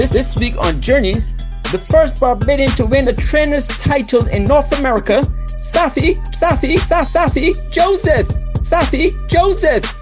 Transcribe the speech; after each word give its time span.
This, 0.00 0.12
this 0.12 0.36
week 0.36 0.56
on 0.56 0.80
Journeys, 0.80 1.34
the 1.72 1.86
first 1.90 2.20
Barbadian 2.20 2.70
to 2.70 2.86
win 2.86 3.06
a 3.08 3.12
trainer's 3.12 3.66
title 3.66 4.26
in 4.28 4.44
North 4.44 4.78
America, 4.78 5.20
Saffie, 5.58 6.16
Saffie, 6.32 6.78
Saffie, 6.78 7.04
Saffie 7.04 7.70
Joseph. 7.70 8.26
Saffie 8.62 9.28
Joseph. 9.28 9.99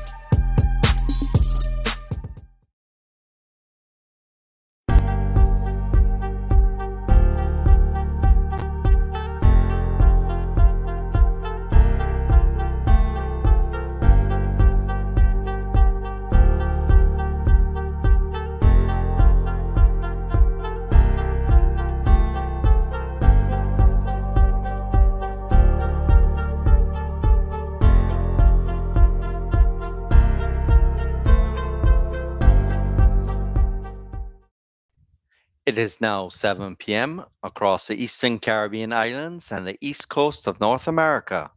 Is 35.88 36.02
now 36.02 36.28
7 36.28 36.76
p.m. 36.76 37.24
across 37.42 37.86
the 37.86 37.96
Eastern 37.96 38.38
Caribbean 38.38 38.92
islands 38.92 39.52
and 39.52 39.66
the 39.66 39.78
east 39.80 40.10
coast 40.10 40.46
of 40.46 40.60
North 40.60 40.86
America. 40.86 41.50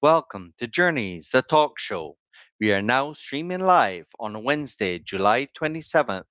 Welcome 0.00 0.54
to 0.56 0.66
Journeys, 0.66 1.28
the 1.28 1.42
talk 1.42 1.78
show. 1.78 2.16
We 2.58 2.72
are 2.72 2.80
now 2.80 3.12
streaming 3.12 3.60
live 3.60 4.06
on 4.18 4.42
Wednesday, 4.44 4.98
July 5.00 5.48
27th, 5.60 6.24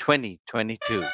2022. 0.00 1.04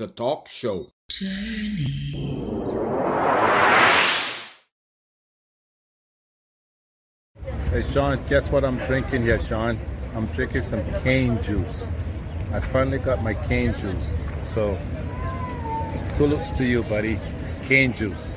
It's 0.00 0.10
a 0.12 0.14
talk 0.14 0.46
show. 0.46 0.92
Hey 7.70 7.82
Sean, 7.90 8.20
guess 8.28 8.48
what 8.52 8.64
I'm 8.64 8.78
drinking 8.86 9.22
here, 9.22 9.40
Sean? 9.40 9.76
I'm 10.14 10.26
drinking 10.26 10.62
some 10.62 10.84
cane 11.02 11.42
juice. 11.42 11.84
I 12.52 12.60
finally 12.60 12.98
got 12.98 13.24
my 13.24 13.34
cane 13.34 13.74
juice. 13.74 14.12
So, 14.44 14.78
tulips 16.14 16.50
to 16.50 16.64
you, 16.64 16.84
buddy. 16.84 17.18
Cane 17.64 17.92
juice. 17.92 18.34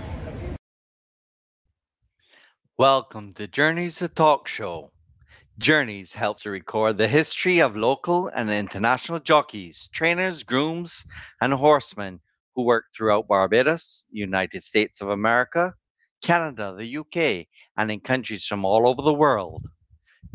Welcome 2.80 3.34
to 3.34 3.48
Journeys, 3.48 4.00
the 4.00 4.08
talk 4.08 4.48
show. 4.48 4.92
Journeys 5.58 6.14
helps 6.14 6.44
to 6.44 6.50
record 6.50 6.98
the 6.98 7.08
history 7.08 7.62
of 7.62 7.76
local 7.76 8.30
and 8.30 8.50
international 8.50 9.20
jockeys, 9.20 9.90
trainers, 9.94 10.44
grooms, 10.44 11.06
and 11.42 11.54
horsemen 11.54 12.22
who 12.56 12.64
work 12.64 12.86
throughout 12.96 13.28
Barbados, 13.28 14.06
United 14.10 14.64
States 14.64 15.02
of 15.02 15.10
America, 15.10 15.76
Canada, 16.24 16.74
the 16.78 16.98
UK, 16.98 17.48
and 17.78 17.92
in 17.92 18.00
countries 18.00 18.46
from 18.46 18.64
all 18.64 18.88
over 18.88 19.02
the 19.02 19.14
world. 19.14 19.68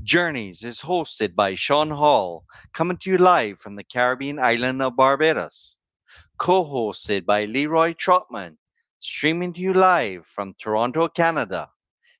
Journeys 0.03 0.63
is 0.63 0.81
hosted 0.81 1.35
by 1.35 1.55
Sean 1.55 1.91
Hall, 1.91 2.45
coming 2.75 2.99
to 2.99 3.11
you 3.11 3.19
live 3.19 3.59
from 3.59 3.75
the 3.75 3.85
Caribbean 3.85 4.39
island 4.39 4.83
of 4.83 4.97
Barbados. 4.97 5.79
Co 6.39 6.65
hosted 6.65 7.25
by 7.25 7.47
Leroy 7.47 7.95
Trotman, 7.95 8.59
streaming 9.01 9.55
to 9.55 9.61
you 9.61 9.73
live 9.73 10.27
from 10.27 10.55
Toronto, 10.61 11.09
Canada. 11.09 11.71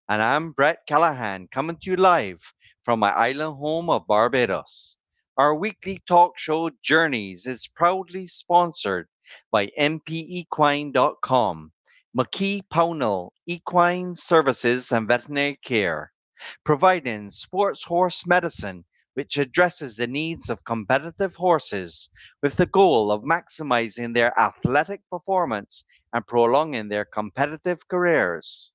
And 0.09 0.23
I'm 0.23 0.53
Brett 0.53 0.79
Callaghan, 0.89 1.49
coming 1.53 1.77
to 1.77 1.91
you 1.91 1.97
live 1.97 2.53
from 2.87 3.01
my 3.01 3.11
island 3.11 3.59
home 3.59 3.91
of 3.91 4.07
Barbados. 4.07 4.97
Our 5.37 5.57
weekly 5.57 6.01
talk 6.07 6.39
show 6.39 6.71
Journeys 6.85 7.45
is 7.45 7.67
proudly 7.67 8.29
sponsored 8.29 9.09
by 9.51 9.67
MPEquine.com, 9.77 11.73
McKee 12.17 12.63
Pownall 12.73 13.31
Equine 13.45 14.15
Services 14.15 14.93
and 14.93 15.09
Veterinary 15.09 15.59
Care, 15.65 16.13
providing 16.65 17.31
sports 17.31 17.83
horse 17.83 18.25
medicine 18.25 18.85
which 19.15 19.37
addresses 19.37 19.97
the 19.97 20.07
needs 20.07 20.49
of 20.49 20.63
competitive 20.63 21.35
horses 21.35 22.09
with 22.41 22.55
the 22.55 22.67
goal 22.67 23.11
of 23.11 23.23
maximizing 23.23 24.15
their 24.15 24.33
athletic 24.39 25.01
performance 25.11 25.85
and 26.13 26.25
prolonging 26.29 26.89
their 26.89 27.05
competitive 27.05 27.89
careers. 27.89 28.71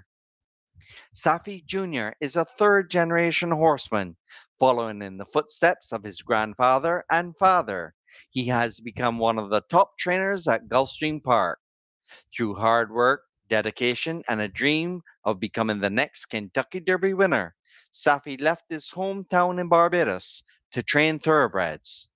Saffie 1.14 1.64
Jr. 1.66 2.16
is 2.20 2.36
a 2.36 2.44
third 2.44 2.90
generation 2.90 3.50
horseman, 3.50 4.16
following 4.58 5.02
in 5.02 5.16
the 5.16 5.24
footsteps 5.24 5.92
of 5.92 6.04
his 6.04 6.22
grandfather 6.22 7.04
and 7.10 7.36
father. 7.36 7.94
He 8.30 8.46
has 8.46 8.78
become 8.80 9.18
one 9.18 9.38
of 9.38 9.50
the 9.50 9.62
top 9.70 9.98
trainers 9.98 10.46
at 10.46 10.68
Gulfstream 10.68 11.22
Park. 11.22 11.58
Through 12.36 12.56
hard 12.56 12.90
work, 12.92 13.22
dedication, 13.48 14.22
and 14.28 14.40
a 14.40 14.48
dream 14.48 15.02
of 15.24 15.40
becoming 15.40 15.80
the 15.80 15.90
next 15.90 16.26
Kentucky 16.26 16.80
Derby 16.80 17.14
winner, 17.14 17.54
Saffie 17.90 18.40
left 18.40 18.64
his 18.68 18.90
hometown 18.90 19.58
in 19.58 19.68
Barbados 19.68 20.42
to 20.72 20.82
train 20.82 21.18
thoroughbreds. 21.18 22.08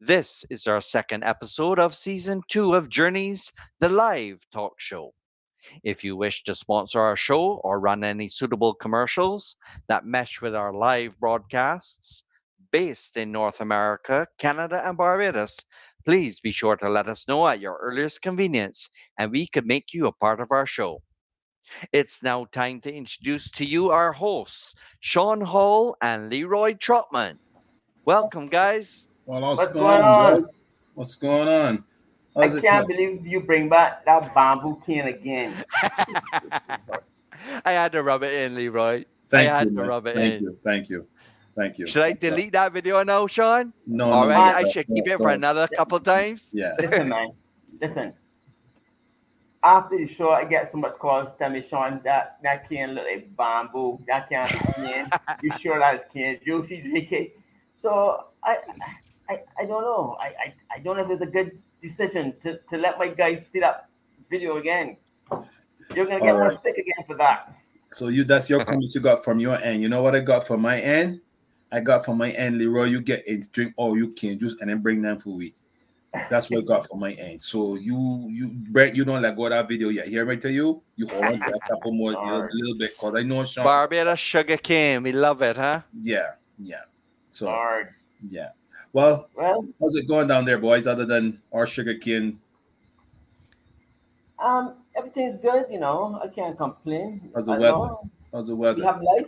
This 0.00 0.44
is 0.50 0.66
our 0.66 0.80
second 0.82 1.24
episode 1.24 1.78
of 1.78 1.94
season 1.94 2.42
two 2.48 2.74
of 2.74 2.90
Journeys, 2.90 3.50
the 3.80 3.88
live 3.88 4.40
talk 4.52 4.74
show. 4.78 5.14
If 5.82 6.04
you 6.04 6.16
wish 6.16 6.44
to 6.44 6.54
sponsor 6.54 7.00
our 7.00 7.16
show 7.16 7.60
or 7.64 7.80
run 7.80 8.04
any 8.04 8.28
suitable 8.28 8.74
commercials 8.74 9.56
that 9.88 10.06
mesh 10.06 10.40
with 10.40 10.54
our 10.54 10.72
live 10.72 11.18
broadcasts 11.18 12.24
based 12.70 13.16
in 13.16 13.30
North 13.32 13.60
America, 13.60 14.26
Canada, 14.38 14.86
and 14.86 14.96
Barbados, 14.96 15.56
please 16.04 16.40
be 16.40 16.50
sure 16.50 16.76
to 16.76 16.88
let 16.88 17.08
us 17.08 17.28
know 17.28 17.46
at 17.48 17.60
your 17.60 17.78
earliest 17.80 18.20
convenience 18.22 18.88
and 19.18 19.30
we 19.30 19.46
could 19.46 19.66
make 19.66 19.92
you 19.92 20.06
a 20.06 20.12
part 20.12 20.40
of 20.40 20.50
our 20.50 20.66
show. 20.66 21.00
It's 21.92 22.22
now 22.22 22.44
time 22.52 22.80
to 22.82 22.92
introduce 22.92 23.50
to 23.52 23.64
you 23.64 23.90
our 23.90 24.12
hosts, 24.12 24.74
Sean 25.00 25.40
Hall 25.40 25.96
and 26.02 26.28
Leroy 26.28 26.74
Trotman. 26.74 27.38
Welcome, 28.04 28.46
guys. 28.46 29.08
Well, 29.24 29.40
what's, 29.40 29.60
What's 29.60 29.72
going 29.72 30.00
going 30.00 30.02
on? 30.02 30.32
on? 30.34 30.46
What's 30.94 31.16
going 31.16 31.48
on? 31.48 31.84
I 32.36 32.42
How's 32.42 32.54
it 32.56 32.62
can't 32.62 32.86
go- 32.88 32.94
believe 32.94 33.26
you 33.26 33.40
bring 33.40 33.68
back 33.68 34.04
that 34.06 34.34
bamboo 34.34 34.80
can 34.84 35.06
again. 35.08 35.64
I 37.64 37.72
had 37.72 37.92
to 37.92 38.02
rub 38.02 38.22
it 38.22 38.32
in, 38.32 38.54
Leroy. 38.54 39.04
Thank 39.28 39.48
I 39.50 39.58
had 39.58 39.64
you. 39.68 39.70
to 39.70 39.76
man. 39.76 39.88
rub 39.88 40.06
it 40.06 40.16
Thank 40.16 40.34
in. 40.34 40.42
you. 40.42 40.58
Thank 40.64 40.88
you. 40.90 41.06
Thank 41.56 41.78
you. 41.78 41.86
Should 41.86 42.02
I 42.02 42.12
delete 42.12 42.52
that 42.52 42.72
video 42.72 43.02
now, 43.04 43.26
Sean? 43.28 43.72
No, 43.86 44.10
All 44.10 44.24
no, 44.24 44.30
right, 44.30 44.52
no, 44.62 44.68
I 44.68 44.70
should 44.70 44.88
no, 44.88 44.94
keep 44.96 45.06
it 45.06 45.10
no. 45.10 45.18
for 45.18 45.28
another 45.30 45.68
couple 45.76 46.00
times. 46.00 46.50
Yeah. 46.52 46.72
Listen, 46.80 47.08
man. 47.08 47.28
Listen. 47.80 48.12
after 49.62 49.96
the 49.96 50.06
show, 50.08 50.30
I 50.30 50.44
get 50.44 50.70
so 50.70 50.78
much 50.78 50.94
calls 50.94 51.34
telling 51.36 51.54
me, 51.54 51.62
Sean, 51.68 52.00
that 52.04 52.38
that 52.42 52.68
can 52.68 52.94
look 52.94 53.04
like 53.06 53.36
bamboo. 53.36 54.00
That 54.08 54.28
can't 54.28 54.50
be 54.50 54.58
can. 54.82 55.10
you 55.42 55.50
sure 55.60 55.78
that's 55.78 56.04
can? 56.12 56.38
Juicy 56.44 56.82
JK. 56.82 57.30
So 57.76 58.26
I, 58.42 58.58
I, 59.28 59.40
I 59.58 59.64
don't 59.64 59.82
know. 59.82 60.16
I, 60.20 60.26
I, 60.26 60.54
I 60.74 60.78
don't 60.80 60.96
know 60.96 61.04
if 61.04 61.10
it's 61.10 61.22
a 61.22 61.26
good 61.26 61.58
decision 61.84 62.34
to, 62.40 62.58
to 62.70 62.78
let 62.78 62.98
my 62.98 63.08
guys 63.08 63.46
see 63.46 63.60
that 63.60 63.88
video 64.30 64.56
again. 64.56 64.96
You're 65.94 66.06
gonna 66.06 66.20
get 66.20 66.34
All 66.34 66.40
my 66.40 66.46
right. 66.46 66.56
stick 66.56 66.78
again 66.78 67.04
for 67.06 67.16
that. 67.16 67.58
So 67.92 68.08
you 68.08 68.24
that's 68.24 68.48
your 68.48 68.62
uh-huh. 68.62 68.70
comments 68.70 68.94
you 68.94 69.00
got 69.00 69.22
from 69.22 69.38
your 69.38 69.60
end. 69.60 69.82
You 69.82 69.88
know 69.88 70.02
what 70.02 70.16
I 70.16 70.20
got 70.20 70.46
from 70.46 70.62
my 70.62 70.80
end? 70.80 71.20
I 71.70 71.80
got 71.80 72.04
from 72.04 72.18
my 72.18 72.30
end, 72.30 72.58
Leroy. 72.58 72.84
You 72.84 73.00
get 73.00 73.22
a 73.26 73.36
drink 73.36 73.74
all 73.76 73.96
you 73.96 74.12
can 74.12 74.38
juice 74.38 74.56
and 74.60 74.70
then 74.70 74.78
bring 74.80 75.02
them 75.02 75.18
for 75.18 75.30
we. 75.30 75.54
That's 76.30 76.48
what 76.48 76.60
I 76.60 76.62
got 76.62 76.86
from 76.88 77.00
my 77.00 77.12
end. 77.12 77.42
So 77.42 77.74
you 77.74 78.28
you 78.30 78.48
Brent, 78.48 78.94
you 78.96 79.04
don't 79.04 79.20
let 79.20 79.36
go 79.36 79.44
of 79.44 79.50
that 79.50 79.68
video 79.68 79.90
yet. 79.90 80.08
Hear 80.08 80.24
me 80.24 80.36
tell 80.36 80.50
you? 80.50 80.82
You 80.96 81.06
hold 81.08 81.24
on 81.24 81.38
to 81.38 81.52
a 81.54 81.68
couple 81.68 81.92
more 81.92 82.12
a 82.12 82.24
little, 82.24 82.48
little 82.52 82.78
bit 82.78 82.92
because 82.94 83.14
I 83.16 83.22
know 83.22 83.44
Sean. 83.44 83.64
Barbados 83.64 84.18
sugar 84.18 84.56
cane. 84.56 85.02
We 85.02 85.12
love 85.12 85.42
it, 85.42 85.56
huh? 85.56 85.82
Yeah, 86.00 86.30
yeah. 86.58 86.86
So 87.30 87.46
Hard. 87.46 87.88
yeah. 88.28 88.50
Well, 88.94 89.28
Well, 89.36 89.66
how's 89.80 89.96
it 89.96 90.06
going 90.06 90.28
down 90.28 90.44
there, 90.44 90.56
boys? 90.56 90.86
Other 90.86 91.04
than 91.04 91.42
our 91.52 91.66
sugar 91.66 91.94
cane, 91.94 92.38
um, 94.38 94.74
everything's 94.96 95.36
good. 95.42 95.66
You 95.68 95.80
know, 95.80 96.20
I 96.22 96.28
can't 96.28 96.56
complain. 96.56 97.30
How's 97.34 97.46
the 97.46 97.52
I 97.54 97.58
weather? 97.58 97.72
know. 97.76 98.10
how's 98.32 98.46
the 98.46 98.54
We 98.54 98.60
weather? 98.62 98.84
have 98.84 99.02
life. 99.02 99.26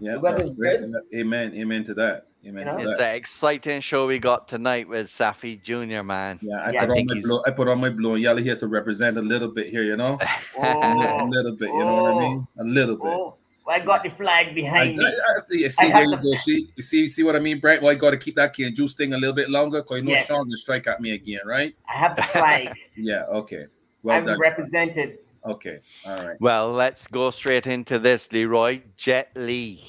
Yeah, 0.00 0.14
the 0.14 0.20
weather 0.20 0.38
that's 0.38 0.56
great. 0.56 0.80
good. 0.80 0.92
Amen. 1.14 1.52
Amen 1.54 1.84
to 1.84 1.94
that. 1.94 2.26
Amen 2.46 2.66
You 2.66 2.72
know? 2.72 2.78
to 2.84 2.88
It's 2.88 2.98
that. 2.98 3.10
an 3.10 3.16
exciting 3.16 3.80
show 3.82 4.06
we 4.06 4.18
got 4.18 4.48
tonight 4.48 4.88
with 4.88 5.08
Saffie 5.08 5.60
Jr., 5.62 6.02
man. 6.02 6.38
Yeah, 6.40 6.56
I 6.64 6.70
Yeah, 6.70 6.80
put 6.86 6.90
I 6.96 7.00
on 7.00 7.06
my 7.06 7.14
he's- 7.14 7.26
blue. 7.26 7.42
I 7.46 7.50
put 7.50 7.68
on 7.68 7.80
my 7.80 7.90
blue 7.90 8.14
and 8.14 8.22
yellow 8.22 8.40
here 8.40 8.56
to 8.56 8.66
represent 8.66 9.18
a 9.18 9.22
little 9.22 9.48
bit 9.48 9.66
here, 9.66 9.82
you 9.82 9.96
know, 9.98 10.16
a 10.58 11.18
Oh, 11.20 11.26
little 11.30 11.52
bit. 11.52 11.68
You 11.68 11.80
know 11.84 12.02
what 12.02 12.14
I 12.14 12.18
mean? 12.18 12.46
A 12.60 12.64
little 12.64 12.96
bit. 12.96 13.06
oh, 13.12 13.34
I 13.68 13.80
got 13.80 14.02
the 14.04 14.10
flag 14.10 14.54
behind 14.54 15.00
I, 15.00 15.04
me. 15.04 15.06
I, 15.06 15.40
see, 15.46 15.68
see 15.68 15.86
I 15.86 15.92
there 15.92 16.04
you 16.04 16.16
go. 16.16 16.34
See, 16.36 16.68
you 16.76 16.82
see, 16.82 17.08
see 17.08 17.22
what 17.24 17.34
I 17.36 17.40
mean, 17.40 17.58
Brent? 17.60 17.82
Well, 17.82 17.92
you 17.92 17.98
got 17.98 18.10
to 18.12 18.16
keep 18.16 18.36
that 18.36 18.54
can 18.54 18.74
juice 18.74 18.94
thing 18.94 19.12
a 19.12 19.18
little 19.18 19.34
bit 19.34 19.50
longer, 19.50 19.82
cause 19.82 19.98
you 19.98 20.04
know 20.04 20.12
Yes. 20.12 20.26
Sean 20.26 20.44
can 20.44 20.56
strike 20.56 20.86
at 20.86 21.00
me 21.00 21.12
again, 21.12 21.40
right? 21.44 21.74
I 21.88 21.98
have 21.98 22.16
the 22.16 22.22
flag. 22.24 22.70
Yeah. 22.96 23.24
Okay. 23.28 23.64
Well 24.02 24.16
I'm 24.16 24.24
done. 24.26 24.38
represented. 24.38 25.18
Okay. 25.44 25.80
All 26.06 26.24
right. 26.26 26.40
Well, 26.40 26.72
let's 26.72 27.06
go 27.06 27.30
straight 27.30 27.66
into 27.66 27.98
this, 27.98 28.32
Leroy. 28.32 28.80
Jet 28.96 29.30
Li. 29.34 29.80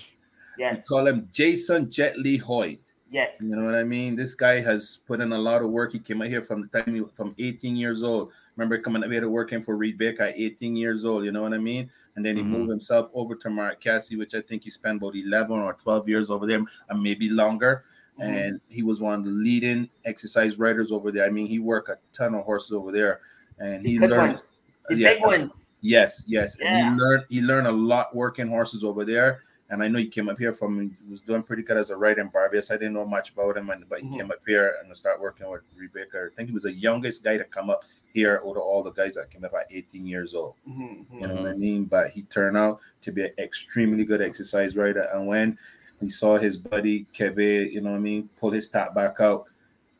We 0.57 0.63
Yes. 0.63 0.87
call 0.87 1.07
him 1.07 1.29
Jason 1.31 1.89
Jet 1.89 2.17
Lee 2.19 2.37
Hoyt. 2.37 2.79
Yes. 3.09 3.31
You 3.41 3.55
know 3.55 3.63
what 3.63 3.75
I 3.75 3.83
mean? 3.83 4.15
This 4.15 4.35
guy 4.35 4.59
has 4.59 4.99
put 5.07 5.21
in 5.21 5.31
a 5.31 5.37
lot 5.37 5.61
of 5.61 5.69
work. 5.69 5.93
He 5.93 5.99
came 5.99 6.21
out 6.21 6.27
here 6.27 6.41
from 6.41 6.67
the 6.69 6.81
time 6.81 6.93
he 6.95 7.03
from 7.15 7.33
18 7.39 7.75
years 7.77 8.03
old. 8.03 8.31
Remember 8.57 8.79
coming 8.79 9.03
up 9.03 9.11
here 9.11 9.21
to 9.21 9.29
working 9.29 9.61
for 9.61 9.77
Reade 9.77 9.99
Baker 9.99 10.23
at 10.23 10.33
18 10.35 10.75
years 10.75 11.05
old. 11.05 11.23
You 11.23 11.31
know 11.31 11.43
what 11.43 11.53
I 11.53 11.59
mean? 11.59 11.89
And 12.15 12.25
then 12.25 12.35
he 12.35 12.41
Mhm. 12.41 12.47
moved 12.47 12.69
himself 12.71 13.09
over 13.13 13.35
to 13.35 13.49
Mark 13.51 13.79
Casse, 13.79 14.11
which 14.15 14.33
I 14.33 14.41
think 14.41 14.63
he 14.63 14.71
spent 14.71 14.97
about 14.97 15.15
11 15.15 15.59
or 15.59 15.73
12 15.73 16.09
years 16.09 16.31
over 16.31 16.47
there, 16.47 16.65
and 16.89 17.01
maybe 17.01 17.29
longer. 17.29 17.83
Mhm. 18.19 18.23
And 18.23 18.61
he 18.67 18.81
was 18.81 18.99
one 18.99 19.19
of 19.19 19.25
the 19.25 19.31
leading 19.31 19.89
exercise 20.05 20.57
riders 20.57 20.91
over 20.91 21.11
there. 21.11 21.25
I 21.25 21.29
mean, 21.29 21.45
he 21.45 21.59
worked 21.59 21.89
a 21.89 21.99
ton 22.11 22.33
of 22.33 22.45
horses 22.45 22.71
over 22.71 22.91
there, 22.91 23.21
and 23.59 23.83
he 23.85 23.99
learned. 23.99 24.33
ones. 24.33 24.53
The 24.89 24.95
Yeah, 24.95 25.13
big 25.13 25.23
ones. 25.23 25.73
Yes, 25.81 26.23
yes. 26.25 26.57
And 26.59 26.95
he 26.95 26.99
learned 27.03 27.25
he 27.29 27.41
learned 27.41 27.67
a 27.67 27.71
lot 27.71 28.15
working 28.15 28.47
horses 28.47 28.83
over 28.83 29.05
there. 29.05 29.41
And 29.69 29.83
I 29.83 29.87
know 29.89 29.99
he 29.99 30.07
came 30.07 30.29
up 30.29 30.39
here 30.39 30.53
from 30.53 30.79
he 30.79 31.11
was 31.11 31.21
doing 31.21 31.43
pretty 31.43 31.63
good 31.63 31.77
as 31.77 31.89
a 31.89 31.97
writer 31.97 32.21
in 32.21 32.29
Barbados. 32.29 32.71
I 32.71 32.77
didn't 32.77 32.93
know 32.93 33.05
much 33.05 33.31
about 33.31 33.57
him, 33.57 33.69
and 33.69 33.87
but 33.89 33.99
he 34.01 34.07
Mhm. 34.07 34.17
came 34.17 34.31
up 34.31 34.39
here 34.45 34.75
and 34.81 34.95
started 34.95 35.21
working 35.21 35.49
with 35.49 35.61
Rebecca. 35.75 36.29
I 36.31 36.35
think 36.35 36.49
he 36.49 36.53
was 36.53 36.63
the 36.63 36.71
youngest 36.73 37.23
guy 37.23 37.37
to 37.37 37.43
come 37.43 37.69
up 37.69 37.83
here 38.13 38.41
out 38.45 38.51
of 38.51 38.57
all 38.57 38.81
the 38.81 38.91
guys 38.91 39.15
that 39.15 39.29
came 39.29 39.43
up 39.43 39.53
at 39.53 39.67
18 39.69 40.05
years 40.05 40.33
old. 40.33 40.55
Mhm, 40.67 41.05
mhm. 41.09 41.21
You 41.21 41.27
know 41.27 41.35
what 41.43 41.51
I 41.51 41.53
mean? 41.55 41.85
But 41.85 42.11
he 42.11 42.23
turned 42.23 42.57
out 42.57 42.79
to 43.01 43.11
be 43.11 43.23
an 43.23 43.33
extremely 43.37 44.05
good 44.05 44.21
exercise 44.21 44.77
rider. 44.77 45.01
And 45.13 45.27
when 45.27 45.57
he 45.99 46.07
saw 46.09 46.37
his 46.37 46.57
buddy 46.57 47.05
Keveh, 47.13 47.71
you 47.71 47.81
know 47.81 47.91
what 47.91 47.97
I 47.97 47.99
mean, 48.01 48.29
pull 48.37 48.51
his 48.51 48.69
top 48.69 48.95
back 48.95 49.19
out, 49.19 49.45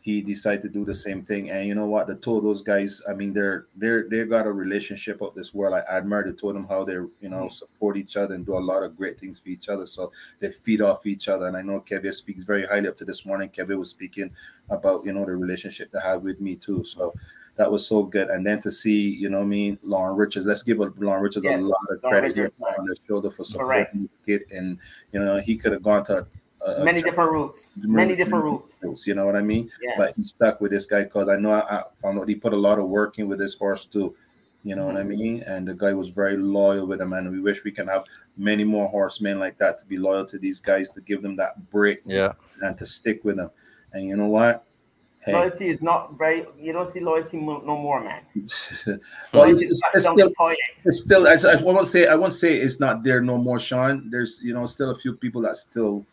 he 0.07 0.21
decided 0.21 0.61
to 0.61 0.69
do 0.69 0.85
the 0.85 0.95
same 0.95 1.21
thing. 1.21 1.51
And 1.51 1.67
you 1.67 1.75
know 1.75 1.85
what? 1.85 2.07
The 2.07 2.15
two 2.15 2.37
of 2.37 2.43
those 2.45 2.61
guys, 2.61 3.01
I 3.09 3.13
mean, 3.13 3.33
they're 3.33 3.65
they're 3.75 4.07
they've 4.09 4.29
got 4.29 4.47
a 4.47 4.51
relationship 4.53 5.21
of 5.21 5.35
this 5.35 5.53
world. 5.53 5.73
I 5.73 5.97
admire 5.97 6.23
the 6.23 6.31
two 6.31 6.47
of 6.47 6.55
them 6.55 6.65
how 6.65 6.85
they 6.85 6.93
you 6.93 7.11
know 7.23 7.43
mm-hmm. 7.43 7.49
support 7.49 7.97
each 7.97 8.15
other 8.15 8.33
and 8.33 8.45
do 8.45 8.57
a 8.57 8.67
lot 8.71 8.83
of 8.83 8.95
great 8.95 9.19
things 9.19 9.37
for 9.37 9.49
each 9.49 9.67
other. 9.67 9.85
So 9.85 10.13
they 10.39 10.49
feed 10.49 10.79
off 10.79 11.05
each 11.05 11.27
other. 11.27 11.47
And 11.47 11.57
I 11.57 11.61
know 11.61 11.81
Keveh 11.81 12.13
speaks 12.13 12.45
very 12.45 12.65
highly 12.65 12.87
up 12.87 12.95
to 12.97 13.03
this 13.03 13.25
morning. 13.25 13.49
Keveh 13.49 13.77
was 13.77 13.89
speaking 13.89 14.31
about 14.69 15.05
you 15.05 15.11
know 15.11 15.25
the 15.25 15.35
relationship 15.35 15.91
they 15.91 15.99
have 15.99 16.21
with 16.21 16.39
me 16.39 16.55
too. 16.55 16.85
So 16.85 17.13
that 17.57 17.69
was 17.69 17.85
so 17.85 18.03
good. 18.03 18.29
And 18.29 18.47
then 18.47 18.61
to 18.61 18.71
see, 18.71 19.09
you 19.09 19.29
know 19.29 19.41
I 19.41 19.45
mean, 19.45 19.77
Lauren 19.81 20.15
Richards, 20.15 20.45
let's 20.45 20.63
give 20.63 20.77
Lauren 20.77 21.21
Richards 21.21 21.43
Yes, 21.43 21.59
a 21.59 21.63
lot 21.63 21.79
of 21.89 22.01
Lauren 22.01 22.21
credit 22.21 22.33
here 22.33 22.45
Richards, 22.45 22.61
man. 22.61 22.75
on 22.79 22.85
the 22.85 22.95
shoulder 23.05 23.29
for 23.29 23.43
supporting 23.43 24.03
this 24.03 24.19
kid. 24.25 24.57
And 24.57 24.79
you 25.11 25.19
know, 25.19 25.37
he 25.41 25.57
could 25.57 25.73
have 25.73 25.83
gone 25.83 26.05
to 26.05 26.27
a, 26.65 26.71
a 26.71 26.83
Many 26.83 27.01
different 27.01 27.31
routes. 27.31 27.73
Many 27.77 28.15
different 28.15 28.43
routes. 28.43 28.79
routes, 28.81 29.07
You 29.07 29.15
know 29.15 29.25
what 29.25 29.35
I 29.35 29.41
mean? 29.41 29.69
Yeah. 29.81 29.93
But 29.97 30.13
he 30.15 30.23
stuck 30.23 30.61
with 30.61 30.71
this 30.71 30.85
guy 30.85 31.03
because 31.03 31.29
I 31.29 31.37
know 31.37 31.53
I, 31.53 31.79
I 31.79 31.83
found 32.01 32.19
out 32.19 32.27
he 32.27 32.35
put 32.35 32.53
a 32.53 32.57
lot 32.57 32.79
of 32.79 32.87
work 32.89 33.19
in 33.19 33.27
with 33.27 33.39
this 33.39 33.55
horse 33.55 33.85
too. 33.85 34.15
You 34.63 34.75
know 34.75 34.85
what 34.85 34.97
I 34.97 35.01
mm-hmm. 35.01 35.09
mean? 35.09 35.43
And 35.43 35.67
the 35.67 35.73
guy 35.73 35.93
was 35.93 36.09
very 36.09 36.35
loyal 36.35 36.87
with 36.87 36.99
him, 36.99 37.13
and 37.13 37.31
we 37.31 37.39
wish 37.39 37.63
we 37.63 37.71
can 37.71 37.87
have 37.87 38.03
many 38.37 38.63
more 38.63 38.87
horsemen 38.87 39.39
like 39.39 39.57
that 39.59 39.77
to 39.79 39.85
be 39.85 39.97
loyal 39.97 40.25
to 40.25 40.37
these 40.37 40.59
guys 40.59 40.89
to 40.89 41.01
give 41.01 41.21
them 41.21 41.35
that 41.37 41.69
break 41.69 42.01
Yeah. 42.05 42.33
and 42.61 42.77
to 42.77 42.85
stick 42.85 43.23
with 43.23 43.37
them. 43.37 43.51
And 43.93 44.05
you 44.05 44.17
know 44.17 44.27
what? 44.27 44.65
Hey, 45.21 45.33
Loyalty 45.33 45.67
is 45.67 45.81
not 45.81 46.17
very. 46.17 46.45
You 46.59 46.73
don't 46.73 46.87
see 46.87 46.99
loyalty 46.99 47.37
mo- 47.37 47.61
no 47.65 47.77
more, 47.77 48.01
man. 48.01 48.21
well, 49.33 49.43
it's, 49.49 49.61
it's, 49.61 49.81
it's 49.93 50.05
still 50.05 50.31
it's 50.85 51.01
still 51.01 51.27
I, 51.27 51.53
I 51.53 51.61
won't 51.61 51.87
say 51.87 52.07
I 52.07 52.15
won't 52.15 52.33
say 52.33 52.55
it's 52.57 52.79
not 52.79 53.03
there 53.03 53.19
no 53.21 53.37
more, 53.37 53.59
Sean. 53.59 54.09
There's 54.09 54.39
you 54.41 54.53
know 54.53 54.65
still 54.65 54.91
a 54.91 54.95
few 54.95 55.13
people 55.15 55.41
that 55.41 55.57
still 55.57 56.05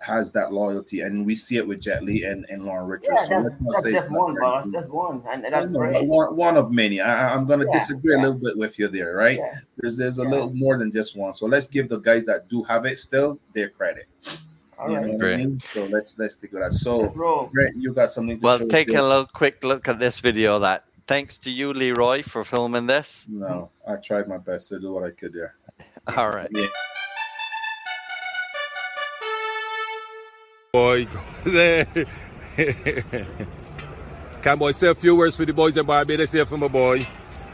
has 0.00 0.32
that 0.32 0.50
loyalty, 0.52 1.02
and 1.02 1.26
we 1.26 1.34
see 1.34 1.56
it 1.58 1.66
with 1.66 1.80
Jet 1.80 2.02
Li 2.02 2.24
and, 2.24 2.46
and 2.48 2.64
Lauren 2.64 2.86
Richards. 2.86 3.08
Yeah, 3.14 3.24
So 3.42 3.48
that's, 3.48 3.54
that's 3.60 3.82
say 3.82 3.92
just 3.92 4.10
one, 4.10 4.34
there. 4.34 4.42
boss. 4.42 4.66
That's 4.72 4.86
one, 4.88 5.22
and 5.30 5.44
that's 5.44 5.70
know, 5.70 5.80
great. 5.80 6.06
One, 6.06 6.36
one 6.36 6.56
of 6.56 6.72
many. 6.72 7.00
I, 7.00 7.34
I'm 7.34 7.46
going 7.46 7.60
to 7.60 7.66
Yeah, 7.66 7.78
disagree 7.78 8.14
yeah. 8.14 8.20
a 8.20 8.22
little 8.22 8.38
bit 8.38 8.56
with 8.56 8.78
you 8.78 8.88
there, 8.88 9.14
right? 9.14 9.38
Yeah. 9.38 9.58
There's 9.76 9.96
there's 9.98 10.18
a 10.18 10.22
Yeah. 10.22 10.30
little 10.30 10.50
more 10.54 10.78
than 10.78 10.90
just 10.90 11.16
one. 11.16 11.34
So 11.34 11.46
let's 11.46 11.66
give 11.66 11.88
the 11.90 11.98
guys 11.98 12.24
that 12.24 12.48
do 12.48 12.62
have 12.64 12.86
it 12.86 12.98
still 12.98 13.38
their 13.54 13.68
credit. 13.68 14.08
All 14.78 14.88
you 14.90 14.96
right. 14.96 15.06
know 15.06 15.12
what 15.16 15.26
I 15.26 15.36
mean? 15.36 15.60
So 15.60 15.84
let's 15.84 16.18
let's 16.18 16.34
stick 16.34 16.52
with 16.52 16.62
that. 16.62 16.72
So 16.72 17.12
Let's. 17.14 17.52
Brett, 17.52 17.72
you 17.76 17.92
got 17.92 18.08
something 18.08 18.40
to 18.40 18.42
Well, 18.42 18.58
show 18.58 18.68
take 18.68 18.88
a 18.88 19.02
little 19.02 19.26
quick 19.26 19.62
look 19.62 19.86
at 19.88 19.98
this 19.98 20.20
video. 20.20 20.58
That 20.58 20.84
thanks 21.08 21.36
to 21.38 21.50
you, 21.50 21.74
Leroy, 21.74 22.22
for 22.22 22.42
filming 22.42 22.86
this. 22.86 23.26
No, 23.28 23.68
I 23.86 23.96
tried 23.96 24.28
my 24.28 24.38
best 24.38 24.68
to 24.70 24.80
do 24.80 24.92
what 24.94 25.04
I 25.04 25.10
could 25.10 25.34
there. 25.34 25.54
All 26.16 26.30
right. 26.30 26.48
Yeah. 26.52 26.66
Boy, 30.72 31.04
Can 34.42 34.58
boy 34.58 34.70
say 34.70 34.86
a 34.86 34.94
few 34.94 35.16
words 35.16 35.34
for 35.34 35.44
the 35.44 35.52
boys 35.52 35.76
in 35.76 35.84
Barbados 35.84 36.30
here 36.30 36.46
for 36.46 36.56
my 36.58 36.68
boy. 36.68 37.00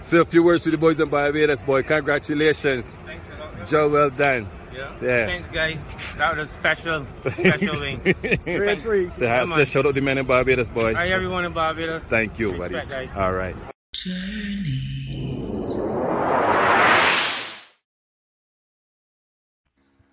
Say 0.03 0.19
a 0.19 0.25
few 0.27 0.43
words 0.43 0.65
for 0.65 0.71
the 0.71 0.77
boys 0.77 1.01
in 1.01 1.09
Barbados, 1.09 1.63
boy. 1.63 1.83
Congratulations. 1.83 2.97
Thanks 3.07 3.25
a 3.33 3.39
lot. 3.41 3.69
Job 3.69 3.93
well 3.93 4.11
done. 4.11 4.47
Yeah. 4.75 4.95
Yeah. 5.01 5.27
Thanks, 5.27 5.49
guys. 5.49 5.79
That 6.19 6.37
was 6.37 6.51
a 6.51 6.53
special, 6.53 7.07
special 7.31 7.81
wing. 7.81 8.01
Great 8.45 8.83
Say 8.83 9.07
hi- 9.27 9.39
Come 9.41 9.49
say 9.53 9.61
on. 9.61 9.65
shout 9.65 9.87
out 9.87 9.95
the 9.95 10.03
men 10.03 10.19
in 10.19 10.27
Barbados, 10.27 10.69
boy. 10.69 10.93
Hi, 10.95 11.09
everyone 11.09 11.47
in 11.47 11.53
Barbados. 11.55 12.03
Thank 12.05 12.39
you, 12.39 12.53
buddy. 12.53 12.75
Guys. 12.75 13.09
All 13.17 13.33
right. 13.33 13.57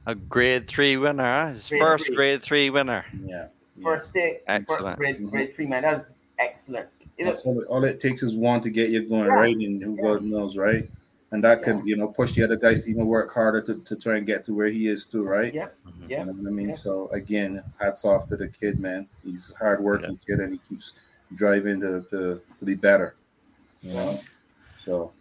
A 0.06 0.16
grade 0.16 0.68
three 0.68 0.98
winner. 0.98 1.24
huh? 1.24 1.54
His 1.54 1.70
Grade 1.70 1.82
first 1.82 2.06
three. 2.08 2.16
grade 2.16 2.44
three 2.44 2.70
winner. 2.70 3.06
Yeah. 3.26 3.48
yeah. 3.78 3.84
First 3.84 4.08
stick. 4.08 4.44
Excellent. 4.48 4.84
First 4.86 4.98
grade, 4.98 5.18
Mhm. 5.20 5.30
grade 5.32 5.56
three, 5.56 5.66
man. 5.66 5.84
That's 5.84 6.10
excellent. 6.40 6.88
You 7.18 7.26
That's 7.26 7.46
all, 7.46 7.60
it- 7.62 7.68
all 7.68 7.84
it 7.84 8.00
takes 8.00 8.22
is 8.24 8.36
one 8.36 8.60
to 8.62 8.70
get 8.70 8.90
you 8.90 9.08
going, 9.08 9.26
Yeah. 9.28 9.34
right? 9.34 9.56
And 9.56 9.82
who 9.82 9.96
God 9.96 10.24
knows, 10.24 10.58
right? 10.58 10.90
And 11.32 11.44
that 11.44 11.64
could, 11.64 11.82
you 11.86 11.96
know, 11.96 12.08
push 12.10 12.34
the 12.34 12.44
other 12.44 12.56
guys 12.56 12.84
to 12.84 12.92
even 12.92 13.08
work 13.08 13.34
harder 13.34 13.60
to, 13.62 13.76
to 13.76 13.96
try 13.96 14.18
and 14.18 14.28
get 14.28 14.44
to 14.46 14.54
where 14.54 14.68
he 14.68 14.88
is 14.88 15.06
too, 15.08 15.24
right? 15.24 15.52
Yeah. 15.54 15.70
yeah. 16.08 16.20
You 16.20 16.26
know 16.28 16.32
what 16.34 16.48
I 16.48 16.52
mean? 16.52 16.70
Yeah. 16.70 16.76
So 16.76 17.08
again, 17.10 17.64
hats 17.80 18.06
off 18.06 18.28
to 18.28 18.38
the 18.38 18.48
kid, 18.50 18.80
man. 18.80 19.08
He's 19.24 19.52
a 19.52 19.58
hard 19.58 19.82
working 19.82 20.20
kid 20.28 20.40
and 20.40 20.52
he 20.54 20.60
keeps 20.60 20.94
driving 21.36 21.80
to, 21.82 22.02
to, 22.12 22.42
to 22.60 22.66
be 22.66 22.76
better. 22.76 23.16
You 23.82 23.94
know? 23.94 24.20
So 24.86 25.12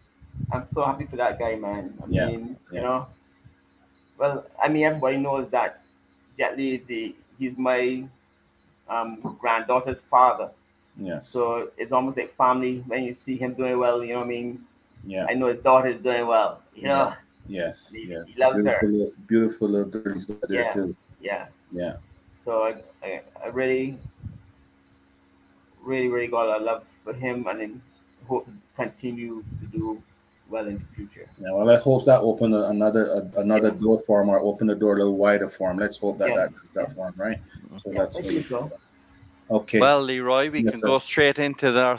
I'm 0.52 0.66
so 0.70 0.84
happy 0.84 1.06
for 1.06 1.16
that 1.16 1.38
guy, 1.38 1.56
man. 1.56 1.94
I 2.02 2.06
Yeah, 2.08 2.26
mean, 2.26 2.56
yeah. 2.70 2.76
you 2.78 2.84
know, 2.84 3.06
well, 4.18 4.46
I 4.62 4.68
mean, 4.68 4.84
everybody 4.84 5.16
knows 5.16 5.48
that 5.50 5.80
Jet 6.38 6.56
Li 6.56 6.76
is 6.76 6.84
the, 6.86 7.14
he's 7.38 7.56
my 7.58 8.04
um, 8.88 9.36
granddaughter's 9.40 10.00
father. 10.10 10.50
yes. 10.96 11.26
So 11.28 11.70
it's 11.76 11.92
almost 11.92 12.16
like 12.16 12.34
family 12.36 12.84
when 12.86 13.04
you 13.04 13.14
see 13.14 13.36
him 13.36 13.54
doing 13.54 13.78
well. 13.78 14.02
You 14.04 14.14
know 14.14 14.18
what 14.20 14.26
I 14.26 14.28
mean? 14.28 14.64
yeah. 15.04 15.26
I 15.28 15.34
know 15.34 15.48
his 15.48 15.62
daughter 15.62 15.88
is 15.88 16.00
doing 16.02 16.26
well. 16.26 16.62
You 16.74 16.84
know? 16.84 17.10
Yes. 17.48 17.90
He- 17.92 18.04
Yes. 18.04 18.28
he 18.28 18.40
loves 18.40 18.56
her. 18.56 18.62
beautiful, 18.62 18.88
Little, 18.88 19.12
beautiful 19.26 19.68
little 19.68 19.90
girl 19.90 20.12
he's 20.14 20.24
got 20.24 20.40
there 20.48 20.62
Yeah. 20.62 20.72
too. 20.72 20.96
Yeah. 21.20 21.46
Yeah. 21.72 21.96
So 22.36 22.62
I, 22.64 22.76
I, 23.06 23.20
I 23.42 23.48
really, 23.48 23.98
really, 25.82 26.08
really 26.08 26.28
got 26.28 26.60
a 26.60 26.62
love 26.62 26.84
for 27.04 27.12
him 27.12 27.46
and 27.48 27.60
then 27.60 27.82
hope 28.26 28.48
continues 28.76 29.44
to 29.60 29.66
do 29.78 30.02
well 30.52 30.66
in 30.68 30.74
the 30.78 30.94
future. 30.94 31.26
Yeah, 31.38 31.52
well, 31.52 31.70
I 31.70 31.76
hope 31.76 32.04
that 32.04 32.20
open 32.20 32.52
a, 32.52 32.64
another 32.64 33.06
a, 33.06 33.40
another 33.40 33.70
door 33.70 33.98
for 34.06 34.20
him 34.22 34.28
or 34.28 34.38
open 34.40 34.66
the 34.66 34.74
door 34.74 34.92
a 34.94 34.96
little 34.98 35.16
wider 35.16 35.48
for 35.48 35.70
him. 35.70 35.78
Let's 35.78 35.96
hope 35.96 36.18
that 36.18 36.28
Yes. 36.28 36.36
that 36.38 36.48
does 36.60 36.70
that 36.74 36.94
for 36.94 37.08
him, 37.08 37.14
right? 37.16 37.38
Mm-hmm. 37.38 37.78
So 37.78 37.90
Yeah, 37.92 37.98
that's 38.00 38.16
I 38.16 38.20
really 38.20 38.34
think 38.34 38.46
so. 38.48 38.70
okay. 39.50 39.80
Well, 39.80 40.02
Leroy, 40.02 40.50
we 40.50 40.62
Yes, 40.62 40.74
can 40.74 40.80
sir. 40.80 40.86
go 40.88 40.98
straight 40.98 41.38
into 41.38 41.72
the 41.72 41.98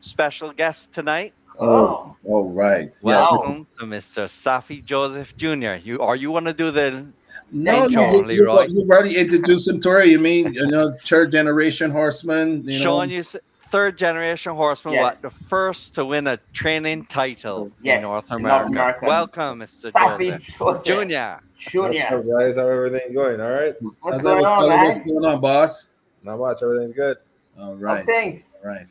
special 0.00 0.52
guest 0.52 0.92
tonight. 0.92 1.34
oh, 1.60 2.16
all 2.24 2.48
right. 2.50 2.88
Yeah, 2.88 2.98
Wow. 3.02 3.28
Welcome 3.30 3.66
to 3.78 3.84
Mr. 3.84 4.24
Saffie 4.28 4.82
Joseph 4.84 5.36
Jr. 5.36 5.74
You 5.88 6.00
are 6.00 6.16
you 6.16 6.30
want 6.30 6.46
to 6.46 6.52
do 6.54 6.70
the 6.70 7.04
No, 7.52 7.84
Intro, 7.84 8.02
no, 8.02 8.10
you, 8.12 8.18
you, 8.18 8.24
Leroy. 8.26 8.66
you 8.68 8.80
already 8.90 9.16
introduced 9.16 9.68
him 9.68 9.78
to 9.80 9.90
her. 9.90 10.04
You 10.04 10.18
mean 10.18 10.54
you 10.54 10.66
know 10.66 10.96
third 11.04 11.32
generation 11.32 11.90
horseman? 11.90 12.62
You 12.64 12.78
know, 12.78 12.84
Sean, 12.84 13.10
you 13.10 13.20
s- 13.20 13.36
third 13.70 13.96
generation 13.98 14.54
horseman, 14.54 14.94
Yes. 14.94 15.02
what 15.02 15.22
the 15.22 15.30
first 15.46 15.94
to 15.96 16.04
win 16.04 16.26
a 16.26 16.38
training 16.52 17.06
title 17.06 17.70
Yes, 17.82 17.96
in 17.96 18.02
North 18.02 18.30
in 18.32 18.42
North 18.42 18.66
America. 18.66 18.68
America. 18.70 19.06
Welcome, 19.06 19.58
Mr. 19.60 19.90
Saffie 19.92 20.30
Joseph 20.40 20.84
Joseph 20.84 20.84
Jr. 20.84 21.44
What's 21.54 21.64
Junior. 21.72 22.06
up, 22.12 22.24
guys? 22.40 22.56
How 22.56 22.66
everything 22.68 23.14
going? 23.14 23.40
All 23.40 23.50
right. 23.50 23.74
What's 23.80 23.98
How's 24.02 24.22
going 24.22 24.44
on, 24.44 24.68
man? 24.68 24.84
What's 24.84 25.00
going 25.00 25.24
on, 25.24 25.40
boss? 25.40 25.88
Not 26.22 26.38
much. 26.38 26.62
Everything's 26.62 26.94
good. 26.94 27.16
All 27.58 27.74
right. 27.74 27.90
Oh, 27.90 27.94
right, 27.96 28.06
thanks. 28.06 28.56
all 28.64 28.70
right. 28.70 28.86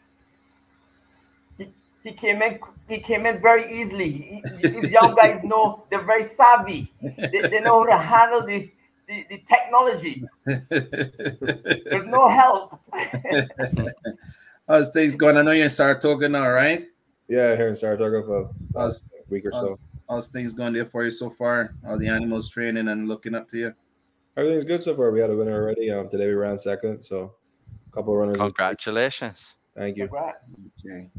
He 2.03 2.13
came 2.13 2.41
in. 2.41 2.60
He 2.88 3.00
came 3.00 3.25
in 3.25 3.41
very 3.41 3.69
easily. 3.81 4.10
He- 4.12 4.43
he- 4.62 4.67
These 4.79 4.91
young 4.91 5.13
guys 5.15 5.43
know 5.43 5.84
they're 5.89 6.03
very 6.05 6.24
savvy. 6.24 6.89
They, 7.01 7.41
they 7.41 7.60
know 7.60 7.84
how 7.84 7.89
to 7.89 7.98
handle 7.98 8.43
the, 8.46 8.72
the, 9.10 9.25
the 9.29 9.38
technology. 9.39 10.24
There's 10.46 12.07
no 12.07 12.29
help. 12.29 12.79
How's 14.67 14.91
things 14.91 15.15
going? 15.15 15.38
I 15.38 15.41
know 15.43 15.51
you're 15.51 15.63
in 15.65 15.69
Saratoga 15.69 16.27
now, 16.27 16.50
right? 16.50 16.86
Yeah, 17.29 17.55
here 17.55 17.69
in 17.69 17.75
Saratoga 17.75 18.24
for 18.25 18.50
How's, 18.75 19.03
a 19.03 19.29
week 19.31 19.45
or 19.45 19.51
so. 19.51 19.59
how's, 19.59 19.79
how's 20.09 20.27
things 20.27 20.53
going 20.53 20.74
there 20.74 20.86
for 20.86 21.03
you 21.05 21.12
so 21.12 21.29
far? 21.29 21.74
All 21.86 21.97
the 21.97 22.07
animals 22.07 22.50
training 22.50 22.88
and 22.89 23.07
looking 23.07 23.33
up 23.36 23.47
to 23.50 23.57
you. 23.57 23.74
Everything's 24.36 24.65
good 24.65 24.81
so 24.83 24.95
far. 24.95 25.12
We 25.12 25.19
had 25.19 25.29
a 25.29 25.36
winner 25.36 25.53
already. 25.53 25.89
Um, 25.91 26.09
today 26.09 26.27
we 26.27 26.33
ran 26.33 26.57
second, 26.57 27.01
so 27.01 27.33
a 27.88 27.91
couple 27.91 28.13
of 28.13 28.19
runners. 28.19 28.38
Congratulations. 28.38 29.55
Thank 29.75 29.97
you. 29.97 30.07
Congrats. 30.07 30.51
Okay. 30.86 31.09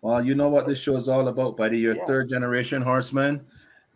Well, 0.00 0.24
you 0.24 0.34
know 0.34 0.48
what 0.48 0.66
this 0.66 0.78
show 0.80 0.96
is 0.96 1.08
all 1.08 1.26
about, 1.28 1.56
buddy. 1.56 1.78
You're 1.78 1.96
Yeah. 1.96 2.02
a 2.02 2.06
third 2.06 2.28
generation 2.28 2.82
horseman, 2.82 3.44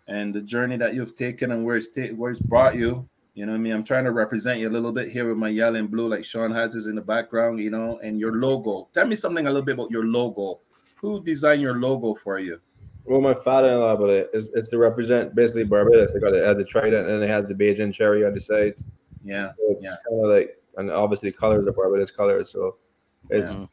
and 0.08 0.34
the 0.34 0.40
journey 0.40 0.76
that 0.78 0.94
you've 0.94 1.14
taken 1.14 1.52
and 1.52 1.64
where 1.64 1.76
it's 1.76 1.90
ta- 1.92 2.14
where 2.16 2.32
it's 2.32 2.40
brought 2.40 2.74
you. 2.74 3.08
You 3.34 3.46
know 3.46 3.52
what 3.52 3.58
I 3.58 3.60
mean? 3.60 3.72
I'm 3.72 3.84
trying 3.84 4.04
to 4.04 4.10
represent 4.12 4.58
you 4.60 4.68
a 4.68 4.70
little 4.70 4.92
bit 4.92 5.08
here 5.08 5.28
with 5.28 5.36
my 5.38 5.48
yellow 5.48 5.76
and 5.78 5.90
blue, 5.90 6.08
like 6.08 6.24
Sean 6.24 6.50
has 6.52 6.74
is 6.74 6.86
in 6.88 6.96
the 6.96 7.00
background. 7.02 7.60
You 7.60 7.70
know, 7.70 7.98
and 8.02 8.18
your 8.18 8.32
logo. 8.36 8.88
Tell 8.92 9.06
me 9.06 9.16
something 9.16 9.46
a 9.46 9.50
little 9.50 9.64
bit 9.64 9.74
about 9.74 9.90
your 9.90 10.04
logo. 10.04 10.60
Who 11.00 11.22
designed 11.22 11.62
your 11.62 11.74
logo 11.78 12.14
for 12.14 12.38
you? 12.38 12.60
Well, 13.04 13.20
my 13.20 13.34
father-in-law, 13.34 13.96
but 13.96 14.10
it- 14.10 14.30
it's, 14.34 14.48
it's 14.54 14.68
to 14.68 14.78
represent 14.78 15.34
basically 15.34 15.64
Barbados. 15.64 16.12
They 16.12 16.20
got 16.20 16.34
it 16.34 16.44
has 16.44 16.58
a 16.58 16.64
trident 16.64 17.08
and 17.08 17.22
it 17.22 17.28
has 17.30 17.48
the 17.48 17.54
Bajan 17.54 17.92
cherry 17.94 18.24
on 18.26 18.34
the 18.34 18.40
sides. 18.40 18.84
Yeah, 19.24 19.52
So 19.56 19.70
it's 19.70 19.84
Yeah. 19.84 19.94
kind 20.08 20.24
of 20.24 20.30
like, 20.30 20.56
and 20.76 20.90
obviously 20.90 21.30
the 21.30 21.36
colors 21.36 21.66
are 21.66 21.72
Barbados 21.72 22.10
colors. 22.10 22.50
So 22.50 22.76
it's 23.30 23.54
Mhm. 23.54 23.68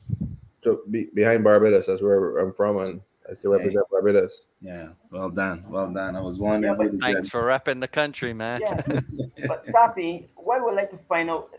so 0.64 0.82
be, 0.90 1.10
behind 1.14 1.44
Barbados. 1.44 1.88
That's 1.88 2.02
where 2.02 2.38
I'm 2.38 2.54
from, 2.54 2.78
and 2.78 3.02
it's 3.30 3.42
to 3.42 3.54
Okay. 3.54 3.64
represent 3.64 3.86
Barbados. 3.90 4.44
yeah. 4.62 4.90
Well 5.12 5.30
done, 5.30 5.66
well 5.70 5.92
done. 5.92 6.16
I 6.16 6.22
was 6.22 6.40
wondering. 6.40 6.74
Yeah, 6.74 6.78
but- 6.78 6.92
did 6.92 7.02
Thanks 7.02 7.30
for 7.30 7.44
repping 7.44 7.80
the 7.82 7.88
country, 7.88 8.34
man. 8.34 8.62
Yeah. 8.62 8.82
But 9.48 9.66
Saffie, 9.66 10.28
what 10.36 10.60
I 10.60 10.62
would 10.64 10.76
like 10.76 10.90
to 10.92 10.98
find 10.98 11.30
out 11.30 11.50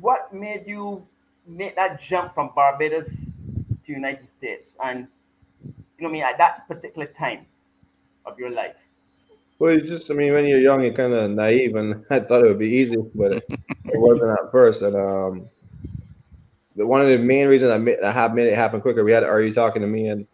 what 0.00 0.32
made 0.32 0.64
you 0.66 1.06
make 1.46 1.74
that 1.76 2.00
jump 2.00 2.34
from 2.34 2.50
Barbados 2.54 3.08
to 3.84 3.92
United 3.92 4.26
States 4.26 4.76
and 4.84 5.06
you 5.64 5.72
know 6.02 6.08
what 6.08 6.08
I 6.08 6.12
mean 6.12 6.22
at 6.22 6.38
that 6.38 6.68
particular 6.68 7.06
time 7.06 7.46
of 8.26 8.38
your 8.38 8.50
life. 8.50 8.76
Well, 9.58 9.72
you 9.72 9.80
just, 9.80 10.10
I 10.10 10.14
mean, 10.14 10.34
when 10.34 10.44
you're 10.44 10.58
young, 10.58 10.82
you're 10.82 10.92
kind 10.92 11.14
of 11.14 11.30
naive, 11.30 11.76
and 11.76 12.04
I 12.10 12.20
thought 12.20 12.44
it 12.44 12.48
would 12.48 12.58
be 12.58 12.68
easy, 12.68 12.96
but 13.14 13.32
it, 13.32 13.44
it 13.48 13.58
wasn't 13.98 14.38
at 14.38 14.52
first. 14.52 14.82
And 14.82 14.94
um, 14.94 15.48
the 16.76 16.86
one 16.86 17.00
of 17.00 17.08
the 17.08 17.16
main 17.16 17.48
reasons 17.48 17.72
I 17.72 17.78
made, 17.78 18.00
I 18.02 18.12
have 18.12 18.34
made 18.34 18.48
it 18.48 18.54
happen 18.54 18.82
quicker, 18.82 19.02
we 19.02 19.12
had 19.12 19.24
Are 19.24 19.40
you 19.40 19.54
talking 19.54 19.80
to 19.80 19.88
me, 19.88 20.08
and 20.08 20.26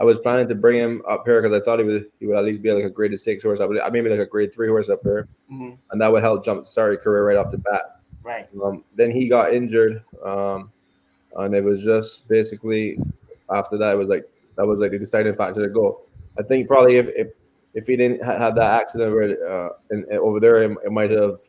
I 0.00 0.04
was 0.04 0.18
planning 0.18 0.48
to 0.48 0.54
bring 0.54 0.78
him 0.78 1.02
up 1.06 1.24
here 1.26 1.42
because 1.42 1.54
I 1.60 1.62
thought 1.62 1.78
he 1.78 1.84
would 1.84 2.06
he 2.20 2.26
would 2.26 2.36
at 2.38 2.44
least 2.44 2.62
be 2.62 2.72
like 2.72 2.84
a 2.84 2.90
grade 2.90 3.18
six 3.20 3.44
horse. 3.44 3.60
I 3.60 3.66
would, 3.66 3.78
maybe 3.92 4.08
like 4.08 4.18
a 4.18 4.26
grade 4.26 4.52
three 4.52 4.68
horse 4.68 4.88
up 4.88 5.02
here, 5.02 5.28
Mhm. 5.52 5.76
and 5.90 6.00
that 6.00 6.10
would 6.10 6.22
help 6.22 6.42
jump 6.44 6.66
start 6.66 6.92
your 6.92 7.00
career 7.00 7.26
right 7.26 7.36
off 7.36 7.50
the 7.50 7.58
bat. 7.58 8.00
Right. 8.22 8.48
Um, 8.62 8.82
then 8.96 9.10
he 9.10 9.28
got 9.28 9.52
injured, 9.52 10.02
um, 10.24 10.70
and 11.36 11.54
it 11.54 11.62
was 11.62 11.82
just 11.84 12.26
basically 12.28 12.98
after 13.50 13.76
that 13.76 13.94
it 13.94 13.98
was 13.98 14.08
like 14.08 14.26
that 14.56 14.66
was 14.66 14.80
like 14.80 14.90
the 14.92 14.98
deciding 14.98 15.34
factor 15.34 15.62
to 15.62 15.68
go. 15.68 16.00
I 16.38 16.42
think 16.44 16.66
probably 16.66 16.96
if 16.96 17.08
if, 17.14 17.28
if 17.74 17.86
he 17.86 17.96
didn't 17.96 18.22
ha- 18.24 18.38
have 18.38 18.54
that 18.56 18.80
accident 18.80 19.12
where, 19.12 19.36
uh, 19.46 19.68
in, 19.90 20.04
in- 20.10 20.18
over 20.18 20.40
there, 20.40 20.62
it, 20.62 20.76
it 20.84 20.90
might 20.92 21.10
have 21.10 21.40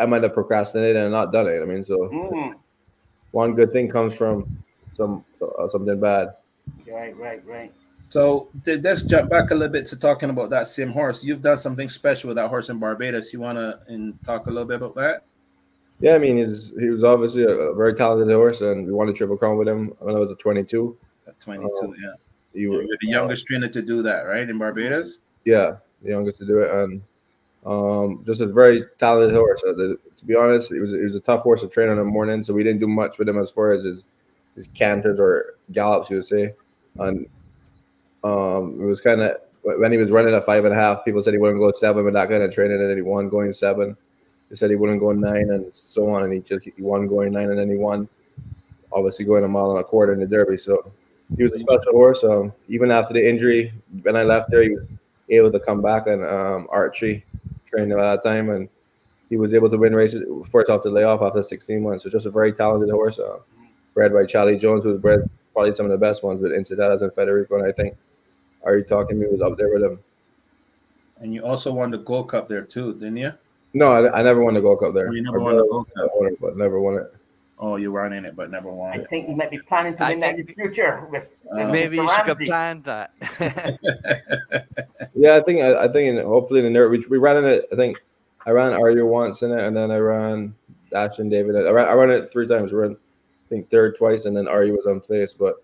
I 0.00 0.06
might 0.06 0.22
have 0.22 0.32
procrastinated 0.32 0.96
and 0.96 1.12
not 1.12 1.32
done 1.32 1.48
it. 1.48 1.60
I 1.60 1.66
mean, 1.66 1.84
so 1.84 2.08
Mm. 2.08 2.54
one 3.32 3.54
good 3.54 3.72
thing 3.72 3.88
comes 3.90 4.14
from 4.14 4.46
some 4.92 5.22
uh, 5.58 5.68
something 5.68 6.00
bad. 6.00 6.34
Right, 6.90 7.16
right, 7.16 7.44
right. 7.46 7.72
So 8.08 8.48
th- 8.64 8.80
let's 8.82 9.02
jump 9.04 9.30
back 9.30 9.50
a 9.50 9.54
little 9.54 9.72
bit 9.72 9.86
to 9.86 9.96
talking 9.98 10.28
about 10.30 10.50
that 10.50 10.68
same 10.68 10.90
horse. 10.90 11.24
You've 11.24 11.40
done 11.42 11.56
something 11.56 11.88
special 11.88 12.28
with 12.28 12.36
that 12.36 12.48
horse 12.48 12.68
in 12.68 12.78
Barbados. 12.78 13.32
You 13.32 13.40
want 13.40 13.56
to 13.56 13.78
and 13.88 14.18
talk 14.22 14.46
a 14.46 14.50
little 14.50 14.66
bit 14.68 14.76
about 14.76 14.94
that? 14.96 15.22
Yeah, 16.00 16.14
I 16.14 16.18
mean, 16.18 16.36
he's 16.36 16.72
he 16.78 16.88
was 16.88 17.04
obviously 17.04 17.44
a, 17.44 17.48
a 17.50 17.74
very 17.74 17.94
talented 17.94 18.34
horse, 18.34 18.60
and 18.60 18.86
we 18.86 18.92
won 18.92 19.08
a 19.08 19.12
triple 19.12 19.36
crown 19.36 19.56
with 19.56 19.68
him 19.68 19.92
when 20.00 20.14
I 20.14 20.18
was 20.18 20.30
a 20.30 20.34
22. 20.34 20.96
At 21.26 21.38
22, 21.40 21.70
Oh. 21.72 21.94
yeah. 22.02 22.12
You 22.52 22.72
You're 22.74 22.84
the 23.00 23.08
youngest 23.08 23.46
trainer 23.46 23.68
to 23.68 23.80
do 23.80 24.02
that, 24.02 24.22
right? 24.24 24.48
In 24.48 24.58
Barbados. 24.58 25.20
yeah, 25.46 25.76
the 26.02 26.10
youngest 26.10 26.38
to 26.40 26.44
do 26.46 26.58
it, 26.58 26.70
and 26.70 27.00
um, 27.64 28.22
just 28.26 28.40
a 28.42 28.46
very 28.46 28.84
talented 28.98 29.34
horse. 29.34 29.62
Uh, 29.66 29.72
the, 29.72 29.98
to 30.18 30.24
be 30.26 30.34
honest, 30.34 30.70
it 30.72 30.80
was 30.80 30.92
it 30.92 31.02
was 31.02 31.14
a 31.14 31.20
tough 31.20 31.40
horse 31.42 31.62
to 31.62 31.68
train 31.68 31.88
in 31.88 31.96
the 31.96 32.04
morning, 32.04 32.42
so 32.42 32.52
we 32.52 32.62
didn't 32.62 32.80
do 32.80 32.88
much 32.88 33.18
with 33.18 33.26
him 33.28 33.38
as 33.38 33.50
far 33.50 33.72
as 33.72 33.84
his 33.84 34.04
his 34.54 34.68
canters 34.68 35.18
or 35.18 35.54
gallops, 35.72 36.10
you 36.10 36.16
would 36.16 36.26
say. 36.26 36.54
And 36.98 37.26
um, 38.24 38.78
it 38.80 38.84
was 38.84 39.00
kind 39.00 39.22
of 39.22 39.36
when 39.62 39.92
he 39.92 39.98
was 39.98 40.10
running 40.10 40.34
at 40.34 40.44
five 40.44 40.64
and 40.64 40.74
a 40.74 40.76
half, 40.76 41.04
people 41.04 41.22
said 41.22 41.34
he 41.34 41.38
wouldn't 41.38 41.60
go 41.60 41.70
seven 41.70 42.04
but 42.04 42.12
that 42.14 42.28
kind 42.28 42.42
of 42.42 42.52
training, 42.52 42.80
and 42.80 42.90
then 42.90 42.96
he 42.96 43.02
won 43.02 43.28
going 43.28 43.52
seven. 43.52 43.96
They 44.50 44.56
said 44.56 44.70
he 44.70 44.76
wouldn't 44.76 45.00
go 45.00 45.12
nine, 45.12 45.50
and 45.50 45.72
so 45.72 46.10
on, 46.10 46.24
and 46.24 46.32
he 46.32 46.40
just 46.40 46.64
he 46.64 46.82
won 46.82 47.06
going 47.06 47.32
nine, 47.32 47.50
and 47.50 47.58
then 47.58 47.70
he 47.70 47.76
won, 47.76 48.08
obviously 48.92 49.24
going 49.24 49.44
a 49.44 49.48
mile 49.48 49.70
and 49.70 49.80
a 49.80 49.84
quarter 49.84 50.12
in 50.12 50.20
the 50.20 50.26
Derby. 50.26 50.58
So 50.58 50.92
he 51.36 51.42
was 51.42 51.52
a 51.52 51.58
special 51.58 51.92
horse. 51.92 52.24
Um, 52.24 52.52
even 52.68 52.90
after 52.90 53.14
the 53.14 53.26
injury, 53.26 53.72
when 54.02 54.16
I 54.16 54.24
left 54.24 54.50
there, 54.50 54.62
he 54.62 54.70
was 54.70 54.84
able 55.30 55.52
to 55.52 55.60
come 55.60 55.80
back 55.80 56.06
and 56.06 56.24
um, 56.24 56.66
archery 56.70 57.24
trained 57.66 57.92
him 57.92 57.98
at 57.98 58.22
that 58.22 58.28
time, 58.28 58.50
and 58.50 58.68
he 59.30 59.36
was 59.36 59.54
able 59.54 59.70
to 59.70 59.78
win 59.78 59.94
races 59.94 60.22
first 60.46 60.68
off 60.68 60.82
the 60.82 60.90
layoff 60.90 61.22
after 61.22 61.42
16 61.42 61.82
months. 61.82 62.04
So 62.04 62.10
just 62.10 62.26
a 62.26 62.30
very 62.30 62.52
talented 62.52 62.90
horse, 62.90 63.18
uh, 63.18 63.38
bred 63.94 64.12
by 64.12 64.24
Charlie 64.24 64.58
Jones, 64.58 64.84
who 64.84 64.90
was 64.90 65.00
bred 65.00 65.28
probably 65.52 65.74
some 65.74 65.86
of 65.86 65.92
the 65.92 65.98
best 65.98 66.22
ones 66.22 66.40
with 66.40 66.52
Incidadas 66.52 67.02
and 67.02 67.12
Federico, 67.14 67.56
and 67.58 67.66
I 67.66 67.72
think 67.72 67.96
Are 68.64 68.76
You 68.76 68.84
Talking 68.84 69.20
to 69.20 69.26
Me 69.26 69.30
was 69.30 69.42
up 69.42 69.56
there 69.58 69.72
with 69.72 69.82
him. 69.82 69.98
And 71.20 71.32
you 71.32 71.44
also 71.44 71.72
won 71.72 71.90
the 71.90 71.98
Gold 71.98 72.28
Cup 72.28 72.48
there 72.48 72.62
too, 72.62 72.94
didn't 72.94 73.16
you? 73.18 73.32
No, 73.74 73.92
I, 73.92 74.20
I 74.20 74.22
never 74.22 74.42
won 74.42 74.54
the 74.54 74.60
Gold 74.60 74.80
Cup 74.80 74.94
there. 74.94 75.08
Oh, 75.08 75.12
you 75.12 75.22
never 75.22 75.38
won 75.40 75.56
the 75.56 75.66
Gold 75.66 75.88
Cup. 75.94 76.10
won 76.14 76.32
it, 76.32 76.40
but 76.40 76.56
never 76.56 76.80
won 76.80 76.94
it. 76.94 77.14
Oh, 77.58 77.76
you 77.76 77.92
were 77.92 78.04
in 78.06 78.24
it, 78.24 78.34
but 78.34 78.50
never 78.50 78.72
won. 78.72 78.92
I 78.92 78.98
won. 78.98 79.06
think 79.06 79.28
you 79.28 79.36
might 79.36 79.50
be 79.50 79.58
planning 79.58 79.96
to 79.96 80.04
I 80.04 80.10
win 80.10 80.20
that 80.20 80.38
in 80.38 80.46
the 80.46 80.52
future 80.52 81.06
with, 81.10 81.28
with 81.44 81.68
Uh, 81.68 81.70
Maybe 81.70 81.98
Mr. 81.98 82.02
you 82.02 82.10
should 82.10 82.28
have 82.28 82.38
planned 82.38 82.84
that. 82.84 83.12
Yeah, 85.14 85.36
I 85.36 85.40
think 85.42 85.60
I, 85.60 85.84
I 85.84 85.88
think 85.88 86.08
in, 86.18 86.24
hopefully 86.24 86.60
in 86.60 86.64
the 86.64 86.70
near 86.70 86.88
we, 86.88 87.04
we 87.08 87.18
ran 87.18 87.36
in 87.36 87.44
it. 87.44 87.68
I 87.70 87.76
think 87.76 88.02
I 88.46 88.50
ran 88.50 88.72
Arya 88.72 89.04
once 89.04 89.42
in 89.42 89.52
it, 89.52 89.60
and 89.60 89.76
then 89.76 89.90
I 89.90 89.98
ran 89.98 90.54
Dash 90.90 91.18
and 91.18 91.30
David. 91.30 91.54
I 91.54 91.70
ran, 91.70 91.86
I 91.88 91.92
ran 91.92 92.10
it 92.10 92.32
three 92.32 92.46
times. 92.48 92.72
We 92.72 92.78
ran 92.78 92.92
I 92.92 92.96
think 93.52 93.70
third 93.70 93.96
twice, 93.96 94.24
and 94.24 94.36
then 94.36 94.48
Arya 94.48 94.72
was 94.72 94.86
on 94.86 95.00
place. 95.00 95.34
But 95.34 95.56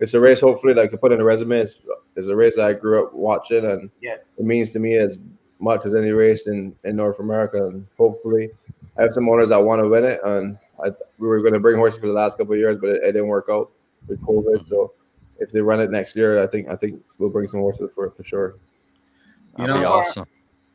it's 0.00 0.14
a 0.14 0.20
race. 0.20 0.40
Hopefully, 0.40 0.74
like 0.74 0.92
I 0.92 0.96
put 0.96 1.12
in 1.12 1.20
a 1.20 1.24
resume. 1.24 1.58
It's, 1.58 1.80
it's 2.16 2.26
a 2.26 2.36
race 2.36 2.56
that 2.56 2.64
I 2.66 2.72
grew 2.72 3.04
up 3.04 3.14
watching, 3.14 3.64
and 3.64 3.90
Yes. 4.00 4.20
it 4.38 4.44
means 4.44 4.72
to 4.72 4.78
me 4.78 4.96
as 4.96 5.18
much 5.58 5.86
as 5.86 5.94
any 5.94 6.10
race 6.10 6.46
in, 6.48 6.74
in 6.84 6.96
North 6.96 7.18
America. 7.18 7.66
And 7.66 7.86
hopefully, 7.96 8.50
I 8.98 9.02
have 9.02 9.14
some 9.14 9.28
owners 9.28 9.48
that 9.50 9.62
want 9.62 9.80
to 9.82 9.88
win 9.88 10.04
it. 10.04 10.20
And 10.24 10.58
I, 10.82 10.90
we 11.18 11.28
were 11.28 11.40
going 11.40 11.54
to 11.54 11.60
bring 11.60 11.76
horses 11.76 11.98
for 11.98 12.06
the 12.06 12.12
last 12.12 12.36
couple 12.36 12.52
of 12.52 12.58
years, 12.58 12.76
but 12.78 12.90
it, 12.90 13.02
it 13.02 13.12
didn't 13.12 13.28
work 13.28 13.46
out 13.50 13.70
with 14.08 14.20
COVID. 14.22 14.66
So 14.66 14.92
if 15.38 15.50
they 15.50 15.60
run 15.60 15.80
it 15.80 15.90
next 15.90 16.16
year, 16.16 16.42
I 16.42 16.46
think 16.46 16.68
I 16.68 16.76
think 16.76 17.02
we'll 17.18 17.30
bring 17.30 17.48
some 17.48 17.60
horses 17.60 17.90
for 17.94 18.06
it 18.06 18.16
for 18.16 18.24
sure. 18.24 18.56
You 19.58 19.66
That'd 19.66 19.76
be 19.76 19.80
know, 19.82 19.92
awesome. 19.94 20.26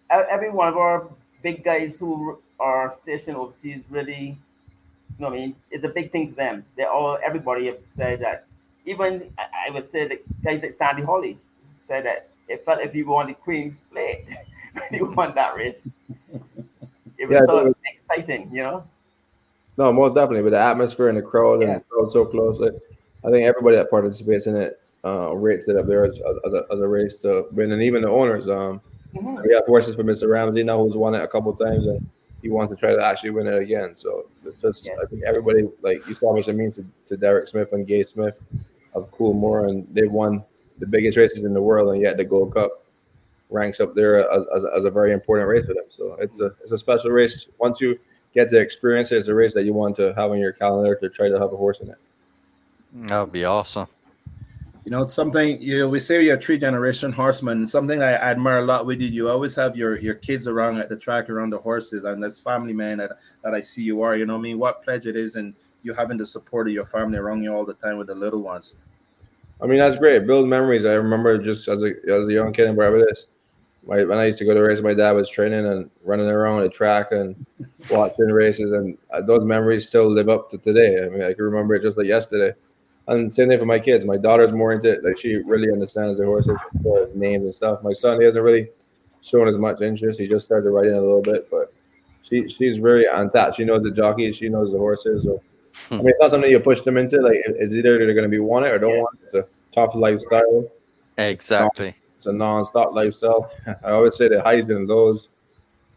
Every 0.10 0.50
one 0.50 0.68
of 0.68 0.78
our 0.78 1.08
big 1.44 1.64
guys 1.64 1.98
who 1.98 2.40
are 2.60 2.92
stationed 2.92 3.38
overseas 3.38 3.84
really, 3.90 4.38
you 5.22 5.28
know 5.28 5.34
what 5.34 5.38
I 5.38 5.46
mean, 5.46 5.56
it's 5.70 5.84
a 5.84 5.88
big 5.90 6.12
thing 6.12 6.30
to 6.32 6.36
them. 6.36 6.66
They 6.76 6.86
all, 6.86 7.20
everybody 7.24 7.68
have 7.68 7.78
said 7.86 8.22
that. 8.22 8.46
Even 8.88 9.32
I- 9.38 9.68
I 9.68 9.70
would 9.70 9.88
say 9.88 10.08
that 10.08 10.44
guys 10.44 10.64
like 10.64 10.74
Sandy 10.74 11.04
Hawley 11.04 11.38
said 11.86 12.06
that 12.06 12.30
it 12.48 12.66
felt 12.66 12.82
if 12.82 12.92
he 12.92 13.04
won 13.04 13.28
the 13.28 13.36
Queen's 13.36 13.84
Plate 13.92 14.18
when 14.74 14.84
he 14.92 15.04
won 15.04 15.36
that 15.36 15.56
race. 15.56 15.88
It 17.20 17.28
was 17.28 17.36
Yeah, 17.36 17.44
I 17.44 17.46
so 17.46 17.64
think 17.66 17.78
exciting, 17.86 18.50
you 18.52 18.64
know. 18.64 18.84
No, 19.78 19.94
most 19.94 20.16
definitely 20.16 20.42
with 20.42 20.54
the 20.54 20.60
atmosphere 20.60 21.10
and 21.10 21.18
the 21.20 21.22
crowd 21.22 21.62
and 21.62 21.70
Yeah. 21.72 21.78
the 21.78 21.84
crowd 21.84 22.12
so 22.12 22.26
close. 22.26 22.60
Like, 22.60 22.74
I 23.24 23.30
think 23.30 23.46
everybody 23.46 23.76
that 23.76 23.92
participates 23.92 24.48
in 24.48 24.56
it 24.56 24.80
uh, 25.06 25.36
rates 25.36 25.68
it 25.68 25.76
up 25.78 25.86
there 25.86 26.04
as, 26.06 26.20
as, 26.46 26.54
a, 26.54 26.66
as 26.72 26.80
a 26.80 26.88
race 26.88 27.20
to 27.20 27.46
win, 27.52 27.72
and 27.74 27.84
even 27.84 28.02
the 28.02 28.10
owners. 28.10 28.48
Um, 28.50 28.82
Mhm. 29.16 29.44
we 29.46 29.54
have 29.54 29.66
horses 29.66 29.96
for 29.96 30.04
Mr. 30.04 30.28
Ramsey 30.30 30.64
now, 30.64 30.84
who's 30.84 30.96
won 30.96 31.14
it 31.14 31.22
a 31.24 31.28
couple 31.28 31.54
times, 31.54 31.86
and 31.86 32.08
he 32.42 32.50
wants 32.50 32.74
to 32.74 32.80
try 32.80 32.94
to 32.94 33.04
actually 33.04 33.30
win 33.32 33.48
it 33.48 33.58
again. 33.58 33.96
So 33.96 34.28
just, 34.62 34.86
Yes. 34.86 34.98
I 35.02 35.06
think 35.08 35.24
everybody 35.24 35.70
like 35.82 36.06
you 36.08 36.14
saw 36.14 36.28
what 36.28 36.38
much 36.38 36.48
it 36.48 36.54
means 36.54 36.76
to, 36.76 36.86
to 37.08 37.18
Derrick 37.18 37.48
Smith 37.48 37.72
and 37.74 37.86
Gay 37.88 38.04
Smith 38.04 38.36
of 38.94 39.12
Cool 39.12 39.34
Coolmore, 39.34 39.70
and 39.70 39.88
they've 39.94 40.12
won 40.12 40.44
the 40.80 40.88
biggest 40.88 41.18
races 41.18 41.44
in 41.44 41.54
the 41.54 41.62
world, 41.62 41.94
and 41.94 42.02
yet 42.02 42.18
the 42.18 42.26
Gold 42.26 42.54
Cup 42.54 42.84
ranks 43.50 43.80
up 43.80 43.94
there 43.94 44.32
as, 44.32 44.46
as, 44.56 44.64
as 44.76 44.84
a 44.86 44.90
very 44.90 45.12
important 45.12 45.48
race 45.48 45.66
for 45.66 45.74
them. 45.74 45.86
So 45.90 46.16
it's 46.20 46.40
a 46.40 46.54
it's 46.62 46.72
a 46.72 46.78
special 46.78 47.12
race. 47.12 47.48
Once 47.60 47.80
you 47.80 48.00
get 48.34 48.50
to 48.50 48.60
experience 48.60 49.12
it, 49.12 49.18
it's 49.18 49.28
a 49.28 49.34
race 49.34 49.54
that 49.54 49.64
you 49.64 49.74
want 49.74 49.96
to 49.98 50.14
have 50.16 50.32
on 50.32 50.40
your 50.40 50.54
calendar 50.54 50.96
to 50.96 51.10
try 51.10 51.30
to 51.30 51.40
have 51.40 51.54
a 51.54 51.58
horse 51.58 51.80
in 51.82 51.90
it. 51.90 51.98
That 52.94 53.22
would 53.22 53.32
be 53.32 53.46
awesome. 53.46 53.88
You 54.84 54.90
know, 54.90 55.04
it's 55.04 55.14
something 55.14 55.62
you 55.62 55.78
know, 55.80 55.88
we 55.88 56.00
say 56.00 56.24
you're 56.24 56.38
a 56.38 56.42
three 56.42 56.58
generation 56.58 57.12
horseman. 57.12 57.68
Something 57.68 58.02
I 58.02 58.14
admire 58.14 58.60
a 58.60 58.66
lot 58.66 58.88
with 58.88 59.00
you. 59.00 59.08
You 59.08 59.30
always 59.30 59.54
have 59.56 59.78
your 59.78 60.00
your 60.00 60.16
kids 60.16 60.48
around 60.48 60.80
at 60.80 60.90
the 60.90 60.96
track 60.96 61.30
around 61.30 61.52
the 61.52 61.60
horses, 61.60 62.04
and 62.04 62.24
as 62.24 62.42
family 62.42 62.74
man 62.74 62.98
that, 62.98 63.12
that 63.44 63.54
I 63.54 63.62
see 63.62 63.84
you 63.84 64.02
are. 64.02 64.16
You 64.16 64.26
know, 64.26 64.34
what 64.34 64.40
I 64.40 64.44
mean, 64.44 64.58
what 64.58 64.84
pledge 64.84 65.06
it 65.06 65.16
is, 65.16 65.36
and 65.36 65.54
you 65.84 65.94
having 65.94 66.18
the 66.18 66.26
support 66.26 66.68
of 66.68 66.74
your 66.74 66.86
family 66.86 67.20
around 67.20 67.44
you 67.44 67.54
all 67.54 67.66
the 67.66 67.76
time 67.76 67.98
with 67.98 68.08
the 68.08 68.16
little 68.16 68.42
ones. 68.42 68.78
I 69.62 69.68
mean, 69.68 69.78
that's 69.78 69.98
great. 69.98 70.16
It 70.16 70.28
builds 70.28 70.48
memories. 70.48 70.86
I 70.86 70.94
remember 70.94 71.38
just 71.38 71.68
as 71.68 71.84
a 71.84 71.92
as 72.12 72.28
a 72.28 72.34
young 72.34 72.52
kid 72.52 72.68
in 72.68 72.76
Barbados, 72.76 73.28
my 73.86 74.04
when 74.04 74.18
I 74.18 74.26
used 74.26 74.40
to 74.40 74.46
go 74.46 74.56
to 74.56 74.62
races, 74.62 74.84
my 74.84 74.96
dad 74.96 75.12
was 75.12 75.30
training 75.30 75.64
and 75.64 75.92
running 76.04 76.26
around 76.26 76.62
the 76.62 76.70
track 76.70 77.12
and 77.12 77.46
watching 77.92 78.26
races, 78.26 78.72
and 78.72 78.98
uh, 79.14 79.22
those 79.22 79.46
memories 79.46 79.88
still 79.88 80.12
live 80.12 80.30
up 80.30 80.50
to 80.50 80.58
today. 80.58 81.06
I 81.06 81.10
mean, 81.10 81.22
I 81.22 81.34
can 81.34 81.44
remember 81.44 81.76
it 81.76 81.84
just 81.84 81.98
like 81.98 82.08
yesterday. 82.08 82.56
And 83.08 83.34
same 83.34 83.50
thing 83.50 83.60
for 83.60 83.66
my 83.66 83.80
kids. 83.80 84.06
My 84.06 84.18
daughter's 84.18 84.54
more 84.54 84.72
into 84.72 84.92
it. 84.92 85.04
Like 85.04 85.18
she 85.18 85.38
really 85.38 85.72
understands 85.72 86.18
the 86.18 86.26
horses, 86.26 86.58
as 86.76 86.84
far 86.84 87.04
as 87.04 87.16
names 87.16 87.44
and 87.44 87.54
stuff. 87.54 87.84
My 87.84 87.94
son, 87.94 88.20
he 88.20 88.26
hasn't 88.26 88.44
really 88.44 88.70
shown 89.22 89.48
as 89.48 89.58
much 89.58 89.82
interest. 89.82 90.20
He 90.20 90.28
just 90.28 90.46
started 90.46 90.70
riding 90.70 90.94
a 90.94 91.02
little 91.02 91.22
bit, 91.22 91.50
but 91.50 91.74
she 92.22 92.48
she's 92.48 92.78
very 92.78 93.08
on 93.08 93.32
top. 93.32 93.56
She 93.56 93.66
knows 93.66 93.84
the 93.84 93.92
jockeys. 93.92 94.38
She 94.38 94.50
knows 94.50 94.72
the 94.72 94.78
horses. 94.78 95.24
So 95.24 95.42
I 95.92 95.96
hmm. 95.96 95.98
mean, 95.98 96.10
it's 96.10 96.20
not 96.20 96.32
something 96.32 96.52
you 96.52 96.60
push 96.60 96.82
them 96.82 96.98
into. 96.98 97.20
Like 97.22 97.42
it's 97.46 97.74
either 97.74 97.98
they're 97.98 98.14
going 98.14 98.24
to 98.24 98.30
be 98.30 98.40
want 98.40 98.66
it 98.66 98.70
or 98.70 98.80
don't 98.80 98.92
Yes. 98.92 99.00
want 99.02 99.16
it. 99.16 99.26
It's 99.26 99.34
a 99.36 99.46
tough 99.74 99.96
lifestyle. 99.96 100.72
Exactly. 101.18 101.96
It's 102.18 102.28
a 102.28 102.34
non-stop 102.34 102.94
lifestyle. 102.94 103.52
I 103.84 103.92
always 103.92 104.16
say 104.16 104.28
the 104.28 104.42
highs 104.42 104.70
and 104.70 104.88
lows. 104.88 105.30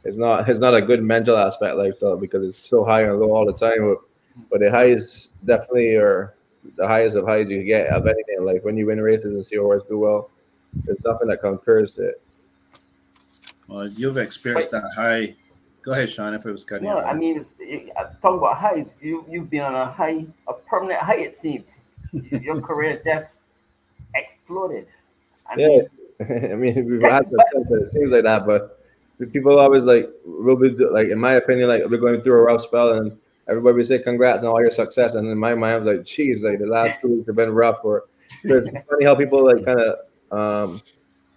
It's 0.05 0.17
not. 0.17 0.49
It's 0.49 0.61
not 0.61 0.75
a 0.75 0.83
good 0.83 1.03
mental 1.03 1.37
aspect 1.37 1.77
lifestyle 1.77 2.17
because 2.17 2.47
it's 2.47 2.59
so 2.59 2.85
high 2.85 3.03
and 3.03 3.19
low 3.19 3.33
all 3.33 3.47
the 3.47 3.53
time. 3.53 3.89
But, 3.89 3.99
but 4.51 4.61
the 4.61 4.71
highs 4.71 5.31
definitely 5.45 5.97
are 5.97 6.35
the 6.77 6.87
highest 6.87 7.17
of 7.17 7.27
highs 7.27 7.51
you 7.51 7.59
can 7.59 7.67
get 7.67 7.89
of 7.89 8.07
anything. 8.07 8.45
Like 8.45 8.65
when 8.65 8.77
you 8.77 8.87
win 8.87 9.01
races 9.01 9.35
and 9.35 9.45
see 9.45 9.57
a 9.57 9.61
horse 9.61 9.83
do 9.89 9.99
well, 9.99 10.31
there's 10.85 11.03
nothing 11.05 11.29
that 11.29 11.41
compares 11.41 11.95
to 11.97 12.09
it. 12.09 12.23
Well, 13.69 13.89
you've 13.89 14.19
experienced 14.19 14.71
that 14.73 14.85
high. 14.97 15.35
Go 15.83 15.93
ahead, 15.93 16.11
Sean. 16.11 16.35
If 16.35 16.47
it 16.47 16.53
was 16.53 16.65
cutting 16.65 16.87
No, 16.89 16.99
I 16.99 17.15
mean, 17.15 17.37
it's, 17.39 17.55
it, 17.59 17.93
uh, 17.97 18.05
talking 18.23 18.39
about 18.39 18.57
highs, 18.57 18.97
you 19.01 19.25
you've 19.29 19.51
been 19.51 19.63
on 19.63 19.75
a 19.75 19.91
high, 19.91 20.27
a 20.49 20.53
permanent 20.53 21.01
high. 21.01 21.17
It 21.17 21.35
seems 21.35 21.91
your 22.13 22.61
career 22.61 23.01
just 23.05 23.43
exploded. 24.15 24.87
I 25.49 25.55
Yeah, 25.57 25.69
mean, 25.69 25.83
I 26.53 26.55
mean 26.55 26.91
we've 26.91 27.03
had 27.03 27.25
success, 27.25 27.65
but 27.69 27.79
it 27.81 27.89
seems 27.89 28.11
like 28.11 28.25
that. 28.25 28.47
But 28.47 28.81
people 29.33 29.59
always 29.59 29.85
like 29.85 30.11
will 30.25 30.57
be 30.57 30.71
like, 30.71 31.09
in 31.09 31.19
my 31.19 31.33
opinion, 31.35 31.69
like 31.69 31.83
we're 31.87 31.99
going 31.99 32.23
through 32.23 32.39
a 32.39 32.43
rough 32.43 32.63
spell, 32.63 32.95
and 32.95 33.19
everybody 33.49 33.77
would 33.77 33.87
say 33.87 33.99
congrats 33.99 34.43
on 34.43 34.51
all 34.51 34.61
your 34.61 34.71
success. 34.71 35.15
And 35.15 35.29
in 35.29 35.39
my 35.39 35.55
mind, 35.55 35.75
I 35.75 35.79
was 35.79 35.87
like, 35.87 36.05
geez, 36.05 36.43
like 36.43 36.59
the 36.59 36.67
last 36.67 36.97
two 37.01 37.09
weeks 37.09 37.27
have 37.27 37.37
been 37.37 37.51
rough. 37.51 37.81
Or 37.85 38.05
it's 38.43 38.89
funny 38.91 39.05
how 39.05 39.15
people 39.15 39.45
like 39.45 39.65
kind 39.65 39.81
of 39.81 39.97
um, 40.31 40.83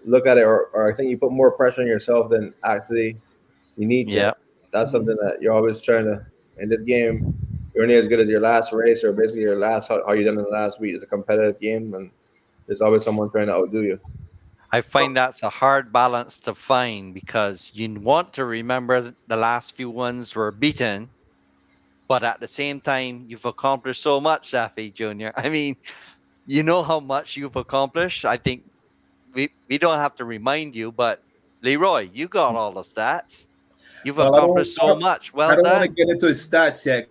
look 0.06 0.26
at 0.26 0.38
it, 0.38 0.44
or, 0.44 0.68
or 0.74 0.92
I 0.92 0.96
think 0.96 1.10
you 1.10 1.18
put 1.18 1.32
more 1.32 1.52
pressure 1.52 1.82
on 1.82 1.88
yourself 1.88 2.30
than 2.30 2.54
actually 2.64 3.18
you 3.78 3.88
need 3.88 4.10
to. 4.12 4.18
Yeah. 4.18 4.32
That's 4.72 4.92
something 4.92 5.16
that 5.18 5.42
you're 5.42 5.54
always 5.54 5.82
trying 5.82 6.06
to 6.06 6.26
in 6.60 6.70
this 6.70 6.82
game. 6.82 7.36
You're 7.74 7.84
only 7.84 7.96
as 7.96 8.08
good 8.08 8.20
as 8.20 8.28
your 8.28 8.42
last 8.42 8.74
race, 8.74 9.04
or 9.04 9.14
basically 9.14 9.44
your 9.44 9.58
last 9.58 9.88
how, 9.88 10.04
how 10.06 10.14
you 10.14 10.24
done 10.24 10.38
in 10.38 10.44
the 10.44 10.50
last 10.50 10.80
week. 10.80 10.96
It's 10.96 11.04
a 11.04 11.08
competitive 11.08 11.60
game, 11.60 11.94
and 11.94 12.10
there's 12.66 12.82
always 12.82 13.04
someone 13.04 13.30
trying 13.30 13.48
to 13.48 13.54
outdo 13.54 13.84
you. 13.84 14.00
I 14.72 14.82
find 14.82 15.16
that's 15.16 15.44
a 15.44 15.50
hard 15.50 15.94
balance 15.94 16.40
to 16.40 16.54
find 16.54 17.14
because 17.14 17.72
you 17.74 17.94
want 17.94 18.34
to 18.34 18.46
remember 18.46 19.14
the 19.28 19.38
last 19.38 19.76
few 19.76 19.90
ones 19.90 20.36
were 20.36 20.52
beaten, 20.52 21.10
but 22.08 22.24
at 22.24 22.40
the 22.40 22.48
same 22.48 22.80
time, 22.80 23.26
you've 23.28 23.46
accomplished 23.46 24.02
so 24.02 24.20
much, 24.20 24.52
Saffie 24.52 24.94
Jr. 24.94 25.30
I 25.36 25.50
mean, 25.50 25.76
you 26.46 26.64
know 26.64 26.82
how 26.84 27.00
much 27.00 27.36
you've 27.36 27.56
accomplished. 27.56 28.26
I 28.26 28.38
think 28.38 28.64
we, 29.34 29.50
we 29.70 29.78
don't 29.78 29.98
have 30.00 30.16
to 30.16 30.26
remind 30.26 30.76
you, 30.76 30.92
but 30.92 31.22
Leroy, 31.62 32.10
you 32.14 32.28
got 32.28 32.56
all 32.56 32.72
the 32.72 32.82
stats. 32.82 33.50
You've 34.06 34.18
Well, 34.18 34.34
accomplished 34.34 34.76
so 34.76 34.88
don't- 34.88 35.02
much. 35.02 35.32
I 35.34 35.38
Well 35.38 35.56
don't 35.56 35.64
want 35.66 35.82
to 35.84 35.88
get 35.90 36.10
into 36.10 36.28
his 36.28 36.48
stats 36.48 36.86
yet. 36.86 37.10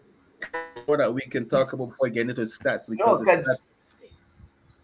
Or 0.87 0.97
that 0.99 1.13
we 1.13 1.23
can 1.23 1.49
talk 1.49 1.73
about 1.73 1.87
before 1.87 2.09
we 2.09 2.11
get 2.15 2.29
into 2.29 2.43
his 2.43 2.57
stats. 2.57 2.89
No, 2.89 3.17
Because 3.17 3.27
the 3.27 3.37
because 3.37 3.47
stats, 3.47 4.09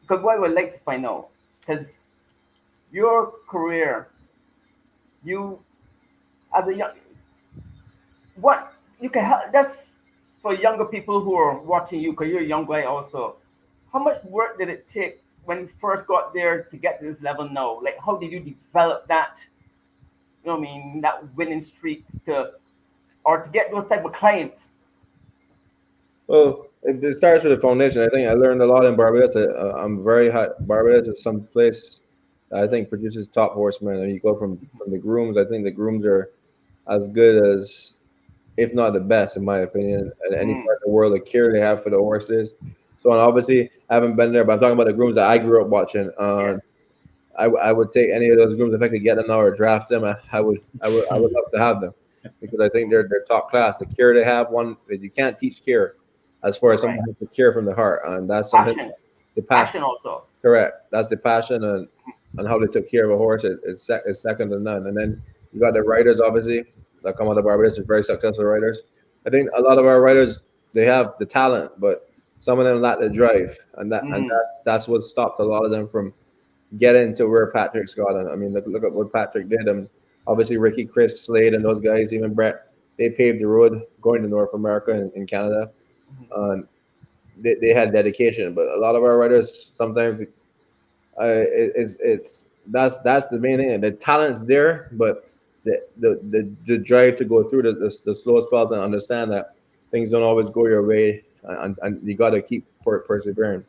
because 0.01 0.23
what 0.25 0.37
I 0.37 0.39
would 0.41 0.53
like 0.55 0.73
to 0.73 0.79
find 0.81 1.07
out, 1.07 1.29
because 1.61 2.05
your 2.91 3.33
career, 3.49 4.09
you 5.23 5.61
as 6.57 6.67
a 6.69 6.75
young, 6.75 6.91
what 8.35 8.73
you 9.01 9.09
can 9.11 9.25
help. 9.25 9.53
That's 9.53 9.97
for 10.43 10.55
younger 10.55 10.85
people 10.85 11.23
who 11.23 11.35
are 11.35 11.59
watching 11.61 12.01
you, 12.01 12.11
because 12.13 12.29
you're 12.29 12.43
a 12.43 12.47
young 12.47 12.67
guy 12.67 12.83
also. 12.83 13.37
How 13.93 14.03
much 14.03 14.23
work 14.25 14.59
did 14.59 14.69
it 14.69 14.87
take 14.87 15.23
when 15.45 15.61
you 15.61 15.71
first 15.81 16.07
got 16.07 16.35
there 16.35 16.65
to 16.65 16.77
get 16.77 16.99
to 17.01 17.07
this 17.07 17.23
level 17.23 17.49
now? 17.49 17.81
Like, 17.83 17.97
how 18.05 18.17
did 18.17 18.33
you 18.33 18.41
develop 18.41 19.07
that? 19.09 19.45
You 20.43 20.51
know 20.51 20.59
what 20.59 20.69
I 20.69 20.73
mean? 20.73 21.01
That 21.01 21.35
winning 21.37 21.61
streak 21.61 22.05
to, 22.25 22.53
or 23.25 23.43
to 23.43 23.51
get 23.51 23.71
those 23.71 23.85
type 23.85 24.05
of 24.05 24.13
clients. 24.13 24.77
Well, 26.27 26.67
it, 26.83 27.17
starts 27.17 27.45
with 27.45 27.55
the 27.55 27.61
foundation. 27.61 28.03
I 28.03 28.09
think 28.09 28.29
I 28.29 28.33
learned 28.33 28.63
a 28.63 28.67
lot 28.67 28.85
in 28.85 28.97
Barbados. 28.97 29.37
Uh, 29.37 29.75
I'm 29.77 30.03
very 30.03 30.31
hot. 30.31 30.67
Barbados 30.67 31.07
is 31.07 31.23
some 31.23 31.43
place 31.45 32.01
I 32.53 32.67
think 32.67 32.89
produces 32.89 33.29
top 33.29 33.55
horsemen. 33.55 34.03
And 34.03 34.13
you 34.13 34.19
go 34.19 34.35
from 34.35 34.59
from 34.77 34.91
the 34.91 34.99
grooms. 34.99 35.37
I 35.37 35.45
think 35.45 35.65
the 35.65 35.71
grooms 35.71 36.05
are 36.05 36.31
as 36.89 37.07
good 37.09 37.45
as, 37.45 37.95
if 38.57 38.73
not 38.75 38.93
the 38.93 39.01
best, 39.01 39.37
in 39.37 39.45
my 39.45 39.59
opinion, 39.61 40.13
in 40.29 40.35
any 40.35 40.55
Mm. 40.55 40.65
part 40.65 40.77
of 40.77 40.83
the 40.85 40.91
world. 40.91 41.15
The 41.15 41.21
care 41.21 41.53
they 41.53 41.61
have 41.61 41.83
for 41.83 41.91
the 41.91 41.97
horses. 41.99 42.55
So, 42.97 43.11
and 43.11 43.21
obviously, 43.21 43.71
I 43.91 43.95
haven't 43.95 44.17
been 44.17 44.33
there, 44.33 44.45
but 44.45 44.55
I'm 44.55 44.61
talking 44.61 44.75
about 44.75 44.87
the 44.87 44.93
grooms 44.93 45.15
that 45.17 45.27
I 45.29 45.39
grew 45.39 45.61
up 45.63 45.69
watching. 45.69 46.11
Um, 46.19 46.39
Yes. 46.41 46.61
I, 47.39 47.45
I 47.47 47.73
would 47.73 47.93
take 47.93 48.11
any 48.11 48.29
of 48.29 48.37
those 48.37 48.55
grooms 48.55 48.75
if 48.75 48.83
I 48.83 48.89
could 48.89 49.03
get 49.03 49.17
them 49.17 49.27
now 49.29 49.41
or 49.41 49.51
draft 49.51 49.89
them. 49.89 50.05
I, 50.05 50.17
I 50.33 50.41
would 50.41 50.61
I 50.83 50.89
would 50.89 51.05
I 51.11 51.19
would 51.19 51.33
love 51.33 51.45
to 51.55 51.59
have 51.59 51.81
them 51.81 51.95
because 52.43 52.61
I 52.61 52.69
think 52.69 52.91
they're 52.91 53.09
they're 53.09 53.25
top 53.25 53.49
class. 53.51 53.79
The 53.79 53.87
care 53.87 54.13
they 54.13 54.23
have, 54.23 54.51
one 54.51 54.77
you 54.91 55.09
can't 55.11 55.39
teach 55.39 55.65
care 55.65 55.95
as 56.45 56.59
far 56.59 56.75
as 56.75 56.83
someone 56.83 56.99
Right. 56.99 57.09
has 57.09 57.29
to 57.29 57.35
care 57.35 57.51
from 57.55 57.65
the 57.65 57.75
heart, 57.75 58.03
and 58.05 58.29
that's 58.29 58.51
something 58.51 58.75
Passion, 58.77 58.93
the 59.35 59.41
passion. 59.43 59.65
passion 59.67 59.83
also. 59.83 60.25
Correct. 60.43 60.91
That's 60.91 61.09
the 61.09 61.17
passion 61.17 61.65
and 61.65 61.89
and 62.37 62.47
how 62.47 62.59
they 62.59 62.67
took 62.67 62.87
care 62.89 63.07
of 63.07 63.11
a 63.13 63.17
horse 63.17 63.45
is, 63.45 63.59
is, 63.65 63.83
sec- 63.83 64.03
second 64.15 64.51
to 64.51 64.59
none. 64.59 64.87
And 64.87 64.95
then 64.97 65.23
you 65.55 65.61
got 65.61 65.73
the 65.75 65.83
writers, 65.83 66.21
obviously, 66.21 66.65
that 67.03 67.17
come 67.17 67.29
out 67.29 67.39
of 67.39 67.45
Barbados, 67.45 67.79
are 67.79 67.85
very 67.85 68.05
successful 68.05 68.45
writers. 68.45 68.81
I 69.27 69.31
think 69.31 69.49
a 69.57 69.61
lot 69.61 69.79
of 69.79 69.87
our 69.87 70.01
writers 70.01 70.41
they 70.73 70.85
have 70.85 71.15
the 71.19 71.27
talent, 71.27 71.73
but 71.79 72.11
some 72.37 72.59
of 72.59 72.65
them 72.65 72.81
lack 72.81 72.99
the 72.99 73.11
drive, 73.11 73.57
and 73.77 73.93
that 73.93 74.03
and 74.05 74.25
Mm. 74.25 74.29
that's 74.29 74.55
that's 74.65 74.89
what 74.89 75.03
stopped 75.03 75.41
a 75.41 75.45
lot 75.45 75.65
of 75.65 75.71
them 75.71 75.89
from 75.89 76.13
getting 76.79 77.15
to 77.15 77.27
where 77.27 77.51
Patrick's 77.51 77.95
got. 77.95 78.17
And 78.17 78.29
I 78.29 78.37
mean, 78.37 78.53
look 78.53 78.67
look 78.67 78.85
at 78.85 78.93
what 78.93 79.13
Patrick 79.13 79.49
did, 79.49 79.69
and 79.69 79.89
obviously 80.27 80.57
Ricky, 80.57 80.85
Chris, 80.85 81.21
Slade, 81.21 81.55
and 81.55 81.65
those 81.65 81.81
guys, 81.81 82.13
even 82.13 82.35
Brett, 82.35 82.69
they 82.97 83.11
paved 83.11 83.41
the 83.41 83.47
road 83.47 83.83
going 84.01 84.23
to 84.23 84.29
North 84.29 84.55
America 84.55 84.93
and 84.93 85.13
in 85.13 85.27
Canada. 85.27 85.71
And 86.35 86.67
they, 87.39 87.55
they 87.55 87.69
had 87.69 87.93
dedication, 87.93 88.55
but 88.55 88.69
a 88.69 88.77
lot 88.77 88.95
of 88.95 89.03
our 89.03 89.17
writers 89.19 89.71
sometimes 89.75 90.21
uh, 91.21 91.25
it, 91.25 91.73
it's 91.75 91.97
it's 92.01 92.49
that's 92.69 92.99
that's 92.99 93.29
the 93.29 93.39
main 93.39 93.59
thing. 93.59 93.81
The 93.81 93.93
talent's 93.93 94.45
there, 94.45 94.89
but 94.93 95.29
the 95.65 95.83
the 95.99 96.21
the, 96.31 96.51
the 96.67 96.79
drive 96.79 97.17
to 97.17 97.25
go 97.25 97.43
through 97.45 97.63
the, 97.63 97.73
the, 97.73 97.97
the 98.05 98.15
slow 98.15 98.41
spells 98.41 98.71
and 98.71 98.81
understand 98.81 99.33
that 99.33 99.55
things 99.91 100.11
don't 100.11 100.23
always 100.23 100.51
go 100.51 100.67
your 100.67 100.85
way, 100.85 101.23
and, 101.45 101.79
and 101.83 102.07
you 102.07 102.17
got 102.17 102.31
to 102.31 102.43
keep 102.43 102.67
per- 102.85 103.01
persevering. 103.01 103.65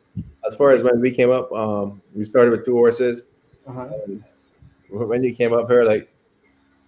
As 0.46 0.56
far 0.56 0.70
as 0.70 0.82
when 0.82 1.00
we 1.00 1.10
came 1.10 1.30
up, 1.30 1.52
um, 1.52 2.00
we 2.14 2.24
started 2.24 2.50
with 2.50 2.64
two 2.64 2.74
horses. 2.74 3.26
Uh-huh. 3.66 3.88
When 4.90 5.22
you 5.22 5.34
came 5.34 5.52
up 5.52 5.68
here, 5.68 5.84
like 5.84 6.08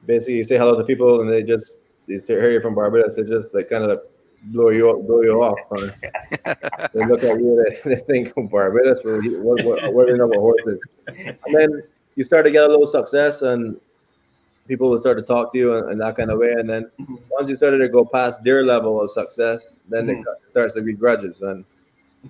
basically 0.06 0.36
you 0.36 0.44
say 0.44 0.56
hello 0.56 0.76
to 0.76 0.84
people, 0.84 1.20
and 1.20 1.30
they 1.30 1.42
just 1.42 1.78
they 2.08 2.18
say, 2.18 2.34
hear 2.34 2.50
you 2.50 2.60
from 2.60 2.74
Barbados. 2.74 3.16
They 3.16 3.22
just 3.22 3.54
like 3.54 3.68
kind 3.68 3.84
of 3.84 4.00
blow 4.44 4.70
you 4.70 4.90
up, 4.90 5.06
blow 5.06 5.22
you 5.22 5.42
off. 5.42 5.58
huh? 5.70 6.54
they 6.92 7.04
look 7.06 7.22
at 7.24 7.38
you, 7.38 7.64
they, 7.84 7.94
they 7.94 8.00
think 8.00 8.32
oh, 8.36 8.42
Barbados. 8.42 9.00
What, 9.04 9.24
what, 9.42 9.64
what, 9.64 9.94
what 9.94 10.06
do 10.06 10.12
you 10.12 10.18
know 10.18 10.26
about 10.26 10.40
horses? 10.40 10.78
And 11.06 11.54
then 11.54 11.82
you 12.14 12.24
start 12.24 12.44
to 12.44 12.50
get 12.50 12.64
a 12.64 12.68
little 12.68 12.86
success, 12.86 13.42
and 13.42 13.80
people 14.66 14.90
will 14.90 14.98
start 14.98 15.16
to 15.18 15.22
talk 15.22 15.52
to 15.52 15.58
you 15.58 15.88
in, 15.88 15.98
that 15.98 16.16
kind 16.16 16.30
of 16.30 16.38
way. 16.38 16.52
And 16.52 16.68
then 16.68 16.90
Mhm. 17.00 17.18
once 17.30 17.48
you 17.48 17.56
started 17.56 17.78
to 17.78 17.88
go 17.88 18.04
past 18.04 18.42
their 18.42 18.64
level 18.64 19.00
of 19.00 19.10
success, 19.10 19.74
then 19.88 20.06
Mhm. 20.06 20.20
it 20.20 20.26
starts 20.46 20.74
to 20.74 20.82
be 20.82 20.92
grudges. 20.92 21.40
And 21.40 21.64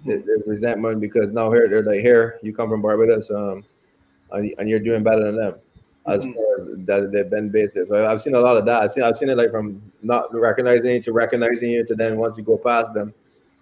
there- 0.05 0.23
there's 0.27 0.43
resentment 0.47 1.01
because 1.01 1.33
now 1.33 1.51
here 1.51 1.69
they're 1.69 1.83
like 1.83 2.01
here 2.01 2.39
you 2.43 2.53
come 2.53 2.69
from 2.69 2.83
Barbados 2.83 3.31
um 3.31 3.65
and, 4.33 4.53
and 4.59 4.69
you're 4.69 4.79
doing 4.81 5.03
better 5.03 5.23
than 5.25 5.37
them 5.37 5.55
as 6.07 6.27
Mhm. 6.27 6.35
far 6.35 6.57
as 6.59 6.67
that 6.87 7.13
they've 7.13 7.31
been 7.31 7.49
basic. 7.49 7.89
So 7.89 8.07
I've 8.07 8.21
seen 8.21 8.35
a 8.35 8.41
lot 8.41 8.57
of 8.57 8.67
that. 8.67 8.83
I've 8.83 8.93
seen 8.93 9.03
I've 9.05 9.17
seen 9.17 9.29
it 9.31 9.37
like 9.39 9.51
from 9.51 9.81
not 10.03 10.33
recognizing 10.35 10.91
you 10.91 11.01
to 11.03 11.13
recognizing 11.13 11.71
you 11.71 11.85
to 11.85 11.95
then 11.95 12.17
once 12.19 12.37
you 12.37 12.45
go 12.45 12.57
past 12.59 12.93
them, 12.93 13.15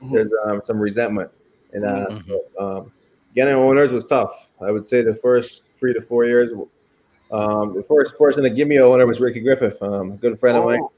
Mhm. 0.02 0.12
there's 0.12 0.30
um, 0.44 0.60
some 0.64 0.78
resentment. 0.78 1.30
And 1.72 1.84
uh, 1.84 2.06
Mhm. 2.10 2.26
so, 2.26 2.42
um, 2.58 2.92
getting 3.34 3.54
owners 3.54 3.92
was 3.92 4.04
tough. 4.04 4.50
I 4.60 4.70
would 4.70 4.84
say 4.84 5.02
the 5.02 5.14
first 5.14 5.62
three 5.78 5.92
to 5.94 6.00
four 6.00 6.24
years. 6.24 6.52
Um, 7.30 7.74
the 7.74 7.82
first 7.82 8.16
person 8.16 8.42
to 8.44 8.50
give 8.50 8.68
me 8.68 8.76
a 8.76 8.84
owner 8.86 9.06
was 9.06 9.20
Ricky 9.20 9.40
Griffith, 9.40 9.82
um, 9.82 10.12
a 10.12 10.16
good 10.16 10.38
friend 10.38 10.56
of 10.56 10.64
mine. 10.64 10.80
Oh, 10.80 10.92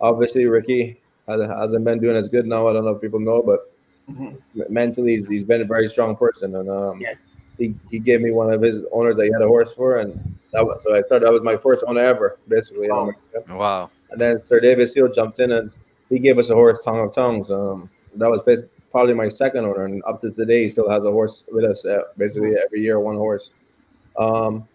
Obviously, 0.00 0.46
Ricky 0.46 1.00
has, 1.26 1.40
hasn't 1.40 1.84
been 1.84 1.98
doing 1.98 2.16
as 2.16 2.28
good 2.28 2.46
now. 2.46 2.68
I 2.68 2.72
don't 2.72 2.84
know 2.84 2.92
if 2.92 3.00
people 3.00 3.20
know, 3.20 3.42
but 3.42 3.72
mhm. 4.10 4.38
mentally, 4.68 5.16
he's, 5.16 5.28
he's 5.28 5.44
been 5.44 5.62
a 5.62 5.64
very 5.64 5.88
strong 5.88 6.16
person. 6.16 6.56
And 6.56 6.68
um, 6.68 7.00
Yes. 7.00 7.36
he, 7.58 7.74
he 7.90 7.98
gave 7.98 8.20
me 8.20 8.30
one 8.30 8.52
of 8.52 8.60
his 8.60 8.82
owners 8.92 9.16
that 9.16 9.24
he 9.24 9.32
had 9.32 9.42
a 9.42 9.46
horse 9.46 9.72
for, 9.72 9.98
and 9.98 10.12
that 10.52 10.64
was 10.64 10.82
so 10.82 10.94
I 10.94 11.02
started. 11.02 11.26
That 11.26 11.32
was 11.32 11.42
my 11.42 11.56
first 11.56 11.84
owner 11.86 12.00
ever, 12.00 12.38
basically. 12.48 12.90
Wow. 12.90 13.12
Wow. 13.48 13.90
And 14.10 14.20
then 14.20 14.42
Sir 14.44 14.60
David 14.60 14.88
Seale 14.88 15.10
jumped 15.10 15.40
in 15.40 15.52
and 15.52 15.70
he 16.08 16.18
gave 16.18 16.38
us 16.38 16.50
a 16.50 16.54
horse, 16.54 16.78
Tongue 16.84 17.00
of 17.00 17.12
Tongues. 17.12 17.50
Um, 17.50 17.90
that 18.16 18.30
was 18.30 18.40
basically 18.42 18.70
probably 18.90 19.14
my 19.14 19.28
second 19.28 19.64
owner, 19.64 19.84
and 19.84 20.02
up 20.06 20.20
to 20.20 20.30
today, 20.30 20.64
he 20.64 20.68
still 20.68 20.88
has 20.88 21.04
a 21.04 21.10
horse 21.10 21.44
with 21.52 21.64
us. 21.64 21.84
Uh, 21.84 22.02
basically, 22.16 22.56
every 22.56 22.80
year, 22.80 22.98
one 23.00 23.16
horse. 23.16 23.50
Um, 24.18 24.66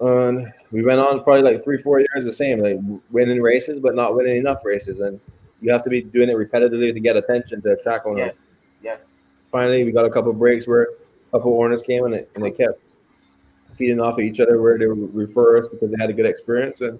and 0.00 0.52
we 0.70 0.82
went 0.82 1.00
on 1.00 1.22
probably 1.24 1.42
like 1.42 1.64
three, 1.64 1.78
four 1.78 2.00
years 2.00 2.24
the 2.24 2.32
same, 2.32 2.60
like 2.60 2.78
winning 3.10 3.40
races, 3.40 3.80
but 3.80 3.94
not 3.94 4.14
winning 4.14 4.36
enough 4.36 4.64
races. 4.64 5.00
And 5.00 5.20
you 5.60 5.72
have 5.72 5.82
to 5.82 5.90
be 5.90 6.02
doing 6.02 6.28
it 6.28 6.36
repetitively 6.36 6.92
to 6.92 7.00
get 7.00 7.16
attention 7.16 7.62
to 7.62 7.72
attract 7.72 8.06
owners 8.06 8.32
Yes. 8.82 8.98
Yes. 8.98 9.08
finally 9.50 9.84
we 9.84 9.92
got 9.92 10.04
a 10.04 10.10
couple 10.10 10.32
breaks 10.32 10.68
where 10.68 10.88
a 11.32 11.38
couple 11.38 11.60
owners 11.62 11.82
came 11.82 12.04
and 12.04 12.14
they, 12.14 12.26
and 12.34 12.44
they 12.44 12.50
kept 12.50 12.80
feeding 13.76 14.00
off 14.00 14.14
of 14.14 14.24
each 14.24 14.40
other 14.40 14.60
where 14.60 14.78
they 14.78 14.86
would 14.86 15.14
refer 15.14 15.58
us 15.58 15.68
because 15.68 15.90
they 15.90 15.96
had 15.98 16.10
a 16.10 16.12
good 16.12 16.26
experience 16.26 16.80
and 16.80 16.98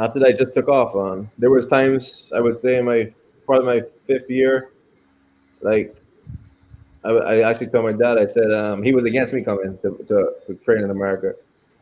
after 0.00 0.18
that 0.18 0.30
it 0.30 0.38
just 0.38 0.54
took 0.54 0.68
off 0.68 0.94
on 0.94 1.30
there 1.38 1.50
was 1.50 1.66
times 1.66 2.30
i 2.34 2.40
would 2.40 2.56
say 2.56 2.76
in 2.76 2.84
my 2.84 3.10
probably 3.46 3.80
my 3.80 3.86
fifth 4.06 4.28
year 4.28 4.72
like 5.60 5.94
i, 7.04 7.10
I 7.10 7.50
actually 7.50 7.68
told 7.68 7.84
my 7.84 7.92
dad 7.92 8.18
i 8.18 8.26
said 8.26 8.52
um, 8.52 8.82
he 8.82 8.94
was 8.94 9.04
against 9.04 9.32
me 9.32 9.42
coming 9.42 9.78
to, 9.78 9.96
to, 10.08 10.32
to 10.46 10.54
train 10.56 10.82
in 10.82 10.90
america 10.90 11.34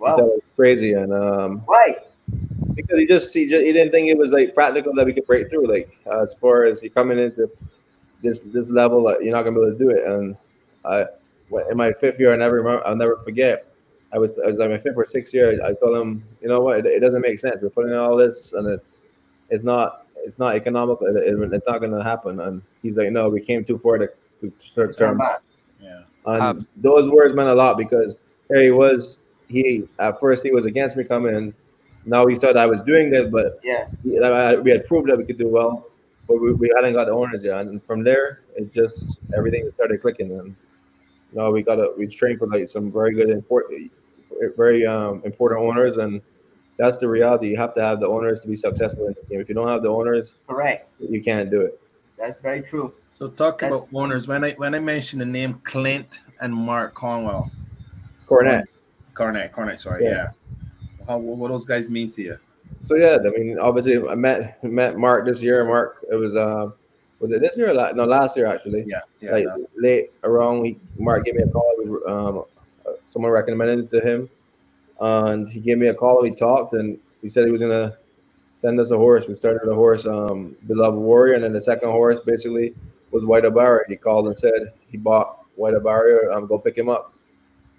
Wow. 0.02 0.16
it 0.18 0.22
was 0.24 0.40
crazy 0.56 0.92
and 0.94 1.12
um, 1.12 1.58
Why? 1.64 1.96
because 2.74 2.98
he 2.98 3.06
just 3.06 3.32
he 3.34 3.48
just 3.48 3.64
he 3.64 3.72
didn't 3.72 3.92
think 3.92 4.08
it 4.08 4.16
was 4.18 4.30
like 4.30 4.54
practical 4.54 4.92
that 4.94 5.06
we 5.06 5.12
could 5.12 5.26
break 5.26 5.48
through. 5.50 5.66
Like 5.66 5.98
uh, 6.06 6.22
as 6.22 6.34
far 6.40 6.64
as 6.64 6.82
you 6.82 6.90
coming 6.90 7.18
into 7.18 7.50
this 8.22 8.40
this 8.40 8.70
level, 8.70 9.02
like, 9.02 9.18
you're 9.20 9.32
not 9.32 9.42
gonna 9.44 9.56
be 9.58 9.62
able 9.66 9.72
to 9.72 9.78
do 9.78 9.90
it. 9.90 10.04
And 10.06 10.36
I 10.84 11.06
in 11.70 11.76
my 11.76 11.92
fifth 11.92 12.18
year, 12.18 12.32
I 12.32 12.36
never 12.36 12.56
remember. 12.56 12.86
I'll 12.86 12.96
never 12.96 13.18
forget. 13.18 13.66
I 14.12 14.18
was 14.18 14.30
I 14.44 14.48
was 14.48 14.56
like 14.56 14.70
my 14.70 14.78
fifth 14.78 14.96
or 14.96 15.04
sixth 15.04 15.34
year. 15.34 15.60
I 15.64 15.74
told 15.74 15.96
him, 15.96 16.24
you 16.40 16.48
know 16.48 16.60
what, 16.60 16.78
it, 16.78 16.86
it 16.86 17.00
doesn't 17.00 17.20
make 17.20 17.38
sense. 17.38 17.56
We're 17.62 17.70
putting 17.70 17.92
in 17.92 17.98
all 17.98 18.16
this, 18.16 18.52
and 18.54 18.66
it's 18.68 18.98
it's 19.50 19.62
not 19.62 20.06
it's 20.16 20.38
not 20.38 20.54
economical. 20.56 21.06
It, 21.08 21.16
it- 21.16 21.52
it's 21.52 21.66
not 21.66 21.78
gonna 21.80 22.02
happen. 22.02 22.40
And 22.40 22.62
he's 22.82 22.96
like, 22.96 23.10
no, 23.12 23.28
we 23.28 23.40
came 23.40 23.64
too 23.64 23.78
far 23.78 23.98
to 23.98 24.08
to 24.40 24.52
start 24.60 24.96
Turn 24.96 25.10
turn 25.10 25.18
back. 25.18 25.40
Yeah. 25.80 26.02
and 26.26 26.42
Um, 26.42 26.66
those 26.76 27.08
words 27.10 27.34
meant 27.34 27.48
a 27.50 27.54
lot 27.54 27.76
because 27.76 28.16
here 28.48 28.62
he 28.62 28.70
was. 28.70 29.18
He 29.52 29.88
at 29.98 30.18
first 30.18 30.42
he 30.42 30.50
was 30.50 30.64
against 30.66 30.96
me 30.96 31.04
coming. 31.04 31.52
Now 32.06 32.26
he 32.26 32.34
thought 32.34 32.56
I 32.56 32.66
was 32.66 32.80
doing 32.80 33.10
this, 33.10 33.28
but 33.30 33.60
Yeah. 33.62 33.86
we 34.02 34.18
we 34.64 34.70
had 34.70 34.86
proved 34.86 35.08
that 35.10 35.18
we 35.18 35.24
could 35.24 35.38
do 35.38 35.48
well, 35.48 35.86
but 36.26 36.40
we, 36.40 36.52
we 36.54 36.72
hadn't 36.74 36.94
got 36.94 37.04
the 37.06 37.12
owners 37.12 37.42
yet. 37.44 37.66
And 37.66 37.84
from 37.84 38.02
there, 38.02 38.40
it 38.56 38.72
just 38.72 39.18
everything 39.36 39.70
started 39.74 40.00
clicking. 40.00 40.32
And 40.38 40.56
now 41.32 41.50
we 41.50 41.62
got 41.62 41.78
a 41.78 41.92
we 41.96 42.06
trained 42.06 42.38
for 42.38 42.46
like 42.48 42.66
some 42.66 42.90
very 42.90 43.12
good 43.14 43.30
important, 43.30 43.92
very 44.56 44.86
um, 44.86 45.22
important 45.24 45.60
owners, 45.60 45.98
and 45.98 46.20
that's 46.78 46.98
the 46.98 47.06
reality. 47.08 47.48
You 47.48 47.56
have 47.58 47.74
to 47.74 47.82
have 47.82 48.00
the 48.00 48.08
owners 48.08 48.40
to 48.40 48.48
be 48.48 48.56
successful 48.56 49.06
in 49.06 49.12
this 49.14 49.26
game. 49.26 49.40
If 49.40 49.48
you 49.48 49.54
don't 49.54 49.68
have 49.68 49.82
the 49.82 49.88
owners, 49.90 50.34
Correct. 50.48 50.88
you 50.98 51.22
can't 51.22 51.50
do 51.50 51.60
it. 51.60 51.78
That's 52.18 52.40
very 52.40 52.62
true. 52.62 52.94
So 53.12 53.28
talk 53.28 53.58
That's- 53.58 53.78
about 53.78 53.88
owners. 53.94 54.26
When 54.26 54.42
I 54.44 54.52
when 54.52 54.74
I 54.74 54.80
mentioned 54.80 55.20
the 55.20 55.26
name 55.26 55.60
Clint 55.62 56.20
and 56.40 56.52
Mark 56.52 56.94
Conwell, 56.94 57.50
Cornett. 58.26 58.64
Cornett, 59.14 59.52
Cornett, 59.52 59.78
sorry, 59.78 60.04
yeah. 60.04 60.10
Yeah. 60.10 60.28
How 61.06 61.18
what, 61.18 61.36
what 61.36 61.50
those 61.50 61.66
guys 61.66 61.88
mean 61.88 62.10
to 62.12 62.22
you? 62.22 62.38
So 62.82 62.96
yeah, 62.96 63.18
I 63.24 63.30
mean, 63.38 63.58
obviously, 63.58 63.96
I 64.08 64.14
met 64.14 64.62
met 64.64 64.96
Mark 64.96 65.26
this 65.26 65.42
year. 65.42 65.64
Mark, 65.64 66.04
it 66.10 66.14
was 66.14 66.34
uh, 66.34 66.70
was 67.20 67.30
it 67.30 67.40
this 67.40 67.56
year 67.56 67.70
or 67.70 67.74
la- 67.74 67.92
no 67.92 68.04
last 68.04 68.36
year 68.36 68.46
actually? 68.46 68.84
Yeah, 68.86 69.00
yeah. 69.20 69.32
like 69.32 69.46
late 69.76 70.10
around 70.24 70.60
week, 70.60 70.80
Mark 70.98 71.24
gave 71.24 71.34
me 71.34 71.42
a 71.42 71.48
call. 71.48 71.72
Was, 71.78 72.46
um, 72.86 72.94
someone 73.08 73.30
recommended 73.30 73.78
it 73.80 73.90
to 73.90 74.00
him, 74.00 74.28
and 75.00 75.48
he 75.48 75.60
gave 75.60 75.78
me 75.78 75.88
a 75.88 75.94
call. 75.94 76.22
We 76.22 76.32
talked, 76.32 76.72
and 76.72 76.98
he 77.20 77.28
said 77.28 77.44
he 77.44 77.52
was 77.52 77.60
gonna 77.60 77.96
send 78.54 78.80
us 78.80 78.90
a 78.90 78.96
horse. 78.96 79.28
We 79.28 79.34
started 79.34 79.70
a 79.70 79.74
horse, 79.74 80.06
um, 80.06 80.56
Beloved 80.66 80.98
Warrior, 80.98 81.34
and 81.34 81.44
then 81.44 81.52
the 81.52 81.60
second 81.60 81.90
horse 81.90 82.20
basically 82.20 82.74
was 83.10 83.24
White 83.24 83.44
Abarrio. 83.44 83.80
He 83.88 83.96
called 83.96 84.26
and 84.26 84.36
said 84.36 84.72
he 84.88 84.96
bought 84.96 85.44
White 85.54 85.74
Abarrio. 85.74 86.34
I'm 86.34 86.46
go 86.46 86.58
pick 86.58 86.76
him 86.76 86.88
up, 86.88 87.14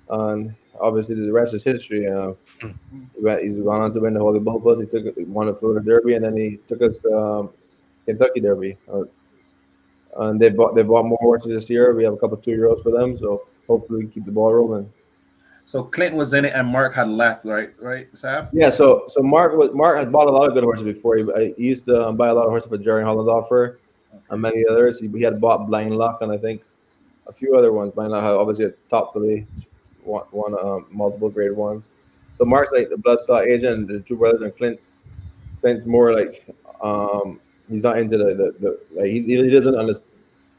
and 0.09 0.55
obviously 0.79 1.15
the 1.15 1.31
rest 1.31 1.53
is 1.53 1.63
history. 1.63 2.07
Uh, 2.07 2.33
he's 3.39 3.55
gone 3.55 3.81
on 3.81 3.93
to 3.93 3.99
win 3.99 4.13
the 4.13 4.19
Holy 4.19 4.39
Bull 4.39 4.59
Bus. 4.59 4.79
He 4.79 4.85
took 4.85 5.13
won 5.27 5.47
the 5.47 5.55
Florida 5.55 5.85
Derby, 5.85 6.15
and 6.15 6.25
then 6.25 6.35
he 6.35 6.59
took 6.67 6.81
us 6.81 6.99
to 6.99 7.17
um, 7.17 7.49
Kentucky 8.05 8.39
Derby. 8.39 8.77
Uh, 8.91 9.03
and 10.17 10.39
they 10.39 10.49
bought 10.49 10.75
they 10.75 10.83
bought 10.83 11.05
more 11.05 11.17
horses 11.21 11.47
this 11.47 11.69
year. 11.69 11.93
We 11.93 12.03
have 12.03 12.13
a 12.13 12.17
couple 12.17 12.37
two 12.37 12.51
year 12.51 12.67
olds 12.67 12.81
for 12.81 12.91
them, 12.91 13.17
so 13.17 13.47
hopefully 13.67 14.05
we 14.05 14.11
keep 14.11 14.25
the 14.25 14.31
ball 14.31 14.53
rolling. 14.53 14.91
So 15.65 15.83
Clint 15.83 16.13
was 16.13 16.33
in 16.33 16.43
it 16.45 16.53
and 16.53 16.67
Mark 16.67 16.93
had 16.93 17.07
left, 17.07 17.45
right? 17.45 17.69
Right, 17.79 18.11
Saf? 18.13 18.49
Yeah, 18.51 18.69
so 18.69 19.05
so 19.07 19.21
Mark 19.21 19.55
was 19.55 19.71
Mark 19.73 19.97
had 19.97 20.11
bought 20.11 20.27
a 20.27 20.31
lot 20.31 20.47
of 20.47 20.53
good 20.53 20.63
horses 20.63 20.83
before. 20.83 21.17
He, 21.17 21.53
he 21.57 21.67
used 21.67 21.85
to 21.85 22.09
um, 22.09 22.17
buy 22.17 22.27
a 22.27 22.33
lot 22.33 22.45
of 22.45 22.49
horses 22.49 22.69
for 22.69 22.77
Jerry 22.77 23.03
Hollendorfer 23.03 23.77
and 24.29 24.41
many 24.41 24.65
others. 24.67 24.99
He, 24.99 25.07
he 25.07 25.21
had 25.21 25.39
bought 25.39 25.67
Blind 25.67 25.95
Luck 25.95 26.21
and 26.21 26.31
I 26.31 26.37
think 26.37 26.63
a 27.27 27.33
few 27.33 27.55
other 27.55 27.71
ones. 27.71 27.93
Blind 27.93 28.11
Luck 28.11 28.23
obviously 28.23 28.65
a 28.65 28.71
top 28.89 29.13
three, 29.13 29.45
one, 30.05 30.25
one 30.31 30.53
um, 30.59 30.87
multiple 30.91 31.29
grade 31.29 31.51
ones. 31.51 31.89
So 32.35 32.45
Mark's 32.45 32.71
like 32.71 32.89
the 32.89 32.95
bloodstock 32.95 33.45
agent, 33.47 33.87
the 33.87 33.99
two 33.99 34.15
brothers, 34.17 34.41
and 34.41 34.55
Clint. 34.55 34.79
Clint's 35.61 35.85
more 35.85 36.13
like 36.13 36.45
um, 36.81 37.39
he's 37.69 37.83
not 37.83 37.97
into 37.99 38.17
the 38.17 38.33
the, 38.33 38.55
the 38.59 38.79
like 38.93 39.07
he, 39.07 39.21
he 39.21 39.49
doesn't 39.49 39.75
understand. 39.75 40.09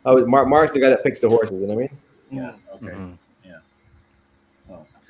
How 0.05 0.17
Mark 0.25 0.49
Mark's 0.49 0.73
the 0.75 0.81
guy 0.81 0.91
that 0.91 1.03
picks 1.03 1.21
the 1.21 1.29
horses. 1.29 1.61
You 1.61 1.67
know 1.67 1.75
what 1.75 1.85
I 1.85 1.89
mean? 1.89 1.99
Yeah. 2.31 2.53
Okay. 2.75 2.87
Mhm. 2.87 3.19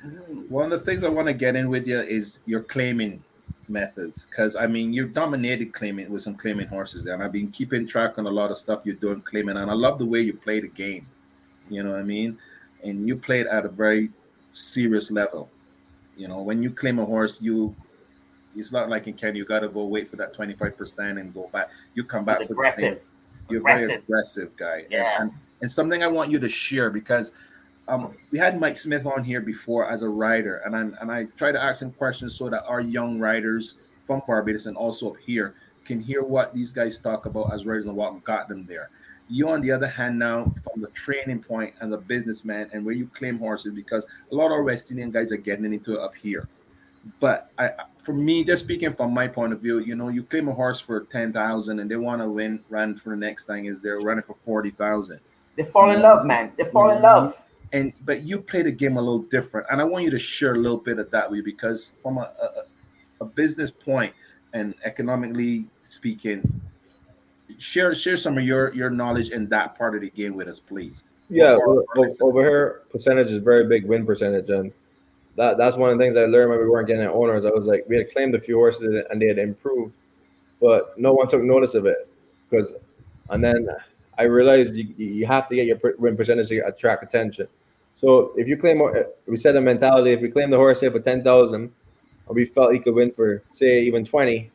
Mhm. 0.03 0.49
One 0.49 0.71
of 0.71 0.79
the 0.79 0.85
things 0.85 1.03
I 1.03 1.09
want 1.09 1.27
to 1.27 1.33
get 1.33 1.55
in 1.55 1.69
with 1.69 1.87
you 1.87 1.99
is 1.99 2.39
your 2.45 2.61
claiming 2.61 3.23
methods, 3.67 4.27
because 4.29 4.55
I 4.55 4.67
mean 4.67 4.93
you've 4.93 5.13
dominated 5.13 5.73
claiming 5.73 6.09
with 6.11 6.21
some 6.21 6.35
claiming 6.35 6.67
horses 6.67 7.03
there, 7.03 7.13
and 7.15 7.23
I've 7.23 7.31
been 7.31 7.49
keeping 7.51 7.87
track 7.87 8.17
on 8.19 8.27
a 8.27 8.29
lot 8.29 8.51
of 8.51 8.57
stuff 8.57 8.81
you're 8.83 8.95
doing 8.95 9.21
claiming, 9.21 9.57
and 9.57 9.71
I 9.71 9.73
love 9.73 9.97
the 9.97 10.05
way 10.05 10.21
you 10.21 10.33
play 10.33 10.59
the 10.59 10.67
game. 10.67 11.07
You 11.69 11.81
know 11.83 11.91
what 11.91 11.99
I 11.99 12.03
mean? 12.03 12.37
And 12.83 13.07
you 13.07 13.15
play 13.15 13.39
it 13.39 13.47
at 13.47 13.65
a 13.65 13.69
very 13.69 14.11
serious 14.55 15.11
level. 15.11 15.49
You 16.17 16.27
know, 16.27 16.41
when 16.41 16.63
you 16.63 16.71
claim 16.71 16.99
a 16.99 17.05
horse, 17.05 17.41
you 17.41 17.75
it's 18.55 18.71
not 18.71 18.89
like 18.89 19.05
in 19.07 19.13
Ken, 19.15 19.35
you 19.35 19.43
gotta 19.43 19.67
go 19.67 19.85
wait 19.85 20.09
for 20.09 20.15
that 20.15 20.33
25% 20.33 21.19
and 21.19 21.33
go 21.33 21.49
back. 21.51 21.71
You 21.93 22.05
come 22.05 22.23
back 22.23 22.39
It's 22.39 22.47
for 22.47 22.55
the 22.55 22.71
same 22.71 22.85
aggressive. 22.93 23.03
you're 23.49 23.59
a 23.59 23.63
very 23.63 23.83
Aggressive. 23.83 24.03
aggressive 24.03 24.55
guy. 24.55 24.77
And- 24.83 24.91
Yeah. 24.91 25.21
And, 25.21 25.31
and 25.61 25.69
something 25.69 26.01
I 26.01 26.07
want 26.07 26.31
you 26.31 26.39
to 26.39 26.47
share 26.47 26.89
because 26.89 27.33
um, 27.89 28.15
we 28.31 28.39
had 28.39 28.57
Mike 28.59 28.77
Smith 28.77 29.05
on 29.05 29.23
here 29.25 29.41
before 29.41 29.87
as 29.91 30.01
a 30.03 30.09
writer, 30.09 30.57
and 30.65 30.75
I 30.75 30.81
and 31.01 31.11
I 31.11 31.25
try 31.37 31.51
to 31.51 31.61
ask 31.61 31.81
him 31.83 31.91
questions 31.91 32.33
so 32.33 32.49
that 32.49 32.63
our 32.65 32.81
young 32.81 33.19
writers 33.19 33.75
from 34.07 34.23
Barbados 34.25 34.65
and 34.67 34.75
also 34.77 35.11
up 35.11 35.17
here 35.17 35.53
can 35.83 36.01
hear 36.01 36.23
what 36.23 36.51
these 36.53 36.73
guys 36.73 36.97
talk 36.97 37.27
about 37.27 37.53
as 37.53 37.65
writers 37.67 37.85
and 37.85 37.95
what 37.95 38.23
got 38.23 38.47
them 38.47 38.65
there. 38.65 38.89
You, 39.27 39.49
on 39.49 39.61
the 39.61 39.71
other 39.71 39.87
hand, 39.87 40.19
now 40.19 40.53
from 40.63 40.81
the 40.81 40.89
training 40.89 41.41
point 41.41 41.73
and 41.81 41.91
the 41.91 41.97
businessman 41.97 42.69
and 42.73 42.85
where 42.85 42.93
you 42.93 43.07
claim 43.07 43.39
horses, 43.39 43.73
because 43.73 44.05
a 44.31 44.35
lot 44.35 44.57
of 44.57 44.63
West 44.65 44.91
Indian 44.91 45.11
guys 45.11 45.31
are 45.31 45.37
getting 45.37 45.65
into 45.65 45.93
it 45.93 45.99
up 45.99 46.15
here. 46.15 46.47
But 47.19 47.51
I, 47.57 47.71
for 47.97 48.13
me, 48.13 48.43
just 48.43 48.63
speaking 48.63 48.93
from 48.93 49.13
my 49.13 49.27
point 49.27 49.53
of 49.53 49.61
view, 49.61 49.79
you 49.79 49.95
know, 49.95 50.09
you 50.09 50.23
claim 50.23 50.47
a 50.47 50.53
horse 50.53 50.79
for 50.79 51.01
ten 51.01 51.31
thousand 51.31 51.79
and 51.79 51.89
they 51.89 51.95
want 51.95 52.21
to 52.21 52.29
win, 52.29 52.63
run 52.69 52.95
for 52.95 53.09
the 53.09 53.15
next 53.15 53.45
thing 53.45 53.65
is 53.65 53.81
they're 53.81 53.99
running 53.99 54.23
for 54.23 54.35
forty 54.43 54.71
thousand. 54.71 55.19
They 55.55 55.63
fall 55.63 55.91
in 55.91 56.01
love, 56.01 56.25
man. 56.25 56.51
They 56.57 56.65
fall 56.65 56.89
in 56.89 56.97
mm-hmm. 56.97 57.05
love. 57.05 57.41
And 57.73 57.93
but 58.05 58.23
you 58.23 58.39
play 58.39 58.61
the 58.61 58.71
game 58.71 58.97
a 58.97 59.01
little 59.01 59.23
different, 59.23 59.67
and 59.69 59.81
I 59.81 59.83
want 59.83 60.03
you 60.03 60.11
to 60.11 60.19
share 60.19 60.53
a 60.53 60.57
little 60.57 60.77
bit 60.77 60.97
of 60.99 61.11
that 61.11 61.29
with 61.29 61.37
you 61.37 61.43
because 61.43 61.93
from 62.01 62.17
a, 62.17 62.21
a, 62.21 63.23
a 63.23 63.25
business 63.25 63.69
point 63.71 64.13
and 64.53 64.73
economically 64.83 65.67
speaking, 65.83 66.61
share 67.57 67.93
share 67.95 68.17
some 68.17 68.37
of 68.37 68.43
your 68.43 68.73
your 68.73 68.89
knowledge 68.89 69.29
in 69.29 69.47
that 69.49 69.75
part 69.77 69.95
of 69.95 70.01
the 70.01 70.09
game 70.09 70.35
with 70.35 70.47
us, 70.47 70.59
please. 70.59 71.03
Yeah, 71.29 71.55
Or- 71.55 71.67
o- 71.69 71.73
or 71.79 71.85
o- 71.97 72.01
listen. 72.01 72.17
over 72.27 72.41
here, 72.41 72.81
percentage 72.91 73.27
is 73.31 73.37
very 73.37 73.65
big 73.67 73.85
win 73.85 74.05
percentage, 74.05 74.49
and 74.49 74.71
that 75.35 75.57
that's 75.57 75.75
one 75.75 75.89
of 75.89 75.97
the 75.97 76.03
things 76.03 76.17
I 76.17 76.25
learned 76.25 76.51
when 76.51 76.59
we 76.59 76.69
weren't 76.69 76.87
getting 76.87 77.05
owners. 77.07 77.45
I 77.45 77.49
was 77.51 77.65
like, 77.65 77.85
we 77.87 77.97
had 77.97 78.11
claimed 78.11 78.35
a 78.35 78.39
few 78.39 78.55
horses 78.57 79.03
and 79.09 79.21
they 79.21 79.27
had 79.27 79.37
improved, 79.39 79.93
but 80.61 80.97
no 80.97 81.13
one 81.13 81.27
took 81.27 81.41
notice 81.43 81.73
of 81.73 81.85
it 81.85 82.07
because, 82.49 82.73
and 83.29 83.43
then 83.43 83.67
I 84.17 84.23
realized 84.23 84.75
you, 84.75 84.87
you 84.97 85.25
have 85.25 85.47
to 85.49 85.55
get 85.55 85.65
your 85.65 85.77
win 85.97 86.15
percentage 86.15 86.47
to 86.49 86.59
attract 86.59 87.03
attention. 87.03 87.47
So 87.95 88.33
if 88.37 88.47
you 88.47 88.55
claim, 88.55 88.81
we 89.25 89.35
said 89.37 89.55
a 89.55 89.61
mentality, 89.61 90.11
if 90.11 90.21
we 90.21 90.29
claim 90.29 90.49
the 90.49 90.57
horse 90.57 90.79
here 90.81 90.91
for 90.91 90.99
10,000, 90.99 91.55
and 91.63 91.71
we 92.29 92.45
felt 92.45 92.71
he 92.73 92.79
could 92.79 92.93
win 92.95 93.11
for, 93.11 93.41
say, 93.51 93.81
even 93.81 94.05
20, 94.05 94.51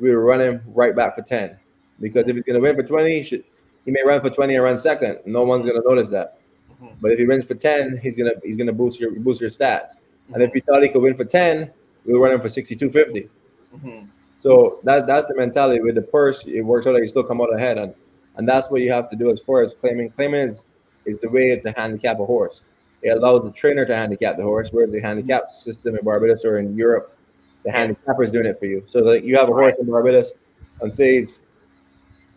we 0.00 0.08
would 0.14 0.22
run 0.22 0.40
him 0.40 0.62
right 0.66 0.94
back 0.96 1.14
for 1.14 1.22
10. 1.22 1.56
Because 2.00 2.28
if 2.28 2.34
he's 2.36 2.44
going 2.44 2.54
to 2.54 2.60
win 2.60 2.76
for 2.76 2.82
20, 2.82 3.18
he, 3.18 3.22
should, 3.22 3.44
he 3.84 3.90
may 3.90 4.02
run 4.04 4.20
for 4.20 4.30
20 4.30 4.54
and 4.54 4.64
run 4.64 4.78
second. 4.78 5.18
No 5.26 5.42
one's 5.42 5.64
going 5.64 5.80
to 5.80 5.88
notice 5.88 6.08
that. 6.08 6.40
Mhm. 6.82 6.92
But 7.00 7.12
if 7.12 7.18
he 7.18 7.26
wins 7.26 7.44
for 7.44 7.54
10, 7.54 7.98
he's 8.02 8.16
gonna 8.16 8.32
he's 8.42 8.56
gonna 8.56 8.72
boost 8.72 8.98
your 9.00 9.10
boost 9.12 9.40
your 9.40 9.50
stats. 9.50 9.92
And 10.32 10.42
if 10.42 10.52
we 10.52 10.60
thought 10.60 10.82
he 10.82 10.88
could 10.88 11.02
win 11.02 11.14
for 11.14 11.24
10, 11.24 11.70
we 12.06 12.14
run 12.14 12.32
him 12.32 12.40
for 12.40 12.48
62.50. 12.48 13.28
Mhm. 13.76 14.06
So 14.38 14.80
that 14.84 15.06
that's 15.06 15.26
the 15.26 15.34
mentality 15.34 15.80
with 15.80 15.96
the 15.96 16.02
purse. 16.02 16.44
It 16.46 16.62
works 16.62 16.86
out 16.86 16.92
that 16.92 17.00
you 17.00 17.08
still 17.08 17.24
come 17.24 17.40
out 17.40 17.54
ahead, 17.54 17.78
and 17.78 17.94
and 18.36 18.48
that's 18.48 18.70
what 18.70 18.80
you 18.80 18.90
have 18.92 19.10
to 19.10 19.16
do 19.16 19.30
as 19.30 19.40
far 19.40 19.62
as 19.62 19.74
claiming. 19.74 20.10
Claiming 20.10 20.48
is 20.48 20.64
is 21.04 21.20
the 21.20 21.28
way 21.28 21.54
to 21.56 21.72
handicap 21.72 22.20
a 22.20 22.24
horse. 22.24 22.62
It 23.02 23.10
allows 23.10 23.44
the 23.44 23.50
trainer 23.52 23.84
to 23.86 23.96
handicap 23.96 24.36
the 24.36 24.42
horse, 24.42 24.70
whereas 24.72 24.92
the 24.92 25.00
handicap 25.00 25.48
system 25.48 25.96
in 25.96 26.04
Barbados 26.04 26.44
or 26.44 26.58
in 26.58 26.76
Europe, 26.76 27.16
the 27.64 27.72
handicapper 27.72 28.22
is 28.22 28.30
doing 28.30 28.46
it 28.46 28.58
for 28.58 28.66
you. 28.66 28.82
So 28.86 29.02
that 29.04 29.24
you 29.24 29.36
have 29.36 29.48
a 29.48 29.52
horse 29.52 29.74
in 29.78 29.86
Barbados, 29.86 30.34
and 30.80 30.92
say 30.92 31.18
he's 31.18 31.40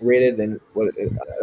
rated 0.04 0.40
and 0.40 0.60
what 0.74 0.94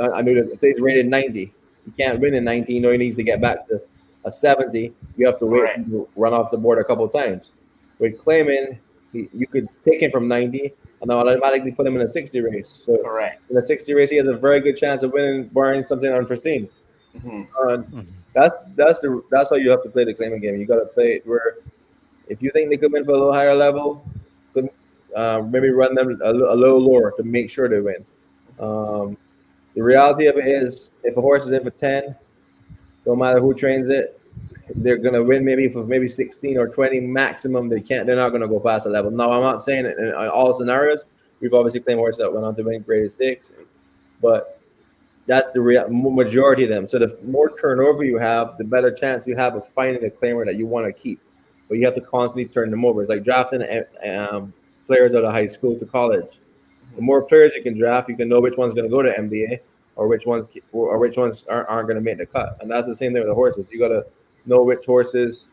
I- 0.01 0.19
I 0.19 0.23
knew 0.23 0.35
that 0.43 0.61
say 0.61 0.71
he's 0.73 0.81
rated 0.81 1.07
90. 1.07 1.53
You 1.87 1.93
can't 1.97 2.21
win 2.21 2.35
in 2.35 2.45
90. 2.45 2.75
You 2.75 2.81
know 2.81 2.91
he 2.91 2.99
needs 2.99 3.17
to 3.17 3.23
get 3.23 3.41
back 3.41 3.67
to 3.69 3.81
a 4.25 4.31
70. 4.31 4.93
You 5.17 5.27
have 5.27 5.39
to 5.39 5.47
wait 5.47 5.61
Correct. 5.61 5.91
to 5.91 6.09
run 6.17 6.33
off 6.35 6.51
the 6.51 6.59
board 6.59 6.79
a 6.79 6.85
couple 6.85 7.09
times. 7.09 7.53
With 7.99 8.19
claiming, 8.19 8.79
he, 9.13 9.29
you 9.33 9.47
could 9.47 9.69
take 9.85 10.03
him 10.03 10.11
from 10.11 10.29
90 10.29 10.73
and 11.01 11.11
then 11.11 11.17
automatically 11.17 11.73
put 11.73 11.87
him 11.87 11.97
in 11.97 12.03
a 12.03 12.09
60 12.09 12.41
race. 12.41 12.69
So 12.69 12.99
Correct. 12.99 13.41
in 13.51 13.57
a 13.57 13.63
60 13.63 13.95
race, 13.95 14.11
he 14.11 14.17
has 14.17 14.29
a 14.29 14.35
very 14.35 14.61
good 14.61 14.77
chance 14.77 15.03
of 15.03 15.13
winning, 15.13 15.45
barring 15.49 15.83
something 15.83 16.13
unforeseen. 16.13 16.69
Mhm. 17.19 17.47
And 17.69 17.85
Mhm. 17.87 18.07
that's 18.35 18.55
that's 18.77 19.01
the 19.01 19.23
that's 19.31 19.51
how 19.51 19.57
you 19.57 19.71
have 19.71 19.83
to 19.83 19.89
play 19.91 20.05
the 20.05 20.15
claiming 20.15 20.41
game. 20.41 20.57
You 20.61 20.67
got 20.67 20.79
to 20.79 20.87
play 20.87 21.15
it 21.17 21.27
where 21.27 21.57
if 22.29 22.41
you 22.43 22.51
think 22.53 22.71
they 22.71 22.77
could 22.77 22.93
win 22.93 23.05
for 23.05 23.11
a 23.11 23.15
little 23.15 23.33
higher 23.33 23.55
level, 23.57 24.05
then, 24.55 24.71
uh, 25.17 25.43
maybe 25.51 25.71
run 25.71 25.95
them 25.97 26.17
a, 26.23 26.33
li- 26.33 26.47
a 26.49 26.55
little 26.55 26.79
lower 26.81 27.11
to 27.17 27.25
make 27.25 27.51
sure 27.51 27.69
they 27.69 27.81
win. 27.81 28.05
Um, 28.61 29.17
the 29.75 29.83
reality 29.83 30.27
of 30.27 30.37
it 30.37 30.47
is, 30.47 30.93
if 31.03 31.17
a 31.17 31.21
horse 31.21 31.45
is 31.45 31.51
in 31.51 31.65
for 31.65 31.71
10, 31.71 32.15
no 33.07 33.17
matter 33.17 33.41
who 33.41 33.55
trains 33.55 33.89
it, 33.89 34.21
they're 34.77 34.99
gonna 34.99 35.23
win 35.23 35.45
maybe 35.45 35.69
for 35.69 35.85
maybe 35.85 36.07
16 36.07 36.57
or 36.57 36.69
20 36.69 37.01
maximum. 37.01 37.69
They 37.69 37.81
can't. 37.81 38.07
They're 38.07 38.17
not 38.17 38.31
gonna 38.31 38.49
go 38.49 38.61
past 38.61 38.85
the 38.85 38.91
level. 38.91 39.11
No, 39.11 39.31
I'm 39.31 39.43
not 39.43 39.63
saying 39.63 39.87
it 39.87 39.99
in 39.99 40.13
all 40.15 40.59
scenarios. 40.59 41.01
We've 41.41 41.55
obviously 41.55 41.81
claimed 41.81 41.99
horses 41.99 42.19
that 42.19 42.33
went 42.33 42.45
on 42.45 42.55
to 42.57 42.63
win 42.63 42.83
graded 42.83 43.13
stakes, 43.13 43.51
but 44.21 44.61
that's 45.27 45.51
the 45.53 45.87
majority 45.89 46.65
of 46.65 46.71
them. 46.71 46.87
So 46.87 46.99
the 46.99 47.19
more 47.25 47.57
turnover 47.57 48.05
you 48.05 48.19
have, 48.19 48.59
the 48.59 48.65
better 48.65 48.91
chance 48.91 49.27
you 49.27 49.37
have 49.37 49.55
of 49.55 49.67
finding 49.69 50.05
a 50.05 50.11
claimer 50.11 50.45
that 50.45 50.57
you 50.57 50.67
want 50.67 50.87
to 50.87 50.93
keep. 50.93 51.21
But 51.69 51.79
you 51.79 51.85
have 51.85 51.95
to 51.95 52.01
constantly 52.01 52.47
turn 52.47 52.71
them 52.71 52.85
over. 52.85 53.01
It's 53.01 53.09
like 53.09 53.23
drafting 53.23 53.63
um, 54.05 54.53
players 54.87 55.15
out 55.15 55.25
of 55.25 55.33
high 55.33 55.47
school 55.47 55.79
to 55.79 55.87
college. 55.87 56.41
The 56.97 57.03
more 57.03 57.23
players 57.23 57.55
you 57.55 57.63
can 57.63 57.77
draft, 57.77 58.09
you 58.09 58.17
can 58.17 58.29
know 58.29 58.41
which 58.41 58.57
one's 58.57 58.75
going 58.75 58.85
to 58.85 58.91
go 58.91 59.03
to 59.03 59.13
NBA 59.13 59.61
or 59.97 60.09
which 60.09 60.27
ones 60.27 60.49
or 60.73 60.99
which 60.99 61.17
ones 61.17 61.45
aren't, 61.49 61.69
aren't 61.69 61.87
going 61.87 61.97
to 61.97 62.03
make 62.03 62.19
the 62.19 62.27
cut. 62.27 62.57
And 62.61 62.71
that's 62.71 62.87
the 62.87 62.95
same 62.95 63.13
thing 63.13 63.23
with 63.23 63.31
the 63.31 63.35
horses. 63.35 63.67
You 63.71 63.79
got 63.79 63.89
to 63.89 64.07
know 64.47 64.63
which 64.63 64.87
horses 64.87 65.49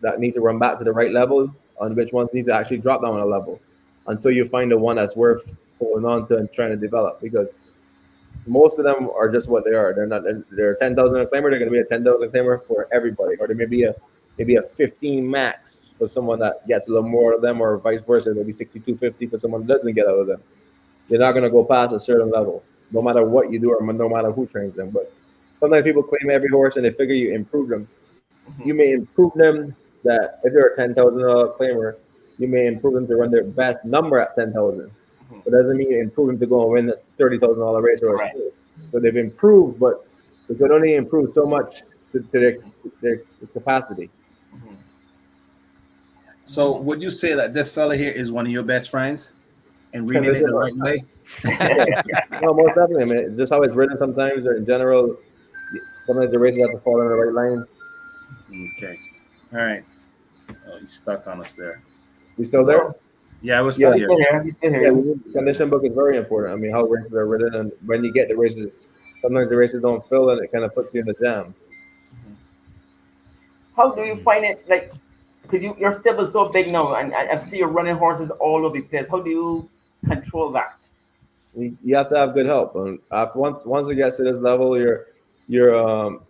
that 0.00 0.18
need 0.18 0.34
to 0.34 0.40
run 0.40 0.58
back 0.58 0.78
to 0.78 0.84
the 0.84 0.92
right 0.92 1.12
level 1.12 1.54
and 1.80 1.96
which 1.96 2.12
ones 2.12 2.30
need 2.32 2.46
to 2.46 2.54
actually 2.54 2.78
drop 2.78 3.02
down 3.02 3.18
a 3.18 3.24
level 3.24 3.60
until 4.06 4.30
you 4.30 4.44
find 4.44 4.70
the 4.70 4.78
one 4.78 4.96
that's 4.96 5.16
worth 5.16 5.54
holding 5.78 6.04
on 6.04 6.26
to 6.28 6.36
and 6.36 6.52
trying 6.52 6.70
to 6.70 6.76
develop. 6.76 7.20
Because 7.20 7.48
most 8.46 8.78
of 8.78 8.84
them 8.84 9.10
are 9.10 9.30
just 9.30 9.48
what 9.48 9.64
they 9.64 9.72
are. 9.72 9.94
They're 9.94 10.06
not. 10.06 10.24
They're, 10.24 10.44
they're 10.50 10.74
ten 10.76 10.96
thousand 10.96 11.20
a 11.20 11.26
claimer. 11.26 11.50
They're 11.50 11.58
going 11.58 11.66
to 11.66 11.70
be 11.70 11.78
a 11.78 11.84
ten 11.84 12.04
thousand 12.04 12.30
claimer 12.30 12.64
for 12.64 12.88
everybody, 12.92 13.36
or 13.36 13.46
there 13.46 13.56
may 13.56 13.66
be 13.66 13.84
a 13.84 13.94
maybe 14.38 14.56
a 14.56 14.62
fifteen 14.62 15.30
max 15.30 15.94
for 15.98 16.08
someone 16.08 16.38
that 16.38 16.66
gets 16.66 16.88
a 16.88 16.90
little 16.90 17.08
more 17.08 17.34
of 17.34 17.42
them, 17.42 17.60
or 17.60 17.76
vice 17.78 18.00
versa. 18.00 18.34
Maybe 18.34 18.52
sixty 18.52 18.80
two 18.80 18.96
fifty 18.96 19.26
for 19.26 19.38
someone 19.38 19.66
that 19.66 19.74
doesn't 19.74 19.92
get 19.92 20.06
out 20.06 20.18
of 20.18 20.26
them. 20.26 20.42
You're 21.10 21.18
not 21.18 21.32
going 21.32 21.42
to 21.42 21.50
go 21.50 21.64
past 21.64 21.92
a 21.92 21.98
certain 22.00 22.30
level, 22.30 22.62
no 22.92 23.02
matter 23.02 23.24
what 23.24 23.52
you 23.52 23.58
do, 23.58 23.72
or 23.74 23.92
no 23.92 24.08
matter 24.08 24.30
who 24.30 24.46
trains 24.46 24.76
them. 24.76 24.90
But 24.90 25.12
sometimes 25.58 25.82
people 25.82 26.04
claim 26.04 26.30
every 26.30 26.48
horse 26.48 26.76
and 26.76 26.84
they 26.84 26.92
figure 26.92 27.14
you 27.16 27.34
improve 27.34 27.68
them. 27.68 27.88
You 28.64 28.74
may 28.74 28.92
improve 28.92 29.32
them 29.34 29.74
that 30.04 30.40
if 30.44 30.52
you're 30.52 30.68
a 30.68 30.76
ten 30.76 30.94
thousand 30.94 31.20
dollar 31.20 31.48
claimer, 31.58 31.96
you 32.38 32.46
may 32.48 32.66
improve 32.66 32.94
them 32.94 33.06
to 33.08 33.16
run 33.16 33.30
their 33.30 33.44
best 33.44 33.84
number 33.84 34.20
at 34.20 34.34
ten 34.36 34.52
thousand. 34.52 34.90
Mhm. 35.30 35.42
But 35.44 35.50
doesn't 35.52 35.76
mean 35.76 35.90
you 35.90 36.00
improve 36.00 36.28
them 36.28 36.38
to 36.38 36.46
go 36.46 36.62
and 36.62 36.72
win 36.72 36.86
the 36.86 37.00
thirty 37.18 37.38
thousand 37.38 37.58
dollar 37.58 37.82
race 37.82 38.02
or 38.02 38.14
Right. 38.16 38.32
So 38.92 38.98
they've 39.00 39.16
improved, 39.16 39.78
but 39.78 40.06
they 40.48 40.54
could 40.54 40.70
only 40.70 40.94
improve 40.94 41.32
so 41.34 41.44
much 41.44 41.82
to, 42.12 42.20
to 42.20 42.40
their, 42.40 42.56
their 43.02 43.20
capacity. 43.52 44.10
Mhm. 44.54 44.76
So 46.44 46.80
would 46.80 47.02
you 47.02 47.10
say 47.10 47.34
that 47.34 47.52
this 47.52 47.72
fella 47.72 47.96
here 47.96 48.12
is 48.12 48.30
one 48.32 48.46
of 48.46 48.52
your 48.52 48.62
best 48.64 48.90
friends 48.90 49.32
and 49.92 50.08
reading 50.08 50.34
it 50.34 50.46
the 50.46 50.52
right 50.52 50.74
way? 50.76 51.04
no, 52.42 52.54
most 52.54 52.74
definitely. 52.74 53.02
I 53.02 53.06
mean, 53.06 53.16
it's 53.18 53.36
just 53.38 53.52
how 53.52 53.62
it's 53.62 53.74
written 53.74 53.96
sometimes, 53.98 54.44
or 54.46 54.56
in 54.56 54.66
general, 54.66 55.16
sometimes 56.06 56.30
the 56.30 56.38
races 56.38 56.60
have 56.60 56.70
to 56.72 56.78
fall 56.80 57.00
in 57.02 57.08
the 57.08 57.14
right 57.14 57.32
line. 57.32 57.64
Okay. 58.76 58.98
All 59.52 59.58
right. 59.64 59.84
Oh, 60.50 60.78
he's 60.80 60.92
stuck 60.92 61.26
on 61.26 61.40
us 61.40 61.54
there. 61.54 61.82
You 62.36 62.44
still 62.44 62.64
there? 62.64 62.94
Yeah, 63.42 63.58
I 63.58 63.62
was 63.62 63.78
Yeah. 63.78 63.92
still 63.92 63.98
He's 63.98 64.00
here. 64.00 64.06
still 64.08 64.18
here. 64.18 64.42
He's 64.42 64.52
still 64.56 64.72
Yeah, 64.72 64.78
here. 64.78 64.92
we 64.94 65.00
need- 65.02 65.24
the 65.24 65.32
condition 65.32 65.70
book 65.70 65.84
is 65.84 65.94
very 65.94 66.16
important. 66.16 66.52
I 66.54 66.56
mean, 66.56 66.72
how 66.72 66.84
races 66.84 67.12
are 67.14 67.26
written, 67.26 67.54
and 67.54 67.72
when 67.86 68.04
you 68.04 68.12
get 68.12 68.28
the 68.28 68.36
races, 68.36 68.86
sometimes 69.20 69.48
the 69.48 69.56
races 69.56 69.82
don't 69.82 70.06
fill, 70.08 70.30
and 70.30 70.42
it 70.42 70.50
kind 70.52 70.64
of 70.64 70.74
puts 70.74 70.92
you 70.94 71.00
in 71.00 71.06
the 71.06 71.14
jam. 71.14 71.54
Mm-hmm. 72.14 72.34
How 73.76 73.92
do 73.94 74.02
you 74.02 74.16
find 74.16 74.44
it? 74.44 74.64
Like, 74.68 74.92
because 75.42 75.62
you, 75.62 75.74
your 75.78 75.92
stable 75.92 76.20
is 76.24 76.32
so 76.32 76.48
big 76.48 76.70
now, 76.70 76.94
and 76.94 77.14
I, 77.14 77.28
I 77.32 77.36
see 77.36 77.58
you 77.58 77.66
running 77.66 77.96
horses 77.96 78.30
all 78.30 78.64
over 78.66 78.76
the 78.76 78.82
place. 78.82 79.08
How 79.08 79.20
do 79.20 79.30
you 79.30 79.68
control 80.06 80.50
that? 80.52 80.76
You, 81.56 81.96
have 81.96 82.08
to 82.10 82.16
have 82.16 82.34
good 82.34 82.46
help, 82.46 82.76
and 82.76 83.00
once 83.34 83.64
once 83.64 83.88
it 83.88 83.96
gets 83.96 84.16
to 84.18 84.22
this 84.22 84.38
level, 84.38 84.78
you're 84.78 85.06
you're 85.48 85.74
um 85.76 86.20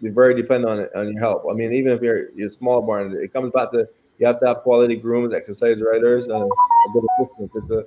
you're 0.00 0.12
very 0.12 0.34
dependent 0.34 0.70
on 0.70 0.80
it 0.80 0.90
on 0.96 1.12
your 1.12 1.20
help. 1.20 1.44
I 1.48 1.54
mean, 1.54 1.72
even 1.72 1.92
if 1.92 2.02
you're 2.02 2.30
you're 2.30 2.50
small 2.50 2.82
barn, 2.82 3.14
it 3.14 3.32
comes 3.32 3.52
back 3.52 3.70
to 3.70 3.88
you 4.18 4.26
have 4.26 4.40
to 4.40 4.46
have 4.46 4.58
quality 4.58 4.96
grooms, 4.96 5.32
exercise 5.32 5.80
riders, 5.80 6.26
and 6.26 6.42
a 6.42 6.92
good 6.92 7.04
assistance. 7.20 7.52
It's 7.54 7.70
a 7.70 7.84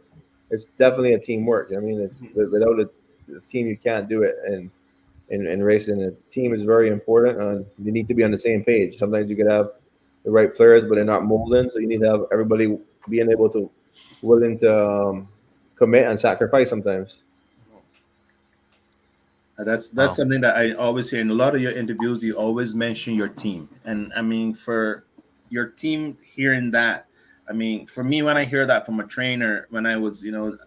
it's 0.49 0.65
definitely 0.77 1.13
a 1.13 1.19
teamwork. 1.19 1.73
I 1.75 1.79
mean, 1.79 1.99
it's 1.99 2.21
without 2.35 2.79
a, 2.79 2.89
a 3.35 3.41
team, 3.49 3.67
you 3.67 3.77
can't 3.77 4.07
do 4.07 4.23
it. 4.23 4.35
And 4.45 4.71
in, 5.29 5.45
in 5.45 5.61
racing, 5.61 6.01
a 6.01 6.11
team 6.31 6.53
is 6.53 6.61
very 6.61 6.89
important, 6.89 7.41
and 7.41 7.65
you 7.83 7.91
need 7.91 8.07
to 8.07 8.13
be 8.13 8.23
on 8.23 8.31
the 8.31 8.37
same 8.37 8.63
page. 8.63 8.97
Sometimes 8.97 9.29
you 9.29 9.35
could 9.35 9.51
have 9.51 9.71
the 10.23 10.31
right 10.31 10.53
players, 10.53 10.85
but 10.85 10.95
they're 10.95 11.05
not 11.05 11.25
molding, 11.25 11.69
so 11.69 11.79
you 11.79 11.87
need 11.87 11.99
to 12.01 12.09
have 12.09 12.21
everybody 12.31 12.77
being 13.09 13.29
able 13.31 13.49
to 13.49 13.69
willing 14.21 14.57
to 14.59 14.87
um, 14.87 15.27
commit 15.75 16.05
and 16.07 16.19
sacrifice 16.19 16.69
sometimes. 16.69 17.17
Uh, 19.57 19.63
That's 19.63 19.89
that's 19.89 20.13
Wow. 20.13 20.15
something 20.17 20.41
that 20.41 20.55
I 20.55 20.73
always 20.73 21.09
hear 21.09 21.19
in 21.21 21.31
a 21.31 21.33
lot 21.33 21.55
of 21.55 21.61
your 21.61 21.71
interviews. 21.71 22.23
You 22.23 22.35
always 22.35 22.75
mention 22.75 23.15
your 23.15 23.27
team, 23.29 23.69
and 23.85 24.11
I 24.15 24.21
mean 24.21 24.53
for 24.53 25.05
your 25.49 25.67
team 25.67 26.17
hearing 26.23 26.71
that. 26.71 27.07
I 27.49 27.53
mean, 27.53 27.87
for 27.87 28.03
me, 28.03 28.21
when 28.21 28.37
I 28.37 28.45
hear 28.45 28.65
that 28.67 28.85
from 28.85 28.99
a 28.99 29.07
trainer, 29.07 29.65
when 29.69 29.85
I 29.85 29.97
was 29.97 30.23
you 30.23 30.31
know 30.31 30.57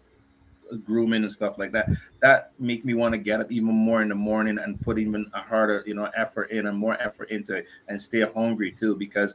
grooming 0.84 1.22
and 1.24 1.32
stuff 1.32 1.58
like 1.58 1.72
that, 1.72 1.88
that 2.20 2.52
make 2.58 2.84
me 2.84 2.94
want 2.94 3.12
to 3.12 3.18
get 3.18 3.40
up 3.40 3.50
even 3.50 3.74
more 3.74 4.02
in 4.02 4.08
the 4.08 4.14
morning 4.14 4.58
and 4.58 4.80
put 4.80 4.98
even 4.98 5.30
a 5.34 5.40
harder 5.40 5.82
you 5.86 5.94
know 5.94 6.10
effort 6.16 6.50
in 6.50 6.66
and 6.66 6.76
more 6.78 7.00
effort 7.00 7.30
into 7.30 7.54
it 7.56 7.66
and 7.88 8.00
stay 8.00 8.20
hungry 8.22 8.72
too 8.72 8.96
because 8.96 9.34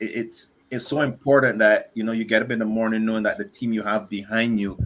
it's 0.00 0.52
it's 0.72 0.88
so 0.88 1.02
important 1.02 1.58
that 1.58 1.90
you 1.92 2.02
know 2.02 2.12
you 2.12 2.24
get 2.24 2.42
up 2.42 2.50
in 2.50 2.58
the 2.58 2.64
morning 2.64 3.04
knowing 3.04 3.22
that 3.24 3.36
the 3.36 3.44
team 3.44 3.74
you 3.74 3.82
have 3.82 4.08
behind 4.08 4.58
you, 4.58 4.78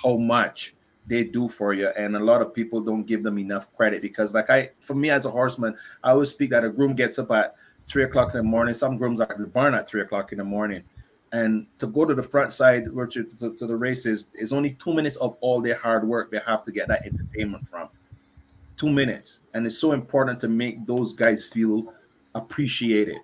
how 0.00 0.16
much 0.16 0.74
they 1.08 1.24
do 1.24 1.48
for 1.48 1.74
you. 1.74 1.88
And 1.88 2.14
a 2.14 2.20
lot 2.20 2.40
of 2.40 2.54
people 2.54 2.80
don't 2.80 3.04
give 3.04 3.24
them 3.24 3.38
enough 3.38 3.66
credit 3.74 4.02
because 4.02 4.32
like 4.32 4.48
i 4.50 4.70
for 4.78 4.94
me 4.94 5.10
as 5.10 5.26
a 5.26 5.30
horseman 5.30 5.74
i 6.04 6.12
always 6.12 6.30
speak 6.30 6.50
that 6.50 6.62
a 6.64 6.68
groom 6.68 6.94
gets 6.94 7.18
up 7.18 7.32
at 7.32 7.56
three 7.86 8.04
o'clock 8.04 8.34
in 8.34 8.38
the 8.38 8.44
morning. 8.44 8.72
Some 8.72 8.96
grooms 8.96 9.20
are 9.20 9.30
at 9.30 9.36
the 9.36 9.46
barn 9.48 9.74
at 9.74 9.88
three 9.88 10.02
o'clock 10.02 10.30
in 10.30 10.38
the 10.38 10.44
morning. 10.44 10.84
And 11.32 11.66
to 11.80 11.88
go 11.88 12.04
to 12.04 12.14
the 12.14 12.22
front 12.22 12.52
side 12.52 12.92
which 12.92 13.16
is 13.16 13.34
to, 13.40 13.52
to 13.52 13.66
the 13.66 13.74
races 13.76 14.28
is 14.34 14.52
only 14.52 14.70
two 14.74 14.94
minutes 14.94 15.16
of 15.16 15.36
all 15.40 15.60
their 15.60 15.74
hard 15.76 16.06
work 16.06 16.30
they 16.30 16.40
have 16.46 16.62
to 16.62 16.70
get 16.70 16.86
that 16.86 17.04
entertainment 17.04 17.66
from. 17.66 17.88
Two 18.76 18.90
minutes. 18.90 19.40
And 19.54 19.66
it's 19.66 19.78
so 19.78 19.90
important 19.90 20.38
to 20.40 20.48
make 20.48 20.86
those 20.86 21.14
guys 21.14 21.48
feel 21.48 21.92
appreciated 22.36 23.18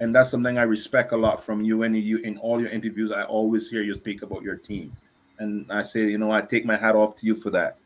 and 0.00 0.14
that's 0.14 0.30
something 0.30 0.58
i 0.58 0.62
respect 0.62 1.12
a 1.12 1.16
lot 1.16 1.42
from 1.42 1.62
you 1.62 1.82
and 1.84 1.96
you 1.96 2.18
in 2.18 2.36
all 2.38 2.60
your 2.60 2.70
interviews 2.70 3.12
i 3.12 3.22
always 3.24 3.68
hear 3.70 3.82
you 3.82 3.94
speak 3.94 4.22
about 4.22 4.42
your 4.42 4.56
team 4.56 4.94
and 5.40 5.66
I 5.70 5.82
say, 5.82 6.02
you 6.02 6.18
know, 6.18 6.30
I 6.30 6.42
take 6.42 6.64
my 6.66 6.76
hat 6.76 6.94
off 6.94 7.16
to 7.16 7.26
you 7.26 7.34
for 7.34 7.50
that. 7.50 7.78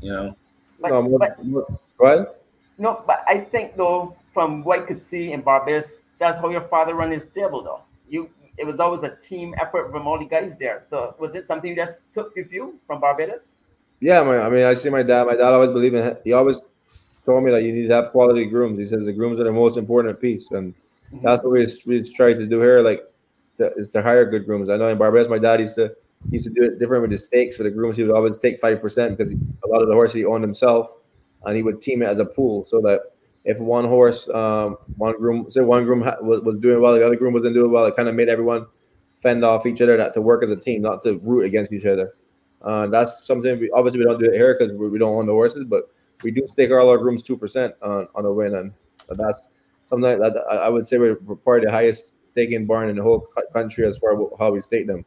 You 0.00 0.12
know, 0.12 0.36
But, 0.80 0.90
No, 0.90 1.18
but 1.18 1.44
more- 1.44 1.66
go 1.98 2.26
no, 2.78 3.02
but 3.06 3.24
I 3.26 3.38
think 3.38 3.76
though, 3.76 4.16
from 4.32 4.64
what 4.64 4.80
I 4.80 4.82
could 4.82 5.00
see 5.00 5.32
in 5.32 5.40
Barbados, 5.42 5.98
that's 6.18 6.38
how 6.38 6.48
your 6.50 6.62
father 6.62 6.94
run 6.94 7.10
his 7.10 7.24
stable 7.24 7.62
though. 7.62 7.80
You, 8.08 8.28
it 8.58 8.66
was 8.66 8.80
always 8.80 9.02
a 9.02 9.16
team 9.16 9.54
effort 9.60 9.90
from 9.90 10.06
all 10.06 10.18
the 10.18 10.24
guys 10.24 10.56
there. 10.56 10.82
So 10.88 11.14
was 11.18 11.34
it 11.34 11.44
something 11.46 11.70
you 11.70 11.76
just 11.76 12.02
took 12.12 12.34
with 12.36 12.52
you 12.52 12.78
from 12.86 13.00
Barbados? 13.00 13.52
Yeah, 14.00 14.22
my, 14.22 14.38
I 14.40 14.48
mean, 14.50 14.66
I 14.66 14.74
see 14.74 14.90
my 14.90 15.02
dad. 15.02 15.26
My 15.26 15.36
dad 15.36 15.52
always 15.52 15.70
believed 15.70 15.94
in. 15.94 16.16
He 16.24 16.32
always 16.32 16.60
told 17.24 17.44
me 17.44 17.50
that 17.52 17.62
you 17.62 17.72
need 17.72 17.86
to 17.88 17.94
have 17.94 18.10
quality 18.10 18.44
grooms. 18.46 18.78
He 18.78 18.86
says 18.86 19.06
the 19.06 19.12
grooms 19.12 19.38
are 19.40 19.44
the 19.44 19.52
most 19.52 19.76
important 19.76 20.20
piece, 20.20 20.50
and 20.50 20.74
that's 21.22 21.42
what 21.42 21.52
we 21.52 21.66
we 21.86 22.12
tried 22.12 22.34
to 22.34 22.46
do 22.46 22.60
here. 22.60 22.80
Like, 22.80 23.02
to, 23.58 23.72
is 23.74 23.90
to 23.90 24.02
hire 24.02 24.24
good 24.24 24.46
grooms. 24.46 24.68
I 24.68 24.76
know 24.76 24.88
in 24.88 24.98
Barbados, 24.98 25.28
my 25.28 25.38
dad 25.38 25.60
used 25.60 25.74
to 25.76 25.94
used 26.30 26.44
to 26.44 26.50
do 26.50 26.62
it 26.62 26.78
different 26.78 27.02
with 27.02 27.10
the 27.10 27.16
stakes 27.16 27.56
for 27.56 27.64
the 27.64 27.70
grooms. 27.70 27.96
He 27.96 28.02
would 28.02 28.14
always 28.14 28.38
take 28.38 28.60
five 28.60 28.80
percent 28.80 29.16
because 29.16 29.32
a 29.32 29.68
lot 29.68 29.82
of 29.82 29.88
the 29.88 29.94
horses 29.94 30.14
he 30.14 30.24
owned 30.24 30.44
himself, 30.44 30.94
and 31.44 31.56
he 31.56 31.62
would 31.62 31.80
team 31.80 32.02
it 32.02 32.06
as 32.06 32.18
a 32.18 32.24
pool 32.24 32.64
so 32.64 32.80
that 32.82 33.00
if 33.44 33.58
one 33.58 33.84
horse, 33.84 34.28
um, 34.28 34.76
one 34.96 35.16
groom, 35.16 35.50
say 35.50 35.60
one 35.60 35.84
groom 35.84 36.02
ha- 36.02 36.16
was, 36.20 36.40
was 36.42 36.58
doing 36.58 36.80
well, 36.80 36.94
the 36.94 37.04
other 37.04 37.16
groom 37.16 37.34
wasn't 37.34 37.54
doing 37.54 37.72
well, 37.72 37.84
it 37.86 37.96
kind 37.96 38.08
of 38.08 38.14
made 38.14 38.28
everyone 38.28 38.66
fend 39.20 39.44
off 39.44 39.66
each 39.66 39.80
other, 39.80 39.96
not 39.96 40.14
to 40.14 40.20
work 40.20 40.44
as 40.44 40.50
a 40.50 40.56
team, 40.56 40.82
not 40.82 41.02
to 41.02 41.18
root 41.18 41.44
against 41.44 41.72
each 41.72 41.86
other. 41.86 42.14
Uh, 42.62 42.86
that's 42.86 43.24
something 43.24 43.58
we 43.58 43.70
obviously 43.70 43.98
we 43.98 44.04
don't 44.04 44.20
do 44.20 44.30
it 44.30 44.36
here 44.36 44.56
because 44.56 44.72
we, 44.72 44.88
we 44.88 44.98
don't 44.98 45.14
own 45.14 45.26
the 45.26 45.32
horses, 45.32 45.64
but 45.64 45.90
we 46.22 46.30
do 46.30 46.46
stake 46.46 46.70
all 46.70 46.88
our 46.88 46.98
grooms 46.98 47.22
two 47.22 47.36
percent 47.36 47.74
on 47.82 48.06
on 48.14 48.24
a 48.24 48.32
win, 48.32 48.54
and 48.54 48.72
that's 49.10 49.48
something 49.92 50.20
that 50.20 50.36
I 50.50 50.70
would 50.70 50.88
say 50.88 50.96
we're 50.96 51.16
probably 51.16 51.66
the 51.66 51.70
highest 51.70 52.14
staking 52.32 52.64
barn 52.66 52.88
in 52.88 52.96
the 52.96 53.02
whole 53.02 53.28
country 53.52 53.86
as 53.86 53.98
far 53.98 54.14
as 54.14 54.28
how 54.38 54.50
we 54.50 54.60
stake 54.62 54.86
them. 54.86 55.04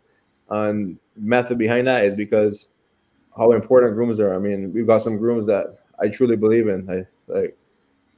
And 0.50 1.00
method 1.18 1.58
behind 1.58 1.88
that 1.88 2.06
is 2.06 2.14
because 2.14 2.68
how 3.36 3.52
important 3.54 3.96
grooms 3.96 4.20
are. 4.20 4.36
I 4.36 4.38
mean, 4.38 4.72
we've 4.74 4.86
got 4.86 5.02
some 5.02 5.18
grooms 5.18 5.48
that 5.48 5.80
I 6.00 6.10
truly 6.10 6.36
believe 6.36 6.68
in. 6.68 6.88
I 6.88 7.06
like 7.28 7.58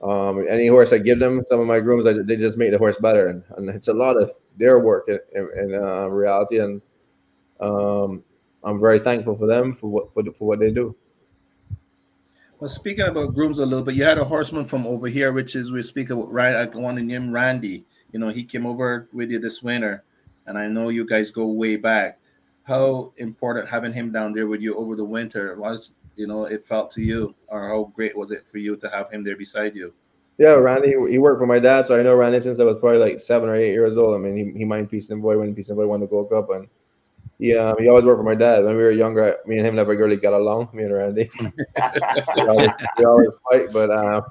um, 0.02 0.46
any 0.50 0.68
horse 0.68 0.92
I 0.92 0.98
give 0.98 1.20
them, 1.20 1.42
some 1.46 1.62
of 1.62 1.68
my 1.68 1.80
grooms, 1.80 2.06
I, 2.06 2.14
they 2.14 2.36
just 2.36 2.58
make 2.58 2.72
the 2.72 2.78
horse 2.78 2.98
better, 2.98 3.28
and, 3.28 3.44
and 3.56 3.70
it's 3.70 3.88
a 3.88 3.94
lot 3.94 4.18
of 4.18 4.32
their 4.58 4.80
work 4.80 5.08
in, 5.08 5.20
in, 5.34 5.50
in 5.58 5.76
uh, 5.76 6.08
reality. 6.08 6.60
And 6.60 6.82
um, 7.62 8.24
I'm 8.64 8.82
very 8.82 9.00
thankful 9.00 9.38
for 9.38 9.48
them 9.48 9.74
for 9.74 9.88
what 9.88 10.14
for, 10.14 10.24
for 10.34 10.48
what 10.50 10.60
they 10.60 10.72
do. 10.72 10.96
Well, 12.60 12.70
speaking 12.70 13.06
about 13.06 13.36
grooms 13.36 13.60
a 13.60 13.65
little 13.67 13.86
bit, 13.86 13.93
you 13.93 14.04
had 14.04 14.17
a 14.17 14.24
horseman 14.24 14.65
from 14.65 14.88
over 14.88 15.08
here, 15.08 15.32
which 15.32 15.56
is 15.56 15.72
we 15.72 15.84
speak 15.84 16.10
about 16.10 16.32
right. 16.32 16.56
I 16.56 16.65
want 16.76 16.98
to 16.98 17.04
name 17.04 17.32
Randy. 17.32 17.86
You 18.12 18.20
know, 18.20 18.30
he 18.30 18.43
came 18.43 18.65
over 18.65 19.08
with 19.13 19.30
you 19.30 19.38
this 19.38 19.62
winter, 19.62 20.04
and 20.48 20.58
I 20.58 20.65
know 20.65 20.89
you 20.89 21.06
guys 21.06 21.30
go 21.30 21.46
way 21.46 21.76
back. 21.76 22.17
How 22.63 23.13
important 23.17 23.70
having 23.70 23.93
him 23.93 24.12
down 24.12 24.34
there 24.34 24.48
with 24.48 24.62
you 24.62 24.76
over 24.76 24.96
the 24.96 25.06
winter 25.06 25.56
was, 25.56 25.93
you 26.15 26.26
know, 26.26 26.46
it 26.46 26.63
felt 26.63 26.89
to 26.91 27.02
you, 27.04 27.36
or 27.48 27.70
how 27.70 27.91
great 27.96 28.17
was 28.17 28.32
it 28.32 28.48
for 28.48 28.58
you 28.58 28.76
to 28.78 28.89
have 28.89 29.12
him 29.12 29.24
there 29.24 29.38
beside 29.38 29.76
you? 29.76 29.93
Yeah, 30.39 30.54
Randy, 30.54 30.96
he 31.12 31.20
worked 31.20 31.39
for 31.39 31.46
my 31.46 31.60
dad, 31.60 31.86
so 31.86 32.00
I 32.00 32.02
know 32.02 32.15
Randy 32.15 32.39
since 32.39 32.60
I 32.60 32.63
was 32.63 32.78
probably 32.80 32.98
like 32.98 33.20
seven 33.20 33.50
or 33.50 33.56
eight 33.56 33.74
years 33.74 33.98
old. 33.98 34.15
I 34.15 34.17
mean, 34.17 34.36
he, 34.36 34.60
he 34.60 34.65
mined 34.65 34.89
Peace 34.89 35.12
and 35.12 35.22
Boy 35.22 35.38
when 35.38 35.54
Peace 35.54 35.70
and 35.70 35.78
Boy 35.78 35.86
won 35.86 36.00
the 36.00 36.08
Gold 36.08 36.32
Cup, 36.32 36.50
and 36.50 36.67
um, 37.39 37.76
he 37.80 37.88
always 37.88 38.06
worked 38.06 38.19
for 38.19 38.23
my 38.23 38.36
dad. 38.36 38.63
When 38.63 38.76
we 38.76 38.84
were 38.84 38.91
younger, 38.91 39.38
me 39.45 39.58
and 39.58 39.67
him 39.67 39.76
never 39.76 39.95
really 39.95 40.17
got 40.17 40.34
along. 40.34 40.69
Me 40.73 40.84
and 40.84 40.93
Randy, 40.93 41.30
we, 41.39 42.41
always, 42.41 42.69
we 42.97 43.06
always 43.06 43.30
fight. 43.50 43.71
But 43.71 43.91
um, 43.91 44.23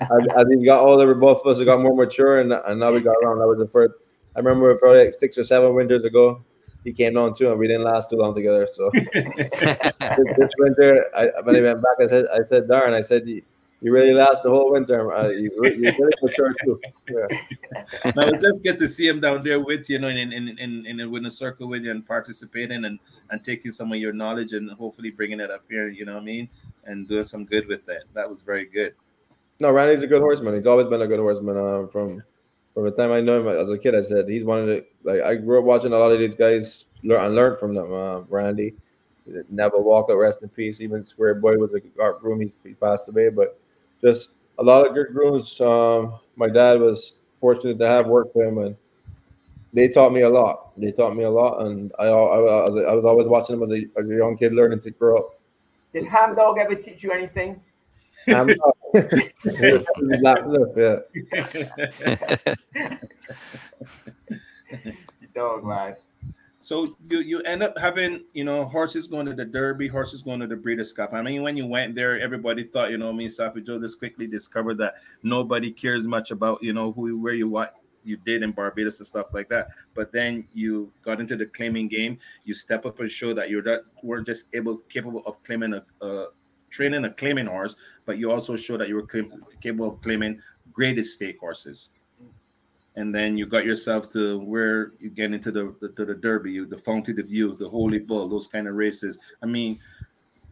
as, 0.00 0.26
as 0.36 0.46
he 0.48 0.64
got 0.64 0.80
older, 0.82 1.14
both 1.14 1.42
of 1.44 1.46
us 1.46 1.62
got 1.64 1.80
more 1.80 1.94
mature, 1.94 2.40
and, 2.40 2.52
and 2.52 2.80
now 2.80 2.92
we 2.92 3.00
got 3.00 3.16
along. 3.22 3.40
That 3.40 3.46
was 3.46 3.58
the 3.58 3.68
first. 3.68 3.92
I 4.34 4.38
remember 4.38 4.74
probably 4.76 5.04
like 5.04 5.12
six 5.12 5.36
or 5.36 5.44
seven 5.44 5.74
winters 5.74 6.04
ago, 6.04 6.42
he 6.84 6.92
came 6.92 7.14
down 7.14 7.34
too, 7.34 7.50
and 7.50 7.58
we 7.58 7.66
didn't 7.66 7.84
last 7.84 8.10
too 8.10 8.16
long 8.16 8.34
together. 8.34 8.66
So 8.72 8.90
this, 8.94 9.50
this 9.52 10.50
winter, 10.58 11.06
I, 11.14 11.28
when 11.42 11.56
I 11.56 11.60
went 11.60 11.82
back, 11.82 11.96
I 12.00 12.06
said, 12.06 12.26
I 12.32 12.42
said, 12.42 12.68
Darren, 12.68 12.94
I 12.94 13.02
said, 13.02 13.28
you, 13.80 13.92
really 13.92 14.12
last 14.12 14.42
the 14.42 14.50
whole 14.50 14.72
winter. 14.72 15.12
Uh, 15.12 15.28
you, 15.28 15.50
you 15.62 15.72
really 15.72 16.12
mature 16.22 16.54
too. 16.64 16.80
Yeah. 17.08 17.26
now 18.16 18.22
it's 18.28 18.42
just 18.42 18.62
good 18.62 18.78
to 18.78 18.88
see 18.88 19.06
him 19.06 19.20
down 19.20 19.42
there 19.42 19.60
with 19.60 19.88
you, 19.88 19.98
know, 19.98 20.08
in 20.08 20.32
in 20.32 20.48
in, 20.58 20.86
in, 20.86 21.00
in 21.00 21.26
a 21.26 21.30
circle 21.30 21.68
with 21.68 21.84
you 21.84 21.90
and 21.90 22.06
participating 22.06 22.84
and 22.84 22.98
and 23.30 23.42
taking 23.42 23.70
some 23.70 23.92
of 23.92 23.98
your 23.98 24.12
knowledge 24.12 24.52
and 24.52 24.70
hopefully 24.72 25.10
bringing 25.10 25.40
it 25.40 25.50
up 25.50 25.64
here. 25.68 25.88
You 25.88 26.04
know 26.04 26.14
what 26.14 26.22
I 26.22 26.24
mean? 26.24 26.48
And 26.84 27.08
doing 27.08 27.24
some 27.24 27.44
good 27.44 27.66
with 27.66 27.86
that. 27.86 28.04
That 28.14 28.28
was 28.28 28.42
very 28.42 28.66
good. 28.66 28.94
No, 29.60 29.70
Randy's 29.70 30.02
a 30.02 30.06
good 30.06 30.22
horseman. 30.22 30.54
He's 30.54 30.66
always 30.66 30.86
been 30.86 31.02
a 31.02 31.06
good 31.06 31.20
horseman. 31.20 31.56
Um, 31.56 31.88
from 31.88 32.22
from 32.74 32.84
the 32.84 32.92
time 32.92 33.12
I 33.12 33.20
know 33.20 33.40
him 33.40 33.48
as 33.48 33.70
a 33.70 33.78
kid, 33.78 33.94
I 33.94 34.00
said 34.00 34.28
he's 34.28 34.44
one 34.44 34.60
of 34.60 34.66
the 34.66 34.86
like 35.02 35.20
I 35.20 35.34
grew 35.34 35.58
up 35.58 35.64
watching 35.64 35.92
a 35.92 35.98
lot 35.98 36.12
of 36.12 36.18
these 36.18 36.34
guys 36.34 36.86
learn 37.02 37.24
and 37.24 37.34
learned 37.34 37.58
from 37.58 37.74
them. 37.74 37.92
Uh, 37.92 38.20
Randy, 38.30 38.74
Neville 39.48 39.82
Walker, 39.82 40.16
rest 40.16 40.42
in 40.42 40.48
peace. 40.48 40.80
Even 40.80 41.04
Square 41.04 41.36
Boy 41.36 41.56
was 41.56 41.74
a 41.74 41.80
art 42.00 42.20
groom. 42.20 42.40
He's, 42.40 42.56
he 42.64 42.74
passed 42.74 43.08
away, 43.08 43.30
but 43.30 43.60
just 44.02 44.30
a 44.58 44.62
lot 44.62 44.86
of 44.86 44.94
good 44.94 45.08
grooms. 45.12 45.60
Um, 45.60 46.18
my 46.36 46.48
dad 46.48 46.80
was 46.80 47.14
fortunate 47.38 47.78
to 47.78 47.86
have 47.86 48.06
worked 48.06 48.34
with 48.36 48.46
him, 48.46 48.58
and 48.58 48.76
they 49.72 49.88
taught 49.88 50.12
me 50.12 50.22
a 50.22 50.28
lot. 50.30 50.72
They 50.76 50.92
taught 50.92 51.16
me 51.16 51.24
a 51.24 51.30
lot, 51.30 51.66
and 51.66 51.92
I 51.98 52.06
I, 52.06 52.08
I, 52.08 52.38
was, 52.38 52.76
I 52.88 52.92
was 52.92 53.04
always 53.04 53.26
watching 53.28 53.58
them 53.58 53.62
as 53.62 53.70
a, 53.70 53.86
as 53.98 54.10
a 54.10 54.14
young 54.14 54.36
kid, 54.36 54.52
learning 54.52 54.80
to 54.80 54.90
grow 54.90 55.16
up. 55.18 55.40
Did 55.92 56.04
Ham 56.06 56.34
Dog 56.34 56.58
ever 56.58 56.74
teach 56.74 57.02
you 57.02 57.12
anything? 57.12 57.60
I'm 58.28 58.46
not- 58.56 58.76
yeah. 60.76 60.98
Dog, 65.34 65.64
man. 65.64 65.96
So 66.62 66.94
you 67.08 67.20
you 67.20 67.40
end 67.40 67.62
up 67.62 67.76
having 67.78 68.24
you 68.34 68.44
know 68.44 68.66
horses 68.66 69.08
going 69.08 69.24
to 69.26 69.34
the 69.34 69.46
Derby, 69.46 69.88
horses 69.88 70.20
going 70.20 70.40
to 70.40 70.46
the 70.46 70.56
Breeders' 70.56 70.92
Cup. 70.92 71.14
I 71.14 71.22
mean, 71.22 71.42
when 71.42 71.56
you 71.56 71.66
went 71.66 71.94
there, 71.94 72.20
everybody 72.20 72.64
thought 72.64 72.90
you 72.90 72.98
know 72.98 73.14
me, 73.14 73.26
Saffie 73.26 73.66
Joe 73.66 73.80
just 73.80 73.98
quickly 73.98 74.26
discovered 74.26 74.74
that 74.74 74.96
nobody 75.22 75.72
cares 75.72 76.06
much 76.06 76.30
about 76.30 76.62
you 76.62 76.74
know 76.74 76.92
who 76.92 77.08
you 77.08 77.18
where 77.18 77.32
you 77.32 77.48
what 77.48 77.76
you 78.04 78.18
did 78.18 78.42
in 78.42 78.52
Barbados 78.52 79.00
and 79.00 79.06
stuff 79.06 79.32
like 79.32 79.48
that. 79.48 79.68
But 79.94 80.12
then 80.12 80.46
you 80.52 80.92
got 81.02 81.18
into 81.18 81.34
the 81.34 81.46
claiming 81.46 81.88
game. 81.88 82.18
You 82.44 82.52
step 82.52 82.84
up 82.84 83.00
and 83.00 83.10
show 83.10 83.32
that 83.32 83.48
you're 83.48 83.62
that 83.62 83.80
we're 84.02 84.20
just 84.20 84.44
able 84.52 84.78
capable 84.90 85.22
of 85.24 85.42
claiming 85.44 85.72
a, 85.72 85.82
a 86.04 86.26
training 86.68 87.06
a 87.06 87.10
claiming 87.10 87.46
horse, 87.46 87.74
but 88.04 88.18
you 88.18 88.30
also 88.30 88.54
show 88.54 88.76
that 88.76 88.88
you 88.88 88.96
were 88.96 89.06
claim, 89.06 89.32
capable 89.62 89.94
of 89.94 90.00
claiming 90.02 90.40
greatest 90.72 91.14
stake 91.14 91.38
horses 91.40 91.88
and 93.00 93.14
then 93.14 93.38
you 93.38 93.46
got 93.46 93.64
yourself 93.64 94.10
to 94.10 94.38
where 94.40 94.92
you 95.00 95.08
get 95.08 95.32
into 95.32 95.50
the, 95.50 95.74
the 95.80 95.88
to 95.88 96.04
the 96.04 96.14
Derby, 96.14 96.52
you 96.52 96.66
the 96.66 96.76
Fountain 96.76 97.18
of 97.18 97.30
Youth, 97.30 97.58
the 97.58 97.68
Holy 97.68 97.98
Bull, 97.98 98.28
those 98.28 98.46
kind 98.46 98.68
of 98.68 98.74
races. 98.74 99.16
I 99.42 99.46
mean, 99.46 99.78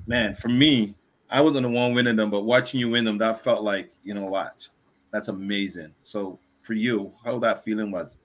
man, 0.07 0.35
for 0.35 0.49
me, 0.49 0.95
I 1.31 1.43
wasn't 1.43 1.65
the 1.65 1.69
one 1.69 1.93
winning 1.93 2.17
them, 2.17 2.31
but 2.31 2.43
watching 2.43 2.81
you 2.81 2.89
win 2.89 3.05
them, 3.05 3.19
that 3.19 3.41
felt 3.41 3.63
like 3.63 3.93
you 4.03 4.15
know 4.15 4.25
what, 4.25 4.67
that's 5.11 5.29
amazing. 5.29 5.93
So 6.03 6.39
for 6.63 6.73
you, 6.73 7.13
how 7.23 7.39
that 7.41 7.65
feeling 7.65 7.91
was? 7.91 8.17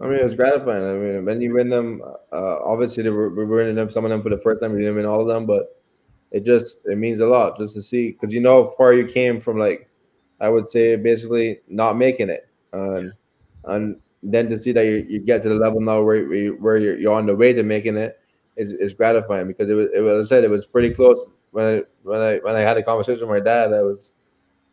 I 0.00 0.04
mean, 0.04 0.20
it 0.20 0.24
was 0.24 0.34
gratifying. 0.34 0.84
I 0.84 0.92
mean, 0.92 1.24
when 1.24 1.40
you 1.40 1.54
win 1.54 1.70
them, 1.70 2.02
uh, 2.30 2.58
obviously 2.62 3.02
they 3.02 3.10
were, 3.10 3.30
we 3.30 3.44
were 3.44 3.56
winning 3.56 3.74
them, 3.74 3.90
some 3.90 4.04
of 4.04 4.10
them 4.10 4.22
for 4.22 4.28
the 4.28 4.38
first 4.38 4.60
time. 4.60 4.72
We 4.72 4.80
didn't 4.80 4.94
win 4.94 5.06
all 5.06 5.22
of 5.22 5.26
them, 5.26 5.46
but 5.46 5.82
it 6.30 6.44
just 6.44 6.80
it 6.84 6.98
means 6.98 7.20
a 7.20 7.26
lot 7.26 7.56
just 7.56 7.74
to 7.74 7.82
see 7.82 8.12
because 8.12 8.32
you 8.32 8.40
know 8.40 8.64
how 8.64 8.70
far 8.72 8.92
you 8.92 9.06
came 9.06 9.40
from. 9.40 9.58
Like 9.58 9.88
I 10.38 10.50
would 10.50 10.68
say, 10.68 10.96
basically 10.96 11.60
not 11.66 11.96
making 11.96 12.28
it, 12.28 12.46
and 12.74 13.14
and 13.68 13.96
then 14.22 14.48
to 14.50 14.58
see 14.58 14.72
that 14.72 14.84
you, 14.84 15.06
you 15.08 15.20
get 15.20 15.42
to 15.42 15.48
the 15.48 15.54
level 15.54 15.80
now 15.80 16.02
where 16.02 16.26
where, 16.26 16.34
you, 16.36 16.56
where 16.60 16.76
you're, 16.76 16.98
you're 16.98 17.14
on 17.14 17.26
the 17.26 17.36
way 17.36 17.52
to 17.52 17.62
making 17.62 17.96
it 17.96 18.18
is, 18.56 18.72
is 18.74 18.92
gratifying 18.92 19.46
because 19.46 19.70
it 19.70 19.74
was, 19.74 19.88
it 19.94 20.00
was 20.00 20.26
I 20.26 20.28
said 20.28 20.44
it 20.44 20.50
was 20.50 20.66
pretty 20.66 20.90
close 20.90 21.30
when 21.52 21.64
I 21.64 21.82
when 22.02 22.20
I 22.20 22.38
when 22.38 22.56
I 22.56 22.60
had 22.60 22.76
a 22.76 22.82
conversation 22.82 23.28
with 23.28 23.38
my 23.38 23.44
dad. 23.44 23.72
I 23.72 23.82
was, 23.82 24.12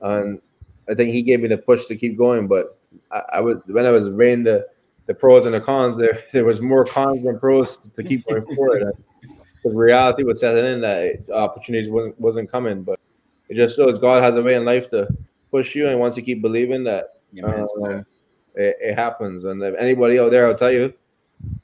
and 0.02 0.42
I 0.90 0.94
think 0.94 1.12
he 1.12 1.22
gave 1.22 1.42
me 1.42 1.48
the 1.48 1.58
push 1.58 1.86
to 1.86 1.96
keep 1.96 2.18
going. 2.18 2.48
But 2.48 2.78
I, 3.12 3.22
I 3.34 3.42
was 3.42 3.58
when 3.68 3.86
I 3.86 3.92
was 3.92 4.10
weighing 4.10 4.44
the 4.44 4.68
the 5.06 5.14
pros 5.14 5.46
and 5.46 5.54
the 5.54 5.62
cons, 5.62 5.98
there 5.98 6.24
there 6.34 6.46
was 6.46 6.62
more 6.62 6.86
cons 6.86 7.24
than 7.24 7.40
pros 7.40 7.80
to 7.96 8.04
keep 8.04 8.26
going 8.26 8.46
forward. 8.56 8.92
Because 9.22 9.76
reality 9.76 10.24
was 10.24 10.40
setting 10.40 10.66
in 10.66 10.82
that 10.82 11.30
opportunities 11.34 11.90
wasn't 11.90 12.20
wasn't 12.20 12.52
coming, 12.52 12.84
but 12.84 13.00
it 13.50 13.56
just 13.56 13.76
shows 13.76 14.00
God 14.00 14.24
has 14.24 14.36
a 14.36 14.42
way 14.42 14.56
in 14.56 14.66
life 14.66 14.90
to 14.90 15.08
push 15.52 15.76
you, 15.76 15.88
and 15.88 16.00
once 16.00 16.18
you 16.18 16.24
keep 16.24 16.42
believing 16.42 16.84
that, 16.86 17.20
um, 17.44 18.06
it, 18.56 18.78
it 18.82 18.96
happens. 18.96 19.44
And 19.44 19.62
if 19.64 19.76
anybody 19.78 20.20
out 20.20 20.32
there, 20.32 20.48
I'll 20.48 20.56
tell 20.56 20.72
you, 20.72 20.94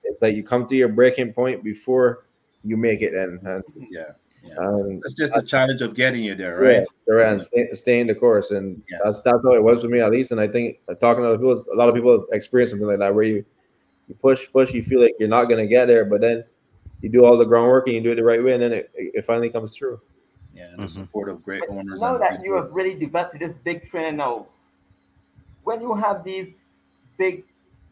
it's 0.04 0.22
like 0.22 0.36
you 0.36 0.44
come 0.44 0.68
to 0.68 0.76
your 0.76 0.90
breaking 0.90 1.34
point 1.34 1.64
before 1.64 2.26
you 2.64 2.78
make 2.78 3.02
it. 3.02 3.14
And, 3.14 3.42
and 3.48 3.64
Yeah, 3.90 4.04
yeah. 4.44 4.56
um, 4.58 5.00
That's 5.02 5.14
just 5.14 5.34
the 5.34 5.42
challenge 5.42 5.82
of 5.82 5.96
getting 5.96 6.24
you 6.24 6.36
there, 6.36 6.60
right? 6.60 6.86
yeah, 7.08 7.14
right, 7.14 7.28
and 7.32 7.42
stay, 7.42 7.70
staying 7.74 8.08
the 8.08 8.16
course, 8.16 8.52
and 8.52 8.82
Yes. 8.90 9.02
that's 9.04 9.22
that's 9.22 9.44
how 9.44 9.54
it 9.54 9.64
was 9.64 9.82
for 9.82 9.88
me 9.90 10.00
at 10.00 10.12
least. 10.12 10.32
And 10.32 10.40
I 10.42 10.48
think 10.48 10.80
uh, 10.90 10.96
talking 10.96 11.24
to 11.24 11.30
other 11.30 11.38
people, 11.38 11.64
a 11.74 11.76
lot 11.76 11.90
of 11.90 11.96
people 11.96 12.26
experience 12.32 12.72
something 12.72 12.88
like 12.88 13.00
that, 13.00 13.14
where 13.16 13.24
you 13.24 13.46
you 14.08 14.16
push, 14.16 14.52
push, 14.52 14.74
you 14.74 14.84
feel 14.84 15.02
like 15.02 15.16
you're 15.20 15.30
not 15.30 15.46
gonna 15.46 15.68
get 15.68 15.86
there, 15.88 16.06
but 16.06 16.22
then 16.22 16.44
you 17.02 17.10
do 17.10 17.24
all 17.26 17.38
the 17.38 17.46
groundwork 17.46 17.88
and 17.88 17.96
you 17.96 18.02
do 18.02 18.12
it 18.12 18.16
the 18.16 18.24
right 18.24 18.44
way, 18.44 18.54
and 18.54 18.62
then 18.62 18.74
it, 18.74 18.92
it 18.94 19.24
finally 19.26 19.50
comes 19.50 19.76
through. 19.76 20.00
Yeah, 20.54 20.66
and 20.74 20.80
the 20.80 20.84
Mhm. 20.88 20.90
support 20.90 21.30
of 21.30 21.44
great 21.44 21.62
But 21.62 21.70
owners. 21.76 22.02
now 22.02 22.18
that 22.18 22.38
good 22.38 22.46
you 22.46 22.54
have 22.56 22.72
really 22.74 22.94
developed 22.94 23.40
this 23.40 23.54
big 23.64 23.88
trainer 23.90 24.12
now, 24.12 24.48
when 25.64 25.82
you 25.82 25.94
have 25.96 26.24
these 26.24 26.71
big 27.24 27.44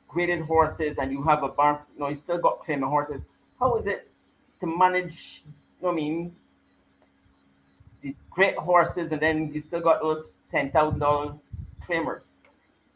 graded 0.08 0.42
horses 0.42 0.98
and 1.00 1.12
you 1.12 1.22
have 1.24 1.44
a 1.44 1.50
barn, 1.50 1.78
you 1.94 2.00
know, 2.00 2.10
you 2.10 2.16
still 2.16 2.40
got 2.40 2.60
claiming 2.66 2.90
horses, 2.90 3.22
how 3.60 3.76
is 3.78 3.86
it 3.86 4.10
to 4.60 4.66
manage, 4.66 5.44
you 5.46 5.84
know 5.84 5.92
I 5.92 5.96
mean, 5.96 6.36
the 8.02 8.16
great 8.32 8.58
horses 8.58 9.12
and 9.12 9.22
then 9.22 9.52
you 9.54 9.62
still 9.62 9.82
got 9.82 10.02
those 10.02 10.34
$10,000 10.54 11.40
claimers? 11.86 12.28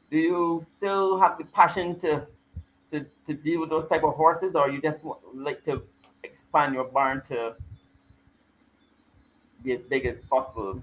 Do 0.10 0.18
you 0.18 0.66
still 0.76 1.20
have 1.20 1.38
the 1.38 1.46
passion 1.46 2.00
to, 2.00 2.26
to, 2.92 3.06
to 3.28 3.34
deal 3.34 3.62
with 3.62 3.70
those 3.70 3.88
type 3.88 4.04
of 4.04 4.16
horses 4.16 4.56
or 4.56 4.72
you 4.72 4.82
just 4.82 5.02
like 5.36 5.64
to 5.66 5.84
expand 6.24 6.74
your 6.74 6.86
barn 6.86 7.22
to 7.28 7.56
be 9.64 9.74
as 9.74 9.82
big 9.82 10.06
as 10.06 10.18
possible. 10.30 10.82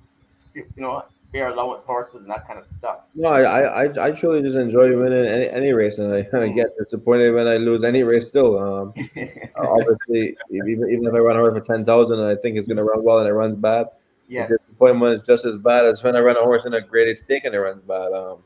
You 0.54 0.64
know, 0.76 1.04
fair 1.32 1.48
allowance 1.48 1.82
horses 1.82 2.16
and 2.16 2.30
that 2.30 2.46
kind 2.46 2.58
of 2.58 2.66
stuff. 2.66 3.00
No, 3.14 3.28
I, 3.28 3.84
I, 3.84 4.06
I 4.08 4.10
truly 4.12 4.42
just 4.42 4.56
enjoy 4.56 4.96
winning 4.98 5.26
any, 5.26 5.48
any 5.48 5.72
race, 5.72 5.98
and 5.98 6.12
I 6.12 6.22
kind 6.30 6.48
of 6.48 6.56
get 6.56 6.76
disappointed 6.78 7.34
when 7.34 7.46
I 7.46 7.56
lose 7.56 7.84
any 7.84 8.02
race. 8.02 8.28
Still, 8.28 8.58
um, 8.58 8.94
obviously, 9.56 10.36
even, 10.50 10.88
even 10.90 11.06
if 11.06 11.14
I 11.14 11.18
run 11.18 11.36
a 11.36 11.40
horse 11.40 11.54
for 11.58 11.64
ten 11.64 11.84
thousand 11.84 12.18
and 12.20 12.28
I 12.28 12.34
think 12.36 12.56
it's 12.56 12.66
going 12.66 12.78
to 12.78 12.84
run 12.84 13.02
well 13.04 13.18
and 13.18 13.28
it 13.28 13.32
runs 13.32 13.56
bad, 13.56 13.86
yes. 14.28 14.48
the 14.48 14.58
disappointment 14.58 15.20
is 15.20 15.26
just 15.26 15.44
as 15.44 15.56
bad 15.56 15.86
as 15.86 16.02
when 16.02 16.16
I 16.16 16.20
run 16.20 16.36
a 16.36 16.40
horse 16.40 16.64
in 16.64 16.74
a 16.74 16.80
graded 16.80 17.18
stake 17.18 17.44
and 17.44 17.54
it 17.54 17.60
runs 17.60 17.82
bad. 17.82 18.12
Um, 18.12 18.38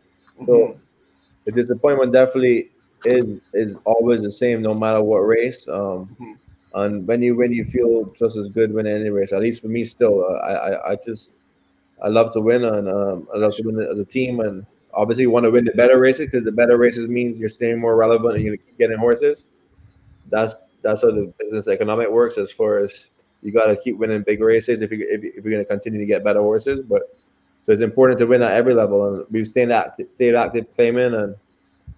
so 0.45 0.53
Mhm. 0.53 0.79
the 1.45 1.53
disappointment 1.53 2.13
definitely 2.13 2.71
is 3.05 3.41
is 3.53 3.77
always 3.85 4.21
the 4.23 4.33
same, 4.33 4.63
no 4.63 4.75
matter 4.75 5.03
what 5.03 5.19
race. 5.21 5.67
Um, 5.69 6.17
Mhm. 6.21 6.37
and 6.75 7.07
when 7.07 7.23
you 7.23 7.37
when 7.37 7.53
you 7.53 7.65
feel 7.65 8.05
just 8.19 8.37
as 8.37 8.49
good 8.49 8.73
winning 8.73 8.95
any 8.97 9.11
race, 9.11 9.33
at 9.33 9.41
least 9.41 9.63
for 9.63 9.69
me, 9.69 9.85
still, 9.85 10.25
uh, 10.25 10.35
I, 10.39 10.53
I 10.53 10.91
I 10.93 10.97
just 11.05 11.31
I 12.03 12.09
love 12.09 12.33
to 12.33 12.41
win, 12.41 12.65
and 12.65 12.89
um, 12.89 13.29
I 13.35 13.39
love 13.39 13.55
to 13.57 13.63
win 13.65 13.81
as 13.81 13.99
a 13.99 14.05
team, 14.05 14.41
and 14.41 14.67
obviously 14.93 15.23
you 15.23 15.31
want 15.31 15.45
to 15.45 15.51
win 15.51 15.65
the 15.65 15.73
better 15.73 15.99
races 15.99 16.27
because 16.27 16.45
the 16.45 16.53
better 16.53 16.77
races 16.77 17.07
means 17.09 17.39
you're 17.39 17.49
staying 17.49 17.79
more 17.81 17.97
relevant 17.97 18.37
and 18.37 18.45
you're 18.45 18.57
getting 18.79 18.99
horses. 18.99 19.47
That's 20.31 20.55
that's 20.83 21.03
how 21.03 21.11
the 21.11 21.33
business 21.39 21.67
economic 21.67 22.11
works. 22.11 22.37
As 22.39 22.53
far 22.53 22.79
as 22.79 23.07
you 23.43 23.53
got 23.53 23.67
to 23.67 23.77
keep 23.77 23.97
winning 23.97 24.23
big 24.23 24.41
races 24.41 24.81
if 24.81 24.91
you 24.91 25.07
if, 25.09 25.23
if 25.25 25.45
you're 25.45 25.53
going 25.53 25.65
to 25.65 25.69
continue 25.69 25.99
to 26.01 26.07
get 26.07 26.25
better 26.25 26.41
horses, 26.41 26.81
but 26.81 27.17
so 27.63 27.73
it's 27.73 27.81
important 27.81 28.19
to 28.19 28.27
win 28.27 28.43
at 28.43 28.53
every 28.53 28.75
level, 28.75 29.15
and 29.15 29.27
we've 29.31 29.47
stayed 29.47 29.71
active, 29.71 30.11
stayed 30.11 30.35
active 30.35 30.67
claiming, 30.75 31.15
and 31.15 31.35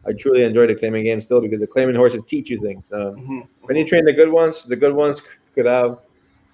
I 0.06 0.12
truly 0.12 0.44
enjoy 0.44 0.68
the 0.68 0.74
claiming 0.76 1.04
game 1.04 1.20
still 1.20 1.40
because 1.40 1.58
the 1.58 1.66
claiming 1.66 1.96
horses 1.96 2.22
teach 2.24 2.50
you 2.50 2.60
things. 2.60 2.92
Um, 2.92 3.16
Mhm. 3.16 3.46
when 3.62 3.76
you 3.76 3.84
train 3.84 4.04
the 4.04 4.12
good 4.12 4.30
ones, 4.30 4.62
the 4.64 4.76
good 4.76 4.94
ones 4.94 5.22
could 5.54 5.66
have 5.66 5.98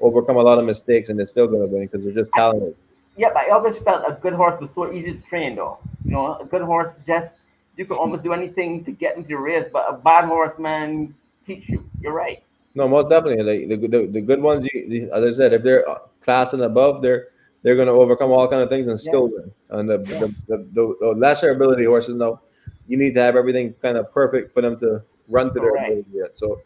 overcome 0.01 0.37
a 0.37 0.43
lot 0.43 0.59
of 0.59 0.65
mistakes, 0.65 1.11
and 1.11 1.19
they're 1.19 1.27
still 1.27 1.47
going 1.47 1.61
to 1.61 1.67
win 1.67 1.83
because 1.83 2.05
they're 2.05 2.15
just 2.15 2.33
talented. 2.33 2.75
Yeah, 3.17 3.29
but 3.35 3.45
I 3.45 3.51
always 3.51 3.79
felt 3.79 4.05
a 4.07 4.15
good 4.15 4.33
horse 4.33 4.59
was 4.61 4.73
so 4.73 4.91
easy 4.93 5.13
to 5.13 5.21
train, 5.21 5.57
though. 5.57 5.79
You 6.05 6.13
know, 6.13 6.39
a 6.39 6.45
good 6.45 6.63
horse 6.63 7.01
just 7.07 7.37
you 7.77 7.87
can 7.87 7.97
almost 7.97 8.23
do 8.23 8.33
anything 8.33 8.85
to 8.85 8.93
get 8.93 9.17
into 9.17 9.29
the 9.29 9.39
race, 9.39 9.67
but 9.73 9.87
a 9.89 9.95
bad 9.95 10.27
horse, 10.27 10.59
man, 10.59 11.15
teach 11.45 11.69
you. 11.69 11.89
You're 12.01 12.13
right. 12.13 12.43
No, 12.75 12.89
most 12.89 13.09
definitely. 13.11 13.43
Like 13.43 13.81
the, 13.81 13.89
the, 13.89 14.07
the 14.07 14.21
good 14.21 14.41
ones, 14.41 14.67
you, 14.73 14.89
the, 14.89 15.11
as 15.15 15.25
I 15.25 15.37
said, 15.37 15.53
if 15.53 15.63
they're 15.63 15.89
uh, 15.89 15.99
class 16.21 16.53
and 16.53 16.63
above, 16.63 17.03
they're 17.03 17.29
they're 17.63 17.77
going 17.77 17.87
to 17.87 17.93
overcome 17.93 18.33
all 18.33 18.49
kind 18.49 18.61
of 18.61 18.69
things 18.69 18.89
and 18.89 18.99
still 18.99 19.29
win. 19.29 19.53
And 19.71 19.89
the, 19.89 19.99
the, 19.99 20.35
the, 20.49 20.57
the, 20.73 20.97
the 21.01 21.07
lesser 21.17 21.53
ability 21.53 21.85
horses, 21.85 22.17
no, 22.17 22.41
you 22.89 22.97
need 22.97 23.15
to 23.15 23.21
have 23.21 23.37
everything 23.37 23.73
kind 23.75 23.97
of 23.97 24.13
perfect 24.13 24.53
for 24.53 24.63
them 24.63 24.77
to 24.81 25.01
run 25.29 25.55
to 25.55 25.61
their 25.61 25.71
Correct. 25.71 25.91
ability. 25.93 26.09
Yet. 26.13 26.37
So 26.37 26.61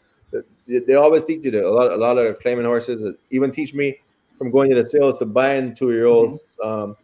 they, 0.66 0.78
they 0.78 0.94
always 0.94 1.24
teach 1.24 1.44
you 1.44 1.51
that. 1.51 1.64
A 1.64 1.70
lot 1.70 1.92
a 1.92 1.97
lot 1.97 2.18
of 2.18 2.38
claiming 2.40 2.64
horses 2.64 3.14
even 3.30 3.51
teach 3.51 3.74
me 3.74 3.99
from 4.39 4.51
going 4.51 4.70
to 4.70 4.76
the 4.76 4.87
sales 4.87 5.18
to 5.18 5.26
buying 5.26 5.74
two 5.74 5.93
year 5.93 6.07
olds. 6.07 6.41
Um, 6.62 6.97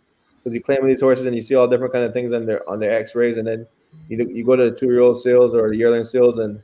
because 0.42 0.54
you 0.54 0.60
claim 0.60 0.84
these 0.86 1.00
horses 1.00 1.26
and 1.26 1.36
you 1.36 1.42
see 1.42 1.54
all 1.54 1.68
different 1.68 1.92
kind 1.92 2.04
of 2.04 2.12
things 2.12 2.32
on 2.32 2.46
their 2.46 2.68
on 2.68 2.80
their 2.80 2.92
X 2.92 3.14
rays, 3.14 3.36
and 3.36 3.46
then 3.46 3.66
you 4.08 4.28
you 4.28 4.44
go 4.44 4.56
to 4.56 4.70
the 4.70 4.76
two 4.76 4.86
year 4.86 5.00
old 5.00 5.20
sales 5.20 5.54
or 5.54 5.68
the 5.70 5.76
yearling 5.76 6.04
sales, 6.04 6.38
and 6.38 6.60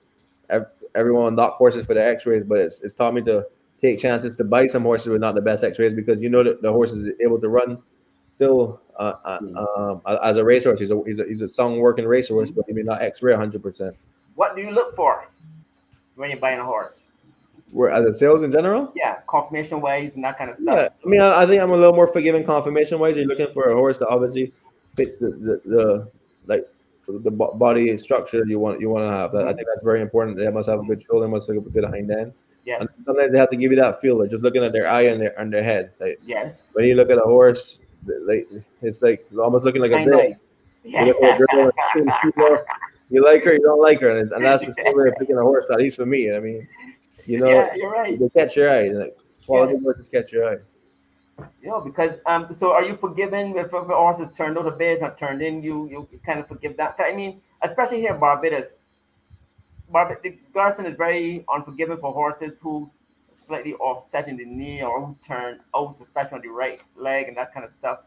ev- 0.50 0.66
everyone 0.94 1.34
knock 1.34 1.54
horses 1.54 1.86
for 1.86 1.94
the 1.94 2.04
X 2.04 2.26
rays, 2.26 2.44
but 2.44 2.58
it's, 2.58 2.80
it's 2.80 2.94
taught 2.94 3.14
me 3.14 3.22
to 3.22 3.46
take 3.80 3.98
chances 3.98 4.36
to 4.36 4.44
buy 4.44 4.66
some 4.66 4.82
horses 4.82 5.08
with 5.08 5.20
not 5.20 5.34
the 5.34 5.40
best 5.40 5.62
X 5.62 5.78
rays 5.78 5.92
because 5.92 6.20
you 6.20 6.28
know 6.28 6.42
that 6.42 6.60
the 6.62 6.72
horse 6.72 6.92
is 6.92 7.12
able 7.20 7.40
to 7.40 7.48
run 7.48 7.78
still 8.24 8.80
uh, 8.98 9.14
uh, 9.24 9.38
um, 9.76 10.02
as 10.22 10.36
a 10.36 10.44
racehorse. 10.44 10.80
He's 10.80 10.90
a 10.90 11.00
he's 11.06 11.20
a 11.20 11.24
he's 11.24 11.42
a 11.42 11.48
song 11.48 11.78
working 11.78 12.06
racehorse, 12.06 12.50
but 12.50 12.64
he 12.66 12.72
may 12.72 12.82
not 12.82 13.00
X 13.00 13.22
ray 13.22 13.32
100. 13.32 13.62
percent 13.62 13.94
What 14.34 14.56
do 14.56 14.62
you 14.62 14.70
look 14.70 14.94
for 14.96 15.28
when 16.16 16.30
you're 16.30 16.40
buying 16.40 16.58
a 16.58 16.64
horse? 16.64 17.07
Where 17.70 17.90
as 17.90 18.04
a 18.04 18.14
sales 18.14 18.42
in 18.42 18.50
general. 18.50 18.92
Yeah, 18.96 19.16
confirmation 19.28 19.80
wise 19.80 20.14
and 20.14 20.24
that 20.24 20.38
kind 20.38 20.50
of 20.50 20.56
stuff. 20.56 20.76
Yeah, 20.76 20.88
I 21.04 21.08
mean, 21.08 21.20
I, 21.20 21.42
I 21.42 21.46
think 21.46 21.60
I'm 21.62 21.70
a 21.70 21.76
little 21.76 21.94
more 21.94 22.06
forgiving 22.06 22.44
confirmation 22.44 22.98
wise. 22.98 23.16
You're 23.16 23.26
looking 23.26 23.52
for 23.52 23.68
a 23.68 23.74
horse 23.74 23.98
that 23.98 24.08
obviously 24.08 24.52
fits 24.96 25.18
the 25.18 25.28
the, 25.30 25.60
the 25.66 26.08
like 26.46 26.66
the 27.06 27.30
bo- 27.30 27.54
body 27.54 27.96
structure 27.98 28.42
you 28.46 28.58
want 28.58 28.80
you 28.80 28.88
want 28.88 29.04
to 29.04 29.12
have. 29.14 29.34
I 29.34 29.52
think 29.52 29.66
that's 29.68 29.82
very 29.84 30.00
important. 30.00 30.36
They 30.38 30.48
must 30.50 30.68
have 30.68 30.80
a 30.80 30.84
good 30.84 31.02
shoulder, 31.02 31.28
must 31.28 31.46
have 31.48 31.56
a 31.58 31.60
good 31.60 31.84
hind 31.84 32.10
end. 32.10 32.32
Yes. 32.64 32.80
And 32.80 32.90
sometimes 33.04 33.32
they 33.32 33.38
have 33.38 33.50
to 33.50 33.56
give 33.56 33.70
you 33.70 33.76
that 33.80 34.00
feel, 34.00 34.18
like 34.18 34.30
just 34.30 34.42
looking 34.42 34.62
at 34.64 34.72
their 34.72 34.88
eye 34.88 35.02
and 35.02 35.20
their 35.20 35.38
and 35.40 35.52
their 35.52 35.62
head. 35.62 35.92
Like 36.00 36.20
Yes. 36.26 36.64
when 36.72 36.86
you 36.86 36.94
look 36.94 37.10
at 37.10 37.18
a 37.18 37.22
horse, 37.22 37.78
like 38.26 38.48
it's 38.82 39.02
like 39.02 39.26
almost 39.38 39.64
looking 39.64 39.82
like 39.82 39.92
a 39.92 40.04
girl. 40.04 40.18
know. 40.18 40.34
You, 40.84 41.18
a 41.18 41.36
girl 41.38 41.70
and 41.96 42.10
you 42.24 42.32
know, 42.36 42.64
you 43.10 43.22
like 43.24 43.44
her, 43.44 43.52
you 43.52 43.60
don't 43.60 43.80
like 43.82 44.00
her, 44.00 44.10
and, 44.10 44.18
it's- 44.20 44.32
and 44.34 44.42
that's 44.44 44.64
the 44.64 44.72
same 44.72 44.96
way 44.96 45.08
of 45.08 45.14
picking 45.18 45.36
a 45.36 45.42
horse. 45.42 45.66
At 45.70 45.78
least 45.78 45.96
for 45.96 46.06
me, 46.06 46.34
I 46.34 46.40
mean, 46.40 46.66
you 47.26 47.38
know, 47.38 47.48
Yeah, 47.48 47.74
you're 47.74 47.90
right. 47.90 48.18
they 48.18 48.28
catch 48.30 48.56
your 48.56 48.70
eye. 48.70 48.88
Like 48.88 49.16
quality 49.46 49.74
Yes. 49.74 49.82
horses 49.82 50.08
catch 50.08 50.32
your 50.32 50.50
eye. 50.52 50.58
You 51.62 51.68
know, 51.68 51.80
because 51.80 52.14
um, 52.26 52.54
so 52.58 52.72
are 52.72 52.82
you 52.84 52.96
forgiven 52.96 53.56
if 53.56 53.72
a 53.72 53.80
horse 53.84 54.18
is 54.18 54.28
turned 54.36 54.58
out 54.58 54.66
of 54.66 54.76
bed, 54.78 55.00
not 55.00 55.16
turned 55.18 55.40
in? 55.42 55.62
You 55.62 55.88
you 55.90 56.08
kind 56.26 56.40
of 56.40 56.48
forgive 56.48 56.76
that. 56.78 56.96
I 56.98 57.14
mean, 57.14 57.40
especially 57.62 58.00
here 58.00 58.14
in 58.14 58.20
Barbados, 58.20 58.78
Barbados, 59.88 60.22
the 60.22 60.38
Garson 60.52 60.86
is 60.86 60.96
very 60.96 61.44
unforgiving 61.48 61.98
for 61.98 62.12
horses 62.12 62.58
who 62.60 62.90
slightly 63.34 63.74
offset 63.74 64.26
in 64.26 64.36
the 64.36 64.44
knee 64.44 64.82
or 64.82 65.00
who 65.06 65.16
turn 65.24 65.60
out, 65.76 66.00
especially 66.00 66.34
on 66.36 66.42
the 66.42 66.48
right 66.48 66.80
leg 66.96 67.28
and 67.28 67.36
that 67.36 67.54
kind 67.54 67.64
of 67.64 67.70
stuff. 67.72 68.00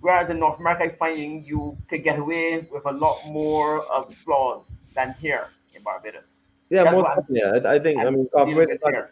Whereas 0.00 0.30
in 0.30 0.38
North 0.38 0.58
America, 0.60 0.84
I 0.84 0.88
find 0.88 1.44
you 1.46 1.76
could 1.90 2.02
get 2.04 2.18
away 2.18 2.66
with 2.72 2.86
a 2.86 2.92
lot 2.92 3.18
more 3.26 3.84
of 3.92 4.14
flaws 4.24 4.80
than 4.94 5.12
here 5.20 5.48
in 5.74 5.82
Barbados. 5.82 6.37
Yeah, 6.70 6.84
That's 6.84 6.94
most 6.96 7.06
definitely. 7.06 7.40
Yeah, 7.40 7.70
I, 7.70 7.74
I 7.74 7.78
think. 7.78 8.00
I 8.00 8.06
I'm 8.06 8.14
mean, 8.14 8.28
confirmation 8.34 8.72
is 8.72 8.80
not, 8.84 9.10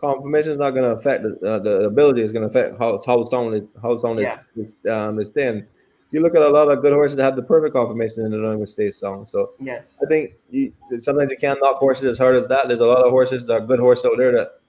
confirmation 0.00 0.52
is 0.52 0.58
not 0.58 0.70
going 0.70 0.84
to 0.84 0.90
affect 0.90 1.22
the, 1.22 1.34
uh, 1.48 1.58
the 1.58 1.70
ability. 1.84 2.22
It's 2.22 2.32
going 2.32 2.48
to 2.48 2.48
affect 2.48 2.78
how 2.78 3.02
how 3.04 3.24
sound 3.24 3.54
is 3.54 3.62
how 3.80 3.96
sound 3.96 4.20
is, 4.20 4.30
is 4.56 4.78
um 4.90 5.18
is 5.18 5.30
thin. 5.30 5.66
You 6.10 6.20
look 6.20 6.34
at 6.34 6.42
a 6.42 6.48
lot 6.48 6.70
of 6.70 6.82
good 6.82 6.92
horses 6.92 7.16
that 7.16 7.24
have 7.24 7.36
the 7.36 7.42
perfect 7.42 7.74
confirmation 7.74 8.24
and 8.24 8.32
they 8.34 8.36
don't 8.36 8.54
even 8.54 8.66
stay 8.66 8.90
strong. 8.90 9.24
So 9.24 9.52
Yes. 9.58 9.86
I 10.02 10.06
think 10.06 10.32
you, 10.50 10.72
sometimes 11.00 11.30
you 11.30 11.38
can't 11.38 11.58
knock 11.62 11.76
horses 11.78 12.04
as 12.04 12.18
hard 12.18 12.36
as 12.36 12.46
that. 12.48 12.68
There's 12.68 12.80
a 12.80 12.84
lot 12.84 13.02
of 13.04 13.10
horses 13.10 13.46
that 13.46 13.52
are 13.54 13.60
good 13.66 13.80
horses 13.80 14.04
out 14.04 14.18
there 14.18 14.32
that 14.32 14.60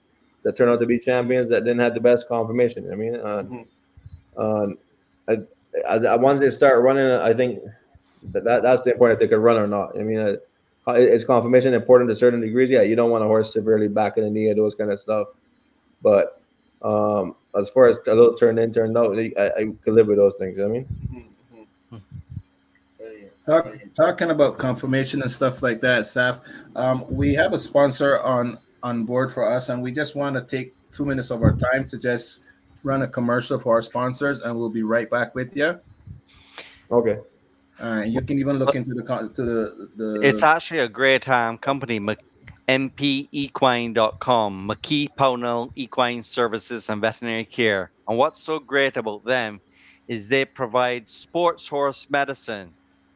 that 0.42 0.56
turn 0.56 0.68
out 0.68 0.80
to 0.80 0.86
be 0.86 0.98
champions 0.98 1.50
that 1.50 1.64
didn't 1.64 1.80
have 1.80 1.94
the 1.94 2.00
best 2.00 2.28
confirmation. 2.28 2.90
I 2.90 2.94
mean, 2.94 3.14
uh, 3.16 3.42
Mhm. 3.44 3.66
um, 4.36 4.78
I, 5.28 5.38
as, 5.88 6.04
as 6.04 6.18
once 6.18 6.40
they 6.40 6.50
start 6.50 6.82
running, 6.82 7.10
I 7.10 7.32
think 7.34 7.60
that, 8.32 8.44
that 8.44 8.62
that's 8.62 8.82
the 8.82 8.92
important 8.92 9.20
if 9.20 9.28
they 9.28 9.34
can 9.34 9.42
run 9.42 9.56
or 9.56 9.66
not. 9.66 9.98
I 9.98 10.02
mean, 10.02 10.38
uh, 10.86 10.92
is 10.92 11.24
confirmation 11.24 11.74
important 11.74 12.10
to 12.10 12.16
certain 12.16 12.40
degrees? 12.40 12.70
Yeah, 12.70 12.82
you 12.82 12.96
don't 12.96 13.10
want 13.10 13.24
a 13.24 13.26
horse 13.26 13.52
severely 13.52 13.88
back 13.88 14.16
in 14.16 14.24
the 14.24 14.30
knee 14.30 14.48
or 14.50 14.54
those 14.54 14.74
kind 14.74 14.90
of 14.90 15.00
stuff. 15.00 15.28
But 16.02 16.40
um, 16.82 17.34
as 17.58 17.70
far 17.70 17.86
as 17.86 17.98
a 18.06 18.14
little 18.14 18.34
turn 18.34 18.58
in, 18.58 18.72
turn 18.72 18.96
out, 18.96 19.18
I, 19.18 19.32
I 19.38 19.64
could 19.82 19.94
live 19.94 20.06
with 20.08 20.18
those 20.18 20.34
things. 20.34 20.60
I 20.60 20.66
mean, 20.66 20.86
Mhm, 21.10 21.24
mhm. 21.92 22.00
Brilliant, 22.98 23.32
Talk, 23.46 23.64
brilliant. 23.64 23.94
talking 23.94 24.30
about 24.30 24.58
confirmation 24.58 25.22
and 25.22 25.30
stuff 25.30 25.62
like 25.62 25.80
that, 25.80 26.02
Saf. 26.02 26.40
Um, 26.76 27.04
we 27.08 27.34
have 27.34 27.52
a 27.52 27.58
sponsor 27.58 28.20
on 28.20 28.58
on 28.82 29.04
board 29.04 29.32
for 29.32 29.50
us, 29.50 29.70
and 29.70 29.82
we 29.82 29.90
just 29.90 30.14
want 30.14 30.36
to 30.36 30.42
take 30.42 30.74
two 30.90 31.06
minutes 31.06 31.30
of 31.30 31.42
our 31.42 31.52
time 31.56 31.86
to 31.88 31.96
just 31.98 32.40
run 32.82 33.00
a 33.00 33.08
commercial 33.08 33.58
for 33.58 33.72
our 33.72 33.80
sponsors, 33.82 34.42
and 34.42 34.54
we'll 34.58 34.68
be 34.68 34.82
right 34.82 35.08
back 35.08 35.34
with 35.34 35.56
you. 35.56 35.80
okay. 36.90 37.18
You 37.80 38.22
can 38.22 38.38
even 38.38 38.58
look 38.58 38.74
into 38.74 38.94
the 38.94 39.02
to 39.02 39.42
the 39.42 39.90
the. 39.96 40.20
It's 40.22 40.42
actually 40.42 40.80
a 40.80 40.88
great 40.88 41.28
um, 41.28 41.58
company, 41.58 42.00
mpequine.com, 42.68 44.68
McKee 44.68 45.08
Pownall 45.16 45.72
Equine 45.76 46.22
Services 46.22 46.88
and 46.88 47.00
Veterinary 47.00 47.44
Care. 47.44 47.90
And 48.08 48.18
what's 48.18 48.42
so 48.42 48.58
great 48.58 48.96
about 48.96 49.24
them 49.24 49.60
is 50.08 50.28
they 50.28 50.44
provide 50.44 51.08
sports 51.08 51.66
horse 51.66 52.08
medicine 52.10 52.72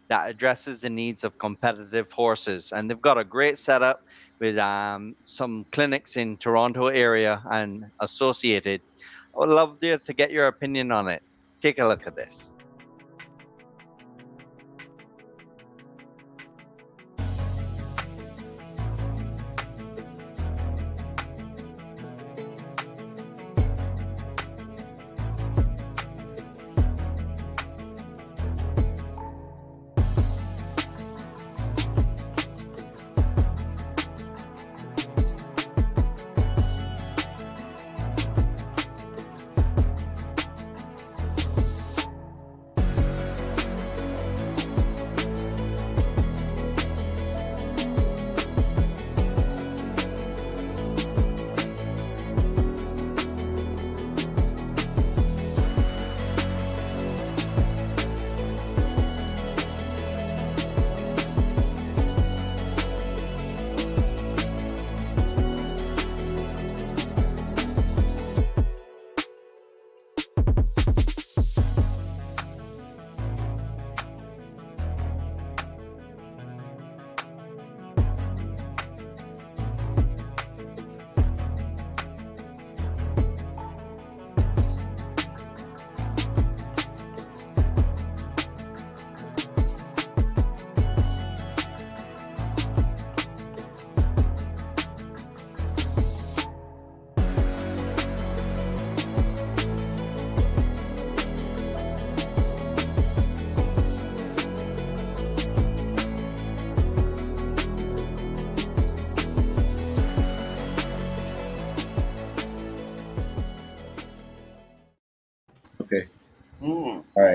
that 0.09 0.29
addresses 0.29 0.81
the 0.81 0.91
needs 0.91 1.23
of 1.23 1.39
competitive 1.39 2.11
horses. 2.11 2.73
And 2.73 2.91
they've 2.91 3.01
got 3.01 3.19
a 3.19 3.25
great 3.25 3.59
setup 3.59 4.03
with 4.39 4.57
um, 4.59 5.15
some 5.25 5.67
clinics 5.71 6.17
in 6.17 6.39
Toronto 6.39 6.87
area 6.87 7.43
and 7.51 7.85
associated. 8.01 8.81
I 9.35 9.41
would 9.41 9.51
love 9.51 9.81
to 9.81 10.15
get 10.15 10.31
your 10.31 10.47
opinion 10.47 10.91
on 10.93 11.09
it. 11.09 11.23
Take 11.61 11.79
a 11.79 11.87
look 11.87 12.07
at 12.07 12.17
this. 12.17 12.55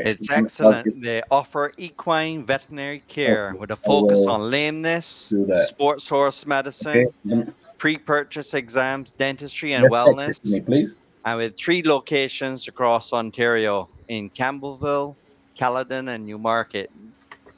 It's 0.04 0.30
excellent. 0.30 1.02
They 1.02 1.22
offer 1.32 1.72
equine 1.78 2.46
veterinary 2.46 3.04
care 3.08 3.56
with 3.58 3.72
a 3.72 3.76
focus 3.78 4.26
on 4.28 4.52
lameness, 4.52 5.32
sports 5.56 6.10
horse 6.10 6.46
medicine, 6.46 7.06
Okay. 7.26 7.52
pre-purchase 7.80 8.54
exams, 8.54 9.14
dentistry, 9.14 9.74
and 9.74 9.84
Let's 9.84 9.96
wellness, 9.96 10.44
me, 10.46 10.62
please. 10.62 10.96
and 11.26 11.38
with 11.38 11.54
three 11.58 11.82
locations 11.84 12.68
across 12.68 13.14
Ontario 13.14 13.90
in 14.10 14.30
Campbellville, 14.32 15.16
Caledon, 15.58 16.10
and 16.10 16.26
Newmarket. 16.26 16.90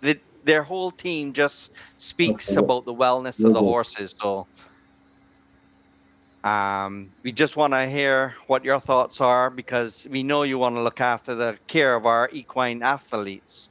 The, 0.01 0.19
their 0.43 0.61
whole 0.63 0.91
team 0.91 1.33
just 1.33 1.71
speaks 1.97 2.51
Okay. 2.51 2.59
about 2.59 2.85
the 2.85 2.93
wellness 2.93 3.43
of 3.43 3.53
the 3.53 3.61
horses. 3.61 4.13
So, 4.21 4.47
um, 6.45 7.09
we 7.23 7.31
just 7.31 7.57
want 7.57 7.73
to 7.73 7.89
hear 7.89 8.35
what 8.47 8.63
your 8.63 8.79
thoughts 8.79 9.19
are 9.19 9.49
because 9.49 10.07
we 10.11 10.21
know 10.21 10.43
you 10.43 10.59
want 10.59 10.75
to 10.75 10.81
look 10.81 11.01
after 11.01 11.33
the 11.33 11.57
care 11.67 11.95
of 11.95 12.05
our 12.05 12.29
equine 12.31 12.83
athletes. 12.83 13.69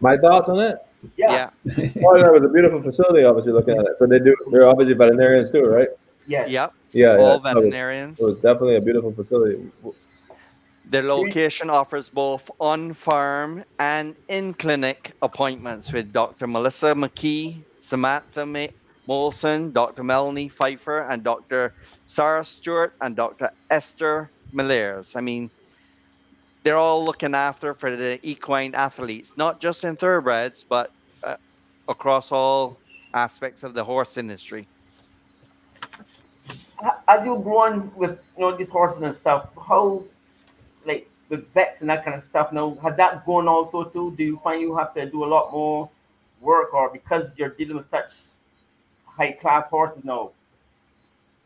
My 0.00 0.16
thoughts 0.16 0.48
on 0.48 0.60
it? 0.60 0.78
Yeah. 1.16 1.50
Yeah. 1.64 1.74
Yeah, 1.94 2.26
it 2.28 2.32
was 2.32 2.44
a 2.44 2.48
beautiful 2.48 2.80
facility. 2.80 3.24
Obviously, 3.24 3.52
looking 3.52 3.76
at 3.76 3.84
it. 3.84 3.92
So 3.98 4.06
they 4.06 4.20
do. 4.20 4.36
They're 4.52 4.68
obviously 4.68 4.94
veterinarians 4.94 5.50
too, 5.50 5.64
right? 5.64 5.88
Yes. 6.26 6.48
Yep. 6.50 6.72
Yeah. 6.92 7.06
All 7.08 7.12
yeah. 7.14 7.16
So 7.16 7.18
it 7.18 7.42
was- 7.42 7.42
veterinarians. 7.42 8.20
It 8.20 8.24
was 8.24 8.34
definitely 8.36 8.76
a 8.76 8.80
beautiful 8.80 9.12
facility. 9.12 9.70
The 10.90 11.02
location 11.02 11.70
offers 11.70 12.08
both 12.08 12.48
on 12.60 12.92
farm 12.94 13.64
and 13.78 14.14
in 14.28 14.54
clinic 14.54 15.12
appointments 15.22 15.90
with 15.92 16.12
Dr. 16.12 16.46
Melissa 16.46 16.94
McKee, 16.94 17.62
Samantha 17.78 18.44
Ma- 18.44 18.66
Molson, 19.08 19.72
Dr. 19.72 20.04
Melanie 20.04 20.48
Pfeiffer, 20.48 21.00
and 21.10 21.24
Dr. 21.24 21.74
Sarah 22.04 22.44
Stewart 22.44 22.94
and 23.00 23.16
Dr. 23.16 23.50
Esther 23.70 24.30
Millers. 24.52 25.16
I 25.16 25.20
mean, 25.20 25.50
they're 26.62 26.76
all 26.76 27.04
looking 27.04 27.34
after 27.34 27.74
for 27.74 27.96
the 27.96 28.18
equine 28.22 28.74
athletes, 28.74 29.36
not 29.36 29.60
just 29.60 29.84
in 29.84 29.96
thoroughbreds, 29.96 30.64
but 30.64 30.92
uh, 31.24 31.36
across 31.88 32.30
all 32.30 32.78
aspects 33.14 33.62
of 33.62 33.74
the 33.74 33.82
horse 33.82 34.16
industry. 34.16 34.66
As 37.08 37.24
you 37.24 37.38
grow 37.42 37.58
on 37.58 37.94
with 37.96 38.18
you 38.36 38.42
know 38.42 38.56
these 38.56 38.70
horses 38.70 39.02
and 39.02 39.14
stuff, 39.14 39.48
how 39.66 40.02
like 40.84 41.08
with 41.28 41.48
vets 41.52 41.80
and 41.80 41.90
that 41.90 42.04
kind 42.04 42.16
of 42.16 42.22
stuff 42.22 42.52
now, 42.52 42.76
has 42.82 42.96
that 42.96 43.24
gone 43.26 43.48
also 43.48 43.84
too? 43.84 44.14
Do 44.16 44.24
you 44.24 44.36
find 44.42 44.60
you 44.60 44.76
have 44.76 44.94
to 44.94 45.08
do 45.08 45.24
a 45.24 45.26
lot 45.26 45.52
more 45.52 45.88
work 46.40 46.74
or 46.74 46.90
because 46.90 47.30
you're 47.38 47.50
dealing 47.50 47.76
with 47.76 47.88
such 47.88 48.12
high 49.16 49.32
class 49.32 49.66
horses 49.68 50.04
now, 50.04 50.30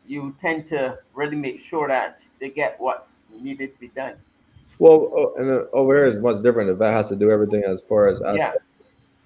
you 0.05 0.35
tend 0.39 0.65
to 0.67 0.97
really 1.13 1.35
make 1.35 1.59
sure 1.59 1.87
that 1.87 2.23
they 2.39 2.49
get 2.49 2.79
what's 2.79 3.25
needed 3.41 3.73
to 3.73 3.79
be 3.79 3.89
done. 3.89 4.13
Well, 4.79 5.11
oh, 5.15 5.33
and 5.37 5.49
uh, 5.49 5.63
over 5.73 5.95
here 5.95 6.05
is 6.05 6.17
much 6.17 6.41
different. 6.43 6.69
The 6.69 6.75
vet 6.75 6.93
has 6.93 7.09
to 7.09 7.15
do 7.15 7.31
everything 7.31 7.63
as 7.63 7.81
far 7.81 8.07
as 8.07 8.21
Yeah. 8.35 8.53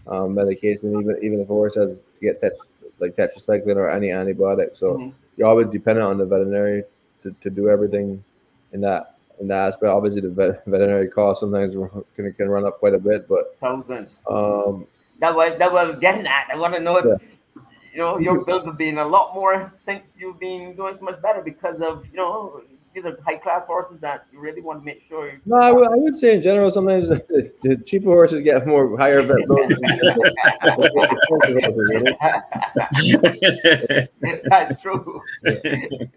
um, 0.07 0.33
medication, 0.33 0.99
even 0.99 1.17
even 1.21 1.39
if 1.41 1.49
a 1.49 1.53
horse 1.53 1.75
has 1.75 1.99
to 1.99 2.19
get 2.21 2.39
tet- 2.41 2.57
like 2.99 3.15
tetracycline 3.15 3.75
or 3.75 3.89
any 3.89 4.07
antibiotic. 4.09 4.75
So 4.75 4.97
Mhm. 4.97 5.13
you're 5.37 5.47
always 5.47 5.67
dependent 5.67 6.07
on 6.07 6.17
the 6.17 6.25
veterinary 6.25 6.83
to, 7.23 7.31
to 7.41 7.49
do 7.49 7.69
everything 7.69 8.23
in 8.71 8.81
that 8.81 9.15
in 9.39 9.47
that 9.49 9.67
aspect. 9.67 9.91
Obviously, 9.91 10.21
the 10.21 10.29
vet, 10.29 10.65
veterinary 10.73 11.07
costs 11.09 11.41
sometimes 11.41 11.75
can 12.15 12.33
can 12.33 12.49
run 12.49 12.65
up 12.65 12.79
quite 12.79 12.93
a 12.95 12.99
bit, 12.99 13.27
but 13.27 13.55
Thousands. 13.59 14.23
um, 14.29 14.87
That 15.19 15.35
was 15.35 15.57
that 15.59 15.71
was 15.71 15.99
getting 16.05 16.25
at. 16.25 16.47
I 16.51 16.55
want 16.57 16.73
to 16.73 16.79
know 16.79 16.97
if 16.97 17.05
Yeah. 17.05 17.17
You 17.93 17.99
know 17.99 18.17
your 18.17 18.43
bills 18.45 18.65
have 18.65 18.77
been 18.77 18.97
a 18.97 19.05
lot 19.05 19.33
more 19.33 19.67
since 19.67 20.15
you've 20.17 20.39
been 20.39 20.75
doing 20.75 20.95
so 20.97 21.05
much 21.05 21.21
better 21.21 21.41
because 21.41 21.81
of 21.81 22.05
you 22.11 22.17
know 22.17 22.61
these 22.93 23.05
are 23.05 23.17
high 23.25 23.37
class 23.37 23.65
horses 23.65 23.99
that 24.01 24.25
you 24.31 24.39
really 24.39 24.61
want 24.61 24.81
to 24.81 24.85
make 24.85 25.01
sure. 25.07 25.39
No, 25.45 25.55
I 25.57 25.71
would, 25.71 26.13
say 26.15 26.35
in 26.35 26.41
general 26.41 26.69
sometimes 26.71 27.07
the, 27.09 27.51
the 27.61 27.77
cheaper 27.77 28.09
horses 28.09 28.41
get 28.41 28.67
more 28.67 28.97
higher 28.97 29.21
vet 29.21 29.37
bills. 29.47 29.69
than 29.69 29.79
the 29.79 30.11
expensive 31.31 31.73
horses, 31.73 31.75
really. 34.21 34.41
that's 34.49 34.81
true. 34.81 35.21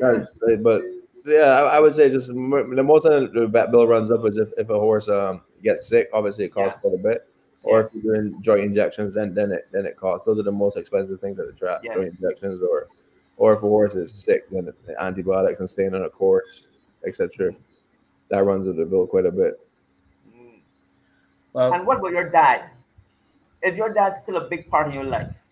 That's, 0.00 0.28
but 0.62 0.82
yeah, 1.26 1.60
I, 1.60 1.76
I 1.76 1.80
would 1.80 1.94
say 1.94 2.08
just 2.08 2.28
the 2.28 2.34
most 2.34 3.04
of 3.04 3.32
the 3.32 3.46
vet 3.46 3.70
bill 3.70 3.86
runs 3.86 4.10
up 4.10 4.24
is 4.24 4.38
if, 4.38 4.48
if 4.56 4.70
a 4.70 4.78
horse 4.78 5.08
um 5.08 5.42
gets 5.62 5.86
sick. 5.86 6.08
Obviously, 6.12 6.46
it 6.46 6.54
costs 6.54 6.80
quite 6.80 6.94
a 6.94 6.98
bit. 6.98 7.28
Or 7.62 7.80
if 7.80 7.94
you're 7.94 8.14
doing 8.14 8.40
joint 8.40 8.60
injections, 8.64 9.14
then 9.14 9.34
then 9.34 9.52
it 9.52 9.68
then 9.72 9.84
it 9.84 9.96
costs. 9.96 10.24
Those 10.24 10.38
are 10.38 10.44
the 10.44 10.52
most 10.52 10.76
expensive 10.76 11.20
things 11.20 11.38
at 11.38 11.46
the 11.46 11.52
trap: 11.52 11.80
Yes. 11.82 11.96
joint 11.96 12.14
injections, 12.14 12.62
or 12.62 12.88
or 13.36 13.52
if 13.52 13.58
a 13.58 13.60
horse 13.62 13.94
is 13.94 14.12
sick, 14.12 14.48
then 14.50 14.72
antibiotics 14.98 15.60
and 15.60 15.68
staying 15.68 15.94
on 15.94 16.02
a 16.02 16.10
course, 16.10 16.68
etc. 17.06 17.54
That 18.30 18.44
runs 18.44 18.68
up 18.68 18.76
the 18.76 18.84
bill 18.84 19.06
quite 19.06 19.26
a 19.26 19.32
bit. 19.32 19.60
Mm. 20.36 20.60
Well, 21.52 21.72
And 21.72 21.86
what 21.86 21.98
about 21.98 22.12
your 22.12 22.28
dad? 22.28 22.70
Is 23.62 23.76
your 23.76 23.92
dad 23.92 24.16
still 24.16 24.36
a 24.36 24.48
big 24.48 24.70
part 24.70 24.88
of 24.88 24.94
your 24.94 25.04
life? 25.04 25.46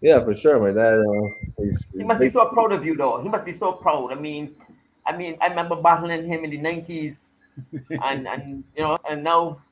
Yeah, 0.00 0.22
for 0.22 0.34
sure. 0.34 0.60
My 0.60 0.72
dad, 0.72 0.98
uh, 0.98 1.28
he's, 1.58 1.86
He 1.92 1.98
he's 1.98 2.06
must 2.06 2.20
be 2.20 2.28
so 2.28 2.46
proud 2.46 2.72
of 2.72 2.84
you, 2.84 2.96
though. 2.96 3.22
He 3.22 3.28
must 3.28 3.44
be 3.44 3.52
so 3.52 3.72
proud. 3.72 4.12
I 4.12 4.14
mean, 4.14 4.54
I 5.06 5.16
mean, 5.16 5.38
I 5.40 5.46
remember 5.46 5.76
battling 5.76 6.26
him 6.26 6.44
in 6.44 6.50
the 6.50 6.58
nineties, 6.58 7.44
and 8.02 8.28
and 8.28 8.64
you 8.76 8.82
know, 8.82 8.98
and 9.08 9.24
now 9.24 9.62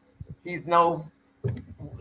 he's 0.45 0.66
now 0.66 1.05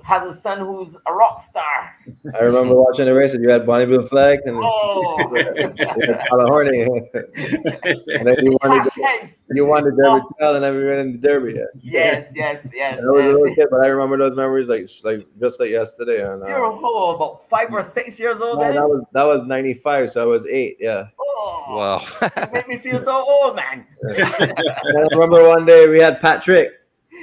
has 0.04 0.36
a 0.36 0.38
son 0.38 0.60
who's 0.60 0.97
a 1.08 1.14
rock 1.14 1.39
star. 1.39 1.95
I 2.36 2.39
remember 2.39 2.76
watching 2.76 3.06
the 3.06 3.14
races. 3.14 3.39
You 3.41 3.49
had 3.49 3.66
Bonnie 3.66 3.86
Blue 3.86 4.04
Flag 4.04 4.39
and 4.45 4.58
Oh, 4.62 5.18
you 5.34 5.45
had 5.78 6.26
Tyler 6.30 6.45
Horney, 6.47 6.82
and 7.14 8.28
then 8.28 8.36
you 8.45 8.58
wanted 8.62 8.91
Cash 8.93 9.38
the, 9.47 9.56
you 9.56 9.66
won 9.66 9.86
the 9.86 9.91
Derby 9.91 10.26
Trail, 10.38 10.56
and 10.56 10.64
then 10.64 10.76
we 10.76 10.84
went 10.84 10.99
in 10.99 11.12
the 11.14 11.18
Derby. 11.18 11.54
Yeah. 11.54 11.64
Yes, 11.82 12.32
yes, 12.36 12.70
yes. 12.74 12.99
I 13.01 13.06
was 13.06 13.26
a 13.26 13.30
little 13.30 13.56
kid, 13.56 13.68
but 13.72 13.82
I 13.82 13.88
remember 13.88 14.18
those 14.18 14.36
memories 14.36 14.68
like 14.68 14.89
like 15.04 15.26
just 15.39 15.60
like 15.60 15.70
yesterday. 15.70 16.22
And 16.30 16.43
uh, 16.43 16.47
You're 16.47 16.66
oh, 16.66 17.16
about 17.16 17.49
five 17.49 17.74
or 17.74 17.82
six 17.82 18.20
years 18.20 18.41
old 18.41 18.60
no, 18.60 18.66
then. 18.66 18.76
that 18.76 18.88
was 18.88 19.04
that 19.14 19.24
was 19.24 19.43
'95, 19.43 20.12
so 20.12 20.22
I 20.22 20.26
was 20.26 20.45
eight. 20.47 20.78
Yeah. 20.80 21.08
Oh, 21.20 21.66
Wow. 21.70 22.06
you 22.22 22.47
made 22.51 22.68
me 22.68 22.78
feel 22.78 23.01
so 23.01 23.24
old, 23.26 23.56
man. 23.56 23.86
And 24.01 24.22
I 24.22 25.08
remember 25.12 25.47
one 25.47 25.66
day 25.66 25.88
we 25.88 25.99
had 25.99 26.20
Patrick 26.20 26.72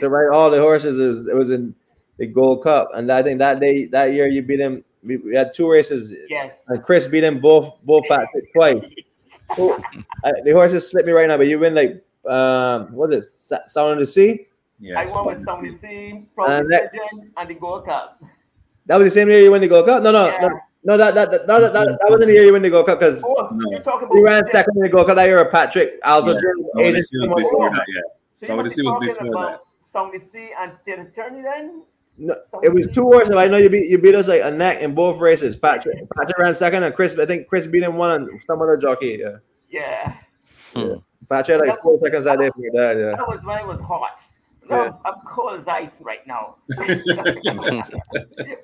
to 0.01 0.09
ride 0.09 0.35
all 0.35 0.51
the 0.51 0.59
horses. 0.59 0.99
It 0.99 1.07
was 1.07 1.28
it 1.28 1.37
was 1.37 1.51
in 1.51 1.74
the 2.21 2.27
Gold 2.27 2.62
Cup, 2.62 2.91
and 2.95 3.11
I 3.11 3.23
think 3.25 3.39
that 3.41 3.59
day 3.59 3.87
that 3.87 4.12
year 4.12 4.29
you 4.29 4.43
beat 4.43 4.61
him. 4.61 4.85
We, 5.03 5.16
we 5.16 5.35
had 5.35 5.55
two 5.55 5.68
races, 5.68 6.12
yes. 6.29 6.57
and 6.68 6.83
Chris 6.85 7.07
beat 7.09 7.25
him 7.25 7.41
both 7.41 7.81
both 7.83 8.05
Patrick 8.07 8.53
twice. 8.53 8.85
So, 9.57 9.81
I, 10.23 10.33
the 10.45 10.53
horses 10.53 10.89
slipped 10.91 11.07
me 11.09 11.12
right 11.14 11.27
now, 11.27 11.39
but 11.39 11.49
you 11.49 11.59
win 11.59 11.75
like 11.75 12.05
um 12.29 12.93
what 12.93 13.11
is 13.14 13.27
it, 13.33 13.41
Sa- 13.41 13.66
Sound 13.66 13.93
of 13.95 13.99
the 13.99 14.07
Sea? 14.07 14.47
Yes, 14.79 14.97
I 14.99 15.03
yes. 15.05 15.14
won 15.14 15.25
with 15.27 15.45
somebody 15.45 15.73
seeing 15.73 16.29
Uh, 16.39 16.45
Pro 16.45 16.61
next- 16.61 16.93
Decision 16.93 17.33
and 17.37 17.49
the 17.49 17.55
Gold 17.55 17.87
Cup. 17.87 18.23
That 18.87 18.97
was 19.01 19.07
the 19.09 19.11
same 19.21 19.29
year 19.31 19.41
you 19.41 19.51
win 19.53 19.62
the 19.62 19.68
Gold 19.68 19.87
Cup. 19.87 20.03
No, 20.03 20.12
no, 20.12 20.27
Yeah. 20.27 20.41
no, 20.41 20.49
no. 20.85 20.97
That 20.99 21.14
that 21.14 21.31
that, 21.31 21.47
that, 21.47 21.73
that, 21.73 21.73
that 21.73 22.07
wasn't 22.11 22.29
the 22.29 22.35
year 22.35 22.45
you 22.45 22.53
win 22.53 22.61
the 22.62 22.68
Gold 22.71 22.87
Cup 22.87 23.01
because 23.01 23.25
Oh, 23.25 23.49
No. 23.53 23.71
you're 23.71 23.81
talking 23.81 24.05
about 24.07 24.14
you 24.16 24.25
ran 24.25 24.45
second 24.47 24.77
in 24.77 24.83
the 24.83 24.89
Gold 24.91 25.07
Cup 25.07 25.16
that 25.16 25.25
year. 25.27 25.43
with 25.43 25.51
Patrick 25.53 25.99
Alto. 26.05 26.33
Yeah. 26.35 26.41
Jones, 26.45 26.68
Some 26.68 26.81
of 26.81 26.85
Asian 26.87 26.95
the 26.95 27.03
sea 27.03 27.18
was 27.21 27.43
before 27.43 27.71
that, 27.71 27.85
yeah. 27.89 28.01
So 28.35 28.47
Some 28.47 28.57
you 28.57 28.61
of 28.61 28.64
the 28.64 28.71
sea 28.71 28.83
was 28.83 28.97
before 29.01 29.25
that. 29.25 29.33
about 29.33 29.61
Somebody 29.81 30.18
see 30.21 30.51
and 30.61 30.73
state 30.75 30.99
attorney 31.01 31.43
then? 31.43 31.83
No, 32.23 32.37
it 32.62 32.71
was 32.73 32.87
two 32.87 33.05
horses. 33.05 33.35
I 33.35 33.49
know 33.49 33.57
you 33.57 33.71
beat 33.71 33.89
you 33.89 33.97
beat 33.99 34.14
us 34.14 34.29
like 34.29 34.43
a 34.45 34.51
neck 34.51 34.83
in 34.83 34.95
both 34.95 35.18
races. 35.18 35.57
Patrick 35.57 35.97
Patrick 36.14 36.39
ran 36.39 36.55
second, 36.55 36.83
and 36.83 36.95
Chris 36.95 37.18
I 37.18 37.25
think 37.25 37.49
Chris 37.49 37.66
beat 37.66 37.83
him 37.83 37.97
one 37.97 38.11
and 38.11 38.43
some 38.45 38.61
other 38.61 38.77
jockey. 38.77 39.18
Yeah, 39.21 39.37
Yeah. 39.71 40.14
Hmm. 40.75 40.95
Patrick 41.29 41.61
had 41.61 41.68
like 41.68 41.83
four 41.83 41.99
seconds 42.03 42.25
that 42.25 42.39
day 42.39 42.51
for 42.55 42.61
your 42.61 42.73
dad. 42.73 42.99
Yeah, 42.99 43.16
That 43.16 43.27
was 43.27 43.43
when 43.45 43.59
it 43.59 43.66
was 43.66 43.81
hot. 43.81 44.21
No, 44.68 44.85
Yeah. 44.85 44.93
I'm 45.07 45.14
cold 45.27 45.59
as 45.61 45.66
ice 45.66 45.97
right 46.01 46.27
now. 46.27 46.57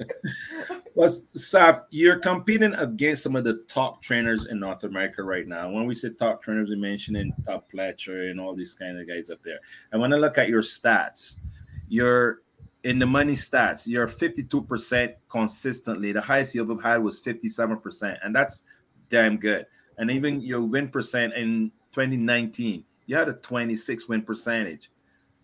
Well, 0.97 1.11
Saf, 1.37 1.83
you're 1.91 2.19
competing 2.19 2.73
against 2.73 3.23
some 3.23 3.37
of 3.37 3.45
the 3.45 3.63
top 3.69 4.03
trainers 4.03 4.47
in 4.47 4.59
North 4.59 4.83
America 4.83 5.23
right 5.23 5.47
now. 5.47 5.71
When 5.71 5.85
we 5.85 5.95
say 5.95 6.09
top 6.09 6.43
trainers, 6.43 6.71
we 6.71 6.77
mentioning 6.77 7.35
Todd 7.45 7.65
Pletcher 7.71 8.31
and 8.31 8.41
all 8.41 8.55
these 8.55 8.73
kind 8.73 8.99
of 8.99 9.07
guys 9.07 9.29
up 9.29 9.43
there. 9.43 9.59
And 9.93 10.01
when 10.01 10.15
I 10.15 10.17
look 10.17 10.39
at 10.39 10.49
your 10.49 10.63
stats, 10.63 11.37
you're 11.87 12.41
in 12.85 12.99
the 12.99 13.07
money 13.07 13.35
stats, 13.35 13.87
you're 13.87 14.07
52% 14.07 15.15
consistently. 15.29 16.13
The 16.13 16.21
highest 16.21 16.55
you 16.55 16.63
ever 16.63 16.81
had 16.81 17.03
was 17.03 17.23
57%, 17.23 18.19
and 18.23 18.35
that's 18.35 18.65
damn 19.09 19.37
good. 19.37 19.67
And 19.99 20.11
even 20.11 20.41
your 20.41 20.63
win 20.63 20.89
percent 20.89 21.35
in 21.35 21.73
2019, 21.93 22.85
you 23.07 23.17
had 23.17 23.29
a 23.29 23.35
26 23.35 24.09
win 24.09 24.23
percentage. 24.23 24.91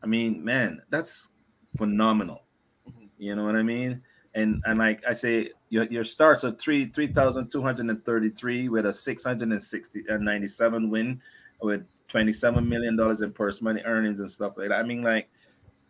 I 0.02 0.06
mean, 0.06 0.44
man, 0.44 0.82
that's 0.90 1.30
phenomenal. 1.76 2.44
Mm-hmm. 2.88 3.06
You 3.18 3.36
know 3.36 3.44
what 3.44 3.56
I 3.56 3.62
mean? 3.62 4.02
and 4.34 4.62
and 4.64 4.78
like 4.78 5.02
I 5.06 5.12
say, 5.12 5.50
your, 5.68 5.84
your 5.84 6.04
starts 6.04 6.44
are 6.44 6.52
three 6.52 6.86
three 6.86 7.06
thousand 7.06 7.50
two 7.50 7.62
hundred 7.62 7.90
and 7.90 8.04
thirty 8.04 8.30
three 8.30 8.68
with 8.68 8.86
a 8.86 8.92
six 8.92 9.24
hundred 9.24 9.50
and 9.50 9.62
sixty 9.62 10.04
uh, 10.08 10.14
and 10.14 10.24
ninety 10.24 10.48
seven 10.48 10.90
win 10.90 11.20
with 11.60 11.84
twenty 12.08 12.32
seven 12.32 12.68
million 12.68 12.96
dollars 12.96 13.20
in 13.20 13.32
purse 13.32 13.60
money 13.60 13.82
earnings 13.84 14.20
and 14.20 14.30
stuff 14.30 14.56
like 14.56 14.68
that. 14.68 14.78
I 14.78 14.82
mean, 14.82 15.02
like, 15.02 15.28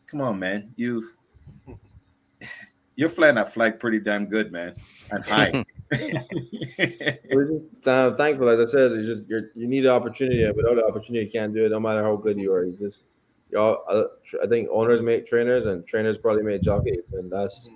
come 0.06 0.20
on, 0.20 0.38
man, 0.38 0.72
you 0.76 1.08
you're 2.96 3.08
flying 3.08 3.36
that 3.36 3.52
flag 3.52 3.80
pretty 3.80 4.00
damn 4.00 4.26
good, 4.26 4.52
man, 4.52 4.74
and 5.10 5.24
high. 5.24 5.64
We're 5.92 7.50
just 7.50 7.88
uh, 7.88 8.14
thankful, 8.16 8.48
as 8.48 8.60
I 8.60 8.66
said. 8.70 8.92
You 8.92 9.16
just 9.16 9.28
you're, 9.28 9.50
you 9.54 9.66
need 9.66 9.80
the 9.80 9.90
opportunity. 9.90 10.46
Without 10.50 10.76
the 10.76 10.84
opportunity, 10.84 11.26
you 11.26 11.30
can't 11.30 11.54
do 11.54 11.66
it. 11.66 11.70
No 11.70 11.80
matter 11.80 12.02
how 12.02 12.16
good 12.16 12.38
you 12.38 12.52
are, 12.52 12.64
you 12.64 12.76
just 12.78 13.04
y'all. 13.50 13.84
Uh, 13.88 14.04
tr- 14.24 14.38
I 14.42 14.46
think 14.46 14.68
owners 14.70 15.02
make 15.02 15.26
trainers, 15.26 15.66
and 15.66 15.86
trainers 15.86 16.18
probably 16.18 16.42
make 16.42 16.62
jockeys, 16.62 17.02
and 17.12 17.30
that's 17.30 17.68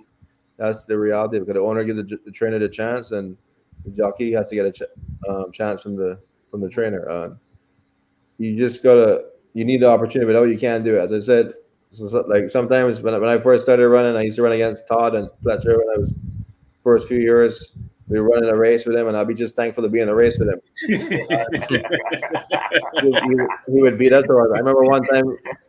that's 0.57 0.85
the 0.85 0.97
reality. 0.97 1.39
Because 1.39 1.55
the 1.55 1.61
owner 1.61 1.83
gives 1.83 1.99
the, 1.99 2.19
the 2.25 2.31
trainer 2.31 2.59
the 2.59 2.69
chance, 2.69 3.11
and 3.11 3.37
the 3.85 3.91
jockey 3.91 4.31
has 4.33 4.49
to 4.49 4.55
get 4.55 4.65
a 4.65 4.71
ch- 4.71 5.29
um, 5.29 5.51
chance 5.51 5.81
from 5.81 5.95
the 5.95 6.19
from 6.51 6.61
the 6.61 6.69
trainer. 6.69 7.07
Uh, 7.09 7.29
you 8.37 8.55
just 8.55 8.83
gotta 8.83 9.25
you 9.53 9.65
need 9.65 9.81
the 9.81 9.89
opportunity, 9.89 10.31
but 10.31 10.41
you 10.43 10.57
can't 10.57 10.83
do 10.83 10.95
it. 10.95 10.99
As 10.99 11.13
I 11.13 11.19
said, 11.19 11.53
so, 11.91 12.07
so- 12.07 12.25
like 12.27 12.49
sometimes 12.49 13.01
when 13.01 13.13
I, 13.13 13.17
when 13.19 13.29
I 13.29 13.37
first 13.39 13.63
started 13.63 13.87
running, 13.89 14.15
I 14.15 14.21
used 14.23 14.35
to 14.37 14.41
run 14.43 14.51
against 14.53 14.87
Todd 14.87 15.15
and 15.15 15.29
Pletcher 15.43 15.77
when 15.77 15.87
I 15.95 15.97
was 15.99 16.13
first 16.83 17.07
few 17.07 17.17
years. 17.19 17.71
We 18.09 18.21
were 18.21 18.29
running 18.29 18.49
a 18.49 18.55
race 18.55 18.85
with 18.85 18.95
him, 18.95 19.09
and 19.09 19.17
I'd 19.17 19.27
be 19.27 19.33
just 19.33 19.53
thankful 19.57 19.83
to 19.83 19.89
be 19.89 19.99
in 19.99 20.07
a 20.07 20.15
race 20.15 20.39
with 20.39 20.47
him. 20.47 20.61
he, 20.87 20.97
he- 23.01 23.47
he 23.73 23.81
would 23.81 23.97
beat 23.97 24.13
us. 24.13 24.23
the 24.27 24.33
horse. 24.33 24.51
I 24.55 24.59
remember 24.59 24.81
one 24.83 25.03
time, 25.03 25.25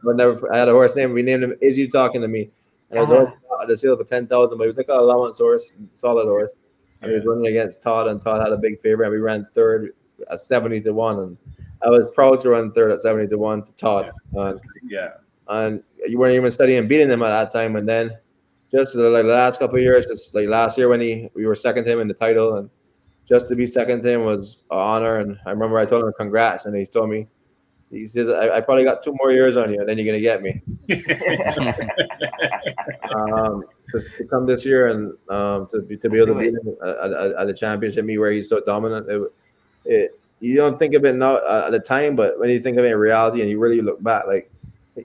I 0.07 0.55
I 0.55 0.59
had 0.59 0.69
a 0.69 0.73
horse 0.73 0.95
named. 0.95 1.12
We 1.14 1.23
named 1.23 1.43
him 1.45 1.55
Is 1.61 1.77
You 1.77 1.91
Talking 1.91 2.21
to 2.21 2.29
Me, 2.29 2.51
and 2.91 2.99
I 2.99 3.03
was 3.03 3.11
Uh-huh. 3.11 3.33
at 3.62 3.69
the 3.69 3.77
sale 3.77 3.97
for 3.97 4.05
ten 4.05 4.27
thousand, 4.29 4.59
but 4.59 4.64
he 4.64 4.69
was 4.69 4.77
like 4.77 4.89
an 4.89 4.99
allowance 4.99 5.39
horse, 5.39 5.73
solid 5.95 6.27
horse. 6.27 6.53
And 7.03 7.11
he 7.11 7.16
was 7.16 7.27
running 7.27 7.47
against 7.47 7.83
Todd, 7.83 8.09
and 8.09 8.21
Todd 8.23 8.41
had 8.43 8.53
a 8.53 8.57
big 8.57 8.81
favorite, 8.81 9.07
and 9.07 9.14
we 9.14 9.21
ran 9.21 9.47
third 9.55 9.95
at 10.31 10.41
seventy 10.41 10.81
to 10.83 10.93
one, 10.93 11.19
and 11.21 11.37
I 11.83 11.91
was 11.91 12.07
proud 12.14 12.41
to 12.43 12.51
run 12.51 12.73
third 12.73 12.91
at 12.93 13.03
seventy 13.03 13.27
to 13.29 13.39
one 13.39 13.64
to 13.64 13.73
Todd. 13.75 14.11
Uh, 14.37 14.55
yeah. 14.85 15.09
And 15.49 15.82
you 16.07 16.18
weren't 16.18 16.34
even 16.34 16.51
studying 16.51 16.86
beating 16.88 17.11
him 17.11 17.22
at 17.22 17.30
that 17.30 17.51
time. 17.53 17.76
And 17.76 17.88
then 17.88 18.16
just 18.70 18.92
the, 18.92 19.09
like 19.11 19.24
the 19.24 19.32
last 19.32 19.59
couple 19.59 19.76
of 19.76 19.82
years, 19.82 20.07
just 20.07 20.34
like 20.34 20.49
last 20.49 20.76
year 20.78 20.88
when 20.88 21.01
he 21.01 21.30
we 21.34 21.46
were 21.46 21.55
second 21.55 21.84
to 21.84 21.92
him 21.92 22.01
in 22.01 22.09
the 22.09 22.14
title, 22.14 22.57
and 22.57 22.70
just 23.26 23.49
to 23.49 23.57
be 23.57 23.66
second 23.66 24.03
to 24.03 24.11
him 24.11 24.24
was 24.24 24.62
an 24.70 24.78
honor. 24.78 25.18
And 25.18 25.38
I 25.46 25.51
remember 25.51 25.78
I 25.78 25.86
told 25.86 26.05
him 26.05 26.12
congrats, 26.16 26.66
and 26.66 26.76
he 26.76 26.86
told 26.86 27.11
me 27.11 27.28
he 27.90 28.07
says 28.07 28.28
I, 28.28 28.57
I 28.57 28.61
probably 28.61 28.84
got 28.84 29.03
two 29.03 29.14
more 29.18 29.32
years 29.32 29.57
on 29.57 29.72
you, 29.72 29.80
and 29.80 29.88
then 29.88 29.96
you're 29.96 30.07
gonna 30.07 30.20
get 30.20 30.42
me. 30.42 30.62
um, 33.14 33.64
to, 33.90 34.03
to 34.18 34.24
come 34.28 34.46
this 34.46 34.64
year 34.64 34.88
and 34.88 35.12
um, 35.30 35.66
to 35.68 35.80
be 35.80 35.96
to 35.96 36.11
be 36.11 36.18
able 36.18 36.34
to 36.34 36.34
beat 36.34 36.53
him 36.53 36.76
at, 36.82 37.12
at, 37.12 37.32
at 37.32 37.46
the 37.46 37.55
championship 37.55 38.05
meet 38.05 38.18
where 38.18 38.32
he's 38.32 38.49
so 38.49 38.61
dominant. 38.61 39.09
It, 39.09 39.32
it 39.84 40.20
you 40.40 40.55
don't 40.57 40.78
think 40.78 40.94
of 40.94 41.05
it 41.05 41.16
now 41.16 41.36
uh, 41.36 41.64
at 41.66 41.72
the 41.72 41.80
time, 41.80 42.14
but 42.14 42.38
when 42.38 42.51
you 42.51 42.61
think 42.61 42.78
of 42.78 42.84
it 42.84 42.92
in 42.92 42.99
reality 42.99 43.40
and 43.40 43.51
you 43.51 43.59
really 43.59 43.80
look 43.80 44.03
back, 44.03 44.26
like 44.26 44.51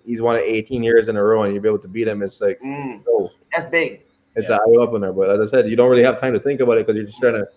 he's 0.05 0.21
won 0.21 0.35
it 0.37 0.43
18 0.45 0.83
years 0.83 1.07
in 1.09 1.17
a 1.17 1.23
row, 1.23 1.43
and 1.43 1.53
you'll 1.53 1.61
be 1.63 1.69
able 1.69 1.79
to 1.79 1.87
beat 1.87 2.07
him. 2.07 2.21
It's 2.21 2.41
like 2.41 2.59
Mm, 2.61 3.01
oh, 3.07 3.29
that's 3.51 3.69
big. 3.69 4.01
it's 4.35 4.49
an 4.49 4.55
eye 4.55 4.75
opener. 4.79 5.11
But 5.13 5.29
as 5.29 5.39
I 5.39 5.45
said, 5.57 5.69
you 5.69 5.75
don't 5.75 5.89
really 5.89 6.03
have 6.03 6.19
time 6.19 6.33
to 6.33 6.39
think 6.39 6.59
about 6.61 6.77
it 6.77 6.85
because 6.87 6.95
you're 6.97 7.05
just 7.05 7.19
trying 7.19 7.33
to 7.35 7.47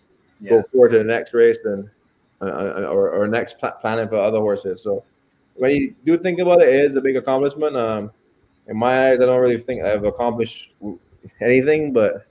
Yeah. 0.41 0.51
go 0.51 0.62
forward 0.72 0.91
to 0.91 0.99
the 0.99 1.05
next 1.05 1.32
race 1.34 1.59
and 1.64 1.89
or, 2.41 3.11
or 3.11 3.26
next 3.26 3.59
pla- 3.59 3.70
planning 3.72 4.09
for 4.09 4.16
other 4.16 4.39
horses. 4.39 4.82
So 4.82 5.03
when 5.55 5.70
you 5.70 5.95
do 6.05 6.18
think 6.18 6.39
about 6.39 6.61
it, 6.61 6.68
it 6.68 6.84
is 6.84 6.95
a 6.97 7.01
big 7.01 7.16
accomplishment. 7.16 7.76
Um, 7.76 8.11
in 8.66 8.76
my 8.76 9.09
eyes, 9.11 9.20
I 9.20 9.26
don't 9.26 9.41
really 9.41 9.59
think 9.59 9.82
I've 9.82 10.05
accomplished 10.05 10.72
anything, 11.41 11.93
but 11.93 12.26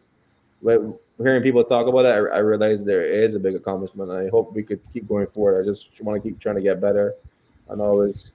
when 0.61 0.93
hearing 1.17 1.41
people 1.41 1.63
talk 1.63 1.87
about 1.87 2.05
it, 2.05 2.09
I, 2.09 2.35
I 2.35 2.39
realize 2.39 2.83
there 2.83 3.03
is 3.05 3.33
a 3.35 3.39
big 3.39 3.55
accomplishment. 3.55 4.11
I 4.11 4.27
hope 4.27 4.53
we 4.53 4.61
could 4.63 4.79
keep 4.93 5.07
going 5.07 5.27
forward. 5.27 5.59
I 5.61 5.65
just 5.65 5.99
want 6.03 6.21
to 6.21 6.29
keep 6.29 6.39
trying 6.39 6.55
to 6.55 6.61
get 6.61 6.79
better 6.81 7.13
and 7.69 7.81
always 7.81 8.31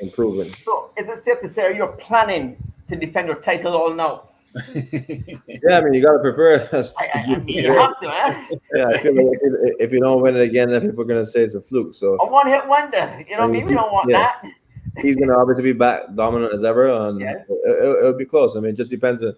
improving. 0.00 0.48
So 0.52 0.90
is 0.96 1.08
it 1.08 1.18
safe 1.18 1.40
to 1.40 1.48
say 1.48 1.76
you're 1.76 1.88
planning 1.92 2.56
to 2.88 2.96
defend 2.96 3.28
your 3.28 3.36
title 3.36 3.74
all 3.74 3.94
now? 3.94 4.28
Yeah, 4.74 5.78
I 5.78 5.80
mean, 5.82 5.92
you 5.94 6.02
got 6.02 6.12
to 6.16 6.18
prepare. 6.20 6.68
I, 6.72 7.18
I, 7.18 7.22
I 7.22 7.36
mean, 7.38 7.48
you 7.48 7.72
have 7.72 8.00
to, 8.00 8.08
eh? 8.08 8.46
yeah, 8.74 8.86
I 8.88 8.98
feel 8.98 9.14
like 9.14 9.38
if, 9.42 9.74
if 9.80 9.92
you 9.92 10.00
don't 10.00 10.22
win 10.22 10.36
it 10.36 10.42
again, 10.42 10.70
then 10.70 10.80
people 10.82 11.02
are 11.02 11.06
gonna 11.06 11.26
say 11.26 11.42
it's 11.42 11.54
a 11.54 11.60
fluke. 11.60 11.94
So 11.94 12.14
A 12.20 12.26
one 12.30 12.46
hit 12.48 12.66
wonder. 12.66 13.24
You 13.28 13.36
know 13.36 13.42
what 13.42 13.50
I 13.50 13.52
mean? 13.52 13.66
We 13.66 13.74
don't 13.74 13.92
want 13.92 14.08
Yeah. 14.10 14.32
that. 14.42 15.02
he's 15.02 15.16
gonna 15.16 15.36
obviously 15.36 15.64
be 15.64 15.72
back 15.72 16.02
dominant 16.14 16.54
as 16.54 16.64
ever, 16.64 16.86
and 16.88 17.20
Yes. 17.20 17.44
it, 17.48 17.52
it, 17.54 18.02
will 18.04 18.14
be 18.16 18.24
close. 18.24 18.56
I 18.56 18.60
mean, 18.60 18.70
it 18.70 18.76
just 18.76 18.90
depends 18.90 19.22
on 19.22 19.34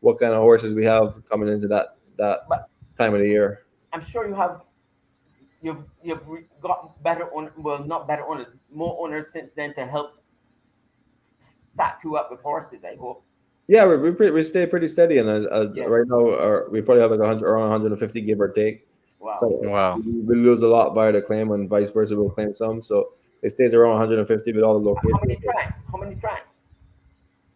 what 0.00 0.18
kind 0.18 0.32
of 0.32 0.38
horses 0.38 0.72
we 0.74 0.84
have 0.84 1.22
coming 1.28 1.48
into 1.48 1.68
that 1.68 1.96
that 2.16 2.40
But- 2.48 2.68
time 2.96 3.14
of 3.14 3.20
the 3.20 3.28
year. 3.28 3.64
I'm 3.92 4.04
sure 4.06 4.26
you 4.26 4.34
have 4.34 4.62
you've 5.62 5.84
you've 6.02 6.26
re- 6.28 6.44
got 6.60 7.02
better 7.02 7.24
on 7.34 7.50
well 7.58 7.82
not 7.84 8.06
better 8.08 8.24
owners, 8.26 8.46
more 8.72 8.96
owners 9.06 9.30
since 9.32 9.50
then 9.56 9.74
to 9.74 9.86
help 9.86 10.22
stack 11.40 12.00
you 12.04 12.16
up 12.16 12.30
with 12.30 12.40
horses, 12.40 12.80
I 12.84 12.96
hope. 12.96 13.24
Yeah, 13.68 13.86
we 13.86 13.96
we, 13.96 14.10
pretty, 14.12 14.32
we 14.32 14.42
stay 14.44 14.66
pretty 14.66 14.88
steady, 14.88 15.18
and 15.18 15.28
uh, 15.28 15.48
uh, 15.50 15.68
Yeah. 15.74 15.84
right 15.84 16.06
now 16.06 16.26
uh, 16.26 16.60
we 16.70 16.82
probably 16.82 17.02
have 17.02 17.10
like 17.10 17.20
100 17.20 17.46
around 17.46 17.70
150 17.70 18.20
give 18.22 18.40
or 18.40 18.48
take. 18.48 18.86
Wow. 19.20 19.36
So 19.40 19.46
Wow. 19.62 19.98
we, 19.98 20.12
we 20.20 20.34
lose 20.36 20.60
a 20.62 20.66
lot 20.68 20.94
via 20.94 21.12
the 21.12 21.22
claim, 21.22 21.52
and 21.52 21.68
vice 21.68 21.90
versa, 21.90 22.16
we'll 22.16 22.30
claim 22.30 22.54
some. 22.54 22.82
So 22.82 23.12
it 23.42 23.50
stays 23.50 23.72
around 23.72 23.92
150 24.00 24.52
with 24.52 24.62
all 24.64 24.78
the 24.80 24.84
locations 24.88 25.12
How 25.12 25.20
many 25.20 25.34
locations. 25.36 25.52
tracks? 25.52 25.82
How 25.90 25.98
many 25.98 26.14
tracks? 26.16 26.58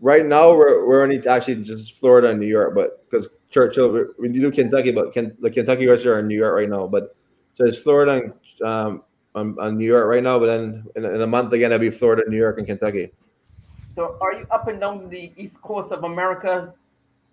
Right 0.01 0.25
now, 0.27 0.55
we're 0.55 0.87
we're 0.87 1.03
only 1.03 1.27
actually 1.27 1.63
just 1.63 1.99
Florida 1.99 2.29
and 2.29 2.39
New 2.39 2.47
York, 2.47 2.75
but 2.75 3.09
because 3.11 3.29
Churchill, 3.51 3.91
we, 3.91 4.03
we 4.19 4.29
do 4.29 4.51
Kentucky, 4.51 4.93
but 4.93 5.13
Ken, 5.13 5.37
the 5.41 5.51
Kentucky 5.51 5.87
horses 5.87 6.07
are 6.07 6.19
in 6.21 6.29
New 6.29 6.37
York 6.37 6.55
right 6.55 6.69
now. 6.69 6.87
But 6.87 7.17
so 7.57 7.65
it's 7.65 7.79
Florida 7.79 8.13
and 8.23 8.67
um, 8.69 9.03
and, 9.35 9.59
and 9.59 9.79
New 9.79 9.87
York 9.87 10.07
right 10.07 10.23
now, 10.23 10.39
but 10.39 10.47
then 10.47 10.85
in, 10.95 11.05
in 11.05 11.21
a 11.23 11.27
month 11.27 11.53
again, 11.53 11.73
it'll 11.73 11.81
be 11.81 11.91
Florida, 11.91 12.23
New 12.29 12.37
York, 12.37 12.59
and 12.59 12.67
Kentucky. 12.67 13.13
So 13.95 14.19
are 14.21 14.35
you 14.35 14.47
up 14.51 14.69
and 14.69 14.79
down 14.79 15.09
the 15.09 15.33
east 15.37 15.61
coast 15.63 15.91
of 15.91 16.05
America 16.05 16.75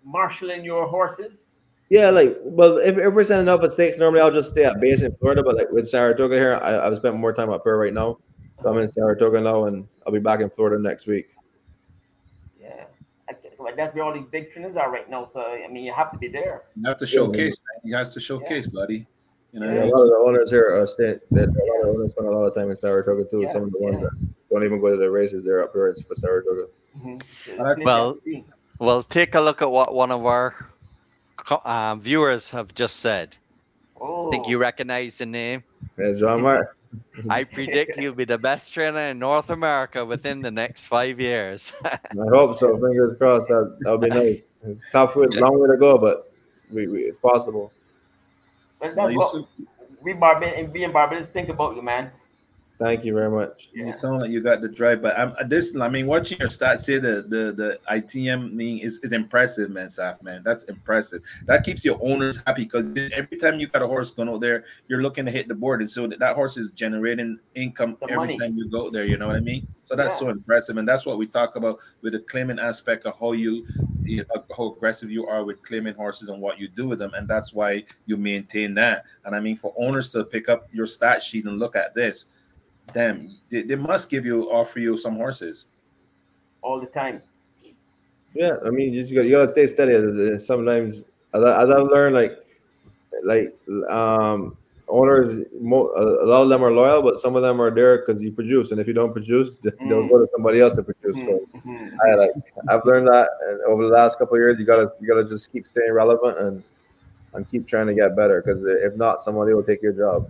marshaling 0.02 0.64
your 0.64 0.86
horses? 0.86 1.56
Yeah, 1.90 2.08
like 2.08 2.38
well, 2.42 2.78
if, 2.78 2.96
if 2.96 3.12
we're 3.12 3.24
sending 3.24 3.48
up 3.48 3.62
at 3.62 3.72
stakes, 3.72 3.98
normally 3.98 4.22
I'll 4.22 4.30
just 4.32 4.48
stay 4.50 4.64
at 4.64 4.80
base 4.80 5.02
in 5.02 5.14
Florida. 5.16 5.42
But 5.42 5.56
like 5.56 5.70
with 5.70 5.86
Saratoga 5.88 6.34
here, 6.36 6.58
I, 6.62 6.86
I've 6.86 6.96
spent 6.96 7.16
more 7.16 7.32
time 7.34 7.50
up 7.50 7.60
here 7.64 7.76
right 7.76 7.92
now. 7.92 8.18
So 8.62 8.70
I'm 8.70 8.78
in 8.78 8.88
Saratoga 8.88 9.40
now, 9.42 9.66
and 9.66 9.86
I'll 10.06 10.12
be 10.12 10.20
back 10.20 10.40
in 10.40 10.48
Florida 10.48 10.82
next 10.82 11.06
week. 11.06 11.28
Yeah. 12.58 12.84
I, 13.28 13.34
can- 13.34 13.50
well, 13.58 13.74
that's 13.76 13.94
where 13.94 14.04
all 14.04 14.14
the 14.14 14.20
big 14.20 14.52
trainers 14.52 14.76
are 14.76 14.90
right 14.90 15.08
now. 15.08 15.26
So 15.26 15.40
I 15.42 15.68
mean 15.68 15.84
you 15.84 15.92
have 15.92 16.10
to 16.12 16.18
be 16.18 16.28
there. 16.28 16.64
You 16.76 16.88
have 16.88 16.98
to 16.98 17.06
showcase. 17.06 17.56
man. 17.60 17.90
You 17.90 17.96
have 17.96 18.10
to 18.12 18.20
showcase, 18.20 18.66
buddy. 18.66 19.06
You 19.54 19.60
know, 19.60 19.68
And 19.68 19.78
a 19.78 19.86
lot 19.86 20.02
of 20.02 20.08
the 20.08 20.16
owners 20.16 20.50
here 20.50 20.74
are 20.76 20.86
staying. 20.86 21.20
That 21.30 21.48
a 21.48 21.52
lot 21.52 21.88
of 21.90 21.96
owners 21.96 22.10
spend 22.10 22.26
a 22.26 22.30
lot 22.32 22.42
of 22.44 22.54
time 22.54 22.70
in 22.70 22.76
Saratoga 22.76 23.24
too. 23.24 23.42
Yeah, 23.42 23.48
Some 23.52 23.62
of 23.62 23.70
the 23.72 23.78
ones 23.78 24.00
yeah. 24.00 24.08
that 24.10 24.28
don't 24.50 24.64
even 24.64 24.80
go 24.80 24.90
to 24.90 24.96
the 24.96 25.08
races, 25.10 25.44
they're 25.44 25.62
up 25.62 25.72
here 25.72 25.86
it's 25.88 26.02
for 26.02 26.14
Saratoga. 26.16 26.66
Mhm. 26.98 27.84
Well- 27.84 28.18
Well, 28.80 29.04
take 29.04 29.36
a 29.36 29.40
look 29.40 29.62
at 29.62 29.70
what 29.70 29.94
one 29.94 30.10
of 30.10 30.26
our 30.26 30.52
co- 31.36 31.62
um, 31.64 32.00
viewers 32.00 32.50
have 32.50 32.74
just 32.74 32.96
said. 32.98 33.36
oh, 34.00 34.28
Think 34.32 34.48
you 34.48 34.58
recognize 34.58 35.18
the 35.18 35.26
name? 35.26 35.62
Yeah, 35.96 36.12
John 36.14 36.42
Mark. 36.42 36.76
I 37.30 37.44
predict 37.44 37.96
you'll 38.02 38.14
be 38.14 38.24
the 38.24 38.38
best 38.38 38.74
trainer 38.74 38.98
in 39.10 39.20
North 39.20 39.50
America 39.50 40.04
within 40.04 40.42
the 40.42 40.50
next 40.50 40.86
five 40.86 41.20
years. 41.20 41.72
I 41.84 41.98
hope 42.30 42.56
so. 42.56 42.74
Fingers 42.76 43.16
crossed. 43.18 43.46
That 43.48 43.76
that'll 43.82 43.98
be 43.98 44.08
nice. 44.08 44.42
It's 44.66 44.80
tough, 44.90 45.14
way, 45.14 45.26
long 45.28 45.60
way 45.60 45.68
to 45.68 45.76
go, 45.76 45.96
but 45.96 46.32
we, 46.72 46.88
we 46.88 47.00
it's 47.04 47.18
possible. 47.18 47.70
You, 48.84 48.94
that's 48.94 49.14
what 49.14 49.46
we 50.02 50.12
Barbados 50.12 50.54
and 50.56 50.72
being 50.72 50.92
Barbados 50.92 51.26
think 51.28 51.48
about 51.48 51.76
you, 51.76 51.82
man. 51.82 52.10
Thank 52.78 53.04
you 53.04 53.14
very 53.14 53.30
much. 53.30 53.70
Yeah. 53.72 53.86
you 53.86 53.94
sound 53.94 54.20
like 54.20 54.30
you 54.30 54.40
got 54.40 54.60
the 54.60 54.68
drive, 54.68 55.00
but 55.00 55.16
I'm 55.16 55.32
uh, 55.38 55.44
this. 55.44 55.76
I 55.76 55.88
mean, 55.88 56.06
watching 56.06 56.38
your 56.40 56.48
stats 56.48 56.80
say 56.80 56.98
the 56.98 57.22
the 57.22 57.52
the 57.52 57.78
ITM 57.88 58.52
mean 58.52 58.80
is, 58.80 58.98
is 59.04 59.12
impressive, 59.12 59.70
man. 59.70 59.86
Saf, 59.86 60.20
man, 60.22 60.42
that's 60.44 60.64
impressive. 60.64 61.22
That 61.46 61.62
keeps 61.64 61.84
your 61.84 61.98
owners 62.02 62.42
happy 62.44 62.64
because 62.64 62.86
every 63.12 63.36
time 63.38 63.60
you 63.60 63.68
got 63.68 63.82
a 63.82 63.86
horse 63.86 64.10
going 64.10 64.28
out 64.28 64.40
there, 64.40 64.64
you're 64.88 65.02
looking 65.02 65.24
to 65.24 65.30
hit 65.30 65.46
the 65.46 65.54
board, 65.54 65.82
and 65.82 65.90
so 65.90 66.08
that, 66.08 66.18
that 66.18 66.34
horse 66.34 66.56
is 66.56 66.70
generating 66.70 67.38
income 67.54 67.96
Some 67.98 68.10
every 68.10 68.16
money. 68.18 68.38
time 68.38 68.56
you 68.56 68.68
go 68.68 68.90
there. 68.90 69.04
You 69.04 69.18
know 69.18 69.28
what 69.28 69.36
I 69.36 69.40
mean? 69.40 69.68
So 69.84 69.94
that's 69.94 70.14
Yeah. 70.14 70.18
so 70.26 70.28
impressive, 70.30 70.76
and 70.76 70.88
that's 70.88 71.06
what 71.06 71.16
we 71.16 71.28
talk 71.28 71.54
about 71.54 71.78
with 72.02 72.14
the 72.14 72.20
claiming 72.20 72.58
aspect 72.58 73.06
of 73.06 73.16
how 73.20 73.32
you 73.32 73.66
you 74.02 74.18
know, 74.18 74.44
how 74.56 74.72
aggressive 74.74 75.10
you 75.10 75.26
are 75.26 75.44
with 75.44 75.62
claiming 75.62 75.94
horses 75.94 76.28
and 76.28 76.40
what 76.40 76.58
you 76.58 76.68
do 76.68 76.88
with 76.88 76.98
them, 76.98 77.12
and 77.14 77.28
that's 77.28 77.54
why 77.54 77.84
you 78.06 78.16
maintain 78.16 78.74
that. 78.74 79.04
And 79.24 79.34
I 79.34 79.40
mean, 79.40 79.56
for 79.56 79.72
owners 79.78 80.10
to 80.12 80.24
pick 80.24 80.48
up 80.48 80.68
your 80.72 80.86
stat 80.86 81.22
sheet 81.22 81.44
and 81.46 81.58
look 81.58 81.76
at 81.76 81.94
this, 81.94 82.26
damn, 82.92 83.30
they, 83.50 83.62
they 83.62 83.76
must 83.76 84.10
give 84.10 84.24
you 84.26 84.50
offer 84.50 84.78
you 84.80 84.96
some 84.96 85.16
horses. 85.16 85.66
all 86.62 86.80
the 86.80 86.86
time. 86.86 87.22
Yeah, 88.34 88.56
I 88.66 88.70
mean, 88.70 88.92
you 88.92 89.02
just 89.02 89.14
got 89.14 89.22
you 89.22 89.30
gotta 89.32 89.48
stay 89.48 89.66
steady. 89.66 90.38
Sometimes, 90.38 91.04
as, 91.34 91.44
I, 91.44 91.62
as 91.62 91.70
I've 91.70 91.86
learned, 91.86 92.14
like, 92.16 92.32
like 93.22 93.54
um, 93.88 94.56
owners, 94.88 95.46
mo- 95.60 95.90
a 95.94 96.24
a 96.24 96.26
lot 96.26 96.42
of 96.42 96.48
them 96.48 96.64
are 96.64 96.72
loyal, 96.72 97.00
but 97.02 97.18
some 97.18 97.36
of 97.36 97.42
them 97.42 97.60
are 97.60 97.70
there 97.70 97.98
because 98.04 98.20
you 98.22 98.32
produce, 98.32 98.72
and 98.72 98.80
if 98.80 98.86
you 98.88 98.92
don't 98.92 99.12
produce, 99.12 99.56
they'll 99.62 100.02
Mm. 100.02 100.10
go 100.10 100.18
to 100.18 100.28
somebody 100.34 100.60
else 100.60 100.74
to 100.76 100.82
produce. 100.82 101.20
So 101.20 101.46
Mhm. 101.64 101.92
I 102.04 102.14
like 102.16 102.30
I've 102.68 102.84
learned 102.84 103.06
that 103.08 103.28
and 103.46 103.60
over 103.68 103.86
the 103.86 103.92
last 103.92 104.18
couple 104.18 104.34
of 104.34 104.40
years. 104.40 104.58
You 104.58 104.64
gotta 104.64 104.90
you 105.00 105.06
gotta 105.06 105.24
just 105.28 105.52
keep 105.52 105.64
staying 105.66 105.92
relevant 105.92 106.38
and 106.40 106.62
and 107.34 107.48
keep 107.48 107.66
trying 107.68 107.86
to 107.86 107.94
get 107.94 108.16
better 108.16 108.42
because 108.42 108.64
if 108.64 108.96
not, 108.96 109.22
somebody 109.22 109.54
will 109.54 109.62
take 109.62 109.80
your 109.82 109.92
job. 109.92 110.28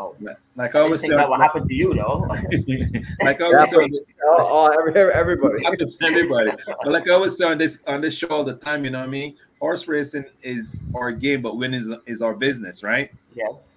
Oh. 0.00 0.16
Wow. 0.20 0.34
Like 0.56 0.74
I 0.74 0.78
I 0.78 0.82
always 0.82 1.00
think 1.00 1.12
say, 1.12 1.16
that 1.16 1.28
will 1.28 1.38
happen 1.38 1.68
to 1.68 1.74
you, 1.74 1.94
though. 1.94 2.26
like 3.24 3.40
I 3.40 3.44
always 3.44 3.70
say, 3.70 3.90
Oh, 4.24 4.36
oh 4.38 4.88
every, 4.88 5.12
everybody. 5.12 5.62
just 5.78 6.02
everybody, 6.02 6.52
but 6.66 6.92
like 6.92 7.08
I 7.08 7.12
always 7.12 7.36
say 7.36 7.46
on 7.46 7.58
this 7.58 7.82
on 7.86 8.00
this 8.00 8.16
show 8.16 8.28
all 8.28 8.44
the 8.44 8.54
time, 8.54 8.84
you 8.84 8.90
know 8.90 9.00
what 9.00 9.08
I 9.08 9.10
mean? 9.10 9.36
horse 9.60 9.86
racing 9.86 10.24
is 10.42 10.84
our 10.94 11.12
game, 11.12 11.42
but 11.42 11.56
winning 11.56 11.80
is, 11.80 11.92
is 12.06 12.22
our 12.22 12.34
business, 12.34 12.82
right? 12.82 13.12
Yes. 13.34 13.72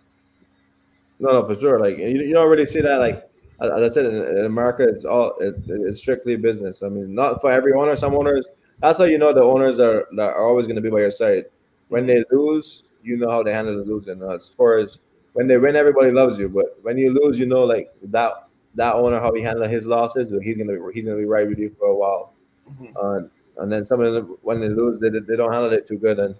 No, 1.19 1.31
no, 1.31 1.45
for 1.45 1.59
sure. 1.59 1.79
Like 1.79 1.97
you, 1.97 2.05
you 2.05 2.33
don't 2.33 2.49
really 2.49 2.65
see 2.65 2.81
that. 2.81 2.99
Like 2.99 3.29
as 3.61 3.69
I 3.69 3.87
said, 3.89 4.05
in, 4.05 4.15
in 4.15 4.45
America, 4.45 4.83
it's 4.83 5.05
all 5.05 5.37
it, 5.39 5.55
it's 5.67 5.99
strictly 5.99 6.35
business. 6.35 6.83
I 6.83 6.89
mean, 6.89 7.13
not 7.13 7.41
for 7.41 7.51
every 7.51 7.73
owner. 7.73 7.95
Some 7.95 8.15
owners. 8.15 8.47
That's 8.79 8.97
how 8.97 9.03
you 9.03 9.17
know 9.17 9.31
the 9.31 9.43
owners 9.43 9.79
are 9.79 10.07
that 10.15 10.29
are 10.29 10.45
always 10.45 10.65
going 10.65 10.75
to 10.77 10.81
be 10.81 10.89
by 10.89 10.99
your 10.99 11.11
side. 11.11 11.45
When 11.89 12.07
they 12.07 12.23
lose, 12.31 12.85
you 13.03 13.17
know 13.17 13.29
how 13.29 13.43
they 13.43 13.53
handle 13.53 13.77
the 13.77 13.83
losing. 13.83 14.21
As 14.23 14.49
far 14.49 14.77
as 14.77 14.99
when 15.33 15.47
they 15.47 15.57
win, 15.57 15.75
everybody 15.75 16.11
loves 16.11 16.37
you. 16.39 16.49
But 16.49 16.77
when 16.81 16.97
you 16.97 17.11
lose, 17.11 17.37
you 17.39 17.45
know 17.45 17.63
like 17.63 17.91
that 18.03 18.47
that 18.75 18.95
owner 18.95 19.19
how 19.19 19.33
he 19.33 19.41
handled 19.41 19.69
his 19.69 19.85
losses. 19.85 20.33
He's 20.41 20.57
gonna 20.57 20.77
he's 20.93 21.05
gonna 21.05 21.17
be 21.17 21.25
right 21.25 21.47
with 21.47 21.59
you 21.59 21.75
for 21.77 21.87
a 21.89 21.95
while. 21.95 22.33
Mhm. 22.71 22.93
Uh, 22.95 23.27
and 23.61 23.71
then 23.71 23.85
some 23.85 24.01
of 24.01 24.13
them, 24.13 24.37
when 24.41 24.59
they 24.59 24.69
lose, 24.69 24.99
they, 24.99 25.09
they 25.09 25.35
don't 25.35 25.51
handle 25.51 25.71
it 25.73 25.85
too 25.85 25.97
good. 25.97 26.17
And 26.19 26.33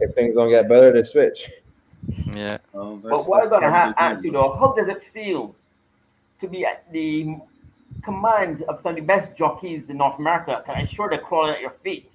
if 0.00 0.14
things 0.16 0.34
don't 0.34 0.48
get 0.50 0.68
better, 0.68 0.92
they 0.92 1.04
switch. 1.04 1.48
Yeah. 2.34 2.58
Um, 2.74 3.00
But 3.00 3.10
that's- 3.10 3.28
what 3.28 3.42
that's 3.42 3.46
I'm 3.46 3.60
gonna 3.60 3.70
part 3.70 3.72
ha- 3.72 3.88
of 3.90 3.94
the 3.94 4.00
game, 4.00 4.10
ask 4.12 4.24
you 4.24 4.32
bro. 4.32 4.42
though, 4.42 4.54
how 4.56 4.72
does 4.72 4.88
it 4.88 5.02
feel 5.02 5.54
to 6.40 6.48
be 6.48 6.64
at 6.64 6.90
the 6.92 7.36
command 8.02 8.62
of 8.68 8.80
some 8.82 8.90
of 8.90 8.96
the 8.96 9.02
best 9.02 9.36
jockeys 9.36 9.90
in 9.90 9.98
North 9.98 10.18
America? 10.18 10.62
'Cause 10.64 10.74
I'm 10.76 10.86
sure 10.86 11.08
they're 11.08 11.18
crawling 11.18 11.54
at 11.54 11.60
your 11.60 11.70
feet. 11.70 12.10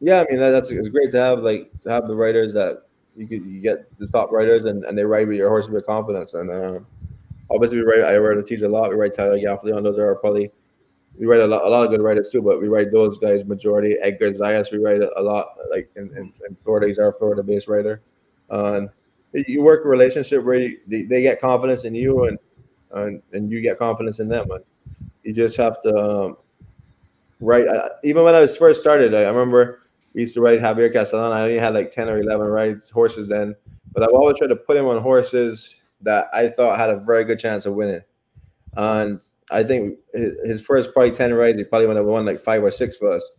Yeah, 0.00 0.20
I 0.20 0.26
mean 0.30 0.40
that- 0.40 0.50
that's 0.50 0.70
it's 0.70 0.88
great 0.88 1.10
to 1.12 1.20
have 1.20 1.38
like 1.40 1.70
to 1.84 1.90
have 1.90 2.06
the 2.08 2.16
writers 2.16 2.52
that 2.54 2.82
you 3.16 3.26
could 3.26 3.44
you 3.44 3.60
get 3.60 3.86
the 3.98 4.06
top 4.08 4.32
writers 4.32 4.64
and, 4.64 4.84
and 4.84 4.96
they 4.96 5.04
ride 5.04 5.28
with 5.28 5.36
your 5.36 5.48
horse 5.48 5.68
with 5.68 5.86
confidence. 5.86 6.34
And 6.34 6.50
um, 6.50 6.86
obviously 7.50 7.78
we 7.78 7.84
write 7.84 8.04
I 8.04 8.16
write 8.18 8.34
to 8.34 8.42
teach 8.42 8.62
a 8.62 8.68
lot. 8.68 8.90
We 8.90 8.96
write 8.96 9.14
Tyler 9.14 9.38
Gaffalione 9.38 9.82
those 9.82 9.98
are 9.98 10.14
probably 10.16 10.50
we 11.18 11.26
write 11.26 11.40
a 11.40 11.46
lot 11.46 11.64
a 11.64 11.68
lot 11.68 11.84
of 11.84 11.90
good 11.90 12.00
writers 12.00 12.30
too 12.30 12.40
but 12.40 12.60
we 12.60 12.68
write 12.68 12.90
those 12.90 13.18
guys 13.18 13.44
majority. 13.44 13.96
Edgar 14.00 14.32
Zayas 14.32 14.72
we 14.72 14.78
write 14.78 15.02
a, 15.02 15.22
lot 15.22 15.48
like 15.70 15.90
in, 15.96 16.04
in, 16.16 16.32
in 16.48 16.56
Florida 16.56 16.86
he's 16.86 16.98
our 16.98 17.12
Florida 17.12 17.42
based 17.42 17.68
writer. 17.68 18.00
And 18.50 18.88
you 19.34 19.62
work 19.62 19.84
a 19.84 19.88
relationship 19.88 20.44
where 20.44 20.56
you, 20.56 20.78
they, 20.86 21.02
they 21.02 21.22
get 21.22 21.40
confidence 21.40 21.84
in 21.84 21.94
you 21.94 22.24
and, 22.24 22.38
and 22.92 23.22
and 23.32 23.50
you 23.50 23.60
get 23.60 23.78
confidence 23.78 24.20
in 24.20 24.28
them. 24.28 24.50
And 24.50 24.64
you 25.22 25.32
just 25.32 25.56
have 25.56 25.80
to 25.82 25.96
um, 25.96 26.36
write 27.40 27.68
I, 27.68 27.90
even 28.04 28.24
when 28.24 28.34
I 28.34 28.40
was 28.40 28.56
first 28.56 28.80
started 28.80 29.14
I, 29.14 29.24
I 29.24 29.28
remember 29.28 29.81
we 30.14 30.22
used 30.22 30.34
to 30.34 30.40
ride 30.40 30.60
Javier 30.60 30.92
Castellano. 30.92 31.34
I 31.34 31.42
only 31.42 31.58
had 31.58 31.74
like 31.74 31.90
10 31.90 32.08
or 32.08 32.20
11 32.20 32.46
rides, 32.46 32.90
horses 32.90 33.28
then, 33.28 33.54
but 33.92 34.02
I've 34.02 34.14
always 34.14 34.38
tried 34.38 34.48
to 34.48 34.56
put 34.56 34.76
him 34.76 34.86
on 34.86 35.00
horses 35.02 35.74
that 36.02 36.26
I 36.32 36.48
thought 36.48 36.78
had 36.78 36.90
a 36.90 36.96
very 36.96 37.24
good 37.24 37.38
chance 37.38 37.66
of 37.66 37.74
winning. 37.74 38.02
And 38.74 39.20
I 39.50 39.62
think 39.62 39.98
his, 40.12 40.34
his 40.44 40.66
first 40.66 40.92
probably 40.92 41.12
10 41.12 41.34
rides, 41.34 41.58
he 41.58 41.64
probably 41.64 41.86
would 41.86 41.96
have 41.96 42.06
won 42.06 42.26
like 42.26 42.40
five 42.40 42.62
or 42.62 42.70
six 42.70 42.98
for 42.98 43.12
us. 43.12 43.30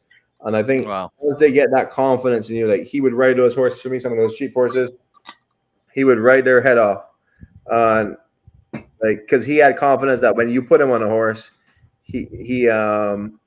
And 0.41 0.55
I 0.55 0.63
think 0.63 0.87
Wow. 0.87 1.11
once 1.17 1.39
they 1.39 1.51
get 1.51 1.69
that 1.71 1.91
confidence 1.91 2.49
in 2.49 2.55
you, 2.55 2.67
like 2.67 2.83
he 2.83 3.01
would 3.01 3.13
ride 3.13 3.37
those 3.37 3.55
horses 3.55 3.81
for 3.81 3.89
me, 3.89 3.99
some 3.99 4.11
of 4.11 4.17
those 4.17 4.35
cheap 4.35 4.53
horses, 4.53 4.91
he 5.93 6.03
would 6.03 6.19
ride 6.19 6.45
their 6.45 6.61
head 6.61 6.77
off. 6.77 7.03
And 7.67 8.17
like, 8.73 9.21
because 9.21 9.45
he 9.45 9.57
had 9.57 9.77
confidence 9.77 10.21
that 10.21 10.35
when 10.35 10.49
you 10.49 10.61
put 10.61 10.81
him 10.81 10.91
on 10.91 11.01
a 11.01 11.07
horse, 11.07 11.51
he, 12.01 12.27
he, 12.31 12.69
um, 12.69 13.39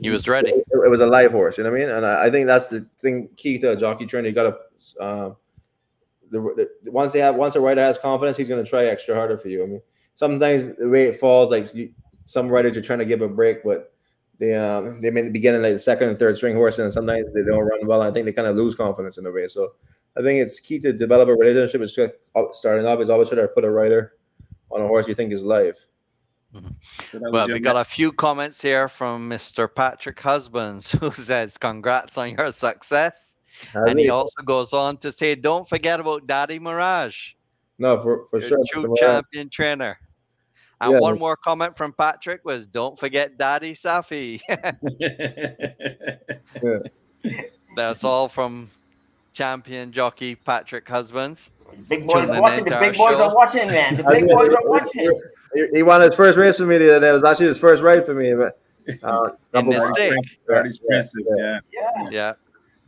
He 0.00 0.10
was 0.10 0.28
ready. 0.28 0.50
it, 0.50 0.64
it 0.70 0.90
was 0.90 1.00
a 1.00 1.06
live 1.06 1.32
horse, 1.32 1.58
you 1.58 1.64
know 1.64 1.70
what 1.70 1.80
I 1.80 1.86
mean? 1.86 1.90
And 1.90 2.06
I, 2.06 2.24
I 2.24 2.30
think 2.30 2.46
that's 2.46 2.68
the 2.68 2.86
thing 3.00 3.28
key 3.36 3.58
to 3.60 3.72
a 3.72 3.76
jockey 3.76 4.06
training. 4.06 4.30
You 4.30 4.34
got 4.34 4.54
to, 4.98 5.04
um, 5.04 5.36
the, 6.30 6.68
the 6.84 6.90
once 6.90 7.12
they 7.12 7.20
have 7.20 7.36
once 7.36 7.54
a 7.54 7.60
rider 7.60 7.80
has 7.80 7.98
confidence, 7.98 8.36
he's 8.36 8.48
going 8.48 8.62
to 8.62 8.68
try 8.68 8.84
extra 8.84 9.14
harder 9.14 9.38
for 9.38 9.48
you. 9.48 9.62
I 9.62 9.66
mean, 9.66 9.82
sometimes 10.14 10.76
the 10.76 10.88
way 10.88 11.04
it 11.04 11.18
falls, 11.18 11.50
like 11.50 11.72
you, 11.74 11.92
some 12.26 12.48
riders 12.48 12.76
are 12.76 12.82
trying 12.82 12.98
to 12.98 13.04
give 13.04 13.22
a 13.22 13.28
break, 13.28 13.64
but 13.64 13.92
they 14.38 14.54
um 14.54 15.00
they 15.00 15.10
may 15.10 15.28
be 15.30 15.40
getting 15.40 15.62
like 15.62 15.72
the 15.72 15.78
second 15.78 16.10
and 16.10 16.18
third 16.18 16.36
string 16.36 16.56
horse, 16.56 16.78
and 16.78 16.92
sometimes 16.92 17.32
they 17.32 17.42
don't 17.42 17.64
run 17.64 17.86
well. 17.86 18.02
I 18.02 18.10
think 18.10 18.26
they 18.26 18.32
kind 18.32 18.48
of 18.48 18.56
lose 18.56 18.74
confidence 18.74 19.18
in 19.18 19.26
a 19.26 19.30
way. 19.30 19.48
So 19.48 19.72
I 20.16 20.22
think 20.22 20.40
it's 20.42 20.60
key 20.60 20.78
to 20.80 20.92
develop 20.92 21.28
a 21.28 21.34
relationship. 21.34 21.80
It's 21.80 21.94
just 21.94 22.12
starting 22.52 22.86
off 22.86 23.00
is 23.00 23.10
always 23.10 23.28
try 23.28 23.40
to 23.40 23.48
put 23.48 23.64
a 23.64 23.70
rider 23.70 24.14
on 24.70 24.82
a 24.82 24.86
horse 24.86 25.08
you 25.08 25.14
think 25.14 25.32
is 25.32 25.42
live. 25.42 25.76
So 27.12 27.18
that 27.18 27.30
Well, 27.32 27.48
we 27.48 27.60
got 27.60 27.76
a 27.76 27.84
few 27.84 28.12
comments 28.12 28.60
here 28.60 28.88
from 28.88 29.28
Mr. 29.28 29.68
Patrick 29.72 30.20
Husbands 30.20 30.92
who 30.92 31.10
says, 31.12 31.56
Congrats 31.58 32.16
on 32.18 32.30
your 32.30 32.50
success. 32.52 33.36
And 33.74 33.98
he 33.98 34.10
also 34.10 34.42
goes 34.42 34.72
on 34.72 34.98
to 34.98 35.12
say, 35.12 35.34
Don't 35.34 35.68
forget 35.68 36.00
about 36.00 36.26
Daddy 36.26 36.58
Mirage, 36.58 37.32
no, 37.78 38.00
for, 38.02 38.26
for 38.30 38.40
sure. 38.40 38.58
true 38.70 38.82
From 38.82 38.96
champion 38.96 39.48
trainer. 39.50 39.98
And 40.80 40.92
Yeah. 40.92 41.00
one 41.00 41.18
more 41.18 41.36
comment 41.36 41.76
from 41.76 41.92
Patrick 41.92 42.44
was, 42.44 42.66
Don't 42.66 42.98
forget 42.98 43.38
Daddy 43.38 43.74
Saffie. 43.74 44.40
That's 47.76 48.04
all 48.04 48.28
from 48.28 48.70
champion 49.32 49.92
jockey 49.92 50.34
Patrick 50.34 50.88
Husbands. 50.88 51.50
Big 51.88 52.06
boys 52.06 52.28
are 52.30 52.40
watching. 52.40 52.64
The 52.64 52.78
big 52.80 52.96
boys 52.96 53.16
show. 53.16 53.24
are 53.24 53.34
watching, 53.34 53.68
man. 53.68 53.94
The 53.94 54.02
big 54.04 54.28
boys 54.28 54.52
are 54.52 54.62
watching. 54.64 55.10
He, 55.56 55.66
he 55.78 55.82
won 55.82 56.00
his 56.00 56.14
first 56.14 56.38
race 56.38 56.56
for 56.58 56.66
me 56.66 56.78
the 56.78 56.96
other 56.96 57.00
day. 57.06 57.10
It 57.10 57.12
was 57.12 57.24
actually 57.24 57.46
his 57.46 57.58
first 57.58 57.82
ride 57.82 58.04
for 58.06 58.14
me. 58.14 58.34
But 58.34 58.58
uh, 58.88 58.92
In 58.92 58.96
couple 59.52 59.72
the 59.72 59.78
months- 59.78 59.86
States. 59.98 60.36
Artie's 60.50 60.80
Yeah, 60.82 60.88
Princess, 60.88 61.12
yeah. 61.36 61.58
yeah. 61.72 61.90
Yeah. 62.02 62.08
Yeah. 62.10 62.32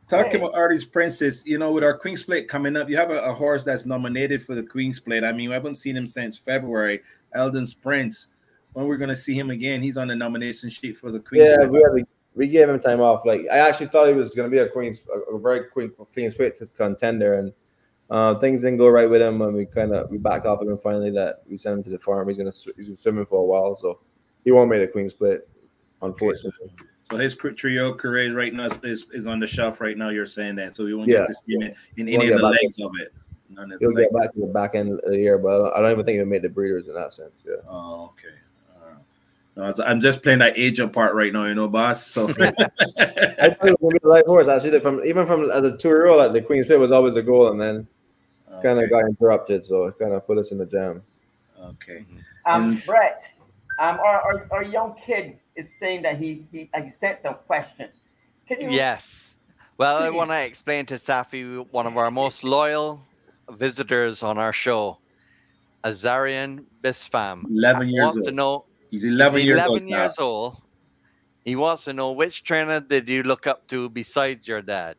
Talking 0.09 0.31
Hey. 0.33 0.39
about 0.39 0.55
Artie's 0.55 0.85
Princess, 0.85 1.45
you 1.47 1.59
know, 1.59 1.73
with 1.73 1.85
our 1.85 1.97
Queen's 1.99 2.23
Plate 2.23 2.49
coming 2.49 2.77
up, 2.77 2.89
you 2.89 2.97
have 2.97 3.11
a, 3.11 3.21
a 3.25 3.33
horse 3.33 3.62
that's 3.64 3.85
nominated 3.85 4.43
for 4.43 4.55
the 4.55 4.62
Queen's 4.62 4.99
Plate. 5.01 5.23
I 5.25 5.33
mean, 5.33 5.49
we 5.51 5.55
haven't 5.55 5.75
seen 5.75 5.97
him 5.97 6.07
since 6.07 6.39
February. 6.39 7.01
Eldon's 7.35 7.75
Prince. 7.75 8.29
When 8.73 8.87
we're 8.87 8.97
gonna 8.97 9.16
see 9.16 9.35
him 9.35 9.51
again, 9.51 9.83
he's 9.83 9.97
on 9.97 10.09
the 10.09 10.14
nomination 10.14 10.71
sheet 10.71 10.97
for 10.97 11.11
the 11.11 11.21
Queen's 11.21 11.49
Yeah, 11.49 11.66
we, 11.66 11.79
had, 11.83 12.07
we 12.35 12.47
gave 12.47 12.69
him 12.69 12.79
time 12.81 13.01
off. 13.01 13.27
Like 13.27 13.43
I 13.53 13.59
actually 13.59 13.89
thought 13.89 14.09
he 14.09 14.14
was 14.14 14.35
going 14.35 14.49
to 14.49 14.55
be 14.55 14.59
a 14.62 14.69
queen's, 14.69 15.03
a, 15.12 15.35
a 15.35 15.39
very 15.39 15.64
queen, 15.64 15.91
queen's 16.14 16.35
plate 16.35 16.55
contender, 16.77 17.35
and 17.35 17.53
uh, 18.11 18.35
things 18.37 18.63
didn't 18.63 18.79
go 18.79 18.89
right 18.89 19.09
with 19.09 19.21
him. 19.23 19.41
And 19.43 19.55
we 19.55 19.67
kind 19.67 19.93
of 19.95 20.11
we 20.11 20.19
backed 20.19 20.47
off 20.47 20.61
of 20.61 20.69
him 20.69 20.79
finally. 20.79 21.11
That 21.11 21.43
we 21.49 21.57
sent 21.57 21.77
him 21.79 21.83
to 21.85 21.91
the 21.91 21.99
farm. 21.99 22.29
He's 22.29 22.39
gonna 22.39 22.53
he's 22.77 22.87
been 22.89 22.97
swimming 22.97 23.27
for 23.27 23.41
a 23.41 23.45
while, 23.45 23.75
so 23.75 24.01
he 24.45 24.53
won't 24.53 24.71
make 24.71 24.83
a 24.83 24.87
queen's 24.87 25.15
plate, 25.15 25.41
unfortunately. 26.03 26.71
So 27.11 27.17
his 27.17 27.35
trio 27.35 27.95
career 27.95 28.37
right 28.37 28.53
now 28.53 28.67
is, 28.67 28.79
is, 28.83 29.07
is 29.13 29.27
on 29.27 29.41
the 29.41 29.47
shelf 29.47 29.81
right 29.81 29.97
now. 29.97 30.11
You're 30.11 30.27
saying 30.27 30.57
that, 30.57 30.77
so 30.77 30.85
we 30.85 30.95
won't 30.95 31.09
Yeah. 31.09 31.21
get 31.21 31.27
to 31.29 31.35
see 31.35 31.55
him 31.55 31.63
in, 31.63 31.75
in 31.97 32.09
any 32.09 32.31
of 32.31 32.39
the 32.41 32.47
legs 32.47 32.79
of 32.81 32.93
it. 33.01 33.15
None 33.49 33.73
of 33.73 33.81
He'll 33.81 33.93
get 33.93 34.13
back 34.13 34.35
to 34.35 34.41
the 34.41 34.47
back 34.47 34.75
end 34.75 34.93
of 34.93 35.01
the 35.11 35.17
year, 35.17 35.39
but 35.39 35.55
I 35.55 35.57
don't, 35.59 35.77
I 35.77 35.81
don't 35.81 35.93
even 35.93 36.05
think 36.05 36.17
he'll 36.17 36.27
make 36.27 36.43
the 36.43 36.51
breeders 36.51 36.87
in 36.87 36.93
that 36.95 37.15
sense. 37.15 37.43
Yeah. 37.47 37.55
Oh, 37.67 38.13
okay. 38.13 38.37
All 38.79 38.89
right. 38.91 38.99
No, 39.57 39.71
it's- 39.71 39.81
I'm 39.91 40.01
just 40.03 40.23
playing 40.23 40.41
that 40.41 40.59
agent 40.59 40.93
part 40.93 41.15
right 41.15 41.33
now, 41.33 41.47
you 41.47 41.55
know, 41.55 41.67
boss. 41.67 42.07
So 42.07 42.29
I 42.29 42.33
thought 42.35 42.59
it 42.99 43.59
was 43.63 43.77
gonna 43.81 43.93
be 43.95 43.99
the 44.03 44.09
light 44.09 44.27
horse. 44.27 44.49
Actually, 44.49 44.79
from 44.81 45.03
even 45.03 45.25
from 45.27 45.51
as 45.51 45.65
a 45.65 45.79
two 45.79 45.89
year 45.89 46.09
old, 46.09 46.19
like 46.19 46.35
the 46.35 46.43
Queen's 46.43 46.67
Plate 46.67 46.77
was 46.79 46.93
always 46.93 47.15
the 47.15 47.23
goal, 47.23 47.49
and 47.51 47.59
then 47.59 47.87
kind 48.63 48.79
of 48.79 48.85
Okay. 48.85 48.91
got 48.91 49.07
interrupted, 49.09 49.65
so 49.65 49.85
it 49.85 49.99
kind 49.99 50.13
of 50.13 50.27
put 50.27 50.39
us 50.39 50.53
in 50.53 50.59
the 50.59 50.67
jam. 50.67 51.03
okay. 51.61 52.05
Um, 52.47 52.81
Brett, 52.87 53.31
um, 53.79 53.99
our, 54.01 54.21
our, 54.23 54.47
our 54.51 54.63
young 54.63 54.95
kid 54.95 55.39
is 55.57 55.69
saying 55.79 56.03
that 56.03 56.17
he 56.19 56.47
he, 56.53 56.71
he 56.83 56.89
sent 56.89 57.21
some 57.21 57.35
questions. 57.47 57.95
Can 58.47 58.61
you? 58.61 58.71
Yes. 58.71 59.35
Well, 59.77 59.99
I 59.99 60.11
want 60.11 60.31
to 60.31 60.45
explain 60.45 60.87
to 60.87 60.95
Saffie, 60.95 61.65
one 61.71 61.87
of 61.87 61.97
our 61.97 62.11
most 62.11 62.43
loyal 62.43 63.01
visitors 63.51 64.23
on 64.25 64.37
our 64.37 64.53
show, 64.53 64.99
Azarian 65.85 66.65
Bisfam. 66.83 67.45
11 67.49 67.89
years 67.89 68.05
wants 68.05 68.27
to 68.27 68.33
know. 68.33 68.65
He's 68.91 69.05
11 69.05 69.39
he's 69.41 69.47
years 69.47 69.59
11 69.59 69.71
old. 69.75 69.89
years 69.89 70.19
old. 70.19 70.57
He 71.45 71.55
wants 71.57 71.85
to 71.85 71.93
know 71.93 72.13
which 72.13 72.43
trainer 72.43 72.81
did 72.81 73.09
you 73.09 73.23
look 73.23 73.47
up 73.47 73.67
to 73.69 73.89
besides 73.91 74.49
your 74.49 74.63
dad? 74.63 74.97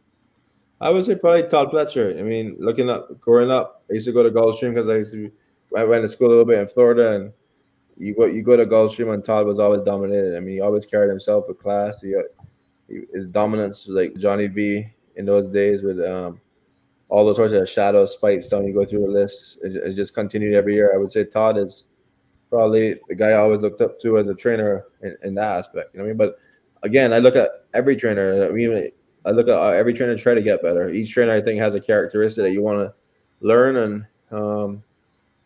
I 0.82 0.90
would 0.90 1.04
say 1.04 1.16
probably 1.16 1.44
Todd 1.44 1.72
Pletcher. 1.72 2.18
I 2.20 2.24
mean, 2.24 2.56
looking 2.60 2.90
up, 2.90 3.20
growing 3.20 3.52
up, 3.52 3.84
I 3.90 3.94
used 3.94 4.06
to 4.06 4.14
go 4.14 4.24
to 4.24 4.32
Gulfstream 4.32 4.74
because 4.74 4.88
I 4.88 4.96
used 4.96 5.14
to. 5.14 5.32
I 5.78 5.84
went 5.84 6.04
to 6.04 6.08
school 6.08 6.28
a 6.28 6.30
little 6.30 6.46
bit 6.46 6.60
in 6.60 6.68
Florida, 6.68 7.16
and 7.16 7.34
you 7.98 8.16
go 8.16 8.26
you 8.26 8.42
go 8.42 8.56
to 8.56 8.66
Gulfstream, 8.66 9.14
and 9.14 9.24
Todd 9.24 9.46
was 9.46 9.60
always 9.60 9.82
dominated. 9.82 10.38
I 10.38 10.40
mean, 10.40 10.56
he 10.56 10.62
always 10.62 10.86
carried 10.86 11.10
himself 11.10 11.46
with 11.48 11.60
class. 11.60 12.02
He, 12.02 12.16
he 12.88 13.02
his 13.14 13.26
dominance 13.26 13.88
was 13.88 13.96
like 13.96 14.16
Johnny 14.18 14.48
V 14.48 14.88
in 15.16 15.26
those 15.26 15.50
days 15.50 15.84
with 15.84 16.00
um, 16.00 16.40
all 17.10 17.26
those 17.26 17.38
horses, 17.38 17.70
Shadow, 17.70 18.06
Spite, 18.06 18.42
Stone. 18.42 18.66
You 18.66 18.74
go 18.74 18.86
through 18.86 19.02
the 19.02 19.08
list, 19.08 19.60
it, 19.62 19.76
it 19.76 19.94
just 19.94 20.14
continued 20.14 20.54
every 20.54 20.76
year. 20.76 20.92
I 20.94 20.98
would 20.98 21.12
say 21.12 21.26
Todd 21.26 21.58
is 21.58 21.86
probably 22.50 23.00
the 23.10 23.16
guy 23.16 23.30
I 23.30 23.40
always 23.40 23.62
looked 23.62 23.82
up 23.82 24.00
to 24.00 24.18
as 24.18 24.28
a 24.28 24.34
trainer 24.34 24.86
in, 25.02 25.16
in 25.24 25.36
that 25.36 25.58
aspect. 25.58 25.94
You 25.94 26.00
know 26.00 26.06
what 26.06 26.10
I 26.10 26.14
mean? 26.14 26.18
But 26.18 26.38
again, 26.84 27.14
I 27.14 27.20
look 27.20 27.36
at 27.36 27.50
every 27.74 27.96
trainer. 27.96 28.48
I 28.48 28.52
mean, 28.52 28.92
I 29.26 29.32
look 29.32 29.48
at 29.48 29.56
uh, 29.56 29.70
every 29.70 29.94
trainer 29.94 30.18
try 30.18 30.34
to 30.34 30.42
get 30.42 30.62
better. 30.62 30.90
Each 30.90 31.12
trainer, 31.12 31.34
I 31.34 31.42
think, 31.42 31.60
has 31.60 31.76
a 31.76 31.80
characteristic 31.80 32.44
that 32.44 32.52
you 32.52 32.62
want 32.62 32.80
to 32.80 32.94
learn, 33.42 33.78
and 33.78 34.06
um, 34.32 34.84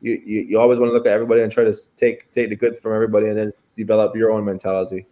you, 0.02 0.22
you 0.26 0.42
you 0.42 0.60
always 0.60 0.80
want 0.80 0.90
to 0.90 0.94
look 0.94 1.06
at 1.06 1.14
everybody 1.14 1.42
and 1.42 1.52
try 1.52 1.64
to 1.64 1.74
take 1.96 2.32
take 2.32 2.50
the 2.50 2.56
good 2.56 2.78
from 2.78 2.94
everybody, 2.94 3.28
and 3.30 3.38
then 3.38 3.54
develop 3.78 4.16
your 4.16 4.32
own 4.32 4.46
mentality. 4.46 5.06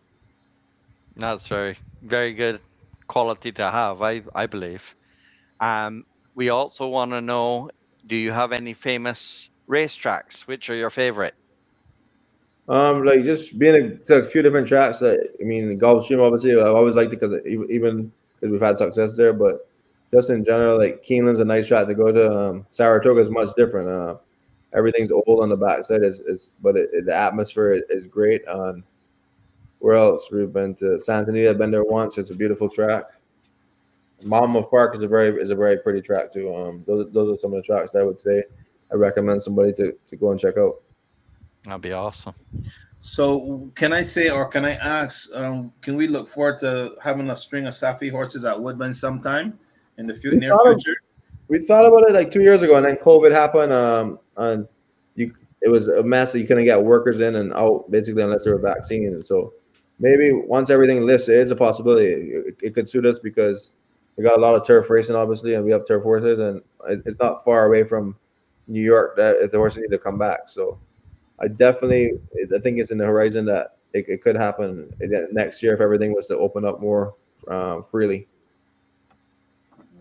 That's 1.18 1.48
very, 1.48 1.78
very 2.02 2.34
good 2.34 2.60
quality 3.08 3.52
to 3.52 3.70
have, 3.70 4.02
I, 4.02 4.24
I 4.34 4.46
believe. 4.46 4.96
Um, 5.60 6.06
we 6.36 6.50
also 6.50 6.88
want 6.88 7.12
to 7.12 7.22
know 7.22 7.70
do 8.08 8.16
you 8.16 8.32
have 8.32 8.52
any 8.52 8.74
famous 8.74 9.50
racetracks? 9.70 10.42
Which 10.42 10.70
are 10.70 10.76
your 10.76 10.90
favorite? 10.90 11.36
Um, 12.68 13.04
like 13.04 13.24
just 13.24 13.60
being 13.60 14.00
a, 14.10 14.14
a 14.14 14.26
few 14.26 14.42
different 14.42 14.68
tracks. 14.68 15.00
That, 15.00 15.28
I 15.40 15.44
mean, 15.44 15.78
Gulfstream 15.80 16.26
obviously 16.26 16.60
I 16.60 16.66
always 16.66 16.96
liked 16.96 17.14
it 17.14 17.20
because 17.20 17.46
even 17.46 18.12
because 18.42 18.52
we've 18.52 18.62
had 18.62 18.78
success 18.78 19.16
there, 19.16 19.34
but 19.34 19.70
just 20.12 20.30
in 20.30 20.44
general, 20.44 20.78
like 20.78 21.04
Keeneland's 21.04 21.40
a 21.40 21.46
nice 21.46 21.68
track 21.68 21.88
to 21.88 21.94
go 21.96 22.12
to. 22.12 22.38
Um, 22.38 22.66
Saratoga 22.72 23.22
is 23.22 23.30
much 23.30 23.50
different. 23.56 23.88
Uh, 23.88 24.16
everything's 24.74 25.12
old 25.12 25.42
on 25.42 25.48
the 25.50 25.56
backside, 25.56 26.02
but 26.62 26.76
it, 26.76 26.90
it- 26.92 27.06
the 27.06 27.16
atmosphere 27.16 27.82
is, 27.90 28.08
great. 28.08 28.46
On 28.48 28.84
where 29.80 29.96
else? 29.96 30.30
We've 30.32 30.52
been 30.52 30.76
to 30.76 31.00
Santa 31.00 31.30
Anita. 31.30 31.54
Been 31.54 31.72
there 31.72 31.84
once. 31.84 32.18
It's 32.18 32.30
a 32.30 32.36
beautiful 32.36 32.68
track. 32.68 33.06
Monmouth 34.24 34.70
Park 34.70 34.96
is 34.96 35.02
a 35.02 35.08
very 35.08 35.30
is 35.42 35.50
a 35.50 35.56
very 35.56 35.78
pretty 35.78 36.02
track 36.02 36.32
too. 36.32 36.54
Um, 36.54 36.84
those 36.86 37.12
those 37.12 37.36
are 37.36 37.40
some 37.40 37.54
of 37.54 37.58
the 37.58 37.64
tracks 37.64 37.90
that 37.92 38.00
I 38.02 38.04
would 38.04 38.20
say 38.20 38.44
I 38.92 38.96
recommend 38.96 39.42
somebody 39.42 39.74
to 39.74 39.94
to 40.06 40.16
go 40.16 40.30
and 40.32 40.40
check 40.40 40.58
out. 40.58 40.76
That'd 41.64 41.82
be 41.82 41.94
awesome. 41.94 42.36
So 43.02 43.72
can 43.76 43.94
I 43.94 44.04
say, 44.04 44.30
or 44.30 44.46
can 44.48 44.64
I 44.64 44.76
ask, 44.76 45.30
um, 45.34 45.74
can 45.82 45.96
we 45.96 46.08
look 46.08 46.28
forward 46.28 46.60
to 46.60 46.94
having 47.02 47.30
a 47.32 47.36
string 47.36 47.66
of 47.66 47.74
Saffie 47.74 48.12
horses 48.12 48.46
at 48.46 48.60
Woodbine 48.62 48.94
sometime 48.94 49.58
in 49.98 50.06
the 50.08 50.14
fu- 50.14 50.36
near 50.36 50.52
thought 50.52 50.68
of- 50.68 50.82
future? 50.82 50.98
We 51.48 51.66
thought 51.66 51.86
about 51.86 52.08
it 52.10 52.14
like 52.14 52.32
two 52.32 52.42
years 52.44 52.62
ago, 52.62 52.78
and 52.78 52.86
then 52.86 52.96
COVID 52.98 53.32
happened. 53.32 53.74
Um, 53.74 54.20
and 54.38 54.68
you, 55.16 55.34
it 55.62 55.68
was 55.68 55.88
a 55.90 56.02
mess. 56.04 56.34
You 56.34 56.46
couldn't 56.48 56.64
get 56.64 56.82
workers 56.82 57.20
in 57.20 57.36
and 57.36 57.52
out 57.54 57.90
basically 57.92 58.24
unless 58.24 58.46
they 58.46 58.52
were 58.52 58.58
vaccinated. 58.60 59.26
So 59.26 59.54
maybe 60.00 60.32
once 60.32 60.70
everything 60.70 61.06
lifts, 61.06 61.28
it 61.28 61.36
is 61.36 61.52
a 61.52 61.56
possibility. 61.56 62.08
It, 62.08 62.56
it 62.62 62.74
could 62.74 62.88
suit 62.88 63.06
us 63.06 63.20
because 63.20 63.72
we 64.16 64.24
got 64.24 64.38
a 64.38 64.42
lot 64.42 64.56
of 64.56 64.66
turf 64.66 64.90
racing, 64.90 65.16
obviously, 65.16 65.56
and 65.56 65.66
we 65.66 65.72
have 65.72 65.86
turf 65.86 66.04
horses, 66.04 66.40
and 66.40 66.62
it- 66.88 67.02
it's 67.06 67.20
not 67.20 67.44
far 67.44 67.66
away 67.66 67.84
from 67.84 68.16
New 68.68 68.82
York 68.82 69.18
that 69.18 69.38
if 69.38 69.52
the 69.52 69.58
horses 69.58 69.80
need 69.82 69.92
to 69.92 69.98
come 69.98 70.18
back. 70.18 70.48
So 70.48 70.78
I 71.42 71.48
definitely, 71.48 72.12
I 72.56 72.60
think 72.60 72.80
it's 72.80 72.92
in 72.92 72.98
the 73.00 73.06
horizon 73.06 73.46
that 73.46 73.78
it, 73.94 74.06
it 74.08 74.22
could 74.24 74.36
happen 74.36 74.94
again 75.02 75.28
next 75.32 75.62
year 75.64 75.74
if 75.74 75.82
everything 75.82 76.14
was 76.14 76.28
to 76.28 76.38
open 76.38 76.64
up 76.66 76.80
more 76.80 77.16
um, 77.48 77.84
freely. 77.84 78.28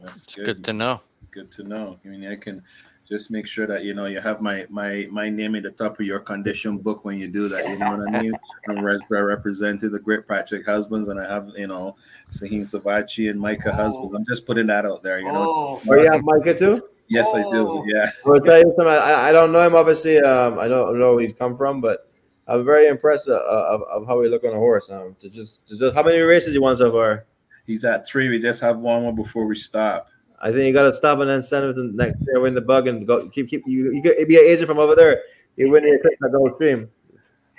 That's 0.03 0.25
It's 0.25 0.35
good 0.35 0.65
to 0.65 0.73
know. 0.73 1.01
good 1.31 1.51
to 1.53 1.63
know. 1.63 1.99
I 2.05 2.09
mean, 2.09 2.27
I 2.31 2.37
can 2.37 2.63
just 3.09 3.31
make 3.31 3.47
sure 3.47 3.67
that 3.67 3.83
you 3.85 3.93
know 3.93 4.07
you 4.07 4.21
have 4.21 4.41
my 4.41 4.67
my 4.71 5.07
my 5.11 5.29
name 5.29 5.57
at 5.57 5.65
the 5.65 5.71
top 5.73 5.99
of 5.99 6.07
your 6.07 6.21
condition 6.21 6.79
book 6.79 7.05
when 7.05 7.19
you 7.19 7.27
do 7.29 7.49
that. 7.49 7.69
You 7.69 7.77
know 7.77 7.97
what 7.97 8.15
I 8.15 8.23
mean? 8.23 8.33
I'm 8.69 8.85
res- 8.85 9.01
represented 9.11 9.93
the 9.93 9.99
Great 9.99 10.27
Patrick 10.29 10.65
Husbands, 10.65 11.09
and 11.09 11.21
I 11.21 11.27
have 11.31 11.51
you 11.57 11.67
know 11.67 11.97
Sahin 12.31 12.63
Savachi 12.63 13.29
and 13.31 13.39
Micah 13.41 13.71
Oh. 13.73 13.77
Husbands. 13.77 14.15
I'm 14.15 14.25
just 14.27 14.47
putting 14.47 14.67
that 14.69 14.87
out 14.87 15.03
there. 15.03 15.19
You 15.21 15.33
know. 15.33 15.43
Oh, 15.43 15.83
Oh, 15.89 15.95
yeah, 15.95 16.19
Micah 16.23 16.55
too. 16.57 16.85
Yes, 17.11 17.29
I 17.35 17.43
do. 17.43 17.69
Oh. 17.69 17.85
Yeah. 17.87 18.09
I'll 18.27 18.41
tell 18.41 18.59
you 18.59 18.73
something. 18.77 18.87
I, 18.87 19.29
I 19.29 19.33
don't 19.33 19.51
know 19.51 19.67
him 19.67 19.75
obviously. 19.75 20.21
Um, 20.21 20.59
I 20.59 20.69
don't 20.69 20.99
know 20.99 21.17
where 21.17 21.25
he's 21.25 21.33
come 21.33 21.57
from, 21.57 21.81
but 21.81 22.09
I'm 22.47 22.65
very 22.65 22.87
impressed 22.87 23.29
uh, 23.29 23.35
of, 23.35 23.83
of 23.83 24.07
how 24.07 24.23
he 24.23 24.29
look 24.29 24.45
on 24.45 24.53
a 24.53 24.57
horse. 24.57 24.91
Um, 24.91 25.17
to 25.19 25.29
just 25.29 25.67
to 25.69 25.79
just 25.79 25.95
how 25.95 26.05
many 26.05 26.19
races 26.19 26.53
he 26.53 26.61
won 26.61 26.77
so 26.77 26.91
far. 26.91 27.27
He's 27.67 27.85
at 27.85 28.07
three. 28.07 28.29
We 28.29 28.39
just 28.39 28.61
have 28.63 28.79
one 28.79 29.03
more 29.03 29.15
before 29.15 29.47
we 29.47 29.57
stop. 29.57 30.09
I 30.41 30.51
think 30.51 30.67
you 30.67 30.73
got 30.73 30.85
to 30.85 30.95
stop 30.95 31.19
and 31.19 31.29
then 31.29 31.43
send 31.43 31.67
him 31.67 31.75
to 31.75 31.83
the 31.83 31.93
next 31.93 32.17
year, 32.27 32.41
win 32.41 32.55
the 32.55 32.63
bug, 32.63 32.89
and 32.89 33.07
go 33.07 33.29
keep 33.29 33.49
keep 33.49 33.63
you. 33.67 33.93
You 33.93 34.03
could 34.03 34.27
be 34.27 34.37
an 34.37 34.45
agent 34.45 34.69
from 34.69 34.79
over 34.79 34.95
there. 34.95 35.23
You 35.57 35.71
win 35.71 35.83
the 35.83 35.95
eclipse 35.95 36.17
at 36.25 36.31
Gulfstream. 36.31 36.89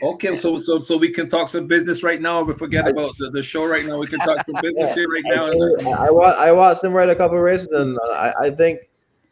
Okay, 0.01 0.35
so 0.35 0.57
so 0.59 0.79
so 0.79 0.97
we 0.97 1.09
can 1.09 1.29
talk 1.29 1.47
some 1.47 1.67
business 1.67 2.03
right 2.03 2.21
now. 2.21 2.43
But 2.43 2.57
forget 2.57 2.87
about 2.87 3.13
the, 3.19 3.29
the 3.29 3.43
show 3.43 3.65
right 3.65 3.85
now. 3.85 3.99
We 3.99 4.07
can 4.07 4.19
talk 4.19 4.45
some 4.45 4.55
business 4.61 4.93
here 4.93 5.07
right 5.09 5.23
now. 5.25 5.51
I, 5.91 6.07
I, 6.07 6.47
I 6.47 6.51
watched 6.51 6.83
him 6.83 6.93
ride 6.93 7.09
a 7.09 7.15
couple 7.15 7.37
of 7.37 7.43
races, 7.43 7.67
and 7.67 7.99
I, 8.15 8.33
I 8.41 8.49
think 8.49 8.79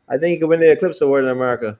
I 0.09 0.17
think 0.17 0.33
he 0.33 0.37
could 0.39 0.49
win 0.49 0.59
the 0.59 0.71
Eclipse 0.71 1.01
Award 1.01 1.23
in 1.25 1.29
America. 1.29 1.79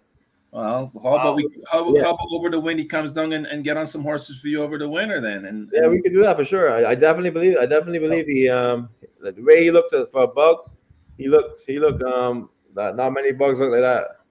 Well, 0.51 0.91
how 1.03 1.13
about 1.15 1.35
we? 1.35 1.47
How, 1.71 1.93
Yeah. 1.93 2.03
how 2.03 2.09
about 2.11 2.27
over 2.31 2.49
the 2.49 2.59
win? 2.59 2.77
He 2.77 2.85
comes 2.85 3.13
down 3.13 3.33
and, 3.33 3.45
and 3.45 3.63
get 3.63 3.77
on 3.77 3.85
some 3.85 4.01
horses 4.01 4.39
for 4.39 4.47
you 4.47 4.63
over 4.63 4.77
the 4.79 4.89
winter 4.89 5.21
then. 5.21 5.45
And 5.45 5.69
Yeah, 5.73 5.87
we 5.87 6.01
could 6.01 6.11
do 6.13 6.21
that 6.23 6.37
for 6.37 6.45
sure. 6.45 6.71
I, 6.71 6.91
I 6.91 6.95
definitely 6.95 7.29
believe. 7.29 7.57
I 7.57 7.65
definitely 7.67 7.99
believe 7.99 8.25
he 8.25 8.49
um 8.49 8.89
the 9.21 9.33
way 9.39 9.63
he 9.63 9.71
looked 9.71 9.93
for 10.11 10.23
a 10.23 10.27
bug, 10.27 10.57
he 11.17 11.27
looked 11.27 11.61
he 11.67 11.77
looked 11.79 12.01
um 12.03 12.49
not, 12.75 12.95
not 12.95 13.13
many 13.13 13.31
bugs 13.31 13.59
look 13.59 13.71
like 13.71 13.81
that. 13.81 14.21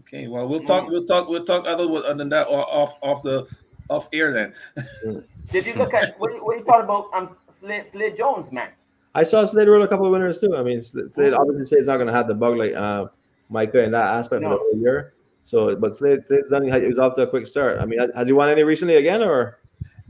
Okay, 0.00 0.28
well, 0.28 0.46
we'll 0.48 0.60
talk. 0.60 0.88
We'll 0.88 1.06
talk. 1.06 1.28
We'll 1.28 1.44
talk 1.44 1.64
other 1.66 1.84
other 1.84 2.14
than 2.14 2.28
that 2.30 2.46
off 2.48 2.98
off 3.00 3.22
the 3.22 3.46
off 3.88 4.08
air 4.12 4.32
then. 4.34 5.24
did 5.50 5.64
you 5.66 5.74
look 5.74 5.94
at 5.94 6.18
what, 6.20 6.34
you- 6.34 6.44
what 6.44 6.52
do 6.54 6.58
you 6.58 6.64
thought 6.64 6.82
about 6.84 7.08
um 7.14 7.28
Slade, 7.48 7.86
Slade 7.86 8.16
Jones, 8.16 8.52
man? 8.52 8.70
I 9.14 9.22
saw 9.24 9.44
Slade 9.44 9.68
rode 9.68 9.82
a 9.82 9.88
couple 9.88 10.06
of 10.06 10.12
winners 10.12 10.38
too. 10.38 10.56
I 10.56 10.62
mean, 10.62 10.82
Slade 10.82 11.32
obviously 11.34 11.66
Slade's 11.66 11.86
not 11.86 11.96
going 11.96 12.06
to 12.06 12.12
have 12.12 12.28
the 12.28 12.34
bug 12.34 12.56
like 12.56 12.74
uh, 12.74 13.06
Micah 13.48 13.82
in 13.82 13.90
that 13.92 14.04
aspect 14.04 14.42
for 14.42 14.48
No. 14.48 14.50
the 14.50 14.56
whole 14.58 14.76
year. 14.76 15.14
So, 15.42 15.74
but 15.74 15.96
Slade 15.96 16.24
Slade's 16.24 16.48
done. 16.48 16.62
He 16.64 16.88
was 16.88 16.98
off 16.98 17.14
to 17.16 17.22
a 17.22 17.26
quick 17.26 17.46
start. 17.46 17.80
I 17.80 17.86
mean, 17.86 17.98
has- 18.14 18.26
he 18.26 18.32
won 18.32 18.48
any 18.48 18.62
recently 18.62 18.96
again 18.96 19.22
or? 19.22 19.58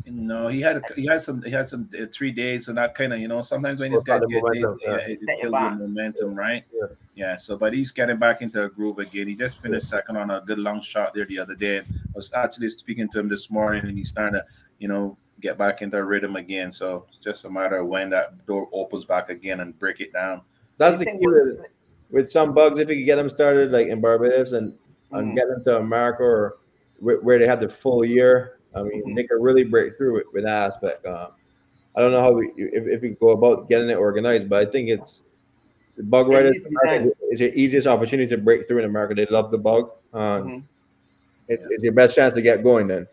No, 0.06 0.48
he 0.48 0.60
had 0.60 0.82
he 0.96 1.06
had 1.06 1.22
some 1.22 1.40
he 1.42 1.50
had 1.50 1.68
some 1.68 1.88
uh, 1.98 2.06
three 2.12 2.32
days, 2.32 2.66
so 2.66 2.72
that 2.72 2.94
kind 2.96 3.12
of 3.12 3.20
you 3.20 3.28
know 3.28 3.42
sometimes 3.42 3.78
when 3.78 3.92
these 3.92 4.02
guys 4.02 4.20
get 4.28 4.42
days, 4.42 4.42
momentum, 4.42 4.78
yeah, 4.82 4.90
yeah. 4.90 4.96
it, 4.96 5.18
it 5.22 5.40
kills 5.40 5.52
your 5.52 5.70
momentum, 5.70 6.34
right? 6.34 6.64
Yeah. 6.74 6.86
Yeah. 7.14 7.36
So, 7.36 7.56
but 7.56 7.72
he's 7.74 7.92
getting 7.92 8.16
back 8.16 8.42
into 8.42 8.64
a 8.64 8.68
groove 8.68 8.98
again. 8.98 9.28
He 9.28 9.36
just 9.36 9.62
finished 9.62 9.88
second 9.88 10.16
on 10.16 10.30
a 10.30 10.40
good 10.40 10.58
long 10.58 10.80
shot 10.80 11.14
there 11.14 11.26
the 11.26 11.38
other 11.38 11.54
day. 11.54 11.78
I 11.78 11.82
was 12.14 12.32
actually 12.32 12.70
speaking 12.70 13.08
to 13.10 13.20
him 13.20 13.28
this 13.28 13.50
morning, 13.50 13.84
and 13.84 13.96
he's 13.96 14.08
starting 14.08 14.40
to 14.40 14.44
you 14.78 14.88
know 14.88 15.16
get 15.40 15.58
back 15.58 15.82
into 15.82 15.96
a 15.96 16.04
rhythm 16.04 16.36
again. 16.36 16.72
So 16.72 17.06
it's 17.08 17.18
just 17.18 17.44
a 17.44 17.50
matter 17.50 17.76
of 17.78 17.86
when 17.88 18.10
that 18.10 18.46
door 18.46 18.68
opens 18.72 19.04
back 19.04 19.30
again 19.30 19.60
and 19.60 19.78
break 19.78 20.00
it 20.00 20.12
down. 20.12 20.42
That's 20.78 20.98
the 20.98 21.06
you 21.06 21.12
key 21.12 21.26
with, 21.26 21.58
with- 21.58 21.66
with 22.10 22.28
some 22.30 22.52
bugs. 22.54 22.80
If 22.80 22.88
you 22.90 22.96
could 22.96 23.04
get 23.04 23.16
them 23.16 23.28
started 23.28 23.70
like 23.70 23.86
in 23.86 24.00
Barbados 24.00 24.52
and 24.52 24.74
and 25.12 25.32
Mhm. 25.32 25.36
get 25.36 25.48
them 25.48 25.62
to 25.64 25.78
America 25.78 26.22
or 26.22 26.58
where, 26.98 27.20
where 27.20 27.38
they 27.38 27.46
have 27.46 27.60
the 27.60 27.68
full 27.68 28.04
year, 28.04 28.58
I 28.74 28.82
mean, 28.82 29.02
Mhm. 29.04 29.16
they 29.16 29.24
could 29.24 29.40
really 29.42 29.64
break 29.64 29.96
through 29.96 30.14
with, 30.14 30.26
with 30.32 30.44
that 30.44 30.66
aspect. 30.72 31.04
Um, 31.06 31.28
I 31.96 32.00
don't 32.00 32.12
know 32.12 32.20
how 32.20 32.32
we 32.32 32.52
if, 32.56 32.86
if 32.86 33.00
we 33.02 33.10
go 33.10 33.30
about 33.30 33.68
getting 33.68 33.90
it 33.90 33.96
organized, 33.96 34.48
but 34.48 34.66
I 34.66 34.70
think 34.70 34.88
it's 34.88 35.22
the 35.96 36.02
bug 36.04 36.28
It 36.28 36.34
riders 36.34 36.52
needs 36.52 36.64
to 36.64 36.70
be 36.70 36.76
America 36.82 37.16
is 37.30 37.40
your 37.40 37.50
easiest 37.54 37.86
opportunity 37.86 38.28
to 38.34 38.38
break 38.40 38.66
through 38.68 38.78
in 38.78 38.84
America. 38.84 39.14
They 39.14 39.26
love 39.26 39.50
the 39.50 39.58
bug. 39.58 39.90
Um, 40.12 40.20
Mhm. 40.48 40.62
it's, 41.48 41.66
it's 41.70 41.82
your 41.84 41.92
best 41.92 42.14
chance 42.16 42.32
to 42.34 42.42
get 42.42 42.62
going 42.62 42.86
then. 42.88 43.06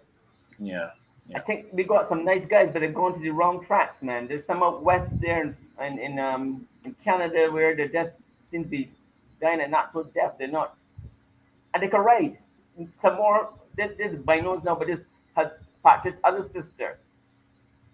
Yeah. 0.60 0.90
I 1.36 1.40
think 1.40 1.68
we 1.74 1.84
got 1.84 2.06
some 2.06 2.24
nice 2.24 2.46
guys, 2.46 2.70
but 2.72 2.80
they're 2.80 2.92
going 2.92 3.14
to 3.14 3.20
the 3.20 3.32
wrong 3.32 3.64
tracks, 3.66 4.02
man. 4.02 4.28
There's 4.28 4.46
some 4.46 4.64
out 4.64 4.82
west 4.84 5.20
there 5.20 5.42
in 5.44 5.56
in, 5.86 6.00
in 6.00 6.20
um 6.20 6.68
in 6.86 6.94
Canada 7.04 7.50
where 7.52 7.76
they 7.76 7.88
just 7.90 8.12
seem 8.50 8.64
to 8.64 8.70
be 8.70 8.90
dying 9.42 9.60
and 9.62 9.72
not 9.72 9.92
so 9.92 10.04
deaf. 10.04 10.38
They're 10.38 10.48
not, 10.48 10.78
and 11.74 11.84
they 11.84 11.88
can 11.90 12.00
ride. 12.02 12.38
Some 13.02 13.16
more, 13.18 13.50
they're, 13.76 13.94
they're 13.98 14.10
the 14.12 14.18
binos 14.18 14.64
now, 14.64 14.76
but 14.76 14.88
this 14.88 15.02
had 15.36 15.52
Patrick's 15.84 16.20
other 16.24 16.42
sister, 16.42 16.98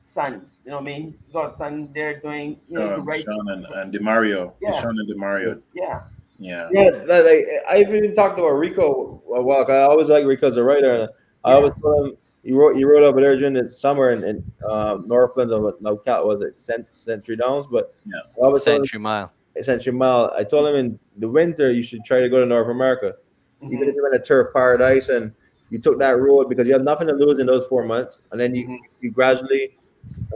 sons. 0.02 0.60
You 0.66 0.72
know 0.72 0.78
what 0.78 0.84
I 0.84 0.86
mean? 0.86 1.18
You 1.28 1.34
got 1.34 1.52
a 1.54 1.58
son 1.58 1.90
there 1.94 2.20
doing, 2.20 2.60
you 2.70 2.78
know, 2.78 2.88
he 2.88 2.94
Um, 2.94 3.06
can. 3.06 3.22
Sean 3.24 3.50
and, 3.50 3.66
and 3.66 3.94
Demario. 3.94 4.52
Yeah. 4.62 4.80
Sean 4.82 4.98
and 5.00 5.10
Demario. 5.10 5.62
Yeah, 5.74 6.02
Yeah. 6.38 6.70
Yeah, 6.72 6.90
like, 7.08 7.46
I 7.70 7.78
even 7.80 8.14
talked 8.14 8.38
about 8.38 8.50
Rico 8.52 9.22
a 9.34 9.42
while. 9.42 9.66
'cause 9.66 9.74
I 9.74 9.82
always 9.84 10.10
like 10.10 10.26
Rico 10.26 10.48
as 10.48 10.58
a 10.58 10.64
writer, 10.64 10.94
and 10.94 11.10
I 11.46 11.50
Yeah. 11.52 11.56
always 11.56 11.74
told 11.82 12.08
him 12.10 12.18
he 12.44 12.52
wrote 12.54 12.76
he 12.76 12.84
wrote 12.84 13.04
over 13.04 13.22
there 13.22 13.36
during 13.38 13.54
the 13.54 13.72
summer 13.72 14.10
in, 14.12 14.24
in 14.24 14.44
uh, 14.68 14.98
Northlands 15.06 15.52
of 15.54 15.62
what 15.64 15.82
no 15.82 15.96
cat 15.98 16.26
was 16.26 16.42
it 16.42 16.56
Cent, 16.56 16.86
Century 16.92 17.36
Downs, 17.36 17.68
but 17.68 17.94
Yeah. 18.06 18.20
I 18.38 18.46
always 18.46 18.64
told 18.64 18.78
him, 18.78 18.86
Century 18.86 19.00
Mile. 19.00 19.32
Century 19.62 19.94
Mile. 19.94 20.34
I 20.38 20.44
told 20.44 20.68
him 20.68 20.76
in 20.76 21.00
the 21.18 21.30
winter 21.30 21.72
you 21.72 21.84
should 21.84 22.04
try 22.04 22.20
to 22.20 22.30
go 22.30 22.40
to 22.40 22.46
North 22.46 22.70
America, 22.70 23.16
even 23.62 23.80
Mhm. 23.80 23.88
if 23.90 23.96
you're 23.96 24.14
in 24.14 24.20
a 24.20 24.24
turf 24.24 24.54
paradise 24.54 25.10
and 25.10 25.32
you 25.70 25.80
took 25.80 25.98
that 26.00 26.20
road 26.20 26.50
because 26.50 26.68
you 26.68 26.74
have 26.74 26.84
nothing 26.84 27.08
to 27.08 27.14
lose 27.14 27.40
in 27.40 27.48
those 27.48 27.66
four 27.68 27.84
months, 27.86 28.22
and 28.32 28.40
then 28.40 28.54
you 28.54 28.68
Mhm. 28.68 28.78
you 29.02 29.12
gradually. 29.12 29.78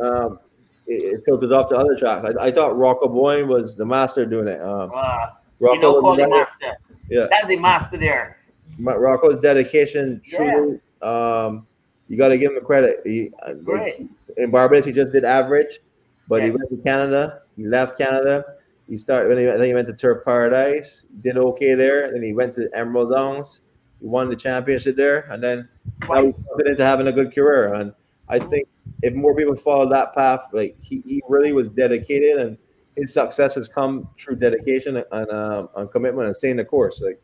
Um, 0.01 0.39
it, 0.87 1.15
it 1.15 1.21
filters 1.25 1.51
off 1.51 1.67
to 1.69 1.75
other 1.77 1.95
tracks. 1.97 2.25
I, 2.39 2.45
I 2.45 2.51
thought 2.51 2.77
Rocco 2.77 3.09
Boyne 3.09 3.49
was 3.49 3.75
the 3.75 3.85
master 3.85 4.25
doing 4.25 4.47
it. 4.47 4.61
Um, 4.61 4.89
Ah, 4.95 5.37
Rocco 5.59 5.75
you 5.75 5.81
know, 5.81 5.91
was 5.93 6.01
call 6.01 6.15
the 6.15 6.21
the 6.23 6.29
master. 6.29 6.77
Yeah. 7.09 7.27
That's 7.29 7.47
the 7.47 7.57
master 7.57 7.97
there. 7.97 8.37
Rocco's 8.79 9.39
dedication, 9.41 10.21
Yeah. 10.25 10.77
um, 11.01 11.67
you 12.07 12.17
got 12.17 12.29
to 12.29 12.37
give 12.37 12.51
him 12.51 12.55
the 12.55 12.61
credit. 12.61 13.01
He, 13.05 13.31
uh, 13.45 13.53
Great. 13.53 14.07
in 14.37 14.51
Barbados, 14.51 14.85
he 14.85 14.91
just 14.91 15.11
did 15.11 15.25
average, 15.25 15.79
but 16.27 16.43
he 16.43 16.51
went 16.51 16.69
to 16.69 16.77
Canada. 16.77 17.41
He 17.55 17.65
left 17.65 17.97
Canada. 17.97 18.43
He 18.87 18.97
started. 18.97 19.29
When 19.29 19.37
he, 19.37 19.45
then 19.45 19.61
he 19.63 19.73
went 19.73 19.87
to 19.87 19.93
Turf 19.93 20.23
Paradise. 20.23 21.03
Did 21.21 21.37
okay 21.37 21.73
there. 21.73 22.11
Then 22.11 22.23
he 22.23 22.33
went 22.33 22.55
to 22.55 22.69
Emerald 22.73 23.13
Downs. 23.13 23.61
He 23.99 24.07
won 24.07 24.29
the 24.29 24.35
championship 24.35 24.95
there, 24.95 25.27
and 25.31 25.43
then 25.43 25.67
now 26.07 26.23
he's 26.23 26.47
into 26.65 26.85
having 26.85 27.07
a 27.07 27.11
good 27.11 27.33
career. 27.33 27.73
And 27.73 27.93
I 28.29 28.39
think 28.39 28.67
if 29.01 29.13
more 29.13 29.35
people 29.35 29.55
follow 29.55 29.89
that 29.89 30.13
path, 30.13 30.41
like 30.53 30.77
he, 30.79 31.01
he 31.05 31.21
really 31.27 31.51
was 31.51 31.67
dedicated, 31.67 32.37
and 32.37 32.57
his 32.95 33.13
success 33.13 33.55
has 33.55 33.67
come 33.67 34.07
through 34.19 34.35
dedication 34.37 35.03
and 35.11 35.31
um, 35.31 35.69
and 35.75 35.91
commitment 35.91 36.27
and 36.27 36.35
staying 36.35 36.57
the 36.57 36.65
course. 36.65 37.01
Like, 37.01 37.21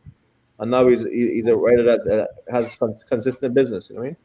and 0.58 0.70
now 0.70 0.86
he's 0.88 1.02
he's 1.02 1.46
a 1.46 1.56
writer 1.56 1.82
that, 1.84 2.28
has 2.50 2.76
con- 2.76 2.96
consistent 3.08 3.54
business. 3.54 3.88
You 3.88 3.96
know 3.96 4.00
what 4.02 4.06
I 4.06 4.10
mean? 4.10 4.16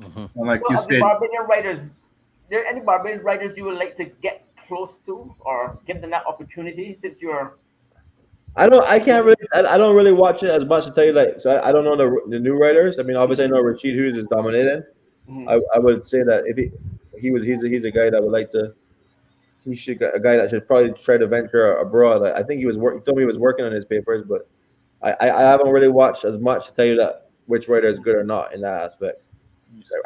Mhm. 0.00 0.30
And 0.34 0.46
like 0.46 0.60
so 0.60 0.70
you 0.70 0.76
of 0.76 0.88
the 0.88 0.94
said, 0.94 1.00
Barbadian 1.00 1.44
writers, 1.48 1.98
there 2.50 2.64
any 2.66 2.80
Barbadian 2.80 3.22
writers 3.22 3.56
you 3.56 3.64
would 3.64 3.78
like 3.78 3.96
to 3.96 4.04
get 4.04 4.44
close 4.66 4.98
to 5.06 5.34
or 5.40 5.78
give 5.86 6.00
them 6.00 6.10
that 6.10 6.26
opportunity 6.26 6.94
since 6.94 7.16
you're 7.20 7.56
I 8.58 8.68
don't. 8.68 8.84
I 8.86 8.98
can't 8.98 9.24
really. 9.24 9.36
I, 9.52 9.60
I 9.66 9.76
don't 9.76 9.94
really 9.94 10.12
watch 10.12 10.42
it 10.42 10.48
as 10.50 10.64
much 10.64 10.86
to 10.86 10.90
tell 10.90 11.04
you. 11.04 11.12
Like, 11.12 11.38
so 11.38 11.50
I, 11.50 11.68
I 11.68 11.72
don't 11.72 11.84
know 11.84 11.94
the 11.94 12.22
the 12.28 12.40
new 12.40 12.56
writers. 12.56 12.98
I 12.98 13.02
mean, 13.02 13.16
obviously, 13.16 13.44
I 13.44 13.48
know 13.48 13.60
Rashid 13.60 13.94
Hughes 13.94 14.16
is 14.16 14.24
dominating. 14.24 14.82
Mhm. 15.28 15.46
I, 15.46 15.76
I 15.76 15.78
would 15.78 16.06
say 16.06 16.22
that 16.22 16.44
if 16.46 16.56
he 16.56 16.70
he 17.20 17.30
was 17.30 17.44
he's 17.44 17.62
a, 17.62 17.68
he's 17.68 17.84
a 17.84 17.90
guy 17.90 18.08
that 18.08 18.22
would 18.22 18.32
like 18.32 18.50
to 18.52 18.74
he 19.64 19.74
should 19.74 20.00
a 20.00 20.18
guy 20.20 20.36
that 20.36 20.48
should 20.48 20.66
probably 20.66 20.92
try 20.92 21.18
to 21.18 21.26
venture 21.26 21.76
abroad. 21.76 22.24
I, 22.24 22.38
I 22.38 22.42
think 22.42 22.60
he 22.60 22.66
was 22.66 22.78
work, 22.78 22.94
he 22.94 23.00
told 23.04 23.18
me 23.18 23.24
he 23.24 23.26
was 23.26 23.38
working 23.38 23.64
on 23.64 23.72
his 23.72 23.84
papers, 23.84 24.22
but 24.22 24.48
I, 25.02 25.12
I, 25.12 25.36
I 25.36 25.40
haven't 25.42 25.68
really 25.68 25.88
watched 25.88 26.24
as 26.24 26.38
much 26.38 26.68
to 26.68 26.74
tell 26.74 26.86
you 26.86 26.96
that 26.96 27.28
which 27.46 27.68
writer 27.68 27.88
is 27.88 27.98
good 27.98 28.14
or 28.16 28.24
not 28.24 28.54
in 28.54 28.60
that 28.62 28.80
aspect. 28.84 29.25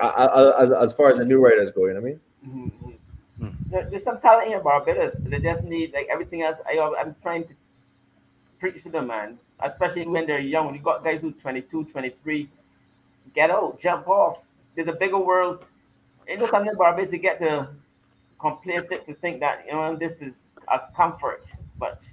I, 0.00 0.06
I, 0.06 0.62
as, 0.62 0.70
as 0.70 0.92
far 0.92 1.10
as 1.10 1.18
the 1.18 1.24
new 1.24 1.38
writers 1.40 1.70
go, 1.70 1.86
you 1.86 1.94
know 1.94 2.00
what 2.00 2.08
I 2.08 2.10
mean? 2.10 2.20
Mhm, 2.46 2.94
mhm. 3.40 3.70
There- 3.70 3.86
There's 3.90 4.04
some 4.04 4.20
talent 4.20 4.48
here, 4.48 4.60
Barbados. 4.60 5.14
They 5.20 5.38
just 5.38 5.62
need 5.64 5.92
like 5.92 6.08
everything 6.10 6.42
else. 6.42 6.58
I, 6.66 6.78
I'm 6.98 7.14
trying 7.22 7.44
to 7.48 7.54
preach 8.58 8.82
to 8.84 8.90
them, 8.90 9.08
man. 9.08 9.38
Especially 9.62 10.06
when 10.06 10.26
they're 10.26 10.40
young. 10.40 10.66
When 10.66 10.74
you 10.74 10.80
got 10.82 11.04
guys 11.04 11.20
who 11.20 11.32
22, 11.32 11.84
23, 11.84 12.48
get 13.34 13.50
out, 13.50 13.78
jump 13.78 14.08
off. 14.08 14.42
There's 14.74 14.88
a 14.88 14.92
bigger 14.92 15.18
world. 15.18 15.64
You 16.28 16.38
know 16.38 16.46
something 16.46 16.74
Barbados, 16.76 17.10
they 17.10 17.18
get 17.18 17.40
to 17.40 17.68
complacent 18.40 19.06
to 19.06 19.14
think 19.14 19.40
that 19.40 19.64
you 19.66 19.72
know 19.72 19.96
this 19.96 20.12
is 20.22 20.38
a 20.68 20.80
comfort, 20.96 21.44
but 21.78 22.04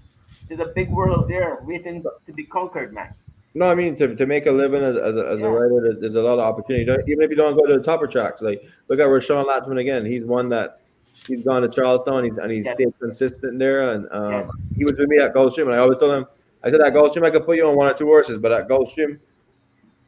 there's 0.47 0.59
a 0.59 0.65
big 0.73 0.89
world 0.91 1.29
there 1.29 1.59
waiting 1.63 2.03
to 2.25 2.33
be 2.33 2.43
conquered, 2.43 2.93
man. 2.93 3.13
No, 3.57 3.65
I 3.71 3.75
mean 3.75 3.95
to, 3.95 4.15
to 4.15 4.25
make 4.27 4.45
a 4.45 4.51
living 4.51 4.83
as, 4.83 4.95
as, 4.95 5.15
a, 5.15 5.27
as 5.27 5.39
Yeah. 5.39 5.47
a 5.47 5.49
writer, 5.49 5.79
there's, 5.81 5.99
there's 5.99 6.15
a 6.15 6.21
lot 6.21 6.33
of 6.33 6.39
opportunity. 6.41 6.85
Don't- 6.85 7.01
Even 7.09 7.23
if 7.23 7.29
you 7.31 7.35
don't 7.35 7.55
go 7.57 7.65
to 7.65 7.77
the 7.77 7.83
topper 7.83 8.05
tracks, 8.07 8.41
like 8.41 8.63
look 8.87 8.99
at 8.99 9.07
Rashawn 9.07 9.45
Latchman 9.45 9.79
again. 9.79 10.05
He's 10.05 10.25
one 10.25 10.47
that 10.49 10.81
he's 11.27 11.43
gone 11.43 11.63
to 11.63 11.67
Charleston. 11.67 12.23
He's 12.25 12.37
and 12.37 12.51
he's 12.51 12.65
Yes. 12.65 12.75
stayed 12.75 12.99
consistent 12.99 13.57
there. 13.57 13.91
And 13.93 14.07
um, 14.11 14.31
Yes. 14.31 14.49
he 14.77 14.85
was 14.85 14.95
with 14.97 15.09
me 15.09 15.17
at 15.19 15.33
Gulfstream, 15.33 15.63
and 15.63 15.73
I 15.73 15.77
always 15.77 15.97
told 15.97 16.13
him, 16.13 16.25
I 16.63 16.69
said 16.69 16.81
at 16.81 16.93
Gulfstream 16.93 17.25
I 17.25 17.31
could 17.31 17.45
put 17.45 17.57
you 17.57 17.67
on 17.67 17.75
one 17.75 17.87
or 17.87 17.93
two 17.93 18.05
horses, 18.05 18.37
but 18.37 18.51
at 18.51 18.67
Gulfstream 18.67 19.17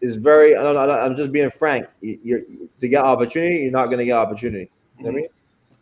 is 0.02 0.16
very. 0.18 0.56
I 0.56 0.62
don't 0.64 0.76
know. 0.76 0.88
I'm 0.90 1.16
just 1.16 1.32
being 1.32 1.50
frank. 1.50 1.88
You, 2.02 2.20
you're, 2.22 2.42
to 2.80 2.88
get 2.88 3.04
opportunity, 3.04 3.58
you're 3.64 3.72
not 3.72 3.88
going 3.88 3.98
to 4.00 4.06
get 4.06 4.14
opportunity. 4.18 4.70
You 4.98 5.06
know 5.06 5.10
what 5.12 5.18
I 5.18 5.22
mean? 5.22 5.28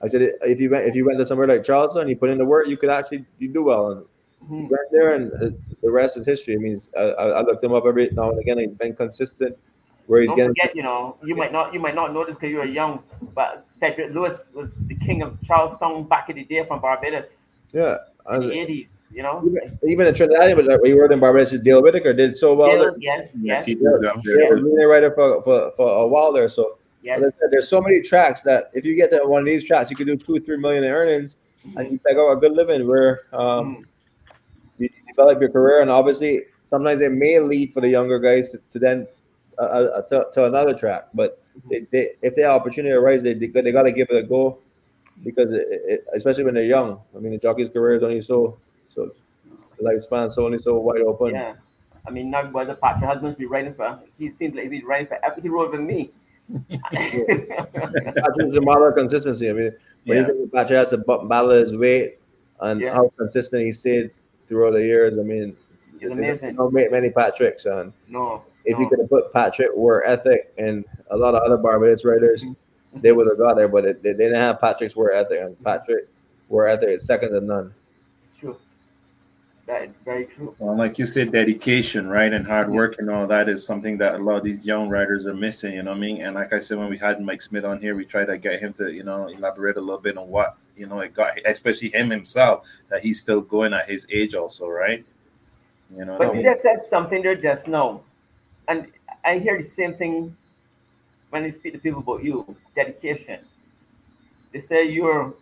I 0.03 0.07
said 0.07 0.21
if 0.43 0.61
you 0.61 0.69
went 0.69 0.87
if 0.87 0.95
you 0.95 1.05
went 1.05 1.17
to 1.19 1.25
somewhere 1.25 1.47
like 1.47 1.63
Charleston, 1.63 2.01
and 2.01 2.09
you 2.09 2.15
put 2.15 2.29
in 2.29 2.37
the 2.37 2.45
work, 2.45 2.67
you 2.67 2.77
could 2.77 2.89
actually 2.89 3.25
you 3.39 3.49
do 3.49 3.63
well. 3.63 3.91
And 3.91 4.05
he 4.49 4.53
Mhm. 4.55 4.69
went 4.69 4.91
there, 4.91 5.13
and 5.15 5.31
uh, 5.33 5.49
the 5.81 5.91
rest 5.91 6.17
is 6.17 6.25
history. 6.25 6.53
I 6.55 6.57
mean, 6.57 6.67
he's- 6.73 6.89
I, 6.97 7.01
I 7.01 7.25
I 7.39 7.41
looked 7.41 7.63
him 7.63 7.73
up 7.73 7.85
every 7.85 8.09
now 8.11 8.29
and 8.31 8.39
again. 8.39 8.59
He's 8.59 8.69
been 8.71 8.95
consistent. 8.95 9.57
Where 10.07 10.21
he's 10.21 10.29
Don't 10.29 10.37
getting, 10.37 10.51
forget, 10.55 10.73
you 10.73 10.83
know, 10.83 11.17
you 11.21 11.35
might 11.35 11.51
not 11.51 11.73
you 11.73 11.81
might 11.81 11.93
not 11.95 12.13
notice 12.13 12.35
because 12.35 12.49
you 12.49 12.57
were 12.57 12.65
young, 12.65 13.03
but 13.35 13.65
Cedric 13.69 14.13
Lewis 14.13 14.49
was 14.53 14.85
the 14.87 14.95
king 14.95 15.21
of 15.21 15.37
Charleston 15.43 16.05
back 16.05 16.29
in 16.29 16.37
the 16.37 16.45
day 16.45 16.63
from 16.65 16.79
Barbados 16.79 17.55
yeah. 17.73 17.97
in 18.29 18.35
And 18.35 18.43
the 18.49 18.53
eighties. 18.57 18.93
You 19.11 19.23
know, 19.23 19.43
even, 19.45 19.79
even 19.85 20.07
in 20.07 20.13
Trinidad, 20.13 20.55
but 20.55 20.65
like, 20.65 20.81
we 20.81 20.93
were 20.93 21.11
in 21.11 21.19
Barbados. 21.19 21.51
Dale 21.59 21.81
Whitaker 21.81 22.13
did 22.13 22.35
so 22.37 22.53
well. 22.53 22.69
Still, 22.71 22.83
there. 22.83 22.93
yes, 22.99 23.23
Yes, 23.33 23.35
yes, 23.41 23.65
he 23.65 23.71
yes, 23.73 23.81
did 23.81 24.05
up 24.05 24.15
He 24.23 24.33
there. 24.33 24.53
was 24.53 24.61
leading 24.63 24.87
writer 24.87 25.11
for, 25.13 25.43
for, 25.43 25.71
for 25.75 25.89
a 26.03 26.07
while 26.07 26.31
there. 26.31 26.47
So 26.47 26.77
as 27.09 27.19
I 27.23 27.29
said, 27.39 27.49
there's 27.51 27.67
so 27.69 27.81
many 27.81 28.01
tracks 28.01 28.41
that 28.43 28.69
if 28.73 28.85
you 28.85 28.95
get 28.95 29.09
to 29.11 29.19
one 29.25 29.41
of 29.41 29.45
these 29.45 29.63
tracks, 29.65 29.89
you 29.89 29.95
could 29.97 30.07
do 30.07 30.15
two, 30.17 30.39
three 30.39 30.57
million 30.57 30.83
in 30.85 30.91
earnings, 30.91 31.35
and 31.75 31.91
you 31.91 31.99
take 32.07 32.17
out 32.17 32.31
a 32.31 32.35
good 32.37 32.51
living. 32.53 32.87
Where 32.87 33.21
um, 33.33 33.77
Mm. 33.77 33.83
Develop 35.17 35.41
your 35.41 35.49
career, 35.49 35.81
and 35.81 35.89
obviously 35.89 36.43
sometimes 36.63 37.01
it 37.01 37.11
may 37.11 37.39
lead 37.39 37.73
for 37.73 37.81
the 37.81 37.89
younger 37.89 38.19
guys 38.19 38.51
to, 38.51 38.61
to 38.71 38.79
then 38.79 39.07
uh, 39.59 39.61
uh, 39.61 40.01
to, 40.03 40.25
to 40.33 40.45
another 40.45 40.73
track. 40.73 41.07
But 41.13 41.41
they, 41.69 41.87
they, 41.91 42.09
if 42.21 42.35
the 42.35 42.45
opportunity 42.45 42.93
arises, 42.93 43.23
they 43.23 43.33
they, 43.33 43.47
they 43.47 43.71
got 43.71 43.83
to 43.83 43.91
give 43.91 44.07
it 44.11 44.15
a 44.15 44.23
go 44.23 44.59
because 45.23 45.51
it, 45.51 45.65
it, 45.69 46.05
especially 46.15 46.43
when 46.43 46.53
they're 46.53 46.63
young. 46.63 46.99
I 47.15 47.19
mean, 47.19 47.31
the 47.31 47.39
jockey's 47.39 47.69
career 47.69 47.95
is 47.97 48.03
only 48.03 48.21
so 48.21 48.57
so 48.87 49.11
the 49.77 49.83
lifespan 49.83 50.27
is 50.27 50.37
only 50.37 50.59
so 50.59 50.77
wide 50.77 51.01
open. 51.01 51.33
yeah. 51.33 51.53
I 52.07 52.09
mean, 52.09 52.31
now 52.31 52.49
whether 52.51 52.73
Patrick 52.75 53.09
Husbands 53.09 53.35
be 53.35 53.45
writing 53.47 53.73
for, 53.73 53.99
he 54.17 54.29
seems 54.29 54.55
like 54.55 54.71
he's 54.71 54.83
writing 54.83 55.07
for 55.07 55.19
every 55.25 55.41
hero 55.41 55.69
than 55.69 55.85
me. 55.85 56.11
Patrick's 56.69 58.55
a 58.55 58.61
model 58.61 58.87
of 58.87 58.95
consistency. 58.95 59.49
I 59.49 59.53
mean, 59.53 59.71
when 60.05 60.17
Yeah. 60.17 60.27
you 60.27 60.33
think 60.33 60.53
Patrick 60.53 60.77
has 60.77 60.91
to 60.91 60.97
battle 60.99 61.49
his 61.49 61.75
weight 61.75 62.19
and 62.61 62.79
Yeah. 62.79 62.93
how 62.93 63.11
consistent 63.17 63.63
he 63.63 63.71
stayed 63.73 64.11
throughout 64.47 64.71
the 64.73 64.83
years. 64.83 65.17
I 65.17 65.21
mean, 65.23 65.55
It's 65.99 66.11
amazing. 66.11 66.51
You 66.51 66.55
don't 66.57 66.73
make 66.73 66.91
many 66.91 67.09
Patricks, 67.09 67.65
and 67.65 67.91
no, 68.07 68.43
if 68.65 68.73
no. 68.75 68.79
you 68.83 68.89
could 68.89 68.99
have 68.99 69.09
put 69.09 69.31
Patrick 69.33 69.75
work 69.75 70.03
ethic 70.05 70.53
and 70.57 70.85
a 71.11 71.17
lot 71.17 71.35
of 71.35 71.41
other 71.43 71.57
Barbados 71.57 72.05
writers, 72.05 72.43
Mm-hmm. 72.43 73.01
they 73.01 73.11
would 73.11 73.27
have 73.27 73.37
got 73.37 73.55
there. 73.57 73.67
But 73.67 73.85
it, 73.85 74.01
they, 74.03 74.13
they 74.13 74.25
didn't 74.25 74.41
have 74.41 74.61
Patrick's 74.61 74.95
work 74.95 75.11
ethic, 75.13 75.41
and 75.41 75.61
Patrick 75.63 76.07
work 76.47 76.69
ethic 76.69 76.89
is 76.89 77.05
second 77.05 77.31
to 77.33 77.41
none. 77.41 77.73
That 79.67 79.83
is 79.83 79.95
very 80.05 80.25
true. 80.25 80.55
Well, 80.59 80.77
like 80.77 80.97
you 80.97 81.05
said, 81.05 81.33
dedication, 81.33 82.07
right, 82.07 82.31
and 82.31 82.47
hard 82.47 82.69
work 82.69 82.95
and 82.99 83.09
all 83.09 83.27
that 83.27 83.49
is 83.49 83.65
something 83.65 83.97
that 83.97 84.15
a 84.15 84.17
lot 84.17 84.37
of 84.37 84.43
these 84.45 84.65
young 84.65 84.87
writers 84.87 85.25
are 85.25 85.33
missing. 85.33 85.73
You 85.73 85.83
know 85.83 85.91
what 85.91 85.97
I 85.97 85.99
mean? 85.99 86.21
And 86.21 86.35
like 86.35 86.53
I 86.53 86.59
said, 86.59 86.77
when 86.77 86.89
we 86.89 86.97
had 86.97 87.19
Mike 87.21 87.41
Smith 87.41 87.65
on 87.65 87.81
here, 87.81 87.93
we 87.93 88.05
tried 88.05 88.27
to 88.27 88.37
get 88.37 88.61
him 88.61 88.71
to, 88.73 88.93
you 88.93 89.03
know, 89.03 89.27
elaborate 89.27 89.75
a 89.75 89.81
little 89.81 89.99
bit 89.99 90.17
on 90.17 90.29
what 90.29 90.55
you 90.77 90.87
know 90.87 91.01
it 91.01 91.13
got, 91.13 91.33
especially 91.45 91.89
him 91.89 92.09
himself, 92.09 92.65
that 92.87 93.01
he's 93.01 93.19
still 93.19 93.41
going 93.41 93.73
at 93.73 93.89
his 93.89 94.07
age, 94.09 94.35
also, 94.35 94.69
right? 94.69 95.05
You 95.93 96.05
know, 96.05 96.13
what 96.13 96.21
I 96.21 96.25
But 96.27 96.35
you 96.37 96.43
mean? 96.43 96.45
just 96.45 96.61
said 96.61 96.81
something 96.81 97.21
there 97.21 97.35
just 97.35 97.67
now, 97.67 98.01
and 98.69 98.87
I 99.25 99.37
hear 99.37 99.57
the 99.57 99.63
same 99.63 99.95
thing 99.95 100.33
when 101.29 101.43
I 101.43 101.49
speak 101.49 101.73
to 101.73 101.79
people 101.79 101.99
about 101.99 102.23
you: 102.23 102.55
dedication. 102.73 103.39
They 104.53 104.59
say 104.59 104.85
you're 104.85 105.33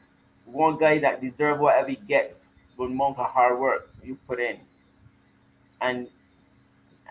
one 0.45 0.79
guy 0.79 0.97
that 0.97 1.21
deserves 1.21 1.59
whatever 1.59 1.89
he 1.89 1.97
gets 2.07 2.45
amount 2.79 3.17
of 3.19 3.27
hard 3.27 3.59
work 3.59 3.94
you 4.05 4.17
put 4.27 4.39
in, 4.39 4.57
and 5.81 6.07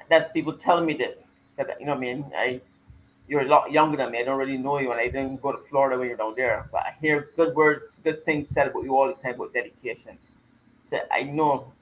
that's 0.08 0.30
people 0.32 0.52
telling 0.52 0.86
me 0.86 0.94
this. 0.94 1.30
'Cause, 1.56 1.66
you 1.78 1.86
know 1.86 1.92
what 1.92 1.98
I 1.98 2.00
mean? 2.00 2.32
I 2.36 2.60
you're 3.28 3.42
a 3.42 3.48
lot 3.48 3.72
younger 3.72 3.96
than 3.96 4.12
me. 4.12 4.20
I 4.20 4.24
don't 4.24 4.38
really 4.38 4.58
know 4.58 4.78
you, 4.80 4.90
and 4.92 5.00
I 5.00 5.06
didn't 5.08 5.42
go 5.42 5.52
to 5.52 5.58
Florida 5.58 5.98
when 5.98 6.08
you're 6.08 6.16
down 6.16 6.34
there. 6.36 6.68
But 6.72 6.82
I 6.86 6.94
hear 7.00 7.30
good 7.36 7.54
words, 7.56 7.98
good 8.04 8.24
things 8.24 8.48
said 8.50 8.68
about 8.68 8.84
you 8.84 8.96
all 8.96 9.08
the 9.08 9.14
time 9.22 9.36
about 9.36 9.54
dedication. 9.54 10.18
So 10.90 10.98
I 11.12 11.22
know 11.24 11.72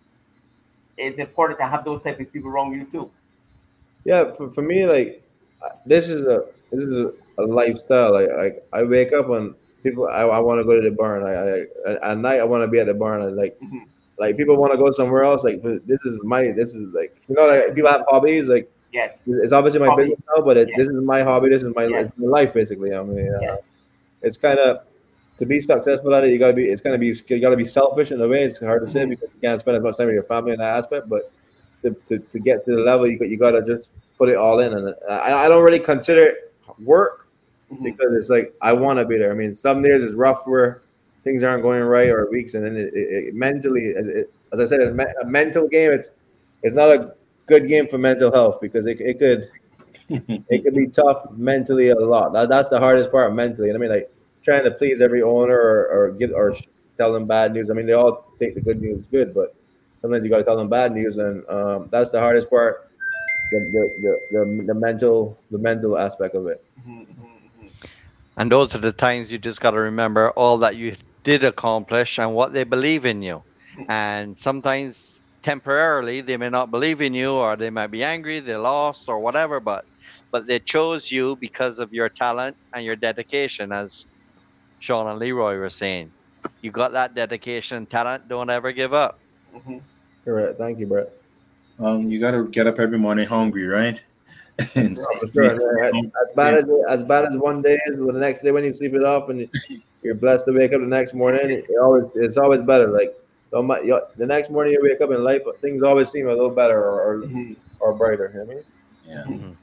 it's 0.97 1.19
important 1.19 1.59
to 1.61 1.67
have 1.67 1.85
those 1.85 2.03
type 2.03 2.21
of 2.21 2.33
people 2.33 2.51
around 2.51 2.73
you 2.73 2.85
too. 2.85 3.11
Yeah, 4.05 4.33
for, 4.33 4.51
for 4.51 4.63
me, 4.63 4.87
like 4.87 5.23
this 5.87 6.09
is 6.09 6.23
a 6.23 6.47
this 6.71 6.83
is 6.85 6.97
a, 6.97 7.13
lifestyle. 7.43 8.13
Like, 8.13 8.29
like 8.37 8.65
I 8.73 8.83
wake 8.85 9.13
up 9.13 9.29
and 9.31 9.55
people, 9.83 10.07
I, 10.09 10.23
I 10.23 10.39
want 10.39 10.61
to 10.61 10.65
go 10.65 10.77
to 10.81 10.83
the 10.89 10.95
barn. 10.95 11.25
I, 11.25 11.89
I 11.91 12.11
at 12.13 12.19
night 12.19 12.41
I 12.41 12.45
want 12.45 12.63
to 12.63 12.69
be 12.69 12.79
at 12.79 12.87
the 12.87 12.95
barn. 12.95 13.23
I 13.23 13.27
like 13.27 13.59
Mhm. 13.61 13.87
Like 14.19 14.37
people 14.37 14.57
want 14.57 14.73
to 14.73 14.79
go 14.79 14.91
somewhere 14.91 15.25
else. 15.25 15.43
Like 15.45 15.63
this 15.63 16.01
is 16.05 16.19
my 16.23 16.53
this 16.53 16.75
is 16.75 16.93
like 16.95 17.17
you 17.29 17.35
know 17.35 17.47
like 17.47 17.75
people 17.75 17.91
have 17.91 18.05
hobbies. 18.09 18.49
Like 18.49 18.71
Yes. 18.93 19.23
it's 19.27 19.55
obviously 19.55 19.81
my 19.81 19.87
Hobby. 19.87 20.03
business 20.03 20.21
now, 20.37 20.43
but 20.43 20.59
it, 20.59 20.69
Yes. 20.69 20.79
this 20.81 20.89
is 20.89 20.95
my 21.03 21.23
hobby. 21.23 21.49
This 21.49 21.63
is 21.63 21.75
my, 21.75 21.87
Yes. 21.87 22.13
my 22.19 22.27
life 22.29 22.53
basically. 22.53 22.95
I 22.95 23.03
mean, 23.03 23.35
uh, 23.35 23.39
Yes. 23.41 23.63
it's 24.21 24.37
kind 24.37 24.59
of 24.59 24.81
to 25.39 25.47
be 25.47 25.61
successful 25.61 26.15
at 26.15 26.25
it. 26.25 26.31
You 26.31 26.39
gotta 26.39 26.53
be. 26.53 26.67
It's 26.69 26.83
gonna 26.83 26.99
be. 26.99 27.07
You 27.29 27.41
gotta 27.41 27.57
be 27.57 27.65
selfish 27.65 28.13
in 28.13 28.21
a 28.21 28.29
way. 28.29 28.45
It's 28.45 28.59
hard 28.61 28.85
to 28.85 28.91
say 28.91 29.01
Mhm. 29.05 29.11
because 29.11 29.31
you 29.35 29.41
can't 29.41 29.59
spend 29.59 29.79
as 29.79 29.83
much 29.83 29.97
time 29.97 30.07
with 30.09 30.15
your 30.15 30.25
family 30.25 30.53
in 30.53 30.59
that 30.59 30.77
aspect. 30.77 31.09
But 31.09 31.33
to, 31.83 31.97
to, 32.09 32.19
to 32.19 32.39
get 32.39 32.63
to 32.67 32.73
the 32.77 32.83
level, 32.83 33.07
you 33.09 33.19
got, 33.19 33.29
you 33.31 33.39
gotta 33.39 33.63
just 33.63 33.91
put 34.19 34.29
it 34.29 34.37
all 34.37 34.61
in. 34.61 34.75
And 34.75 34.95
I, 35.09 35.47
I 35.47 35.49
don't 35.49 35.65
really 35.65 35.81
consider 35.81 36.23
it 36.23 36.53
work 36.85 37.27
Mhm. 37.73 37.83
because 37.85 38.13
it's 38.15 38.29
like 38.29 38.53
I 38.61 38.75
want 38.75 38.99
to 38.99 39.07
be 39.07 39.17
there. 39.17 39.33
I 39.33 39.35
mean, 39.35 39.55
some 39.55 39.81
days 39.81 40.05
it's 40.05 40.13
rough 40.13 40.47
where 40.47 40.83
things 41.25 41.43
aren't 41.43 41.63
going 41.63 41.83
right 41.83 42.09
or 42.11 42.29
weeks, 42.31 42.55
and 42.55 42.65
then 42.67 42.77
it, 42.77 42.93
it, 42.95 43.27
it 43.29 43.35
mentally, 43.35 43.87
it, 43.87 44.07
it- 44.07 44.35
as 44.53 44.61
I 44.61 44.65
said, 44.67 44.81
it's 44.81 44.93
me- 44.95 45.05
a 45.23 45.27
mental 45.27 45.67
game. 45.67 45.93
It's 45.93 46.11
it's 46.63 46.75
not 46.75 46.91
a 46.91 47.15
good 47.47 47.69
game 47.69 47.87
for 47.89 47.99
mental 47.99 48.31
health 48.33 48.61
because 48.61 48.87
it, 48.87 49.01
it 49.01 49.19
could 49.19 49.49
it 50.49 50.63
could 50.65 50.75
be 50.75 50.87
tough 50.89 51.25
mentally 51.33 51.89
a 51.91 51.95
lot. 51.97 52.33
That, 52.33 52.49
that's 52.49 52.69
the 52.69 52.79
hardest 52.79 53.11
part 53.11 53.35
mentally. 53.35 53.69
And 53.71 53.77
I 53.77 53.81
mean, 53.81 53.91
like 53.91 54.11
trying 54.43 54.65
to 54.65 54.71
please 54.71 55.01
every 55.01 55.23
owner 55.23 55.57
or, 55.57 55.87
or 55.89 56.11
get 56.13 56.33
or 56.33 56.55
tell 56.99 57.13
them 57.13 57.27
bad 57.27 57.53
news. 57.53 57.71
I 57.71 57.75
mean, 57.75 57.87
they 57.87 57.93
all 57.95 58.27
take 58.39 58.55
the 58.55 58.61
good 58.61 58.81
news 58.81 59.05
good, 59.11 59.35
but 59.35 59.55
sometimes 60.01 60.25
you 60.25 60.31
got 60.31 60.39
to 60.39 60.45
tell 60.45 60.57
them 60.57 60.69
bad 60.69 60.93
news, 60.93 61.17
and 61.17 61.49
um, 61.49 61.89
that's 61.91 62.11
the 62.11 62.21
hardest 62.21 62.51
part. 62.51 62.89
The, 63.51 63.59
the, 63.61 63.91
the, 64.03 64.21
the, 64.39 64.65
the 64.69 64.75
mental 64.75 65.39
the 65.51 65.59
mental 65.59 65.97
aspect 65.99 66.35
of 66.35 66.47
it. 66.47 66.65
And 68.37 68.51
those 68.51 68.75
are 68.75 68.79
the 68.79 68.93
times 68.93 69.31
you 69.31 69.39
just 69.39 69.61
got 69.61 69.73
to 69.73 69.79
remember 69.79 70.31
all 70.31 70.59
that 70.59 70.77
you 70.77 70.97
did 71.25 71.45
accomplish 71.45 72.19
and 72.19 72.35
what 72.35 72.53
they 72.53 72.65
believe 72.65 73.05
in 73.07 73.23
you. 73.23 73.43
And 73.89 74.39
sometimes 74.39 75.21
temporarily 75.43 76.21
they 76.21 76.37
may 76.37 76.49
not 76.51 76.71
believe 76.71 77.01
in 77.01 77.15
you 77.15 77.33
or 77.33 77.57
they 77.57 77.71
might 77.71 77.89
be 77.89 78.05
angry, 78.05 78.41
they 78.41 78.57
lost 78.57 79.09
or 79.09 79.21
whatever, 79.21 79.61
but 79.61 79.85
but 80.31 80.47
they 80.47 80.59
chose 80.61 81.11
you 81.11 81.37
because 81.41 81.79
of 81.79 81.93
your 81.93 82.09
talent 82.09 82.57
and 82.75 82.85
your 82.85 82.97
dedication 82.97 83.73
as 83.73 84.07
Sean 84.79 85.07
and 85.07 85.19
Leroy 85.19 85.57
were 85.59 85.71
saying. 85.71 86.13
You 86.61 86.71
got 86.71 86.93
that 86.93 87.15
dedication 87.15 87.77
and 87.77 87.91
talent, 87.91 88.29
don't 88.29 88.51
ever 88.51 88.73
give 88.73 88.93
up. 88.93 89.19
Mhm. 89.55 89.83
Correct. 90.25 90.59
Thank 90.59 90.79
you, 90.79 90.87
Brett. 90.87 91.09
Um, 91.79 92.09
you 92.09 92.21
got 92.21 92.33
to 92.33 92.49
get 92.49 92.67
up 92.67 92.79
every 92.79 92.99
morning 92.99 93.27
hungry, 93.27 93.67
right? 93.67 94.01
And 94.77 94.97
For 94.97 95.29
sure. 95.35 95.93
man. 95.93 96.13
As 96.23 96.35
bad 96.37 96.55
as 96.57 96.65
as 96.89 97.03
bad 97.03 97.25
as 97.25 97.37
one 97.37 97.63
day 97.63 97.79
is, 97.87 97.97
but 97.97 98.13
the 98.13 98.21
next 98.21 98.43
day 98.43 98.53
when 98.53 98.65
you 98.65 98.73
sleep 98.73 98.95
it 98.95 99.03
off 99.05 99.29
and 99.31 99.49
you're 100.03 100.15
blessed 100.15 100.45
to 100.47 100.53
wake 100.53 100.73
up 100.73 100.81
the 100.81 100.87
next 100.87 101.15
morning, 101.15 101.51
it 101.51 101.67
always 101.81 102.05
it's 102.15 102.37
always 102.37 102.63
better. 102.63 102.89
Like 102.89 103.15
so 103.51 103.63
my, 103.63 103.81
the 104.17 104.27
next 104.27 104.51
morning 104.51 104.73
you 104.73 104.81
wake 104.83 105.01
up 105.01 105.11
in 105.11 105.23
life, 105.23 105.43
things 105.61 105.83
always 105.83 106.11
seem 106.11 106.27
a 106.29 106.31
little 106.31 106.51
better 106.51 106.79
or 106.79 107.03
or, 107.03 107.19
Mhm. 107.23 107.57
or 107.81 107.93
brighter. 107.95 108.31
You 108.33 108.39
know 108.41 108.45
what 108.45 108.53
I 108.53 108.55
mean? 108.55 108.65
Yeah. 109.07 109.25
Mhm. 109.49 109.57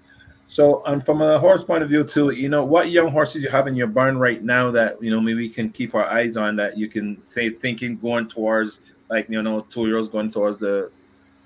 So, 0.48 0.82
um, 0.88 1.00
from 1.00 1.22
a 1.22 1.38
horse 1.38 1.64
point 1.64 1.84
of 1.84 1.90
view, 1.90 2.04
too, 2.04 2.32
you 2.32 2.50
know, 2.50 2.66
what 2.66 2.90
young 2.90 3.10
horses 3.12 3.44
you 3.44 3.50
have 3.50 3.68
in 3.68 3.76
your 3.76 3.86
barn 3.86 4.18
right 4.18 4.44
now 4.44 4.72
that 4.72 5.02
you 5.02 5.12
know 5.12 5.22
maybe 5.22 5.38
we 5.42 5.50
can 5.50 5.70
keep 5.70 5.94
our 5.94 6.06
eyes 6.06 6.38
on 6.38 6.56
that 6.56 6.78
you 6.78 6.88
can 6.88 7.22
say 7.28 7.52
thinking 7.52 7.98
going 7.98 8.28
towards 8.28 8.82
like 9.10 9.28
you 9.30 9.42
know 9.44 9.62
two 9.70 9.88
years 9.88 10.08
going 10.10 10.30
towards 10.32 10.60
the 10.60 10.90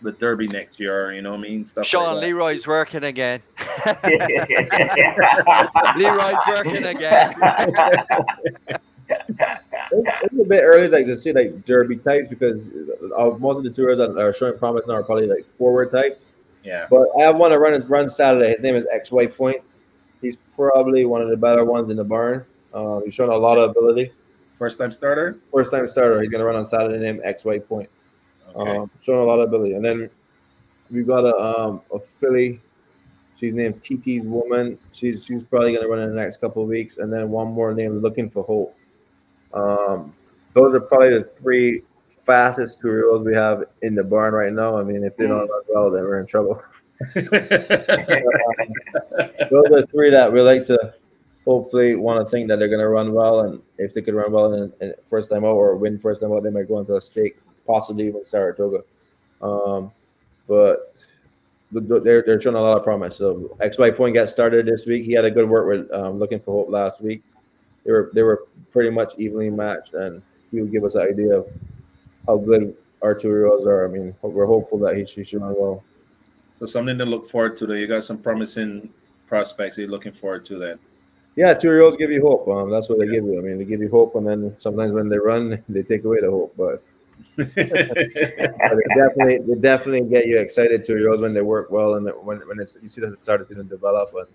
the 0.04 0.12
Derby 0.12 0.48
next 0.48 0.80
year, 0.80 1.14
you 1.14 1.22
know 1.22 1.32
what 1.32 1.40
I 1.40 1.44
mean? 1.44 1.66
Stuff 1.66 1.88
Sean 1.88 2.16
like. 2.16 2.26
Leroy's 2.26 2.68
working 2.68 3.04
again. 3.06 3.42
Leroy's 5.96 6.34
working 6.48 6.86
again. 6.86 7.34
It's, 9.10 10.10
it's 10.24 10.42
a 10.42 10.46
bit 10.46 10.62
early, 10.64 10.88
like 10.88 11.06
to 11.06 11.16
see 11.16 11.34
like 11.34 11.66
derby 11.66 11.98
types 11.98 12.28
because 12.30 12.70
uh, 13.16 13.32
most 13.38 13.58
of 13.58 13.64
the 13.64 13.70
tours 13.70 14.00
that 14.00 14.18
are 14.18 14.34
showing 14.34 14.58
promise 14.58 14.88
now 14.88 14.96
are 14.96 15.04
probably 15.04 15.28
like 15.28 15.46
forward 15.46 15.92
types. 15.92 16.26
Yeah. 16.64 16.88
But 16.90 17.10
I 17.20 17.24
have 17.24 17.36
one 17.36 17.52
to 17.52 17.60
run 17.60 17.74
his 17.74 17.86
run 17.86 18.10
Saturday. 18.10 18.50
His 18.50 18.62
name 18.62 18.76
is 18.76 18.88
X 18.92 19.12
White 19.12 19.36
Point. 19.38 19.62
He's 20.22 20.38
probably 20.56 21.06
one 21.06 21.22
of 21.22 21.30
the 21.30 21.38
better 21.38 21.64
ones 21.66 21.92
in 21.92 21.98
the 21.98 22.04
barn. 22.04 22.46
Uh, 22.74 23.02
he's 23.02 23.14
showing 23.14 23.32
a 23.32 23.38
lot 23.38 23.58
of 23.58 23.70
ability. 23.70 24.12
First 24.58 24.78
time 24.80 24.92
starter. 24.92 25.38
First 25.52 25.72
time 25.72 25.86
starter. 25.86 26.22
He's 26.22 26.32
gonna 26.32 26.46
run 26.46 26.56
on 26.56 26.66
Saturday. 26.66 26.98
Named 26.98 27.20
X 27.24 27.46
White 27.46 27.68
Point. 27.68 27.90
Okay. 28.56 28.78
Um, 28.78 28.92
showing 29.02 29.20
a 29.20 29.24
lot 29.24 29.40
of 29.40 29.48
ability. 29.48 29.74
And 29.74 29.84
then 29.84 30.10
we've 30.92 31.08
got 31.08 31.26
a 31.26 31.36
um, 31.36 31.82
a 31.94 32.00
filly. 32.00 32.62
She's 33.36 33.54
named 33.54 33.82
TT's 33.82 34.26
Woman. 34.26 34.78
She's 34.92 35.26
she's 35.26 35.44
probably 35.44 35.76
gonna 35.76 35.88
run 35.88 36.00
in 36.00 36.10
the 36.10 36.22
next 36.22 36.38
couple 36.38 36.64
of 36.64 36.70
weeks. 36.70 36.98
And 36.98 37.12
then 37.12 37.30
one 37.30 37.48
more 37.48 37.74
named 37.74 38.02
Looking 38.02 38.30
for 38.30 38.44
Hope. 38.44 38.76
Um, 39.54 40.14
those 40.54 40.74
are 40.74 40.80
probably 40.80 41.18
the 41.18 41.24
three 41.24 41.82
fastest 42.10 42.80
olds 42.86 43.26
we 43.26 43.34
have 43.36 43.64
in 43.82 43.96
the 43.96 44.04
barn 44.04 44.34
right 44.34 44.54
now. 44.54 44.78
I 44.78 44.84
mean, 44.84 45.04
if 45.04 45.18
they 45.18 45.28
don't 45.28 45.48
run 45.50 45.62
well, 45.70 45.92
then 45.92 46.04
we're 46.04 46.20
in 46.20 46.26
trouble. 46.26 46.62
those 47.16 47.26
are 49.72 49.84
three 49.92 50.10
that 50.12 50.32
we 50.32 50.42
like 50.42 50.64
to 50.66 50.94
hopefully 51.46 51.96
want 51.96 52.26
to 52.26 52.30
think 52.30 52.48
that 52.48 52.60
they're 52.60 52.68
going 52.68 52.80
to 52.80 52.90
run 52.90 53.14
well. 53.14 53.42
And 53.42 53.62
if 53.78 53.94
they 53.94 54.02
could 54.02 54.14
run 54.14 54.32
well 54.32 54.54
in, 54.54 54.72
in 54.82 54.94
first 55.06 55.30
time 55.30 55.44
out 55.44 55.56
or 55.56 55.76
win 55.76 56.00
first 56.00 56.22
time 56.22 56.32
out, 56.32 56.44
they 56.44 56.50
might 56.50 56.68
go 56.68 56.80
into 56.80 56.96
a 56.96 57.02
stake, 57.02 57.38
possibly 57.66 58.08
even 58.08 58.24
Saratoga. 58.26 58.84
Um, 59.42 59.92
but 60.48 60.94
the- 61.72 61.82
the- 61.82 62.00
they're, 62.00 62.24
they're 62.26 62.40
showing 62.42 62.56
a 62.56 62.62
lot 62.62 62.78
of 62.78 62.84
promise. 62.84 63.16
So 63.18 63.56
XY 63.62 63.96
Point 63.96 64.16
got 64.16 64.30
started 64.30 64.66
this 64.66 64.86
week. 64.86 65.06
He 65.06 65.14
had 65.14 65.26
a 65.26 65.32
good 65.32 65.48
work 65.50 65.68
with 65.68 65.92
um, 65.92 66.20
looking 66.20 66.40
for 66.40 66.64
hope 66.64 66.70
last 66.72 67.02
week. 67.02 67.24
They 67.86 67.92
were 67.92 68.12
they 68.14 68.24
were 68.24 68.46
pretty 68.72 68.90
much 68.90 69.14
evenly 69.18 69.50
matched, 69.50 69.94
and 69.94 70.22
he 70.52 70.62
would 70.62 70.72
give 70.72 70.84
us 70.86 70.96
an 70.96 71.02
idea 71.02 71.38
of 71.40 71.48
how 72.28 72.38
good 72.38 72.76
our 73.02 73.14
two 73.14 73.28
year 73.28 73.48
olds 73.48 73.68
are. 73.68 73.84
I 73.86 73.90
mean, 73.90 74.16
we're 74.22 74.46
hopeful 74.46 74.78
that 74.80 74.96
he 74.96 75.06
should, 75.06 75.28
should 75.28 75.42
run 75.42 75.54
well. 75.58 75.84
so 76.58 76.66
something 76.66 76.98
to 76.98 77.06
look 77.06 77.30
forward 77.30 77.58
to. 77.58 77.66
Though 77.68 77.74
you 77.74 77.88
got 77.88 78.06
some 78.06 78.18
promising 78.20 78.90
prospects 79.28 79.78
you're 79.78 79.90
looking 79.90 80.14
forward 80.14 80.46
to. 80.46 80.58
Then. 80.58 80.80
Yeah, 81.36 81.54
two 81.54 81.68
year 81.70 81.82
olds 81.82 81.98
give 81.98 82.12
you 82.12 82.22
hope. 82.22 82.48
Um, 82.48 82.70
that's 82.70 82.88
what 82.88 83.00
they 83.00 83.08
give 83.08 83.26
you. 83.26 83.38
I 83.40 83.42
mean, 83.42 83.58
they 83.58 83.66
give 83.66 83.82
you 83.82 83.90
hope, 83.90 84.16
and 84.16 84.26
then 84.26 84.56
sometimes 84.60 84.94
when 84.94 85.10
they 85.10 85.18
run, 85.18 85.62
they 85.70 85.82
take 85.84 86.06
away 86.06 86.22
the 86.22 86.32
hope. 86.32 86.54
But, 86.56 86.82
definitely, 87.38 89.40
they 89.40 89.60
definitely 89.60 90.02
get 90.02 90.28
you 90.28 90.40
excited. 90.40 90.84
Two 90.84 90.98
year 90.98 91.10
olds 91.10 91.22
when 91.22 91.34
they 91.34 91.42
work 91.42 91.72
well, 91.72 91.96
and 91.96 92.10
when 92.24 92.40
when 92.48 92.60
it's 92.60 92.78
you 92.82 92.88
see 92.88 93.02
them 93.02 93.16
start 93.22 93.42
to 93.42 93.48
see 93.48 93.54
them 93.54 93.68
develop. 93.68 94.14
And 94.18 94.28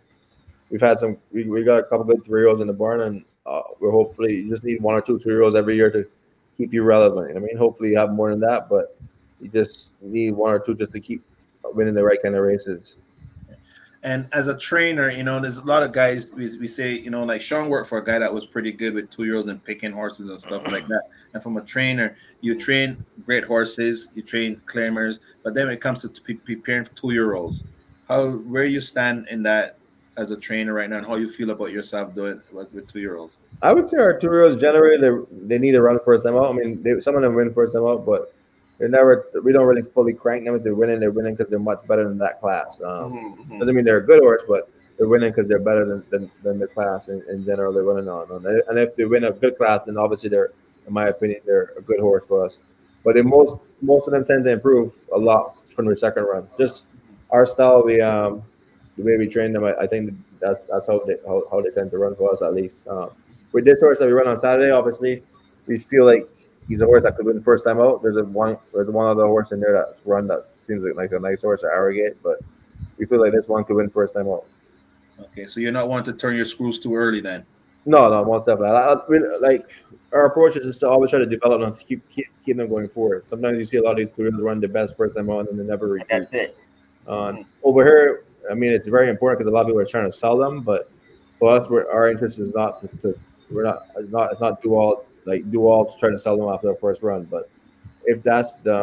we've 0.71 0.81
had 0.81 0.99
some. 0.99 1.19
We, 1.33 1.45
we 1.45 1.65
got 1.65 1.79
a 1.79 1.83
couple 1.85 2.05
good 2.05 2.25
three 2.25 2.41
year 2.41 2.49
olds 2.49 2.61
in 2.61 2.67
the 2.67 2.73
barn, 2.73 3.01
and 3.03 3.25
uh, 3.47 3.63
we're 3.81 3.91
hopefully 3.91 4.37
you 4.37 4.49
just 4.49 4.65
need 4.65 4.83
one 4.83 4.95
or 4.95 5.01
two 5.01 5.19
two 5.19 5.31
year 5.31 5.43
olds 5.43 5.57
every 5.57 5.77
year 5.77 5.91
to 5.91 6.07
keep 6.57 6.73
you 6.73 6.83
relevant. 6.83 7.37
I 7.37 7.41
mean, 7.41 7.57
hopefully 7.57 7.91
you 7.91 7.99
have 7.99 8.11
more 8.11 8.31
than 8.31 8.41
that, 8.41 8.69
but 8.69 8.97
you 9.41 9.49
just 9.49 9.91
need 10.01 10.35
one 10.35 10.53
or 10.53 10.59
two 10.59 10.75
just 10.75 10.93
to 10.93 11.01
keep 11.01 11.23
winning 11.65 11.95
the 11.95 12.03
right 12.03 12.21
kind 12.23 12.35
of 12.35 12.43
races. 12.43 12.97
And 14.03 14.29
as 14.33 14.47
a 14.47 14.57
trainer, 14.57 15.11
you 15.11 15.25
know, 15.25 15.41
there's 15.41 15.57
a 15.57 15.65
lot 15.65 15.83
of 15.83 15.93
guys 15.93 16.33
we, 16.33 16.57
we 16.59 16.69
say, 16.69 16.93
you 16.93 17.11
know, 17.11 17.25
like 17.25 17.41
Sean 17.41 17.69
worked 17.69 17.89
for 17.89 17.99
a 17.99 18.05
guy 18.05 18.19
that 18.19 18.33
was 18.33 18.47
pretty 18.47 18.71
good 18.71 18.95
with 18.95 19.11
two 19.11 19.25
year 19.25 19.37
olds 19.37 19.49
and 19.49 19.63
picking 19.63 19.91
horses 19.91 20.31
and 20.31 20.41
stuff 20.41 20.71
like 20.71 20.87
that. 20.87 21.03
And 21.35 21.43
from 21.43 21.57
a 21.57 21.63
trainer, 21.63 22.17
you 22.41 22.57
train 22.59 23.05
great 23.27 23.45
horses, 23.45 24.09
you 24.15 24.23
train 24.23 24.61
claimers, 24.67 25.19
but 25.43 25.55
then 25.55 25.67
when 25.67 25.75
it 25.75 25.81
comes 25.81 26.03
to 26.03 26.23
pre- 26.23 26.35
preparing 26.35 26.85
for 26.85 26.95
two 26.95 27.11
year 27.11 27.35
olds, 27.35 27.65
how 28.09 28.31
where 28.31 28.65
you 28.65 28.81
stand 28.81 29.27
in 29.29 29.43
that 29.43 29.79
as 30.17 30.31
a 30.31 30.37
trainer 30.37 30.75
right 30.75 30.91
now, 30.91 30.99
and 30.99 31.07
how 31.07 31.15
you 31.17 31.29
feel 31.29 31.51
about 31.51 31.71
yourself 31.71 32.15
doing 32.15 32.41
with, 32.53 32.87
two 32.87 33.01
year 33.01 33.17
olds? 33.17 33.39
I 33.63 33.73
would 33.73 33.89
say 33.89 33.99
our 33.99 34.17
two 34.17 34.29
year 34.29 34.45
olds 34.45 34.61
generally 34.61 34.97
they 34.97 35.11
they 35.47 35.59
need 35.59 35.73
to 35.73 35.83
run 35.83 35.99
first 36.05 36.25
time 36.25 36.37
out. 36.37 36.51
I 36.51 36.53
mean, 36.53 36.83
they, 36.83 37.01
some 37.01 37.17
of 37.17 37.23
them 37.23 37.35
win 37.35 37.53
first 37.53 37.75
time 37.75 37.85
out, 37.85 38.07
but 38.07 38.33
they're 38.79 38.89
never. 38.89 39.27
We 39.43 39.53
don't 39.53 39.67
really 39.67 39.83
fully 39.83 40.13
crank 40.13 40.45
them 40.45 40.55
if 40.55 40.63
they're 40.63 40.75
winning. 40.75 41.01
They're 41.01 41.11
winning 41.11 41.35
because 41.35 41.51
they're 41.51 41.59
much 41.59 41.87
better 41.87 42.05
than 42.09 42.19
that 42.19 42.41
class. 42.41 42.81
Um, 42.81 43.37
Mhm. 43.51 43.59
doesn't 43.59 43.75
mean 43.75 43.85
they're 43.85 43.99
a 43.99 44.07
good 44.07 44.21
horse, 44.23 44.43
but 44.49 44.71
they're 44.97 45.09
winning 45.09 45.31
because 45.31 45.47
they're 45.49 45.59
better 45.59 45.85
than, 45.85 46.05
than, 46.11 46.31
than 46.43 46.59
the 46.59 46.67
class 46.67 47.09
in, 47.09 47.23
in 47.29 47.45
general 47.45 47.73
they're 47.73 47.83
running 47.85 48.09
on. 48.09 48.31
And 48.31 48.47
and 48.69 48.79
if 48.79 48.95
they 48.97 49.05
win 49.05 49.25
a 49.25 49.31
good 49.33 49.57
class, 49.57 49.85
then 49.85 49.97
obviously 49.97 50.29
they're, 50.29 50.51
in 50.87 50.93
my 50.93 51.09
opinion, 51.09 51.41
they're 51.47 51.73
a 51.77 51.83
good 51.83 52.01
horse 52.01 52.27
for 52.27 52.45
us. 52.45 52.59
But 53.05 53.17
in 53.17 53.29
most 53.29 53.59
most 53.83 54.07
of 54.09 54.13
them 54.13 54.25
tend 54.25 54.45
to 54.45 54.51
improve 54.53 54.97
a 55.15 55.19
lot 55.19 55.57
from 55.75 55.87
their 55.87 55.97
second 55.97 56.25
run. 56.25 56.49
Just 56.59 56.85
our 57.31 57.47
style, 57.47 57.83
we 57.85 58.01
um 58.01 58.43
the 58.97 59.05
way 59.05 59.17
we 59.17 59.29
train 59.29 59.53
them, 59.53 59.65
I, 59.65 59.75
I 59.77 59.87
think 59.87 60.13
that's 60.41 60.63
that's 60.63 60.87
how 60.89 60.99
they 61.07 61.17
how, 61.27 61.45
how 61.51 61.61
they 61.61 61.71
tend 61.71 61.91
to 61.93 61.99
run 61.99 62.15
for 62.17 62.33
us 62.33 62.43
at 62.43 62.55
least. 62.55 62.87
Um, 62.89 63.11
with 63.53 63.65
this 63.65 63.81
horse 63.81 63.99
that 64.01 64.07
we 64.07 64.13
run 64.13 64.27
on 64.29 64.37
Saturday, 64.37 64.71
obviously, 64.71 65.23
we 65.67 65.79
feel 65.79 66.05
like 66.05 66.27
he's 66.69 66.83
a 66.83 66.87
horse 66.87 67.03
that 67.03 67.17
could 67.17 67.27
win 67.27 67.37
the 67.37 67.43
first 67.43 67.65
time 67.65 67.81
out. 67.81 68.03
There's 68.03 68.17
a 68.17 68.25
one 68.25 68.59
there's 68.73 68.89
one 68.91 69.07
other 69.07 69.27
horse 69.27 69.53
in 69.53 69.61
there 69.61 69.73
that's 69.73 70.05
run 70.07 70.27
that 70.29 70.47
seems 70.65 70.85
like, 70.85 70.95
like 70.97 71.13
a 71.13 71.19
nice 71.19 71.43
horse 71.43 71.63
to 71.63 71.67
arrogate, 71.67 72.23
but 72.23 72.39
we 72.99 73.07
feel 73.07 73.21
like 73.21 73.33
this 73.33 73.49
one 73.49 73.65
could 73.65 73.77
win 73.77 73.89
first 73.91 74.15
time 74.15 74.29
out. 74.29 74.45
Okay, 75.21 75.47
so 75.47 75.61
you're 75.61 75.73
not 75.73 75.89
wanting 75.89 76.13
to 76.13 76.19
turn 76.19 76.37
your 76.37 76.45
screws 76.45 76.79
too 76.79 76.95
early 76.95 77.21
then. 77.21 77.45
No, 77.85 78.09
no, 78.11 78.25
most 78.25 78.47
definitely. 78.47 78.77
I, 78.77 78.93
I, 78.93 78.97
we- 79.09 79.39
like 79.41 79.71
our 80.13 80.27
approach 80.27 80.57
is 80.57 80.65
just 80.65 80.81
to 80.81 80.89
always 80.89 81.11
try 81.11 81.19
to 81.19 81.27
develop 81.27 81.61
them 81.61 81.75
to 81.75 81.85
keep, 81.85 82.09
keep 82.09 82.27
keep 82.45 82.57
them 82.57 82.69
going 82.69 82.89
forward. 82.89 83.25
Sometimes 83.29 83.59
you 83.59 83.65
see 83.65 83.79
a 83.79 83.83
lot 83.83 83.93
of 83.93 83.97
these 83.99 84.11
careers 84.11 84.35
run 84.39 84.61
the 84.61 84.69
best 84.69 84.97
first 84.97 85.17
time 85.17 85.31
out 85.31 85.49
and 85.51 85.59
they 85.59 85.65
never 85.65 85.89
repeat. 85.89 86.09
That's 86.11 86.33
it. 86.33 86.57
Uh, 87.07 87.33
over 87.65 87.83
here, 87.85 88.25
I 88.51 88.55
mean, 88.55 88.73
it's 88.73 88.87
very 88.87 89.09
important 89.09 89.39
because 89.39 89.51
a 89.51 89.55
lot 89.55 89.63
of 89.63 89.69
people 89.69 89.81
are 89.81 89.87
trying 89.87 90.05
to 90.05 90.13
sell 90.13 90.37
them, 90.37 90.61
but 90.61 90.91
for 91.39 91.55
us, 91.57 91.69
we're, 91.71 91.91
our 91.91 92.11
interest 92.11 92.39
is 92.39 92.53
not 92.53 92.81
to, 92.83 92.89
to 93.13 93.19
we're 93.51 93.65
not 93.65 93.87
it's 93.97 94.13
not 94.13 94.31
it's 94.31 94.41
not 94.41 94.61
do 94.63 94.75
all 94.75 95.07
like 95.29 95.51
do 95.51 95.67
all 95.67 95.85
to 95.87 95.99
try 95.99 96.11
to 96.11 96.19
sell 96.19 96.37
them 96.37 96.49
after 96.49 96.69
the 96.69 96.75
first 96.77 97.03
run. 97.03 97.25
But 97.25 97.49
if 98.05 98.23
that's 98.23 98.57
the 98.59 98.75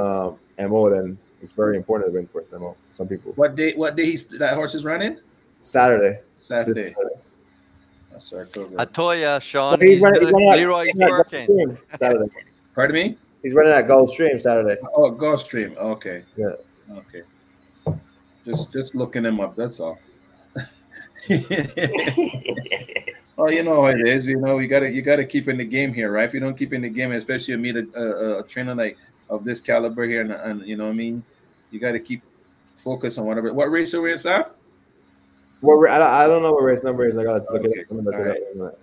uh, 0.59 0.67
mo, 0.67 0.89
then 0.93 1.17
it's 1.41 1.51
very 1.51 1.75
important 1.77 2.09
to 2.11 2.13
win 2.17 2.27
first 2.27 2.51
mo. 2.53 2.75
Some 2.91 3.07
people 3.07 3.33
What 3.35 3.55
day? 3.55 3.73
What 3.73 3.95
day 3.95 4.05
he's, 4.05 4.25
that 4.27 4.53
horse 4.55 4.75
is 4.75 4.85
running? 4.85 5.19
Saturday. 5.59 6.19
Saturday. 6.41 6.95
That's 8.11 8.29
Saratoga. 8.29 8.75
I 8.79 8.85
told 8.85 9.17
you, 9.19 9.39
Sean. 9.41 9.79
He's 9.81 9.89
He's 9.93 10.01
running- 10.01 10.21
he's 10.21 10.29
doing, 10.31 10.45
running 10.47 10.61
at- 10.61 10.67
Leroy's 10.67 10.87
he's 10.87 11.05
working. 11.09 11.77
Saturday. 11.95 12.29
Pardon 12.75 12.93
me? 12.93 13.17
He's 13.43 13.53
running 13.53 13.73
at 13.73 13.87
Gulfstream 13.87 14.39
Saturday. 14.39 14.77
Oh, 14.95 15.11
Gulfstream. 15.11 15.75
Okay. 15.77 16.23
Yeah. 16.37 16.53
Okay. 16.91 17.23
Just 18.45 18.71
just 18.71 18.95
looking 18.95 19.25
him 19.25 19.39
up. 19.39 19.55
That's 19.55 19.79
all. 19.79 19.97
oh, 23.37 23.49
you 23.49 23.63
know 23.63 23.81
how 23.83 23.87
it 23.87 24.07
is. 24.07 24.25
You 24.25 24.37
know, 24.39 24.59
you 24.59 24.67
gotta 24.67 24.89
you 24.91 25.01
gotta 25.01 25.25
keep 25.25 25.47
in 25.47 25.57
the 25.57 25.65
game 25.65 25.93
here, 25.93 26.11
right? 26.11 26.25
If 26.25 26.33
you 26.33 26.39
don't 26.39 26.57
keep 26.57 26.73
in 26.73 26.81
the 26.81 26.89
game, 26.89 27.11
especially 27.11 27.53
you 27.53 27.57
meet 27.57 27.75
a, 27.75 27.87
a, 27.95 28.39
a 28.39 28.43
trainer 28.43 28.75
like 28.75 28.97
of 29.29 29.43
this 29.43 29.59
caliber 29.61 30.03
here, 30.05 30.21
and, 30.21 30.31
and 30.31 30.65
you 30.67 30.75
know 30.77 30.85
what 30.85 30.91
I 30.91 30.95
mean, 30.95 31.23
you 31.71 31.79
gotta 31.79 31.99
keep 31.99 32.21
focus 32.75 33.17
on 33.17 33.25
whatever. 33.25 33.53
What 33.53 33.71
race 33.71 33.93
are 33.93 34.01
we 34.01 34.11
in, 34.11 34.17
Saf? 34.17 34.51
What 35.61 35.75
ra- 35.75 35.95
I, 35.95 35.97
don't- 35.97 36.11
I 36.13 36.27
don't 36.27 36.43
know 36.43 36.51
what 36.51 36.63
race 36.63 36.83
number 36.83 37.07
is. 37.07 37.17
I 37.17 37.23
gotta 37.23 37.39
look 37.51 37.61
Okay, 37.63 37.69
at 37.69 37.75
it. 37.77 37.87
I'm 37.89 38.03
gonna 38.03 38.09
look 38.09 38.15
all 38.15 38.21
it 38.25 38.29
up 38.31 38.37
in 38.53 38.59
a 38.59 38.63
minute. 38.63 38.79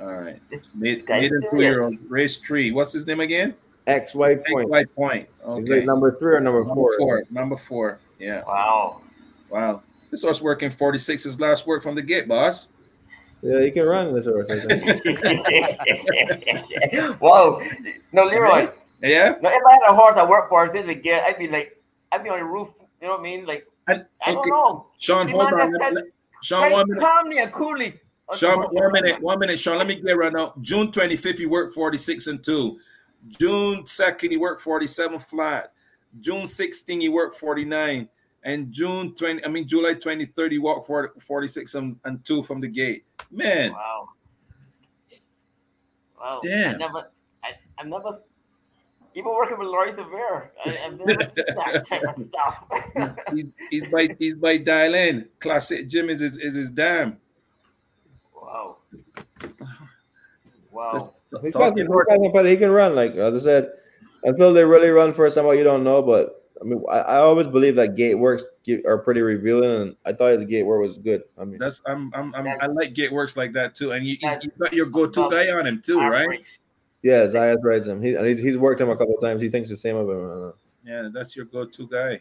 All 0.00 0.14
right. 0.14 0.40
This, 0.50 0.66
Made, 0.74 0.96
this 0.96 1.02
guy's 1.02 1.22
maiden 1.22 1.40
serious. 1.50 1.60
year 1.76 1.82
old 1.82 1.94
race 2.08 2.36
three. 2.38 2.72
What's 2.72 2.92
his 2.92 3.06
name 3.06 3.20
again? 3.20 3.54
X 3.86 4.14
White 4.14 4.42
Big 4.44 4.52
Point. 4.54 4.68
White 4.70 4.94
Point. 4.96 5.28
Is 5.42 5.46
Okay. 5.64 5.78
it 5.80 5.86
number 5.86 6.16
three 6.18 6.34
or 6.34 6.40
number 6.40 6.60
Number 6.64 6.74
four? 6.74 6.96
four. 6.98 7.22
Number 7.30 7.56
four. 7.56 8.00
Yeah. 8.18 8.42
Wow. 8.44 9.02
Wow. 9.50 9.82
This 10.10 10.22
horse 10.22 10.40
working 10.42 10.70
46 10.70 11.24
his 11.24 11.38
last 11.40 11.66
work 11.66 11.82
from 11.82 11.94
the 11.94 12.02
gate, 12.02 12.26
boss. 12.26 12.70
Yeah, 13.44 13.58
you 13.60 13.72
can 13.72 13.84
run 13.84 14.14
this 14.14 14.24
horse. 14.24 14.48
I 14.50 14.58
think. 14.60 14.82
Whoa. 17.20 17.62
No, 18.12 18.24
Leroy. 18.24 18.68
Yeah. 19.02 19.36
No, 19.42 19.50
if 19.50 19.62
I 19.66 19.72
had 19.72 19.82
a 19.90 19.94
horse 19.94 20.16
I 20.16 20.24
work 20.24 20.48
for, 20.48 20.64
instead 20.64 20.88
of 20.88 21.02
get, 21.02 21.24
I'd 21.24 21.38
be 21.38 21.48
like, 21.48 21.78
I'd 22.10 22.22
be 22.24 22.30
on 22.30 22.38
the 22.38 22.44
roof. 22.44 22.68
You 23.00 23.08
know 23.08 23.14
what 23.14 23.20
I 23.20 23.22
mean? 23.24 23.44
Like, 23.46 23.66
And, 23.88 24.06
I 24.24 24.30
don't 24.32 24.38
okay, 24.38 24.50
know. 24.50 24.86
Sean, 24.98 25.28
hold 25.28 25.52
on. 25.52 25.70
that 25.72 25.92
said- 25.94 26.04
Sean, 26.42 26.72
one 26.72 26.88
minute. 26.88 27.02
calmly 27.02 27.38
and 27.38 27.52
coolly. 27.52 28.00
Sean, 28.34 28.62
one 28.72 28.92
minute. 28.92 29.20
One 29.20 29.38
minute. 29.38 29.58
Sean, 29.58 29.76
let 29.78 29.86
me 29.86 30.00
get 30.00 30.16
right 30.16 30.32
now. 30.32 30.54
June 30.62 30.90
25th, 30.90 31.38
he 31.38 31.46
worked 31.46 31.74
46 31.74 32.26
and 32.28 32.42
2. 32.42 32.78
June 33.38 33.82
2nd, 33.84 34.30
he 34.30 34.36
worked 34.36 34.60
47 34.62 35.18
flat. 35.18 35.72
June 36.20 36.42
16th, 36.42 37.00
he 37.02 37.08
worked 37.08 37.36
49. 37.36 38.08
And 38.44 38.70
June 38.70 39.14
20, 39.14 39.44
I 39.44 39.48
mean, 39.48 39.66
July 39.66 39.94
23rd, 39.94 40.52
he 40.52 40.58
walked 40.58 40.86
40, 40.86 41.18
46 41.20 41.74
and, 41.74 41.96
and 42.04 42.22
2 42.24 42.42
from 42.42 42.60
the 42.60 42.68
gate. 42.68 43.04
Man, 43.30 43.72
Wow. 43.72 44.08
Wow. 46.20 46.40
I 46.44 46.46
Damn. 46.46 46.78
never, 46.78 47.10
I, 47.42 47.48
I 47.78 47.84
never, 47.84 48.20
Even 49.14 49.32
working 49.32 49.58
with 49.58 49.68
Laurie 49.68 49.92
Silvera, 49.92 50.48
I, 50.64 50.78
I've 50.84 50.98
never 50.98 51.22
seen 51.34 51.44
that 51.56 51.86
type 51.88 52.02
of 52.02 52.22
stuff. 52.22 52.64
he's, 53.34 53.46
he's 53.70 53.86
by 53.88 54.14
he's 54.18 54.34
by 54.34 54.56
dial 54.58 54.94
in. 54.94 55.28
Classic 55.40 55.86
Jim 55.88 56.08
is 56.10 56.20
his, 56.20 56.36
is 56.38 56.54
his 56.54 56.70
damn. 56.70 57.18
wow. 58.34 58.76
Wow. 60.70 60.90
Just 60.92 61.10
He's 61.42 61.52
got 61.52 61.68
talking 61.70 61.84
some 61.84 61.92
horse, 61.92 62.06
but 62.32 62.46
he 62.46 62.56
can 62.56 62.70
run. 62.70 62.94
Like 62.96 63.14
as 63.14 63.34
I 63.34 63.38
said, 63.38 63.70
until 64.24 64.52
they 64.52 64.64
really 64.64 64.90
run 64.90 65.12
for 65.14 65.28
someone 65.30 65.56
you 65.56 65.64
don't 65.64 65.84
know. 65.84 66.02
But 66.02 66.43
I 66.64 66.66
mean, 66.66 66.82
I, 66.90 66.98
I 66.98 67.16
always 67.18 67.46
believe 67.46 67.76
that 67.76 67.94
gate 67.94 68.14
works 68.14 68.44
are 68.86 68.98
pretty 68.98 69.20
revealing, 69.20 69.82
and 69.82 69.96
I 70.06 70.14
thought 70.14 70.32
his 70.32 70.44
gate 70.44 70.62
work 70.62 70.80
was 70.80 70.96
good. 70.96 71.22
I 71.38 71.44
mean, 71.44 71.58
That's 71.58 71.82
I'm 71.86 72.10
I'm, 72.14 72.34
I'm 72.34 72.46
I 72.60 72.66
like 72.66 72.94
get 72.94 73.12
works 73.12 73.36
like 73.36 73.52
that 73.52 73.74
too, 73.74 73.92
and 73.92 74.06
you 74.06 74.16
you, 74.42 74.50
got 74.58 74.72
your 74.72 74.86
go 74.86 75.06
to 75.06 75.28
guy 75.30 75.50
on 75.50 75.66
him 75.66 75.82
too, 75.84 76.00
right? 76.00 76.42
yeah, 77.02 77.26
Zayas 77.26 77.62
rides 77.62 77.86
him. 77.86 78.02
He, 78.02 78.16
he's, 78.16 78.40
he's 78.40 78.56
worked 78.56 78.80
him 78.80 78.88
a 78.88 78.96
couple 78.96 79.14
of 79.14 79.20
times. 79.20 79.42
He 79.42 79.50
thinks 79.50 79.68
the 79.68 79.76
same 79.76 79.96
of 79.96 80.08
him. 80.08 80.52
Yeah, 80.86 81.10
that's 81.12 81.36
your 81.36 81.44
go 81.44 81.66
to 81.66 81.86
guy. 81.86 82.20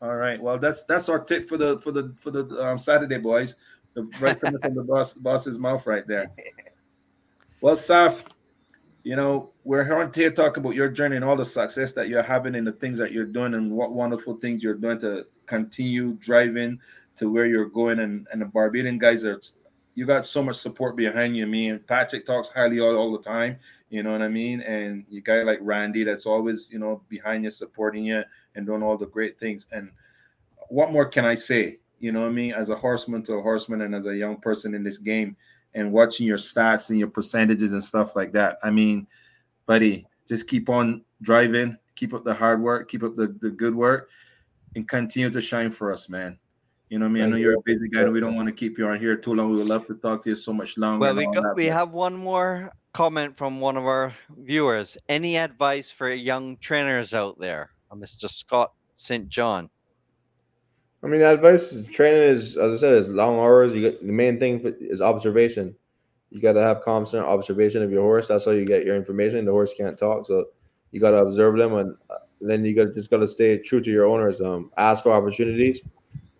All 0.00 0.16
right, 0.16 0.40
well 0.40 0.58
that's 0.58 0.84
that's 0.84 1.08
our 1.08 1.18
tip 1.18 1.48
for 1.48 1.56
the 1.56 1.80
for 1.80 1.90
the 1.90 2.14
for 2.20 2.30
the 2.30 2.46
um, 2.64 2.78
Saturday 2.78 3.18
boys. 3.18 3.56
The, 3.94 4.02
right 4.20 4.40
coming 4.40 4.60
from 4.60 4.74
the 4.76 4.82
boss 4.82 5.14
boss's 5.14 5.58
mouth 5.58 5.86
right 5.86 6.06
there. 6.06 6.30
Well, 7.60 7.76
Saf, 7.76 8.24
you 9.04 9.16
know, 9.16 9.50
we're 9.64 9.84
here 10.14 10.30
talking 10.30 10.62
about 10.62 10.74
your 10.74 10.88
journey 10.88 11.16
and 11.16 11.24
all 11.24 11.36
the 11.36 11.44
success 11.44 11.92
that 11.92 12.08
you're 12.08 12.22
having 12.22 12.54
and 12.54 12.66
the 12.66 12.72
things 12.72 12.98
that 12.98 13.12
you're 13.12 13.26
doing 13.26 13.52
and 13.52 13.70
what 13.70 13.92
wonderful 13.92 14.36
things 14.36 14.62
you're 14.62 14.74
doing 14.74 14.98
to 15.00 15.26
continue 15.44 16.14
driving 16.14 16.80
to 17.16 17.30
where 17.30 17.44
you're 17.44 17.68
going. 17.68 18.00
And, 18.00 18.26
and 18.32 18.40
the 18.40 18.46
Barbadian 18.46 18.98
guys 18.98 19.26
are, 19.26 19.40
you 19.94 20.06
got 20.06 20.24
so 20.24 20.42
much 20.42 20.56
support 20.56 20.96
behind 20.96 21.36
you. 21.36 21.46
Me 21.46 21.68
and 21.68 21.86
Patrick 21.86 22.24
talks 22.24 22.48
highly 22.48 22.80
all, 22.80 22.96
all 22.96 23.12
the 23.12 23.22
time. 23.22 23.58
You 23.90 24.02
know 24.02 24.10
what 24.10 24.22
I 24.22 24.28
mean? 24.28 24.62
And 24.62 25.04
you 25.10 25.20
guy 25.20 25.42
like 25.42 25.58
Randy 25.60 26.02
that's 26.02 26.24
always, 26.24 26.72
you 26.72 26.78
know, 26.78 27.02
behind 27.10 27.44
you, 27.44 27.50
supporting 27.50 28.06
you 28.06 28.24
and 28.54 28.64
doing 28.64 28.82
all 28.82 28.96
the 28.96 29.06
great 29.06 29.38
things. 29.38 29.66
And 29.70 29.90
what 30.70 30.92
more 30.92 31.04
can 31.04 31.26
I 31.26 31.34
say? 31.34 31.78
You 31.98 32.12
know 32.12 32.22
what 32.22 32.28
I 32.28 32.32
mean? 32.32 32.54
As 32.54 32.70
a 32.70 32.74
horseman 32.74 33.22
to 33.24 33.34
a 33.34 33.42
horseman 33.42 33.82
and 33.82 33.94
as 33.94 34.06
a 34.06 34.16
young 34.16 34.38
person 34.38 34.74
in 34.74 34.82
this 34.82 34.98
game, 34.98 35.36
and 35.74 35.92
watching 35.92 36.26
your 36.26 36.38
stats 36.38 36.90
and 36.90 36.98
your 36.98 37.08
percentages 37.08 37.72
and 37.72 37.82
stuff 37.82 38.14
like 38.16 38.32
that. 38.32 38.58
I 38.62 38.70
mean, 38.70 39.06
buddy, 39.66 40.06
just 40.28 40.48
keep 40.48 40.68
on 40.68 41.04
driving, 41.22 41.76
keep 41.96 42.14
up 42.14 42.24
the 42.24 42.34
hard 42.34 42.62
work, 42.62 42.88
keep 42.88 43.02
up 43.02 43.16
the, 43.16 43.36
the 43.40 43.50
good 43.50 43.74
work, 43.74 44.08
and 44.76 44.88
continue 44.88 45.30
to 45.30 45.40
shine 45.40 45.70
for 45.70 45.92
us, 45.92 46.08
man. 46.08 46.38
You 46.88 46.98
know 46.98 47.06
what 47.06 47.10
I 47.10 47.12
mean? 47.12 47.22
I 47.24 47.26
know 47.26 47.36
you. 47.36 47.44
you're 47.44 47.58
a 47.58 47.62
busy 47.64 47.88
guy 47.88 48.02
and 48.02 48.12
we 48.12 48.20
don't 48.20 48.36
want 48.36 48.46
to 48.46 48.54
keep 48.54 48.78
you 48.78 48.86
on 48.86 48.98
here 49.00 49.16
too 49.16 49.34
long. 49.34 49.50
We 49.50 49.56
would 49.56 49.66
love 49.66 49.86
to 49.88 49.94
talk 49.94 50.22
to 50.24 50.30
you 50.30 50.36
so 50.36 50.52
much 50.52 50.76
longer. 50.78 51.00
Well, 51.00 51.16
we 51.16 51.26
got, 51.26 51.56
we 51.56 51.66
have 51.66 51.90
one 51.90 52.14
more 52.14 52.70
comment 52.92 53.36
from 53.36 53.60
one 53.60 53.76
of 53.76 53.84
our 53.84 54.14
viewers. 54.38 54.96
Any 55.08 55.36
advice 55.36 55.90
for 55.90 56.10
young 56.10 56.56
trainers 56.58 57.14
out 57.14 57.38
there? 57.40 57.70
Uh, 57.90 57.96
Mr. 57.96 58.30
Scott 58.30 58.72
St. 58.96 59.28
John. 59.28 59.68
I 61.04 61.06
mean, 61.06 61.20
advice 61.20 61.72
is 61.72 61.86
training 61.88 62.22
is, 62.22 62.56
as 62.56 62.72
I 62.72 62.76
said, 62.78 62.94
is 62.94 63.10
long 63.10 63.38
hours. 63.38 63.74
You 63.74 63.82
get 63.82 64.04
the 64.04 64.12
main 64.12 64.40
thing 64.40 64.60
is 64.80 65.02
observation. 65.02 65.74
You 66.30 66.40
got 66.40 66.54
to 66.54 66.62
have 66.62 66.80
constant 66.80 67.26
observation 67.26 67.82
of 67.82 67.90
your 67.90 68.02
horse. 68.02 68.26
That's 68.28 68.46
how 68.46 68.52
you 68.52 68.64
get 68.64 68.86
your 68.86 68.96
information. 68.96 69.44
The 69.44 69.52
horse 69.52 69.74
can't 69.76 69.98
talk, 69.98 70.26
so 70.26 70.46
you 70.92 71.00
got 71.00 71.10
to 71.10 71.18
observe 71.18 71.58
them, 71.58 71.74
and 71.74 71.94
uh, 72.08 72.14
then 72.40 72.64
you 72.64 72.74
got 72.74 72.94
just 72.94 73.10
got 73.10 73.18
to 73.18 73.26
stay 73.26 73.58
true 73.58 73.82
to 73.82 73.90
your 73.90 74.06
owners. 74.06 74.40
Um, 74.40 74.70
ask 74.78 75.02
for 75.02 75.12
opportunities. 75.12 75.82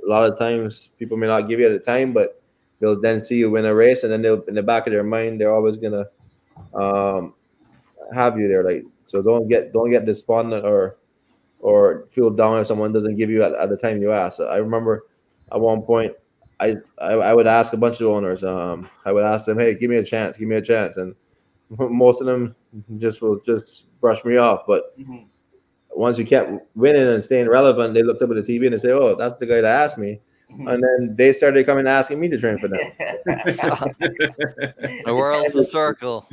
A 0.05 0.09
lot 0.09 0.31
of 0.31 0.39
times, 0.39 0.91
people 0.99 1.19
may 1.19 1.27
not 1.27 1.43
give 1.43 1.61
you 1.61 1.69
the 1.69 1.79
time, 1.79 2.15
but 2.15 2.43
they'll 2.81 3.01
then 3.01 3.21
see 3.21 3.37
you 3.37 3.51
win 3.51 3.67
a 3.67 3.75
race, 3.75 4.03
and 4.03 4.11
then 4.11 4.23
they'll 4.23 4.43
in 4.45 4.55
the 4.55 4.63
back 4.63 4.87
of 4.87 4.95
their 4.95 5.05
mind, 5.05 5.41
they're 5.41 5.55
always 5.55 5.77
gonna 5.77 6.07
um, 6.73 7.35
have 8.15 8.39
you 8.39 8.49
there. 8.49 8.65
Like, 8.65 8.85
so 9.05 9.21
don't 9.21 9.47
get 9.47 9.75
don't 9.75 9.91
get 9.91 10.07
despondent 10.07 10.65
or 10.65 10.97
or 11.65 12.05
feel 12.11 12.29
down 12.29 12.61
if 12.61 12.67
someone 12.67 12.93
doesn't 12.93 13.17
give 13.17 13.31
you 13.31 13.43
at, 13.43 13.53
at 13.55 13.71
the 13.71 13.77
time 13.77 14.01
you 14.03 14.13
ask. 14.13 14.39
I 14.39 14.57
remember 14.59 15.07
at 15.51 15.59
one 15.59 15.81
point, 15.83 16.13
I, 16.61 16.77
I 17.01 17.13
I 17.15 17.35
would 17.35 17.47
ask 17.47 17.73
a 17.73 17.77
bunch 17.79 18.01
of 18.03 18.09
owners. 18.09 18.45
Um, 18.45 18.89
I 19.07 19.13
would 19.13 19.25
ask 19.25 19.47
them, 19.47 19.59
"Hey, 19.59 19.75
give 19.75 19.89
me 19.91 19.97
a 19.97 20.05
chance, 20.05 20.37
give 20.37 20.47
me 20.49 20.57
a 20.57 20.63
chance," 20.63 20.99
and 20.99 21.15
most 21.79 22.21
of 22.21 22.27
them 22.27 22.55
just 22.99 23.23
will 23.23 23.41
just 23.41 23.87
brush 24.01 24.25
me 24.25 24.37
off. 24.37 24.65
But 24.67 24.97
Mhm. 24.99 25.25
once 25.91 26.19
you 26.19 26.27
kept 26.27 26.53
winning 26.77 27.09
and 27.09 27.25
staying 27.25 27.49
relevant, 27.49 27.95
they 27.95 28.03
looked 28.03 28.21
up 28.23 28.31
at 28.31 28.37
the 28.37 28.43
TV 28.43 28.67
and 28.67 28.75
they 28.75 28.79
say, 28.79 28.91
"Oh, 28.93 29.15
that's 29.17 29.39
the 29.39 29.47
guy 29.47 29.63
that 29.63 29.83
asked 29.83 29.97
me," 29.99 30.21
and 30.51 30.83
then 30.85 31.15
they 31.17 31.33
started 31.33 31.65
coming 31.67 31.87
asking 31.87 32.21
me 32.21 32.29
to 32.29 32.39
train 32.39 32.59
for 32.59 32.69
them. 32.69 32.81
The 35.05 35.15
world's 35.15 35.57
a 35.57 35.65
circle. 35.79 36.29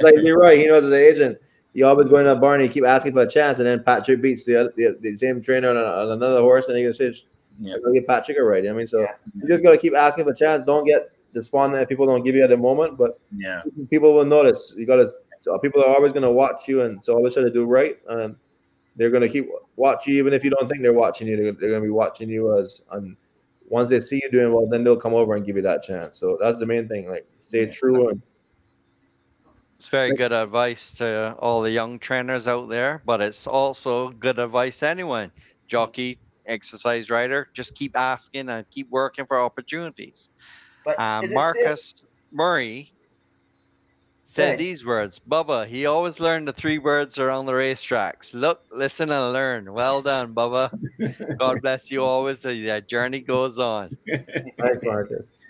like 0.00 0.14
you're 0.22 0.38
right, 0.38 0.58
he 0.58 0.66
knows 0.66 0.84
the 0.84 0.96
agent. 0.96 1.38
You 1.72 1.86
always 1.86 2.08
going 2.08 2.24
to 2.24 2.32
a 2.32 2.36
barn 2.36 2.60
and 2.60 2.68
you 2.68 2.72
keep 2.72 2.84
asking 2.84 3.12
for 3.12 3.20
a 3.20 3.28
chance, 3.28 3.58
and 3.58 3.66
then 3.66 3.82
Patrick 3.84 4.20
beats 4.20 4.44
the 4.44 4.72
the, 4.76 4.96
the 5.00 5.16
same 5.16 5.40
trainer 5.40 5.70
on, 5.70 5.76
a, 5.76 5.80
on 5.80 6.10
another 6.10 6.40
horse, 6.40 6.68
and 6.68 6.76
he 6.76 6.84
goes, 6.84 6.96
"Shit, 6.96 7.16
Yeah. 7.60 7.74
I'm 7.74 7.82
gonna 7.82 7.94
get 7.94 8.06
Patrick 8.08 8.38
a 8.38 8.42
right." 8.42 8.66
I 8.68 8.72
mean, 8.72 8.86
so 8.86 9.00
Yeah. 9.02 9.14
you 9.40 9.48
just 9.48 9.62
got 9.62 9.70
to 9.70 9.78
keep 9.78 9.94
asking 9.94 10.24
for 10.24 10.30
a 10.30 10.34
chance. 10.36 10.64
Don't 10.64 10.84
get 10.84 11.10
despondent 11.32 11.80
if 11.82 11.88
people 11.88 12.06
don't 12.06 12.24
give 12.24 12.34
you 12.34 12.42
at 12.42 12.50
the 12.50 12.56
moment, 12.56 12.98
but 12.98 13.20
yeah. 13.36 13.62
people 13.88 14.14
will 14.14 14.24
notice. 14.24 14.74
You 14.76 14.84
got 14.86 14.96
to. 14.96 15.08
People 15.62 15.82
are 15.82 15.94
always 15.94 16.12
going 16.12 16.22
to 16.24 16.30
watch 16.32 16.68
you, 16.68 16.82
and 16.82 17.02
so 17.02 17.14
always 17.14 17.32
try 17.34 17.42
to 17.42 17.50
do 17.50 17.64
right. 17.64 17.96
And 18.08 18.36
they're 18.96 19.10
going 19.10 19.22
to 19.22 19.28
keep 19.28 19.48
watch 19.76 20.06
you, 20.06 20.16
even 20.16 20.34
if 20.34 20.44
you 20.44 20.50
don't 20.50 20.68
think 20.68 20.82
they're 20.82 20.92
watching 20.92 21.28
you. 21.28 21.36
They're, 21.36 21.52
they're 21.52 21.70
going 21.70 21.80
to 21.82 21.86
be 21.86 21.90
watching 21.90 22.28
you 22.28 22.58
as. 22.58 22.82
And 22.90 23.16
once 23.68 23.88
they 23.88 24.00
see 24.00 24.20
you 24.22 24.30
doing 24.30 24.52
well, 24.52 24.66
then 24.66 24.82
they'll 24.84 24.96
come 24.96 25.14
over 25.14 25.36
and 25.36 25.46
give 25.46 25.56
you 25.56 25.62
that 25.62 25.82
chance. 25.82 26.18
So 26.18 26.36
that's 26.40 26.58
the 26.58 26.66
main 26.66 26.88
thing. 26.88 27.08
Like 27.08 27.26
stay 27.38 27.64
Yeah. 27.66 27.70
true 27.72 28.08
and 28.10 28.20
It's 29.80 29.88
very 29.88 30.14
good 30.14 30.30
advice 30.30 30.92
to 30.98 31.34
all 31.38 31.62
the 31.62 31.70
young 31.70 31.98
trainers 31.98 32.46
out 32.46 32.68
there, 32.68 33.00
but 33.06 33.22
it's 33.22 33.46
also 33.46 34.10
good 34.10 34.38
advice 34.38 34.80
to 34.80 34.88
anyone. 34.88 35.32
Jockey, 35.68 36.18
exercise 36.44 37.08
rider, 37.08 37.48
just 37.54 37.74
keep 37.74 37.96
asking 37.96 38.50
and 38.50 38.68
keep 38.70 38.90
working 38.90 39.24
for 39.24 39.40
opportunities. 39.40 40.28
But 40.84 41.00
Um, 41.00 41.24
is 41.24 41.30
it 41.30 41.34
Marcus 41.34 41.94
Murray 42.30 42.92
said 44.24 44.48
ahead. 44.48 44.58
these 44.58 44.84
words 44.84 45.18
Bubba, 45.18 45.66
he 45.66 45.86
always 45.86 46.20
learned 46.20 46.46
the 46.46 46.52
three 46.52 46.76
words 46.76 47.18
around 47.18 47.46
the 47.46 47.52
racetracks 47.52 48.34
look, 48.34 48.60
listen, 48.70 49.10
and 49.10 49.32
learn. 49.32 49.72
Well 49.72 50.02
done, 50.02 50.34
Bubba. 50.34 50.78
God 51.38 51.56
bless 51.62 51.90
you 51.90 52.04
always. 52.04 52.44
as 52.44 52.62
That 52.66 52.86
journey 52.86 53.20
goes 53.20 53.58
on. 53.58 53.96
thanks, 54.06 54.28
Marcus. 54.82 55.40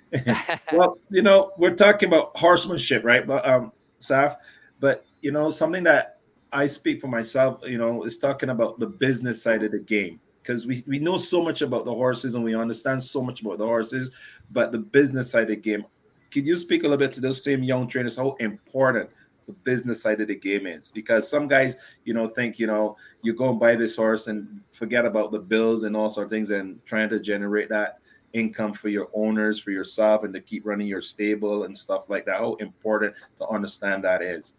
well, 0.73 0.98
you 1.11 1.23
know, 1.23 1.51
we're 1.59 1.74
talking 1.74 2.09
about 2.09 2.36
horsemanship, 2.36 3.02
right? 3.02 3.27
But 3.27 3.44
um, 3.44 3.73
Saf, 4.01 4.36
but 4.81 5.06
you 5.20 5.32
know, 5.32 5.51
something 5.51 5.85
that 5.85 6.20
I 6.52 6.66
speak 6.66 7.01
for 7.01 7.09
myself, 7.09 7.60
you 7.64 7.78
know, 7.78 8.05
is 8.05 8.18
talking 8.18 8.51
about 8.51 8.78
the 8.78 8.86
business 8.86 9.43
side 9.43 9.62
of 9.62 9.72
the 9.72 9.78
game. 9.78 10.20
Because 10.43 10.66
we, 10.66 10.82
we 10.86 10.98
know 10.98 11.16
so 11.16 11.43
much 11.43 11.60
about 11.62 11.85
the 11.85 11.94
horses 11.94 12.35
and 12.35 12.43
we 12.43 12.55
understand 12.55 13.02
so 13.02 13.22
much 13.22 13.43
about 13.43 13.59
the 13.59 13.66
horses, 13.66 14.10
but 14.51 14.72
the 14.72 14.78
business 14.78 15.31
side 15.31 15.43
of 15.43 15.48
the 15.48 15.56
game. 15.56 15.85
Could 16.31 16.47
you 16.47 16.56
speak 16.56 16.81
a 16.81 16.85
little 16.85 16.97
bit 16.97 17.12
to 17.14 17.20
those 17.20 17.44
same 17.44 17.62
young 17.62 17.86
trainers 17.86 18.16
how 18.16 18.36
important 18.40 19.10
the 19.47 19.52
business 19.52 20.01
side 20.01 20.20
of 20.20 20.28
the 20.28 20.35
game 20.35 20.66
is? 20.66 20.90
Because 20.90 21.28
some 21.28 21.47
guys, 21.47 21.77
you 22.05 22.14
know, 22.14 22.27
think, 22.27 22.59
you 22.59 22.66
know, 22.66 22.97
you 23.22 23.35
go 23.35 23.51
and 23.51 23.60
buy 23.60 23.77
this 23.77 23.97
horse 23.97 24.28
and 24.28 24.60
forget 24.72 25.05
about 25.05 25.31
the 25.31 25.39
bills 25.39 25.85
and 25.85 25.94
all 25.94 26.09
sort 26.09 26.24
of 26.24 26.31
things 26.31 26.51
and 26.51 26.85
trying 26.86 27.10
to 27.10 27.20
generate 27.20 27.68
that 27.68 27.99
income 28.32 28.73
for 28.73 28.89
your 28.89 29.09
owners, 29.15 29.61
for 29.61 29.70
yourself, 29.70 30.24
and 30.24 30.32
to 30.35 30.40
keep 30.40 30.65
running 30.66 30.86
your 30.86 31.01
stable 31.01 31.65
and 31.65 31.77
stuff 31.77 32.09
like 32.09 32.27
that. 32.27 32.39
How 32.39 32.55
important 32.55 33.15
to 33.39 33.48
understand 33.48 34.05
that 34.05 34.23
is. 34.23 34.55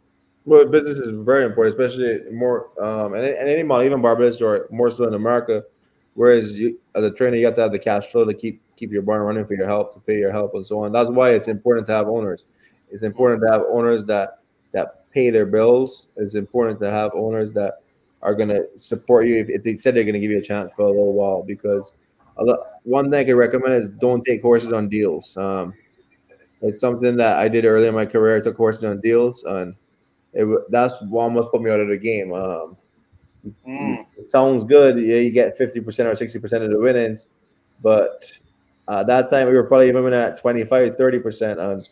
Well, 0.45 0.65
business 0.65 0.97
is 0.97 1.13
very 1.23 1.45
important, 1.45 1.79
especially 1.79 2.31
more 2.31 2.69
um, 2.83 3.13
and, 3.13 3.23
and 3.23 3.47
any 3.47 3.63
model, 3.63 3.85
even 3.85 4.01
Barbados 4.01 4.41
or 4.41 4.67
more 4.71 4.89
so 4.89 5.07
in 5.07 5.13
America. 5.13 5.63
Whereas 6.15 6.53
you, 6.53 6.79
as 6.95 7.03
a 7.03 7.11
trainer, 7.11 7.37
you 7.37 7.45
have 7.45 7.55
to 7.55 7.61
have 7.61 7.71
the 7.71 7.79
cash 7.79 8.07
flow 8.07 8.25
to 8.25 8.33
keep 8.33 8.61
keep 8.75 8.91
your 8.91 9.03
barn 9.03 9.21
running 9.21 9.45
for 9.45 9.53
your 9.53 9.67
help, 9.67 9.93
to 9.93 9.99
pay 9.99 10.17
your 10.17 10.31
help, 10.31 10.55
and 10.55 10.65
so 10.65 10.83
on. 10.83 10.91
That's 10.91 11.09
why 11.09 11.31
it's 11.31 11.47
important 11.47 11.85
to 11.87 11.93
have 11.93 12.07
owners. 12.07 12.45
It's 12.89 13.03
important 13.03 13.41
to 13.43 13.51
have 13.51 13.61
owners 13.69 14.05
that 14.05 14.39
that 14.73 15.09
pay 15.11 15.29
their 15.29 15.45
bills. 15.45 16.07
It's 16.17 16.35
important 16.35 16.79
to 16.81 16.89
have 16.89 17.11
owners 17.13 17.51
that 17.53 17.75
are 18.21 18.35
going 18.35 18.49
to 18.49 18.67
support 18.77 19.27
you 19.27 19.37
if, 19.37 19.49
if 19.49 19.63
they 19.63 19.77
said 19.77 19.95
they're 19.95 20.03
going 20.03 20.13
to 20.13 20.19
give 20.19 20.31
you 20.31 20.39
a 20.39 20.43
chance 20.43 20.71
for 20.75 20.83
a 20.83 20.89
little 20.89 21.13
while. 21.13 21.43
Because 21.43 21.93
one 22.83 23.11
thing 23.11 23.19
I 23.19 23.23
can 23.23 23.35
recommend 23.35 23.73
is 23.73 23.89
don't 23.89 24.23
take 24.23 24.41
horses 24.41 24.71
on 24.73 24.89
deals. 24.89 25.35
Um, 25.37 25.73
it's 26.61 26.79
something 26.79 27.15
that 27.17 27.37
I 27.37 27.47
did 27.47 27.65
early 27.65 27.87
in 27.87 27.95
my 27.95 28.05
career. 28.05 28.37
I 28.37 28.41
took 28.41 28.57
horses 28.57 28.83
on 28.83 28.99
deals, 29.01 29.43
and 29.43 29.75
it, 30.33 30.47
that's 30.71 30.95
what 31.09 31.23
almost 31.23 31.51
put 31.51 31.61
me 31.61 31.71
out 31.71 31.79
of 31.79 31.87
the 31.89 31.97
game. 31.97 32.33
Um, 32.33 32.77
Mm. 33.67 34.05
it 34.17 34.27
sounds 34.27 34.63
good. 34.63 34.99
Yeah, 34.99 35.15
you 35.17 35.31
get 35.31 35.57
50% 35.57 36.05
or 36.05 36.11
60% 36.13 36.63
of 36.63 36.69
the 36.69 36.77
winnings. 36.77 37.27
But 37.81 38.31
uh, 38.87 39.03
that 39.05 39.29
time 39.29 39.47
we 39.47 39.53
were 39.53 39.63
probably 39.63 39.87
even 39.87 40.13
at 40.13 40.39
25, 40.39 40.95
30%. 40.95 41.57
And 41.59 41.89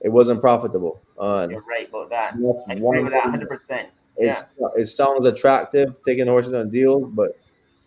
it 0.00 0.08
wasn't 0.08 0.40
profitable. 0.40 1.02
And 1.18 1.50
You're 1.50 1.62
right 1.62 1.88
about 1.88 2.10
that. 2.10 2.34
I 2.68 2.74
agree 2.74 3.02
with 3.02 3.12
that 3.12 3.24
100. 3.24 3.48
percent 3.48 3.88
it's, 4.16 4.44
it 4.76 4.86
sounds 4.86 5.24
attractive 5.24 6.00
taking 6.06 6.26
horses 6.26 6.52
on 6.52 6.68
deals, 6.68 7.08
but 7.08 7.32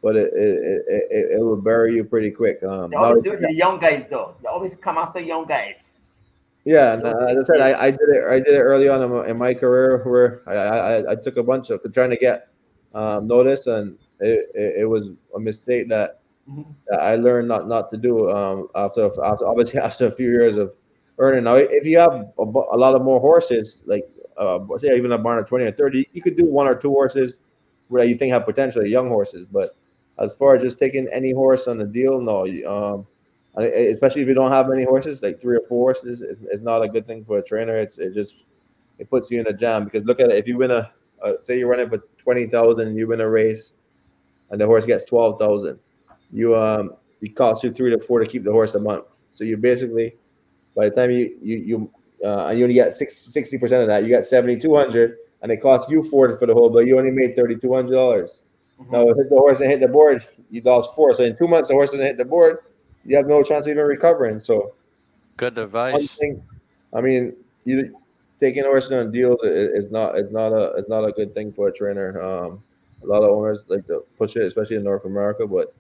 but 0.06 0.16
it 0.16 0.32
it, 0.36 0.56
it, 0.88 1.04
it, 1.10 1.26
it 1.38 1.42
will 1.44 1.58
bury 1.58 1.96
you 1.96 2.04
pretty 2.04 2.30
quick. 2.30 2.62
Um, 2.62 2.92
They 2.92 2.96
always 2.96 3.24
do 3.24 3.34
it 3.34 3.42
to 3.42 3.48
the 3.48 3.54
young 3.54 3.80
guys 3.80 4.08
though. 4.08 4.36
They 4.40 4.48
always 4.48 4.76
come 4.76 5.00
after 5.00 5.20
young 5.20 5.48
guys. 5.48 6.00
Yeah, 6.64 6.94
and, 6.94 7.04
uh, 7.04 7.26
as 7.28 7.38
I 7.38 7.44
said, 7.44 7.60
I, 7.60 7.86
I 7.86 7.90
did 7.90 8.10
it. 8.10 8.24
I 8.24 8.38
did 8.38 8.54
it 8.54 8.62
early 8.62 8.88
on 8.88 9.02
in 9.02 9.10
my, 9.12 9.28
in 9.28 9.38
my 9.38 9.54
career 9.56 10.04
where 10.04 10.42
I, 10.46 10.54
I, 10.54 11.12
I 11.14 11.16
took 11.16 11.38
a 11.38 11.44
bunch 11.44 11.72
of 11.72 11.82
trying 11.92 12.12
to 12.12 12.18
get 12.18 12.50
um, 12.94 13.26
notice, 13.26 13.66
and 13.66 13.98
it, 14.20 14.52
it, 14.54 14.74
it 14.82 14.86
was 14.86 15.10
a 15.36 15.40
mistake 15.40 15.90
that, 15.90 16.20
Mhm. 16.48 16.68
that 16.88 17.02
I 17.02 17.16
learned 17.16 17.48
not 17.48 17.68
not 17.68 17.90
to 17.90 17.98
do 17.98 18.30
um, 18.30 18.68
after 18.76 19.10
after 19.24 19.48
obviously 19.48 19.80
after 19.90 20.06
a 20.06 20.12
few 20.12 20.30
years 20.30 20.56
of 20.56 20.76
earning. 21.18 21.46
Now, 21.46 21.56
if 21.56 21.84
you 21.88 21.98
have 21.98 22.14
a, 22.38 22.44
a 22.44 22.78
lot 22.78 22.94
of 22.94 23.02
more 23.02 23.20
horses, 23.20 23.78
like 23.88 24.06
uh, 24.38 24.60
say 24.78 24.96
even 24.96 25.14
a 25.14 25.18
barn 25.18 25.40
of 25.40 25.48
twenty 25.48 25.66
or 25.66 25.72
thirty, 25.72 26.08
you 26.14 26.22
could 26.22 26.38
do 26.38 26.46
one 26.46 26.68
or 26.68 26.76
two 26.76 26.92
horses 26.92 27.40
where 27.88 28.04
you 28.06 28.14
think 28.16 28.32
have 28.32 28.46
potential, 28.46 28.86
young 28.86 29.08
horses. 29.10 29.48
But 29.52 29.76
as 30.20 30.34
far 30.34 30.56
as 30.56 30.62
just 30.62 30.80
taking 30.80 31.08
any 31.12 31.32
horse 31.32 31.68
on 31.68 31.78
the 31.78 31.86
deal, 31.86 32.22
no. 32.22 32.46
Um, 32.68 33.08
especially 33.58 34.22
if 34.22 34.28
you 34.28 34.34
don't 34.34 34.52
have 34.52 34.68
many 34.68 34.84
horses, 34.84 35.22
like 35.24 35.40
three 35.40 35.58
or 35.58 35.62
four 35.68 35.94
horses, 35.94 36.22
it's, 36.22 36.42
is 36.52 36.62
not 36.62 36.82
a 36.82 36.90
good 36.90 37.06
thing 37.06 37.24
for 37.24 37.38
a 37.38 37.44
trainer. 37.44 37.76
It's 37.76 37.98
it 37.98 38.14
just 38.14 38.46
it 38.98 39.10
puts 39.10 39.32
you 39.32 39.40
in 39.40 39.48
a 39.48 39.54
jam 39.54 39.86
because 39.86 40.04
look 40.04 40.20
at 40.20 40.30
it. 40.30 40.38
If 40.38 40.48
you 40.48 40.58
win 40.58 40.72
a 40.72 40.92
uh, 41.24 41.34
say 41.42 41.60
you're 41.60 41.70
running 41.70 41.90
for 41.90 42.00
twenty 42.18 42.46
thousand 42.48 42.90
and 42.90 42.98
you 42.98 43.08
win 43.08 43.22
a 43.22 43.30
race, 43.30 43.74
and 44.50 44.60
the 44.60 44.66
horse 44.66 44.86
gets 44.86 45.06
twelve 45.06 45.40
thousand, 45.40 45.80
you 46.32 46.56
um 46.56 46.96
it 47.22 47.36
costs 47.36 47.64
you 47.64 47.72
three 47.72 47.92
to 47.92 48.00
four 48.00 48.20
to 48.20 48.26
keep 48.26 48.44
the 48.44 48.52
horse 48.52 48.76
a 48.76 48.80
month. 48.80 49.06
So 49.32 49.44
you 49.44 49.58
basically 49.58 50.16
by 50.76 50.90
the 50.90 50.96
time 50.96 51.12
you 51.12 51.36
you 51.42 51.58
you 51.58 51.92
uh, 52.26 52.50
you 52.56 52.64
only 52.64 52.74
get 52.74 52.94
60 52.94 53.58
percent 53.58 53.82
of 53.84 53.88
that, 53.88 54.04
you 54.04 54.10
got 54.10 54.26
seventy 54.26 54.58
two 54.58 54.76
hundred, 54.76 55.18
and 55.42 55.52
it 55.52 55.58
costs 55.58 55.90
you 55.90 56.04
forty 56.04 56.36
for 56.38 56.46
the 56.46 56.54
whole, 56.54 56.70
but 56.70 56.86
you 56.86 56.98
only 56.98 57.12
made 57.12 57.36
thirty 57.36 57.56
two 57.56 57.74
hundred 57.74 57.94
dollars. 57.94 58.40
Mhm. 58.82 58.92
Now 58.92 59.06
hit 59.14 59.30
the 59.30 59.36
horse 59.36 59.60
and 59.62 59.70
hit 59.72 59.80
the 59.80 59.88
board, 59.88 60.26
you 60.50 60.62
lost 60.62 60.96
four. 60.96 61.14
So 61.16 61.24
in 61.24 61.36
two 61.38 61.48
months, 61.48 61.70
the 61.70 61.74
horse 61.76 61.92
doesn't 61.92 62.06
hit 62.06 62.18
the 62.18 62.26
board, 62.26 62.60
you 63.04 63.16
have 63.16 63.28
no 63.28 63.42
chance 63.44 63.66
of 63.66 63.72
even 63.72 63.86
recovering. 63.86 64.40
So 64.40 64.74
Good 65.38 65.56
one 65.56 65.66
advice. 65.66 66.16
thing, 66.16 66.44
I 66.94 67.02
mean, 67.02 67.36
you 67.64 67.96
taking 68.40 68.64
horses 68.64 68.92
on 68.92 69.12
deals 69.12 69.40
i- 69.44 69.48
is 69.48 69.92
not 69.92 70.18
is 70.20 70.32
not 70.32 70.52
a 70.52 70.74
it's 70.78 70.90
not 70.90 71.06
a 71.06 71.12
good 71.12 71.34
thing 71.34 71.52
for 71.54 71.68
a 71.70 71.72
trainer. 71.72 72.22
Um, 72.22 72.62
a 73.04 73.08
lot 73.08 73.24
of 73.24 73.30
owners 73.30 73.64
like 73.68 73.86
to 73.88 74.04
push 74.18 74.36
it, 74.36 74.44
especially 74.44 74.76
in 74.78 74.84
North 74.84 75.06
America, 75.06 75.48
but 75.48 75.74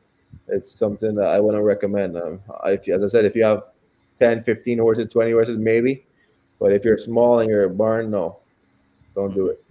it's 0.47 0.71
something 0.71 1.15
that 1.15 1.27
I 1.27 1.39
wouldn't 1.39 1.63
recommend. 1.63 2.17
Um, 2.17 2.39
if 2.65 2.87
as 2.87 3.03
I 3.03 3.07
said, 3.07 3.25
if 3.25 3.35
you 3.35 3.43
have 3.43 3.63
10, 4.19 4.41
15 4.43 4.77
horses, 4.79 5.07
20 5.07 5.31
horses, 5.31 5.57
maybe, 5.57 6.05
but 6.59 6.71
if 6.71 6.85
you're 6.85 6.97
small 6.97 7.39
and 7.39 7.49
you're 7.49 7.63
a 7.63 7.69
barn, 7.69 8.09
no, 8.11 8.37
don't 9.15 9.33
do 9.33 9.47
it. 9.47 9.61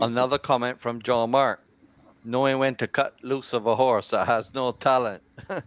Another 0.00 0.38
comment 0.38 0.80
from 0.80 1.00
John 1.02 1.30
Mark. 1.30 1.60
Knowing 2.28 2.58
when 2.58 2.74
to 2.74 2.86
cut 2.86 3.14
loose 3.22 3.54
of 3.54 3.64
a 3.66 3.74
horse 3.74 4.10
that 4.10 4.26
has 4.26 4.52
no 4.52 4.72
talent 4.72 5.22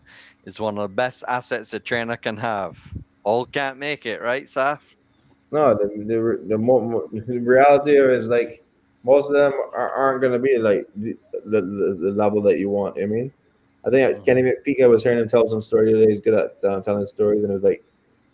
is 0.46 0.60
one 0.60 0.78
of 0.78 0.84
the 0.84 0.96
best 0.96 1.24
assets 1.28 1.74
a 1.74 1.80
trainer 1.80 2.16
can 2.16 2.38
have. 2.38 2.78
All 3.24 3.48
can't 3.48 3.80
make 3.80 4.06
it, 4.06 4.22
right, 4.22 4.46
Saf? 4.46 4.78
No, 5.50 5.74
the 5.74 5.88
the 6.06 6.40
the, 6.48 6.58
mo- 6.60 6.82
mo- 6.82 7.10
the 7.12 7.40
reality 7.40 7.98
is 7.98 8.28
like 8.28 8.64
most 9.04 9.26
of 9.26 9.34
them 9.34 9.54
are, 9.74 9.92
aren't 9.92 10.22
going 10.22 10.34
to 10.34 10.40
be 10.40 10.60
like 10.60 10.86
the, 10.96 11.18
the, 11.46 11.62
the, 11.62 11.98
the 12.00 12.12
level 12.12 12.44
that 12.44 12.60
you 12.60 12.70
want. 12.70 13.02
I 13.02 13.08
mean, 13.08 13.34
I 13.84 13.90
think 13.90 14.24
Kenny 14.24 14.44
McPeek, 14.44 14.84
I 14.84 14.86
was 14.86 15.02
hearing 15.02 15.18
him 15.18 15.28
tell 15.28 15.48
some 15.48 15.62
story 15.62 15.92
today. 15.92 16.10
He's 16.10 16.20
good 16.20 16.36
at 16.36 16.64
uh, 16.64 16.82
telling 16.82 17.08
stories, 17.08 17.42
and 17.42 17.50
it 17.50 17.56
was 17.56 17.64
like 17.64 17.84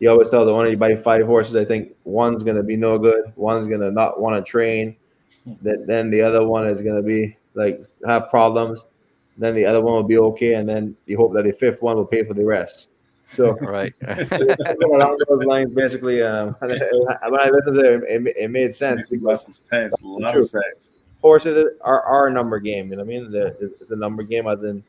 he 0.01 0.07
always 0.07 0.29
tells 0.29 0.47
the 0.47 0.53
owner, 0.53 0.67
you 0.67 0.75
buy 0.75 0.97
five 0.97 1.25
horses. 1.25 1.55
I 1.55 1.63
think 1.63 1.95
one's 2.03 2.43
going 2.43 2.57
to 2.57 2.63
be 2.63 2.75
no 2.75 2.99
good, 2.99 3.31
one's 3.37 3.67
going 3.67 3.79
to 3.79 3.89
not 3.89 4.19
want 4.19 4.35
to 4.35 4.51
train, 4.51 4.97
then 5.61 5.85
then 5.85 6.09
the 6.09 6.21
other 6.21 6.45
one 6.45 6.67
is 6.67 6.81
going 6.81 6.97
to 6.97 7.01
be 7.01 7.37
like 7.57 7.81
have 8.05 8.29
problems. 8.29 8.85
Then 9.37 9.53
the 9.53 9.65
other 9.65 9.81
one 9.81 9.93
will 9.93 10.03
be 10.03 10.17
okay, 10.17 10.55
and 10.55 10.67
then 10.67 10.95
you 11.05 11.17
hope 11.17 11.33
that 11.33 11.43
the 11.43 11.53
fifth 11.53 11.81
one 11.81 11.97
will 11.97 12.05
pay 12.05 12.23
for 12.23 12.33
the 12.33 12.45
rest. 12.45 12.89
So 13.21 13.55
Right. 13.61 13.93
along 14.07 15.17
those 15.27 15.45
lines, 15.45 15.73
basically. 15.73 16.21
Um, 16.23 16.55
when 16.61 17.39
I 17.39 17.49
listened 17.49 17.75
to 17.75 17.95
it, 17.95 18.03
it, 18.07 18.37
it 18.37 18.51
made 18.51 18.73
sense 18.73 19.01
Makes 19.11 19.21
a 19.21 19.25
lot 19.25 19.31
because 19.31 19.47
of 19.49 19.55
sense. 19.55 20.01
A 20.01 20.07
lot 20.07 20.31
True. 20.31 20.41
of 20.41 20.47
sense. 20.47 20.91
horses 21.21 21.67
are, 21.81 22.01
are 22.03 22.27
a 22.27 22.31
number 22.31 22.59
game. 22.59 22.89
You 22.89 22.95
know 22.95 23.03
what 23.03 23.13
I 23.13 23.19
mean? 23.19 23.31
The, 23.31 23.75
it's 23.81 23.91
a 23.91 23.95
number 23.95 24.23
game, 24.23 24.47
as 24.47 24.63
in 24.63 24.83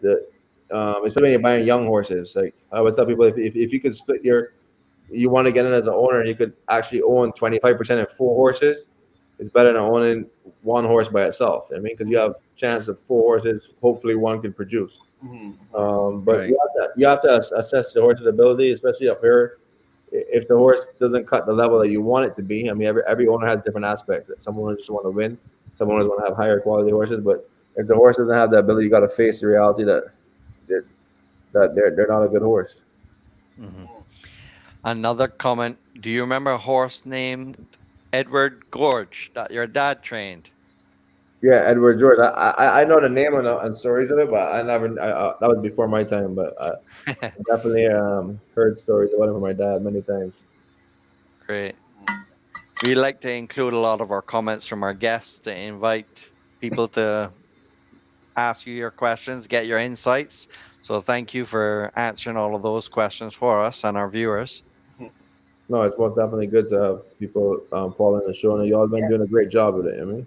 the 0.00 0.26
um, 0.70 1.04
especially 1.04 1.22
when 1.22 1.30
you're 1.32 1.40
buying 1.40 1.64
young 1.66 1.86
horses. 1.86 2.34
Like 2.36 2.54
I 2.72 2.78
always 2.78 2.96
tell 2.96 3.06
people, 3.06 3.24
if, 3.24 3.36
if, 3.38 3.56
if 3.56 3.72
you 3.72 3.80
could 3.80 3.94
split 3.94 4.24
your, 4.24 4.54
you 5.10 5.30
want 5.30 5.46
to 5.46 5.52
get 5.52 5.66
in 5.66 5.72
as 5.72 5.86
an 5.86 5.94
owner, 5.94 6.24
you 6.24 6.34
could 6.34 6.54
actually 6.68 7.02
own 7.02 7.32
25 7.32 7.76
percent 7.78 8.00
of 8.00 8.10
four 8.12 8.34
horses. 8.34 8.86
It's 9.42 9.48
better 9.48 9.72
than 9.72 9.82
owning 9.82 10.26
one 10.62 10.84
horse 10.84 11.08
by 11.08 11.24
itself. 11.24 11.66
I 11.74 11.80
mean, 11.80 11.94
because 11.96 12.08
you 12.08 12.16
have 12.16 12.36
chance 12.54 12.86
of 12.86 13.00
four 13.00 13.22
horses. 13.24 13.70
Hopefully, 13.82 14.14
one 14.14 14.40
can 14.40 14.52
produce. 14.52 15.00
Mhm. 15.24 15.56
Um, 15.74 16.20
but 16.20 16.36
Right. 16.38 16.48
you, 16.50 16.56
have 16.62 16.72
to, 16.94 17.00
you 17.00 17.06
have 17.08 17.20
to 17.22 17.56
assess 17.56 17.92
the 17.92 18.00
horse's 18.00 18.26
ability, 18.28 18.70
especially 18.70 19.08
up 19.08 19.20
here. 19.20 19.58
If 20.12 20.46
the 20.46 20.56
horse 20.56 20.86
doesn't 21.00 21.26
cut 21.26 21.44
the 21.46 21.52
level 21.52 21.80
that 21.80 21.88
you 21.88 22.00
want 22.02 22.24
it 22.26 22.36
to 22.36 22.42
be, 22.42 22.70
I 22.70 22.72
mean, 22.72 22.86
every, 22.86 23.02
every 23.08 23.26
owner 23.26 23.48
has 23.48 23.60
different 23.62 23.84
aspects. 23.84 24.30
Some 24.38 24.56
owners 24.60 24.78
just 24.78 24.90
want 24.90 25.06
to 25.06 25.10
win, 25.10 25.36
some 25.72 25.90
owners 25.90 26.06
want 26.06 26.20
to 26.24 26.28
have 26.30 26.36
higher 26.36 26.60
quality 26.60 26.92
horses. 26.92 27.18
But 27.18 27.50
if 27.74 27.88
the 27.88 27.96
horse 27.96 28.16
doesn't 28.18 28.32
have 28.32 28.52
the 28.52 28.58
ability, 28.58 28.84
you 28.84 28.90
got 28.92 29.00
to 29.00 29.08
face 29.08 29.40
the 29.40 29.48
reality 29.48 29.82
that 29.82 30.04
they're, 30.68 30.84
that 31.52 31.74
they're, 31.74 31.90
they're 31.96 32.06
not 32.06 32.22
a 32.22 32.28
good 32.28 32.42
horse. 32.42 32.80
Mhm. 33.60 33.88
Another 34.84 35.26
comment. 35.26 35.76
Do 36.00 36.10
you 36.10 36.20
remember 36.20 36.52
a 36.52 36.58
horse 36.58 37.04
named 37.04 37.56
Edward 38.12 38.62
George 38.74 39.30
that 39.34 39.50
your 39.50 39.66
dad 39.66 40.02
trained? 40.02 40.50
Yeah, 41.42 41.64
Edward 41.66 41.98
George. 41.98 42.18
I 42.18 42.28
I, 42.28 42.80
I 42.82 42.84
know 42.84 43.00
the 43.00 43.08
name 43.08 43.34
and, 43.34 43.46
and 43.46 43.74
stories 43.74 44.10
of 44.10 44.18
it, 44.18 44.30
but 44.30 44.52
I 44.52 44.62
never. 44.62 45.00
I, 45.00 45.10
I, 45.10 45.34
that 45.40 45.48
was 45.48 45.58
before 45.60 45.88
my 45.88 46.04
time, 46.04 46.34
but 46.34 46.54
I 46.60 46.72
definitely 47.48 47.88
um, 47.88 48.40
heard 48.54 48.78
stories 48.78 49.12
about 49.12 49.28
it 49.28 49.32
from 49.32 49.42
my 49.42 49.52
dad 49.52 49.82
many 49.82 50.02
times. 50.02 50.44
Great. 51.46 51.74
We 52.84 52.94
like 52.94 53.20
to 53.22 53.32
include 53.32 53.74
a 53.74 53.78
lot 53.78 54.00
of 54.00 54.10
our 54.10 54.22
comments 54.22 54.66
from 54.66 54.82
our 54.82 54.94
guests 54.94 55.38
to 55.40 55.56
invite 55.56 56.06
people 56.60 56.88
to 56.88 57.32
ask 58.36 58.66
you 58.66 58.74
your 58.74 58.90
questions, 58.90 59.46
get 59.46 59.66
your 59.66 59.78
insights. 59.78 60.46
So 60.80 61.00
thank 61.00 61.34
you 61.34 61.44
for 61.44 61.92
answering 61.96 62.36
all 62.36 62.54
of 62.54 62.62
those 62.62 62.88
questions 62.88 63.34
for 63.34 63.64
us 63.64 63.84
and 63.84 63.96
our 63.96 64.10
viewers. 64.10 64.62
No, 65.68 65.82
it's 65.82 65.96
most 65.98 66.16
definitely 66.16 66.48
good 66.48 66.68
to 66.68 66.74
have 66.82 67.18
people 67.18 67.62
um, 67.72 67.94
following 67.94 68.26
the 68.26 68.34
show, 68.34 68.56
and 68.58 68.68
y'all 68.68 68.86
been 68.86 69.08
doing 69.08 69.22
a 69.22 69.26
great 69.26 69.48
job 69.48 69.74
with 69.76 69.86
it. 69.86 70.00
I 70.00 70.04
mean, 70.04 70.26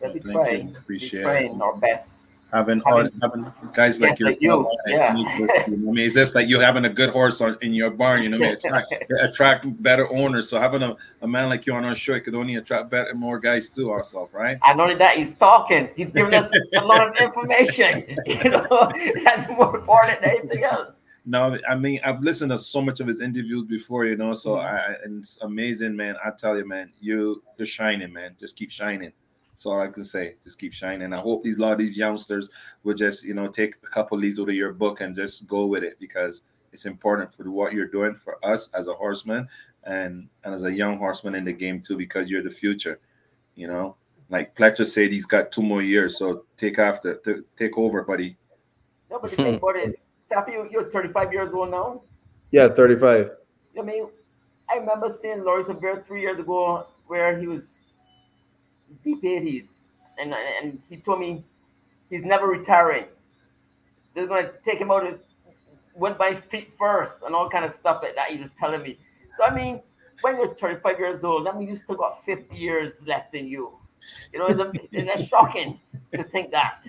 Yeah, 0.00 0.08
we 0.12 0.20
Thank 0.20 0.32
try. 0.34 0.50
you. 0.50 0.64
We 0.68 0.76
Appreciate 0.76 1.22
trying 1.22 1.54
it. 1.56 1.60
our 1.62 1.76
best. 1.76 2.22
Having, 2.52 2.82
all, 2.82 2.98
Having- 2.98 3.20
having 3.20 3.52
guys 3.72 4.00
like 4.00 4.20
Yes, 4.20 4.26
like 4.26 4.36
you, 4.40 4.70
yeah. 4.86 5.12
makes 5.12 5.32
us, 5.40 5.66
you 5.66 5.76
know, 5.78 5.90
I 5.90 5.92
mean, 5.94 6.06
it's 6.06 6.14
just 6.14 6.36
like 6.36 6.48
you 6.48 6.60
having 6.60 6.84
a 6.84 6.88
good 6.88 7.10
horse 7.10 7.40
on, 7.40 7.58
in 7.60 7.74
your 7.74 7.90
barn. 7.90 8.22
You 8.22 8.28
know, 8.28 8.38
what 8.38 8.46
I 8.46 8.50
mean, 8.50 8.56
attract, 8.64 9.04
attract 9.20 9.82
better 9.82 10.08
owners. 10.12 10.48
So 10.48 10.60
having 10.60 10.82
a, 10.82 10.94
a 11.22 11.26
man 11.26 11.48
like 11.48 11.66
you 11.66 11.72
on 11.74 11.84
our 11.84 11.96
show, 11.96 12.12
it 12.14 12.20
could 12.20 12.36
only 12.36 12.54
attract 12.54 12.88
better, 12.88 13.12
more 13.14 13.40
guys 13.40 13.68
too. 13.68 13.90
Ourselves, 13.90 14.32
right? 14.32 14.58
And 14.64 14.80
only 14.80 14.94
that, 14.94 15.16
he's 15.16 15.34
talking. 15.34 15.88
He's 15.96 16.06
giving 16.10 16.34
us 16.34 16.48
a 16.76 16.84
lot 16.84 17.06
of 17.08 17.16
information. 17.16 18.16
You 18.26 18.50
know, 18.50 18.92
that's 19.24 19.48
more 19.50 19.76
important 19.76 20.20
than 20.20 20.30
anything 20.30 20.62
else. 20.62 20.94
No, 21.28 21.58
I 21.68 21.74
mean 21.74 21.98
I've 22.04 22.22
listened 22.22 22.52
to 22.52 22.58
so 22.58 22.80
much 22.80 23.00
of 23.00 23.08
his 23.08 23.20
interviews 23.20 23.64
before, 23.64 24.06
you 24.06 24.16
know. 24.16 24.32
So 24.32 24.54
Mm-hmm. 24.54 24.76
I 24.76 24.94
and 25.04 25.18
it's 25.18 25.38
amazing, 25.42 25.96
man. 25.96 26.14
I 26.24 26.30
tell 26.30 26.56
you, 26.56 26.66
man, 26.66 26.92
you 27.00 27.42
you're 27.58 27.66
shining, 27.66 28.12
man. 28.12 28.36
Just 28.38 28.56
keep 28.56 28.70
shining. 28.70 29.12
That's 29.50 29.66
all 29.66 29.80
I 29.80 29.88
can 29.88 30.04
say. 30.04 30.36
Just 30.44 30.58
keep 30.58 30.72
shining. 30.72 31.12
I 31.12 31.18
hope 31.18 31.42
these 31.42 31.56
a 31.56 31.60
lot 31.60 31.72
of 31.72 31.78
these 31.78 31.98
youngsters 31.98 32.48
will 32.84 32.94
just 32.94 33.24
you 33.24 33.34
know 33.34 33.48
take 33.48 33.74
a 33.82 33.88
couple 33.88 34.16
leads 34.16 34.38
out 34.38 34.48
of 34.48 34.54
your 34.54 34.72
book 34.72 35.00
and 35.00 35.16
just 35.16 35.46
go 35.48 35.66
with 35.66 35.82
it 35.82 35.98
because 35.98 36.42
it's 36.72 36.84
important 36.86 37.32
for 37.32 37.50
what 37.50 37.72
you're 37.72 37.88
doing 37.88 38.14
for 38.14 38.38
us 38.44 38.68
as 38.74 38.86
a 38.86 38.92
horseman 38.92 39.48
and 39.84 40.28
and 40.44 40.54
as 40.54 40.62
a 40.62 40.72
young 40.72 40.96
horseman 40.98 41.34
in 41.34 41.44
the 41.44 41.52
game 41.52 41.80
too 41.80 41.96
because 41.96 42.30
you're 42.30 42.42
the 42.42 42.50
future. 42.50 43.00
You 43.56 43.66
know, 43.66 43.96
like 44.28 44.54
Pletcher 44.54 44.86
said, 44.86 45.10
he's 45.10 45.26
got 45.26 45.50
two 45.50 45.62
more 45.62 45.82
years, 45.82 46.18
so 46.18 46.44
take 46.56 46.78
after, 46.78 47.16
t- 47.16 47.40
take 47.56 47.76
over, 47.78 48.02
buddy. 48.02 48.36
No, 49.10 49.18
but 49.18 49.30
the 49.30 49.36
thing 49.42 49.58
about 50.30 50.48
it, 50.48 50.52
Saffie, 50.52 50.54
you- 50.54 50.68
you're 50.70 50.90
35 50.90 51.32
years 51.32 51.52
old 51.52 51.70
now. 51.70 52.02
yeah, 52.50 52.68
thirty-five. 52.68 53.30
I 53.78 53.82
mean, 53.82 54.08
I 54.70 54.76
remember 54.76 55.12
seeing 55.12 55.44
Lawrence 55.44 55.68
Bear 55.80 56.02
three 56.02 56.20
years 56.22 56.38
ago 56.38 56.86
where 57.06 57.38
he 57.38 57.46
was 57.46 57.80
deep 59.04 59.22
80s, 59.22 59.84
and 60.18 60.32
and 60.34 60.80
he 60.88 60.96
told 60.96 61.20
me 61.20 61.44
he's 62.10 62.22
never 62.24 62.46
retiring. 62.46 63.06
They're 64.14 64.26
gonna 64.26 64.52
take 64.64 64.78
him 64.78 64.90
out 64.90 65.06
and 65.06 65.18
went 65.94 66.18
by 66.18 66.34
feet 66.34 66.72
first 66.78 67.22
and 67.22 67.34
all 67.34 67.50
kind 67.50 67.64
of 67.64 67.72
stuff 67.72 68.00
like 68.02 68.14
that. 68.14 68.30
He 68.30 68.40
was 68.40 68.50
telling 68.52 68.82
me. 68.82 68.98
So 69.36 69.44
I 69.44 69.54
mean, 69.54 69.82
when 70.22 70.36
you're 70.36 70.54
35 70.54 70.98
years 70.98 71.24
old, 71.24 71.46
that 71.46 71.56
means 71.56 71.70
you 71.70 71.76
still 71.76 71.96
got 71.96 72.24
50 72.24 72.56
years 72.56 73.06
left 73.06 73.34
in 73.34 73.46
you. 73.46 73.76
You 74.32 74.38
know, 74.38 74.46
it's, 74.46 74.60
a, 74.60 74.72
it's 74.92 75.24
shocking 75.28 75.80
to 76.14 76.22
think 76.24 76.50
that. 76.52 76.84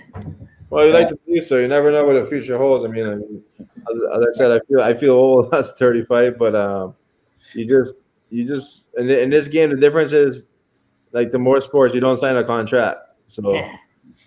Well, 0.69 0.85
you 0.85 0.93
like 0.93 1.09
to 1.09 1.15
believe 1.25 1.43
so. 1.43 1.57
You 1.57 1.67
never 1.67 1.91
know 1.91 2.05
what 2.05 2.13
the 2.21 2.25
future 2.25 2.57
holds. 2.57 2.83
I 2.83 2.87
mean, 2.89 3.05
I 3.07 3.15
mean 3.15 3.43
as, 3.59 3.99
as 4.15 4.25
I 4.25 4.31
said, 4.31 4.51
I 4.51 4.59
feel 4.67 4.81
I 4.81 4.93
feel 4.93 5.13
old. 5.13 5.51
That's 5.51 5.71
thirty-five, 5.73 6.37
but 6.37 6.55
um, 6.55 6.95
you 7.53 7.65
just 7.65 7.93
you 8.29 8.45
just 8.47 8.85
in, 8.97 9.09
in 9.09 9.29
this 9.29 9.47
game, 9.47 9.69
the 9.69 9.77
difference 9.77 10.11
is 10.11 10.43
like 11.13 11.31
the 11.31 11.39
more 11.39 11.61
sports, 11.61 11.93
you 11.95 12.01
don't 12.01 12.17
sign 12.17 12.35
a 12.35 12.43
contract, 12.43 12.99
so 13.27 13.53
Yeah. 13.55 13.77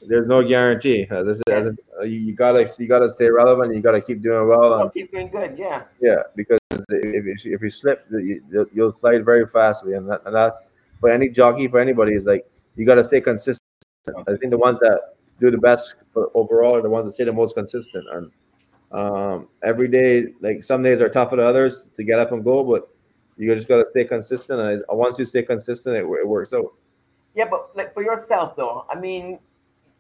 there's 0.06 0.26
no 0.26 0.42
guarantee. 0.42 1.06
As 1.10 1.28
I 1.28 1.32
said, 1.46 1.66
as 1.66 1.76
you, 2.10 2.18
you 2.18 2.32
gotta 2.34 2.66
you 2.78 2.88
gotta 2.88 3.08
stay 3.08 3.28
relevant. 3.30 3.74
You 3.74 3.82
gotta 3.82 4.00
keep 4.00 4.22
doing 4.22 4.48
well. 4.48 4.80
And, 4.80 4.92
keep 4.92 5.12
doing 5.12 5.28
good, 5.28 5.58
yeah. 5.58 5.82
yeah, 6.00 6.22
because 6.34 6.58
if 6.88 7.44
you, 7.44 7.54
if 7.54 7.60
you 7.62 7.70
slip, 7.70 8.06
you, 8.10 8.42
you'll- 8.50 8.66
you'll 8.72 8.92
slide 8.92 9.24
very 9.24 9.46
fastly, 9.46 9.92
and, 9.94 10.08
that, 10.10 10.22
and 10.24 10.34
that's 10.34 10.58
for 11.00 11.10
any 11.10 11.28
jockey, 11.28 11.68
for 11.68 11.78
anybody, 11.80 12.14
is 12.14 12.24
like 12.24 12.48
you 12.76 12.86
got 12.86 12.94
to 12.94 13.04
stay 13.04 13.20
consistent. 13.20 13.60
I 14.08 14.22
think 14.36 14.50
the 14.50 14.58
ones 14.58 14.78
that 14.80 15.16
do 15.40 15.50
the 15.50 15.58
best 15.58 15.96
for 16.12 16.30
overall 16.34 16.76
are 16.76 16.82
the 16.82 16.88
ones 16.88 17.06
that 17.06 17.12
stay 17.12 17.24
the 17.24 17.32
most 17.32 17.54
consistent. 17.54 18.04
And 18.12 18.30
um, 18.92 19.48
every 19.62 19.88
day, 19.88 20.28
like 20.40 20.62
some 20.62 20.82
days 20.82 21.00
are 21.00 21.08
tougher 21.08 21.36
than 21.36 21.46
others 21.46 21.88
to 21.94 22.04
get 22.04 22.18
up 22.18 22.32
and 22.32 22.44
go, 22.44 22.62
but 22.62 22.88
you 23.36 23.52
just 23.54 23.68
got 23.68 23.82
to 23.82 23.90
stay 23.90 24.04
consistent. 24.04 24.60
And 24.60 24.84
once 24.88 25.18
you 25.18 25.24
stay 25.24 25.42
consistent, 25.42 25.96
it, 25.96 26.04
it 26.04 26.28
works 26.28 26.52
out. 26.52 26.74
Yeah, 27.34 27.46
but 27.50 27.74
like 27.76 27.94
for 27.94 28.02
yourself 28.02 28.56
though, 28.56 28.84
I 28.90 28.98
mean, 28.98 29.38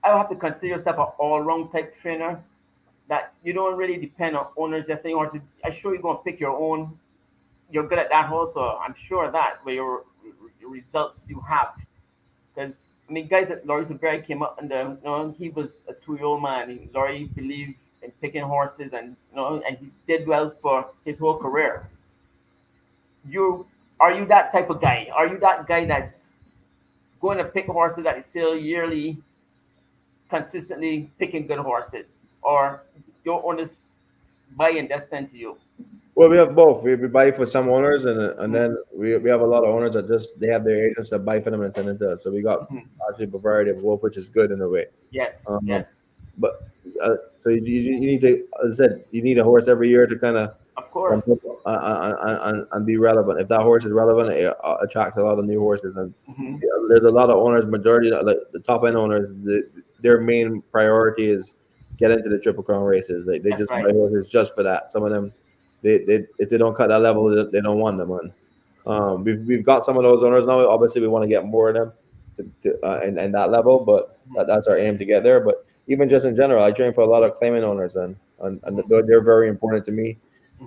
I 0.04 0.16
have 0.16 0.28
to 0.30 0.36
consider 0.36 0.68
yourself 0.68 0.96
an 0.98 1.06
all-round 1.18 1.72
type 1.72 1.94
trainer. 1.94 2.42
That 3.08 3.34
you 3.42 3.52
don't 3.52 3.76
really 3.76 3.96
depend 3.96 4.36
on 4.36 4.46
owners 4.56 4.86
just 4.86 5.02
saying, 5.02 5.16
"Horse, 5.16 5.36
I'm 5.64 5.72
sure 5.74 5.92
you're 5.94 6.02
gonna 6.02 6.20
pick 6.20 6.38
your 6.38 6.56
own." 6.56 6.96
You're 7.68 7.88
good 7.88 7.98
at 7.98 8.08
that 8.10 8.26
horse, 8.26 8.52
so 8.54 8.78
I'm 8.78 8.94
sure 8.94 9.26
of 9.26 9.32
that 9.32 9.58
where 9.64 9.74
your, 9.74 10.04
your 10.60 10.70
results 10.70 11.26
you 11.28 11.40
have. 11.48 11.74
Because 12.54 12.74
I 13.10 13.12
mean, 13.12 13.26
guys 13.26 13.50
at 13.50 13.66
Laurie 13.66 13.84
Silvera 13.84 14.24
came 14.24 14.40
up 14.40 14.62
and 14.62 14.72
um, 14.72 14.98
you 15.02 15.10
know 15.10 15.34
he 15.36 15.48
was 15.48 15.82
a 15.88 15.94
two-year-old 15.94 16.40
man. 16.40 16.70
He, 16.70 16.88
Laurie 16.94 17.24
believed 17.34 17.74
in 18.02 18.12
picking 18.22 18.42
horses, 18.42 18.92
and 18.92 19.16
you 19.30 19.36
know, 19.36 19.60
and 19.66 19.76
he 19.78 19.90
did 20.06 20.28
well 20.28 20.54
for 20.62 20.86
his 21.04 21.18
whole 21.18 21.36
career. 21.36 21.90
You 23.28 23.66
are 23.98 24.12
you 24.12 24.26
that 24.26 24.52
type 24.52 24.70
of 24.70 24.80
guy? 24.80 25.08
Are 25.12 25.26
you 25.26 25.40
that 25.40 25.66
guy 25.66 25.86
that's 25.86 26.34
going 27.20 27.38
to 27.38 27.44
pick 27.44 27.66
horses 27.66 28.04
that 28.04 28.16
is 28.16 28.26
still 28.26 28.56
yearly, 28.56 29.18
consistently 30.30 31.10
picking 31.18 31.48
good 31.48 31.58
horses, 31.58 32.06
or 32.42 32.84
your 33.24 33.44
owners 33.44 33.88
buy 34.56 34.70
and 34.70 34.88
just 34.88 35.10
sent 35.10 35.32
to 35.32 35.36
you? 35.36 35.56
Well, 36.14 36.28
we 36.28 36.36
have 36.36 36.54
both. 36.54 36.82
We, 36.82 36.94
we 36.96 37.08
buy 37.08 37.30
for 37.30 37.46
some 37.46 37.68
owners, 37.68 38.04
and 38.04 38.18
and 38.20 38.54
then 38.54 38.76
we, 38.92 39.16
we 39.18 39.30
have 39.30 39.40
a 39.40 39.46
lot 39.46 39.62
of 39.64 39.70
owners 39.70 39.94
that 39.94 40.08
just 40.08 40.38
they 40.40 40.48
have 40.48 40.64
their 40.64 40.86
agents 40.88 41.10
that 41.10 41.20
buy 41.20 41.40
for 41.40 41.50
them 41.50 41.62
and 41.62 41.72
send 41.72 41.88
it 41.88 41.98
to 42.00 42.10
us. 42.12 42.22
So 42.22 42.30
we 42.30 42.42
got 42.42 42.68
Mhm. 42.70 42.82
actually 43.08 43.26
a 43.32 43.38
variety 43.38 43.70
of 43.70 43.82
both, 43.82 44.02
which 44.02 44.16
is 44.16 44.26
good 44.26 44.50
in 44.50 44.60
a 44.60 44.68
way. 44.68 44.86
Yes, 45.10 45.42
Um, 45.46 45.60
yes, 45.64 45.94
But 46.38 46.68
uh, 47.02 47.16
so 47.38 47.50
you, 47.50 47.60
you, 47.62 48.00
need 48.00 48.20
to, 48.22 48.44
as 48.66 48.80
I 48.80 48.84
said, 48.84 49.04
you 49.12 49.22
need 49.22 49.38
a 49.38 49.44
horse 49.44 49.68
every 49.68 49.88
year 49.88 50.06
to 50.06 50.16
kind 50.18 50.36
of 50.36 50.54
of 50.76 50.90
course. 50.90 51.26
and, 51.26 51.38
and, 51.66 52.66
and 52.72 52.86
be 52.86 52.96
relevant. 52.96 53.40
If 53.40 53.48
that 53.48 53.60
horse 53.60 53.84
is 53.84 53.92
relevant, 53.92 54.30
it 54.30 54.54
uh, 54.64 54.76
attracts 54.82 55.16
a 55.18 55.22
lot 55.22 55.38
of 55.38 55.44
new 55.44 55.60
horses. 55.60 55.96
And 55.96 56.12
Mhm. 56.28 56.60
there's 56.88 57.04
a 57.04 57.10
lot 57.10 57.30
of 57.30 57.36
owners, 57.36 57.66
majority 57.66 58.10
like 58.10 58.38
the 58.52 58.60
top 58.60 58.84
end 58.84 58.96
owners, 58.96 59.30
the, 59.44 59.68
their 60.00 60.20
main 60.20 60.62
priority 60.72 61.30
is 61.30 61.54
get 61.98 62.10
into 62.10 62.28
the 62.28 62.38
triple 62.38 62.62
crown 62.62 62.84
races. 62.84 63.26
They, 63.26 63.38
they 63.38 63.50
That's 63.50 63.60
just 63.62 63.70
right. 63.70 63.84
buy 63.86 63.92
horses 63.92 64.28
just 64.28 64.54
for 64.54 64.62
that. 64.62 64.90
Some 64.92 65.02
of 65.04 65.10
them, 65.10 65.32
they, 65.82 65.98
they 65.98 66.26
if 66.38 66.48
they 66.48 66.58
don't 66.58 66.74
cut 66.74 66.88
that 66.88 67.00
level, 67.00 67.28
they, 67.50 67.60
don't 67.60 67.78
want 67.78 67.98
them 67.98 68.10
on. 68.10 68.32
Um, 68.86 69.24
we've, 69.24 69.40
we've 69.46 69.64
got 69.64 69.84
some 69.84 69.96
of 69.96 70.02
those 70.02 70.22
owners 70.22 70.46
now. 70.46 70.68
Obviously, 70.68 71.00
we 71.00 71.08
want 71.08 71.22
to 71.22 71.28
get 71.28 71.44
more 71.44 71.68
of 71.70 71.74
them 71.74 71.92
to, 72.36 72.50
to 72.62 72.86
uh, 72.86 73.00
and, 73.02 73.18
and 73.18 73.34
that 73.34 73.50
level, 73.50 73.78
but 73.78 74.18
that, 74.34 74.46
that's 74.46 74.66
our 74.66 74.78
aim 74.78 74.98
to 74.98 75.04
get 75.04 75.22
there. 75.22 75.40
But 75.40 75.66
even 75.86 76.08
just 76.08 76.26
in 76.26 76.36
general, 76.36 76.62
I 76.62 76.70
train 76.70 76.92
for 76.92 77.02
a 77.02 77.06
lot 77.06 77.22
of 77.22 77.34
claiming 77.34 77.64
owners, 77.64 77.96
and 77.96 78.16
and, 78.40 78.60
and 78.64 78.82
they're, 78.88 79.02
they're 79.02 79.22
very 79.22 79.48
important 79.48 79.84
to 79.86 79.92
me 79.92 80.18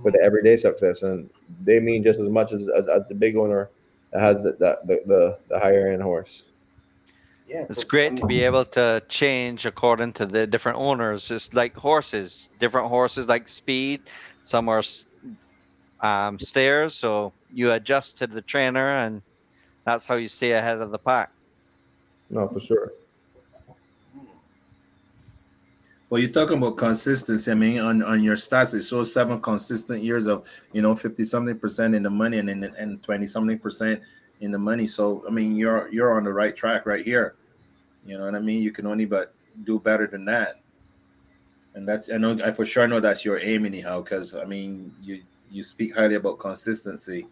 for 0.02 0.12
the 0.12 0.20
everyday 0.24 0.58
success, 0.58 1.04
and 1.04 1.30
they 1.64 1.80
mean 1.80 2.04
just 2.04 2.20
as 2.20 2.30
much 2.30 2.52
as, 2.52 2.68
as, 2.76 2.88
as 2.88 3.08
the 3.08 3.16
big 3.16 3.36
owner 3.36 3.70
that 4.12 4.22
has 4.22 4.38
the, 4.38 4.54
the, 4.54 5.02
the, 5.06 5.38
the 5.50 5.60
higher 5.60 5.88
end 5.88 6.02
horse. 6.02 6.44
Yeah, 7.48 7.66
It's 7.70 7.80
'cause, 7.80 7.84
great 7.84 8.18
to 8.18 8.26
be 8.26 8.42
able 8.44 8.66
to 8.66 9.04
change 9.10 9.66
according 9.66 10.14
to 10.14 10.26
the 10.26 10.48
different 10.48 10.78
owners. 10.78 11.30
It's 11.30 11.54
like 11.54 11.76
horses, 11.76 12.50
different 12.60 12.88
horses 12.88 13.28
like 13.28 13.48
speed. 13.48 14.02
Some 14.42 14.70
are 14.70 14.82
um, 16.02 16.40
stairs, 16.40 16.96
so 16.96 17.34
you 17.54 17.72
adjust 17.72 18.18
to 18.18 18.28
the 18.28 18.42
trainer, 18.42 18.88
and 18.88 19.22
that's 19.86 20.06
how 20.06 20.16
you 20.16 20.28
stay 20.30 20.52
ahead 20.54 20.82
of 20.82 20.92
the 20.92 20.98
pack. 20.98 21.32
No, 22.30 22.48
for 22.48 22.60
sure. 22.60 22.92
Well, 26.10 26.22
you're 26.22 26.30
talking 26.32 26.58
about 26.58 26.78
consistency. 26.78 27.50
I 27.50 27.56
mean, 27.56 27.80
on, 27.80 28.04
on 28.04 28.22
your 28.22 28.36
stats, 28.36 28.74
it 28.76 28.84
shows 28.84 29.12
seven 29.12 29.42
consistent 29.42 30.04
years 30.04 30.28
of 30.28 30.48
you 30.72 30.82
know 30.82 30.96
fifty 30.96 31.26
something 31.26 31.58
percent 31.58 31.96
in 31.96 32.04
the 32.04 32.10
money 32.10 32.38
and 32.38 32.50
and, 32.50 32.64
and 32.64 33.02
twenty 33.02 33.28
something 33.28 33.58
percent 33.58 34.02
in 34.44 34.52
the 34.52 34.60
money. 34.60 34.88
So 34.88 35.24
I 35.26 35.32
mean, 35.32 35.56
you're 35.56 35.88
you're 35.92 36.16
on 36.16 36.26
the 36.26 36.34
right 36.34 36.56
track 36.56 36.86
right 36.86 37.04
here. 37.04 37.36
You 38.06 38.18
know 38.18 38.26
what 38.26 38.36
I 38.36 38.40
mean? 38.40 38.62
You 38.62 38.72
can 38.72 38.86
only 38.86 39.06
but 39.06 39.34
do 39.64 39.80
better 39.80 40.06
than 40.06 40.26
that. 40.26 40.60
And 41.76 41.88
that's 41.88 42.12
I 42.12 42.18
know 42.18 42.38
I 42.44 42.52
for 42.52 42.66
sure 42.66 42.88
know 42.88 43.00
that's 43.00 43.24
your 43.24 43.40
aim 43.40 43.66
anyhow. 43.66 44.02
Because 44.02 44.36
I 44.36 44.44
mean, 44.44 44.94
you 45.02 45.24
you 45.50 45.64
speak 45.64 45.96
highly 45.96 46.16
about 46.16 46.40
consistency, 46.40 47.26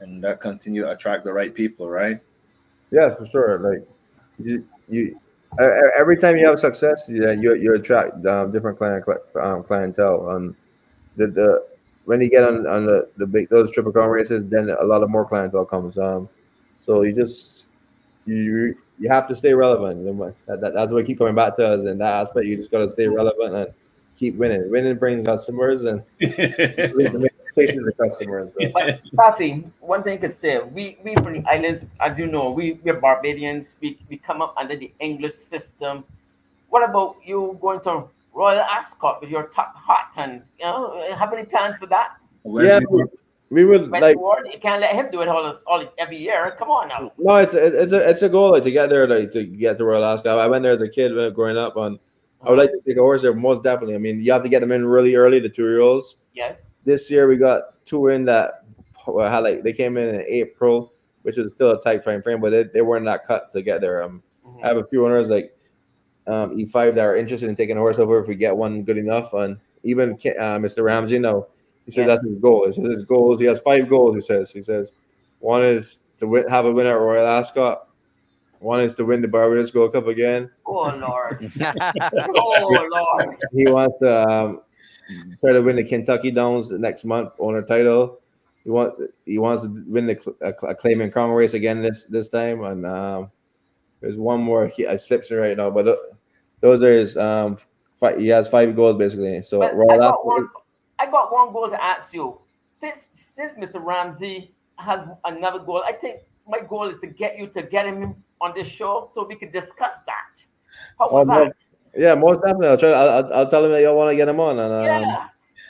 and 0.00 0.22
that 0.22 0.40
continue 0.40 0.82
to 0.82 0.90
attract 0.90 1.24
the 1.24 1.32
right 1.32 1.54
people, 1.54 1.88
right? 1.88 2.20
Yeah, 2.90 3.14
for 3.14 3.24
sure. 3.24 3.58
Like 3.58 3.88
you, 4.38 4.66
you 4.88 5.18
every 5.98 6.18
time 6.18 6.36
you 6.36 6.46
have 6.46 6.60
success, 6.60 7.06
yeah, 7.08 7.32
you 7.32 7.56
you 7.56 7.74
attract 7.74 8.24
um, 8.26 8.52
different 8.52 8.76
client 8.76 9.04
um, 9.40 9.62
clientele. 9.62 10.28
Um, 10.28 10.56
the 11.16 11.26
the 11.26 11.66
when 12.04 12.20
you 12.20 12.28
get 12.28 12.44
on 12.44 12.66
on 12.66 12.86
the, 12.86 13.08
the 13.16 13.26
big 13.26 13.48
those 13.48 13.70
triple 13.70 13.92
crown 13.92 14.08
races, 14.08 14.44
then 14.46 14.70
a 14.70 14.84
lot 14.84 15.02
of 15.02 15.10
more 15.10 15.24
clientele 15.24 15.64
comes. 15.64 15.98
Um, 15.98 16.28
so 16.78 17.02
you 17.02 17.12
just 17.12 17.66
you 18.24 18.76
you 18.98 19.08
have 19.08 19.26
to 19.28 19.34
stay 19.34 19.54
relevant. 19.54 20.04
That, 20.46 20.60
that, 20.60 20.74
that's 20.74 20.92
what 20.92 20.98
we 20.98 21.04
keep 21.04 21.18
coming 21.18 21.34
back 21.34 21.56
to 21.56 21.66
us 21.66 21.84
in 21.84 21.98
that 21.98 22.20
aspect. 22.20 22.46
You 22.46 22.56
just 22.56 22.70
got 22.70 22.80
to 22.80 22.88
stay 22.88 23.08
relevant 23.08 23.54
and 23.54 23.74
keep 24.16 24.36
winning. 24.36 24.70
Winning 24.70 24.96
brings 24.96 25.24
customers 25.24 25.84
and 25.84 26.04
chases 26.20 27.84
the 27.84 27.92
customers. 27.98 28.50
So. 28.62 28.70
But 28.72 29.02
Saffie, 29.14 29.70
one 29.80 30.02
thing 30.02 30.18
I 30.18 30.20
to 30.22 30.28
say, 30.28 30.60
we 30.60 30.98
we 31.02 31.14
from 31.16 31.34
the 31.34 31.44
islands, 31.48 31.84
as 32.00 32.18
you 32.18 32.26
know, 32.26 32.50
we 32.50 32.80
we're 32.84 33.00
Barbadians. 33.00 33.74
We 33.80 33.98
we 34.08 34.16
come 34.16 34.42
up 34.42 34.54
under 34.56 34.76
the 34.76 34.92
English 35.00 35.34
system. 35.34 36.04
What 36.68 36.88
about 36.88 37.16
you 37.24 37.58
going 37.60 37.80
to 37.82 38.04
Royal 38.32 38.60
Ascot 38.60 39.20
with 39.20 39.30
your 39.30 39.48
top 39.48 39.76
hat 39.76 40.14
and 40.16 40.42
you 40.58 40.64
know 40.64 41.14
have 41.16 41.32
any 41.32 41.44
plans 41.44 41.76
for 41.78 41.86
that? 41.86 42.16
Yeah, 42.44 42.80
we, 42.90 43.04
we 43.50 43.64
would 43.64 43.90
When 43.90 44.00
like. 44.00 44.18
Ward, 44.18 44.48
you 44.50 44.58
can't 44.58 44.80
let 44.80 44.94
him 44.94 45.10
do 45.10 45.20
it 45.20 45.28
all, 45.28 45.58
all 45.66 45.84
every 45.98 46.16
year. 46.16 46.54
Come 46.58 46.70
on 46.70 46.88
now. 46.88 47.12
No, 47.18 47.36
it's 47.36 47.54
a, 47.54 47.82
it's 47.82 47.92
a 47.92 48.10
it's 48.10 48.22
a 48.22 48.28
goal 48.28 48.52
like 48.52 48.64
to 48.64 48.70
get 48.70 48.88
there, 48.88 49.06
like 49.06 49.30
to 49.32 49.44
get 49.44 49.76
to 49.78 49.84
Royal 49.84 50.04
Ascot. 50.04 50.38
I 50.38 50.46
went 50.46 50.62
there 50.62 50.72
as 50.72 50.82
a 50.82 50.88
kid 50.88 51.14
when 51.14 51.32
growing 51.32 51.56
up, 51.56 51.76
and 51.76 51.98
I 52.42 52.50
would 52.50 52.58
like 52.58 52.70
to 52.70 52.80
take 52.86 52.96
a 52.96 53.00
horse 53.00 53.22
there 53.22 53.34
most 53.34 53.62
definitely. 53.62 53.94
I 53.94 53.98
mean, 53.98 54.20
you 54.20 54.32
have 54.32 54.42
to 54.42 54.48
get 54.48 54.60
them 54.60 54.72
in 54.72 54.86
really 54.86 55.14
early, 55.14 55.38
the 55.38 55.48
two 55.48 55.64
year 55.64 55.80
olds. 55.80 56.16
Yes. 56.34 56.60
This 56.84 57.10
year 57.10 57.28
we 57.28 57.36
got 57.36 57.62
two 57.84 58.08
in 58.08 58.24
that 58.24 58.64
well, 59.06 59.30
had 59.30 59.40
like 59.40 59.62
they 59.62 59.72
came 59.72 59.96
in 59.96 60.14
in 60.14 60.22
April, 60.22 60.92
which 61.22 61.36
was 61.36 61.52
still 61.52 61.72
a 61.72 61.80
tight 61.80 62.04
time 62.04 62.22
frame, 62.22 62.40
but 62.40 62.50
they, 62.50 62.64
they 62.64 62.82
weren't 62.82 63.04
that 63.06 63.26
cut 63.26 63.52
to 63.52 63.62
get 63.62 63.80
there. 63.80 64.02
Um, 64.02 64.22
I 64.62 64.68
have 64.68 64.76
a 64.76 64.86
few 64.86 65.04
owners 65.04 65.28
like 65.28 65.56
um, 66.26 66.56
E5 66.56 66.94
that 66.94 67.04
are 67.04 67.16
interested 67.16 67.48
in 67.48 67.56
taking 67.56 67.76
a 67.76 67.80
horse 67.80 67.98
over 67.98 68.20
if 68.20 68.28
we 68.28 68.34
get 68.34 68.56
one 68.56 68.82
good 68.82 68.98
enough, 68.98 69.32
and 69.32 69.58
even 69.82 70.16
Ki- 70.16 70.36
uh, 70.36 70.58
Mr. 70.58 70.84
Ramsey, 70.84 71.18
no, 71.18 71.48
he 71.84 71.90
says 71.90 72.06
that's 72.06 72.24
his 72.24 72.36
goal. 72.36 72.66
He 72.66 72.72
says 72.72 72.88
his 72.88 73.04
goals. 73.04 73.40
He 73.40 73.46
has 73.46 73.60
five 73.60 73.88
goals. 73.88 74.14
He 74.14 74.20
says. 74.20 74.50
He 74.50 74.62
says 74.62 74.94
one 75.40 75.64
is 75.64 76.04
to 76.18 76.26
win, 76.26 76.46
have 76.48 76.64
a 76.64 76.72
win 76.72 76.86
at 76.86 76.92
Royal 76.92 77.26
Ascot. 77.26 77.88
One 78.60 78.80
is 78.80 78.94
to 78.94 79.04
win 79.04 79.22
the 79.22 79.28
Barbados 79.28 79.72
Gold 79.72 79.92
Cup 79.92 80.06
again. 80.06 80.48
Oh 80.66 80.94
Lord. 80.94 81.52
oh 82.36 82.88
Lord. 82.92 83.36
He 83.52 83.66
wants 83.66 83.96
to 84.02 84.28
um, 84.28 84.60
try 85.40 85.52
to 85.52 85.62
win 85.62 85.76
the 85.76 85.84
Kentucky 85.84 86.30
Downs 86.30 86.70
next 86.70 87.04
month, 87.04 87.32
owner 87.40 87.62
title. 87.62 88.20
He 88.62 88.70
want 88.70 88.94
he 89.26 89.38
wants 89.38 89.64
to 89.64 89.84
win 89.88 90.06
the 90.06 90.16
cl- 90.16 90.36
a, 90.40 90.50
a 90.68 90.74
claiming 90.76 91.10
crown 91.10 91.30
race 91.30 91.54
again 91.54 91.82
this 91.82 92.04
this 92.04 92.28
time. 92.28 92.62
And 92.62 92.86
um, 92.86 93.32
there's 94.02 94.16
one 94.18 94.42
more. 94.42 94.66
He, 94.66 94.86
I 94.86 94.96
slips 94.96 95.30
me 95.30 95.36
right 95.38 95.56
now, 95.56 95.70
but 95.70 95.84
th- 95.84 95.98
those 96.60 96.82
are 96.82 96.92
his. 96.92 97.16
Um, 97.16 97.56
five, 97.98 98.18
he 98.18 98.28
has 98.28 98.48
five 98.48 98.76
goals 98.76 98.96
basically. 98.96 99.40
So 99.42 99.60
But 99.60 99.72
I 99.90 99.96
got 99.96 100.26
one. 100.26 100.48
I 100.98 101.06
got 101.06 101.32
one 101.32 101.52
goal 101.52 101.70
to 101.70 101.82
ask 101.82 102.12
you. 102.12 102.38
Since 102.78 103.08
since 103.14 103.52
Mr. 103.52 103.82
Ramsey 103.82 104.52
has 104.76 105.06
another 105.24 105.60
goal, 105.60 105.82
I 105.86 105.92
think 105.92 106.20
my 106.48 106.60
goal 106.60 106.88
is 106.88 106.98
to 106.98 107.06
get 107.06 107.38
you 107.38 107.46
to 107.48 107.62
get 107.62 107.86
him 107.86 108.16
on 108.40 108.52
this 108.56 108.66
show 108.66 109.08
so 109.14 109.24
we 109.24 109.36
can 109.36 109.50
discuss 109.52 109.92
that. 110.06 110.42
How 110.98 111.08
was 111.10 111.26
that? 111.28 111.54
yeah, 111.94 112.14
most 112.14 112.40
definitely. 112.42 112.68
I'll 112.68 112.76
try. 112.76 112.90
I'll, 112.90 113.08
I'll- 113.24 113.34
I'll 113.34 113.48
tell 113.50 113.64
him 113.64 113.70
that 113.70 113.82
y'all 113.82 113.96
want 113.96 114.10
to 114.10 114.16
get 114.16 114.28
him 114.28 114.40
on. 114.40 114.58
And 114.58 114.72
um, 114.72 114.84
Yeah. 114.84 115.28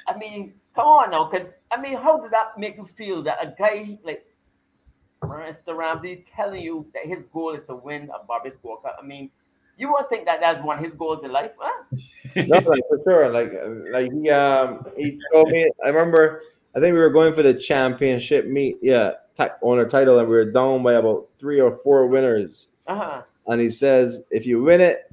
I 0.08 0.16
mean, 0.16 0.54
come 0.74 0.86
on 0.86 1.10
now, 1.10 1.24
because 1.30 1.52
I 1.70 1.80
mean, 1.80 1.96
how 1.96 2.18
does 2.18 2.30
that 2.30 2.58
make 2.58 2.76
you 2.76 2.86
feel 2.96 3.22
that 3.24 3.38
a 3.42 3.54
guy 3.58 3.98
like 4.04 4.24
Mr. 5.22 5.76
Ramsey 5.76 6.24
telling 6.34 6.62
you 6.62 6.86
that 6.94 7.06
his 7.06 7.24
goal 7.32 7.54
is 7.54 7.62
to 7.68 7.76
win 7.76 8.10
a 8.10 8.24
Barbados 8.26 8.58
Gold 8.62 8.82
Cup? 8.82 8.98
I 9.02 9.06
mean, 9.06 9.30
you 9.76 9.90
won't 9.90 10.08
think 10.08 10.26
that 10.26 10.40
that's 10.40 10.62
one 10.64 10.78
of 10.78 10.84
his 10.84 10.94
goals 10.94 11.24
in 11.24 11.32
life, 11.32 11.52
huh? 11.58 11.84
no, 12.36 12.58
like, 12.58 12.82
for 12.88 13.00
sure. 13.04 13.28
Like, 13.30 13.52
like 13.90 14.12
he 14.12 14.30
um 14.30 14.86
he 14.96 15.18
told 15.32 15.48
me. 15.48 15.70
I 15.84 15.88
remember. 15.88 16.40
I 16.74 16.80
think 16.80 16.94
we 16.94 17.00
were 17.00 17.10
going 17.10 17.34
for 17.34 17.42
the 17.42 17.54
championship 17.54 18.46
meet. 18.46 18.78
Yeah, 18.80 19.12
ti- 19.36 19.54
owner 19.62 19.86
title, 19.88 20.18
and 20.18 20.28
we 20.28 20.34
were 20.34 20.50
down 20.50 20.82
by 20.82 20.94
about 20.94 21.28
three 21.38 21.60
or 21.60 21.76
four 21.78 22.06
winners. 22.06 22.68
Uh-huh. 22.86 23.22
And 23.46 23.60
he 23.60 23.70
says, 23.70 24.22
if 24.30 24.46
you 24.46 24.62
win 24.62 24.80
it, 24.80 25.10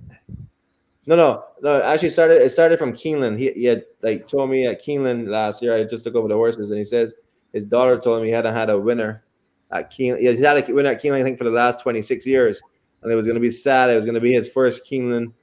No, 1.05 1.15
no, 1.15 1.43
no. 1.61 1.81
Actually, 1.81 2.11
started 2.11 2.41
it 2.41 2.49
started 2.51 2.77
from 2.77 2.93
Keeneland. 2.93 3.37
He, 3.39 3.51
he 3.51 3.65
had 3.65 3.83
like 4.03 4.27
told 4.27 4.49
me 4.49 4.67
at 4.67 4.81
Keeneland 4.81 5.27
last 5.27 5.61
year. 5.61 5.73
I 5.73 5.83
just 5.83 6.03
took 6.03 6.15
over 6.15 6.27
the 6.27 6.35
horses, 6.35 6.69
and 6.69 6.77
he 6.77 6.85
says 6.85 7.15
his 7.51 7.65
daughter 7.65 7.99
told 7.99 8.19
him 8.19 8.25
he 8.25 8.31
hadn't 8.31 8.53
had 8.53 8.69
a 8.69 8.79
winner 8.79 9.23
at 9.71 9.91
Keeneland. 9.91 10.19
He's 10.19 10.43
had 10.43 10.57
a 10.57 10.73
winner 10.73 10.89
at 10.89 11.01
Keeneland, 11.01 11.21
I 11.21 11.23
think, 11.23 11.37
for 11.37 11.43
the 11.43 11.51
last 11.51 11.79
twenty 11.81 12.01
six 12.01 12.25
years, 12.25 12.61
and 13.01 13.11
it 13.11 13.15
was 13.15 13.25
going 13.25 13.35
to 13.35 13.41
be 13.41 13.51
sad. 13.51 13.89
It 13.89 13.95
was 13.95 14.05
going 14.05 14.15
to 14.15 14.21
be 14.21 14.33
his 14.33 14.49
first 14.49 14.85
Keeneland 14.85 15.33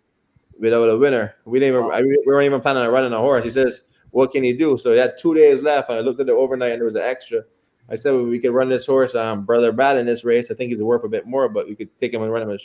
without 0.58 0.88
a 0.88 0.96
winner. 0.96 1.34
We 1.44 1.58
didn't 1.58 1.76
even 1.76 1.90
I, 1.92 2.02
we 2.02 2.18
weren't 2.26 2.46
even 2.46 2.60
planning 2.60 2.82
on 2.82 2.90
running 2.90 3.12
a 3.12 3.18
horse. 3.18 3.44
He 3.44 3.50
says, 3.50 3.82
"What 4.10 4.32
can 4.32 4.42
he 4.42 4.52
do?" 4.52 4.76
So 4.76 4.92
he 4.92 4.98
had 4.98 5.16
two 5.18 5.34
days 5.34 5.62
left, 5.62 5.88
and 5.88 5.98
I 5.98 6.00
looked 6.02 6.20
at 6.20 6.26
the 6.26 6.32
overnight, 6.32 6.72
and 6.72 6.80
there 6.80 6.86
was 6.86 6.94
an 6.94 7.02
extra. 7.02 7.42
I 7.88 7.94
said, 7.94 8.12
well, 8.12 8.24
"We 8.24 8.38
could 8.38 8.52
run 8.52 8.68
this 8.68 8.84
horse, 8.84 9.14
um, 9.14 9.44
brother 9.44 9.70
Bad, 9.70 9.96
in 9.96 10.06
this 10.06 10.24
race. 10.24 10.50
I 10.50 10.54
think 10.54 10.72
he's 10.72 10.82
worth 10.82 11.04
a 11.04 11.08
bit 11.08 11.26
more, 11.26 11.48
but 11.48 11.68
we 11.68 11.76
could 11.76 11.96
take 11.98 12.12
him 12.12 12.22
and 12.22 12.32
run 12.32 12.42
him, 12.42 12.50
a, 12.50 12.58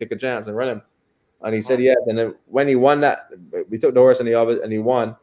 take 0.00 0.10
a 0.10 0.16
chance 0.16 0.46
and 0.46 0.56
run 0.56 0.68
him." 0.68 0.82
And 1.42 1.54
he 1.54 1.60
said 1.60 1.78
yes. 1.78 1.98
And 2.06 2.16
then 2.16 2.34
when 2.46 2.66
he 2.66 2.74
won 2.74 3.00
that, 3.02 3.28
we 3.68 3.78
took 3.78 3.94
the 3.94 4.00
horse 4.00 4.18
and 4.18 4.26
he 4.26 4.34
and 4.34 4.72
he 4.72 4.78
won. 4.78 5.14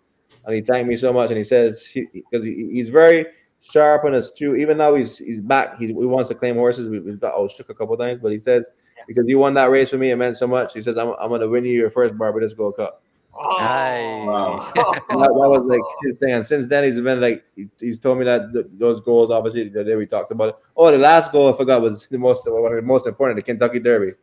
And 0.45 0.55
he 0.55 0.61
thanked 0.61 0.87
me 0.87 0.95
so 0.95 1.11
much. 1.11 1.29
And 1.31 1.37
he 1.37 1.43
says 1.43 1.87
because 1.93 2.43
he, 2.43 2.69
he's 2.71 2.89
very 2.89 3.25
sharp 3.61 4.03
and 4.05 4.15
astute. 4.15 4.59
Even 4.59 4.77
though 4.77 4.95
he's 4.95 5.17
he's 5.17 5.39
back, 5.41 5.77
he, 5.79 5.87
he 5.87 5.93
wants 5.93 6.29
to 6.29 6.35
claim 6.35 6.55
horses. 6.55 6.87
We, 6.87 6.99
we've 6.99 7.19
got 7.19 7.33
all 7.33 7.47
shook 7.47 7.69
a 7.69 7.73
couple 7.75 7.95
times, 7.97 8.19
but 8.19 8.31
he 8.31 8.37
says 8.37 8.69
because 9.07 9.25
you 9.27 9.39
won 9.39 9.53
that 9.55 9.69
race 9.69 9.89
for 9.89 9.97
me, 9.97 10.11
it 10.11 10.15
meant 10.15 10.37
so 10.37 10.47
much. 10.47 10.73
He 10.73 10.81
says 10.81 10.97
I'm, 10.97 11.09
I'm 11.19 11.29
going 11.29 11.41
to 11.41 11.47
win 11.49 11.65
you 11.65 11.73
your 11.73 11.89
first 11.89 12.17
Barbados 12.17 12.53
Gold 12.53 12.75
Cup. 12.77 13.01
Aye. 13.33 14.71
that, 14.75 15.03
that 15.09 15.29
was 15.49 15.63
like 15.65 15.81
his 16.03 16.17
thing. 16.17 16.31
And 16.33 16.45
since 16.45 16.67
then, 16.67 16.83
he's 16.83 16.99
been 16.99 17.21
like 17.21 17.43
he- 17.55 17.69
he's 17.79 17.97
told 17.97 18.19
me 18.19 18.25
that 18.25 18.51
th- 18.53 18.65
those 18.73 19.01
goals, 19.01 19.31
obviously, 19.31 19.69
the 19.69 19.83
day 19.83 19.95
we 19.95 20.05
talked 20.05 20.31
about 20.31 20.49
it. 20.49 20.55
Oh, 20.75 20.91
the 20.91 20.97
last 20.97 21.31
goal 21.31 21.51
I 21.51 21.57
forgot 21.57 21.81
was 21.81 22.07
the 22.07 22.19
most 22.19 22.43
one 22.49 22.71
of 22.71 22.75
the 22.75 22.81
most 22.81 23.07
important, 23.07 23.37
the 23.37 23.41
Kentucky 23.43 23.79
Derby. 23.79 24.13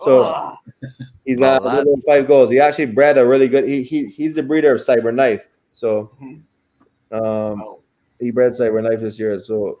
So 0.00 0.24
Ah, 0.24 0.58
he's 1.24 1.38
got 1.38 1.62
Well, 1.62 1.84
those 1.84 2.04
five 2.06 2.26
goals. 2.26 2.50
He 2.50 2.60
actually 2.60 2.86
bred 2.86 3.16
a 3.16 3.26
really 3.26 3.48
good. 3.48 3.64
He, 3.66 3.82
he 3.82 4.06
he's 4.10 4.34
the 4.34 4.42
breeder 4.42 4.74
of 4.74 4.80
Cyberknife. 4.80 5.46
So 5.72 6.10
Mhm. 6.22 6.42
um, 7.12 7.75
he 8.20 8.30
bred 8.30 8.52
Cyberknife 8.52 9.00
this 9.00 9.18
year. 9.18 9.38
So 9.40 9.80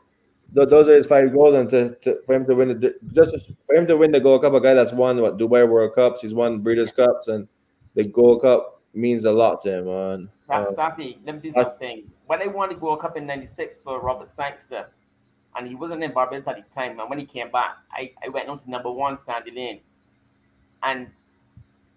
th- 0.54 0.68
those 0.68 0.88
are 0.88 0.94
his 0.94 1.06
five 1.06 1.32
goals, 1.32 1.54
and 1.54 1.68
to, 1.70 1.94
to 1.96 2.20
for 2.26 2.34
him 2.34 2.46
to 2.46 2.54
win 2.54 2.68
the 2.68 2.94
just 3.12 3.52
for 3.66 3.74
him 3.74 3.86
to 3.86 3.96
win 3.96 4.12
the 4.12 4.20
Gold 4.20 4.42
Cup, 4.42 4.52
a 4.54 4.60
guy 4.60 4.74
that's 4.74 4.92
won 4.92 5.20
what 5.20 5.38
Dubai 5.38 5.68
World 5.68 5.94
Cups, 5.94 6.20
he's 6.20 6.34
won 6.34 6.60
Breeders' 6.60 6.92
Cups, 6.92 7.28
and 7.28 7.48
the 7.94 8.04
Gold 8.04 8.42
Cup 8.42 8.82
means 8.94 9.24
a 9.24 9.32
lot 9.32 9.60
to 9.62 9.70
him. 9.78 9.86
Man. 9.86 10.30
Sa- 10.46 10.62
Uh, 10.62 10.72
Saffie, 10.72 11.18
let 11.26 11.34
me 11.36 11.40
do 11.40 11.52
something. 11.52 12.10
When 12.26 12.38
they 12.38 12.48
won 12.48 12.68
the 12.68 12.74
Gold 12.76 13.00
Cup 13.00 13.16
in 13.16 13.26
'96 13.26 13.78
for 13.82 14.00
Robert 14.00 14.28
Sangster, 14.28 14.86
and 15.56 15.66
he 15.66 15.74
wasn't 15.74 16.02
in 16.04 16.12
Barbados 16.12 16.46
at 16.46 16.56
the 16.56 16.74
time, 16.74 17.00
and 17.00 17.08
when 17.10 17.18
he 17.18 17.26
came 17.26 17.50
back, 17.50 17.76
I, 17.90 18.12
I 18.24 18.28
went 18.28 18.48
on 18.48 18.58
to 18.60 18.70
number 18.70 18.90
one 18.90 19.16
Sandy 19.16 19.50
Lane, 19.50 19.80
and 20.82 21.08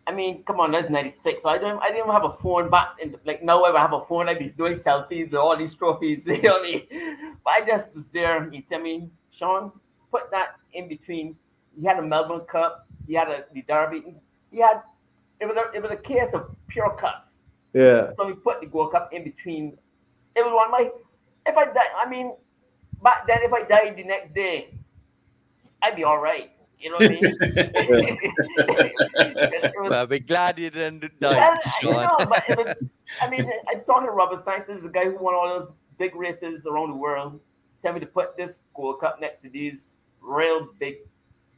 I 0.07 0.11
mean, 0.11 0.43
come 0.43 0.59
on, 0.59 0.71
that's 0.71 0.89
'96. 0.89 1.43
So 1.43 1.49
I 1.49 1.57
don't, 1.57 1.79
I 1.81 1.87
didn't 1.87 1.99
even 1.99 2.11
have 2.11 2.23
a 2.23 2.33
phone 2.33 2.69
back. 2.69 2.95
In, 3.01 3.15
like 3.25 3.43
now, 3.43 3.63
I 3.63 3.79
have 3.79 3.93
a 3.93 4.01
phone. 4.01 4.27
I'd 4.27 4.39
be 4.39 4.47
doing 4.49 4.73
selfies 4.73 5.31
with 5.31 5.35
all 5.35 5.55
these 5.55 5.73
trophies. 5.75 6.25
You 6.27 6.41
know 6.41 6.53
what 6.59 6.67
I 6.67 6.71
mean? 6.71 7.37
But 7.43 7.53
I 7.53 7.65
just 7.65 7.95
was 7.95 8.07
there. 8.07 8.49
He 8.49 8.61
tell 8.61 8.79
me, 8.81 9.09
Sean, 9.31 9.71
put 10.11 10.31
that 10.31 10.55
in 10.73 10.87
between. 10.87 11.35
He 11.79 11.85
had 11.85 11.99
a 11.99 12.01
Melbourne 12.01 12.41
Cup. 12.41 12.87
He 13.07 13.13
had 13.13 13.29
a 13.29 13.45
the 13.53 13.61
Derby. 13.63 14.03
He 14.51 14.59
had 14.59 14.81
it 15.39 15.45
was 15.45 15.57
a, 15.57 15.75
it 15.75 15.81
was 15.81 15.91
a 15.91 15.95
case 15.95 16.33
of 16.33 16.49
pure 16.67 16.95
cups. 16.95 17.29
yeah. 17.73 18.11
So 18.17 18.27
we 18.27 18.33
put 18.33 18.59
the 18.61 18.67
Gold 18.67 18.91
Cup 18.91 19.09
in 19.13 19.23
between. 19.23 19.77
It 20.35 20.45
was 20.45 20.53
one 20.53 20.65
of 20.65 20.71
my. 20.71 20.91
If 21.45 21.57
I 21.57 21.65
die, 21.65 21.93
I 21.97 22.09
mean, 22.09 22.33
back 23.01 23.25
then, 23.27 23.39
if 23.41 23.53
I 23.53 23.63
died 23.63 23.95
the 23.95 24.03
next 24.03 24.33
day, 24.33 24.73
I'd 25.81 25.95
be 25.95 26.03
all 26.03 26.19
right. 26.19 26.51
You 26.79 26.89
know 26.91 26.95
what 26.95 27.05
I 27.05 27.09
mean? 27.09 27.19
It 27.23 27.35
was- 29.63 29.71
Well, 29.89 29.93
I'll 29.93 30.07
be 30.07 30.19
glad 30.19 30.59
you 30.59 30.69
didn't 30.69 31.03
well, 31.21 31.33
die, 31.33 31.57
I 31.63 31.69
Sean. 31.81 31.93
know, 31.93 32.25
but 32.25 32.43
it 32.49 32.57
was. 32.57 32.75
I 33.21 33.29
mean, 33.29 33.49
I'm 33.69 33.81
talking 33.85 34.07
to 34.07 34.11
Robert 34.11 34.43
Sangster. 34.43 34.73
This 34.73 34.81
is 34.81 34.87
a 34.87 34.89
guy 34.89 35.05
who 35.05 35.17
won 35.17 35.33
all 35.33 35.47
those 35.59 35.69
big 35.97 36.15
races 36.15 36.65
around 36.65 36.89
the 36.91 36.95
world. 36.95 37.39
Tell 37.81 37.93
me 37.93 37.99
to 38.01 38.05
put 38.05 38.35
this 38.37 38.59
Gold 38.75 38.99
Cup 39.01 39.19
next 39.19 39.41
to 39.41 39.49
these 39.49 39.97
real 40.21 40.67
big, 40.79 40.95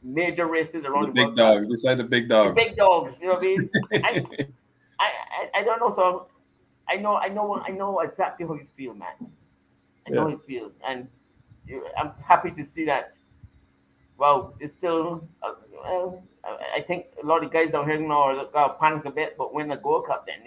major 0.02 0.46
races 0.46 0.84
around 0.84 1.02
the, 1.02 1.12
world. 1.12 1.14
big 1.14 1.24
world. 1.26 1.36
dogs. 1.36 1.68
Beside 1.68 1.96
the 1.96 2.04
big 2.04 2.28
The 2.28 2.44
dogs. 2.44 2.54
big 2.54 2.76
dogs. 2.76 3.18
You 3.20 3.26
know 3.28 3.34
what 3.34 3.42
I 3.42 3.46
mean? 3.46 3.70
I, 3.92 4.24
I, 4.98 5.08
I, 5.08 5.50
I 5.60 5.64
don't 5.64 5.80
know. 5.80 5.90
So 5.90 6.28
I 6.88 6.96
know, 6.96 7.16
I 7.16 7.28
know, 7.28 7.60
I 7.64 7.70
know 7.70 8.00
exactly 8.00 8.46
how 8.46 8.54
you 8.54 8.66
feel, 8.76 8.94
man. 8.94 9.14
I 10.06 10.10
know 10.10 10.22
how 10.22 10.28
you 10.28 10.40
feel, 10.46 10.70
and 10.86 11.06
I'm 11.98 12.12
happy 12.24 12.50
to 12.52 12.64
see 12.64 12.84
that. 12.86 13.14
Well, 14.22 14.54
it's 14.60 14.72
still. 14.72 15.26
Uh, 15.42 15.54
well, 15.72 16.22
I- 16.44 16.76
I 16.76 16.80
think 16.80 17.06
a 17.22 17.26
lot 17.26 17.44
of 17.44 17.52
guys 17.52 17.70
down 17.72 17.88
here 17.88 17.98
now 18.00 18.22
are 18.22 18.46
uh, 18.56 18.68
panic 18.70 19.04
a 19.04 19.10
bit, 19.10 19.36
but 19.38 19.52
win 19.54 19.68
the 19.68 19.76
Gold 19.76 20.06
Cup 20.06 20.26
then. 20.26 20.40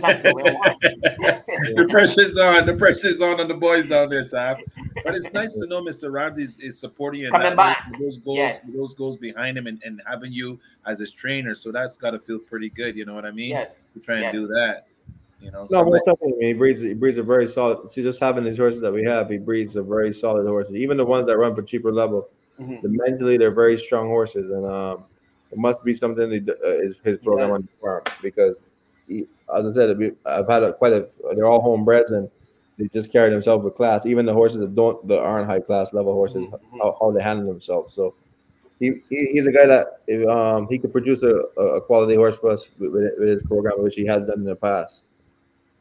Can't 0.00 0.22
do 0.22 0.38
it 0.38 1.76
the 1.76 1.86
pressure's 1.90 2.36
on. 2.38 2.66
The 2.66 2.74
pressure's 2.74 3.20
on 3.22 3.40
on 3.40 3.48
the 3.48 3.54
boys 3.54 3.86
down 3.86 4.08
there, 4.10 4.24
Saf. 4.24 4.60
But 5.04 5.14
it's 5.14 5.32
nice 5.32 5.52
to 5.54 5.66
know 5.66 5.80
Mr. 5.82 6.10
Ramsey 6.12 6.42
is, 6.42 6.58
is 6.58 6.78
supporting 6.78 7.20
you 7.22 7.30
Coming 7.30 7.54
back. 7.56 7.86
with 7.90 8.00
those 8.00 8.18
goals, 8.18 8.36
Yes. 8.38 8.64
with 8.64 8.74
those 8.76 8.94
goals 8.94 9.16
behind 9.18 9.56
him, 9.56 9.66
and, 9.66 9.80
and 9.84 10.02
having 10.06 10.32
you 10.32 10.58
as 10.86 10.98
his 10.98 11.12
trainer. 11.12 11.54
So 11.54 11.70
that's 11.72 11.96
got 11.96 12.10
to 12.10 12.18
feel 12.18 12.38
pretty 12.38 12.68
good. 12.70 12.96
You 12.96 13.04
know 13.06 13.14
what 13.14 13.24
I 13.24 13.30
mean? 13.30 13.50
yes. 13.50 13.72
To 13.94 14.00
try 14.00 14.16
and 14.16 14.24
yes. 14.24 14.32
do 14.34 14.46
that. 14.48 14.86
You 15.40 15.50
know. 15.50 15.66
No, 15.70 15.78
so 15.82 15.84
most 15.84 16.04
definitely. 16.06 16.46
He 16.46 16.52
breeds. 16.54 16.80
He 16.80 16.92
breeds 16.94 17.18
a 17.18 17.22
very 17.22 17.46
solid. 17.46 17.90
See, 17.90 18.02
just 18.02 18.20
having 18.20 18.44
these 18.44 18.58
horses 18.58 18.80
that 18.80 18.92
we 18.92 19.04
have, 19.04 19.30
he 19.30 19.38
breeds 19.38 19.76
a 19.76 19.82
very 19.82 20.12
solid 20.12 20.46
horses. 20.46 20.74
Even 20.74 20.96
the 20.96 21.06
ones 21.06 21.26
that 21.26 21.36
run 21.38 21.54
for 21.54 21.62
cheaper 21.62 21.92
level, 21.92 22.28
Mhm. 22.60 22.82
the 22.82 22.88
mentally 22.88 23.36
they're 23.36 23.50
very 23.50 23.78
strong 23.78 24.08
horses, 24.08 24.50
and 24.50 24.64
um, 24.66 25.04
it 25.52 25.58
must 25.58 25.82
be 25.84 25.92
something 25.92 26.30
d- 26.30 26.52
uh, 26.64 26.68
is 26.68 26.96
his 27.04 27.16
program 27.18 27.50
on 27.52 27.62
the 27.62 27.68
farm 27.80 28.02
because, 28.22 28.64
he, 29.06 29.26
as 29.56 29.64
I 29.66 29.70
said, 29.72 30.16
I've 30.26 30.48
had 30.48 30.62
a, 30.62 30.72
quite 30.72 30.92
a. 30.92 31.08
They're 31.34 31.46
all 31.46 31.62
homebreds 31.62 32.10
and 32.12 32.28
they 32.78 32.88
just 32.88 33.10
carry 33.12 33.30
themselves 33.30 33.64
with 33.64 33.74
class. 33.74 34.04
Even 34.06 34.26
the 34.26 34.32
horses 34.34 34.58
that 34.60 34.74
don't, 34.74 35.06
that 35.08 35.20
aren't 35.20 35.46
high 35.48 35.60
class 35.60 35.92
level 35.92 36.12
horses, 36.12 36.44
Mhm. 36.46 36.60
how, 36.80 36.96
how 37.00 37.10
they 37.10 37.22
handle 37.22 37.46
themselves. 37.46 37.92
So. 37.92 38.14
He, 38.78 39.00
he, 39.08 39.30
he's 39.32 39.46
a 39.46 39.50
guy 39.52 39.64
that 39.64 40.02
if, 40.06 40.28
um, 40.28 40.66
he 40.68 40.78
could 40.78 40.92
produce 40.92 41.22
a, 41.22 41.34
a 41.58 41.80
quality 41.80 42.14
horse 42.14 42.36
for 42.36 42.50
us 42.50 42.66
with, 42.78 42.92
with 42.92 43.10
with 43.18 43.28
his 43.30 43.42
program, 43.44 43.82
which 43.82 43.94
he 43.94 44.04
has 44.04 44.24
done 44.24 44.40
in 44.40 44.44
the 44.44 44.54
past. 44.54 45.04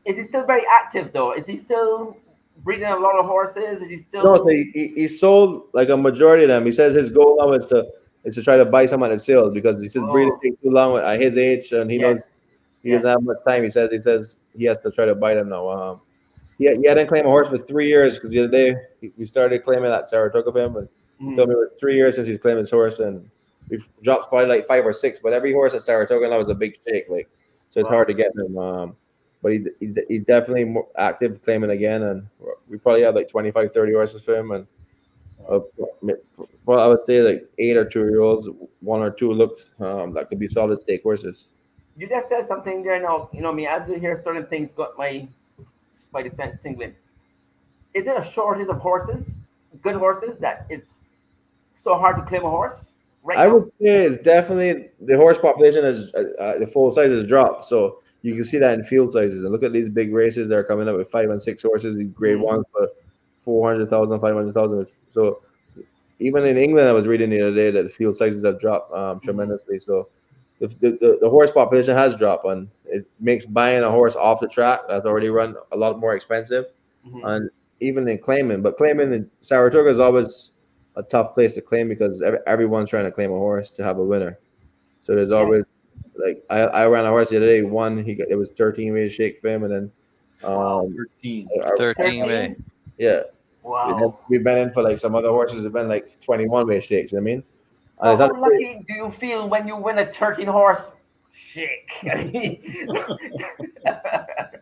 Is 0.06 0.16
he 0.16 0.24
still 0.24 0.46
very 0.46 0.64
active 0.72 1.12
though? 1.12 1.34
Is 1.34 1.46
he 1.46 1.58
still 1.58 2.16
breeding 2.64 2.88
a 2.88 2.98
lot 2.98 3.20
of 3.20 3.26
horses? 3.26 3.82
Is 3.82 3.90
he 3.90 3.98
still? 3.98 4.24
No, 4.24 4.36
so 4.38 4.48
he, 4.48 4.72
he, 4.74 4.88
he 4.96 5.08
sold 5.08 5.68
like 5.74 5.90
a 5.90 5.98
majority 5.98 6.44
of 6.44 6.50
them. 6.50 6.66
He 6.66 6.72
says 6.72 6.94
his 6.96 7.10
goal 7.10 7.38
now 7.40 7.54
is 7.54 7.68
to 7.68 7.86
is 8.24 8.34
to 8.36 8.42
try 8.44 8.58
to 8.58 8.66
buy 8.66 8.86
some 8.88 9.04
at 9.04 9.12
the 9.12 9.20
sales 9.20 9.54
because 9.54 9.80
he 9.82 9.88
says 9.90 10.04
Oh. 10.04 10.12
breeding 10.12 10.38
takes 10.42 10.60
too 10.62 10.72
long 10.72 10.98
at 10.98 11.20
his 11.20 11.38
age 11.38 11.72
and 11.74 11.92
he 11.92 11.98
knows 12.00 12.18
Yes. 12.20 12.28
he 12.82 12.92
doesn't 12.92 13.10
have 13.10 13.22
much 13.22 13.38
time. 13.48 13.64
He 13.64 13.70
says 13.70 13.92
he 13.92 14.02
says 14.02 14.40
he 14.58 14.66
has 14.66 14.80
to 14.82 14.92
try 14.92 15.06
to 15.06 15.14
buy 15.16 15.36
them 15.36 15.50
now. 15.50 15.70
Um, 15.70 16.02
he, 16.58 16.66
he 16.82 16.88
hadn't 16.88 17.08
claimed 17.08 17.28
a 17.28 17.30
horse 17.30 17.50
for 17.50 17.58
three 17.60 17.88
years 17.88 18.16
because 18.16 18.32
the 18.32 18.40
other 18.40 18.48
day 18.48 18.76
he- 19.02 19.12
we 19.18 19.26
started 19.26 19.64
claiming 19.64 19.90
that 19.92 20.08
Saratoga 20.10 20.52
for 20.52 20.60
him, 20.60 20.76
and 20.78 20.88
he 21.20 21.26
Mhm. 21.26 21.36
told 21.36 21.50
me 21.50 21.54
it 21.56 21.58
was 21.58 21.70
three 21.80 21.96
years 21.96 22.16
since 22.16 22.28
he's 22.28 22.38
claimed 22.40 22.60
his 22.60 22.72
horse, 22.72 23.00
and 23.00 23.30
we've 23.70 23.88
dropped 24.02 24.30
probably 24.30 24.48
like 24.48 24.66
five 24.66 24.86
or 24.86 24.94
six. 24.94 25.20
But 25.20 25.34
every 25.34 25.54
horse 25.54 25.74
at 25.76 25.82
Saratoga 25.84 26.28
now 26.30 26.40
is 26.40 26.50
a 26.50 26.56
big 26.56 26.78
shake, 26.88 27.08
like 27.10 27.30
so 27.70 27.80
it's 27.82 27.90
Wow. 27.90 27.96
hard 27.98 28.08
to 28.08 28.14
get 28.16 28.32
him. 28.36 28.58
Um, 28.58 28.96
but 29.46 29.54
he, 29.54 29.64
he, 29.80 29.94
he's 30.08 30.24
definitely 30.24 30.64
more 30.64 30.88
active 30.98 31.40
claiming 31.44 31.70
again, 31.70 32.02
and 32.02 32.28
we 32.68 32.80
probably 32.80 33.04
have 33.04 33.14
like 33.14 33.30
25, 33.30 33.72
30 33.72 33.94
horses 33.94 34.24
for 34.24 34.36
him, 34.36 34.50
and 34.50 34.66
uh, 35.48 35.60
well, 36.66 36.80
I 36.80 36.88
would 36.88 37.02
say 37.02 37.22
like 37.22 37.48
eight 37.60 37.78
or 37.78 37.86
two 37.86 38.00
year 38.00 38.22
olds, 38.22 38.50
one 38.80 39.02
or 39.02 39.12
two 39.12 39.32
looks 39.32 39.70
um, 39.80 40.16
that 40.16 40.30
could 40.30 40.40
be 40.40 40.48
solid 40.48 40.82
stake 40.82 41.04
horses. 41.04 41.50
You 41.96 42.10
just 42.10 42.28
said 42.28 42.48
something 42.48 42.82
there 42.82 43.00
now. 43.00 43.30
You 43.34 43.42
know, 43.42 43.54
me 43.54 43.68
as 43.68 43.88
you 43.88 44.00
hear 44.00 44.20
certain 44.20 44.48
things, 44.48 44.72
got 44.72 44.98
my 44.98 45.28
spidey 45.96 46.36
sense 46.36 46.56
tingling. 46.64 46.96
Is 47.94 48.08
it 48.08 48.18
a 48.18 48.24
shortage 48.24 48.68
of 48.68 48.80
horses, 48.80 49.36
good 49.84 49.96
horses, 49.96 50.40
that 50.40 50.66
it's 50.72 50.96
so 51.76 52.00
hard 52.00 52.16
to 52.16 52.24
claim 52.24 52.46
a 52.46 52.50
horse? 52.50 52.94
Right 53.22 53.38
I 53.38 53.46
now? 53.46 53.58
would 53.58 53.72
say 53.80 54.06
it's 54.06 54.18
definitely 54.18 54.90
the 55.02 55.16
horse 55.18 55.38
population 55.38 55.86
is 55.86 56.12
uh, 56.16 56.42
uh, 56.42 56.58
the 56.58 56.66
full 56.66 56.90
size 56.90 57.12
has 57.12 57.28
dropped, 57.28 57.66
so 57.66 58.00
you 58.26 58.34
can 58.34 58.44
see 58.44 58.58
that 58.58 58.74
in 58.74 58.84
field 58.84 59.12
sizes. 59.12 59.42
And 59.44 59.52
look 59.52 59.62
at 59.64 59.72
these 59.72 59.90
big 59.90 60.14
races 60.14 60.50
that 60.50 60.58
are 60.58 60.64
coming 60.64 60.88
up 60.88 60.98
with 60.98 61.10
five 61.10 61.30
and 61.30 61.42
six 61.42 61.62
horses, 61.62 61.96
these 61.96 62.10
grade 62.10 62.38
Mhm. 62.38 62.42
ones 62.42 62.66
for 62.72 62.90
400,000, 63.40 64.20
500,000. 64.20 64.88
So 65.10 65.42
even 66.20 66.46
in 66.46 66.58
England, 66.58 66.90
I 66.90 66.92
was 66.94 67.06
reading 67.06 67.30
the 67.30 67.42
other 67.42 67.56
day 67.56 67.70
that 67.72 67.84
the 67.84 67.90
field 67.90 68.16
sizes 68.18 68.44
have 68.44 68.60
dropped 68.60 68.92
um, 68.94 69.20
tremendously. 69.20 69.78
So 69.78 70.08
the, 70.60 70.68
the, 70.68 71.18
the, 71.22 71.30
horse 71.30 71.52
population 71.52 71.96
has 71.96 72.16
dropped, 72.16 72.46
and 72.46 72.70
it 72.86 73.06
makes 73.20 73.46
buying 73.46 73.84
a 73.84 73.92
horse 73.92 74.16
off 74.16 74.40
the 74.40 74.48
track 74.48 74.80
that's 74.88 75.06
already 75.06 75.30
run 75.30 75.56
a 75.72 75.78
lot 75.78 76.00
more 76.00 76.16
expensive. 76.16 76.66
Mhm. 77.08 77.22
and 77.36 77.50
even 77.82 78.08
in 78.08 78.18
claiming, 78.18 78.64
but 78.64 78.78
claiming 78.78 79.14
in 79.14 79.30
Saratoga 79.42 79.90
is 79.92 80.00
always 80.00 80.54
a 80.96 81.04
tough 81.04 81.36
place 81.36 81.54
to 81.54 81.62
claim 81.62 81.88
because 81.88 82.20
ev- 82.24 82.40
everyone's 82.48 82.90
trying 82.90 83.04
to 83.04 83.12
claim 83.12 83.32
a 83.32 83.38
horse 83.38 83.70
to 83.72 83.84
have 83.84 84.00
a 84.00 84.04
winner. 84.04 84.40
So 85.02 85.14
there's 85.14 85.30
Yeah. 85.30 85.38
always 85.38 85.66
like 86.18 86.44
I, 86.50 86.60
I 86.62 86.86
ran 86.88 87.06
a 87.06 87.10
horse 87.10 87.30
the 87.30 87.38
other 87.38 87.46
day. 87.48 87.62
One 87.64 88.04
he 88.04 88.16
got, 88.16 88.28
it 88.30 88.36
was 88.36 88.52
13 88.52 88.94
way 88.94 89.02
to 89.02 89.10
shake 89.10 89.40
for 89.40 89.50
him, 89.50 89.64
and 89.64 89.74
then 89.74 89.92
um 90.44 90.94
13. 90.98 91.48
our- 91.64 91.78
13 91.78 92.26
way. 92.28 92.56
yeah 92.98 93.22
we 93.64 93.72
Wow. 93.72 93.98
have, 93.98 94.14
we've 94.30 94.44
been 94.44 94.58
in 94.60 94.72
for 94.72 94.84
like 94.84 95.00
some 95.00 95.16
other 95.16 95.30
horses 95.30 95.64
have 95.64 95.74
been 95.74 95.88
like 95.90 96.20
21 96.22 96.68
way 96.68 96.80
shakes. 96.80 97.12
You 97.12 97.18
know 97.20 97.24
what 97.24 97.32
I 97.32 97.34
mean, 97.36 97.44
So 98.02 98.12
it's 98.12 98.22
how 98.22 98.28
not- 98.28 98.40
lucky 98.40 98.84
do 98.88 98.94
you 98.94 99.12
feel 99.12 99.50
when 99.50 99.68
you 99.68 99.76
win 99.76 99.98
a 100.00 100.06
13 100.12 100.46
horse 100.48 100.88
shake. 101.32 101.90
I 102.04 102.24
mean, 102.34 102.62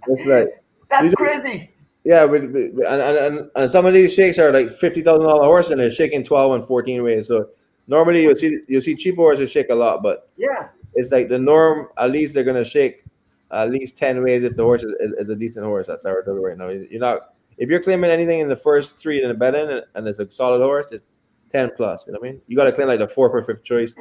It's 0.07 0.25
like 0.25 0.63
that's 0.89 1.03
These 1.05 1.15
crazy. 1.15 1.71
yeah, 2.03 2.25
but, 2.27 2.51
but- 2.53 2.61
and, 2.61 3.01
and, 3.01 3.17
and, 3.17 3.51
and 3.55 3.71
some 3.71 3.85
of 3.85 3.93
these 3.93 4.13
shakes 4.13 4.37
are 4.39 4.51
like 4.51 4.71
fifty 4.71 5.01
thousand 5.01 5.27
dollar 5.27 5.45
horse 5.45 5.69
and 5.69 5.79
they're 5.79 5.89
shaking 5.89 6.23
twelve 6.23 6.53
and 6.53 6.65
fourteen 6.65 7.03
ways. 7.03 7.27
So 7.27 7.49
normally 7.87 8.23
you'll 8.23 8.35
see 8.35 8.59
you'll 8.67 8.81
see 8.81 8.95
cheap 8.95 9.15
horses 9.15 9.51
shake 9.51 9.69
a 9.69 9.75
lot, 9.75 10.01
but 10.03 10.29
Yeah. 10.37 10.67
It's 10.95 11.11
like 11.11 11.29
the 11.29 11.39
norm. 11.39 11.89
At 11.97 12.11
least 12.11 12.33
they're 12.33 12.43
gonna 12.43 12.63
shake 12.63 13.03
at 13.51 13.69
least 13.69 13.97
ten 13.97 14.23
ways 14.23 14.43
if 14.43 14.55
the 14.55 14.63
horse 14.63 14.83
is, 14.83 14.93
is, 14.99 15.13
is 15.13 15.29
a 15.29 15.35
decent 15.35 15.65
horse. 15.65 15.87
How 15.87 15.97
we're 16.05 16.49
right 16.49 16.57
now. 16.57 16.69
You're 16.69 16.99
not 16.99 17.33
if 17.57 17.69
you're 17.69 17.81
claiming 17.81 18.11
anything 18.11 18.39
in 18.39 18.49
the 18.49 18.55
first 18.55 18.97
three 18.97 19.21
in 19.21 19.29
the 19.29 19.33
betting 19.33 19.69
and, 19.69 19.83
and 19.95 20.07
it's 20.07 20.19
a 20.19 20.29
solid 20.29 20.59
horse, 20.59 20.87
it's 20.91 21.19
ten 21.51 21.71
plus. 21.75 22.03
You 22.07 22.13
know 22.13 22.19
what 22.19 22.29
I 22.29 22.31
mean? 22.31 22.41
You 22.47 22.57
got 22.57 22.65
to 22.65 22.71
claim 22.71 22.87
like 22.87 22.99
the 22.99 23.07
fourth 23.07 23.33
or 23.33 23.43
fifth 23.43 23.63
choice 23.63 23.93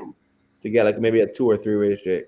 to 0.62 0.70
get 0.70 0.84
like 0.84 0.98
maybe 0.98 1.20
a 1.20 1.26
two 1.26 1.48
or 1.48 1.56
three 1.56 1.76
way 1.76 1.96
shake. 1.96 2.26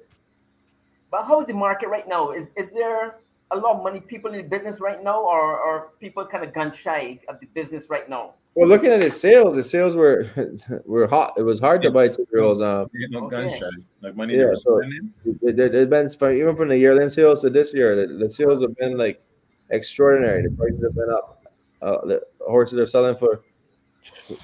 But 1.11 1.25
how's 1.25 1.47
the 1.47 1.55
market 1.55 1.89
right 1.89 2.07
now? 2.09 2.33
Is 2.33 2.49
is 2.57 2.71
there 2.73 3.21
a 3.55 3.61
lot 3.61 3.77
of 3.77 3.83
money 3.83 4.01
people 4.01 4.31
in 4.33 4.37
the 4.37 4.43
business 4.57 4.81
right 4.81 5.03
now, 5.03 5.21
or 5.21 5.59
or 5.61 5.91
people 6.01 6.25
kind 6.27 6.45
of 6.45 6.53
gun 6.55 6.73
shy 6.73 7.21
of 7.29 7.41
the 7.41 7.47
business 7.47 7.87
right 7.89 8.09
now? 8.09 8.35
Well, 8.57 8.69
looking 8.69 8.91
at 8.91 9.03
his 9.03 9.19
sales, 9.21 9.55
the 9.57 9.63
sales 9.65 9.97
were 9.97 10.27
were 10.85 11.07
hot. 11.07 11.33
It 11.37 11.43
was 11.43 11.59
hard 11.61 11.83
to 11.83 11.91
buy 11.91 12.09
two 12.09 12.27
girls. 12.33 12.61
Um, 12.61 12.89
You 12.93 13.09
know, 13.11 13.27
Okay. 13.27 13.37
gunshot. 13.49 13.73
Like 14.03 14.15
money 14.17 14.37
Yeah, 14.37 14.53
so- 14.55 14.79
spending. 14.81 15.13
It, 15.43 15.59
it, 15.59 15.75
it's 15.75 15.91
been 15.91 16.09
from- 16.11 16.37
even 16.37 16.55
from 16.57 16.69
the 16.69 16.79
yearling 16.79 17.09
sales 17.09 17.43
to 17.43 17.51
this 17.51 17.75
year, 17.75 17.91
the, 18.07 18.15
the 18.23 18.29
sales 18.31 18.61
have 18.63 18.77
been 18.77 18.97
like 18.97 19.21
extraordinary. 19.71 20.43
The 20.43 20.51
prices 20.51 20.83
have 20.85 20.95
been 20.95 21.11
up. 21.11 21.43
Uh, 21.83 22.07
the 22.07 22.23
horses 22.47 22.79
are 22.79 22.87
selling 22.87 23.17
for 23.17 23.43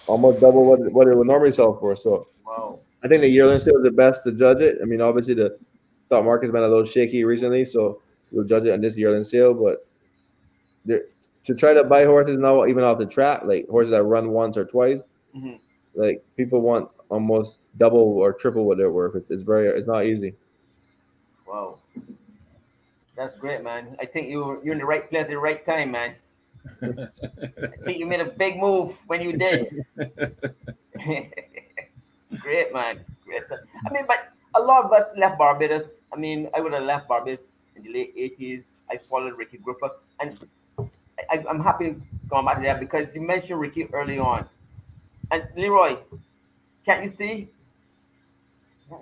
almost 0.06 0.40
double 0.40 0.66
what 0.68 0.80
what 0.92 1.06
it 1.08 1.14
would 1.16 1.26
normally 1.26 1.52
sell 1.52 1.76
for. 1.78 1.94
So 1.96 2.26
Wow. 2.46 2.80
I 3.04 3.08
think 3.08 3.20
the 3.22 3.28
yearling 3.28 3.60
sale 3.60 3.76
is 3.78 3.84
the 3.84 3.90
best 3.92 4.24
to 4.24 4.32
judge 4.32 4.60
it. 4.60 4.78
I 4.82 4.84
mean, 4.84 5.00
obviously 5.00 5.34
the 5.34 5.56
stock 6.06 6.24
market's 6.24 6.50
been 6.52 6.64
a 6.64 6.68
little 6.68 6.84
shaky 6.84 7.22
recently, 7.24 7.64
so 7.64 8.02
we'll 8.32 8.44
judge 8.44 8.64
it 8.64 8.72
on 8.72 8.80
this 8.80 8.96
yearling 8.96 9.24
sale. 9.24 9.54
But 9.54 9.86
there, 10.84 11.02
to 11.44 11.54
try 11.54 11.74
to 11.74 11.84
buy 11.84 12.04
horses 12.04 12.36
now, 12.36 12.66
even 12.66 12.84
off 12.84 12.98
the 12.98 13.06
track, 13.06 13.42
like 13.44 13.68
horses 13.68 13.90
that 13.90 14.02
run 14.04 14.30
once 14.30 14.56
or 14.56 14.64
twice, 14.64 15.00
Mhm. 15.36 15.58
like 15.94 16.22
people 16.36 16.60
want 16.60 16.88
almost 17.08 17.60
double 17.76 17.98
or 18.18 18.32
triple 18.32 18.64
what 18.64 18.78
they're 18.78 18.90
worth. 18.92 19.16
It's, 19.16 19.30
it's 19.30 19.42
very, 19.42 19.68
it's 19.68 19.86
not 19.86 20.06
easy. 20.06 20.34
Wow. 21.46 21.78
That's 23.16 23.38
great, 23.38 23.62
man. 23.62 23.96
I 24.00 24.06
think 24.06 24.28
you 24.28 24.60
you're 24.62 24.72
in 24.72 24.78
the 24.78 24.86
right 24.86 25.08
place 25.10 25.24
at 25.24 25.30
the 25.30 25.38
right 25.38 25.64
time, 25.64 25.90
man. 25.90 26.14
I 26.82 27.76
think 27.84 27.98
you 27.98 28.06
made 28.06 28.20
a 28.20 28.26
big 28.30 28.58
move 28.58 28.96
when 29.08 29.20
you 29.20 29.36
did. 29.36 29.84
great, 32.40 32.72
man. 32.72 33.04
Great 33.26 33.44
stuff. 33.46 33.60
I 33.86 33.92
mean, 33.92 34.04
but 34.06 34.28
a 34.54 34.60
lot 34.60 34.84
of 34.84 34.92
us 34.92 35.12
left 35.16 35.38
Barbados. 35.38 36.04
I 36.12 36.16
mean, 36.16 36.48
I 36.54 36.60
would 36.60 36.72
have 36.72 36.84
left 36.84 37.08
Barbados 37.08 37.49
in 37.76 37.82
the 37.82 37.92
late 37.92 38.16
80s. 38.16 38.64
I 38.90 38.96
followed 38.96 39.36
Ricky 39.36 39.58
Griffer. 39.58 39.90
And 40.20 40.38
I, 41.30 41.44
I'm 41.48 41.60
happy 41.60 41.96
going 42.28 42.46
back 42.46 42.56
to 42.56 42.62
that 42.62 42.80
because 42.80 43.14
you 43.14 43.20
mentioned 43.20 43.60
Ricky 43.60 43.88
early 43.92 44.18
on. 44.18 44.46
And 45.30 45.44
Leroy, 45.56 45.96
can't 46.84 47.02
you 47.02 47.08
see? 47.08 47.48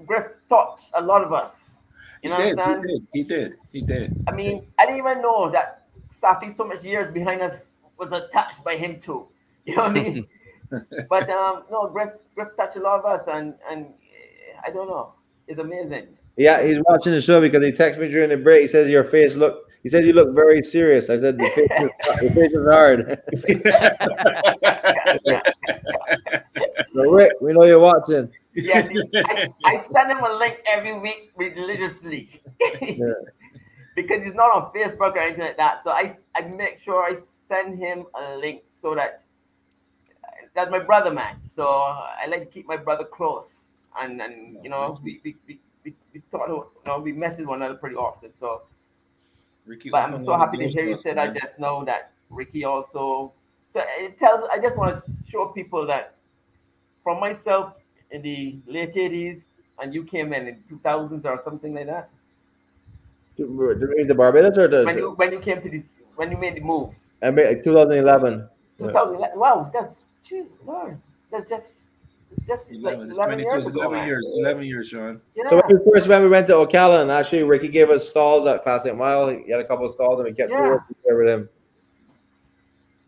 Griff 0.06 0.26
touched 0.48 0.90
a 0.94 1.00
lot 1.00 1.22
of 1.22 1.32
us. 1.32 1.78
You 2.22 2.30
He 2.34 2.36
did, 2.36 2.58
he 2.58 2.82
did. 2.82 3.02
He 3.12 3.22
did. 3.22 3.52
He 3.72 3.80
did. 3.82 4.24
I 4.26 4.32
mean, 4.32 4.66
I 4.78 4.86
didn't 4.86 4.98
even 4.98 5.22
know 5.22 5.50
that 5.50 5.86
Saffie, 6.12 6.54
so 6.54 6.64
much 6.64 6.82
years 6.82 7.12
behind 7.12 7.42
us, 7.42 7.74
was 7.96 8.12
attached 8.12 8.62
by 8.64 8.76
him 8.76 9.00
too. 9.00 9.28
You 9.68 9.76
know 9.76 9.82
what 9.82 9.90
I 9.90 10.02
mean? 10.02 10.26
but 11.10 11.28
um, 11.28 11.64
no, 11.70 11.88
Griff, 11.88 12.12
Griff 12.34 12.48
touched 12.56 12.76
a 12.76 12.80
lot 12.80 13.00
of 13.00 13.04
us, 13.04 13.28
and 13.28 13.52
and 13.70 13.84
eh, 13.84 14.58
I 14.66 14.70
don't 14.70 14.88
know, 14.88 15.12
it's 15.46 15.58
amazing. 15.58 16.16
Yeah, 16.38 16.64
he's 16.64 16.80
watching 16.84 17.12
the 17.12 17.20
show 17.20 17.40
because 17.40 17.64
he 17.64 17.72
texted 17.72 17.98
me 17.98 18.08
during 18.08 18.30
the 18.30 18.36
break. 18.36 18.60
He 18.60 18.68
says 18.68 18.88
your 18.88 19.02
face 19.02 19.34
look. 19.34 19.68
He 19.82 19.88
says 19.88 20.06
you 20.06 20.12
look 20.12 20.34
very 20.36 20.62
serious. 20.62 21.10
I 21.10 21.18
said 21.18 21.36
the 21.36 21.50
face, 21.50 21.68
is, 21.80 21.90
the 22.22 22.30
face 22.30 22.52
is 22.52 22.64
hard. 22.64 23.20
so 26.94 27.10
Rick, 27.10 27.32
we 27.40 27.52
know 27.52 27.64
you're 27.64 27.80
watching. 27.80 28.30
Yes, 28.54 28.88
I, 29.16 29.48
I 29.64 29.82
send 29.82 30.12
him 30.12 30.22
a 30.22 30.32
link 30.34 30.58
every 30.66 30.96
week 31.00 31.32
religiously 31.36 32.28
because 33.96 34.24
he's 34.24 34.34
not 34.34 34.54
on 34.54 34.72
Facebook 34.72 35.14
or 35.14 35.18
anything 35.18 35.42
like 35.42 35.56
that. 35.56 35.82
So 35.82 35.90
I 35.90 36.14
I 36.36 36.42
make 36.42 36.78
sure 36.78 37.02
I 37.02 37.14
send 37.14 37.80
him 37.80 38.06
a 38.14 38.36
link 38.36 38.62
so 38.72 38.94
that 38.94 39.24
that's 40.54 40.70
my 40.70 40.78
brother, 40.78 41.12
man. 41.12 41.38
So 41.42 41.66
I 41.66 42.26
like 42.28 42.40
to 42.40 42.46
keep 42.46 42.68
my 42.68 42.76
brother 42.76 43.04
close, 43.04 43.74
and 44.00 44.20
and 44.22 44.58
you 44.62 44.70
know 44.70 45.00
we 45.02 45.18
we 45.24 45.60
we, 45.88 45.94
we, 46.12 46.20
we 46.20 46.38
talk, 46.38 46.48
you 46.48 46.66
know, 46.86 46.98
we 46.98 47.12
message 47.12 47.46
one 47.46 47.62
another 47.62 47.78
pretty 47.78 47.96
often. 47.96 48.30
So, 48.38 48.62
Ricky 49.66 49.90
but 49.90 50.02
I'm 50.02 50.24
so 50.24 50.36
happy 50.36 50.58
to 50.58 50.68
hear 50.68 50.84
you 50.84 50.90
doors, 50.90 51.02
said. 51.02 51.18
I 51.18 51.28
just 51.28 51.58
know 51.58 51.84
that 51.84 52.12
Ricky 52.30 52.64
also. 52.64 53.32
So 53.72 53.82
it 53.98 54.18
tells. 54.18 54.42
I 54.52 54.58
just 54.58 54.76
want 54.76 54.96
to 54.96 55.02
show 55.30 55.46
people 55.46 55.86
that 55.86 56.14
from 57.02 57.20
myself 57.20 57.74
in 58.10 58.22
the 58.22 58.56
late 58.66 58.94
80s, 58.94 59.44
and 59.80 59.94
you 59.94 60.04
came 60.04 60.32
in 60.32 60.48
in 60.48 60.62
2000s 60.70 61.24
or 61.24 61.40
something 61.44 61.74
like 61.74 61.86
that. 61.86 62.10
Do 63.36 63.46
the 64.06 64.14
Barbados 64.14 64.58
or 64.58 64.68
the? 64.68 64.84
When 64.84 64.98
you 64.98 65.10
when 65.12 65.32
you 65.32 65.38
came 65.38 65.60
to 65.62 65.70
this, 65.70 65.92
when 66.16 66.30
you 66.30 66.38
made 66.38 66.56
the 66.56 66.60
move, 66.60 66.94
I 67.22 67.30
mean, 67.30 67.46
like 67.46 67.62
2011. 67.62 68.48
Yeah. 68.78 68.86
2011. 68.86 69.38
Wow, 69.38 69.70
that's 69.72 70.00
jeez, 70.24 70.48
Lord, 70.64 70.98
that's 71.30 71.48
just 71.48 71.87
it's 72.36 72.46
just 72.46 72.72
like 72.72 72.94
11, 72.96 73.10
11 73.10 73.40
it's 73.40 73.50
22, 73.50 73.50
years 73.50 73.66
ago. 73.66 73.80
11 73.80 74.06
years. 74.06 74.28
11 74.38 74.64
years, 74.64 74.88
Sean. 74.88 75.20
Yeah. 75.34 75.48
So 75.48 75.56
when 75.56 75.78
we 75.78 75.92
first 75.92 76.08
when 76.08 76.22
we 76.22 76.28
went 76.28 76.46
to 76.48 76.54
Ocala, 76.54 77.02
and 77.02 77.10
actually 77.10 77.42
Ricky 77.42 77.68
gave 77.68 77.90
us 77.90 78.08
stalls 78.08 78.46
at 78.46 78.62
Classic 78.62 78.94
Mile. 78.96 79.28
He 79.28 79.50
had 79.50 79.60
a 79.60 79.64
couple 79.64 79.86
of 79.86 79.92
stalls, 79.92 80.20
and 80.20 80.28
we 80.28 80.34
kept 80.34 80.50
Yeah. 80.50 80.60
working 80.68 80.96
there 81.04 81.16
with 81.16 81.28
him. 81.28 81.48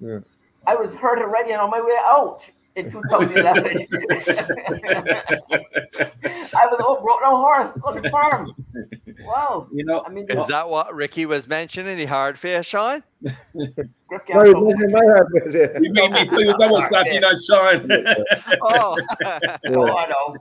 Yeah. 0.00 0.18
I 0.66 0.74
was 0.74 0.94
hurt 0.94 1.18
already 1.20 1.52
and 1.52 1.60
on 1.60 1.70
my 1.70 1.80
way 1.80 1.96
out 2.04 2.50
in 2.76 2.90
2011. 2.90 3.86
I 6.54 6.66
was 6.66 6.80
all 6.80 7.00
broke 7.02 7.20
down 7.20 7.34
horse 7.36 7.78
on 7.84 8.00
the 8.02 8.10
farm. 8.10 8.54
Wow. 9.24 9.68
You 9.72 9.84
know, 9.84 10.02
I 10.06 10.10
mean, 10.10 10.26
Is 10.30 10.46
that 10.46 10.68
what 10.68 10.94
Ricky 10.94 11.26
was 11.26 11.46
mentioning? 11.46 11.96
The 11.98 12.06
hard 12.06 12.38
face, 12.38 12.66
Sean? 12.66 13.02
No, 13.22 13.30
he 13.54 13.82
go- 14.32 14.60
mentioned 14.66 14.92
my 14.92 15.04
heart 15.04 15.28
was 15.32 15.54
you 15.54 15.92
made 15.92 16.10
me 16.12 16.26
tell 16.26 16.40
you 16.40 16.54
that 16.56 16.70
was 16.70 16.88
Saki, 16.88 17.18
not 17.18 17.36
Sean. 17.38 17.88
Oh, 18.62 18.96
Oh, 19.68 19.96
I 19.96 20.08
know. 20.08 20.36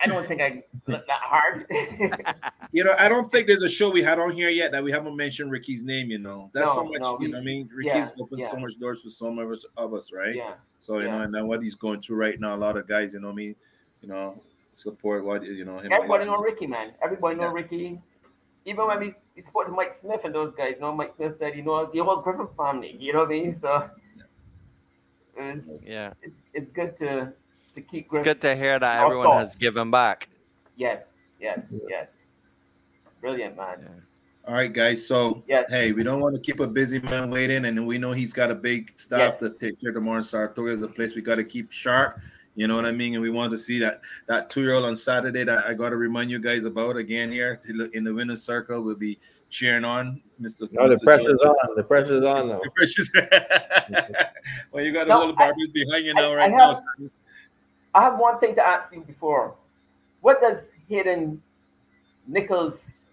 I 0.00 0.06
don't 0.06 0.28
think 0.28 0.40
I 0.40 0.62
look 0.86 1.06
that 1.06 1.20
hard. 1.20 1.66
you 2.72 2.84
know, 2.84 2.94
I 2.98 3.08
don't 3.08 3.30
think 3.32 3.48
there's 3.48 3.62
a 3.62 3.68
show 3.68 3.90
we 3.90 4.02
had 4.02 4.18
on 4.20 4.30
here 4.32 4.48
yet 4.48 4.70
that 4.72 4.82
we 4.82 4.92
haven't 4.92 5.16
mentioned 5.16 5.50
Ricky's 5.50 5.82
name. 5.82 6.10
You 6.10 6.18
know, 6.18 6.50
that's 6.52 6.66
No, 6.66 6.74
how 6.74 6.84
much 6.84 7.00
no, 7.02 7.12
you 7.12 7.18
we- 7.18 7.26
know. 7.28 7.38
what 7.38 7.42
I 7.42 7.44
mean, 7.44 7.68
yeah, 7.82 7.94
Ricky's 7.94 8.12
opened 8.20 8.40
yeah. 8.42 8.50
so 8.50 8.58
much 8.58 8.78
doors 8.78 9.02
for 9.02 9.08
some 9.10 9.38
of 9.38 9.50
us, 9.50 9.64
of 9.76 9.94
us, 9.94 10.12
right? 10.12 10.36
yeah. 10.36 10.54
So 10.80 10.98
you 11.00 11.06
know, 11.06 11.22
and 11.22 11.34
then 11.34 11.46
what 11.48 11.62
he's 11.62 11.74
going 11.74 12.00
through 12.00 12.16
right 12.16 12.38
now, 12.40 12.54
a 12.54 12.56
lot 12.56 12.76
of 12.76 12.86
guys, 12.86 13.12
you 13.12 13.20
know, 13.20 13.26
what 13.28 13.32
I 13.32 13.36
mean, 13.36 13.56
you 14.00 14.08
know, 14.08 14.40
support 14.74 15.24
what 15.24 15.44
you 15.44 15.64
know 15.64 15.78
him. 15.80 15.92
Everybody 15.92 16.24
know 16.24 16.38
Ricky, 16.38 16.66
man. 16.66 16.92
Everybody 17.02 17.36
know 17.36 17.48
Yeah. 17.48 17.52
Ricky. 17.52 18.00
Even 18.64 18.86
when 18.86 19.00
we, 19.00 19.14
we 19.34 19.42
supported 19.42 19.72
Mike 19.72 19.92
Smith 19.92 20.20
and 20.24 20.34
those 20.34 20.52
guys, 20.52 20.74
you 20.76 20.80
know, 20.80 20.94
Mike 20.94 21.12
Smith 21.16 21.36
said, 21.38 21.56
you 21.56 21.62
know, 21.62 21.90
the 21.92 21.98
whole 22.00 22.20
Griffin 22.20 22.46
family, 22.56 22.96
you 23.00 23.12
know 23.12 23.20
what 23.20 23.28
I 23.28 23.30
mean? 23.30 23.54
So 23.54 23.88
it's, 25.36 25.84
yeah. 25.86 26.12
it's, 26.22 26.36
it's 26.52 26.70
good 26.70 26.96
to 26.98 27.32
to 27.74 27.80
keep 27.80 28.08
It's 28.12 28.18
good 28.20 28.40
to 28.42 28.54
hear 28.56 28.78
that 28.78 28.98
Our 29.00 29.06
everyone 29.06 29.38
has 29.38 29.54
given 29.56 29.90
back. 29.90 30.28
Yes, 30.76 31.04
yes, 31.40 31.66
yes. 31.88 32.10
Brilliant, 33.20 33.56
man. 33.56 34.02
All 34.46 34.54
right, 34.54 34.72
guys. 34.72 35.06
So 35.06 35.42
Yes. 35.48 35.70
hey, 35.70 35.92
we 35.92 36.02
don't 36.02 36.20
want 36.20 36.34
to 36.34 36.40
keep 36.40 36.60
a 36.60 36.66
busy 36.66 37.00
man 37.00 37.30
waiting, 37.30 37.64
and 37.66 37.86
we 37.86 37.98
know 37.98 38.12
he's 38.12 38.32
got 38.32 38.50
a 38.50 38.54
big 38.54 38.92
staff 38.98 39.38
Yes. 39.40 39.40
to 39.40 39.50
take 39.58 39.80
care 39.80 39.90
of 39.90 39.96
tomorrow. 39.96 40.22
Saratoga 40.22 40.70
is 40.70 40.82
a 40.82 40.88
place 40.88 41.14
we 41.14 41.20
got 41.22 41.34
to 41.36 41.44
keep 41.44 41.70
sharp. 41.72 42.18
You 42.54 42.66
know 42.66 42.74
what 42.74 42.86
I 42.86 42.92
mean? 42.92 43.14
And 43.14 43.22
we 43.22 43.30
want 43.30 43.52
to 43.52 43.58
see 43.58 43.78
that 43.80 44.00
that 44.26 44.50
two 44.50 44.62
year 44.62 44.74
old 44.74 44.84
on 44.84 44.96
Saturday 44.96 45.44
that 45.44 45.66
I 45.66 45.74
got 45.74 45.90
to 45.90 45.96
remind 45.96 46.30
you 46.30 46.38
guys 46.38 46.64
about 46.64 46.96
again 46.96 47.30
here 47.30 47.56
to 47.56 47.72
look 47.72 47.94
in 47.94 48.02
the 48.04 48.12
winner's 48.14 48.42
circle. 48.42 48.82
We'll 48.82 48.96
be 48.96 49.18
cheering 49.50 49.84
on 49.84 50.20
Mr. 50.40 50.70
No, 50.72 50.88
the 50.88 50.96
Mr. 50.96 51.04
pressure's 51.04 51.40
on. 51.40 51.54
The 51.76 51.82
pressure's 51.84 52.24
on 52.24 52.48
now. 52.48 52.60
The 52.64 52.70
pressure's- 52.70 53.10
well, 54.72 54.84
you 54.84 54.92
got 54.92 55.06
a 55.06 55.10
No, 55.10 55.18
little 55.20 55.34
barbers 55.36 55.70
behind 55.72 56.04
you 56.06 56.14
now, 56.14 56.32
I 56.32 56.36
right 56.36 56.50
have- 56.52 56.80
now. 56.98 57.08
I 57.98 58.02
have 58.02 58.16
one 58.16 58.38
thing 58.38 58.54
to 58.54 58.64
ask 58.64 58.94
you 58.94 59.00
before. 59.00 59.56
What 60.20 60.40
does 60.40 60.68
Hayden 60.88 61.42
Nichols 62.28 63.10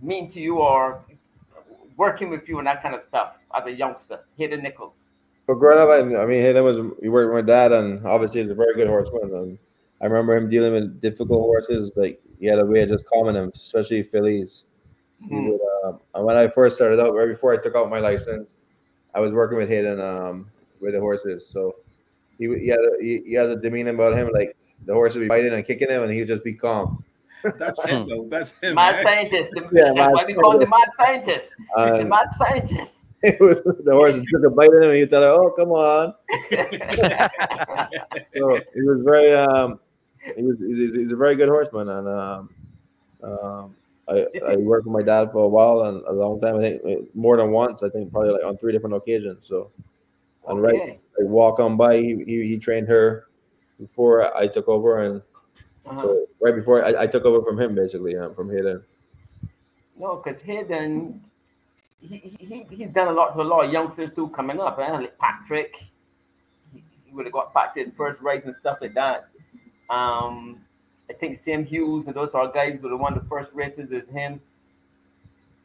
mean 0.00 0.30
to 0.30 0.40
you 0.40 0.60
or 0.60 1.04
working 1.98 2.30
with 2.30 2.48
you 2.48 2.56
and 2.56 2.66
that 2.66 2.82
kind 2.82 2.94
of 2.94 3.02
stuff 3.02 3.36
as 3.54 3.66
a 3.66 3.72
youngster? 3.72 4.20
Hayden 4.38 4.62
Nichols. 4.62 4.94
But 5.46 5.56
growing 5.56 5.78
up, 5.78 5.90
I, 5.90 6.22
I 6.22 6.24
mean, 6.24 6.40
Hayden 6.40 6.64
was 6.64 6.78
he 7.02 7.10
worked 7.10 7.34
with 7.34 7.44
my 7.44 7.46
dad, 7.46 7.72
and 7.72 8.06
obviously 8.06 8.40
he's 8.40 8.48
a 8.48 8.54
very 8.54 8.74
good 8.74 8.88
horseman. 8.88 9.34
And 9.34 9.58
I 10.00 10.06
remember 10.06 10.34
him 10.34 10.48
dealing 10.48 10.72
with 10.72 10.98
difficult 11.02 11.42
horses. 11.42 11.90
Like 11.94 12.18
he 12.40 12.46
had 12.46 12.58
a 12.58 12.64
way 12.64 12.84
of 12.84 12.88
just 12.88 13.04
calming 13.04 13.34
them, 13.34 13.52
especially 13.54 14.02
fillies. 14.02 14.64
Hmm. 15.28 15.48
would, 15.48 15.60
um, 15.84 16.00
and 16.14 16.24
when 16.24 16.36
I 16.38 16.48
first 16.48 16.76
started 16.76 17.00
out, 17.00 17.14
right 17.14 17.28
before 17.28 17.52
I 17.52 17.58
took 17.58 17.74
out 17.74 17.90
my 17.90 18.00
license, 18.00 18.56
I 19.14 19.20
was 19.20 19.34
working 19.34 19.58
with 19.58 19.68
Hayden 19.68 20.00
um, 20.00 20.50
with 20.80 20.94
the 20.94 21.00
horses. 21.00 21.46
So 21.46 21.74
he, 22.38 22.46
he 22.58 22.68
had 22.68 22.78
a, 22.78 22.90
he, 23.00 23.22
he 23.26 23.32
has 23.34 23.50
a 23.50 23.56
demeanor 23.56 23.90
about 23.90 24.14
him, 24.14 24.30
like 24.32 24.56
the 24.86 24.94
horse 24.94 25.14
would 25.14 25.20
be 25.20 25.28
biting 25.28 25.52
and 25.52 25.64
kicking 25.66 25.88
him, 25.88 26.02
and 26.02 26.12
he 26.12 26.20
would 26.20 26.28
just 26.28 26.44
be 26.44 26.54
calm. 26.54 27.02
That's 27.58 27.80
him, 27.84 28.08
though. 28.08 28.26
That's 28.28 28.58
him. 28.58 28.74
Mad 28.74 28.96
man. 28.96 29.04
scientist. 29.04 29.50
The- 29.52 29.62
Yeah, 29.72 29.84
that's 29.86 29.96
mad 29.96 30.12
why 30.12 30.24
we 30.26 30.34
call 30.34 30.52
him 30.54 30.60
the 30.60 30.66
mad 30.66 30.88
scientist. 30.96 31.54
the 31.76 32.04
mad 32.04 32.26
scientist. 32.32 33.06
it 33.22 33.40
was, 33.40 33.60
the 33.62 33.92
horse 33.92 34.14
took 34.32 34.44
a 34.46 34.50
bite 34.50 34.70
in 34.72 34.82
him, 34.82 34.90
and 34.90 34.98
you 34.98 35.06
tell 35.06 35.22
her, 35.22 35.28
"Oh, 35.30 35.50
come 35.50 35.70
on." 35.70 36.14
So 38.34 38.60
he 38.74 38.82
was 38.82 39.02
very, 39.04 39.34
um, 39.34 39.80
he 40.36 40.42
was, 40.42 40.56
he's, 40.58 40.78
he's- 40.78 40.94
he's 40.96 41.12
a 41.12 41.16
very 41.16 41.34
good 41.36 41.48
horseman, 41.48 41.88
and 41.88 42.08
um, 42.08 42.50
um, 43.22 43.74
I, 44.08 44.26
I 44.46 44.56
worked 44.56 44.86
with 44.86 44.92
my 44.92 45.02
dad 45.02 45.32
for 45.32 45.44
a 45.44 45.48
while 45.48 45.82
and 45.82 46.02
a 46.06 46.12
long 46.12 46.40
time. 46.40 46.56
I 46.56 46.60
think 46.60 46.82
uh, 46.84 47.02
more 47.14 47.36
than 47.36 47.50
once. 47.50 47.82
I 47.82 47.88
think 47.88 48.10
probably 48.12 48.30
like 48.30 48.44
on 48.44 48.56
three 48.56 48.72
different 48.72 48.96
occasions. 48.96 49.46
So, 49.46 49.70
and 50.48 50.62
right, 50.62 51.00
walk 51.18 51.60
on 51.60 51.76
by. 51.76 51.96
He, 51.98 52.22
he 52.24 52.46
he 52.46 52.58
trained 52.58 52.88
her 52.88 53.28
before 53.78 54.36
I 54.36 54.46
took 54.46 54.68
over, 54.68 54.98
and 54.98 55.22
Uh-huh. 55.86 56.02
so 56.02 56.26
right 56.40 56.54
before 56.54 56.84
I, 56.84 57.02
I 57.02 57.06
took 57.06 57.24
over 57.24 57.42
from 57.42 57.58
him, 57.58 57.74
basically, 57.74 58.16
um, 58.16 58.34
from 58.34 58.50
Hayden. 58.50 58.82
No, 59.98 60.16
because 60.16 60.38
Hayden, 60.40 61.24
he, 62.00 62.36
he, 62.38 62.66
he's 62.70 62.90
done 62.90 63.08
a 63.08 63.12
lot 63.12 63.34
to 63.34 63.40
a 63.40 63.42
lot 63.42 63.64
of 63.64 63.72
youngsters 63.72 64.12
too 64.12 64.28
coming 64.28 64.60
up. 64.60 64.78
Eh? 64.78 64.90
Like 64.90 65.18
Patrick, 65.18 65.76
he, 66.72 66.82
he 67.04 67.12
would 67.12 67.26
have 67.26 67.32
got 67.32 67.52
back 67.54 67.74
to 67.74 67.84
his 67.84 67.92
first 67.96 68.20
race 68.20 68.44
and 68.44 68.54
stuff 68.54 68.78
like 68.80 68.94
that. 68.94 69.28
Um, 69.90 70.60
I 71.10 71.14
think 71.14 71.38
Sam 71.38 71.64
Hughes 71.64 72.06
and 72.06 72.14
those 72.14 72.34
are 72.34 72.52
guys 72.52 72.80
would 72.82 72.92
have 72.92 73.00
won 73.00 73.14
the 73.14 73.24
first 73.28 73.50
races 73.54 73.90
with 73.90 74.08
him. 74.10 74.40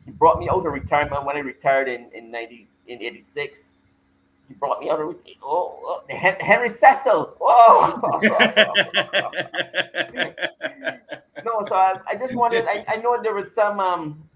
He 0.05 0.11
brought 0.11 0.39
me 0.39 0.49
out 0.49 0.65
of 0.65 0.71
retirement 0.73 1.25
when 1.25 1.35
I 1.35 1.39
retired 1.39 1.87
in, 1.87 2.09
in 2.13 2.31
90 2.31 2.67
in 2.87 3.01
86. 3.01 3.72
He 4.53 4.59
brought 4.59 4.79
me 4.79 4.91
out 4.91 4.99
of 5.01 5.07
re- 5.07 5.37
oh, 5.41 5.79
oh 5.83 6.03
Henry 6.09 6.69
Cecil. 6.69 7.35
Whoa. 7.39 7.99
no, 11.43 11.65
so 11.67 11.75
I, 11.75 11.95
I 12.07 12.15
just 12.15 12.35
wanted. 12.35 12.65
I, 12.65 12.85
I 12.87 12.97
know 12.97 13.19
there 13.21 13.33
was 13.33 13.51
some. 13.51 13.79
Um, 13.79 14.29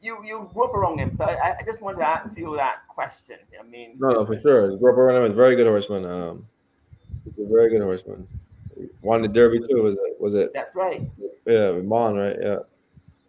you 0.00 0.22
you 0.24 0.48
grew 0.54 0.66
up 0.66 0.74
around 0.74 1.00
him, 1.00 1.16
so 1.16 1.24
I, 1.24 1.56
I 1.58 1.62
just 1.64 1.80
wanted 1.80 1.98
to 1.98 2.06
ask 2.06 2.38
you 2.38 2.54
that 2.56 2.86
question. 2.88 3.38
I 3.58 3.64
mean, 3.64 3.96
No, 3.98 4.10
no, 4.10 4.24
for 4.24 4.40
sure. 4.40 4.76
Grew 4.76 4.92
up 4.92 4.98
around 4.98 5.16
him. 5.16 5.24
Is 5.24 5.32
a 5.32 5.34
very 5.34 5.56
good 5.56 5.66
horseman. 5.66 6.04
Um, 6.04 6.46
he's 7.24 7.38
a 7.44 7.48
very 7.48 7.70
good 7.70 7.82
horseman. 7.82 8.28
Won 9.02 9.22
the 9.22 9.28
Derby 9.28 9.58
too. 9.58 9.82
Was 9.82 9.96
it? 9.96 10.20
Was 10.20 10.34
it? 10.34 10.52
that's 10.54 10.76
right. 10.76 11.02
Yeah, 11.44 11.70
with 11.70 11.86
Mon, 11.86 12.14
right? 12.14 12.36
Yeah. 12.40 12.58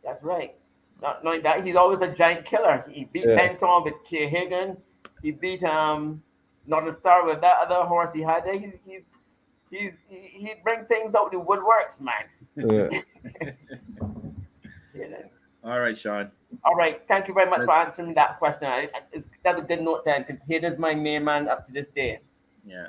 That's 0.04 0.22
right. 0.22 0.54
Not 1.02 1.24
knowing 1.24 1.42
that 1.44 1.66
he's 1.66 1.76
always 1.76 2.00
a 2.02 2.08
giant 2.14 2.46
killer. 2.46 2.86
He 2.90 3.06
beat 3.06 3.26
Yeah. 3.26 3.36
Benton 3.36 3.84
with 3.84 3.94
Kay 4.08 4.28
Hagan. 4.28 4.78
He 5.22 5.32
beat 5.32 5.64
um 5.64 6.22
Northern 6.66 6.94
Star 6.94 7.26
with 7.26 7.42
that 7.42 7.58
other 7.66 7.86
horse 7.88 8.12
he 8.14 8.22
had 8.22 8.44
there. 8.46 8.58
He's 8.60 8.74
he's 8.86 9.02
he's 9.70 9.92
he, 10.08 10.18
he 10.34 10.54
bring 10.64 10.86
things 10.86 11.16
out 11.16 11.32
the 11.32 11.38
woodworks, 11.40 12.00
man. 12.02 12.14
Yeah. 12.56 13.02
All 15.64 15.80
right, 15.80 15.98
Sean. 15.98 16.32
All 16.64 16.76
right, 16.76 17.02
thank 17.10 17.28
you 17.28 17.34
very 17.34 17.50
much 17.50 17.60
for 17.60 17.66
Let's- 17.68 17.88
answering 17.88 18.14
that 18.16 18.40
question. 18.40 18.68
I, 18.68 18.90
it's, 19.12 19.28
that's 19.44 19.60
a 19.60 19.62
good 19.62 19.82
note 19.82 20.06
then, 20.06 20.24
because 20.26 20.42
Hayden's 20.48 20.80
my 20.80 20.96
main 20.96 21.26
man 21.26 21.50
up 21.50 21.66
to 21.68 21.74
this 21.74 21.88
day. 21.88 22.20
Yeah. 22.66 22.88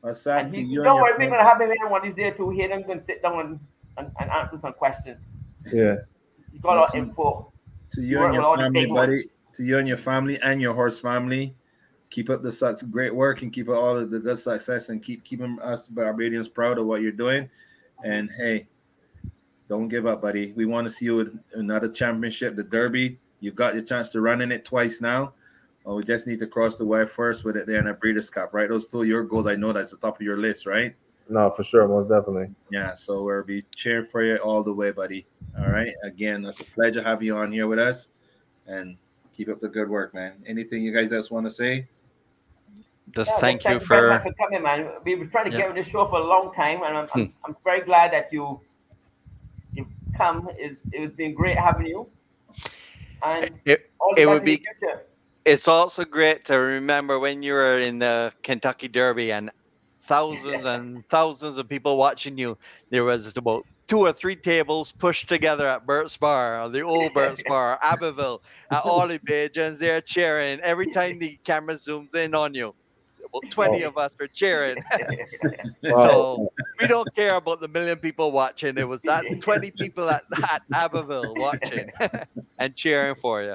Well, 0.00 0.14
Saf, 0.14 0.40
And 0.40 0.52
to 0.52 0.58
he, 0.58 0.64
you 0.64 0.82
don't 0.82 1.00
worry, 1.02 1.12
we're 1.18 1.28
gonna 1.30 1.42
have 1.44 1.60
him 1.60 1.70
here 1.76 1.86
one 1.88 2.02
these 2.02 2.14
days 2.14 2.34
too. 2.36 2.48
Hayden 2.50 2.82
can 2.84 3.04
sit 3.04 3.22
down 3.22 3.40
and, 3.40 3.60
and, 3.98 4.10
and 4.20 4.30
answer 4.30 4.58
some 4.58 4.72
questions. 4.72 5.36
Yeah. 5.70 5.96
You 6.52 6.60
got 6.60 6.88
of 6.88 6.94
info. 6.94 7.52
to 7.90 8.00
You 8.00 8.06
you 8.20 8.24
and 8.24 8.34
your 8.34 8.56
family, 8.56 8.86
buddy. 8.86 9.12
ones. 9.16 9.36
To 9.56 9.62
you 9.64 9.78
and 9.78 9.86
your 9.88 9.96
family 9.98 10.40
and 10.40 10.60
your 10.62 10.72
horse 10.74 10.98
family. 10.98 11.54
Keep 12.14 12.30
up 12.30 12.44
the 12.44 12.52
sucks 12.52 12.80
great 12.84 13.12
work 13.12 13.42
and 13.42 13.52
keep 13.52 13.68
up 13.68 13.74
all 13.74 13.96
of 13.98 14.08
the 14.08 14.20
good 14.20 14.38
success 14.38 14.88
and 14.88 15.02
keep 15.02 15.24
keeping 15.24 15.58
us 15.60 15.88
Barbadians 15.88 16.48
proud 16.48 16.78
of 16.78 16.86
what 16.86 17.02
you're 17.02 17.10
doing. 17.10 17.50
And 18.04 18.30
hey, 18.38 18.68
don't 19.68 19.88
give 19.88 20.06
up, 20.06 20.22
buddy. 20.22 20.52
We 20.52 20.64
want 20.64 20.86
to 20.86 20.94
see 20.94 21.06
you 21.06 21.16
with 21.16 21.36
another 21.54 21.88
championship, 21.88 22.54
the 22.54 22.62
Derby. 22.62 23.18
You've 23.40 23.56
got 23.56 23.74
your 23.74 23.82
chance 23.82 24.10
to 24.10 24.20
run 24.20 24.42
in 24.42 24.52
it 24.52 24.64
twice 24.64 25.00
now. 25.00 25.32
We 25.84 26.04
just 26.04 26.28
need 26.28 26.38
to 26.38 26.46
cross 26.46 26.78
the 26.78 26.84
wire 26.84 27.08
first 27.08 27.44
with 27.44 27.56
it 27.56 27.66
there 27.66 27.80
in 27.80 27.88
a 27.88 27.94
Breeders' 27.94 28.30
Cup, 28.30 28.54
right? 28.54 28.68
Those 28.68 28.86
two 28.86 29.00
are 29.00 29.04
your 29.04 29.24
goals. 29.24 29.48
I 29.48 29.56
know 29.56 29.72
that's 29.72 29.90
the 29.90 29.96
top 29.96 30.14
of 30.14 30.22
your 30.22 30.36
list, 30.36 30.66
right? 30.66 30.94
No, 31.28 31.50
for 31.50 31.64
sure, 31.64 31.88
most 31.88 32.08
definitely. 32.08 32.54
Yeah, 32.70 32.94
so 32.94 33.24
we'll 33.24 33.42
be 33.42 33.62
cheering 33.74 34.06
for 34.06 34.22
you 34.22 34.36
all 34.36 34.62
the 34.62 34.72
way, 34.72 34.92
buddy. 34.92 35.26
All 35.58 35.68
right. 35.68 35.92
Again, 36.04 36.44
it's 36.44 36.60
a 36.60 36.64
pleasure 36.64 37.02
having 37.02 37.26
you 37.26 37.36
on 37.36 37.50
here 37.50 37.66
with 37.66 37.80
us, 37.80 38.10
and 38.68 38.96
keep 39.36 39.48
up 39.48 39.60
the 39.60 39.68
good 39.68 39.90
work, 39.90 40.14
man. 40.14 40.34
Anything 40.46 40.84
you 40.84 40.94
guys 40.94 41.12
else 41.12 41.28
want 41.28 41.46
to 41.46 41.50
say? 41.50 41.88
Just 43.14 43.30
Yeah, 43.32 43.38
thank 43.40 43.64
you 43.64 43.78
for 43.80 44.20
for 44.20 44.32
coming, 44.34 44.62
man. 44.62 44.90
We 45.04 45.14
were 45.14 45.26
trying 45.26 45.44
to 45.46 45.50
Yeah. 45.52 45.58
get 45.58 45.68
on 45.70 45.74
this 45.76 45.86
show 45.86 46.04
for 46.06 46.18
a 46.18 46.24
long 46.24 46.52
time, 46.52 46.82
and 46.82 46.96
I'm, 46.96 47.06
Hmm. 47.08 47.20
I'm, 47.20 47.34
I'm 47.44 47.56
very 47.64 47.82
glad 47.82 48.12
that 48.12 48.32
you 48.32 48.60
you 49.72 49.86
come. 50.16 50.48
Is 50.58 50.78
it's 50.92 51.14
been 51.14 51.34
great 51.34 51.56
having 51.58 51.86
you, 51.86 52.08
and 53.22 53.50
it. 53.64 53.90
It 54.16 54.26
would 54.26 54.44
be- 54.44 54.62
It's 55.44 55.68
also 55.68 56.04
great 56.04 56.44
to 56.46 56.54
remember 56.56 57.18
when 57.18 57.42
you 57.42 57.52
were 57.52 57.78
in 57.80 57.98
the 57.98 58.32
Kentucky 58.42 58.88
Derby 58.88 59.30
and 59.30 59.50
thousands 60.02 60.64
and 60.74 61.06
thousands 61.10 61.58
of 61.58 61.68
people 61.68 61.96
watching 61.98 62.38
you. 62.38 62.56
There 62.90 63.04
was 63.04 63.26
about 63.36 63.64
two 63.86 63.98
or 64.00 64.12
three 64.12 64.36
tables 64.36 64.90
pushed 64.92 65.28
together 65.28 65.66
at 65.68 65.84
Burt's 65.86 66.16
Bar, 66.16 66.68
the 66.70 66.80
old 66.80 67.12
Burt's 67.12 67.42
Bar, 67.46 67.78
Abbeville, 67.82 68.42
at 68.70 68.84
Ollie 68.84 69.18
Pigeons. 69.18 69.78
They're 69.78 70.00
cheering 70.00 70.60
every 70.60 70.90
time 70.90 71.18
the 71.18 71.38
camera 71.44 71.74
zooms 71.74 72.14
in 72.14 72.34
on 72.34 72.54
you. 72.54 72.74
About 73.34 73.50
20 73.50 73.82
of 73.82 73.98
us 73.98 74.16
were 74.18 74.28
cheering. 74.28 74.76
So 75.82 76.48
we 76.80 76.86
don't 76.86 77.12
care 77.14 77.36
about 77.36 77.60
the 77.60 77.68
million 77.68 77.98
people 77.98 78.32
watching. 78.32 78.78
It 78.78 78.88
was 78.88 79.02
that 79.02 79.24
20 79.42 79.70
people 79.72 80.08
at, 80.08 80.22
at 80.50 80.62
Abbeville 80.72 81.34
watching 81.36 81.90
and 82.58 82.74
cheering 82.74 83.14
for 83.14 83.42
you. 83.42 83.54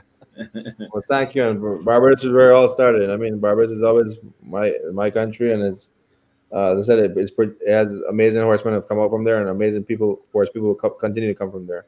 Well, 0.94 1.04
thank 1.10 1.36
you. 1.36 1.44
And 1.44 1.84
Barbados 1.84 2.24
is 2.24 2.32
where 2.32 2.52
it 2.52 2.54
all 2.54 2.68
started. 2.68 3.10
I 3.10 3.18
mean, 3.18 3.40
Barbados 3.40 3.72
is 3.72 3.82
always 3.82 4.18
my 4.44 4.74
my 4.94 5.10
country, 5.10 5.52
and 5.52 5.64
it's 5.64 5.90
uh, 6.52 6.78
as 6.78 6.90
I 6.90 6.94
said, 6.96 7.00
it, 7.12 7.18
it's 7.18 7.32
pretty, 7.32 7.54
it 7.66 7.72
has 7.72 7.94
amazing 8.10 8.42
horsemen 8.42 8.74
have 8.76 8.88
come 8.88 9.00
out 9.00 9.10
from 9.10 9.24
there, 9.24 9.40
and 9.42 9.50
amazing 9.50 9.84
people, 9.84 10.22
horse 10.32 10.50
people, 10.50 10.76
co- 10.76 10.92
continue 10.92 11.30
to 11.30 11.36
come 11.36 11.52
from 11.52 11.68
there. 11.68 11.86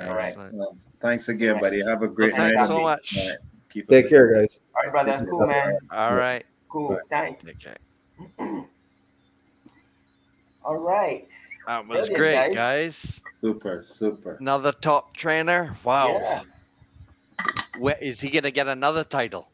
All 0.00 0.14
right. 0.14 0.36
Well, 0.52 0.76
thanks 1.00 1.28
again, 1.28 1.60
buddy. 1.60 1.82
Have 1.84 2.02
a 2.02 2.08
great 2.08 2.32
Well, 2.32 2.42
night. 2.42 2.56
thanks 2.56 2.68
so 2.68 2.80
much. 2.80 3.16
All 3.18 3.28
right. 3.28 3.38
Keep 3.70 3.88
Take 3.88 4.08
care, 4.08 4.34
guys. 4.34 4.60
All 4.74 4.82
right, 4.82 4.92
brother. 4.92 5.26
Cool, 5.28 5.46
man. 5.46 5.78
All 5.90 6.14
right. 6.14 6.44
Cool. 6.72 6.98
Thanks. 7.10 7.44
Take 7.44 7.58
care. 7.58 7.76
All 10.64 10.76
right. 10.78 11.28
That 11.66 11.86
was 11.86 12.08
Brilliant, 12.08 12.16
great, 12.16 12.54
guys. 12.54 13.20
guys. 13.20 13.20
Super, 13.40 13.82
super. 13.84 14.36
Another 14.40 14.72
top 14.72 15.14
trainer. 15.14 15.76
Wow. 15.84 16.08
Yeah, 16.18 16.42
Where, 17.78 17.98
is 18.00 18.20
he 18.20 18.30
going 18.30 18.44
to 18.44 18.50
get 18.50 18.68
another 18.68 19.04
title? 19.04 19.48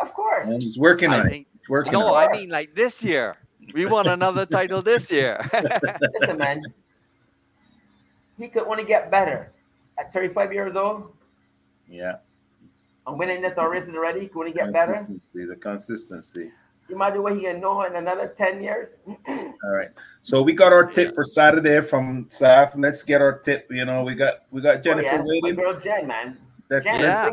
of 0.00 0.12
course. 0.14 0.48
And 0.48 0.62
he's 0.62 0.78
working 0.78 1.10
I 1.12 1.20
on 1.20 1.26
it. 1.26 1.30
think. 1.30 1.46
He's 1.52 1.68
working 1.68 1.92
No, 1.92 2.06
on 2.14 2.24
it. 2.24 2.28
I 2.28 2.32
mean 2.38 2.48
like 2.48 2.74
this 2.74 3.02
year. 3.02 3.36
We 3.74 3.84
won 3.86 4.06
another 4.08 4.44
title 4.46 4.80
this 4.82 5.10
year. 5.10 5.38
Listen, 6.18 6.38
man. 6.38 6.62
He 8.38 8.48
could 8.48 8.62
only 8.64 8.84
get 8.84 9.10
better. 9.10 9.52
At 9.98 10.12
35 10.14 10.52
years 10.54 10.74
old, 10.76 11.12
Yeah. 11.86 12.16
I'm 13.06 13.18
winning 13.18 13.42
this 13.42 13.56
races 13.56 13.94
already. 13.94 14.20
He 14.20 14.26
could 14.28 14.40
only 14.40 14.52
get 14.52 14.72
better. 14.72 14.92
Consistency, 14.92 15.44
the 15.46 15.56
consistency. 15.56 16.50
You 16.88 16.96
imagine 16.96 17.22
what 17.22 17.36
he 17.36 17.42
can 17.42 17.60
know 17.60 17.82
in 17.84 17.94
another 17.94 18.34
10 18.36 18.62
years? 18.62 18.96
All 19.28 19.70
right. 19.70 19.90
So 20.22 20.42
we 20.42 20.52
got 20.52 20.72
our 20.72 20.84
tip 20.84 21.14
for 21.14 21.22
Saturday 21.22 21.80
from 21.82 22.24
Saf. 22.26 22.72
Let's 22.76 23.04
get 23.04 23.22
our 23.22 23.38
tip. 23.38 23.68
You 23.70 23.84
know, 23.84 24.02
we 24.02 24.14
got 24.14 24.42
we 24.50 24.60
got 24.60 24.78
oh, 24.78 24.80
Jennifer 24.80 25.22
oh, 25.24 25.32
yeah. 25.32 25.40
My 25.40 25.52
girl 25.52 25.78
Jen, 25.78 26.06
man. 26.06 26.36
That's 26.68 26.86
Jen, 26.86 27.00
Yeah. 27.00 27.30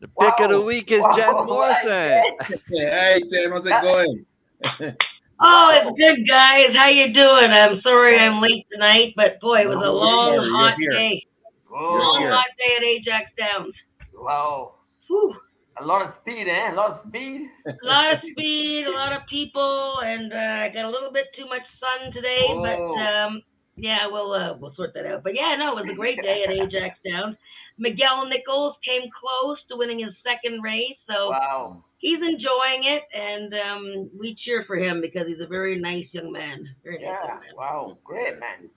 the 0.00 0.08
pick 0.08 0.40
of 0.40 0.50
the 0.50 0.60
week 0.62 0.90
is 0.90 1.02
Wow. 1.02 1.16
Jen 1.16 1.46
Morrison. 1.46 2.22
Hey, 2.68 3.22
Jen, 3.30 3.50
how's 3.50 3.66
it 3.66 3.82
going? 3.82 4.96
Oh, 5.40 5.70
it's 5.72 5.96
good, 5.98 6.26
guys. 6.28 6.74
How 6.74 6.88
you 6.88 7.12
doing? 7.12 7.50
I'm 7.50 7.80
sorry 7.82 8.18
I'm 8.18 8.40
late 8.40 8.66
tonight, 8.72 9.12
but 9.16 9.38
boy, 9.40 9.60
it 9.62 9.68
was 9.68 9.76
a 9.76 9.90
long, 9.90 10.34
sorry. 10.36 10.50
Hot 10.50 10.74
here. 10.78 10.90
day. 10.92 11.24
Oh, 11.70 11.94
Long, 11.94 12.20
here. 12.20 12.30
hot 12.32 12.46
day 12.58 12.74
at 12.76 12.82
Ajax 12.84 13.30
Downs. 13.38 13.74
wow. 14.14 14.74
Whew. 15.06 15.34
A 15.80 15.84
lot 15.84 16.02
of 16.02 16.10
speed, 16.10 16.48
eh? 16.48 16.72
A 16.72 16.74
lot 16.74 16.90
of 16.90 17.00
speed. 17.06 17.48
A 17.66 17.86
lot 17.86 18.12
of 18.12 18.20
speed, 18.32 18.86
a 18.88 18.90
lot 18.90 19.12
of 19.12 19.22
people, 19.30 20.00
and 20.04 20.32
uh, 20.32 20.36
I 20.36 20.70
got 20.74 20.84
a 20.86 20.90
little 20.90 21.12
bit 21.12 21.26
too 21.36 21.46
much 21.46 21.62
sun 21.78 22.12
today, 22.12 22.46
but 22.60 22.76
Oh. 22.78 22.96
um, 22.98 23.42
yeah, 23.76 24.08
we'll 24.10 24.32
uh, 24.32 24.54
we'll 24.58 24.74
sort 24.74 24.92
that 24.94 25.06
out. 25.06 25.22
But 25.22 25.36
yeah, 25.36 25.54
no, 25.56 25.78
it 25.78 25.82
was 25.86 25.90
a 25.92 25.94
great 25.94 26.20
day 26.20 26.42
at 26.42 26.50
Ajax 26.52 26.98
Downs. 27.08 27.36
Miguel 27.78 28.26
Nichols 28.28 28.74
came 28.84 29.08
close 29.20 29.58
to 29.68 29.76
winning 29.76 30.00
his 30.00 30.12
second 30.26 30.62
race, 30.62 30.96
so 31.08 31.30
Wow. 31.30 31.84
He's 31.98 32.18
enjoying 32.20 32.84
it, 32.84 33.02
and 33.14 33.54
um, 33.54 34.10
we 34.18 34.36
cheer 34.44 34.64
for 34.66 34.76
him 34.76 35.00
because 35.00 35.26
he's 35.26 35.40
a 35.40 35.46
very 35.46 35.78
nice 35.80 36.06
young 36.12 36.32
man. 36.32 36.66
Very 36.84 36.96
nice 36.98 37.04
Yeah. 37.04 37.26
young 37.28 37.40
man. 37.40 37.54
Wow. 37.56 37.98
Great, 38.04 38.38
man. 38.38 38.70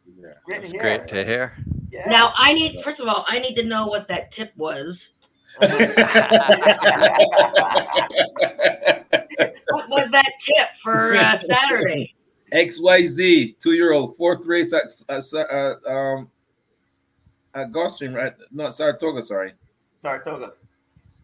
Great 0.45 0.61
It's 0.61 0.71
to 0.71 0.75
hear. 0.77 0.81
great 0.81 1.07
to 1.07 1.23
hear. 1.25 1.53
Yeah. 1.91 2.05
Now 2.09 2.33
I 2.37 2.53
need, 2.53 2.79
first 2.83 2.99
of 2.99 3.07
all, 3.07 3.25
I 3.27 3.39
need 3.39 3.55
to 3.55 3.63
know 3.63 3.87
what 3.87 4.07
that 4.09 4.31
tip 4.33 4.51
was. 4.55 4.95
What 9.71 9.89
was 9.89 10.09
that 10.11 10.25
tip 10.45 10.67
for 10.83 11.15
uh, 11.15 11.39
Saturday? 11.47 12.13
XYZ, 12.53 13.57
two 13.59 13.73
year 13.73 13.93
old, 13.93 14.15
fourth 14.17 14.45
race 14.45 14.73
at, 14.73 14.91
at, 15.09 15.23
uh, 15.33 15.75
um, 15.89 16.29
at 17.53 17.71
Gulfstream, 17.71 18.13
right? 18.13 18.33
No, 18.51 18.69
Saratoga, 18.69 19.21
sorry. 19.21 19.53
Saratoga. 20.01 20.53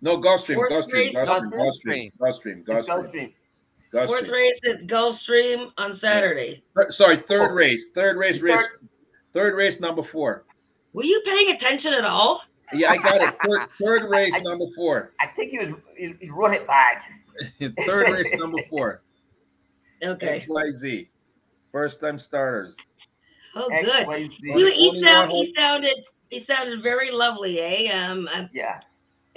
No, 0.02 0.18
Gulfstream, 0.20 0.56
Fourth 0.56 0.72
Gulfstream, 0.72 1.16
race, 1.16 1.28
Gulfstream, 1.28 1.52
Gulfstream. 1.54 2.12
Gulfstream, 2.20 2.64
Gulfstream, 2.66 2.68
It's 2.70 2.88
Gulfstream, 2.88 3.34
Gulfstream. 3.94 4.08
Fourth 4.08 4.24
Gulfstream. 4.24 4.32
race 4.32 4.60
at 4.70 4.88
Gulfstream 4.88 5.68
on 5.78 6.00
Saturday. 6.02 6.64
Sorry, 6.90 7.18
third 7.18 7.52
Oh. 7.52 7.54
race, 7.54 7.92
third 7.92 8.18
race, 8.18 8.40
Third- 8.40 8.44
race, 8.50 8.78
third 9.34 9.56
race, 9.56 9.80
number 9.80 10.04
four. 10.04 10.46
Were 10.94 11.04
you 11.04 11.22
paying 11.26 11.56
attention 11.56 11.94
at 11.94 12.06
all? 12.06 12.42
Yeah, 12.74 12.92
I 12.92 12.98
got 12.98 13.22
it. 13.22 13.36
Third, 13.44 13.70
third 13.82 14.10
race, 14.10 14.40
number 14.42 14.66
four. 14.76 15.14
I 15.20 15.28
think 15.28 15.52
he 15.52 15.60
was 15.60 15.74
he, 15.98 16.14
he 16.20 16.30
wrote 16.30 16.54
it 16.54 16.68
back. 16.68 17.10
Third 17.86 18.10
race, 18.10 18.34
number 18.38 18.58
four. 18.70 19.02
Okay. 20.04 20.38
XYZ. 20.48 21.08
First 21.72 22.02
time 22.02 22.20
starters. 22.20 22.76
Oh, 23.56 23.68
good. 23.70 23.86
XYZ. 23.86 24.30
He, 24.42 24.48
he, 24.48 24.52
Only 24.52 25.02
sound, 25.02 25.32
one 25.32 25.46
he 25.46 25.54
sounded 25.56 25.96
he 26.30 26.46
sounded 26.46 26.84
very 26.84 27.10
lovely, 27.12 27.60
eh? 27.60 27.92
Um, 27.94 28.28
I, 28.28 28.50
Yeah. 28.54 28.80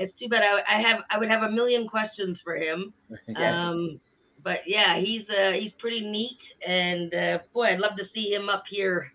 It's 0.02 0.18
too 0.18 0.28
bad. 0.28 0.42
I, 0.42 0.76
I 0.76 0.80
have 0.80 1.00
I 1.10 1.18
would 1.18 1.28
have 1.28 1.42
a 1.42 1.50
million 1.50 1.86
questions 1.88 2.38
for 2.42 2.56
him. 2.56 2.92
Yes. 3.28 3.54
Um, 3.54 4.00
but 4.42 4.60
yeah, 4.66 4.98
he's 4.98 5.24
uh, 5.28 5.52
he's 5.52 5.72
pretty 5.78 6.00
neat, 6.00 6.38
and 6.66 7.12
uh, 7.14 7.38
boy, 7.52 7.66
I'd 7.72 7.78
love 7.80 7.96
to 7.98 8.04
see 8.14 8.32
him 8.32 8.48
up 8.48 8.64
here 8.70 9.12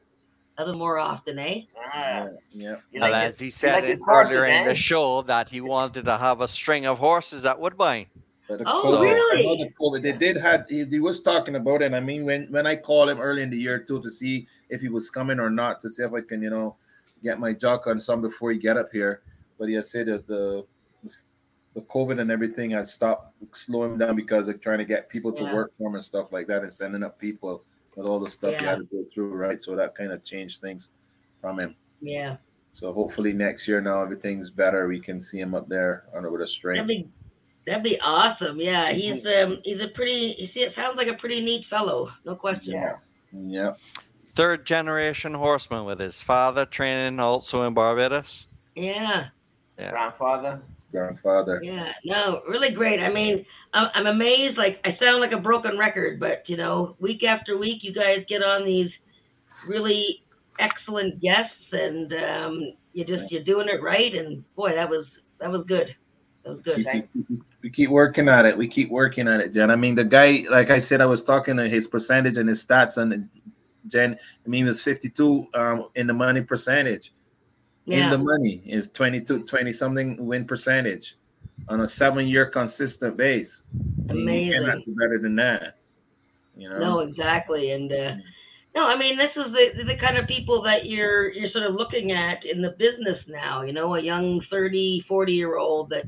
a 0.58 0.64
little 0.64 0.78
more 0.80 1.00
often, 1.00 1.38
eh? 1.40 1.62
Ah, 1.92 2.28
Yeah, 2.52 2.76
yeah. 2.92 3.02
Well, 3.02 3.12
like 3.12 3.14
as 3.32 3.42
it- 3.42 3.46
he 3.46 3.50
said 3.52 3.74
like 3.84 3.84
it 3.86 4.00
horses, 4.00 4.32
earlier 4.34 4.46
in 4.46 4.66
eh? 4.66 4.68
the 4.70 4.76
show, 4.76 5.24
that 5.24 5.50
he 5.50 5.60
wanted 5.62 6.06
to 6.06 6.18
have 6.18 6.42
a 6.42 6.48
string 6.48 6.86
of 6.86 6.98
horses 7.00 7.44
at 7.44 7.60
Woodbine. 7.60 8.06
But 8.48 8.62
Oh, 8.68 8.84
COVID- 8.84 9.02
really? 9.16 9.42
I 9.42 9.64
know 9.64 9.70
COVID, 9.82 10.02
they 10.04 10.12
did 10.14 10.38
had 10.38 10.66
he, 10.70 10.86
he 10.86 11.00
was 11.00 11.20
talking 11.22 11.56
about 11.56 11.82
it. 11.82 11.86
And 11.88 11.96
I 11.96 12.00
mean, 12.00 12.24
when 12.24 12.46
when 12.52 12.68
I 12.68 12.76
called 12.76 13.10
him 13.10 13.20
early 13.20 13.42
in 13.42 13.50
the 13.50 13.58
year 13.58 13.80
too 13.80 14.00
to 14.02 14.12
see 14.12 14.48
if 14.70 14.80
he 14.82 14.90
was 14.90 15.10
coming 15.10 15.40
or 15.40 15.50
not, 15.50 15.82
to 15.82 15.90
see 15.90 16.04
if 16.04 16.14
I 16.14 16.22
can, 16.22 16.44
you 16.44 16.52
know, 16.52 16.76
get 17.24 17.40
my 17.40 17.52
jock 17.54 17.88
on 17.88 18.00
some 18.00 18.22
before 18.22 18.52
he 18.52 18.60
get 18.60 18.78
up 18.78 18.92
here. 18.92 19.24
But 19.58 19.70
he 19.70 19.74
had 19.74 19.88
said 19.88 20.06
that 20.08 20.28
the 20.28 20.66
the 21.74 21.82
COVID 21.82 22.20
and 22.22 22.32
everything 22.32 22.72
had 22.72 22.88
stopped 22.88 23.34
slowing 23.54 23.98
down 23.98 24.16
because 24.16 24.48
of 24.48 24.62
trying 24.62 24.78
to 24.80 24.86
get 24.86 25.10
people 25.10 25.32
to 25.34 25.44
Yeah. 25.44 25.54
work 25.54 25.74
for 25.76 25.90
him 25.90 25.96
and 25.96 26.04
stuff 26.04 26.32
like 26.32 26.48
that 26.48 26.64
and 26.64 26.72
sending 26.72 27.04
up 27.04 27.20
people 27.20 27.64
with 27.96 28.06
all 28.08 28.20
the 28.20 28.30
stuff 28.30 28.56
he 28.56 28.64
Yeah. 28.64 28.72
had 28.72 28.80
to 28.80 28.86
go 28.86 29.06
through, 29.14 29.34
right? 29.34 29.62
So 29.62 29.76
that 29.76 29.94
kind 29.96 30.12
of 30.12 30.24
changed 30.24 30.62
things 30.62 30.90
from 31.42 31.60
him. 31.60 31.76
Yeah, 32.02 32.38
So 32.74 32.92
hopefully 32.94 33.34
next 33.34 33.68
year 33.68 33.80
now 33.82 34.02
everything's 34.02 34.50
better. 34.50 34.88
We 34.88 35.00
can 35.00 35.20
see 35.22 35.40
him 35.40 35.54
up 35.56 35.68
there 35.70 36.06
under 36.14 36.30
with 36.30 36.42
a 36.42 36.44
that'd 36.44 36.50
string. 36.54 36.86
be 36.88 37.10
that'd 37.66 37.84
be 37.84 37.98
awesome. 38.02 38.60
Yeah, 38.60 38.92
he's 38.94 39.26
um 39.26 39.60
he's 39.64 39.80
a 39.82 39.88
pretty. 39.96 40.36
You 40.38 40.48
see, 40.54 40.60
it 40.62 40.76
sounds 40.76 40.98
like 40.98 41.08
a 41.08 41.14
pretty 41.16 41.42
neat 41.42 41.66
fellow, 41.70 42.12
no 42.26 42.36
question. 42.36 42.72
Yeah. 42.74 42.98
Yeah. 43.34 43.74
Third 44.36 44.66
generation 44.66 45.34
horseman 45.34 45.86
with 45.86 46.00
his 46.00 46.20
father 46.22 46.66
training 46.66 47.20
also 47.20 47.64
in 47.64 47.74
Barbados. 47.74 48.48
Yeah. 48.76 49.30
Yeah. 49.80 49.92
Grandfather. 49.92 50.62
Grandfather. 50.96 51.62
Yeah, 51.64 51.92
no, 52.06 52.42
really 52.48 52.72
great. 52.72 53.00
I 53.00 53.12
mean, 53.12 53.46
I'm, 53.74 53.90
I'm 53.94 54.08
amazed. 54.08 54.58
Like, 54.58 54.80
I 54.86 54.98
sound 55.00 55.20
like 55.20 55.34
a 55.34 55.40
broken 55.40 55.78
record, 55.78 56.20
but 56.20 56.44
you 56.48 56.56
know, 56.56 56.96
week 57.00 57.24
after 57.24 57.58
week, 57.58 57.84
you 57.84 57.94
guys 57.94 58.24
get 58.30 58.42
on 58.42 58.64
these 58.64 58.90
really 59.68 60.24
excellent 60.60 61.22
guests, 61.22 61.56
and 61.72 62.14
um, 62.14 62.74
you 62.94 63.04
just 63.04 63.32
you're 63.32 63.44
doing 63.44 63.68
it 63.68 63.82
right. 63.82 64.16
And 64.16 64.44
boy, 64.56 64.74
that 64.74 64.90
was 64.90 65.06
that 65.40 65.52
was 65.52 65.66
good. 65.68 65.94
That 66.44 66.54
was 66.54 66.62
good. 66.62 66.76
Keep- 66.76 66.86
Thanks. 66.86 67.18
we 67.62 67.70
keep 67.70 67.90
working 67.90 68.30
at 68.30 68.46
it. 68.46 68.58
We 68.58 68.68
keep 68.68 68.90
working 68.90 69.28
at 69.28 69.42
it, 69.42 69.54
Jen. 69.54 69.72
I 69.72 69.76
mean, 69.76 69.96
the 69.96 70.06
guy, 70.06 70.46
like 70.50 70.70
I 70.70 70.80
said, 70.80 71.02
I 71.02 71.06
was 71.08 71.24
talking 71.24 71.58
to 71.58 71.68
his 71.68 71.88
percentage 71.88 72.38
and 72.38 72.48
his 72.48 72.66
stats, 72.66 72.98
and 72.98 73.30
Jen, 73.88 74.18
I 74.46 74.50
mean, 74.50 74.66
it 74.66 74.70
was 74.70 74.82
52 74.82 75.48
um, 75.54 75.90
in 75.96 76.08
the 76.08 76.14
money 76.14 76.42
percentage. 76.42 77.12
In 77.88 78.10
the 78.10 78.18
money 78.18 78.62
is 78.66 78.88
22, 78.90 79.44
20 79.44 79.74
something 79.74 80.26
win 80.26 80.46
percentage 80.46 81.16
on 81.70 81.82
a 81.82 81.88
seven 81.88 82.28
year 82.28 82.46
consistent 82.48 83.16
base. 83.16 83.64
I 84.10 84.14
mean, 84.14 84.48
you 84.48 84.52
cannot 84.52 84.76
amazing. 84.76 84.86
do 84.86 84.96
better 84.96 85.20
than 85.20 85.36
that. 85.36 85.78
You 86.58 86.70
know? 86.70 86.80
No, 86.80 87.00
exactly. 87.00 87.72
And 87.72 87.92
uh, 87.92 88.16
no, 88.76 88.84
I 88.86 88.98
mean, 88.98 89.18
this 89.18 89.32
is 89.36 89.52
the 89.52 89.84
the 89.84 89.98
kind 90.00 90.18
of 90.18 90.28
people 90.28 90.62
that 90.64 90.86
you're 90.86 91.32
you're 91.32 91.52
sort 91.52 91.66
of 91.66 91.76
looking 91.76 92.12
at 92.12 92.44
in 92.46 92.62
the 92.62 92.72
business 92.72 93.20
now. 93.28 93.62
You 93.62 93.74
know, 93.74 93.96
a 93.96 94.02
young 94.02 94.42
30, 94.50 95.06
40 95.08 95.34
year 95.34 95.58
old 95.58 95.90
that 95.90 96.06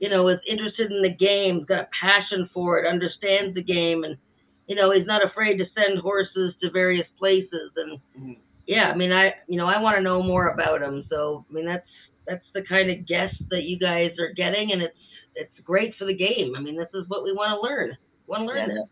you 0.00 0.08
know 0.08 0.28
is 0.28 0.40
interested 0.48 0.90
in 0.90 1.02
the 1.02 1.14
game, 1.14 1.64
got 1.64 1.84
a 1.84 1.88
passion 2.00 2.50
for 2.52 2.78
it, 2.78 2.88
understands 2.88 3.54
the 3.54 3.62
game, 3.62 4.04
and 4.04 4.16
you 4.66 4.74
know, 4.74 4.90
he's 4.90 5.06
not 5.06 5.24
afraid 5.24 5.58
to 5.58 5.64
send 5.76 5.98
horses 6.00 6.54
to 6.60 6.70
various 6.70 7.06
places. 7.18 7.70
And 7.76 8.00
Mhm. 8.18 8.36
Yeah, 8.66 8.90
I 8.90 8.94
mean, 8.96 9.12
I 9.12 9.34
you 9.48 9.56
know, 9.56 9.66
I 9.66 9.80
want 9.80 9.96
to 9.96 10.02
know 10.02 10.22
more 10.22 10.48
about 10.48 10.82
him. 10.82 11.04
So 11.08 11.44
I 11.50 11.52
mean, 11.54 11.66
that's 11.66 11.86
that's 12.26 12.44
the 12.54 12.62
kind 12.62 12.90
of 12.90 13.06
guests 13.06 13.40
that 13.50 13.62
you 13.64 13.78
guys 13.78 14.12
are 14.18 14.32
getting, 14.34 14.72
and 14.72 14.82
it's 14.82 14.96
it's 15.34 15.60
great 15.64 15.94
for 15.96 16.04
the 16.04 16.14
game. 16.14 16.54
I 16.56 16.60
mean, 16.60 16.76
this 16.76 16.88
is 16.94 17.08
what 17.08 17.24
we 17.24 17.32
want 17.32 17.50
to 17.50 17.60
learn. 17.66 17.96
Want 18.26 18.42
to 18.42 18.46
learn 18.46 18.68
Yes. 18.68 18.72
this. 18.74 18.88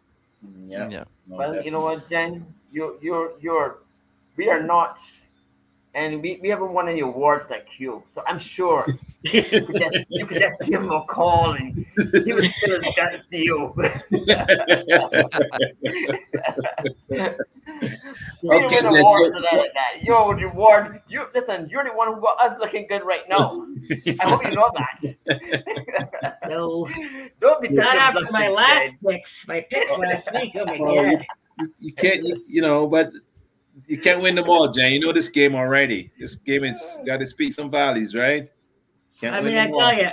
Mm, 0.47 0.71
yeah. 0.71 0.89
Yeah. 0.89 1.05
Well, 1.27 1.63
you 1.63 1.71
know 1.71 1.81
what, 1.81 2.09
Jen? 2.09 2.47
You 2.73 2.99
you're 3.01 3.33
you're 3.41 3.79
we 4.37 4.49
are 4.49 4.63
not 4.63 5.01
and 5.95 6.21
we, 6.21 6.39
we 6.43 6.49
haven't 6.49 6.73
won 6.73 6.89
any 6.89 7.01
awards 7.01 7.49
like 7.51 7.69
you. 7.79 8.03
So 8.11 8.23
I'm 8.27 8.39
sure 8.39 8.85
you 9.23 9.43
could 9.43 9.77
just 9.81 9.97
you 10.09 10.27
could 10.27 10.41
just 10.41 10.57
give 10.61 10.81
him 10.83 10.91
a 10.91 11.05
call 11.05 11.53
and 11.53 11.87
he 12.25 12.33
would 12.33 12.51
still 12.59 12.81
his 12.83 12.85
guts 12.97 13.23
to 13.25 13.39
you. 13.39 13.75
You 18.43 18.51
didn't 18.51 18.65
Okay, 18.67 18.75
win 18.77 18.83
Jen, 18.85 18.97
awards 19.01 19.33
so- 19.35 19.39
or 19.39 19.43
that, 19.43 19.57
like 19.59 19.75
that. 19.75 20.03
You're 20.03 20.37
the 20.37 20.45
award. 20.47 21.01
You 21.09 21.27
listen. 21.35 21.69
You're 21.71 21.85
the 21.85 21.91
one 21.91 22.13
who 22.15 22.21
got 22.21 22.41
us 22.41 22.59
looking 22.59 22.87
good 22.89 23.03
right 23.05 23.23
now. 23.29 23.39
I 24.21 24.29
hope 24.29 24.45
you 24.45 24.51
know 24.53 24.71
that. 24.75 26.35
No. 26.49 26.89
Don't 27.41 27.63
be 27.63 27.69
Not 27.71 27.97
after 27.97 28.21
my 28.31 28.49
last 28.49 28.75
Jen. 28.85 28.99
picks, 29.07 29.31
my 29.49 29.67
pick 29.71 29.89
last 29.99 30.29
week. 30.35 30.53
Oh 30.57 30.65
my 30.67 30.77
Well, 30.79 30.95
god! 31.17 31.25
you, 31.61 31.69
you 31.81 31.93
can't, 31.95 32.23
you, 32.25 32.43
you 32.49 32.61
know, 32.63 32.87
but 32.87 33.11
you 33.87 33.99
can't 33.99 34.23
win 34.23 34.35
them 34.35 34.49
all, 34.49 34.69
Jen. 34.71 34.93
You 34.93 35.01
know 35.01 35.13
this 35.13 35.29
game 35.31 35.55
already. 35.55 36.11
This 36.19 36.35
game, 36.37 36.65
it's 36.65 36.99
got 37.07 37.19
to 37.21 37.27
speak 37.27 37.53
some 37.55 37.71
values, 37.71 38.15
right? 38.15 38.49
Can't 39.21 39.35
I 39.35 39.41
mean, 39.41 39.57
I 39.57 39.67
them 39.67 39.75
all. 39.75 39.81
tell 39.81 39.95
you, 39.99 40.09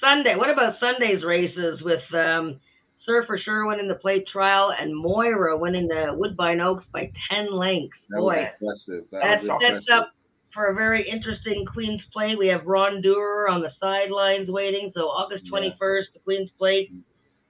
Sunday. 0.00 0.36
What 0.36 0.50
about 0.50 0.78
Sunday's 0.78 1.24
races 1.24 1.80
with 1.82 2.02
um, 2.14 2.60
Sir 3.06 3.24
For 3.26 3.38
Sure 3.38 3.66
winning 3.66 3.88
the 3.88 3.94
plate 3.94 4.26
trial 4.30 4.72
and 4.78 4.94
Moira 4.94 5.56
winning 5.56 5.86
the 5.88 6.12
Woodbine 6.12 6.60
Oaks 6.60 6.84
by 6.92 7.10
ten 7.30 7.52
lengths? 7.52 7.96
That 8.10 8.20
was 8.20 8.36
impressive. 8.36 9.04
That 9.12 9.20
that 9.22 9.30
was 9.30 9.40
sets 9.40 9.62
impressive. 9.62 9.94
up 9.94 10.10
for 10.52 10.66
a 10.66 10.74
very 10.74 11.08
interesting 11.08 11.64
Queen's 11.72 12.00
Plate. 12.12 12.36
We 12.38 12.48
have 12.48 12.62
Rondure 12.62 13.48
on 13.50 13.60
the 13.62 13.70
sidelines 13.80 14.48
waiting. 14.50 14.90
So 14.94 15.02
August 15.02 15.44
Yeah. 15.44 15.50
twenty 15.50 15.76
first, 15.78 16.08
the 16.14 16.20
Queen's 16.20 16.50
Plate. 16.58 16.90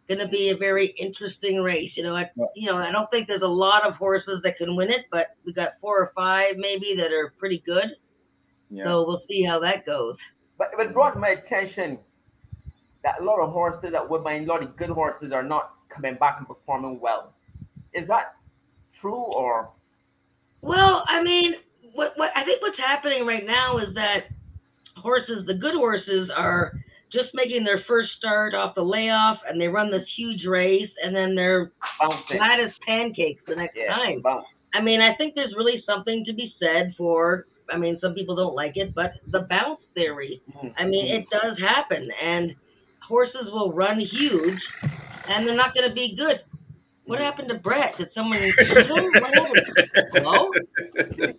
Going 0.09 0.21
to 0.21 0.29
be 0.29 0.51
a 0.51 0.57
very 0.57 0.95
interesting 1.01 1.61
race. 1.61 1.91
You 1.97 2.05
know, 2.05 2.15
I, 2.15 2.31
Yeah. 2.37 2.45
you 2.55 2.71
know, 2.71 2.77
I 2.77 2.93
don't 2.93 3.11
think 3.11 3.27
there's 3.27 3.43
a 3.43 3.47
lot 3.49 3.85
of 3.85 3.95
horses 3.97 4.41
that 4.45 4.57
can 4.57 4.77
win 4.77 4.89
it, 4.91 5.07
but 5.11 5.29
we 5.45 5.53
got 5.53 5.71
four 5.81 5.99
or 5.99 6.13
five 6.15 6.57
maybe 6.57 6.95
that 6.97 7.13
are 7.13 7.33
pretty 7.39 7.59
good. 7.67 7.87
Yeah. 8.71 8.85
So 8.85 9.05
we'll 9.07 9.23
see 9.27 9.43
how 9.43 9.59
that 9.61 9.85
goes. 9.85 10.17
But 10.59 10.69
it 10.79 10.93
brought 10.93 11.19
my 11.19 11.31
attention 11.31 11.99
that 13.07 13.21
a 13.21 13.25
lot 13.25 13.39
of 13.41 13.53
horses 13.53 13.93
that 13.93 14.11
would 14.11 14.25
mind, 14.25 14.49
a 14.49 14.53
lot 14.53 14.63
of 14.65 14.77
good 14.77 14.91
horses 14.91 15.31
are 15.33 15.43
not 15.45 15.75
coming 15.89 16.17
back 16.17 16.39
and 16.39 16.47
performing 16.47 16.99
well. 16.99 17.33
Is 17.95 18.09
that 18.09 18.35
true 18.93 19.15
or 19.15 19.71
Well, 20.61 21.05
I 21.09 21.23
mean, 21.23 21.55
what 21.95 22.13
what 22.17 22.31
I 22.35 22.45
think 22.45 22.61
what's 22.63 22.79
happening 22.79 23.25
right 23.25 23.47
now 23.47 23.79
is 23.79 23.95
that 23.95 24.25
horses, 24.97 25.47
the 25.47 25.55
good 25.55 25.75
horses, 25.75 26.29
are 26.37 26.73
just 27.13 27.29
making 27.33 27.63
their 27.63 27.85
first 27.87 28.11
start 28.19 28.55
off 28.55 28.75
the 28.75 28.83
layoff, 28.83 29.39
and 29.49 29.61
they 29.61 29.69
run 29.69 29.89
this 29.93 30.07
huge 30.17 30.45
race, 30.45 30.91
and 31.03 31.15
then 31.15 31.37
they're 31.37 31.71
bouncing? 32.01 32.39
flat 32.39 32.59
as 32.59 32.77
pancakes 32.81 33.43
the 33.47 33.55
next 33.55 33.77
Yeah, 33.77 33.95
time. 33.95 34.21
bounce. 34.21 34.47
I 34.75 34.81
mean, 34.81 35.01
I 35.01 35.15
think 35.15 35.37
there's 35.37 35.55
really 35.57 35.81
something 35.87 36.25
to 36.25 36.33
be 36.33 36.53
said 36.59 36.93
for. 36.99 37.47
I 37.71 37.77
mean, 37.77 37.99
some 38.01 38.15
people 38.15 38.35
don't 38.35 38.55
like 38.57 38.77
it, 38.77 38.95
but 38.95 39.13
the 39.29 39.41
bounce 39.49 39.81
theory. 39.95 40.43
Mhm. 40.51 40.75
I 40.77 40.85
mean, 40.87 41.07
it 41.07 41.25
does 41.31 41.57
happen, 41.61 42.05
and 42.21 42.55
horses 43.07 43.47
will 43.53 43.73
run 43.73 44.01
huge, 44.01 44.61
and 45.29 45.47
they're 45.47 45.55
not 45.55 45.75
going 45.75 45.89
to 45.89 45.95
be 45.95 46.17
good. 46.17 46.41
What 47.05 47.21
happened 47.21 47.49
to 47.49 47.55
Brett? 47.55 47.97
Did 47.97 48.09
someone? 48.15 48.39
shoot 48.41 48.69
him? 48.69 48.89
What 48.89 49.35
happened? 49.35 49.89
Hello, 50.13 50.51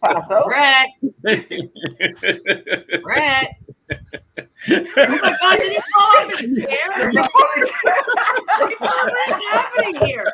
Pass? 0.01 0.31
Brett. 0.45 0.87
Brett. 3.03 3.47
Oh 3.89 3.95
my 5.21 5.35
God! 5.39 5.57
Did 5.59 5.71
he 5.71 5.79
fall 5.93 6.13
off 6.17 6.27
his 6.39 6.49
chair? 6.65 6.87
What 8.79 9.11
is 9.27 9.31
happening 9.51 9.95
here? 10.05 10.27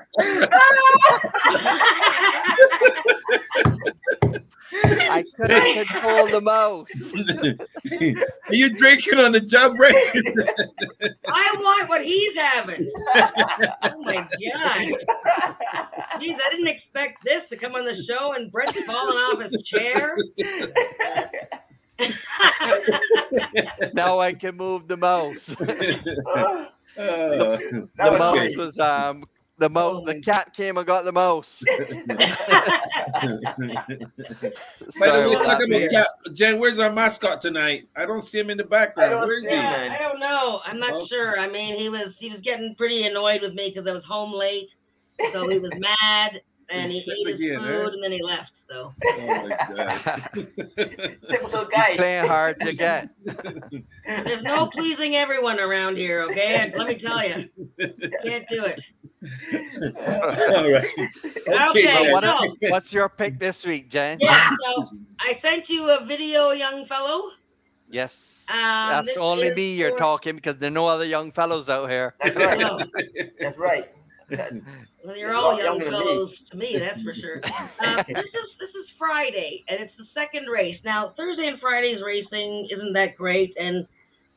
I 4.75 5.23
couldn't 5.35 5.73
control 5.87 6.13
pull 6.23 6.27
the 6.31 6.41
mouse. 6.41 6.89
Are 8.47 8.55
you 8.55 8.73
drinking 8.75 9.19
on 9.19 9.31
the 9.31 9.39
job, 9.39 9.79
Ray? 9.79 9.93
I 11.27 11.55
want 11.59 11.89
what 11.89 12.03
he's 12.03 12.35
having. 12.37 12.91
Oh 13.83 14.01
my 14.01 14.15
god. 14.15 14.29
Jeez, 16.19 16.37
I 16.39 16.49
didn't 16.51 16.67
expect 16.67 17.23
this 17.23 17.49
to 17.49 17.57
come 17.57 17.75
on 17.75 17.85
the 17.85 17.95
show 18.03 18.33
and 18.33 18.51
Brett's 18.51 18.83
falling 18.83 19.17
off 19.17 19.41
his 19.41 19.57
chair. 19.65 20.15
now 23.93 24.19
I 24.19 24.33
can 24.33 24.55
move 24.57 24.87
the 24.87 24.97
mouse. 24.97 25.49
Uh, 25.51 26.65
the 26.95 27.89
That 27.97 28.19
mouse 28.19 28.37
great. 28.37 28.57
was 28.57 28.79
um 28.79 29.25
the 29.59 29.69
mouse. 29.69 30.01
Oh 30.01 30.05
The 30.05 30.19
cat 30.21 30.53
came 30.53 30.77
and 30.77 30.85
got 30.87 31.05
the 31.05 31.11
mouse. 31.11 31.63
By 31.69 31.77
the 34.41 34.53
Sorry 34.91 35.27
way, 35.27 35.33
about 35.35 35.63
about 35.63 35.89
cat. 35.91 36.07
Jen, 36.33 36.59
where's 36.59 36.79
our 36.79 36.91
mascot 36.91 37.41
tonight? 37.41 37.87
I 37.95 38.05
don't 38.05 38.23
see 38.23 38.39
him 38.39 38.49
in 38.49 38.57
the 38.57 38.63
background. 38.63 39.21
Where 39.21 39.37
is 39.37 39.43
see 39.43 39.49
he? 39.49 39.55
yeah, 39.55 39.95
I 39.97 40.01
don't 40.01 40.19
know. 40.19 40.59
I'm 40.65 40.79
not 40.79 41.07
sure. 41.09 41.39
I 41.39 41.49
mean, 41.49 41.77
he 41.79 41.89
was 41.89 42.13
he 42.19 42.29
was 42.31 42.41
getting 42.41 42.73
pretty 42.77 43.05
annoyed 43.05 43.41
with 43.41 43.53
me 43.53 43.71
because 43.73 43.87
I 43.87 43.93
was 43.93 44.03
home 44.05 44.33
late, 44.33 44.69
so 45.31 45.47
he 45.49 45.59
was 45.59 45.71
mad 45.77 46.41
and 46.69 46.91
he 46.91 46.99
He's 47.01 47.09
pissed 47.09 47.27
ate 47.27 47.39
his 47.39 47.39
again, 47.39 47.59
food 47.61 47.87
eh? 47.89 47.93
and 47.93 48.03
then 48.03 48.11
he 48.11 48.21
left. 48.23 48.51
So 48.73 48.91
Oh 49.05 49.27
my 49.27 49.49
god. 49.75 50.29
Typical 51.29 51.59
He's 51.59 51.69
guy. 51.69 51.95
playing 51.95 52.25
hard 52.27 52.59
to 52.61 52.73
get. 52.73 53.07
there's 54.07 54.43
no 54.43 54.67
pleasing 54.73 55.15
everyone 55.15 55.59
around 55.59 55.95
here. 55.95 56.23
Okay, 56.23 56.73
let 56.75 56.87
me 56.87 56.95
tell 56.99 57.23
you, 57.23 57.47
can't 58.25 58.45
do 58.49 58.65
it. 58.65 58.79
All 60.57 60.71
right. 60.71 60.87
Okay, 61.69 61.83
Jen. 61.83 62.11
What, 62.11 62.23
so- 62.23 62.69
what's 62.69 62.91
your 62.91 63.09
pick 63.09 63.37
this 63.39 63.63
week, 63.65 63.89
Jen? 63.91 64.17
Yeah, 64.21 64.49
so 64.65 64.83
I 65.19 65.39
sent 65.41 65.69
you 65.69 65.89
a 65.91 66.03
video, 66.05 66.51
young 66.51 66.85
fellow. 66.87 67.29
Yes. 67.91 68.47
Um, 68.49 68.89
That's 68.89 69.15
only 69.17 69.53
me 69.53 69.75
you're 69.75 69.91
for- 69.91 69.97
talking 69.97 70.35
because 70.35 70.57
there 70.57 70.69
are 70.69 70.71
no 70.73 70.87
other 70.87 71.05
young 71.05 71.31
fellows 71.31 71.69
out 71.69 71.91
here. 71.91 72.15
That's 72.23 72.35
right. 72.35 72.57
No, 72.59 72.79
That's 73.39 73.57
right. 73.57 73.91
Well, 75.05 75.17
you're 75.17 75.35
all 75.35 75.61
young 75.61 75.81
fellows 75.81 76.31
to 76.51 76.57
me, 76.57 76.77
that's 76.79 77.01
for 77.03 77.13
sure. 77.13 77.41
Uh, 77.43 78.03
this 78.07 78.23
is 78.23 78.49
this 78.57 78.69
is 78.69 78.87
Friday, 78.97 79.65
and 79.67 79.81
it's 79.81 79.91
the 79.97 80.05
second 80.13 80.45
race. 80.47 80.79
Now 80.85 81.13
Thursday 81.17 81.47
and 81.47 81.59
Friday's 81.59 82.01
racing 82.01 82.69
isn't 82.71 82.93
that 82.93 83.17
great, 83.17 83.53
and 83.57 83.85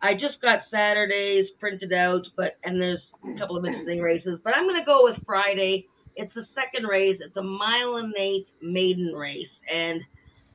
I 0.02 0.14
just 0.14 0.40
got 0.42 0.60
Saturdays 0.70 1.46
printed 1.60 1.92
out, 1.92 2.26
but 2.36 2.56
and 2.64 2.80
there's 2.80 2.98
a 3.24 3.38
couple 3.38 3.56
of 3.56 3.64
interesting 3.64 4.00
races. 4.00 4.40
But 4.42 4.56
I'm 4.56 4.66
gonna 4.66 4.84
go 4.84 5.04
with 5.04 5.16
Friday. 5.24 5.86
It's 6.16 6.34
the 6.34 6.46
second 6.54 6.88
race. 6.88 7.18
It's 7.24 7.36
a 7.36 7.42
mile 7.42 7.96
and 7.96 8.12
eight 8.18 8.48
maiden 8.60 9.12
race, 9.14 9.54
and 9.72 10.00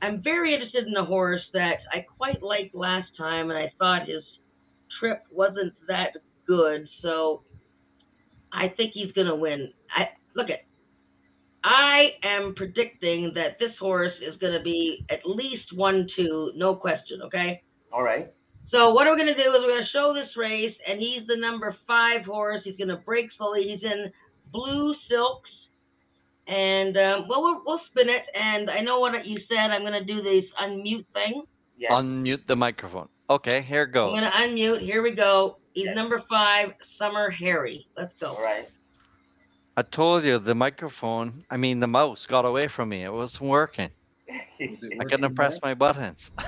I'm 0.01 0.22
very 0.22 0.53
interested 0.53 0.88
in 0.88 0.95
a 0.97 1.05
horse 1.05 1.43
that 1.53 1.77
I 1.93 2.05
quite 2.18 2.43
liked 2.43 2.76
last 2.76 3.09
time, 3.18 3.49
and 3.49 3.57
I 3.57 3.72
thought 3.80 4.09
his 4.09 4.23
trip 4.99 5.23
wasn't 5.31 5.73
that 5.88 6.18
good, 6.45 6.88
so 7.01 7.43
I 8.53 8.69
think 8.69 8.91
he's 8.94 9.11
gonna 9.14 9.36
win. 9.36 9.72
I 9.95 10.10
look 10.36 10.49
at. 10.49 10.65
I 11.64 12.10
am 12.23 12.56
predicting 12.56 13.32
that 13.36 13.60
this 13.60 13.72
horse 13.80 14.14
is 14.28 14.36
going 14.38 14.53
to 14.53 14.64
be 14.64 15.06
at 15.11 15.19
least 15.26 15.76
one, 15.76 16.07
two, 16.15 16.52
no 16.56 16.76
question. 16.76 17.22
Okay. 17.23 17.61
All 17.94 18.02
right. 18.02 18.34
So 18.72 18.94
what 18.94 19.06
are 19.06 19.11
we're 19.11 19.18
going 19.18 19.28
to 19.28 19.36
do 19.36 19.41
is 19.41 19.60
we're 19.60 19.68
going 19.68 19.84
to 19.84 19.90
show 19.91 20.14
this 20.14 20.36
race, 20.38 20.73
and 20.88 20.99
he's 20.99 21.28
the 21.28 21.36
number 21.36 21.76
five 21.86 22.23
horse. 22.26 22.61
He's 22.64 22.78
going 22.78 22.88
to 22.88 22.98
break 22.98 23.30
slowly. 23.38 23.64
He's 23.64 23.84
in 23.84 24.11
blue 24.52 24.95
silks, 25.10 25.49
and 26.48 26.95
um, 26.98 27.28
well, 27.28 27.44
we'll, 27.44 27.61
we'll 27.65 27.82
spin 27.91 28.10
it. 28.10 28.23
And 28.34 28.69
I 28.69 28.82
know 28.82 28.99
what 28.99 29.28
you 29.28 29.38
said. 29.49 29.72
I'm 29.72 29.82
going 29.82 29.94
to 29.94 30.06
do 30.06 30.23
this 30.23 30.45
unmute 30.61 31.06
thing. 31.14 31.44
Yes. 31.78 31.91
Unmute 31.91 32.48
the 32.48 32.56
microphone. 32.56 33.10
Okay, 33.30 33.61
here 33.61 33.86
goes. 33.86 34.14
I'm 34.15 34.19
going 34.19 34.32
to 34.32 34.38
unmute. 34.38 34.86
Here 34.86 35.03
we 35.03 35.11
go. 35.11 35.57
He's 35.73 35.85
Yes. 35.85 35.95
number 35.95 36.19
five, 36.30 36.73
Summer 36.98 37.30
Harry. 37.30 37.88
Let's 37.98 38.14
go. 38.19 38.30
All 38.35 38.43
right. 38.43 38.68
I 39.77 39.84
told 39.84 40.26
you 40.26 40.38
the 40.38 40.53
microphone, 40.53 41.45
I 41.49 41.57
mean 41.57 41.80
the 41.80 41.88
mouse 41.88 42.26
got 42.26 42.45
away 42.45 42.68
from 42.68 42.89
me. 42.89 43.03
It 43.03 43.11
wasn't 43.14 43.49
working. 43.49 43.89
I 44.30 45.03
couldn't 45.10 45.35
press 45.35 45.60
my 45.64 45.73
buttons. 45.73 46.30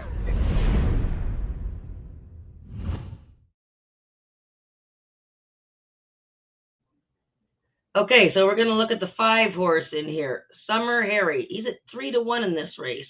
Okay, 7.96 8.32
so 8.34 8.46
we're 8.46 8.56
going 8.56 8.68
to 8.70 8.74
look 8.74 8.90
at 8.92 9.00
the 9.00 9.12
five 9.16 9.54
horse 9.54 9.88
in 9.92 10.08
here. 10.08 10.46
Summer 10.66 11.04
Harry. 11.04 11.46
He's 11.50 11.66
at 11.68 11.74
three 11.92 12.12
to 12.12 12.22
one 12.22 12.44
in 12.44 12.56
this 12.56 12.72
race. 12.80 13.06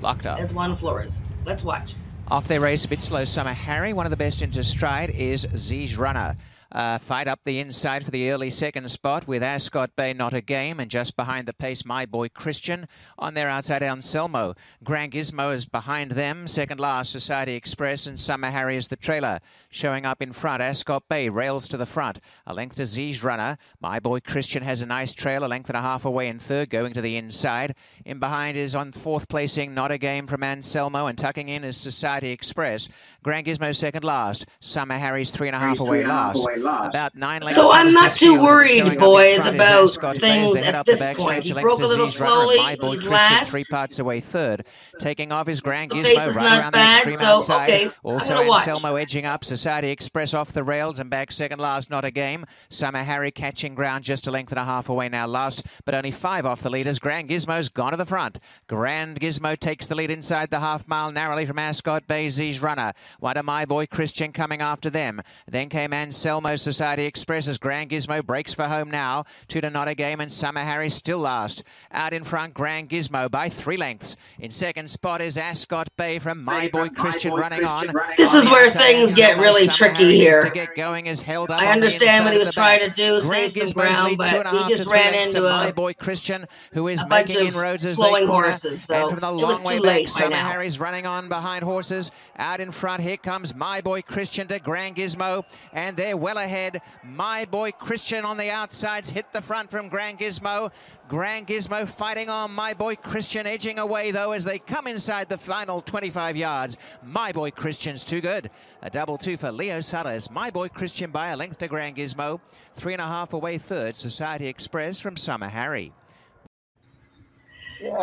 Locked 0.00 0.24
up. 0.24 0.38
Eswan 0.38 0.78
Flores. 0.80 1.12
Let's 1.44 1.62
watch. 1.62 1.90
Off 2.28 2.48
their 2.48 2.60
race, 2.60 2.84
a 2.84 2.88
bit 2.88 3.02
slow. 3.02 3.24
Summer 3.24 3.52
Harry, 3.52 3.92
one 3.92 4.06
of 4.06 4.10
the 4.10 4.16
best 4.16 4.42
into 4.42 4.64
stride, 4.64 5.10
is 5.10 5.44
Ziege 5.46 5.98
Runner. 5.98 6.36
Uh, 6.72 6.98
fight 6.98 7.28
up 7.28 7.40
the 7.44 7.58
inside 7.58 8.02
for 8.04 8.10
the 8.10 8.30
early 8.30 8.48
second 8.48 8.90
spot 8.90 9.26
with 9.26 9.42
Ascot 9.42 9.94
Bay 9.94 10.14
not 10.14 10.32
a 10.32 10.40
game, 10.40 10.80
and 10.80 10.90
just 10.90 11.16
behind 11.16 11.46
the 11.46 11.52
pace, 11.52 11.84
my 11.84 12.06
boy 12.06 12.28
Christian. 12.30 12.88
On 13.18 13.34
their 13.34 13.50
outside, 13.50 13.82
Anselmo. 13.82 14.54
Grand 14.82 15.12
Gizmo 15.12 15.54
is 15.54 15.66
behind 15.66 16.12
them. 16.12 16.46
Second 16.48 16.80
last, 16.80 17.12
Society 17.12 17.54
Express, 17.54 18.06
and 18.06 18.18
Summer 18.18 18.50
Harry 18.50 18.76
is 18.76 18.88
the 18.88 18.96
trailer. 18.96 19.40
Showing 19.68 20.06
up 20.06 20.22
in 20.22 20.32
front, 20.32 20.62
Ascot 20.62 21.08
Bay 21.08 21.28
rails 21.28 21.68
to 21.68 21.76
the 21.76 21.86
front. 21.86 22.20
A 22.46 22.54
length 22.54 22.76
to 22.76 22.82
Ziege 22.82 23.22
Runner. 23.22 23.58
My 23.80 24.00
boy 24.00 24.20
Christian 24.20 24.62
has 24.62 24.80
a 24.80 24.86
nice 24.86 25.12
trail, 25.12 25.44
a 25.44 25.46
length 25.46 25.68
and 25.68 25.76
a 25.76 25.82
half 25.82 26.06
away 26.06 26.28
in 26.28 26.38
third, 26.38 26.70
going 26.70 26.94
to 26.94 27.02
the 27.02 27.16
inside. 27.16 27.74
In 28.06 28.18
behind 28.18 28.56
is 28.56 28.74
on 28.74 28.92
fourth 28.92 29.28
placing, 29.28 29.74
not 29.74 29.92
a 29.92 29.98
game 29.98 30.26
from 30.26 30.42
Anselmo, 30.42 31.06
and 31.06 31.18
tucking 31.18 31.50
in 31.50 31.64
is 31.64 31.76
Society 31.76 32.30
Express. 32.30 32.88
Grand 33.22 33.46
Gizmo 33.46 33.76
second 33.76 34.04
last. 34.04 34.46
Summer 34.60 34.96
Harry's 34.96 35.30
three 35.30 35.48
and 35.48 35.56
a 35.56 35.58
half 35.58 35.78
away 35.78 36.04
last. 36.04 36.42
About 36.66 37.14
nine 37.14 37.42
lengths. 37.42 37.62
So 37.62 37.72
I'm 37.72 37.88
not 37.88 38.12
too 38.12 38.40
worried, 38.42 38.98
boys, 38.98 39.38
about 39.38 39.52
as 39.84 40.18
things 40.18 40.52
they 40.52 40.62
head 40.62 40.74
at 40.74 40.80
up 40.80 40.86
the 40.86 40.92
backstretch. 40.92 41.16
point. 41.18 41.44
He 41.44 41.50
A 41.50 41.54
length 41.54 41.64
broke 41.64 41.78
to 41.78 41.84
a 41.84 41.86
little 41.86 42.06
Ziege 42.08 42.20
Runner. 42.20 42.56
My 42.56 42.76
boy 42.76 42.96
Christian, 42.98 43.44
three 43.46 43.64
parts 43.64 43.98
away 43.98 44.20
third. 44.20 44.66
Taking 44.98 45.32
off 45.32 45.46
his 45.46 45.60
Grand 45.60 45.90
Gizmo 45.90 46.34
right 46.34 46.58
around 46.58 46.72
the 46.74 46.88
extreme 46.88 47.20
outside. 47.20 47.70
okay, 47.72 47.90
Also. 48.02 48.34
Anselmo 48.40 48.96
edging 48.96 49.24
up. 49.24 49.44
Society 49.44 49.90
Express 49.90 50.34
off 50.34 50.52
the 50.52 50.64
rails 50.64 50.98
and 50.98 51.10
back 51.10 51.32
second 51.32 51.60
last. 51.60 51.90
Not 51.90 52.04
a 52.04 52.10
game. 52.10 52.44
Summer 52.68 53.02
Harry 53.02 53.30
catching 53.30 53.74
ground 53.74 54.04
just 54.04 54.26
a 54.26 54.30
length 54.30 54.52
and 54.52 54.58
a 54.58 54.64
half 54.64 54.88
away 54.88 55.08
now 55.08 55.26
last, 55.26 55.64
but 55.84 55.94
only 55.94 56.10
five 56.10 56.46
off 56.46 56.62
the 56.62 56.70
leaders. 56.70 56.98
Grand 56.98 57.28
Gizmo's 57.28 57.68
gone 57.68 57.90
to 57.92 57.96
the 57.96 58.06
front. 58.06 58.38
Grand 58.68 59.20
Gizmo 59.20 59.58
takes 59.58 59.86
the 59.86 59.94
lead 59.94 60.10
inside 60.10 60.50
the 60.50 60.60
half 60.60 60.86
mile 60.88 61.10
narrowly 61.12 61.46
from 61.46 61.58
Ascot 61.58 62.06
Bay 62.06 62.26
Ziege 62.26 62.62
Runner. 62.62 62.92
One 63.18 63.34
to 63.34 63.42
my 63.42 63.64
boy 63.64 63.86
Christian 63.86 64.32
coming 64.32 64.60
after 64.60 64.90
them. 64.90 65.20
Then 65.46 65.68
came 65.68 65.92
Anselmo 65.92 66.51
Society 66.56 67.04
Express 67.04 67.48
as 67.48 67.58
Grand 67.58 67.90
Gizmo 67.90 68.24
breaks 68.24 68.54
for 68.54 68.64
home 68.64 68.90
now. 68.90 69.24
Two 69.48 69.60
to 69.60 69.70
not 69.70 69.88
a 69.88 69.94
game 69.94 70.20
and 70.20 70.30
Summer 70.30 70.60
Harry 70.60 70.90
still 70.90 71.18
last. 71.18 71.62
Out 71.90 72.12
in 72.12 72.24
front, 72.24 72.54
Grand 72.54 72.90
Gizmo 72.90 73.30
by 73.30 73.48
three 73.48 73.76
lengths. 73.76 74.16
In 74.38 74.50
second 74.50 74.90
spot 74.90 75.20
is 75.20 75.36
Ascot 75.36 75.88
Bay 75.96 76.18
from 76.18 76.42
my 76.44 76.68
boy 76.68 76.88
Christian 76.90 77.32
running 77.32 77.64
on. 77.64 77.86
This 78.16 78.28
On 78.28 78.46
is 78.46 78.50
where 78.50 78.66
outside, 78.66 78.82
things 78.82 79.14
get 79.14 79.38
really 79.38 79.64
Summer 79.64 79.76
tricky 79.78 79.94
Harry 79.96 80.16
here. 80.16 80.40
To 80.40 80.50
get 80.50 80.74
going 80.74 81.06
is 81.06 81.20
held 81.20 81.50
up 81.50 81.62
I 81.62 81.72
on 81.72 81.80
the 81.80 81.86
understand 81.94 82.24
what 82.24 82.34
inside 82.34 82.34
he 82.34 82.38
was 82.38 82.48
the 82.48 82.52
trying 82.52 82.80
to 82.80 82.90
do, 82.90 83.20
Grand 83.22 83.54
save 83.54 83.68
some 83.68 83.82
Gizmo's 83.82 84.04
lead 84.04 84.18
but 84.18 84.30
two 84.30 84.36
and 84.36 84.46
a 84.46 84.50
he 84.50 84.58
half 84.58 84.68
just 84.70 84.82
to 84.82 84.88
three 84.88 85.02
lengths 85.02 85.30
to 85.30 85.40
my 85.42 85.72
boy 85.72 85.92
Christian, 85.94 86.46
who 86.72 86.88
is 86.88 87.02
making 87.08 87.36
of 87.36 87.42
inroads 87.46 87.84
as 87.84 87.96
they 87.96 88.02
flowing 88.02 88.26
corner. 88.26 88.58
horses, 88.62 88.80
so 88.88 88.94
and 88.94 89.10
from 89.10 89.20
the 89.20 89.28
it 89.28 89.32
was 89.32 89.42
long 89.42 89.62
way 89.62 89.78
back, 89.78 89.84
late 89.84 90.08
Summer 90.08 90.30
now. 90.30 90.50
Harry's 90.50 90.78
running 90.78 91.06
on 91.06 91.28
behind 91.28 91.64
horses. 91.64 92.10
Out 92.36 92.60
in 92.60 92.72
front, 92.72 93.02
here 93.02 93.16
comes 93.16 93.54
my 93.54 93.80
boy 93.80 94.02
Christian 94.02 94.48
to 94.48 94.58
Grand 94.58 94.96
Gizmo, 94.96 95.44
and 95.72 95.96
they're 95.96 96.16
well 96.16 96.38
ahead. 96.42 96.82
My 97.02 97.44
boy 97.46 97.72
Christian 97.72 98.24
on 98.24 98.36
the 98.36 98.50
outsides 98.50 99.08
hit 99.08 99.32
the 99.32 99.40
front 99.40 99.70
from 99.70 99.88
Grand 99.88 100.18
Gizmo. 100.18 100.70
Grand 101.08 101.46
Gizmo 101.46 101.88
fighting 101.88 102.28
on. 102.28 102.52
My 102.52 102.74
boy 102.74 102.96
Christian 102.96 103.46
edging 103.46 103.78
away 103.78 104.10
though 104.10 104.32
as 104.32 104.44
they 104.44 104.58
come 104.58 104.86
inside 104.86 105.28
the 105.28 105.38
final 105.38 105.80
25 105.80 106.36
yards. 106.36 106.76
My 107.02 107.32
boy 107.32 107.50
Christian's 107.50 108.04
too 108.04 108.20
good. 108.20 108.50
A 108.82 108.90
double 108.90 109.16
two 109.16 109.36
for 109.36 109.50
Leo 109.50 109.80
Sutters. 109.80 110.30
My 110.30 110.50
boy 110.50 110.68
Christian 110.68 111.10
by 111.10 111.28
a 111.28 111.36
length 111.36 111.58
to 111.58 111.68
Grand 111.68 111.96
Gizmo. 111.96 112.40
Three 112.76 112.92
and 112.92 113.02
a 113.02 113.06
half 113.06 113.32
away 113.32 113.58
third. 113.58 113.96
Society 113.96 114.46
Express 114.48 115.00
from 115.00 115.16
Summer 115.16 115.48
Harry. 115.48 115.92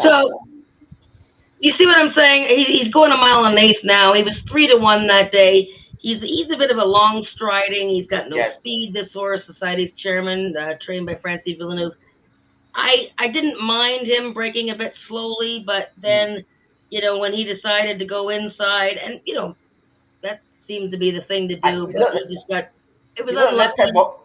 So, 0.03 0.41
you 1.59 1.73
see 1.77 1.85
what 1.85 1.99
I'm 1.99 2.13
saying? 2.17 2.65
He's 2.67 2.91
going 2.93 3.11
a 3.11 3.17
mile 3.17 3.45
and 3.45 3.57
an 3.57 3.63
eighth 3.63 3.79
now. 3.83 4.13
He 4.13 4.23
was 4.23 4.33
three 4.51 4.67
to 4.67 4.77
one 4.77 5.07
that 5.07 5.31
day. 5.31 5.67
He's 5.99 6.21
he's 6.21 6.47
a 6.53 6.57
bit 6.57 6.71
of 6.71 6.77
a 6.77 6.85
long 6.85 7.25
striding. 7.35 7.89
He's 7.89 8.07
got 8.07 8.29
no 8.29 8.37
Yes. 8.37 8.59
speed. 8.59 8.93
This 8.93 9.11
horse, 9.13 9.41
Society's 9.45 9.91
chairman, 10.01 10.55
uh, 10.57 10.73
trained 10.85 11.05
by 11.05 11.15
Francis 11.15 11.57
Villeneuve. 11.57 11.93
I 12.75 13.09
I 13.17 13.27
didn't 13.27 13.61
mind 13.61 14.07
him 14.07 14.33
breaking 14.33 14.69
a 14.69 14.75
bit 14.75 14.93
slowly, 15.07 15.63
but 15.65 15.91
then, 16.01 16.45
you 16.89 17.01
know, 17.01 17.17
when 17.17 17.33
he 17.33 17.43
decided 17.43 17.99
to 17.99 18.05
go 18.05 18.29
inside, 18.29 18.97
and 18.97 19.19
you 19.25 19.33
know, 19.35 19.55
that 20.21 20.41
seemed 20.67 20.91
to 20.91 20.97
be 20.97 21.11
the 21.11 21.21
thing 21.23 21.47
to 21.49 21.55
do. 21.55 21.69
you 21.69 21.87
But 21.87 21.93
know- 21.93 22.11
he 22.27 22.33
just 22.35 22.47
got 22.47 22.69
it 23.17 23.25
was 23.25 23.33
You 23.33 23.39
like 23.39 23.45
that 23.49 23.51
unlucky. 23.53 23.81
type 23.91 23.95
of 23.97 24.15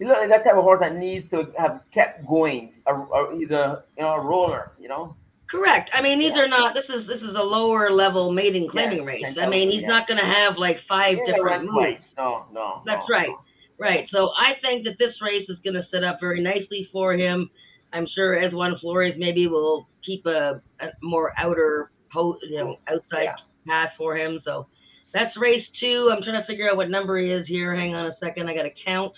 you 0.00 0.08
look 0.08 0.16
like 0.18 0.30
that 0.30 0.44
type 0.44 0.54
of 0.56 0.64
horse 0.64 0.80
that 0.80 0.96
needs 0.96 1.26
to 1.26 1.52
have 1.58 1.82
kept 1.92 2.26
going, 2.26 2.72
or, 2.86 3.06
or 3.12 3.34
either 3.34 3.84
you 3.96 4.02
know 4.02 4.14
a 4.14 4.20
roller, 4.20 4.72
you 4.80 4.88
know. 4.88 5.14
Correct. 5.50 5.90
I 5.92 6.00
mean, 6.00 6.18
these 6.20 6.32
Yeah. 6.34 6.42
are 6.42 6.48
not. 6.48 6.74
This 6.74 6.84
is 6.88 7.06
this 7.08 7.20
is 7.22 7.34
a 7.34 7.42
lower 7.42 7.90
level 7.90 8.30
maiden 8.32 8.68
claiming 8.68 8.98
Yeah, 8.98 9.04
race. 9.04 9.36
I 9.40 9.46
mean, 9.48 9.70
he's 9.70 9.82
yes. 9.82 9.88
not 9.88 10.06
going 10.06 10.18
to 10.20 10.24
have 10.26 10.56
like 10.58 10.78
five 10.88 11.18
Yeah, 11.18 11.34
different 11.34 11.64
moves. 11.72 12.14
No, 12.16 12.46
no. 12.52 12.82
That's 12.86 13.08
no, 13.08 13.14
right. 13.16 13.28
no. 13.28 13.40
Right. 13.78 14.06
So 14.12 14.30
I 14.36 14.54
think 14.62 14.84
that 14.84 14.96
this 14.98 15.14
race 15.22 15.48
is 15.48 15.58
going 15.64 15.74
to 15.74 15.84
set 15.90 16.04
up 16.04 16.20
very 16.20 16.40
nicely 16.40 16.88
for 16.92 17.14
him. 17.14 17.50
I'm 17.92 18.06
sure 18.14 18.36
Eswan 18.36 18.78
Flores 18.80 19.14
maybe 19.18 19.48
will 19.48 19.88
keep 20.06 20.24
a, 20.26 20.60
a 20.80 20.86
more 21.02 21.32
outer 21.38 21.90
po 22.12 22.36
you 22.42 22.58
know, 22.58 22.76
outside 22.88 23.30
path 23.66 23.90
for 23.98 24.16
him. 24.16 24.40
So 24.44 24.68
that's 25.12 25.36
race 25.36 25.66
two. 25.80 26.10
I'm 26.12 26.22
trying 26.22 26.40
to 26.40 26.46
figure 26.46 26.70
out 26.70 26.76
what 26.76 26.90
number 26.90 27.18
he 27.18 27.30
is 27.32 27.46
here. 27.48 27.74
Hang 27.74 27.94
on 27.94 28.06
a 28.06 28.16
second. 28.20 28.48
I 28.48 28.54
got 28.54 28.62
to 28.64 28.70
count. 28.84 29.14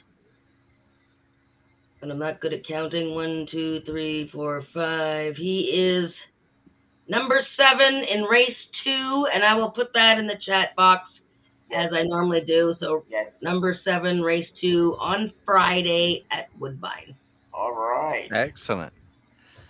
And 2.03 2.11
I'm 2.11 2.19
not 2.19 2.41
good 2.41 2.53
at 2.53 2.67
counting. 2.67 3.15
One, 3.15 3.47
two, 3.51 3.81
three, 3.87 4.29
four, 4.33 4.65
five. 4.75 5.37
He 5.37 5.61
is 5.73 6.13
number 7.09 7.47
seven 7.57 7.95
in 8.05 8.25
race 8.25 8.57
two. 8.85 9.27
And 9.33 9.45
I 9.45 9.55
will 9.55 9.71
put 9.71 9.93
that 9.95 10.19
in 10.19 10.27
the 10.27 10.37
chat 10.45 10.75
box 10.75 11.09
as 11.73 11.93
I 11.93 12.03
normally 12.03 12.41
do. 12.41 12.75
So 12.81 13.05
Yes. 13.09 13.31
number 13.41 13.79
seven, 13.85 14.21
race 14.21 14.49
two 14.61 14.97
on 14.99 15.33
Friday 15.45 16.25
at 16.33 16.49
Woodbine. 16.59 17.15
All 17.55 17.73
right. 17.73 18.29
Excellent. 18.33 18.93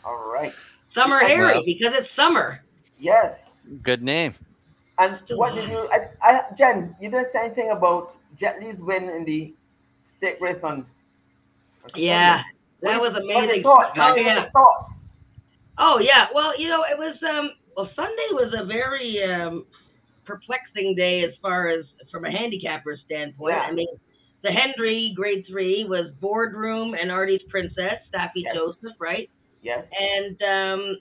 All 0.04 0.30
right. 0.32 0.54
Summer 0.94 1.18
Harry, 1.20 1.54
Well- 1.54 1.64
because 1.64 1.92
it's 1.98 2.10
summer. 2.16 2.62
Yes. 2.98 3.58
Good 3.82 4.02
name. 4.02 4.34
And 4.98 5.18
what 5.30 5.54
did 5.54 5.68
you, 5.68 5.88
I, 5.92 6.08
I, 6.22 6.44
Jen, 6.56 6.94
you 7.00 7.10
didn't 7.10 7.26
say 7.26 7.44
anything 7.46 7.70
about 7.70 8.16
Jet 8.38 8.60
Li's 8.62 8.78
win 8.78 9.08
in 9.10 9.24
the 9.24 9.52
stick 10.02 10.38
race 10.40 10.62
on. 10.64 10.86
On 11.84 11.90
Yeah, 12.00 12.42
that 12.82 13.00
was 13.00 13.10
are- 13.10 13.14
what 13.14 13.22
are 13.22 13.24
your 13.26 13.42
amazing. 13.44 13.62
Thoughts, 13.62 13.92
Oh, 13.96 13.98
man. 13.98 14.16
Give 14.16 14.26
us 14.26 14.32
yeah. 14.36 14.50
thoughts. 14.50 15.06
Oh 15.78 15.98
yeah, 15.98 16.26
well 16.34 16.58
you 16.60 16.68
know 16.68 16.84
it 16.84 16.96
was 16.98 17.16
um 17.22 17.50
well 17.76 17.90
Sunday 17.96 18.28
was 18.32 18.52
a 18.56 18.64
very 18.64 19.22
um 19.24 19.64
perplexing 20.24 20.94
day 20.94 21.24
as 21.24 21.32
far 21.42 21.68
as 21.68 21.84
from 22.10 22.24
a 22.24 22.30
handicapper 22.30 22.96
standpoint. 23.04 23.54
Yeah. 23.56 23.62
I 23.62 23.72
mean 23.72 23.88
the 24.42 24.50
Hendry 24.50 25.12
grade 25.16 25.44
three 25.48 25.84
was 25.84 26.10
boardroom 26.20 26.94
and 26.94 27.10
Artie's 27.10 27.42
princess 27.48 28.00
Saffie 28.14 28.30
Yes. 28.44 28.54
Joseph, 28.54 28.96
right? 29.00 29.28
Yes. 29.62 29.88
And 29.98 30.42
um 30.42 30.96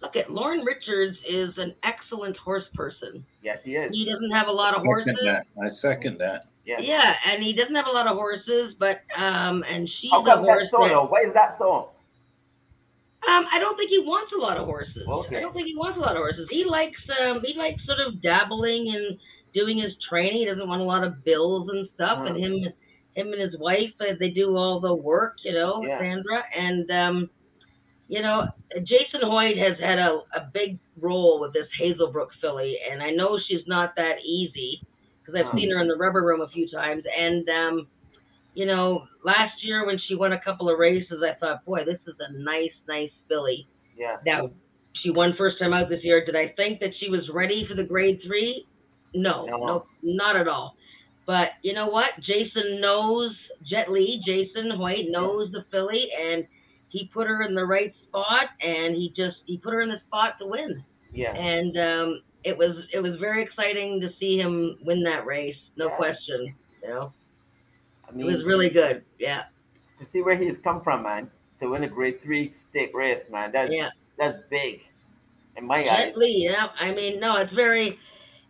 look 0.00 0.16
at 0.16 0.30
Lorne 0.30 0.60
Richards 0.64 1.16
is 1.28 1.50
an 1.58 1.74
excellent 1.82 2.36
horse 2.36 2.66
person. 2.74 3.24
Yes, 3.42 3.62
he 3.62 3.74
is. 3.76 3.92
He 3.92 4.04
doesn't 4.04 4.30
have 4.30 4.48
a 4.48 4.52
lot 4.52 4.74
of 4.74 4.80
Second 4.82 4.86
horses. 4.86 5.16
that. 5.24 5.46
I 5.62 5.68
second 5.70 6.18
that. 6.18 6.46
Yeah. 6.64 6.80
Yeah, 6.80 7.12
and 7.26 7.42
he 7.42 7.52
doesn't 7.52 7.74
have 7.74 7.86
a 7.86 7.90
lot 7.92 8.06
of 8.06 8.16
horses, 8.16 8.74
but 8.78 9.02
um 9.16 9.64
and 9.68 9.88
she's 10.00 10.10
How 10.10 10.24
a 10.24 10.36
horse 10.38 10.60
that's 10.62 10.70
so 10.70 10.78
that-? 10.88 11.10
Why 11.10 11.22
is 11.26 11.34
that 11.34 11.52
so? 11.52 11.90
Um, 13.26 13.46
I 13.50 13.58
don't 13.58 13.74
think 13.76 13.88
he 13.88 14.00
wants 14.00 14.32
a 14.36 14.40
lot 14.40 14.58
of 14.58 14.66
horses. 14.66 15.02
Okay. 15.08 15.38
I 15.38 15.40
don't 15.40 15.54
think 15.54 15.66
he 15.66 15.76
wants 15.76 15.96
a 15.96 16.00
lot 16.00 16.12
of 16.12 16.18
horses. 16.18 16.46
He 16.50 16.64
likes 16.64 17.00
um 17.20 17.40
he 17.44 17.54
likes 17.56 17.80
sort 17.86 18.00
of 18.00 18.20
dabbling 18.22 18.92
and 18.94 19.18
doing 19.54 19.78
his 19.78 19.92
training. 20.08 20.38
He 20.40 20.44
doesn't 20.46 20.68
want 20.68 20.82
a 20.82 20.84
lot 20.84 21.04
of 21.04 21.24
bills 21.24 21.68
and 21.70 21.88
stuff. 21.94 22.18
And 22.26 22.36
him 22.36 22.72
him 23.14 23.32
and 23.32 23.40
his 23.40 23.58
wife 23.60 23.92
uh, 24.00 24.14
they 24.18 24.30
do 24.30 24.56
all 24.56 24.80
the 24.80 24.94
work, 24.94 25.36
you 25.44 25.52
know, 25.52 25.82
Yeah. 25.84 25.98
Sandra. 25.98 26.42
And 26.56 26.90
um, 26.90 27.30
you 28.08 28.20
know, 28.20 28.46
Jason 28.80 29.22
Hoyte 29.24 29.56
has 29.56 29.78
had 29.80 29.98
a, 29.98 30.20
a 30.36 30.50
big 30.52 30.78
role 31.00 31.40
with 31.40 31.54
this 31.54 31.66
Hazelbrook 31.80 32.28
filly, 32.40 32.76
and 32.90 33.02
I 33.02 33.10
know 33.10 33.38
she's 33.48 33.66
not 33.66 33.94
that 33.96 34.16
easy 34.22 34.82
because 35.24 35.40
I've 35.40 35.52
seen 35.54 35.70
her 35.70 35.80
in 35.80 35.88
the 35.88 35.96
rubber 35.96 36.22
room 36.22 36.40
a 36.40 36.48
few 36.48 36.68
times. 36.68 37.02
And 37.18 37.48
um, 37.48 37.86
you 38.54 38.66
know, 38.66 39.04
last 39.24 39.54
year 39.62 39.86
when 39.86 39.98
she 40.06 40.14
won 40.14 40.32
a 40.32 40.40
couple 40.40 40.68
of 40.70 40.78
races, 40.78 41.22
I 41.22 41.34
thought, 41.38 41.64
boy, 41.64 41.84
this 41.84 41.98
is 42.06 42.14
a 42.20 42.32
nice, 42.32 42.70
nice 42.88 43.10
filly. 43.28 43.66
Yeah. 43.96 44.16
Now, 44.24 44.50
she 45.02 45.10
won 45.10 45.34
first 45.36 45.58
time 45.58 45.72
out 45.72 45.88
this 45.88 46.00
year. 46.02 46.24
Did 46.24 46.36
I 46.36 46.48
think 46.56 46.80
that 46.80 46.90
she 47.00 47.10
was 47.10 47.28
ready 47.32 47.66
for 47.68 47.74
the 47.74 47.82
grade 47.82 48.20
three? 48.26 48.66
No, 49.14 49.44
No. 49.46 49.56
no, 49.58 49.86
not 50.02 50.36
at 50.36 50.48
all. 50.48 50.76
But 51.26 51.48
you 51.62 51.72
know 51.72 51.86
what? 51.88 52.10
Jason 52.20 52.80
knows 52.80 53.30
Jet 53.68 53.90
Lee, 53.90 54.20
Jason 54.26 54.70
Hoyte 54.76 55.10
knows 55.10 55.50
the 55.52 55.64
filly, 55.70 56.08
and 56.20 56.46
he 56.90 57.10
put 57.14 57.26
her 57.26 57.42
in 57.42 57.54
the 57.54 57.64
right 57.64 57.92
spot, 58.06 58.50
and 58.60 58.94
he 58.94 59.12
just 59.16 59.36
he 59.46 59.56
put 59.58 59.72
her 59.72 59.80
in 59.80 59.88
the 59.88 60.00
spot 60.06 60.34
to 60.40 60.46
win. 60.46 60.84
Yeah. 61.12 61.32
And 61.34 61.76
um, 61.78 62.22
it 62.44 62.56
was 62.56 62.76
it 62.92 63.00
was 63.00 63.16
very 63.18 63.42
exciting 63.42 64.00
to 64.00 64.10
see 64.20 64.38
him 64.38 64.78
win 64.82 65.02
that 65.04 65.26
race. 65.26 65.56
No 65.76 65.88
Yeah. 65.88 65.96
question. 65.96 66.46
You 66.82 66.88
know, 66.88 67.12
I 68.08 68.12
it 68.18 68.24
was 68.24 68.44
really 68.44 68.70
good. 68.70 69.04
Yeah. 69.18 69.44
to 69.98 70.04
see 70.04 70.20
where 70.22 70.36
he's 70.36 70.58
come 70.58 70.80
from, 70.82 71.02
man, 71.04 71.30
to 71.60 71.68
win 71.70 71.84
a 71.84 71.88
grade 71.88 72.20
three 72.20 72.50
stick 72.50 72.90
race, 72.94 73.24
man. 73.30 73.52
That's 73.52 73.72
Yeah. 73.72 73.90
that's 74.18 74.42
big 74.50 74.82
in 75.56 75.66
my 75.66 75.78
eyes. 75.88 76.08
Gently, 76.08 76.34
yeah. 76.38 76.68
I 76.78 76.92
mean, 76.92 77.20
no, 77.20 77.36
it's 77.36 77.52
very, 77.52 77.98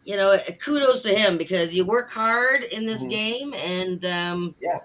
you 0.05 0.17
know, 0.17 0.37
kudos 0.65 1.03
to 1.03 1.15
him 1.15 1.39
because 1.39 1.71
you 1.73 1.85
work 1.85 2.11
hard 2.11 2.63
in 2.65 2.87
this 2.87 3.01
Mhm. 3.01 3.11
game 3.11 3.55
and 3.55 4.05
um, 4.05 4.55
Yeah. 4.61 4.81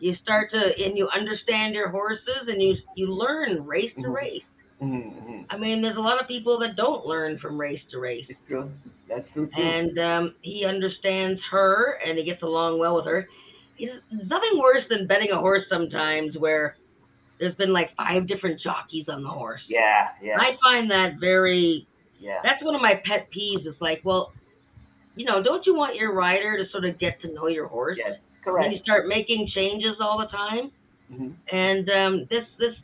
you 0.00 0.14
start 0.16 0.50
to 0.50 0.76
and 0.84 0.98
you 0.98 1.08
understand 1.08 1.74
your 1.74 1.88
horses 1.88 2.48
and 2.48 2.60
you 2.60 2.76
you 2.96 3.06
learn 3.06 3.64
race 3.66 3.94
to 3.96 4.02
Mhm. 4.08 4.14
race. 4.14 4.42
Mm-hmm. 4.82 5.42
I 5.50 5.56
mean, 5.58 5.82
there's 5.82 5.96
a 5.96 6.00
lot 6.00 6.20
of 6.20 6.26
people 6.28 6.58
that 6.60 6.76
don't 6.76 7.04
learn 7.06 7.38
from 7.38 7.60
race 7.60 7.80
to 7.90 7.98
race. 7.98 8.24
It's 8.28 8.40
true. 8.46 8.70
That's 9.08 9.28
true 9.28 9.46
too. 9.46 9.60
and 9.60 9.98
um, 9.98 10.34
he 10.42 10.64
understands 10.64 11.40
her 11.50 11.98
and 12.06 12.16
he 12.18 12.24
gets 12.24 12.42
along 12.42 12.78
well 12.78 12.96
with 12.96 13.06
her. 13.06 13.28
It's 13.78 13.92
nothing 14.12 14.58
worse 14.58 14.84
than 14.88 15.06
betting 15.06 15.30
a 15.32 15.38
horse 15.38 15.64
sometimes 15.70 16.36
where 16.38 16.76
there's 17.38 17.54
been 17.56 17.72
like 17.72 17.94
five 17.96 18.28
different 18.28 18.60
jockeys 18.60 19.06
on 19.08 19.22
the 19.22 19.28
horse. 19.30 19.62
yeah, 19.68 20.08
yeah, 20.22 20.36
I 20.38 20.56
find 20.62 20.90
that 20.90 21.14
very 21.18 21.86
yeah. 22.20 22.38
that's 22.44 22.62
one 22.62 22.74
of 22.74 22.82
my 22.82 23.00
pet 23.06 23.28
peeves. 23.34 23.64
It's 23.66 23.80
like, 23.80 24.02
well, 24.04 24.32
you 25.16 25.24
know, 25.24 25.42
don't 25.42 25.64
you 25.66 25.74
want 25.74 25.96
your 25.96 26.12
rider 26.14 26.62
to 26.62 26.70
sort 26.70 26.84
of 26.84 26.98
get 26.98 27.20
to 27.22 27.32
know 27.32 27.46
your 27.48 27.66
horse? 27.66 27.96
Yes, 27.98 28.36
correct. 28.44 28.72
you 28.72 28.78
start 28.80 29.08
making 29.08 29.48
changes 29.54 29.96
all 30.00 30.18
the 30.18 30.26
time, 30.26 30.70
Mhm. 31.12 31.32
and 31.50 31.88
um, 31.90 32.26
this 32.30 32.44
this 32.58 32.74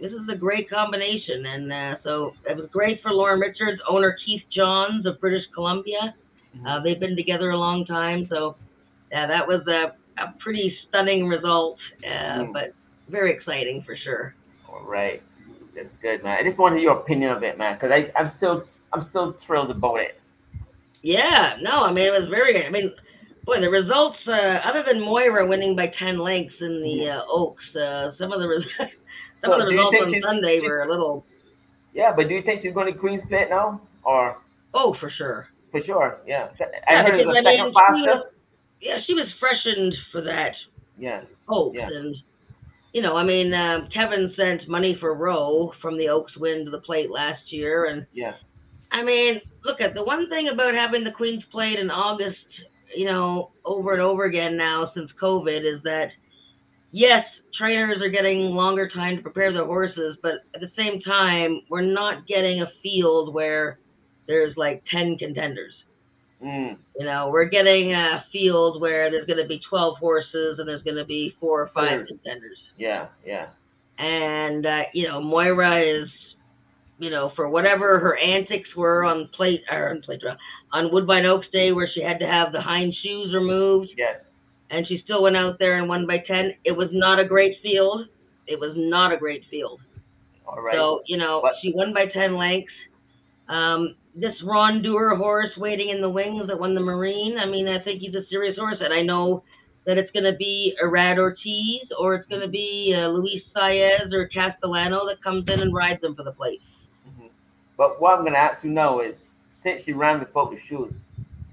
this 0.00 0.12
is 0.12 0.28
a 0.30 0.36
great 0.36 0.68
combination, 0.70 1.46
and 1.46 1.72
uh, 1.72 1.94
so 2.04 2.32
it 2.48 2.56
was 2.56 2.66
great 2.72 3.02
for 3.02 3.12
Lorne 3.12 3.40
Richards, 3.40 3.80
owner 3.88 4.16
Keith 4.24 4.42
Johns 4.54 5.06
of 5.06 5.20
British 5.20 5.44
Columbia. 5.54 6.14
Mm-hmm. 6.56 6.66
Uh, 6.66 6.80
they've 6.82 7.00
been 7.00 7.16
together 7.16 7.50
a 7.50 7.56
long 7.56 7.84
time, 7.84 8.26
so 8.28 8.56
yeah, 9.10 9.26
that 9.26 9.46
was 9.46 9.66
a, 9.66 9.94
a 10.22 10.32
pretty 10.38 10.76
stunning 10.88 11.26
result, 11.26 11.78
uh, 12.04 12.08
Mm. 12.42 12.52
but 12.52 12.72
very 13.08 13.32
exciting 13.32 13.82
for 13.82 13.96
sure. 13.96 14.34
All 14.68 14.84
right, 14.84 15.22
that's 15.74 15.94
good, 16.02 16.22
man. 16.22 16.38
I 16.38 16.42
just 16.42 16.58
wanted 16.58 16.80
your 16.82 16.98
opinion 16.98 17.30
of 17.32 17.42
it, 17.42 17.56
man, 17.58 17.74
because 17.74 17.90
I 17.90 18.10
I'm 18.18 18.28
still 18.28 18.64
I'm 18.92 19.00
still 19.02 19.32
thrilled 19.32 19.70
about 19.70 19.96
it. 20.00 20.20
Yeah, 21.02 21.56
no, 21.60 21.82
I 21.84 21.92
mean 21.92 22.06
it 22.06 22.10
was 22.20 22.28
very. 22.28 22.64
I 22.66 22.70
mean, 22.70 22.92
boy, 23.44 23.60
the 23.60 23.68
results 23.70 24.18
uh, 24.26 24.60
other 24.68 24.84
than 24.86 25.00
Moira 25.00 25.46
winning 25.46 25.74
by 25.76 25.92
ten 25.98 26.18
lengths 26.18 26.54
in 26.60 26.82
the 26.82 27.10
uh, 27.10 27.22
Oaks, 27.30 27.62
uh, 27.76 28.12
some 28.18 28.32
of 28.32 28.40
the 28.40 28.46
res- 28.48 28.64
some 29.42 29.52
So 29.52 29.52
of 29.52 29.58
the 29.60 29.64
do 29.66 29.72
you 29.72 29.78
results 29.88 30.12
think 30.12 30.24
on 30.26 30.30
Sunday 30.34 30.58
she- 30.60 30.66
were 30.68 30.82
a 30.82 30.88
little 30.90 31.24
Yeah, 31.94 32.12
but 32.12 32.28
do 32.28 32.34
you 32.34 32.42
think 32.42 32.62
she's 32.62 32.72
going 32.74 32.92
to 32.92 32.98
Queen's 32.98 33.24
Plate 33.26 33.48
now, 33.50 33.80
or 34.04 34.38
oh 34.74 34.94
for 34.94 35.10
sure. 35.10 35.48
for 35.72 35.80
sure? 35.82 36.20
Yeah, 36.26 36.48
I 36.88 36.92
Yeah, 36.92 37.02
heard 37.02 37.14
it's 37.20 37.28
because, 37.28 37.36
a 37.36 37.38
I 37.38 37.42
second 37.42 37.64
mean, 37.64 37.74
she 37.74 38.10
was- 38.10 38.26
yeah, 38.80 39.00
she 39.06 39.14
was 39.14 39.26
freshened 39.40 39.94
for 40.12 40.20
that 40.22 40.54
Yeah, 40.98 41.22
Oaks, 41.48 41.76
Yeah. 41.76 41.88
and 41.88 42.16
you 42.92 43.02
know, 43.02 43.16
I 43.16 43.22
mean, 43.22 43.52
um, 43.54 43.88
Kevin 43.88 44.32
sent 44.34 44.66
money 44.66 44.96
for 44.98 45.14
Rowe 45.14 45.72
from 45.80 45.96
the 45.98 46.08
Oaks 46.08 46.36
win 46.36 46.64
to 46.64 46.70
the 46.70 46.80
plate 46.80 47.10
last 47.10 47.52
year, 47.52 47.84
and 47.86 48.06
yeah, 48.12 48.34
I 48.90 49.02
mean, 49.02 49.38
look 49.64 49.80
at 49.80 49.94
the 49.94 50.02
one 50.02 50.28
thing 50.30 50.48
about 50.48 50.74
having 50.74 51.04
the 51.04 51.10
Queen's 51.12 51.44
Plate 51.52 51.78
in 51.78 51.90
August, 51.90 52.38
you 52.96 53.04
know, 53.04 53.50
over 53.64 53.92
and 53.92 54.00
over 54.02 54.24
again 54.24 54.56
now 54.56 54.90
since 54.94 55.10
COVID 55.20 55.64
is 55.64 55.82
that 55.82 56.10
yes, 56.92 57.24
trainers 57.58 58.00
are 58.00 58.08
getting 58.08 58.38
longer 58.40 58.88
time 58.88 59.16
to 59.16 59.22
prepare 59.22 59.52
their 59.52 59.64
horses, 59.66 60.16
but 60.22 60.44
at 60.54 60.60
the 60.60 60.70
same 60.76 61.00
time, 61.00 61.60
we're 61.68 61.82
not 61.82 62.26
getting 62.26 62.62
a 62.62 62.70
field 62.82 63.34
where 63.34 63.78
there's 64.26 64.56
like 64.56 64.82
10 64.90 65.18
contenders. 65.18 65.72
mm, 66.42 66.76
You 66.98 67.04
know, 67.04 67.28
we're 67.30 67.46
getting 67.46 67.92
a 67.94 68.24
field 68.32 68.80
where 68.80 69.10
there's 69.10 69.26
going 69.26 69.42
to 69.42 69.48
be 69.48 69.60
12 69.68 69.96
horses 69.98 70.58
and 70.58 70.68
there's 70.68 70.82
going 70.82 70.96
to 70.96 71.04
be 71.04 71.34
four 71.40 71.62
or 71.62 71.68
five 71.68 72.06
contenders. 72.06 72.58
Yeah, 72.78 73.08
yeah, 73.26 73.48
and 73.98 74.64
uh, 74.64 74.82
you 74.92 75.08
know 75.08 75.20
Moira 75.20 75.80
is, 76.02 76.08
you 76.98 77.10
know, 77.10 77.32
for 77.34 77.48
whatever 77.48 77.98
her 77.98 78.16
antics 78.16 78.68
were 78.76 79.04
on 79.04 79.28
plate 79.34 79.62
or 79.70 79.90
on 79.90 80.02
plate 80.02 80.20
draw 80.20 80.36
on 80.72 80.92
Woodbine 80.92 81.24
Oaks 81.26 81.46
Day, 81.52 81.72
where 81.72 81.88
she 81.92 82.02
had 82.02 82.18
to 82.20 82.26
have 82.26 82.52
the 82.52 82.60
hind 82.60 82.94
shoes 83.02 83.34
removed, 83.34 83.90
yes, 83.96 84.27
and 84.70 84.86
she 84.86 85.00
still 85.04 85.22
went 85.22 85.36
out 85.36 85.58
there 85.58 85.78
and 85.78 85.88
won 85.88 86.06
by 86.06 86.18
ten. 86.18 86.54
It 86.64 86.72
was 86.72 86.88
not 86.92 87.18
a 87.18 87.24
great 87.24 87.56
field. 87.62 88.06
It 88.46 88.58
was 88.58 88.72
not 88.76 89.12
a 89.12 89.16
great 89.16 89.44
field. 89.50 89.80
all 90.46 90.60
right. 90.62 90.74
So 90.74 91.02
you 91.06 91.16
know 91.16 91.40
But- 91.42 91.54
she 91.62 91.72
won 91.72 91.92
by 91.92 92.06
ten 92.06 92.36
lengths. 92.36 92.72
Um, 93.48 93.94
this 94.14 94.34
Rondure 94.42 95.16
horse 95.16 95.56
waiting 95.56 95.88
in 95.90 96.00
the 96.02 96.08
wings 96.10 96.48
that 96.48 96.58
won 96.58 96.74
the 96.74 96.80
Marine. 96.80 97.38
I 97.38 97.46
mean, 97.46 97.68
I 97.68 97.78
think 97.78 98.00
he's 98.00 98.14
a 98.14 98.26
serious 98.26 98.58
horse, 98.58 98.78
and 98.80 98.92
I 98.92 99.00
know 99.02 99.42
that 99.86 99.96
it's 99.96 100.10
going 100.12 100.24
to 100.24 100.36
be 100.36 100.74
Irad 100.84 101.16
Ortiz 101.18 101.88
or 101.98 102.14
it's 102.14 102.28
going 102.28 102.42
to 102.42 102.48
be 102.48 102.94
uh, 102.94 103.08
Luis 103.08 103.42
Saez 103.56 104.12
or 104.12 104.26
Castellano 104.28 105.06
that 105.06 105.22
comes 105.22 105.48
in 105.50 105.60
and 105.62 105.72
rides 105.72 106.02
him 106.04 106.14
for 106.14 106.24
the 106.24 106.32
place. 106.32 106.60
Mhm. 107.08 107.30
But 107.78 107.98
what 108.00 108.18
I'm 108.18 108.24
gonna 108.24 108.36
ask 108.36 108.64
you 108.64 108.70
now 108.70 109.00
is, 109.00 109.44
since 109.54 109.84
she 109.84 109.92
ran 109.94 110.18
with 110.20 110.28
focus 110.30 110.60
shoes, 110.60 110.92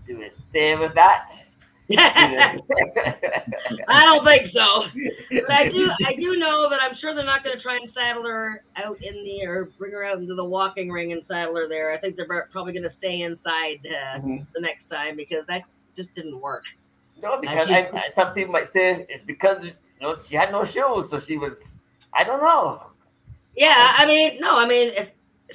do 0.05 0.17
we 0.17 0.29
stay 0.29 0.75
with 0.75 0.93
that? 0.95 1.31
I 1.97 2.59
don't 3.87 4.25
think 4.25 4.51
so. 4.53 4.85
But 5.29 5.51
I 5.51 5.67
do, 5.69 5.89
I 6.05 6.15
do 6.15 6.35
know 6.37 6.67
that 6.69 6.79
I'm 6.81 6.95
sure 6.99 7.13
they're 7.13 7.23
not 7.23 7.43
going 7.43 7.55
to 7.55 7.61
try 7.61 7.75
and 7.75 7.91
saddle 7.93 8.23
her 8.23 8.63
out 8.75 8.97
in 9.03 9.23
the 9.23 9.45
or 9.45 9.65
bring 9.77 9.91
her 9.91 10.03
out 10.03 10.17
into 10.17 10.33
the 10.33 10.43
walking 10.43 10.89
ring 10.91 11.11
and 11.11 11.21
saddle 11.27 11.55
her 11.55 11.67
there. 11.69 11.91
I 11.91 11.97
think 11.99 12.15
they're 12.15 12.47
probably 12.51 12.73
going 12.73 12.83
to 12.83 12.93
stay 12.97 13.21
inside 13.21 13.85
uh, 13.85 14.19
Mhm. 14.19 14.47
the 14.55 14.61
next 14.61 14.89
time 14.89 15.15
because 15.15 15.45
that 15.47 15.61
just 15.95 16.13
didn't 16.15 16.39
work. 16.39 16.63
No, 17.21 17.39
because 17.39 17.69
I, 17.69 17.89
I, 17.93 18.09
some 18.09 18.33
people 18.33 18.51
might 18.51 18.67
say 18.67 19.05
it's 19.07 19.23
because 19.23 19.63
you 19.63 19.73
know 20.01 20.15
she 20.27 20.35
had 20.35 20.51
no 20.51 20.65
shoes, 20.65 21.09
so 21.09 21.19
she 21.19 21.37
was. 21.37 21.77
I 22.13 22.23
don't 22.23 22.41
know. 22.41 22.81
Yeah, 23.55 23.93
I 23.97 24.05
mean, 24.05 24.39
no, 24.41 24.57
I 24.57 24.67
mean, 24.67 24.91
if, 24.95 25.09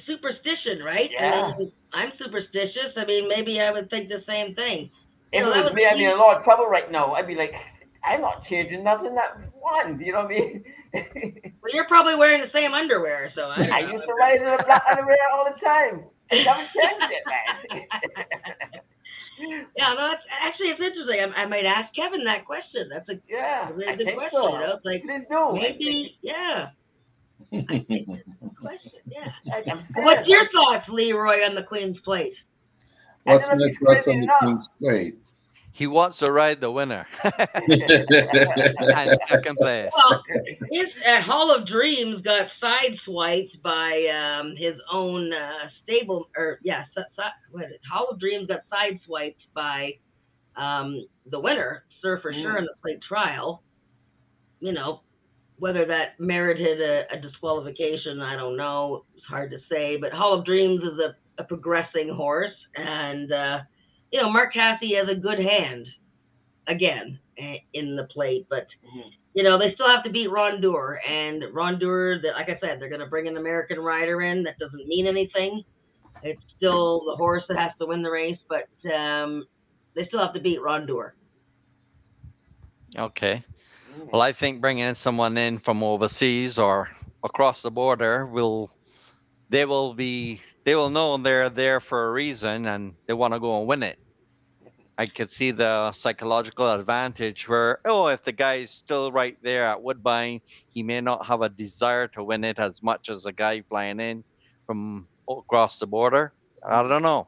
superstition, 0.05 0.83
right? 0.83 1.11
Yeah. 1.11 1.51
I 1.53 1.57
mean, 1.57 1.71
I'm 1.93 2.11
superstitious. 2.17 2.93
I 2.97 3.05
mean, 3.05 3.27
maybe 3.27 3.59
I 3.59 3.71
would 3.71 3.89
think 3.89 4.09
the 4.09 4.23
same 4.25 4.55
thing. 4.55 4.89
If 5.31 5.43
it 5.43 5.45
was 5.45 5.73
me, 5.73 5.85
I'd 5.85 5.97
be 5.97 6.05
in 6.05 6.11
a 6.11 6.15
lot 6.15 6.37
of 6.37 6.43
trouble 6.43 6.67
right 6.67 6.91
now. 6.91 7.13
I'd 7.13 7.27
be 7.27 7.35
like, 7.35 7.55
I'm 8.03 8.21
not 8.21 8.43
changing 8.43 8.83
nothing. 8.83 9.15
That 9.15 9.37
one, 9.53 9.99
you 9.99 10.11
know 10.11 10.23
what 10.23 10.31
I 10.31 10.39
mean? 10.39 10.63
Well, 10.93 11.73
you're 11.73 11.87
probably 11.87 12.15
wearing 12.15 12.41
the 12.41 12.51
same 12.51 12.73
underwear, 12.73 13.31
so 13.35 13.43
I, 13.43 13.57
I 13.71 13.79
used 13.91 14.03
to 14.03 14.13
ride 14.13 14.39
in 14.41 14.47
the 14.47 14.63
black 14.65 14.83
underwear 14.89 15.17
all 15.33 15.45
the 15.45 15.59
time. 15.59 16.05
I 16.31 16.43
never 16.43 16.61
changed 16.61 17.13
it, 17.13 17.23
man. 17.27 17.85
Yeah, 19.39 19.93
no, 19.93 20.09
that's 20.09 20.23
actually 20.43 20.67
it's 20.67 20.81
interesting. 20.81 21.19
I, 21.19 21.41
I 21.41 21.45
might 21.45 21.65
ask 21.65 21.93
Kevin 21.95 22.23
that 22.25 22.45
question. 22.45 22.89
That's 22.89 23.09
a 23.09 23.19
yeah, 23.27 23.69
a 23.69 23.73
really 23.73 23.95
good 23.95 24.05
think 24.05 24.17
question. 24.17 24.39
so. 24.39 24.53
You 24.53 24.59
know, 24.59 24.79
like 24.83 25.03
Please 25.03 25.25
do. 25.29 25.53
maybe, 25.53 26.17
yeah. 26.21 26.69
question, 28.59 28.91
yeah. 29.07 29.31
I, 29.51 29.57
I'm 29.71 29.79
serious. 29.79 29.91
What's 29.97 30.27
your 30.27 30.49
thoughts, 30.51 30.87
Leroy, 30.89 31.43
on 31.43 31.55
the 31.55 31.63
Queen's 31.63 31.99
plate? 31.99 32.33
What's 33.23 33.47
I 33.47 33.51
don't 33.51 33.59
next? 33.61 33.77
What's 33.81 34.07
on 34.07 34.17
the 34.17 34.23
enough. 34.23 34.39
Queen's 34.39 34.69
plate? 34.79 35.17
He 35.73 35.87
wants 35.87 36.17
to 36.19 36.31
ride 36.31 36.59
the 36.59 36.69
winner 36.69 37.07
and 37.23 39.19
second 39.21 39.57
place. 39.57 39.91
Well, 40.09 40.23
his 40.69 40.87
uh, 41.07 41.21
Hall 41.21 41.55
of 41.55 41.65
Dreams 41.67 42.21
got 42.23 42.47
sideswiped 42.61 43.61
by 43.63 44.05
um, 44.07 44.53
his 44.57 44.75
own 44.91 45.31
uh, 45.33 45.69
stable, 45.83 46.29
or 46.37 46.59
yeah, 46.63 46.83
si- 46.95 47.01
si- 47.15 47.23
what 47.51 47.65
is 47.65 47.71
it? 47.71 47.81
Hall 47.89 48.09
of 48.11 48.19
Dreams 48.19 48.47
got 48.47 48.61
sideswiped 48.71 49.35
by 49.53 49.93
um, 50.57 51.05
the 51.29 51.39
winner, 51.39 51.85
Sir 52.01 52.19
for 52.21 52.33
sure, 52.33 52.57
in 52.57 52.65
the 52.65 52.73
plate 52.81 52.99
trial. 53.07 53.63
You 54.59 54.73
know, 54.73 55.01
whether 55.57 55.85
that 55.85 56.19
merited 56.19 56.81
a, 56.81 57.15
a 57.15 57.19
disqualification, 57.19 58.19
I 58.21 58.35
don't 58.35 58.57
know. 58.57 59.05
It's 59.15 59.25
hard 59.25 59.51
to 59.51 59.57
say. 59.71 59.97
But 59.97 60.11
Hall 60.11 60.37
of 60.37 60.45
Dreams 60.45 60.81
is 60.81 60.99
a, 60.99 61.15
a 61.41 61.43
progressing 61.43 62.09
horse, 62.09 62.55
and 62.75 63.31
uh, 63.31 63.59
you 64.11 64.21
know, 64.21 64.29
Mark 64.29 64.53
Casse 64.53 64.95
has 64.95 65.09
a 65.09 65.15
good 65.15 65.39
hand 65.39 65.87
again 66.67 67.19
in 67.73 67.95
the 67.95 68.03
plate, 68.05 68.45
but 68.49 68.67
you 69.33 69.43
know, 69.43 69.57
they 69.57 69.73
still 69.73 69.87
have 69.87 70.03
to 70.03 70.09
beat 70.09 70.29
Rondure. 70.29 70.97
And 71.07 71.43
Rondure, 71.53 72.21
that 72.21 72.33
like 72.33 72.49
I 72.49 72.59
said, 72.59 72.79
they're 72.79 72.89
going 72.89 73.01
to 73.01 73.07
bring 73.07 73.27
an 73.27 73.37
American 73.37 73.79
rider 73.79 74.21
in. 74.21 74.43
That 74.43 74.59
doesn't 74.59 74.87
mean 74.87 75.07
anything. 75.07 75.63
It's 76.23 76.41
still 76.57 77.03
the 77.05 77.15
horse 77.15 77.43
that 77.47 77.57
has 77.57 77.71
to 77.79 77.85
win 77.87 78.03
the 78.03 78.11
race, 78.11 78.37
but 78.47 78.67
um, 78.93 79.47
they 79.95 80.05
still 80.07 80.19
have 80.19 80.33
to 80.33 80.39
beat 80.39 80.59
Rondure. 80.59 81.11
Okay. 82.97 83.43
Well, 84.11 84.21
I 84.21 84.33
think 84.33 84.61
bringing 84.61 84.93
someone 84.95 85.37
in 85.37 85.57
from 85.59 85.83
overseas 85.83 86.59
or 86.59 86.89
across 87.23 87.61
the 87.61 87.71
border 87.71 88.25
will, 88.25 88.69
they 89.49 89.65
will 89.65 89.93
be, 89.93 90.41
they 90.63 90.75
will 90.75 90.89
know 90.89 91.17
they're 91.17 91.49
there 91.49 91.79
for 91.79 92.07
a 92.07 92.11
reason 92.11 92.65
and 92.65 92.93
they 93.07 93.13
want 93.13 93.33
to 93.33 93.39
go 93.39 93.59
and 93.59 93.67
win 93.67 93.83
it. 93.83 93.97
I 94.97 95.07
could 95.07 95.31
see 95.31 95.51
the 95.51 95.91
psychological 95.93 96.71
advantage 96.71 97.47
where, 97.49 97.79
oh, 97.85 98.07
if 98.07 98.23
the 98.23 98.31
guy 98.31 98.55
is 98.55 98.71
still 98.71 99.11
right 99.11 99.35
there 99.41 99.65
at 99.65 99.81
Woodbine, 99.81 100.41
he 100.69 100.83
may 100.83 101.01
not 101.01 101.25
have 101.25 101.41
a 101.41 101.49
desire 101.49 102.07
to 102.09 102.23
win 102.23 102.43
it 102.43 102.59
as 102.59 102.83
much 102.83 103.09
as 103.09 103.25
a 103.25 103.31
guy 103.31 103.63
flying 103.67 103.99
in 103.99 104.23
from 104.67 105.07
across 105.27 105.79
the 105.79 105.87
border. 105.87 106.33
I 106.63 106.87
don't 106.87 107.01
know. 107.01 107.27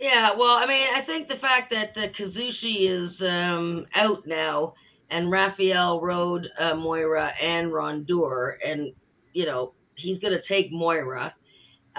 Yeah, 0.00 0.34
well, 0.36 0.52
I 0.52 0.66
mean, 0.66 0.86
I 0.96 1.04
think 1.04 1.28
the 1.28 1.36
fact 1.40 1.72
that 1.72 1.90
uh, 2.00 2.06
Kazushi 2.18 2.88
is 2.88 3.20
um, 3.20 3.84
out 3.94 4.26
now 4.26 4.74
and 5.10 5.30
Rafael 5.30 6.00
rode 6.00 6.46
uh, 6.58 6.74
Moira 6.74 7.32
and 7.42 7.72
Rondure, 7.72 8.56
and, 8.64 8.92
you 9.32 9.44
know, 9.44 9.72
he's 9.96 10.18
going 10.20 10.32
to 10.32 10.42
take 10.48 10.72
Moira. 10.72 11.34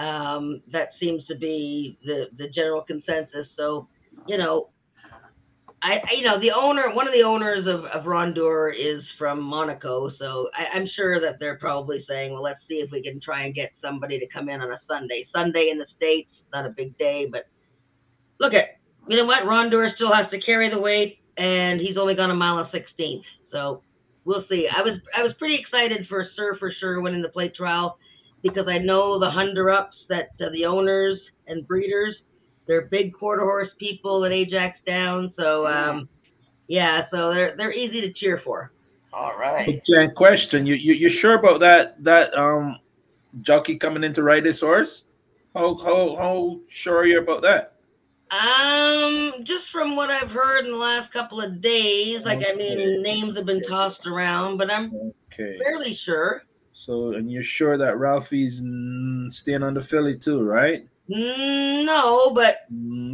Um, 0.00 0.62
that 0.72 0.88
seems 0.98 1.24
to 1.26 1.36
be 1.36 1.98
the, 2.04 2.24
the 2.38 2.48
general 2.48 2.80
consensus. 2.82 3.46
So, 3.56 3.86
you 4.26 4.38
know, 4.38 4.70
I, 5.82 5.94
I 5.94 6.14
you 6.16 6.24
know 6.24 6.40
the 6.40 6.50
owner 6.52 6.94
one 6.94 7.06
of 7.06 7.12
the 7.12 7.22
owners 7.22 7.66
of, 7.66 7.84
of 7.86 8.06
Rondure 8.06 8.72
is 8.72 9.02
from 9.18 9.40
Monaco, 9.40 10.10
so 10.18 10.48
I, 10.54 10.76
I'm 10.76 10.88
sure 10.96 11.20
that 11.20 11.38
they're 11.38 11.58
probably 11.58 12.04
saying, 12.08 12.32
well, 12.32 12.42
let's 12.42 12.60
see 12.68 12.76
if 12.76 12.90
we 12.90 13.02
can 13.02 13.20
try 13.20 13.44
and 13.44 13.54
get 13.54 13.72
somebody 13.82 14.18
to 14.18 14.26
come 14.26 14.48
in 14.48 14.60
on 14.60 14.72
a 14.72 14.80
Sunday. 14.88 15.26
Sunday 15.34 15.68
in 15.70 15.78
the 15.78 15.86
States, 15.96 16.30
not 16.52 16.66
a 16.66 16.70
big 16.70 16.96
day, 16.98 17.26
but 17.30 17.46
look 18.38 18.54
at 18.54 18.78
you 19.08 19.16
know 19.16 19.24
what? 19.24 19.44
Rondure 19.44 19.94
still 19.94 20.12
has 20.12 20.30
to 20.30 20.40
carry 20.40 20.70
the 20.70 20.78
weight 20.78 21.18
and 21.38 21.80
he's 21.80 21.96
only 21.96 22.14
gone 22.14 22.30
a 22.30 22.34
mile 22.34 22.58
and 22.58 22.68
sixteenth. 22.72 23.24
So 23.52 23.82
we'll 24.24 24.44
see. 24.48 24.66
I 24.66 24.82
was 24.82 24.98
I 25.16 25.22
was 25.22 25.32
pretty 25.38 25.58
excited 25.58 26.06
for 26.08 26.26
Sir 26.36 26.56
for 26.58 26.72
sure 26.80 27.00
winning 27.00 27.22
the 27.22 27.28
plate 27.30 27.54
trial 27.54 27.98
because 28.42 28.68
I 28.68 28.78
know 28.78 29.18
the 29.18 29.30
Hunter 29.30 29.70
ups 29.70 29.96
that 30.08 30.30
uh, 30.40 30.50
the 30.52 30.64
owners 30.64 31.18
and 31.46 31.66
breeders 31.66 32.16
they're 32.66 32.82
big 32.82 33.12
quarter 33.12 33.42
horse 33.42 33.70
people 33.80 34.24
at 34.24 34.30
Ajax 34.30 34.78
Down. 34.86 35.32
So 35.36 35.66
um, 35.66 36.08
yeah, 36.68 37.02
so 37.10 37.34
they're 37.34 37.56
they're 37.56 37.72
easy 37.72 38.00
to 38.00 38.12
cheer 38.12 38.40
for. 38.44 38.72
All 39.12 39.36
right. 39.36 39.82
Okay, 39.88 40.08
question: 40.14 40.66
You 40.66 40.76
you 40.76 40.94
you 40.94 41.08
sure 41.08 41.34
about 41.34 41.58
that 41.60 42.02
that 42.04 42.32
um 42.36 42.78
jockey 43.40 43.76
coming 43.76 44.04
in 44.04 44.12
to 44.14 44.22
ride 44.22 44.44
this 44.44 44.60
horse? 44.60 45.04
How 45.52 45.74
how 45.76 46.14
how 46.14 46.60
sure 46.68 46.98
are 46.98 47.06
you 47.06 47.18
about 47.18 47.42
that? 47.42 47.74
Um, 48.30 49.32
just 49.40 49.64
from 49.72 49.96
what 49.96 50.10
I've 50.10 50.30
heard 50.30 50.64
in 50.64 50.70
the 50.70 50.76
last 50.76 51.12
couple 51.12 51.40
of 51.40 51.60
days, 51.60 52.20
like 52.24 52.38
I 52.38 52.54
mean, 52.54 53.02
names 53.02 53.36
have 53.36 53.46
been 53.46 53.62
tossed 53.68 54.06
around, 54.06 54.58
but 54.58 54.70
I'm 54.70 55.12
Okay. 55.32 55.58
fairly 55.58 55.98
sure. 56.04 56.44
So 56.72 57.12
and 57.12 57.30
you're 57.30 57.42
sure 57.42 57.76
that 57.76 57.98
Ralphie's 57.98 58.62
mm, 58.62 59.30
staying 59.32 59.62
on 59.62 59.74
the 59.74 59.82
Philly 59.82 60.16
too, 60.16 60.42
right? 60.42 60.86
Mm, 61.10 61.84
no, 61.86 62.30
but 62.30 62.58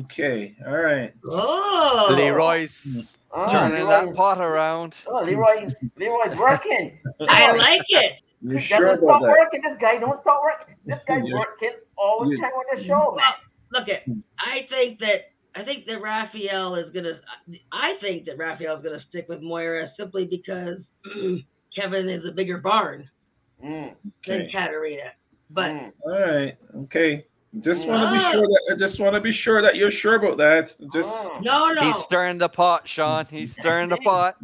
Okay. 0.05 0.55
All 0.67 0.77
right. 0.77 1.13
oh, 1.29 2.07
Leroy's 2.11 3.19
Oh, 3.33 3.51
turning 3.51 3.79
Leroy, 3.87 3.89
that 4.07 4.15
pot 4.15 4.41
around. 4.41 4.95
oh, 5.07 5.23
Leroy, 5.25 5.69
Leroy's 5.97 6.37
working. 6.39 6.99
I 7.29 7.53
like 7.57 7.83
it. 7.89 8.13
You 8.43 8.57
He 8.59 8.61
sure 8.61 8.81
doesn't 8.81 9.05
about 9.05 9.19
stop 9.19 9.23
that? 9.23 9.31
working. 9.31 9.61
This 9.63 9.77
guy 9.81 9.99
don't 9.99 10.17
stop 10.21 10.43
working. 10.43 10.75
This 10.85 11.01
guy 11.07 11.23
You- 11.25 11.35
working 11.35 11.73
all 11.97 12.29
the 12.29 12.37
time 12.37 12.53
on 12.53 12.77
the 12.77 12.85
show, 12.85 13.15
man. 13.17 13.33
Look 13.73 13.89
at, 13.89 14.03
I 14.39 14.67
think 14.69 15.01
that 15.01 15.33
I 15.59 15.65
think 15.65 15.87
that 15.87 16.01
Rafael 16.01 16.77
is 16.77 16.93
gonna. 16.93 17.19
I 17.73 17.95
think 18.01 18.27
that 18.27 18.37
Rafael 18.39 18.77
is 18.77 18.85
gonna 18.85 19.01
stick 19.09 19.27
with 19.29 19.41
Moira 19.41 19.91
simply 19.99 20.27
because 20.27 20.79
Kevin 21.75 22.09
is 22.11 22.25
a 22.27 22.33
bigger 22.33 22.59
barn 22.59 23.09
Mm, 23.63 23.95
than 24.27 24.41
Okay. 24.43 24.51
Katarina. 24.53 25.13
But 25.51 25.71
mm. 25.71 25.93
All 26.05 26.21
right. 26.21 26.57
Okay. 26.85 27.27
Just 27.61 27.87
want 27.89 28.03
to 28.03 28.13
be 28.13 28.23
Ah. 28.25 28.31
sure 28.31 28.43
that 28.47 28.63
I 28.73 28.75
just 28.77 29.01
want 29.01 29.15
to 29.15 29.21
be 29.21 29.33
sure 29.33 29.63
that 29.63 29.77
you're 29.77 29.91
sure 29.91 30.17
about 30.17 30.37
that. 30.39 30.77
Just 30.93 31.31
Oh. 31.31 31.39
no, 31.41 31.73
no. 31.73 31.81
He's 31.81 31.97
stirring 31.97 32.39
the 32.39 32.49
pot, 32.49 32.87
Sean. 32.87 33.25
He's 33.31 33.53
stirring 33.59 33.89
the 33.89 33.97
pot. 33.99 34.37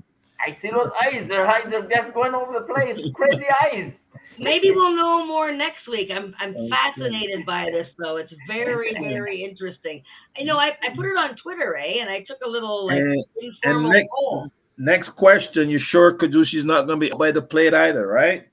I 0.45 0.53
see 0.55 0.71
those 0.71 0.91
eyes. 1.01 1.29
Their 1.29 1.47
eyes 1.47 1.73
are 1.73 1.87
just 1.89 2.15
going 2.15 2.35
over 2.35 2.53
the 2.55 2.73
place. 2.73 2.99
Crazy 3.15 3.45
eyes. 3.63 4.09
Maybe 4.39 4.71
we'll 4.71 4.97
know 4.97 5.27
more 5.27 5.53
next 5.53 5.87
week. 5.89 6.11
I'm 6.11 6.35
I'm 6.41 6.57
Okay. 6.57 6.69
fascinated 6.71 7.45
by 7.45 7.69
this 7.71 7.89
though. 7.99 8.17
It's 8.17 8.33
very 8.49 8.95
very 9.09 9.45
interesting. 9.45 10.03
I 10.39 10.45
know 10.45 10.57
I, 10.57 10.69
I 10.83 10.95
put 10.97 11.05
it 11.05 11.17
on 11.19 11.37
Twitter, 11.37 11.77
eh, 11.77 12.01
and 12.01 12.09
I 12.09 12.21
took 12.25 12.39
a 12.45 12.49
little 12.49 12.87
like 12.87 12.99
and, 12.99 13.25
and 13.65 13.89
next 13.91 14.15
poll. 14.19 14.51
next 14.79 15.11
question. 15.11 15.69
You 15.69 15.77
sure 15.79 16.15
Kazushi's 16.17 16.65
not 16.65 16.87
going 16.87 16.99
to 16.99 17.11
be 17.11 17.15
by 17.15 17.31
the 17.31 17.43
plate 17.43 17.75
either, 17.75 18.07
right? 18.07 18.49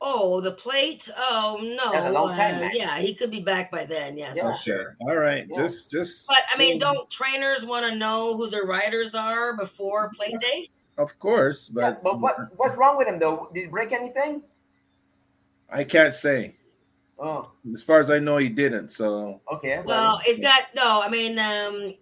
Oh, 0.00 0.40
the 0.40 0.52
plate. 0.52 1.00
Oh 1.16 1.58
no. 1.60 1.92
That's 1.92 2.06
a 2.06 2.10
long 2.10 2.36
time, 2.36 2.56
uh, 2.56 2.60
man. 2.60 2.70
yeah, 2.74 3.00
he 3.00 3.14
could 3.14 3.30
be 3.30 3.40
back 3.40 3.70
by 3.70 3.86
then. 3.86 4.16
Yeah. 4.16 4.34
Yeah. 4.34 4.54
Okay. 4.60 4.82
All 5.02 5.16
right. 5.16 5.46
Yeah. 5.50 5.62
Just 5.62 5.90
just. 5.90 6.28
But 6.28 6.38
I 6.54 6.58
mean, 6.58 6.78
don't 6.78 7.08
trainers 7.10 7.60
want 7.62 7.90
to 7.90 7.98
know 7.98 8.36
who 8.36 8.50
their 8.50 8.64
riders 8.64 9.12
are 9.14 9.56
before 9.56 10.10
plate 10.16 10.38
day? 10.40 10.70
Of 10.98 11.18
course, 11.18 11.70
Yeah, 11.74 11.90
but, 11.90 12.02
but 12.02 12.20
what 12.20 12.36
what's 12.56 12.74
wrong 12.76 12.96
with 12.96 13.06
him 13.08 13.18
though? 13.18 13.48
Did 13.52 13.60
he 13.64 13.66
break 13.66 13.92
anything? 13.92 14.42
I 15.70 15.84
can't 15.84 16.14
say. 16.14 16.56
Oh, 17.18 17.50
As 17.72 17.82
far 17.82 18.00
as 18.00 18.10
I 18.10 18.18
know, 18.18 18.36
he 18.36 18.48
didn't. 18.48 18.90
So 18.92 19.40
okay. 19.52 19.82
Well, 19.84 20.20
it's 20.26 20.40
got 20.40 20.62
no. 20.74 21.00
I 21.02 21.08
mean, 21.08 21.38
um, 21.38 21.94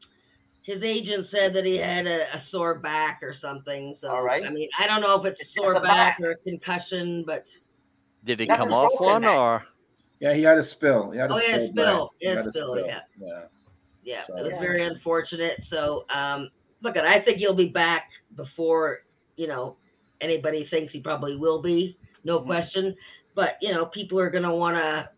his 0.63 0.83
agent 0.83 1.27
said 1.31 1.55
that 1.55 1.65
he 1.65 1.77
had 1.77 2.07
a, 2.07 2.23
a 2.35 2.43
sore 2.51 2.75
back 2.75 3.21
or 3.23 3.37
something. 3.41 3.97
So 4.01 4.09
All 4.09 4.23
right. 4.23 4.45
I 4.45 4.51
mean, 4.51 4.69
I 4.81 4.87
don't 4.87 5.01
know 5.01 5.21
if 5.21 5.27
it's 5.27 5.41
It's 5.41 5.55
sore 5.55 5.75
just 5.75 5.85
a 5.85 5.87
back 5.87 6.19
back. 6.19 6.27
or 6.27 6.33
a 6.33 6.37
concussion, 6.39 7.23
but 7.27 7.45
Did 8.25 8.41
he 8.41 8.47
come 8.47 8.73
off 8.73 8.93
one 8.99 9.23
man. 9.23 9.37
or? 9.37 9.65
Yeah, 10.21 10.33
he 10.33 10.43
had 10.43 10.59
a 10.59 10.63
spill. 10.63 11.11
He 11.11 11.19
had 11.19 11.31
a 11.31 11.35
Oh, 11.35 11.39
spill. 11.39 11.51
yeah, 11.61 11.69
spill. 11.71 12.11
He 12.21 12.27
Yeah, 12.27 12.35
had 12.37 12.47
a 12.47 12.53
spill, 12.53 12.79
yeah. 12.87 13.01
yeah. 13.21 13.43
Yeah, 14.03 14.23
So- 14.25 14.37
it 14.37 14.43
was 14.43 14.53
Yeah. 14.53 14.61
very 14.61 14.87
unfortunate. 14.87 15.61
So, 15.71 16.05
um, 16.15 16.51
look, 16.83 16.97
at 16.97 17.05
I 17.07 17.21
think 17.21 17.39
he'll 17.39 17.55
be 17.55 17.69
back 17.69 18.11
before 18.37 19.01
you 19.37 19.47
know 19.47 19.77
anybody 20.21 20.67
thinks 20.67 20.93
he 20.93 21.01
probably 21.01 21.37
will 21.37 21.61
be, 21.61 21.97
no 22.25 22.41
Mhm. 22.41 22.47
question. 22.47 22.97
But 23.35 23.57
you 23.61 23.73
know, 23.73 23.87
people 23.87 24.19
are 24.21 24.31
gonna 24.31 24.55
want 24.55 24.77
to 24.77 25.09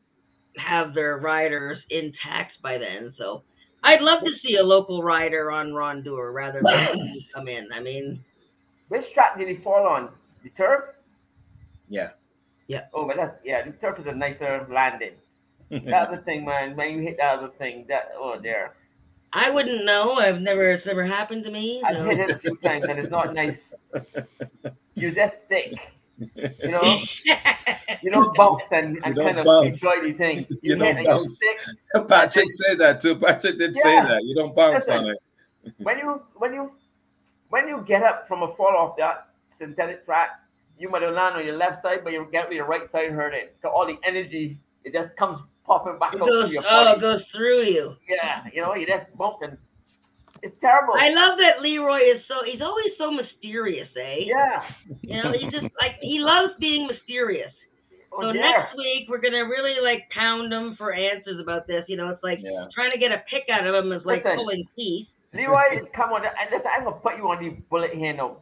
have 0.61 0.95
their 0.95 1.19
riders 1.19 1.79
intact 1.91 2.61
by 2.63 2.79
then. 2.79 3.13
So, 3.19 3.43
I'd 3.83 4.01
love 4.01 4.21
to 4.25 4.31
see 4.43 4.57
a 4.57 4.63
local 4.63 5.03
rider 5.03 5.51
on 5.53 5.73
Rondure 5.73 6.33
rather 6.33 6.61
than 6.63 7.23
come 7.35 7.47
in. 7.49 7.71
I 7.73 7.81
mean, 7.81 8.25
Which 8.89 9.13
track 9.13 9.37
did 9.37 9.49
he 9.49 9.55
fall 9.57 9.85
on? 9.87 10.15
The 10.45 10.51
turf? 10.51 10.85
Yeah. 11.89 12.13
Oh, 12.95 13.07
but 13.07 13.17
that's 13.17 13.35
yeah. 13.45 13.65
The 13.65 13.73
turf 13.73 13.99
is 13.99 14.07
a 14.07 14.15
nicer 14.15 14.67
landing. 14.71 15.13
That 15.71 16.09
other 16.09 16.19
thing, 16.19 16.45
man. 16.45 16.77
When 16.77 16.91
you 16.95 17.01
hit 17.03 17.17
that 17.19 17.39
other 17.39 17.49
thing, 17.49 17.87
that 17.89 18.13
oh 18.17 18.39
there. 18.41 18.75
I 19.33 19.51
wouldn't 19.51 19.85
know. 19.85 20.13
I've 20.15 20.41
never. 20.41 20.73
It's 20.73 20.87
never 20.87 21.05
happened 21.05 21.45
to 21.45 21.51
me. 21.51 21.83
I've 21.85 21.97
so- 21.97 22.05
hit 22.05 22.21
it 22.21 22.31
a 22.31 22.39
few 22.39 22.57
times 22.69 22.85
and 22.87 22.99
it's 22.99 23.11
not 23.11 23.35
nice. 23.35 23.75
You 24.95 25.11
just 25.11 25.45
stick. 25.45 25.75
You 26.19 26.71
know, 26.71 27.03
you 28.03 28.11
don't 28.11 28.35
bounce 28.37 28.73
and, 28.73 28.99
and 29.05 29.15
You 29.17 29.23
don't 29.23 29.25
kind 29.27 29.39
of 29.41 29.45
bounce. 29.45 29.83
enjoy 29.83 30.03
the 30.09 30.13
thing. 30.17 30.39
You 30.49 30.57
You, 30.63 30.77
don't 30.77 30.97
hit 30.97 31.03
you 31.05 31.11
bounce. 31.11 31.37
stick. 31.37 32.09
Patrick 32.09 32.47
said 32.49 32.79
that 32.79 33.01
too. 33.03 33.17
Patrick 33.17 33.59
did 33.59 33.77
say 33.77 33.95
that. 34.01 34.25
You 34.25 34.35
don't 34.35 34.55
bounce 34.57 34.87
Listen. 34.87 35.05
on 35.05 35.11
it. 35.11 35.19
when 35.79 35.99
you 35.99 36.23
when 36.37 36.55
you 36.55 36.73
when 37.51 37.69
you 37.69 37.83
get 37.87 38.03
up 38.03 38.27
from 38.29 38.43
a 38.45 38.49
fall 38.55 38.75
off 38.77 38.97
that 38.97 39.29
synthetic 39.49 40.05
track, 40.07 40.31
you 40.79 40.89
might 40.91 41.03
have 41.03 41.15
land 41.15 41.37
on 41.37 41.45
your 41.47 41.57
left 41.57 41.81
side, 41.83 42.01
but 42.05 42.13
you 42.13 42.27
get 42.31 42.53
your 42.53 42.67
right 42.67 42.89
side 42.89 43.11
hurting. 43.11 43.49
So 43.63 43.69
all 43.71 43.87
the 43.87 43.99
energy 44.05 44.59
it 44.85 44.93
just 44.93 45.17
comes 45.17 45.39
popping 45.65 45.99
back 45.99 46.15
It 46.15 46.21
goes, 46.21 46.45
to 46.45 46.51
your 46.51 46.63
oh, 46.65 46.85
body. 46.85 46.99
it 46.99 47.01
goes 47.01 47.21
through 47.35 47.63
you. 47.65 47.97
Yeah, 48.09 48.45
you 48.53 48.63
know, 48.63 48.75
you 48.75 48.87
just 48.87 49.07
bump 49.17 49.39
and 49.43 49.59
it's 50.43 50.55
terrible. 50.61 50.95
I 50.95 51.09
love 51.09 51.39
that 51.39 51.63
Leroy 51.63 52.01
is 52.15 52.23
so. 52.29 52.35
He's 52.45 52.61
always 52.61 52.93
so 52.99 53.11
mysterious, 53.11 53.89
eh? 53.97 54.17
yeah. 54.27 54.63
You 55.03 55.23
know, 55.23 55.33
he 55.33 55.51
just 55.51 55.73
like 55.81 55.97
he 56.01 56.19
loves 56.21 56.53
being 56.61 56.87
mysterious. 56.87 57.53
Oh, 58.13 58.21
So 58.23 58.33
next 58.33 58.77
week 58.77 59.09
we're 59.09 59.21
gonna 59.21 59.45
really 59.45 59.81
like 59.83 60.09
pound 60.11 60.53
him 60.53 60.77
for 60.77 60.93
answers 60.93 61.41
about 61.41 61.67
this. 61.67 61.85
You 61.89 61.97
know, 61.97 62.11
it's 62.11 62.23
like 62.23 62.39
Yeah. 62.43 62.67
trying 62.75 62.91
to 62.93 62.99
get 62.99 63.13
a 63.13 63.23
pick 63.29 63.45
out 63.51 63.67
of 63.67 63.75
him 63.75 63.93
is 63.93 64.05
like 64.05 64.25
Listen. 64.25 64.37
pulling 64.37 64.65
teeth. 64.77 65.09
Leroy, 65.33 65.85
come 65.93 66.11
on, 66.13 66.25
and 66.25 66.35
listen, 66.51 66.71
I'm 66.73 66.85
gonna 66.85 66.97
put 66.97 67.17
you 67.17 67.29
on 67.29 67.43
the 67.43 67.51
bullet 67.69 67.93
here 67.95 68.13
now. 68.15 68.39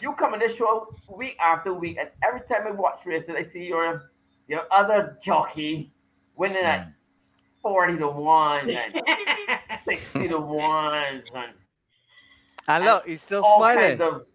You 0.00 0.12
come 0.14 0.32
on 0.34 0.38
this 0.38 0.54
show 0.56 0.94
week 1.08 1.36
after 1.40 1.74
week, 1.74 1.96
and 1.98 2.08
every 2.22 2.40
time 2.46 2.66
I 2.66 2.70
watch 2.70 3.00
races, 3.04 3.30
I 3.36 3.42
see 3.42 3.64
your 3.66 4.10
your 4.46 4.62
other 4.70 5.18
jockey 5.22 5.92
winning 6.36 6.58
at 6.58 6.88
forty 7.62 7.96
to 7.98 8.06
one 8.08 8.70
and 8.70 8.94
sixty 9.84 10.28
to 10.28 10.38
ones 10.38 11.24
and 11.34 11.52
And 12.68 12.84
look, 12.84 13.06
he's 13.06 13.22
still 13.22 13.42
all 13.44 13.58
smiling. 13.58 13.98
kinds 13.98 14.00
of. 14.00 14.26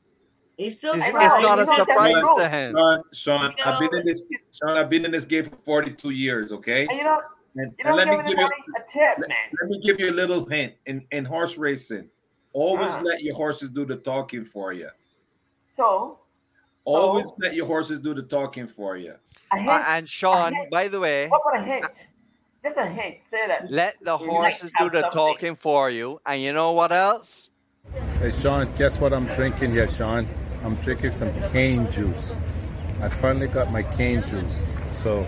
He's 0.57 0.77
still 0.77 0.93
It's, 0.93 1.03
I 1.03 1.07
it's 1.07 1.15
not 1.15 1.57
a 1.59 1.61
he's 1.65 1.67
not 1.67 1.77
that 1.77 1.87
surprise 1.87 2.23
to 2.37 2.49
him. 2.49 2.75
Sean, 2.75 3.03
Sean, 3.13 3.53
You 3.57 3.63
I've 3.65 3.79
been 3.79 3.95
in 3.99 4.05
this 4.05 4.23
Sean, 4.51 4.77
I've 4.77 4.89
been 4.89 5.05
in 5.05 5.11
this 5.11 5.25
game 5.25 5.45
for 5.45 5.55
42 5.65 6.09
years, 6.11 6.51
okay? 6.51 6.85
And 6.87 6.97
you 6.97 7.03
know, 7.05 7.21
And, 7.55 7.73
you 7.79 7.85
and 7.85 7.95
let 7.95 8.07
me 8.09 8.17
give 8.17 8.25
give 8.27 8.37
you 8.39 8.45
a 8.77 8.81
tip, 8.91 9.17
let, 9.19 9.29
man. 9.29 9.37
let 9.61 9.69
me 9.71 9.79
give 9.79 9.99
you 9.99 10.11
a 10.11 10.13
little 10.13 10.45
hint. 10.45 10.73
In 10.85 11.07
in 11.11 11.25
horse 11.25 11.57
racing, 11.57 12.07
always 12.51 12.91
Ah. 12.91 13.01
let 13.03 13.23
your 13.23 13.33
horses 13.35 13.69
do 13.71 13.83
the 13.85 13.95
talking 13.95 14.43
for 14.45 14.73
you. 14.73 14.89
So, 15.75 16.19
Always 16.85 17.29
so 17.29 17.35
let 17.39 17.53
your 17.55 17.65
horses 17.65 17.99
do 17.99 18.13
the 18.13 18.21
talking 18.21 18.67
for 18.67 18.95
you. 18.97 19.15
hint. 19.53 19.67
Uh, 19.69 19.83
and 19.87 20.07
Sean, 20.07 20.53
by 20.69 20.87
the 20.87 20.99
way, 20.99 21.27
what 21.29 21.41
about 21.45 21.63
a 21.63 21.65
hint? 21.65 22.07
Just 22.63 22.77
a 22.77 22.85
hint. 22.85 23.17
Say 23.27 23.47
that. 23.47 23.71
let 23.71 23.95
the 24.03 24.17
You 24.19 24.25
horses 24.29 24.71
do 24.77 24.89
the 24.89 25.01
something. 25.01 25.11
talking 25.11 25.55
for 25.55 25.89
you. 25.89 26.19
And 26.25 26.41
you 26.41 26.53
know 26.53 26.73
what 26.73 26.91
else? 26.91 27.49
Hey, 28.19 28.31
Sean, 28.39 28.69
guess 28.77 28.99
what 28.99 29.13
I'm 29.13 29.25
drinking 29.27 29.71
here, 29.71 29.89
Sean? 29.89 30.27
I'm 30.63 30.75
drinking 30.75 31.11
some 31.11 31.31
cane 31.51 31.89
juice. 31.91 32.35
I 33.01 33.09
finally 33.09 33.47
got 33.47 33.71
my 33.71 33.83
cane 33.83 34.23
juice. 34.23 34.59
So, 34.93 35.25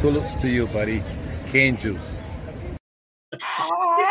tulips 0.00 0.34
to 0.34 0.48
you, 0.48 0.66
buddy. 0.68 1.02
Cane 1.46 1.76
juice. 1.76 2.18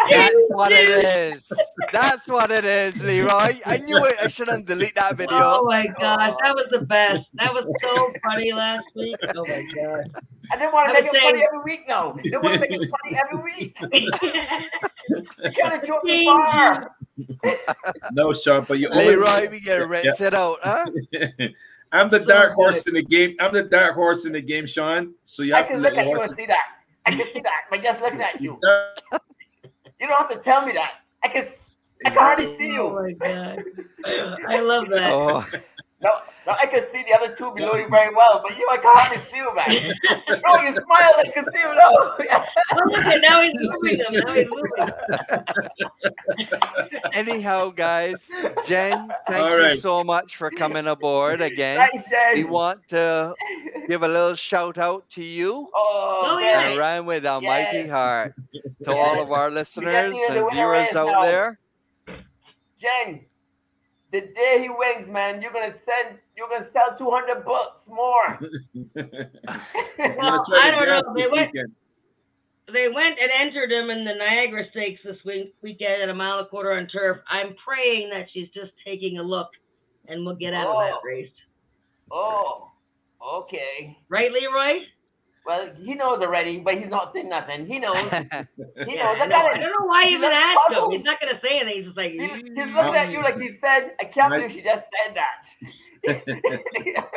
That's 0.09 0.43
what 0.49 0.71
it 0.71 0.89
is. 0.89 1.51
That's 1.93 2.27
what 2.27 2.51
it 2.51 2.65
is, 2.65 2.95
Leroy. 2.97 3.59
I 3.65 3.77
knew 3.77 4.03
it. 4.05 4.15
I 4.21 4.27
shouldn't 4.27 4.65
delete 4.65 4.95
that 4.95 5.17
video. 5.17 5.37
Oh 5.37 5.65
my 5.65 5.87
gosh, 5.99 6.35
that 6.41 6.55
was 6.55 6.67
the 6.71 6.85
best. 6.85 7.23
That 7.35 7.53
was 7.53 7.65
so 7.81 8.11
funny 8.23 8.51
last 8.53 8.85
week. 8.95 9.15
Oh 9.35 9.45
my 9.45 9.65
god. 9.75 10.23
I 10.51 10.57
didn't 10.57 10.73
want 10.73 10.87
to 10.87 10.93
make 10.93 11.11
was 11.11 11.13
it 11.13 11.21
funny 11.21 11.43
every 11.43 11.59
week 11.63 11.87
no. 11.87 12.15
I 12.17 12.21
didn't 12.21 12.43
want 12.43 12.55
to 12.55 12.61
make 12.61 12.71
it 12.71 12.89
funny 12.89 13.17
every 13.17 13.43
week. 13.43 13.77
You 15.09 15.51
kind 15.61 15.81
of 15.81 15.87
joke 15.87 16.01
too 16.01 16.09
Thank 16.09 16.25
far. 16.25 16.95
No, 18.11 18.33
Sean, 18.33 18.65
but 18.67 18.77
you 18.77 18.89
always 18.89 19.07
Leroy, 19.07 19.49
we 19.49 19.61
gotta 19.61 19.87
rinse 19.87 20.19
it 20.19 20.33
out, 20.33 20.59
huh? 20.61 20.85
I'm 21.93 22.09
the 22.09 22.19
So 22.19 22.25
dark 22.25 22.53
horse 22.53 22.81
in 22.83 22.93
the 22.93 23.03
game. 23.03 23.37
I'm 23.39 23.53
the 23.53 23.63
dark 23.63 23.95
horse 23.95 24.25
in 24.25 24.33
the 24.33 24.41
game, 24.41 24.67
Sean. 24.67 25.13
So 25.23 25.43
you 25.43 25.53
I 25.55 25.59
have 25.59 25.67
to 25.67 25.73
can 25.73 25.81
let 25.81 25.93
look 25.93 25.99
at 25.99 26.07
you 26.07 26.19
and 26.19 26.35
see 26.35 26.45
that. 26.45 26.63
I 27.05 27.11
can 27.11 27.25
see 27.33 27.39
that 27.39 27.61
by 27.71 27.77
just 27.77 28.01
looking 28.01 28.21
at 28.21 28.41
you. 28.41 28.59
You 29.99 30.07
don't 30.07 30.17
have 30.17 30.29
to 30.29 30.37
tell 30.37 30.65
me 30.65 30.73
that. 30.73 30.91
I 31.23 31.27
can. 31.29 31.47
I 32.05 32.09
can 32.09 32.19
hardly 32.19 32.55
see 32.57 32.67
you. 32.67 32.83
Oh 32.83 32.93
my 33.01 33.11
god. 33.13 33.63
I 34.47 34.59
love 34.59 34.87
that. 34.89 35.11
Oh, 35.11 35.45
No, 35.99 36.11
no, 36.45 36.51
I 36.61 36.67
can 36.67 36.83
see 36.91 37.03
the 37.07 37.15
other 37.15 37.33
two 37.35 37.51
below 37.55 37.73
you 37.73 37.87
very 37.89 38.13
well, 38.13 38.43
but 38.47 38.55
you, 38.55 38.67
I 38.69 38.77
can 38.77 38.91
hardly 38.93 39.17
see 39.17 39.37
you, 39.37 39.55
man. 39.55 39.91
No, 40.45 40.61
you 40.61 40.71
smile, 40.73 41.13
I 41.17 41.31
can 41.33 41.43
see 41.51 41.59
you 41.59 41.73
now. 41.73 41.89
Oh, 41.89 42.83
look 42.85 43.03
at 43.03 43.21
now 43.27 43.41
he's 43.41 43.53
moving 43.59 43.97
them. 43.97 44.13
Now 44.13 44.33
he's 44.35 44.47
moving. 44.47 44.93
anyhow, 47.13 47.69
guys, 47.71 48.29
Jen, 48.65 49.09
thank 49.29 49.43
All 49.43 49.49
you 49.57 49.57
right. 49.63 49.79
so 49.79 50.03
much 50.03 50.35
for 50.35 50.51
coming 50.51 50.85
aboard 50.87 51.41
again. 51.41 51.77
Nice, 51.77 52.03
We 52.35 52.43
want 52.43 52.87
to 52.89 53.33
give 53.89 54.03
a 54.03 54.07
little 54.07 54.35
shout 54.35 54.77
out 54.77 55.09
to 55.11 55.23
you 55.23 55.67
Oh, 55.75 56.21
Oh, 56.25 56.35
man. 56.39 56.45
yeah. 56.49 56.69
and 56.69 56.77
ran 56.77 57.05
with 57.05 57.25
a 57.25 57.41
mighty 57.41 57.87
heart 57.87 58.33
to 58.83 58.93
all 58.93 59.19
of 59.21 59.31
our 59.31 59.49
listeners 59.59 60.15
and 60.29 60.51
viewers 60.51 60.95
out 60.95 61.07
now. 61.07 61.21
there. 61.21 61.59
Jen, 62.79 63.21
the 64.11 64.21
day 64.21 64.59
he 64.61 64.69
wins, 64.69 65.09
man, 65.09 65.41
you're 65.41 65.51
gonna 65.51 65.77
send, 65.77 66.17
you're 66.35 66.47
gonna 66.49 66.63
sell 66.69 66.95
200 66.97 67.43
books 67.45 67.87
more. 67.87 68.39
Well, 69.97 70.45
I 70.55 70.71
don't 70.71 70.85
know. 70.87 71.01
They 71.15 71.27
went- 71.31 71.51
weekend. 71.53 71.75
They 72.73 72.89
went 72.89 73.17
and 73.19 73.31
entered 73.39 73.71
him 73.71 73.89
in 73.89 74.03
the 74.03 74.13
Niagara 74.13 74.65
Stakes 74.71 74.99
this 75.05 75.17
week, 75.25 75.55
weekend 75.61 76.01
at 76.03 76.09
a 76.09 76.13
mile 76.13 76.39
and 76.39 76.47
a 76.47 76.49
quarter 76.49 76.73
on 76.73 76.87
turf. 76.87 77.19
I'm 77.29 77.55
praying 77.65 78.09
that 78.09 78.27
she's 78.33 78.49
just 78.53 78.71
taking 78.85 79.19
a 79.19 79.23
look 79.23 79.47
and 80.09 80.25
we'll 80.25 80.35
get 80.35 80.53
out 80.53 80.67
of 80.67 80.79
that 80.79 80.93
Oh. 80.95 81.01
race. 81.05 81.31
Oh, 82.11 82.71
okay. 83.25 83.97
Right, 84.09 84.29
Leroy? 84.33 84.81
Well, 85.47 85.69
he 85.81 85.95
knows 85.95 86.21
already, 86.21 86.59
but 86.59 86.77
he's 86.77 86.89
not 86.89 87.11
saying 87.13 87.29
nothing. 87.29 87.65
He 87.65 87.79
knows. 87.79 87.95
He 88.85 88.95
Yeah, 88.95 89.13
knows. 89.13 89.15
I, 89.15 89.19
Look 89.19 89.29
know. 89.29 89.35
I 89.37 89.57
don't 89.57 89.61
know 89.79 89.85
why 89.87 90.03
you 90.03 90.09
He 90.09 90.15
even 90.15 90.29
looks 90.29 90.35
asked 90.35 90.73
him. 90.73 90.91
He's 90.91 91.03
not 91.05 91.19
going 91.21 91.33
to 91.33 91.41
say 91.41 91.59
anything. 91.61 91.77
He's 91.77 91.85
just 91.85 91.97
like, 91.97 92.11
He's, 92.11 92.43
he's 92.65 92.75
looking 92.75 92.95
at 92.95 93.11
you 93.11 93.23
like 93.23 93.39
he 93.39 93.49
said, 93.49 93.91
I 93.99 94.03
can't 94.05 94.29
Right. 94.31 94.41
believe 94.41 94.51
she 94.55 94.61
just 94.61 94.85
said 95.05 95.15
that. 95.15 97.03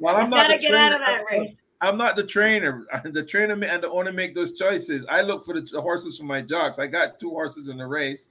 Well, 0.00 0.16
I'm 0.16 0.28
not 0.30 0.48
got 0.48 0.52
to 0.52 0.56
the 0.56 0.62
get 0.62 0.74
out 0.74 0.92
of 0.92 0.98
trainer. 0.98 1.18
that 1.18 1.24
race. 1.30 1.52
I'm 1.80 1.96
not 1.96 2.16
the 2.16 2.24
trainer. 2.24 2.84
The 3.04 3.22
trainer 3.24 3.54
and 3.64 3.82
the 3.82 3.90
owner 3.90 4.12
make 4.12 4.34
those 4.34 4.52
choices. 4.54 5.04
I 5.08 5.22
look 5.22 5.44
for 5.44 5.54
the, 5.54 5.60
the 5.60 5.80
horses 5.80 6.18
for 6.18 6.24
my 6.24 6.42
jocks. 6.42 6.78
I 6.78 6.86
got 6.86 7.18
two 7.18 7.30
horses 7.30 7.68
in 7.68 7.76
the 7.78 7.86
race. 7.86 8.28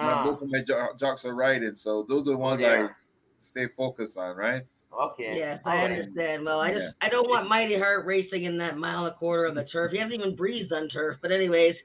My, 0.00 0.12
Ah, 0.12 0.24
both 0.24 0.42
of 0.42 0.48
my 0.50 0.62
jo- 0.62 0.88
jocks 0.98 1.24
are 1.24 1.34
riding, 1.34 1.74
so 1.74 2.04
those 2.08 2.22
are 2.28 2.32
the 2.32 2.36
ones 2.36 2.62
I 2.62 2.88
stay 3.38 3.66
focused 3.66 4.18
on. 4.18 4.36
Right? 4.36 4.62
Okay. 4.98 5.36
Yes, 5.36 5.60
All 5.64 5.72
I 5.72 5.76
right. 5.76 5.90
understand. 5.90 6.44
Well, 6.44 6.60
I 6.60 6.70
just 6.72 6.82
Yeah. 6.82 6.90
I 7.02 7.08
don't 7.08 7.28
want 7.28 7.48
Mighty 7.48 7.78
Heart 7.78 8.06
racing 8.06 8.44
in 8.44 8.56
that 8.58 8.76
mile 8.78 9.04
and 9.06 9.14
a 9.14 9.16
quarter 9.16 9.46
on 9.48 9.54
the 9.54 9.64
turf. 9.72 9.92
He 9.92 9.98
hasn't 9.98 10.14
even 10.14 10.34
breezed 10.36 10.72
on 10.72 10.88
turf. 10.88 11.18
But 11.20 11.32
anyways, 11.32 11.76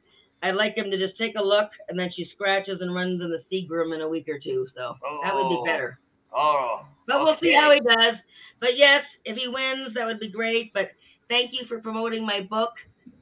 I'd 0.43 0.55
like 0.55 0.75
him 0.75 0.89
to 0.91 0.97
just 0.97 1.17
take 1.17 1.35
a 1.35 1.41
look 1.43 1.69
and 1.89 1.99
then 1.99 2.09
she 2.15 2.25
scratches 2.33 2.79
and 2.81 2.93
runs 2.95 3.21
in 3.21 3.29
the 3.29 3.43
Seagram 3.51 3.93
in 3.93 4.01
a 4.01 4.07
week 4.07 4.27
or 4.29 4.39
two. 4.39 4.67
So 4.75 4.95
that 5.23 5.35
would 5.35 5.49
be 5.49 5.55
Oh. 5.59 5.65
better. 5.65 5.99
Oh, 6.33 6.85
But 7.07 7.23
we'll 7.23 7.37
see 7.39 7.51
how 7.53 7.71
he 7.71 7.79
does. 7.81 8.15
But 8.61 8.77
yes, 8.77 9.03
if 9.25 9.35
he 9.35 9.47
wins, 9.47 9.93
that 9.95 10.05
would 10.05 10.19
be 10.19 10.29
great. 10.29 10.71
But 10.73 10.91
thank 11.29 11.51
you 11.51 11.65
for 11.67 11.79
promoting 11.81 12.25
my 12.25 12.41
book. 12.41 12.71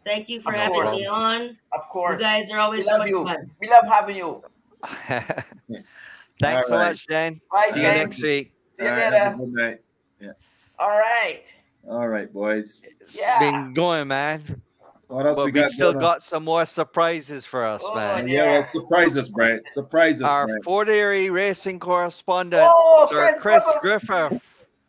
Thank 0.06 0.30
you 0.30 0.42
for 0.42 0.54
Of 0.54 0.60
having 0.60 0.74
course. 0.74 0.96
me 0.96 1.08
on. 1.08 1.58
Of 1.72 1.82
course. 1.90 2.20
You 2.20 2.26
guys 2.26 2.46
are 2.52 2.60
always 2.60 2.80
we 2.80 2.84
so 2.86 2.92
love 2.92 3.00
much 3.00 3.10
you. 3.10 3.24
fun. 3.24 3.52
We 3.60 3.70
love 3.70 3.86
having 3.86 4.16
you. 4.18 4.44
Thanks 6.42 6.68
so 6.70 6.78
much, 6.78 7.08
Jane. 7.08 7.42
Bye, 7.52 7.70
See 7.72 7.82
you 7.82 7.92
next 7.92 8.22
week. 8.22 8.54
See 8.80 8.86
you 8.86 8.90
All 8.92 8.96
right, 8.96 9.14
have 9.14 9.40
a 9.40 9.44
later. 9.44 9.52
good 9.52 9.54
night. 10.22 10.36
All 10.80 10.90
right. 10.98 11.44
All 11.90 12.08
right, 12.08 12.32
boys. 12.32 12.82
It's 13.02 13.20
Yeah. 13.20 13.40
been 13.40 13.74
going, 13.74 14.08
man. 14.08 14.62
What 15.08 15.26
else 15.26 15.38
But 15.38 15.46
we 15.48 15.52
we 15.52 15.60
got? 15.62 15.72
still 15.72 15.94
got 15.94 16.24
some 16.24 16.46
more 16.46 16.66
surprises 16.66 17.46
for 17.46 17.66
us, 17.66 17.82
Oh, 17.84 17.96
man. 17.96 18.28
Yeah, 18.28 18.52
well, 18.52 18.64
surprise 18.64 19.18
us, 19.18 19.28
Brian. 19.28 19.62
Surprise 19.68 20.22
us, 20.22 20.30
Our 20.30 20.46
Brian. 20.46 20.64
Fort 20.64 20.88
Erie 20.88 21.30
racing 21.30 21.80
correspondent, 21.80 22.72
Oh, 22.74 23.06
Sir 23.10 23.16
Chris 23.40 23.40
Chris 23.40 23.66
Griffith. 23.82 24.08
Griffith. 24.08 24.42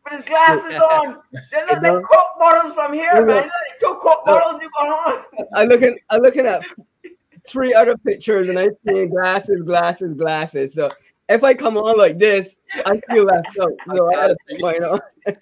With 0.04 0.12
his 0.12 0.22
glasses 0.28 0.80
on. 0.92 1.18
They 1.50 1.60
look 1.62 1.70
like 1.70 1.82
know- 1.82 2.02
Coke 2.02 2.38
bottles 2.38 2.74
from 2.74 2.92
here, 2.92 3.24
man. 3.24 3.44
Look, 3.44 3.52
two 3.80 3.98
coke 4.00 4.24
bottles 4.26 4.60
you 4.62 4.70
got 4.76 4.88
on. 4.88 5.24
I 5.54 5.64
looking 5.64 5.98
I 6.10 6.18
looking 6.18 6.46
at 6.46 6.60
three 7.46 7.72
other 7.74 7.96
pictures 7.96 8.48
and 8.50 8.58
I 8.58 8.68
see 8.86 9.06
glasses, 9.06 9.62
glasses, 9.62 10.14
glasses. 10.14 10.74
So 10.74 10.90
if 11.30 11.44
I 11.44 11.54
come 11.54 11.76
on 11.76 11.96
like 11.98 12.18
this, 12.18 12.56
I 12.86 13.00
feel 13.10 13.24
left 13.24 13.58
out. 13.60 13.72
So 13.96 14.10
I 14.10 14.14
gotta 14.14 14.36
put. 14.60 15.02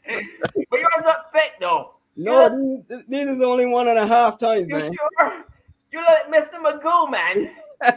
But 0.71 0.81
yours 0.81 1.05
not 1.05 1.33
fake 1.33 1.53
though. 1.61 1.95
No, 2.17 2.83
these, 2.89 3.03
these 3.09 3.27
is 3.27 3.41
only 3.41 3.67
one 3.67 3.89
and 3.89 3.99
a 3.99 4.07
half 4.07 4.39
times, 4.39 4.67
You 4.69 4.75
man. 4.77 4.93
sure? 5.19 5.45
You 5.93 6.01
like 6.05 6.29
Mr. 6.31 6.59
Magoo, 6.61 7.11
man. 7.11 7.51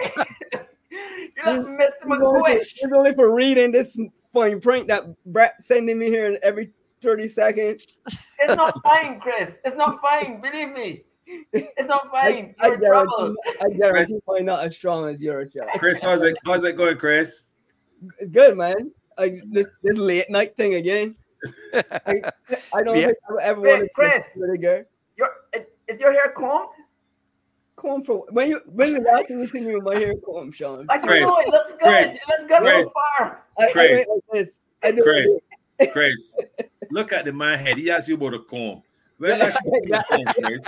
you 0.00 1.42
like 1.44 1.60
Mr. 1.60 1.80
It's 1.80 1.94
only, 2.10 2.20
Magooish. 2.20 2.74
it's 2.80 2.92
only 2.94 3.14
for 3.14 3.34
reading 3.34 3.72
this 3.72 3.98
fine 4.32 4.60
print 4.60 4.88
that 4.88 5.04
Brett 5.26 5.56
sending 5.60 5.98
me 5.98 6.06
here 6.06 6.38
every 6.42 6.70
30 7.02 7.28
seconds. 7.28 7.98
It's 8.38 8.56
not 8.56 8.80
fine, 8.82 9.20
Chris. 9.20 9.56
It's 9.64 9.76
not 9.76 10.00
fine. 10.00 10.40
Believe 10.40 10.70
me. 10.70 11.02
It's 11.52 11.88
not 11.88 12.10
fine. 12.10 12.54
I, 12.60 12.66
I 12.66 12.68
You're 12.68 12.74
in 12.74 12.80
trouble. 12.80 13.16
guarantee, 13.16 13.36
I 13.60 13.68
guarantee 13.76 14.18
mine 14.26 14.44
not 14.46 14.64
as 14.64 14.74
strong 14.76 15.08
as 15.08 15.22
yours, 15.22 15.50
Chuck. 15.52 15.68
Chris, 15.78 16.00
how's 16.00 16.22
it? 16.22 16.36
How's 16.44 16.64
it 16.64 16.76
going, 16.76 16.96
Chris? 16.96 17.44
Good, 18.30 18.56
man. 18.56 18.90
I, 19.18 19.40
this 19.50 19.68
this 19.82 19.98
late 19.98 20.30
night 20.30 20.56
thing 20.56 20.74
again. 20.74 21.16
I, 21.74 22.22
I 22.72 22.82
don't 22.82 22.96
Yeah. 22.96 23.06
think 23.06 23.18
I 23.40 23.44
ever 23.44 23.60
Wait, 23.60 23.70
want 23.70 23.82
to 23.82 23.88
Chris. 23.94 24.24
really 24.36 24.58
good. 24.58 24.86
Your, 25.16 25.28
is 25.88 26.00
your 26.00 26.12
hair 26.12 26.32
combed? 26.36 26.68
Comb 27.76 28.02
for 28.02 28.26
when 28.30 28.48
you 28.50 28.60
when 28.66 28.94
the 28.94 29.00
last 29.00 29.28
time 29.28 29.38
you 29.38 29.46
see 29.46 29.60
me 29.60 29.74
with 29.74 29.84
my 29.84 29.96
hair 29.96 30.14
comb, 30.24 30.50
Sean? 30.50 30.86
I 30.88 30.96
don't 30.98 31.06
Chris, 31.06 31.20
know. 31.22 31.36
It 31.38 31.48
looks 31.48 31.72
good. 31.72 31.80
Chris, 31.80 32.14
it 32.14 32.20
looks 32.28 32.44
good 32.48 32.60
Chris. 32.62 32.86
so 32.86 32.92
far. 33.18 33.42
I, 33.58 33.64
I 33.66 33.72
Chris. 33.72 34.06
went 34.08 34.24
like 34.32 34.44
this. 34.46 34.58
I 34.82 34.90
do 34.92 35.02
Chris. 35.02 35.34
Chris, 35.92 36.36
look 36.90 37.12
at 37.12 37.24
the 37.24 37.32
man 37.32 37.58
head. 37.58 37.78
He 37.78 37.88
asked 37.90 38.08
you 38.08 38.16
about 38.16 38.34
a 38.34 38.40
comb. 38.40 38.82
When 39.18 39.38
last 39.38 39.58
you 39.64 39.82
see 39.84 39.92
a 39.92 40.02
comb, 40.04 40.24
Chris? 40.44 40.62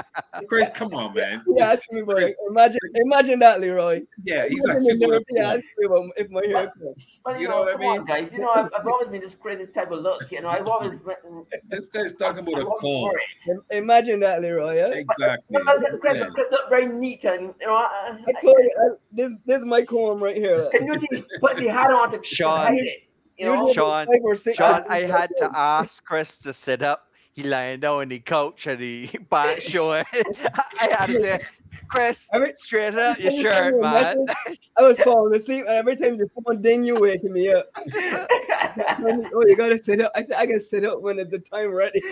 Chris, 0.48 0.68
come 0.74 0.92
on, 0.94 1.14
man. 1.14 1.42
Yeah, 1.56 1.72
ask 1.72 1.90
me 1.92 2.00
about 2.00 2.22
it. 2.22 2.34
Imagine, 2.48 2.78
imagine 2.96 3.38
that, 3.40 3.60
Leroy. 3.60 4.02
Yeah, 4.24 4.48
he's 4.48 4.64
Imagine 4.64 4.76
asking 4.76 4.98
the 4.98 5.06
about 5.06 5.08
a 5.08 5.18
nerve 5.18 5.22
he 5.28 5.34
comb. 5.36 5.44
asked 5.44 5.64
me 5.78 5.86
about 5.86 6.08
if 6.16 6.30
my 6.30 6.42
hair 6.46 6.72
comb. 6.78 6.94
But 7.24 7.34
you, 7.36 7.42
You 7.42 7.48
know, 7.48 7.54
know 7.54 7.60
what 7.62 7.68
I 7.68 7.72
come 7.72 7.82
on, 7.84 7.96
mean? 7.98 8.06
guys. 8.06 8.32
You 8.32 8.38
know, 8.40 8.50
I've, 8.50 8.70
I've 8.76 8.86
always 8.86 9.08
been 9.08 9.20
this 9.20 9.34
crazy 9.36 9.66
type 9.66 9.90
of 9.92 10.00
look. 10.02 10.30
You 10.32 10.40
know, 10.42 10.48
I've 10.48 10.66
always 10.66 10.98
been. 10.98 11.14
This 11.68 11.88
guy's 11.88 12.14
talking 12.14 12.40
about 12.40 12.54
a 12.54 12.60
I've 12.62 12.66
always 12.66 13.14
comb. 13.46 13.62
Imagine 13.70 14.20
that, 14.20 14.42
Leroy. 14.42 14.76
Yeah? 14.78 14.88
Exactly. 14.94 15.44
You 15.58 15.64
know, 15.64 15.98
Chris, 16.00 16.18
Yeah. 16.18 16.26
Chris 16.34 16.48
look 16.50 16.68
very 16.68 16.86
neat 16.88 17.24
and 17.24 17.54
you 17.60 17.66
know. 17.66 17.74
I, 17.76 18.18
I 18.26 18.32
told 18.42 18.56
you, 18.58 18.74
I, 18.82 18.96
this 19.12 19.32
this 19.46 19.58
is 19.60 19.64
my 19.64 19.82
comb 19.82 20.22
right 20.22 20.36
here. 20.36 20.68
Can 20.72 20.86
you 20.86 20.98
see 20.98 21.24
put 21.40 21.56
the 21.56 21.68
hat 21.68 21.92
on 21.92 22.10
to, 22.10 22.18
to 22.18 22.24
Sean. 22.24 22.66
hide 22.66 22.78
it? 22.78 23.02
You 23.38 23.46
know, 23.46 23.72
Sean, 23.72 24.06
five 24.06 24.20
or 24.22 24.36
six 24.36 24.56
Sean, 24.58 24.84
I 24.88 25.00
had 25.02 25.30
to 25.38 25.50
ask 25.54 26.04
Chris 26.04 26.38
to 26.40 26.52
sit 26.52 26.82
up. 26.82 27.06
He 27.40 27.46
lying 27.48 27.80
down 27.80 28.00
on 28.02 28.08
the 28.10 28.18
couch 28.18 28.66
and 28.66 28.78
he 28.80 29.06
back 29.30 29.60
showing. 29.62 30.04
I 30.12 30.88
had 30.98 31.06
to 31.06 31.20
say, 31.20 31.40
Chris, 31.88 32.28
Every- 32.34 32.52
straighten 32.54 32.98
out 32.98 33.18
your 33.18 33.32
shirt, 33.32 33.80
man. 33.80 34.26
message, 34.26 34.60
I 34.76 34.82
was 34.82 34.98
falling 34.98 35.34
asleep, 35.40 35.64
and 35.66 35.74
every 35.74 35.96
time 35.96 36.16
your 36.16 36.28
phone 36.44 36.60
ding, 36.60 36.84
you 36.84 36.96
waking 36.96 37.32
me 37.32 37.50
up. 37.50 37.70
Oh, 37.76 39.42
you 39.46 39.56
gotta 39.56 39.82
sit 39.82 40.02
up. 40.02 40.12
I 40.14 40.22
said 40.24 40.36
I 40.36 40.46
can 40.46 40.60
sit 40.60 40.84
up 40.84 41.00
when 41.00 41.18
it's 41.18 41.30
the 41.30 41.38
time 41.38 41.70
ready. 41.72 42.02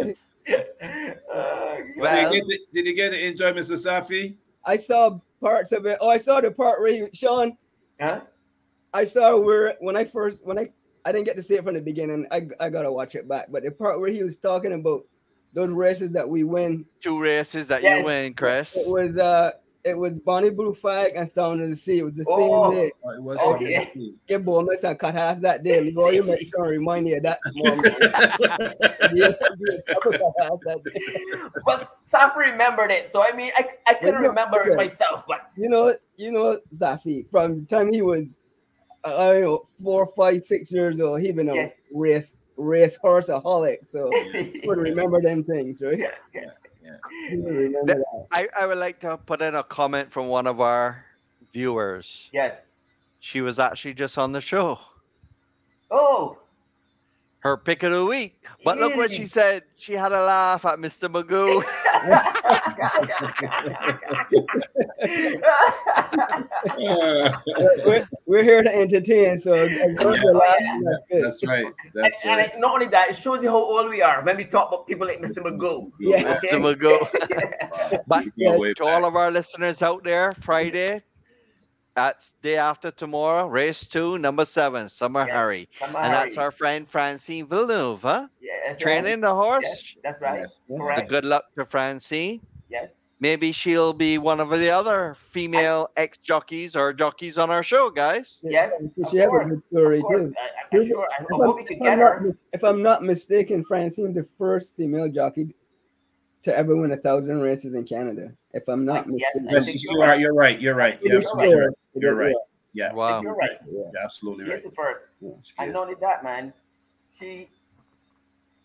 Uh, 0.00 1.76
Well, 1.96 2.32
did, 2.32 2.34
you 2.34 2.40
get 2.40 2.48
to, 2.48 2.58
did 2.72 2.86
you 2.86 2.94
get 2.94 3.10
to 3.10 3.26
enjoy 3.26 3.52
Mr. 3.52 3.76
Saffie? 3.76 4.36
I 4.64 4.76
saw 4.76 5.20
parts 5.40 5.70
of 5.72 5.86
it. 5.86 5.98
Oh, 6.00 6.08
I 6.08 6.18
saw 6.18 6.40
the 6.40 6.50
part 6.50 6.80
where 6.80 6.90
he, 6.92 7.06
Sean. 7.12 7.56
huh? 8.00 8.20
I 8.92 9.04
saw 9.04 9.38
where 9.38 9.76
when 9.80 9.96
I 9.96 10.04
first 10.04 10.44
when 10.46 10.58
I 10.58 10.70
I 11.08 11.12
didn't 11.12 11.24
get 11.24 11.36
to 11.36 11.42
see 11.42 11.54
it 11.54 11.64
from 11.64 11.74
the 11.74 11.80
beginning. 11.80 12.26
I 12.30 12.46
I 12.60 12.68
gotta 12.68 12.92
watch 12.92 13.14
it 13.14 13.26
back. 13.26 13.46
But 13.50 13.62
the 13.62 13.70
part 13.70 13.98
where 13.98 14.10
he 14.10 14.22
was 14.22 14.36
talking 14.36 14.72
about 14.72 15.04
those 15.54 15.70
races 15.70 16.12
that 16.12 16.28
we 16.28 16.44
win, 16.44 16.84
two 17.00 17.18
races 17.18 17.68
that 17.68 17.82
Yes. 17.82 18.00
you 18.00 18.04
win, 18.06 18.34
Chris. 18.34 18.76
it 18.76 18.86
was 18.86 19.16
uh 19.16 19.52
it 19.84 19.96
was 19.96 20.18
Bonnie 20.18 20.50
Blue 20.50 20.74
Flag 20.74 21.12
and 21.16 21.26
Sound 21.30 21.62
of 21.62 21.70
the 21.70 21.76
Sea. 21.76 22.00
It 22.00 22.04
was 22.04 22.14
the 22.16 22.24
Oh. 22.28 22.70
same 22.70 22.78
day. 22.78 22.92
Oh, 23.02 23.10
it 23.10 23.22
was 23.22 23.38
Oh, 23.40 23.54
Saffie. 23.54 23.70
yeah. 23.70 23.84
Yeah, 24.28 24.38
boy, 24.38 24.60
my 24.60 24.74
son 24.74 24.96
cut 24.96 25.14
half 25.14 25.40
that 25.40 25.62
day. 25.62 25.80
Leroy, 25.80 26.10
you 26.10 26.24
make 26.24 26.46
sure 26.50 26.64
and 26.64 26.72
remind 26.72 27.08
you 27.08 27.16
of 27.16 27.22
that. 27.22 27.38
Mom. 27.54 27.82
Yeah, 27.82 28.58
yeah, 29.14 29.30
I 29.88 29.94
cut 30.02 30.20
half 30.42 30.60
that 30.66 30.80
day. 30.84 31.50
But 31.64 31.86
Saf 32.06 32.36
remembered 32.36 32.90
it, 32.90 33.10
so 33.10 33.22
I 33.22 33.32
mean, 33.34 33.50
I, 33.56 33.66
I 33.86 33.94
couldn't 33.94 34.20
remember 34.20 34.60
it 34.68 34.76
myself. 34.76 35.24
But 35.26 35.48
You 35.56 35.70
know, 35.70 35.94
you 36.16 36.32
know, 36.32 36.58
Saffie, 36.74 37.30
from 37.30 37.60
the 37.60 37.66
time 37.66 37.90
he 37.90 38.02
was, 38.02 38.40
I 39.16 39.32
don't 39.32 39.42
know, 39.42 39.60
four, 39.82 40.12
five, 40.16 40.44
six 40.44 40.72
years 40.72 41.00
old, 41.00 41.20
he 41.20 41.32
been 41.32 41.48
a 41.48 41.54
Yeah. 41.54 41.68
race 41.92 42.36
race 42.56 42.98
horseaholic. 43.04 43.76
So 43.92 44.10
he 44.32 44.62
would 44.64 44.78
remember 44.78 45.20
them 45.20 45.44
things, 45.44 45.80
right? 45.80 45.98
yeah, 45.98 46.40
yeah. 46.82 46.96
He 47.30 47.36
would 47.36 47.72
that. 47.86 48.02
I, 48.32 48.48
I 48.58 48.66
would 48.66 48.78
like 48.78 48.98
to 49.00 49.16
put 49.16 49.40
in 49.42 49.54
a 49.54 49.62
comment 49.62 50.12
from 50.12 50.28
one 50.28 50.46
of 50.46 50.60
our 50.60 51.04
viewers. 51.52 52.30
yes. 52.32 52.62
She 53.20 53.40
was 53.40 53.58
actually 53.58 53.94
just 53.94 54.16
on 54.18 54.32
the 54.32 54.40
show. 54.40 54.78
Oh, 55.90 56.38
Her 57.48 57.56
pick 57.56 57.82
of 57.82 57.92
the 57.92 58.04
week. 58.04 58.44
But 58.62 58.76
look 58.76 58.94
what 58.94 59.10
she 59.10 59.24
said. 59.24 59.62
She 59.74 59.94
had 59.94 60.12
a 60.12 60.22
laugh 60.22 60.66
at 60.66 60.78
Mr. 60.78 61.08
Magoo. 61.08 61.64
We're, 67.86 68.06
we're 68.26 68.42
here 68.42 68.62
to 68.62 68.74
entertain, 68.74 69.38
so 69.38 69.54
as 69.54 69.70
long 70.02 70.14
as 70.16 70.22
you're 70.22 70.34
that's 70.34 71.02
good. 71.10 71.24
That's 71.24 71.44
right. 71.46 71.64
and, 71.64 71.74
That's 71.94 72.20
and 72.22 72.36
right. 72.36 72.52
it- 72.52 72.58
not 72.60 72.74
only 72.74 72.86
that, 72.88 73.08
it 73.10 73.16
shows 73.16 73.42
you 73.42 73.48
how 73.48 73.56
old 73.56 73.88
we 73.88 74.02
are 74.02 74.22
when 74.22 74.36
we 74.36 74.44
talk 74.44 74.68
about 74.68 74.86
people 74.86 75.06
like 75.06 75.20
Mr. 75.22 75.38
Magoo. 75.38 75.90
Yeah. 75.98 76.36
Mr. 76.36 76.60
Magoo. 76.60 78.02
But 78.06 78.26
Yeah, 78.36 78.56
way 78.56 78.74
to 78.74 78.84
all 78.84 79.06
of 79.06 79.16
our 79.16 79.30
listeners 79.30 79.80
out 79.80 80.04
there, 80.04 80.32
Friday, 80.42 81.02
that's 81.98 82.34
day 82.42 82.56
after 82.56 82.90
tomorrow, 82.92 83.46
race 83.48 83.84
two, 83.84 84.18
number 84.18 84.44
seven, 84.44 84.88
Summer 84.88 85.24
Yes, 85.26 85.34
Harry. 85.34 85.68
Summer 85.80 85.98
And 85.98 86.12
that's 86.14 86.34
Harry. 86.36 86.44
our 86.44 86.50
friend 86.52 86.88
Francine 86.88 87.46
Villeneuve, 87.48 88.02
huh? 88.02 88.28
Yeah, 88.40 88.72
Training 88.78 89.20
right. 89.20 89.28
the 89.28 89.34
horse. 89.34 89.64
Yes, 89.64 89.94
that's 90.04 90.20
right. 90.20 90.40
Yes. 90.40 90.60
So 90.68 90.76
Correct. 90.76 91.08
good 91.08 91.24
luck 91.24 91.44
to 91.56 91.64
Francine. 91.66 92.40
Yes. 92.70 92.92
Maybe 93.20 93.50
she'll 93.50 93.92
be 93.92 94.16
one 94.16 94.38
of 94.38 94.48
the 94.50 94.70
other 94.70 95.16
female 95.32 95.88
ex 95.96 96.18
jockeys 96.18 96.76
or 96.76 96.92
jockeys 96.92 97.36
on 97.36 97.50
our 97.50 97.64
show, 97.64 97.90
guys. 97.90 98.40
Yes. 98.44 98.72
She 99.10 99.18
of 99.18 99.32
have 99.32 99.32
a 99.34 99.44
good 99.48 99.62
story 99.64 100.00
too. 100.02 100.32
I, 100.38 100.76
I, 100.76 100.78
I'm 100.80 100.86
sure. 100.86 101.02
I, 101.02 101.14
I 101.18 101.22
If 101.24 101.28
hope 101.32 101.42
I'm, 101.42 101.56
we 101.56 101.64
could 101.64 101.80
get 101.80 101.98
not, 101.98 102.12
her. 102.12 102.20
mis- 102.20 102.36
if 102.52 102.62
I'm 102.62 102.80
not 102.80 103.02
mistaken, 103.02 103.64
Francine's 103.64 104.14
the 104.14 104.26
first 104.38 104.76
female 104.76 105.08
jockey 105.08 105.52
to 106.44 106.56
ever 106.56 106.76
win 106.76 106.92
a 106.92 106.96
thousand 106.96 107.40
races 107.40 107.74
in 107.74 107.84
Canada. 107.84 108.32
If 108.52 108.68
I'm 108.68 108.84
not 108.84 109.06
Yes, 109.08 109.30
mistaken, 109.34 109.48
Yes, 109.50 109.66
think 109.66 109.82
you 109.82 109.90
you're 109.92 110.00
right. 110.00 110.20
You're 110.20 110.34
right. 110.34 110.60
You're 110.60 110.74
right. 110.74 110.98
You're 111.02 111.20
Pretty 111.20 111.26
absolutely 111.26 111.54
right. 111.54 111.74
You're 111.94 112.14
right. 112.14 112.34
Yeah. 112.72 112.92
Wow. 112.92 113.22
You're 113.22 113.34
right. 113.34 113.58
You're 113.70 113.90
absolutely 114.02 114.44
She 114.44 114.50
is 114.52 114.54
right. 114.54 114.70
the 114.70 114.74
first. 114.76 115.04
Yeah. 115.20 115.30
She 115.42 115.52
I 115.58 115.66
is. 115.66 115.72
know 115.74 115.94
that, 116.00 116.24
man. 116.24 116.52
She 117.18 117.48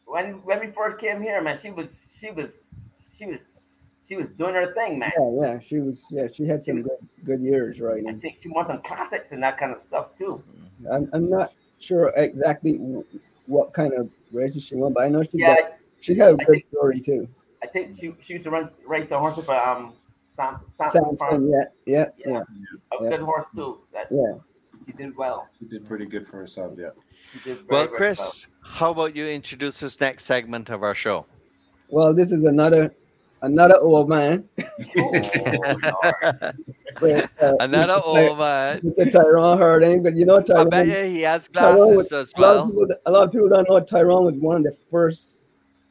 when 0.06 0.34
when 0.44 0.60
we 0.60 0.68
first 0.68 0.98
came 1.00 1.22
here, 1.22 1.42
man, 1.42 1.58
she 1.62 1.72
was 1.72 2.04
she 2.20 2.30
was 2.32 2.74
she 3.18 3.26
was 3.26 3.92
she 4.08 4.16
was 4.18 4.30
doing 4.30 4.54
her 4.54 4.74
thing, 4.74 5.00
man. 5.00 5.12
Yeah, 5.18 5.32
yeah, 5.42 5.60
she 5.60 5.80
was. 5.80 6.06
Yeah, 6.12 6.28
she 6.32 6.46
had 6.46 6.62
some 6.62 6.84
good 6.84 6.98
good 7.26 7.42
years, 7.42 7.80
right? 7.82 8.04
I 8.08 8.14
think 8.14 8.38
she 8.42 8.50
won 8.50 8.66
some 8.66 8.82
classics 8.84 9.32
and 9.32 9.42
that 9.42 9.58
kind 9.58 9.72
of 9.72 9.80
stuff 9.80 10.16
too. 10.16 10.44
Mm-hmm. 10.84 10.92
I'm, 10.92 11.10
I'm 11.14 11.30
not 11.30 11.54
sure 11.80 12.14
exactly 12.16 12.76
what 13.48 13.74
kind 13.74 13.94
of 13.94 14.10
races 14.32 14.64
she 14.64 14.76
won, 14.76 14.94
but 14.94 15.04
I 15.06 15.10
know 15.10 15.24
she 15.24 15.30
Yeah, 15.34 15.56
got, 15.56 15.74
she 16.02 16.16
had 16.16 16.34
a 16.34 16.38
good 16.38 16.48
think- 16.48 16.66
story 16.70 17.00
too. 17.02 17.28
I 17.64 17.68
think 17.68 17.98
she 18.00 18.14
she 18.26 18.34
used 18.34 18.44
to 18.46 18.52
run 18.52 18.70
race 18.86 19.10
a 19.12 19.18
horse 19.20 19.36
for 19.44 19.56
um 19.56 19.94
Sam 20.36 20.60
Samson 20.68 21.02
Samson, 21.02 21.18
Farms. 21.18 21.52
yeah, 21.52 21.64
yeah, 21.86 22.06
Yeah. 22.18 22.32
yeah, 22.34 22.98
A 23.00 23.04
yeah. 23.04 23.10
good 23.12 23.22
horse 23.22 23.46
too. 23.56 23.80
That 23.94 24.08
yeah. 24.12 24.34
she 24.86 24.92
did 24.92 25.16
well. 25.16 25.48
She 25.60 25.66
did 25.66 25.88
pretty 25.88 26.06
good 26.06 26.28
for 26.28 26.38
herself. 26.38 26.74
Yeah. 26.78 26.90
She 27.32 27.40
did 27.40 27.58
very, 27.60 27.68
Well, 27.70 27.86
very 27.86 27.98
Chris, 27.98 28.48
how 28.62 28.92
about 28.92 29.16
you 29.16 29.26
introduce 29.28 29.80
this 29.80 30.00
next 30.02 30.26
segment 30.26 30.70
of 30.70 30.84
our 30.84 30.94
show? 30.96 31.26
Well, 31.90 32.14
this 32.14 32.32
is 32.32 32.44
another 32.44 32.94
another 33.44 33.80
old 33.80 34.10
man. 34.10 34.50
Oh, 34.98 35.12
Lord. 36.04 36.56
But, 37.00 37.30
uh, 37.42 37.56
Another 37.60 37.94
a- 37.94 38.02
old 38.04 38.38
man. 38.38 38.82
It's 38.84 39.00
a 39.00 39.10
Tyrone 39.10 39.58
Harding, 39.58 40.04
but 40.04 40.16
you 40.16 40.26
know 40.26 40.42
Tyrone. 40.42 40.68
I 40.68 40.70
bet 40.70 40.88
you 40.88 41.04
he 41.16 41.22
has 41.22 41.48
glasses 41.48 41.96
was- 41.98 42.12
as 42.12 42.34
a 42.38 42.42
lot, 42.42 42.56
of 42.58 42.68
people, 42.70 42.88
a 43.08 43.12
lot 43.12 43.24
of 43.24 43.32
people 43.32 43.50
don't 43.50 43.68
know 43.70 43.80
Tyrone 43.80 44.26
was 44.26 44.36
one 44.36 44.58
of 44.58 44.64
the 44.64 44.76
first 44.92 45.42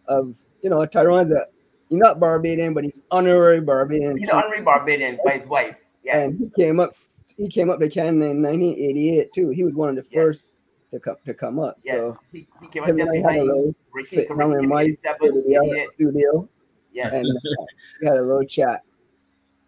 of 0.06 0.34
you 0.62 0.70
know 0.70 0.86
Tyrone's 0.86 1.32
a 1.32 1.46
he's 1.92 1.98
not 2.00 2.18
Barbadian, 2.18 2.72
but 2.72 2.84
he's 2.84 3.02
honorary 3.10 3.60
Barbadian. 3.60 4.16
He's 4.16 4.30
honorary 4.30 4.62
Barbadian 4.62 5.18
by 5.24 5.32
his 5.38 5.46
wife. 5.46 5.76
Yes. 6.02 6.16
and 6.32 6.38
he 6.38 6.50
came 6.60 6.80
up 6.80 6.94
he 7.36 7.48
came 7.48 7.70
up 7.70 7.78
to 7.80 7.88
Canada 7.88 8.26
in 8.30 8.42
1988 8.42 9.32
too. 9.32 9.50
He 9.50 9.62
was 9.64 9.74
one 9.74 9.88
of 9.90 9.96
the 9.96 10.04
Yes. 10.10 10.14
first 10.14 10.54
to 10.92 10.98
come 11.00 11.16
to 11.26 11.34
come 11.34 11.58
up. 11.58 11.78
Yes. 11.84 11.96
So 12.00 12.18
he, 12.32 12.46
he 12.60 12.68
came 12.68 12.82
up 12.82 12.88
him 12.88 13.00
and 13.00 13.26
I 13.26 13.32
had 13.32 13.40
a 13.42 13.44
little 13.44 13.74
Ricky 13.92 14.08
sit 14.16 14.28
down 14.28 14.52
in 14.58 14.68
my 14.68 14.82
87, 14.82 15.16
studio, 15.30 15.62
88. 15.64 15.90
studio 15.92 16.48
Yes. 16.92 17.12
and 17.12 17.26
uh, 17.26 17.64
we 18.00 18.06
had 18.08 18.16
a 18.16 18.22
little 18.22 18.44
chat. 18.44 18.82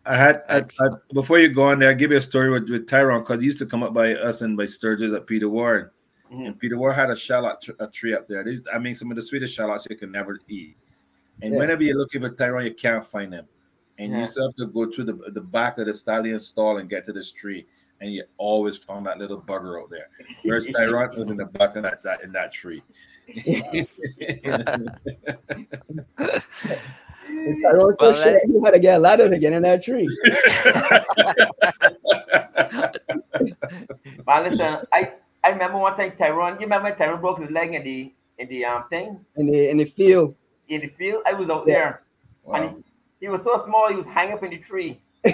I 0.07 0.17
had 0.17 0.43
I, 0.49 0.59
I, 0.81 0.89
before 1.13 1.39
you 1.39 1.49
go 1.51 1.65
on 1.65 1.79
there, 1.79 1.91
I'll 1.91 1.95
give 1.95 2.11
you 2.11 2.17
a 2.19 2.23
story 2.23 2.51
with, 2.51 2.69
with 2.69 2.87
Tyrone 2.89 3.21
because 3.23 3.41
he 3.41 3.47
used 3.47 3.59
to 3.59 3.67
come 3.67 3.83
up 3.83 3.93
by 3.95 4.15
us 4.15 4.41
and 4.43 4.57
by 4.57 4.65
Sturgis 4.65 5.13
at 5.13 5.27
Peter 5.27 5.49
Ward. 5.49 5.91
Mhm. 6.33 6.47
And 6.49 6.59
Peter 6.59 6.77
Ward 6.77 6.95
had 6.97 7.11
a 7.11 7.17
shallot 7.17 7.61
tr- 7.63 7.73
a 7.79 7.87
tree 7.87 8.13
up 8.15 8.27
there. 8.29 8.43
These, 8.45 8.63
I 8.73 8.79
mean, 8.79 8.95
some 8.95 9.11
of 9.11 9.17
the 9.17 9.23
sweetest 9.23 9.55
shallots 9.55 9.87
you 9.89 9.97
can 9.97 10.11
never 10.11 10.41
eat. 10.49 10.77
And 11.43 11.53
Yeah. 11.53 11.59
whenever 11.59 11.83
you're 11.83 11.97
looking 11.99 12.23
for 12.23 12.31
Tyrone, 12.31 12.65
you 12.65 12.75
can't 12.75 13.05
find 13.05 13.33
him. 13.33 13.47
And 13.99 14.13
Yeah. 14.13 14.21
you 14.21 14.27
still 14.27 14.49
have 14.49 14.57
to 14.57 14.67
go 14.67 14.91
through 14.91 15.05
the, 15.05 15.31
the 15.33 15.41
back 15.41 15.79
of 15.79 15.87
the 15.87 15.95
stallion 15.95 16.41
stall 16.41 16.79
and 16.79 16.89
get 16.89 17.05
to 17.07 17.13
this 17.13 17.31
tree. 17.31 17.67
And 18.01 18.13
you 18.13 18.25
always 18.39 18.77
found 18.77 19.07
that 19.07 19.19
little 19.19 19.41
bugger 19.41 19.81
out 19.81 19.91
there. 19.91 20.09
Where's 20.43 20.67
Tyrone 20.67 21.11
was 21.17 21.31
in 21.31 21.37
the 21.37 21.47
back 21.47 21.77
of 21.77 21.85
that, 21.85 22.03
that 22.03 22.23
in 22.23 22.33
that 22.33 22.53
tree. 22.53 22.83
Tyrone 27.63 27.97
Well, 27.99 28.13
first 28.13 28.23
shit, 28.25 28.43
he 28.47 28.61
had 28.63 28.73
to 28.73 28.79
get 28.81 28.97
a 28.97 28.99
ladder 28.99 29.31
to 29.31 29.39
get 29.39 29.53
in 29.53 29.63
that 29.63 29.83
tree. 29.83 30.09
But 34.27 34.45
listen, 34.45 34.79
I, 34.93 35.13
I 35.43 35.51
remember 35.51 35.79
one 35.79 35.97
time 35.97 36.13
Tyrone, 36.17 36.55
you 36.55 36.61
remember 36.67 36.95
Tyrone 36.95 37.21
broke 37.21 37.41
his 37.41 37.51
leg 37.51 37.75
in 37.75 37.85
the 37.85 38.13
in 38.39 38.49
the 38.49 38.65
um 38.65 38.85
thing 38.89 39.25
In 39.37 39.47
the 39.47 39.71
in 39.71 39.77
the 39.77 39.85
field. 39.85 40.35
In 40.69 40.81
the 40.83 40.89
field? 40.89 41.23
I 41.27 41.33
was 41.35 41.49
out 41.51 41.65
Yeah. 41.67 41.75
there. 41.75 42.03
Wow. 42.45 42.55
And 42.57 42.77
he, 42.77 43.27
he 43.27 43.29
was 43.29 43.43
so 43.43 43.57
small, 43.65 43.89
he 43.89 43.95
was 43.97 44.07
hanging 44.07 44.35
up 44.35 44.43
in 44.43 44.51
the 44.51 44.59
tree. 44.59 45.01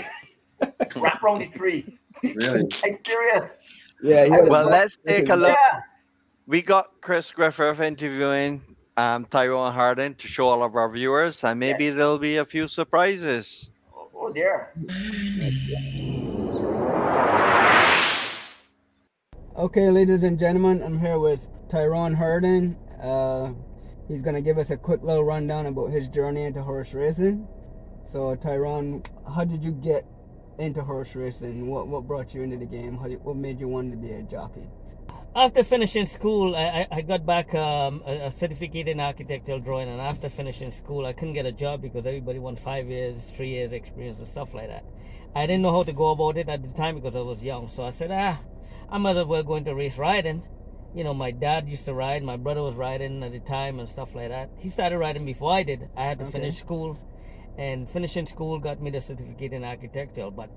Wrapped 0.96 1.22
around 1.22 1.40
the 1.40 1.46
tree. 1.48 1.98
Really? 2.22 2.68
I'm 2.84 2.98
serious. 3.04 3.58
Yeah. 4.02 4.24
he 4.24 4.30
Well, 4.30 4.48
bump 4.48 4.70
let's 4.70 4.96
take 5.06 5.28
a 5.28 5.36
look. 5.36 5.56
Yeah. 5.56 5.80
We 6.46 6.62
got 6.62 7.00
Chris 7.00 7.30
Griffith 7.30 7.80
interviewing 7.80 8.60
um, 8.96 9.24
Tyrone 9.26 9.72
Harden 9.72 10.14
to 10.16 10.26
show 10.28 10.48
all 10.48 10.62
of 10.62 10.74
our 10.76 10.90
viewers, 10.90 11.42
and 11.44 11.58
maybe 11.58 11.86
Yes. 11.86 11.94
there'll 11.96 12.18
be 12.18 12.36
a 12.38 12.44
few 12.44 12.68
surprises. 12.68 13.70
Oh, 13.94 14.08
oh 14.14 14.32
dear. 14.32 14.72
Okay, 19.56 19.90
ladies 19.90 20.22
and 20.22 20.38
gentlemen, 20.38 20.82
I'm 20.82 20.98
here 20.98 21.18
with 21.18 21.46
Tyrone 21.68 22.14
Harden. 22.14 22.76
Uh, 23.02 23.52
he's 24.10 24.22
gonna 24.22 24.40
give 24.40 24.58
us 24.58 24.70
a 24.70 24.76
quick 24.76 25.02
little 25.02 25.24
rundown 25.24 25.66
about 25.66 25.90
his 25.90 26.08
journey 26.08 26.42
into 26.42 26.62
horse 26.62 26.92
racing. 26.92 27.46
So, 28.06 28.34
Tyrone, 28.34 29.04
how 29.34 29.44
did 29.44 29.62
you 29.62 29.70
get 29.70 30.04
into 30.58 30.82
horse 30.82 31.14
racing? 31.14 31.66
What 31.68 31.86
what 31.86 32.06
brought 32.06 32.34
you 32.34 32.42
into 32.42 32.56
the 32.56 32.66
game? 32.66 32.98
How 32.98 33.08
what 33.08 33.36
made 33.36 33.60
you 33.60 33.68
want 33.68 33.90
to 33.92 33.96
be 33.96 34.12
a 34.12 34.22
jockey? 34.22 34.66
after 35.34 35.62
finishing 35.62 36.06
school, 36.06 36.56
I, 36.56 36.88
I, 36.90 37.02
got 37.02 37.24
back 37.24 37.54
um, 37.54 38.02
a, 38.04 38.26
a 38.26 38.30
certificate 38.32 38.88
in 38.88 38.98
architectural 38.98 39.60
drawing, 39.60 39.88
and 39.88 40.00
after 40.00 40.28
finishing 40.28 40.72
school, 40.72 41.06
I 41.06 41.12
couldn't 41.12 41.34
get 41.34 41.46
a 41.46 41.52
job 41.52 41.82
because 41.82 42.04
everybody 42.04 42.40
wanted 42.40 42.58
five 42.58 42.88
years, 42.88 43.30
three 43.30 43.50
years 43.50 43.72
experience, 43.72 44.18
and 44.18 44.26
stuff 44.26 44.54
like 44.54 44.68
that. 44.68 44.84
I 45.34 45.46
didn't 45.46 45.62
know 45.62 45.70
how 45.70 45.84
to 45.84 45.92
go 45.92 46.10
about 46.10 46.36
it 46.36 46.48
at 46.48 46.62
the 46.62 46.76
time 46.76 46.96
because 46.96 47.14
I 47.14 47.20
was 47.20 47.44
young, 47.44 47.68
so 47.68 47.84
I 47.84 47.92
said, 47.92 48.10
ah, 48.10 48.40
I 48.90 48.98
might 48.98 49.16
as 49.16 49.24
well 49.26 49.44
go 49.44 49.54
into 49.54 49.72
race 49.72 49.98
riding. 49.98 50.42
You 50.94 51.04
know, 51.04 51.14
my 51.14 51.30
dad 51.30 51.68
used 51.68 51.84
to 51.86 51.94
ride, 51.94 52.22
my 52.24 52.36
brother 52.36 52.62
was 52.62 52.74
riding 52.74 53.22
at 53.22 53.32
the 53.32 53.40
time, 53.40 53.78
and 53.78 53.88
stuff 53.88 54.14
like 54.14 54.30
that. 54.30 54.50
He 54.58 54.68
started 54.68 54.98
riding 54.98 55.24
before 55.24 55.52
I 55.52 55.62
did. 55.62 55.88
I 55.96 56.04
had 56.04 56.18
to 56.18 56.24
Okay. 56.24 56.32
finish 56.32 56.56
school, 56.58 56.98
and 57.56 57.88
finishing 57.88 58.26
school 58.26 58.58
got 58.58 58.80
me 58.82 58.90
the 58.90 59.00
certificate 59.00 59.52
in 59.52 59.64
architectural, 59.64 60.30
but 60.32 60.50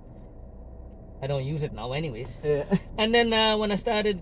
I 1.21 1.27
don't 1.27 1.45
use 1.45 1.61
it 1.63 1.73
now, 1.73 1.91
anyways. 1.93 2.37
Yeah. 2.43 2.65
And 2.97 3.13
then 3.13 3.31
uh, 3.31 3.57
when 3.57 3.71
I 3.71 3.75
started, 3.75 4.21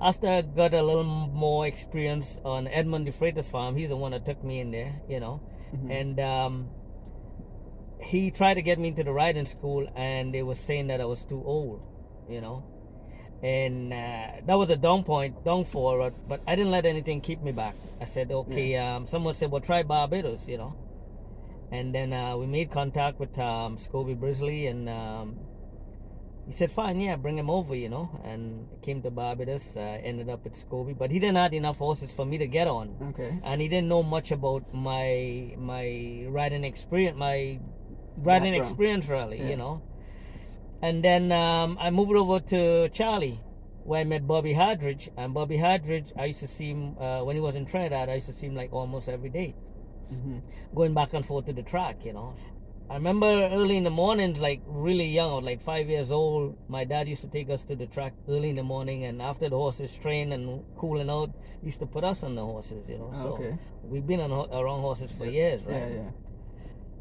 after 0.00 0.28
I 0.28 0.42
got 0.42 0.74
a 0.74 0.82
little 0.82 1.02
more 1.04 1.66
experience 1.66 2.38
on 2.44 2.68
Edmund 2.68 3.06
de 3.06 3.12
Freitas 3.12 3.50
farm, 3.50 3.76
he's 3.76 3.88
the 3.88 3.96
one 3.96 4.12
that 4.12 4.24
took 4.24 4.42
me 4.44 4.60
in 4.60 4.70
there, 4.70 4.94
you 5.08 5.18
know. 5.20 5.40
Mhm. 5.74 5.90
And 5.90 6.20
um, 6.20 6.68
he 8.00 8.30
tried 8.30 8.54
to 8.54 8.62
get 8.62 8.78
me 8.78 8.88
into 8.88 9.02
the 9.04 9.12
riding 9.12 9.44
school, 9.46 9.86
and 9.96 10.32
they 10.34 10.42
were 10.42 10.54
saying 10.54 10.86
that 10.86 11.00
I 11.00 11.04
was 11.04 11.24
too 11.24 11.42
old, 11.44 11.82
you 12.28 12.40
know. 12.40 12.64
And 13.42 13.92
uh, 13.92 14.42
that 14.46 14.54
was 14.54 14.68
a 14.70 14.76
down 14.76 15.02
point, 15.02 15.44
down 15.44 15.64
forward, 15.64 16.12
but 16.28 16.40
I 16.46 16.56
didn't 16.56 16.70
let 16.72 16.84
anything 16.84 17.20
keep 17.22 17.40
me 17.42 17.52
back. 17.52 17.74
I 18.00 18.04
said, 18.04 18.30
okay, 18.30 18.76
um, 18.76 19.06
someone 19.06 19.32
said, 19.34 19.50
well, 19.50 19.62
try 19.62 19.82
Barbados, 19.82 20.46
you 20.48 20.58
know. 20.58 20.74
And 21.72 21.94
then 21.94 22.12
uh, 22.12 22.36
we 22.36 22.46
made 22.46 22.70
contact 22.70 23.18
with 23.18 23.38
um, 23.38 23.76
Scobie 23.78 24.18
Breasley, 24.18 24.66
and 24.66 24.88
um, 24.90 25.38
he 26.46 26.52
said, 26.52 26.70
fine, 26.70 27.00
yeah, 27.00 27.16
bring 27.16 27.38
him 27.38 27.48
over, 27.48 27.74
you 27.74 27.88
know. 27.88 28.10
And 28.24 28.68
came 28.82 29.00
to 29.02 29.10
Barbados, 29.10 29.74
uh, 29.76 29.80
ended 30.02 30.28
up 30.28 30.44
at 30.44 30.52
Scobie, 30.52 30.98
but 30.98 31.10
he 31.10 31.18
didn't 31.18 31.36
have 31.36 31.54
enough 31.54 31.78
horses 31.78 32.12
for 32.12 32.26
me 32.26 32.36
to 32.38 32.46
get 32.46 32.66
on. 32.68 32.94
Okay. 33.10 33.40
And 33.42 33.60
he 33.62 33.68
didn't 33.68 33.88
know 33.88 34.02
much 34.02 34.32
about 34.32 34.74
my 34.74 35.54
my 35.56 36.26
riding 36.28 36.64
experience, 36.64 37.16
my 37.16 37.58
riding 38.18 38.52
Background. 38.52 38.56
experience, 38.56 39.08
really, 39.08 39.38
Yeah. 39.38 39.48
you 39.50 39.56
know. 39.56 39.82
And 40.82 41.04
then 41.04 41.32
um, 41.32 41.76
I 41.80 41.90
moved 41.90 42.12
over 42.12 42.40
to 42.40 42.88
Charlie, 42.90 43.40
where 43.84 44.00
I 44.00 44.04
met 44.04 44.26
Bobby 44.26 44.54
Hardridge. 44.54 45.10
And 45.16 45.34
Bobby 45.34 45.56
Hardridge, 45.58 46.12
I 46.16 46.26
used 46.26 46.40
to 46.40 46.48
see 46.48 46.70
him 46.70 46.96
uh, 46.98 47.22
when 47.22 47.36
he 47.36 47.40
was 47.40 47.56
in 47.56 47.66
Trinidad. 47.66 48.08
I 48.08 48.14
used 48.14 48.26
to 48.26 48.32
see 48.32 48.46
him 48.46 48.54
like 48.54 48.72
almost 48.72 49.08
every 49.08 49.30
day 49.30 49.54
hmm 50.10 50.38
going 50.74 50.94
back 50.94 51.14
and 51.14 51.24
forth 51.24 51.46
to 51.46 51.52
the 51.52 51.62
track, 51.62 52.04
you 52.04 52.12
know. 52.12 52.34
I 52.88 52.94
remember 52.94 53.26
early 53.26 53.76
in 53.76 53.84
the 53.84 53.90
mornings, 53.90 54.40
like 54.40 54.60
really 54.66 55.06
young, 55.06 55.30
I 55.30 55.34
was 55.36 55.44
like 55.44 55.62
five 55.62 55.88
years 55.88 56.10
old. 56.10 56.56
My 56.68 56.84
dad 56.84 57.08
used 57.08 57.22
to 57.22 57.28
take 57.28 57.48
us 57.48 57.62
to 57.64 57.76
the 57.76 57.86
track 57.86 58.14
early 58.28 58.50
in 58.50 58.56
the 58.56 58.64
morning, 58.64 59.04
and 59.04 59.22
after 59.22 59.48
the 59.48 59.56
horses 59.56 59.96
trained 59.96 60.32
and 60.32 60.64
cooling 60.76 61.08
out, 61.08 61.30
he 61.60 61.66
used 61.66 61.78
to 61.80 61.86
put 61.86 62.02
us 62.02 62.24
on 62.24 62.34
the 62.34 62.44
horses, 62.44 62.88
you 62.88 62.98
know. 62.98 63.10
Oh, 63.12 63.22
so 63.22 63.28
okay. 63.34 63.58
we've 63.84 64.06
been 64.06 64.20
on 64.20 64.32
around 64.32 64.80
horses 64.80 65.12
for 65.12 65.24
years, 65.24 65.62
right? 65.62 65.76
Yeah, 65.76 65.88
yeah. 65.88 66.10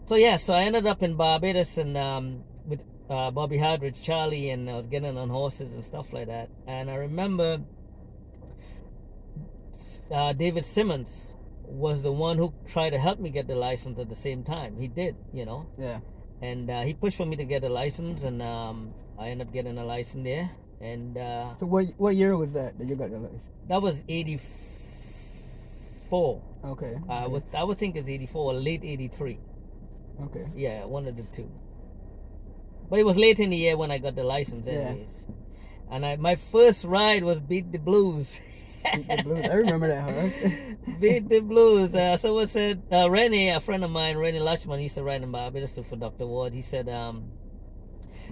So 0.06 0.16
yeah, 0.16 0.38
so 0.38 0.54
I 0.54 0.64
ended 0.64 0.86
up 0.86 1.02
in 1.02 1.16
Barbados 1.16 1.78
and 1.78 1.98
um, 1.98 2.44
uh, 3.10 3.32
Bobby 3.32 3.58
Hardridge, 3.58 4.04
Charlie, 4.04 4.50
and 4.52 4.70
I 4.70 4.76
was 4.76 4.88
getting 4.88 5.18
on 5.18 5.30
horses 5.30 5.74
and 5.74 5.84
stuff 5.84 6.14
like 6.14 6.28
that. 6.28 6.50
And 6.68 6.90
I 6.92 6.96
remember 6.96 7.62
uh, 10.12 10.34
David 10.34 10.66
Simmons 10.66 11.34
was 11.64 12.02
the 12.02 12.12
one 12.12 12.38
who 12.38 12.54
tried 12.68 12.90
to 12.92 13.00
help 13.00 13.20
me 13.20 13.30
get 13.30 13.48
the 13.48 13.56
license 13.56 13.98
at 14.00 14.10
the 14.10 14.16
same 14.16 14.44
time. 14.44 14.78
He 14.80 14.88
did, 14.88 15.16
you 15.34 15.46
know, 15.46 15.68
Yeah. 15.78 16.00
and 16.42 16.70
uh, 16.70 16.82
he 16.82 16.94
pushed 16.94 17.18
for 17.18 17.26
me 17.26 17.36
to 17.38 17.46
get 17.46 17.64
a 17.64 17.70
license, 17.70 18.24
and 18.24 18.42
um, 18.42 18.94
I 19.20 19.30
ended 19.30 19.48
up 19.48 19.54
getting 19.54 19.78
a 19.78 19.86
license 19.86 20.24
there. 20.24 20.50
And 20.82 21.18
uh, 21.18 21.56
So 21.58 21.66
what 21.66 21.86
what 21.98 22.16
year 22.16 22.38
was 22.38 22.54
that 22.54 22.78
that 22.80 22.88
you 22.88 22.96
got 22.96 23.10
your 23.10 23.20
license? 23.20 23.50
that 23.68 23.82
was 23.82 24.02
'84. 24.08 26.42
Okay. 26.64 26.98
I 27.10 27.24
okay. 27.24 27.28
would 27.32 27.44
I 27.54 27.64
would 27.66 27.78
think 27.78 27.98
it's 27.98 28.08
'84 28.08 28.42
or 28.42 28.54
late 28.54 28.82
'83. 28.84 29.40
Okay. 30.24 30.46
Yeah, 30.56 30.86
one 30.86 31.06
of 31.08 31.18
the 31.18 31.24
two. 31.24 31.52
But 32.90 33.00
it 33.00 33.06
was 33.06 33.18
late 33.18 33.40
in 33.40 33.52
the 33.52 33.58
year 33.58 33.78
when 33.78 33.92
I 33.92 33.98
got 33.98 34.16
the 34.16 34.24
license, 34.24 34.66
Yeah. 34.68 34.96
And 35.92 36.06
I, 36.06 36.16
my 36.18 36.36
first 36.36 36.86
ride 36.86 37.24
was 37.24 37.40
Beat 37.40 37.72
the 37.72 37.80
Blues. 37.80 38.38
Beat 38.96 39.08
the 39.08 39.24
Blues. 39.24 39.46
I 39.46 39.54
remember 39.56 39.88
that 39.88 40.04
horse. 40.04 40.54
Beat 41.00 41.30
the 41.30 41.40
Blues. 41.40 41.94
Uh, 41.94 42.18
someone 42.18 42.48
said, 42.48 42.84
uh, 42.92 43.10
Rennie, 43.10 43.50
a 43.50 43.60
friend 43.60 43.84
of 43.84 43.90
mine, 43.92 44.18
Rennie 44.18 44.40
Lushman, 44.40 44.82
used 44.82 44.96
to 44.96 45.04
ride 45.04 45.24
in 45.24 45.32
Barbados 45.32 45.80
for 45.88 45.96
Dr. 45.96 46.28
Ward. 46.28 46.54
He 46.54 46.62
said, 46.62 46.90
um, 46.90 47.32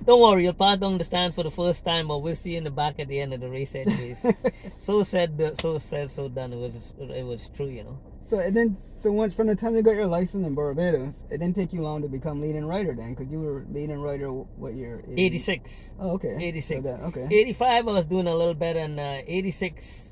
don't 0.06 0.22
worry, 0.22 0.44
you'll 0.44 0.54
pass 0.54 0.78
down 0.78 0.98
the 0.98 1.04
stand 1.04 1.34
for 1.34 1.44
the 1.44 1.52
first 1.52 1.84
time, 1.84 2.08
but 2.08 2.20
we'll 2.20 2.36
see 2.36 2.52
you 2.52 2.60
in 2.60 2.64
the 2.64 2.72
back 2.72 3.00
at 3.00 3.08
the 3.08 3.20
end 3.20 3.34
of 3.34 3.42
the 3.42 3.50
race 3.50 3.74
anyways. 3.74 4.26
so 4.78 5.04
said, 5.04 5.58
so 5.60 5.78
said, 5.80 6.12
so 6.12 6.30
done. 6.30 6.54
It 6.54 6.58
was, 6.58 6.94
it 7.00 7.26
was 7.26 7.50
true, 7.50 7.68
you 7.68 7.84
know. 7.84 8.00
So 8.28 8.40
and 8.40 8.54
then 8.54 8.76
so 8.76 9.10
once 9.14 9.34
from 9.34 9.48
the 9.48 9.56
time 9.56 9.74
you 9.78 9.82
got 9.82 9.96
your 9.96 10.06
license 10.06 10.46
in 10.46 10.54
Barbados, 10.54 11.24
it 11.32 11.38
didn't 11.38 11.56
take 11.56 11.72
you 11.72 11.82
long 11.82 12.02
to 12.02 12.10
become 12.10 12.42
leading 12.42 12.66
rider 12.66 12.94
then, 12.94 13.14
because 13.14 13.32
you 13.32 13.40
were 13.40 13.66
leading 13.72 14.02
rider 14.02 14.30
what 14.34 14.74
year? 14.74 15.02
86. 15.08 15.92
Oh, 15.98 16.12
okay. 16.16 16.36
86. 16.38 16.84
So 16.84 16.90
that, 16.92 17.00
okay. 17.06 17.26
85 17.32 17.88
I 17.88 17.92
was 17.94 18.04
doing 18.04 18.28
a 18.28 18.36
little 18.36 18.54
better 18.54 18.80
and 18.80 19.00
uh, 19.00 19.22
86 19.26 20.12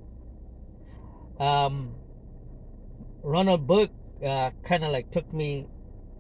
um 1.41 1.93
Ronald 3.21 3.67
Burke 3.67 3.89
uh, 4.25 4.51
kind 4.63 4.85
of 4.85 4.91
like 4.93 5.11
took 5.11 5.33
me 5.33 5.67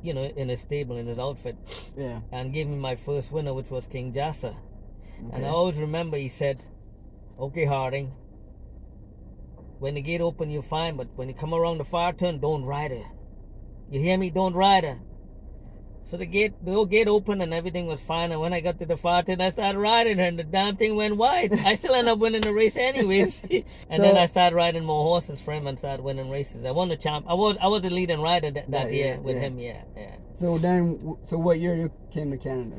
you 0.03 0.13
know 0.13 0.23
in 0.23 0.49
his 0.49 0.59
stable 0.59 0.97
in 0.97 1.07
his 1.07 1.17
outfit 1.17 1.55
Yeah. 1.97 2.19
and 2.29 2.51
gave 2.53 2.67
me 2.67 2.75
my 2.75 2.95
first 2.97 3.31
winner 3.31 3.53
which 3.53 3.69
was 3.69 3.87
King 3.87 4.11
Jassa 4.11 4.53
and 5.31 5.45
I 5.45 5.47
always 5.49 5.77
remember 5.77 6.17
he 6.17 6.27
said 6.27 6.61
okay 7.39 7.63
Harding 7.63 8.11
when 9.79 9.95
the 9.95 10.01
gate 10.01 10.21
open 10.21 10.49
you're 10.49 10.61
fine 10.61 10.95
but 10.95 11.07
when 11.15 11.27
you 11.27 11.33
come 11.33 11.53
around 11.53 11.77
the 11.77 11.83
far 11.83 12.13
turn 12.13 12.39
don't 12.39 12.63
ride 12.63 12.91
her 12.91 13.05
you 13.89 13.99
hear 13.99 14.17
me 14.17 14.29
don't 14.29 14.53
ride 14.53 14.83
her 14.83 14.99
so 16.05 16.17
the 16.17 16.25
gate, 16.27 16.53
the 16.63 16.71
old 16.71 16.91
gate 16.91 17.07
opened 17.07 17.41
and 17.41 17.51
everything 17.51 17.87
was 17.87 17.99
fine. 17.99 18.31
And 18.31 18.39
when 18.39 18.53
I 18.53 18.59
got 18.61 18.77
to 18.77 18.85
the 18.85 18.95
far 18.95 19.23
turn, 19.23 19.41
I 19.41 19.49
started 19.49 19.79
riding 19.79 20.19
her, 20.19 20.25
and 20.25 20.37
the 20.37 20.43
damn 20.43 20.77
thing 20.77 20.95
went 20.95 21.17
wide. 21.17 21.51
I 21.51 21.73
still 21.73 21.95
end 21.95 22.07
up 22.07 22.19
winning 22.19 22.41
the 22.41 22.53
race 22.53 22.77
anyways. 22.77 23.43
and 23.89 24.03
then 24.03 24.15
I 24.15 24.27
started 24.27 24.55
riding 24.55 24.85
more 24.85 25.03
horses 25.03 25.41
for 25.41 25.51
him 25.51 25.65
and 25.65 25.79
started 25.79 26.03
winning 26.03 26.29
races. 26.29 26.63
I 26.63 26.69
won 26.69 26.89
the 26.89 26.95
champ. 26.95 27.25
I 27.27 27.33
was 27.33 27.57
I 27.59 27.67
was 27.67 27.81
the 27.81 27.89
leading 27.89 28.21
rider 28.21 28.51
that, 28.51 28.69
that 28.69 28.91
Yeah, 28.91 28.97
year 28.97 29.13
yeah, 29.15 29.17
with 29.17 29.35
yeah. 29.35 29.41
him. 29.41 29.57
Yeah, 29.57 29.81
yeah. 29.97 30.15
So 30.35 30.59
then, 30.59 31.17
so 31.25 31.39
what 31.39 31.59
year 31.59 31.75
you 31.75 31.91
came 32.11 32.29
to 32.29 32.37
Canada? 32.37 32.75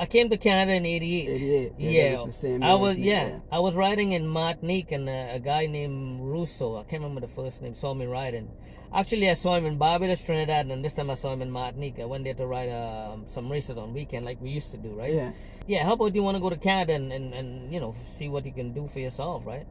I 0.00 0.06
came 0.06 0.30
to 0.30 0.38
Canada 0.38 0.72
in 0.72 0.86
'88. 0.86 1.28
88. 1.28 1.72
Yeah, 1.76 1.90
Yeah, 1.90 2.24
the 2.24 2.32
same 2.32 2.62
I 2.62 2.74
was 2.74 2.96
yeah, 2.96 3.26
yeah. 3.28 3.38
I 3.52 3.58
was 3.58 3.74
riding 3.74 4.12
in 4.12 4.26
Martinique, 4.26 4.92
and 4.92 5.06
uh, 5.06 5.36
a 5.36 5.38
guy 5.38 5.66
named 5.66 6.22
Russo, 6.22 6.78
I 6.78 6.84
can't 6.84 7.02
remember 7.02 7.20
the 7.20 7.28
first 7.28 7.60
name, 7.60 7.74
saw 7.74 7.92
me 7.92 8.06
riding. 8.06 8.48
Actually, 8.94 9.28
I 9.28 9.34
saw 9.34 9.56
him 9.56 9.66
in 9.66 9.76
Barbados, 9.76 10.22
Trinidad, 10.22 10.68
and 10.68 10.82
this 10.82 10.94
time 10.94 11.10
I 11.10 11.14
saw 11.14 11.34
him 11.34 11.42
in 11.42 11.50
Martinique. 11.50 12.00
I 12.00 12.06
went 12.06 12.24
there 12.24 12.32
to 12.32 12.46
ride 12.46 12.70
um, 12.70 13.26
some 13.28 13.52
races 13.52 13.76
on 13.76 13.92
weekend, 13.92 14.24
like 14.24 14.40
we 14.40 14.48
used 14.48 14.70
to 14.70 14.78
do, 14.78 14.94
right? 14.94 15.12
Yeah. 15.12 15.32
Yeah. 15.66 15.84
How 15.84 15.92
about 15.92 16.14
you 16.14 16.22
want 16.22 16.38
to 16.38 16.40
go 16.40 16.48
to 16.48 16.56
Canada 16.56 16.94
and, 16.94 17.12
and, 17.12 17.34
and 17.34 17.72
you 17.72 17.78
know 17.78 17.94
see 18.06 18.30
what 18.30 18.46
you 18.46 18.52
can 18.52 18.72
do 18.72 18.88
for 18.88 19.00
yourself, 19.00 19.44
right? 19.44 19.66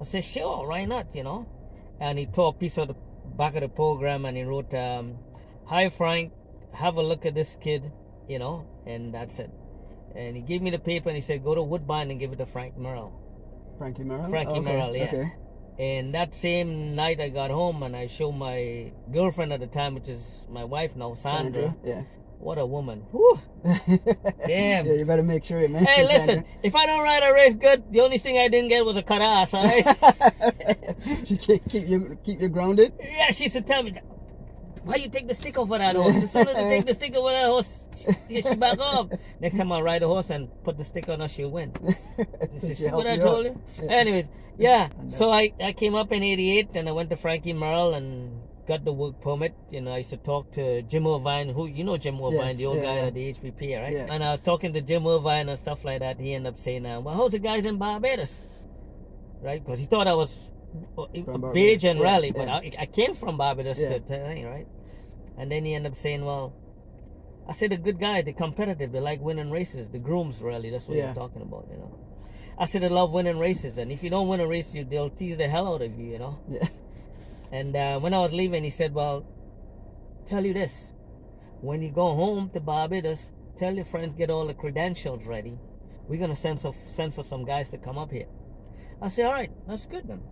I 0.00 0.04
said, 0.04 0.24
sure, 0.24 0.66
why 0.66 0.86
not? 0.86 1.14
You 1.14 1.24
know. 1.24 1.46
And 2.00 2.18
he 2.18 2.24
tore 2.24 2.48
a 2.48 2.52
piece 2.54 2.78
of 2.78 2.88
the 2.88 2.96
back 3.36 3.54
of 3.56 3.60
the 3.60 3.68
program 3.68 4.24
and 4.24 4.38
he 4.38 4.42
wrote, 4.42 4.72
um, 4.72 5.18
"Hi 5.66 5.90
Frank, 5.90 6.32
have 6.72 6.96
a 6.96 7.02
look 7.02 7.26
at 7.26 7.34
this 7.34 7.56
kid," 7.60 7.92
you 8.26 8.38
know, 8.38 8.66
and 8.86 9.12
that's 9.12 9.38
it. 9.38 9.50
And 10.16 10.34
he 10.36 10.42
gave 10.42 10.62
me 10.62 10.70
the 10.70 10.78
paper 10.78 11.08
and 11.08 11.16
he 11.16 11.22
said, 11.22 11.44
"Go 11.44 11.54
to 11.54 11.62
Woodbine 11.62 12.10
and 12.10 12.18
give 12.18 12.32
it 12.32 12.36
to 12.36 12.46
Frank 12.46 12.76
Merrill." 12.76 13.12
Frankie 13.78 14.04
Merrill. 14.04 14.28
Frankie 14.28 14.52
okay. 14.52 14.60
Merrill, 14.60 14.96
yeah. 14.96 15.04
Okay. 15.04 15.32
And 15.78 16.14
that 16.14 16.34
same 16.34 16.94
night 16.94 17.20
I 17.20 17.28
got 17.28 17.50
home 17.50 17.82
and 17.82 17.94
I 17.94 18.06
showed 18.06 18.32
my 18.32 18.92
girlfriend 19.12 19.52
at 19.52 19.60
the 19.60 19.66
time, 19.66 19.94
which 19.94 20.08
is 20.08 20.46
my 20.48 20.64
wife 20.64 20.96
now, 20.96 21.14
Sandra. 21.14 21.62
Sandra, 21.62 21.76
yeah. 21.84 22.02
What 22.38 22.58
a 22.58 22.66
woman. 22.66 23.00
Whew. 23.12 23.40
Damn. 24.46 24.86
Yeah, 24.86 24.92
you 24.92 25.04
better 25.04 25.22
make 25.22 25.44
sure 25.44 25.60
you 25.60 25.68
mention 25.68 25.86
Hey, 25.86 26.04
listen, 26.04 26.26
Sandra. 26.26 26.44
if 26.62 26.74
I 26.74 26.86
don't 26.86 27.02
ride 27.02 27.22
a 27.22 27.32
race 27.32 27.54
good, 27.54 27.92
the 27.92 28.00
only 28.00 28.18
thing 28.18 28.38
I 28.38 28.48
didn't 28.48 28.68
get 28.68 28.84
was 28.84 28.96
a 28.96 29.02
cut 29.02 29.20
ass, 29.20 29.52
all 29.52 29.64
right? 29.64 29.84
she 31.26 31.36
keep, 31.36 31.68
keep 31.68 31.88
you 31.88 32.18
keep 32.24 32.40
you 32.40 32.48
grounded. 32.48 32.92
yeah, 33.00 33.30
she 33.30 33.48
said, 33.48 33.66
tell 33.66 33.82
me, 33.82 33.94
why 34.86 34.96
you 34.96 35.08
take 35.08 35.26
the 35.26 35.34
stick 35.34 35.58
off 35.58 35.70
of 35.70 35.78
that 35.78 35.96
horse? 35.96 36.14
As 36.14 36.32
soon 36.32 36.48
as 36.48 36.56
you 36.56 36.68
take 36.70 36.86
the 36.86 36.94
stick 36.94 37.12
off 37.16 37.26
of 37.26 37.32
that 37.32 37.46
horse, 37.46 37.86
she, 38.30 38.40
she 38.40 38.54
back 38.54 38.78
off. 38.90 39.08
Next 39.40 39.56
time 39.56 39.72
I 39.72 39.80
ride 39.80 40.02
a 40.02 40.06
horse 40.08 40.30
and 40.30 40.48
put 40.62 40.78
the 40.78 40.84
stick 40.84 41.08
on 41.08 41.20
her, 41.20 41.28
she'll 41.28 41.50
win. 41.50 41.72
She 42.60 42.74
see 42.74 42.88
what 42.90 43.06
I 43.06 43.18
told 43.18 43.46
you? 43.46 43.60
Yeah. 43.82 43.90
Anyways, 43.90 44.28
yeah. 44.58 44.88
So 45.08 45.30
I, 45.30 45.52
I 45.60 45.72
came 45.72 45.94
up 45.94 46.12
in 46.12 46.22
88 46.22 46.76
and 46.76 46.88
I 46.88 46.92
went 46.92 47.10
to 47.10 47.16
Frankie 47.16 47.52
Merrill 47.52 47.94
and 47.94 48.40
got 48.66 48.84
the 48.84 48.92
work 48.92 49.20
permit. 49.20 49.54
You 49.70 49.80
know, 49.80 49.92
I 49.92 49.98
used 49.98 50.10
to 50.10 50.16
talk 50.16 50.52
to 50.52 50.82
Jim 50.82 51.06
Irvine, 51.06 51.48
who, 51.48 51.66
you 51.66 51.84
know 51.84 51.96
Jim 51.96 52.16
Irvine, 52.16 52.54
Yes, 52.54 52.56
the 52.56 52.66
old 52.66 52.76
yeah, 52.78 52.82
guy 52.84 52.94
yeah. 52.94 53.06
at 53.06 53.14
the 53.14 53.32
HPP, 53.34 53.82
right? 53.82 53.92
Yeah. 53.92 54.06
And 54.08 54.24
I 54.24 54.32
was 54.32 54.40
talking 54.40 54.72
to 54.72 54.80
Jim 54.80 55.06
Irvine 55.06 55.48
and 55.48 55.58
stuff 55.58 55.84
like 55.84 56.00
that. 56.00 56.18
He 56.20 56.32
ended 56.34 56.54
up 56.54 56.58
saying, 56.58 56.86
uh, 56.86 57.00
well, 57.00 57.14
how's 57.14 57.32
the 57.32 57.38
guys 57.38 57.66
in 57.66 57.76
Barbados? 57.76 58.42
Right? 59.42 59.62
Because 59.62 59.80
he 59.80 59.86
thought 59.86 60.06
I 60.08 60.14
was 60.14 60.34
and 60.96 61.98
yeah, 61.98 62.04
Raleigh, 62.04 62.32
but 62.32 62.48
yeah. 62.48 62.56
I, 62.56 62.70
I 62.80 62.86
came 62.86 63.14
from 63.14 63.36
Barbados 63.36 63.78
Yeah. 63.78 63.88
to, 63.90 64.00
to 64.00 64.06
thing, 64.06 64.46
right? 64.46 64.66
And 65.38 65.50
then 65.50 65.64
he 65.64 65.74
ended 65.74 65.92
up 65.92 65.98
saying, 65.98 66.24
well, 66.24 66.54
I 67.48 67.52
said 67.52 67.70
the 67.70 67.76
good 67.76 68.00
guy, 68.00 68.22
they're 68.22 68.32
competitive, 68.34 68.90
they 68.92 69.00
like 69.00 69.20
winning 69.20 69.50
races. 69.50 69.88
The 69.90 69.98
grooms, 69.98 70.40
really, 70.40 70.70
that's 70.70 70.88
what 70.88 70.94
he 70.94 71.00
Yeah. 71.00 71.08
was 71.08 71.16
talking 71.16 71.42
about, 71.42 71.68
you 71.70 71.76
know. 71.78 71.94
I 72.58 72.64
said 72.64 72.82
they 72.82 72.88
love 72.88 73.12
winning 73.12 73.38
races, 73.38 73.76
and 73.76 73.92
if 73.92 74.02
you 74.02 74.08
don't 74.10 74.28
win 74.28 74.40
a 74.40 74.46
race, 74.46 74.74
you 74.74 74.82
they'll 74.84 75.10
tease 75.10 75.36
the 75.36 75.46
hell 75.46 75.74
out 75.74 75.82
of 75.82 75.98
you, 75.98 76.06
you 76.12 76.18
know. 76.18 76.38
Yeah. 76.48 76.66
And 77.52 77.76
uh, 77.76 78.00
when 78.00 78.12
I 78.12 78.18
was 78.18 78.32
leaving, 78.32 78.64
he 78.64 78.70
said, 78.70 78.92
"Well, 78.92 79.24
tell 80.26 80.44
you 80.44 80.52
this: 80.52 80.90
when 81.60 81.80
you 81.80 81.90
go 81.90 82.14
home 82.16 82.50
to 82.54 82.60
Barbados, 82.60 83.32
tell 83.56 83.72
your 83.74 83.84
friends 83.84 84.14
get 84.14 84.30
all 84.30 84.46
the 84.46 84.54
credentials 84.54 85.24
ready. 85.26 85.56
We're 86.08 86.18
gonna 86.18 86.34
send 86.34 86.58
some, 86.58 86.74
send 86.88 87.14
for 87.14 87.22
some 87.22 87.44
guys 87.44 87.70
to 87.70 87.78
come 87.78 87.98
up 87.98 88.10
here." 88.10 88.26
I 89.00 89.08
said, 89.08 89.26
"All 89.26 89.32
right, 89.32 89.52
that's 89.68 89.86
good 89.86 90.08
then." 90.08 90.22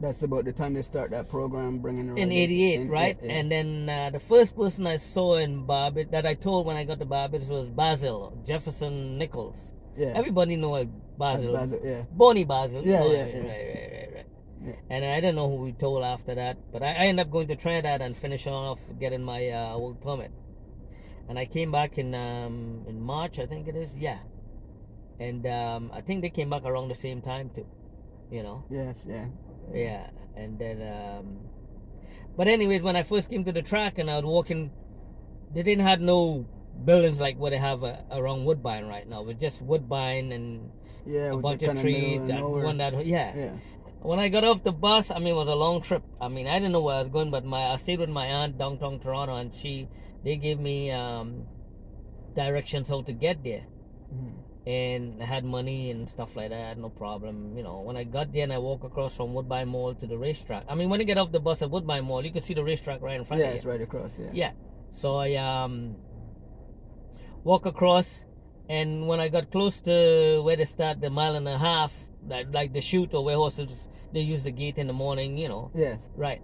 That's 0.00 0.22
about 0.22 0.44
the 0.44 0.52
time 0.52 0.74
they 0.74 0.82
start 0.82 1.10
that 1.12 1.28
program, 1.28 1.78
bringing 1.78 2.12
the 2.12 2.20
in 2.20 2.32
88 2.32 2.88
right 2.90 3.16
Yeah, 3.22 3.28
yeah. 3.28 3.34
and 3.38 3.52
then 3.52 3.88
uh, 3.88 4.10
the 4.10 4.18
first 4.18 4.56
person 4.56 4.86
i 4.86 4.96
saw 4.96 5.36
in 5.36 5.64
barbados 5.64 6.10
that 6.10 6.26
i 6.26 6.34
told 6.34 6.66
when 6.66 6.76
i 6.76 6.82
got 6.84 6.98
to 6.98 7.04
barbados 7.04 7.48
was 7.48 7.68
basil 7.68 8.36
jefferson 8.44 9.16
nichols 9.18 9.72
Yeah. 9.96 10.12
everybody 10.16 10.56
know 10.56 10.84
basil, 11.18 11.52
Basil, 11.52 11.80
yeah. 11.84 12.02
bonnie 12.10 12.44
basil 12.44 12.82
Yeah, 12.84 13.00
Oh, 13.02 13.12
yeah, 13.12 13.22
right, 13.22 13.34
yeah. 13.34 13.40
right 13.42 13.66
right 13.74 13.92
right 13.92 14.14
right 14.16 14.26
Yeah. 14.66 14.74
and 14.90 15.04
i 15.04 15.20
don't 15.20 15.36
know 15.36 15.48
who 15.48 15.56
we 15.66 15.72
told 15.72 16.02
after 16.02 16.34
that 16.34 16.56
but 16.72 16.82
i, 16.82 16.88
I 16.88 17.04
ended 17.06 17.26
up 17.26 17.30
going 17.30 17.46
to 17.48 17.56
trinidad 17.56 18.02
and 18.02 18.16
finishing 18.16 18.52
off 18.52 18.80
getting 18.98 19.22
my 19.22 19.50
uh, 19.50 19.78
work 19.78 20.00
permit 20.00 20.32
and 21.28 21.38
i 21.38 21.44
came 21.44 21.70
back 21.70 21.96
in 21.98 22.12
um, 22.14 22.84
in 22.88 23.00
march 23.00 23.38
i 23.38 23.46
think 23.46 23.68
it 23.68 23.76
is 23.76 23.96
yeah 23.96 24.18
and 25.20 25.46
um, 25.46 25.90
i 25.94 26.00
think 26.00 26.22
they 26.22 26.30
came 26.30 26.50
back 26.50 26.64
around 26.64 26.88
the 26.88 26.94
same 27.06 27.20
time 27.22 27.50
too 27.54 27.66
you 28.32 28.42
know 28.42 28.64
Yes, 28.70 29.06
yeah. 29.08 29.26
Yeah, 29.72 30.10
and 30.36 30.58
then 30.58 30.80
um 30.82 31.38
but 32.36 32.48
anyways, 32.48 32.82
when 32.82 32.96
I 32.96 33.02
first 33.02 33.28
came 33.28 33.44
to 33.44 33.52
the 33.52 33.62
track 33.62 33.98
and 33.98 34.10
I 34.10 34.16
was 34.16 34.24
walking, 34.24 34.70
they 35.54 35.62
didn't 35.62 35.84
have 35.84 36.00
no 36.00 36.46
buildings 36.84 37.20
like 37.20 37.38
what 37.38 37.50
they 37.50 37.58
have 37.58 37.84
uh, 37.84 37.96
around 38.10 38.44
Woodbine 38.46 38.86
right 38.86 39.06
now. 39.06 39.26
It's 39.28 39.40
just 39.40 39.60
Woodbine 39.60 40.32
and 40.32 40.70
Yeah, 41.04 41.32
a 41.32 41.36
bunch 41.36 41.62
of 41.62 41.78
trees. 41.78 42.22
of 42.22 42.28
That 42.28 42.42
one 42.42 42.78
that 42.78 43.04
yeah. 43.04 43.36
Yeah. 43.36 43.56
When 44.00 44.18
I 44.18 44.30
got 44.30 44.42
off 44.44 44.64
the 44.64 44.72
bus, 44.72 45.10
I 45.12 45.18
mean, 45.18 45.28
it 45.28 45.36
was 45.36 45.48
a 45.48 45.54
long 45.54 45.80
trip. 45.82 46.02
I 46.20 46.28
mean, 46.28 46.48
I 46.48 46.58
didn't 46.58 46.72
know 46.72 46.80
where 46.80 46.96
I 46.96 47.00
was 47.02 47.10
going, 47.10 47.30
but 47.30 47.44
my 47.44 47.68
I 47.68 47.76
stayed 47.76 48.00
with 48.00 48.08
my 48.08 48.26
aunt 48.26 48.58
downtown 48.58 48.98
Toronto, 48.98 49.36
and 49.36 49.54
she 49.54 49.88
they 50.24 50.36
gave 50.36 50.58
me 50.58 50.90
um, 50.90 51.46
directions 52.34 52.88
how 52.88 53.02
to 53.02 53.12
get 53.12 53.44
there 53.44 53.66
Mhm. 54.12 54.41
And 54.66 55.20
I 55.22 55.26
had 55.26 55.44
money 55.44 55.90
and 55.90 56.08
stuff 56.08 56.36
like 56.36 56.50
that, 56.50 56.78
no 56.78 56.88
problem. 56.88 57.56
You 57.56 57.62
know, 57.64 57.80
when 57.80 57.96
I 57.96 58.04
got 58.04 58.32
there 58.32 58.44
and 58.44 58.52
I 58.52 58.58
walk 58.58 58.84
across 58.84 59.14
from 59.16 59.34
Woodbine 59.34 59.68
Mall 59.68 59.94
to 59.94 60.06
the 60.06 60.16
racetrack. 60.16 60.64
I 60.68 60.74
mean, 60.74 60.88
when 60.88 61.00
you 61.00 61.06
get 61.06 61.18
off 61.18 61.32
the 61.32 61.40
bus 61.40 61.62
at 61.62 61.70
Woodbine 61.70 62.04
Mall, 62.04 62.24
you 62.24 62.30
can 62.30 62.42
see 62.42 62.54
the 62.54 62.62
racetrack 62.64 63.02
right 63.02 63.16
in 63.16 63.24
front 63.24 63.40
Yeah, 63.40 63.46
of 63.48 63.52
you. 63.54 63.56
it's 63.56 63.66
right 63.66 63.80
across. 63.80 64.18
Yeah. 64.18 64.30
Yeah. 64.32 64.52
So 64.92 65.16
I 65.16 65.34
um 65.36 65.96
walk 67.44 67.66
across, 67.66 68.24
and 68.68 69.08
when 69.08 69.20
I 69.20 69.28
got 69.28 69.50
close 69.50 69.80
to 69.80 70.40
where 70.44 70.56
they 70.56 70.64
start 70.64 71.00
the 71.00 71.10
mile 71.10 71.34
and 71.34 71.48
a 71.48 71.58
half, 71.58 71.92
like 72.28 72.52
like 72.52 72.72
the 72.72 72.80
chute 72.80 73.14
or 73.14 73.24
where 73.24 73.36
horses 73.36 73.88
they 74.12 74.20
use 74.20 74.42
the 74.44 74.50
gate 74.52 74.78
in 74.78 74.86
the 74.86 74.92
morning, 74.92 75.38
you 75.38 75.48
know. 75.48 75.70
Yes. 75.74 75.98
Right. 76.14 76.42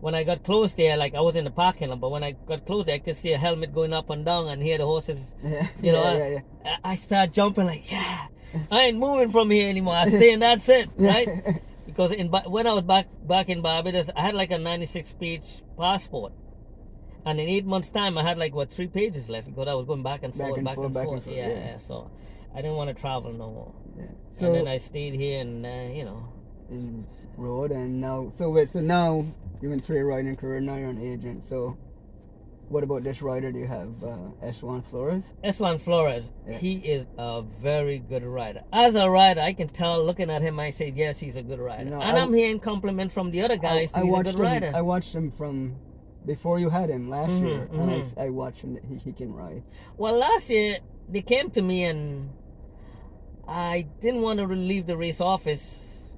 When 0.00 0.14
I 0.14 0.22
got 0.24 0.44
close 0.44 0.74
there, 0.74 0.96
like 0.96 1.14
I 1.14 1.20
was 1.20 1.36
in 1.36 1.44
the 1.44 1.50
parking 1.50 1.88
lot, 1.90 2.00
but 2.00 2.10
when 2.10 2.24
I 2.24 2.32
got 2.32 2.64
close, 2.64 2.86
there, 2.86 2.94
I 2.94 2.98
could 2.98 3.16
see 3.16 3.32
a 3.32 3.38
helmet 3.38 3.74
going 3.74 3.92
up 3.92 4.08
and 4.10 4.24
down, 4.24 4.48
and 4.48 4.62
hear 4.62 4.78
the 4.78 4.86
horses. 4.86 5.34
Yeah. 5.42 5.66
You 5.82 5.92
know, 5.92 6.02
yeah, 6.02 6.10
I, 6.10 6.16
yeah, 6.16 6.28
yeah. 6.64 6.76
I 6.84 6.92
I 6.92 6.94
start 6.96 7.32
jumping 7.32 7.66
like, 7.66 7.90
yeah, 7.92 8.26
I 8.70 8.80
ain't 8.84 8.98
moving 8.98 9.30
from 9.30 9.50
here 9.50 9.68
anymore. 9.68 9.94
I 9.94 10.08
stay 10.08 10.32
and 10.32 10.42
that's 10.42 10.68
it, 10.68 10.88
right? 10.96 11.60
because 11.86 12.12
in 12.12 12.28
when 12.28 12.66
I 12.66 12.72
was 12.72 12.82
back 12.84 13.06
back 13.26 13.48
in 13.50 13.60
Barbados, 13.62 14.08
I 14.16 14.22
had 14.22 14.34
like 14.34 14.50
a 14.52 14.58
96 14.58 15.12
page 15.14 15.62
passport, 15.76 16.32
and 17.26 17.38
in 17.38 17.46
eight 17.48 17.66
months' 17.66 17.90
time, 17.90 18.16
I 18.16 18.22
had 18.22 18.38
like 18.38 18.54
what 18.54 18.70
three 18.70 18.88
pages 18.88 19.28
left 19.28 19.46
because 19.48 19.68
I 19.68 19.74
was 19.74 19.84
going 19.86 20.02
back 20.02 20.22
and 20.22 20.34
forth, 20.34 20.38
Back 20.38 20.48
forth, 20.48 20.58
and 20.58 20.64
back 20.66 20.74
forth, 20.76 20.86
and 20.86 20.94
back 20.94 21.02
and 21.08 21.22
forth. 21.22 21.24
forth, 21.24 21.36
yeah, 21.36 21.48
yeah. 21.48 21.76
So 21.76 22.10
I 22.54 22.62
didn't 22.62 22.76
want 22.76 22.88
to 22.88 23.00
travel 23.00 23.32
no 23.32 23.50
more. 23.50 23.74
Yeah. 23.98 24.02
and 24.04 24.16
So 24.30 24.52
then 24.52 24.66
I 24.66 24.78
stayed 24.78 25.12
here, 25.14 25.40
and 25.40 25.66
uh, 25.66 25.92
you 25.92 26.04
know, 26.04 26.22
road 27.36 27.70
and 27.72 28.00
now 28.00 28.30
so 28.34 28.50
wait 28.50 28.68
so 28.68 28.80
now 28.80 29.24
you 29.60 29.68
went 29.70 29.84
through 29.84 29.96
your 29.96 30.06
riding 30.06 30.34
career 30.36 30.60
now 30.60 30.76
you're 30.76 30.88
an 30.90 31.00
agent 31.02 31.44
so 31.44 31.76
what 32.68 32.84
about 32.84 33.02
this 33.02 33.20
rider 33.20 33.50
do 33.50 33.58
you 33.58 33.66
have 33.66 33.88
uh 34.04 34.16
Flores 34.82 35.32
Eswan 35.44 35.80
Flores, 35.80 36.30
Yeah. 36.48 36.56
he 36.58 36.74
is 36.76 37.04
a 37.18 37.42
very 37.42 37.98
good 37.98 38.22
rider. 38.22 38.62
As 38.72 38.94
a 38.94 39.10
rider, 39.10 39.40
I 39.40 39.52
can 39.54 39.68
tell 39.68 40.04
looking 40.04 40.30
at 40.30 40.40
him, 40.40 40.60
I 40.60 40.70
say, 40.70 40.92
yes, 40.94 41.18
he's 41.18 41.34
a 41.34 41.42
good 41.42 41.58
rider. 41.58 41.90
know, 41.90 42.00
and 42.00 42.16
I- 42.16 42.22
I'm 42.22 42.32
hearing 42.32 42.60
compliment 42.60 43.10
from 43.10 43.32
the 43.32 43.42
other 43.42 43.56
guys. 43.56 43.90
I, 43.92 44.00
I 44.00 44.02
watched 44.04 44.26
good 44.26 44.34
him 44.36 44.40
rider. 44.40 44.72
I 44.72 44.82
watched 44.82 45.12
him 45.12 45.32
from 45.32 45.76
before 46.26 46.60
you 46.60 46.70
had 46.70 46.90
him 46.90 47.08
last 47.10 47.30
Mhm, 47.32 47.40
year 47.48 47.68
and 47.72 47.90
I, 47.90 47.94
mhm. 47.94 48.00
s- 48.00 48.14
I 48.16 48.28
watched 48.30 48.62
him 48.62 48.78
he, 48.88 48.96
he 48.96 49.12
can 49.12 49.32
ride 49.34 49.62
Well, 49.96 50.16
last 50.16 50.48
year 50.48 50.78
they 51.08 51.22
came 51.22 51.50
to 51.50 51.62
me 51.62 51.84
and 51.84 52.30
I 53.48 53.86
didn't 54.00 54.22
want 54.22 54.38
to 54.38 54.46
leave 54.46 54.86
the 54.86 54.96
race 54.96 55.20
office. 55.20 56.12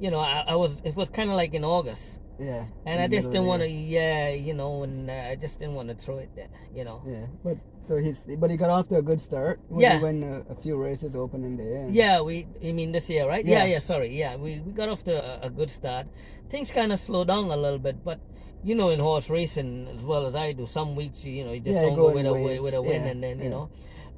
You 0.00 0.10
know, 0.10 0.20
I, 0.20 0.44
I 0.48 0.56
was 0.56 0.80
it 0.84 0.96
was 0.96 1.08
kind 1.10 1.28
of 1.28 1.36
like 1.36 1.52
in 1.54 1.64
August, 1.64 2.18
yeah 2.38 2.64
and 2.86 3.00
I 3.00 3.08
just 3.08 3.30
didn't 3.30 3.46
want 3.46 3.62
to. 3.62 3.68
Yeah, 3.68 4.30
you 4.30 4.54
know, 4.54 4.82
and 4.82 5.10
uh, 5.10 5.30
I 5.30 5.36
just 5.36 5.58
didn't 5.58 5.74
want 5.74 5.88
to 5.88 5.94
throw 5.94 6.18
it 6.18 6.30
there. 6.34 6.48
You 6.74 6.84
know. 6.84 7.02
yeah 7.06 7.26
but 7.44 7.58
so 7.84 7.96
he's 7.96 8.24
but 8.38 8.50
he 8.50 8.56
got 8.56 8.70
off 8.70 8.88
to 8.88 8.96
a 8.96 9.02
good 9.02 9.20
start 9.20 9.60
when 9.68 9.80
Yeah. 9.80 9.98
he 9.98 10.02
won 10.02 10.22
a, 10.22 10.52
a 10.52 10.54
few 10.56 10.76
races 10.80 11.14
opening 11.16 11.56
day 11.56 11.76
and 11.76 11.94
Yeah, 11.94 12.20
we. 12.20 12.46
I 12.62 12.72
mean 12.72 12.92
this 12.92 13.08
year, 13.10 13.26
right? 13.28 13.44
Yeah, 13.44 13.64
Yeah. 13.64 13.72
yeah. 13.74 13.78
sorry, 13.80 14.10
yeah. 14.16 14.36
We 14.36 14.60
we 14.60 14.72
got 14.72 14.88
off 14.88 15.04
to 15.04 15.14
a, 15.44 15.46
a 15.46 15.50
good 15.50 15.70
start. 15.70 16.06
Things 16.48 16.70
kind 16.70 16.92
of 16.92 17.00
slowed 17.00 17.28
down 17.28 17.50
a 17.50 17.56
little 17.56 17.78
bit, 17.78 18.04
but 18.04 18.20
you 18.64 18.74
know, 18.74 18.90
in 18.90 19.00
horse 19.00 19.28
racing 19.28 19.88
as 19.94 20.02
well 20.02 20.26
as 20.26 20.34
I 20.34 20.52
do, 20.52 20.66
some 20.66 20.94
weeks 20.94 21.24
you 21.24 21.44
know 21.44 21.52
you 21.52 21.60
just 21.60 21.74
Yeah, 21.74 21.82
don't 21.82 21.96
go 21.96 22.08
go 22.08 22.14
with 22.14 22.26
a 22.26 22.62
with 22.62 22.74
a 22.74 22.82
win, 22.82 23.02
yeah, 23.04 23.10
and 23.10 23.22
then 23.22 23.38
you 23.40 23.50
know. 23.50 23.68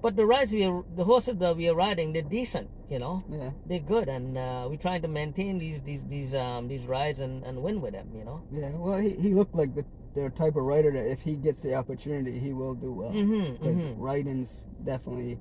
But 0.04 0.16
the 0.16 0.26
rides 0.26 0.52
we 0.52 0.66
are, 0.66 0.84
the 0.96 1.04
horses 1.04 1.38
that 1.38 1.56
we 1.56 1.66
are 1.70 1.74
riding, 1.74 2.12
they're 2.12 2.20
decent. 2.20 2.68
You 2.90 2.98
know, 2.98 3.24
yeah 3.30 3.52
they're 3.64 3.86
good, 3.94 4.06
and 4.10 4.36
uh, 4.36 4.66
we're 4.68 4.76
trying 4.76 5.00
to 5.00 5.08
maintain 5.08 5.56
these 5.58 5.80
these 5.80 6.02
these 6.04 6.34
um 6.34 6.68
these 6.68 6.84
rides 6.84 7.20
and, 7.20 7.42
and 7.42 7.62
win 7.62 7.80
with 7.80 7.92
them. 7.92 8.10
You 8.14 8.24
know. 8.28 8.42
yeah 8.52 8.68
well 8.76 8.98
he, 9.00 9.16
he 9.16 9.30
looked 9.32 9.54
like 9.54 9.74
the, 9.74 9.84
the 10.14 10.28
type 10.36 10.56
of 10.60 10.64
rider 10.64 10.92
that 10.92 11.06
if 11.10 11.22
he 11.22 11.36
gets 11.36 11.62
the 11.62 11.74
opportunity 11.74 12.38
he 12.38 12.52
will 12.52 12.74
do 12.74 12.92
well 12.92 13.12
Mhm, 13.12 13.52
because 13.58 13.78
mhm. 13.78 13.94
riding's 13.96 14.66
definitely 14.84 15.40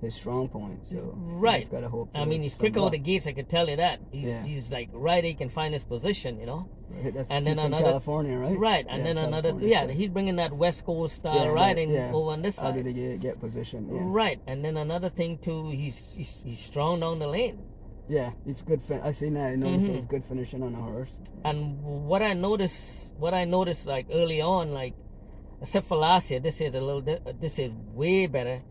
his 0.00 0.14
strong 0.14 0.48
point 0.48 0.86
so 0.86 0.96
you 0.96 1.12
Right. 1.16 1.60
just 1.60 1.72
gotta 1.72 1.88
hope 1.88 2.10
I 2.14 2.24
mean, 2.24 2.42
he's 2.42 2.54
quick 2.54 2.76
out 2.76 2.92
the 2.92 2.98
gates. 2.98 3.26
I 3.26 3.32
could 3.32 3.48
tell 3.48 3.68
you 3.68 3.76
that. 3.76 4.00
He's 4.12 4.28
Yeah. 4.28 4.44
he's 4.44 4.70
like 4.70 4.88
right. 4.92 5.22
He 5.24 5.34
can 5.34 5.48
find 5.48 5.72
his 5.74 5.84
position. 5.84 6.38
You 6.40 6.46
know. 6.46 6.68
That's, 7.14 7.30
and 7.30 7.46
then 7.46 7.58
another 7.58 7.84
California, 7.84 8.36
right? 8.38 8.58
Right, 8.58 8.86
and 8.88 8.98
Yeah, 9.00 9.04
then 9.12 9.18
another, 9.18 9.52
yeah, 9.60 9.86
he's 9.88 10.08
bringing 10.08 10.36
that 10.36 10.54
West 10.54 10.86
Coast 10.86 11.16
style 11.16 11.34
Yeah, 11.44 11.48
riding 11.50 11.90
yeah. 11.90 12.10
over 12.14 12.30
on 12.32 12.40
this 12.40 12.56
How 12.56 12.62
side. 12.72 12.76
did 12.76 12.86
he 12.86 12.92
get, 12.94 13.20
get 13.20 13.40
position? 13.40 13.88
Yeah. 13.92 14.00
Right, 14.04 14.40
and 14.46 14.64
then 14.64 14.78
another 14.78 15.10
thing 15.10 15.36
too, 15.38 15.68
he's 15.68 16.14
he's, 16.16 16.40
he's 16.42 16.58
strong 16.58 17.00
down 17.00 17.18
the 17.18 17.26
lane. 17.28 17.58
Yeah, 18.08 18.30
it's 18.46 18.62
good. 18.62 18.80
Fin- 18.82 19.02
I 19.02 19.12
seen 19.12 19.34
that. 19.34 19.48
I 19.52 19.56
noticed 19.56 19.86
Mhm. 19.86 19.90
it 19.90 19.96
was 19.98 20.06
good 20.06 20.24
finishing 20.24 20.62
on 20.62 20.74
a 20.74 20.80
horse. 20.80 21.20
And 21.44 21.82
what 21.84 22.22
I 22.22 22.32
noticed, 22.32 23.12
what 23.18 23.34
I 23.34 23.44
noticed 23.44 23.86
like 23.86 24.06
early 24.10 24.40
on, 24.40 24.72
like 24.72 24.94
except 25.60 25.86
for 25.86 25.96
last 25.98 26.30
year, 26.30 26.40
this 26.40 26.58
year's 26.58 26.74
a 26.74 26.80
little, 26.80 27.02
di- 27.02 27.18
this 27.38 27.58
is 27.58 27.70
way 27.92 28.26
better. 28.26 28.62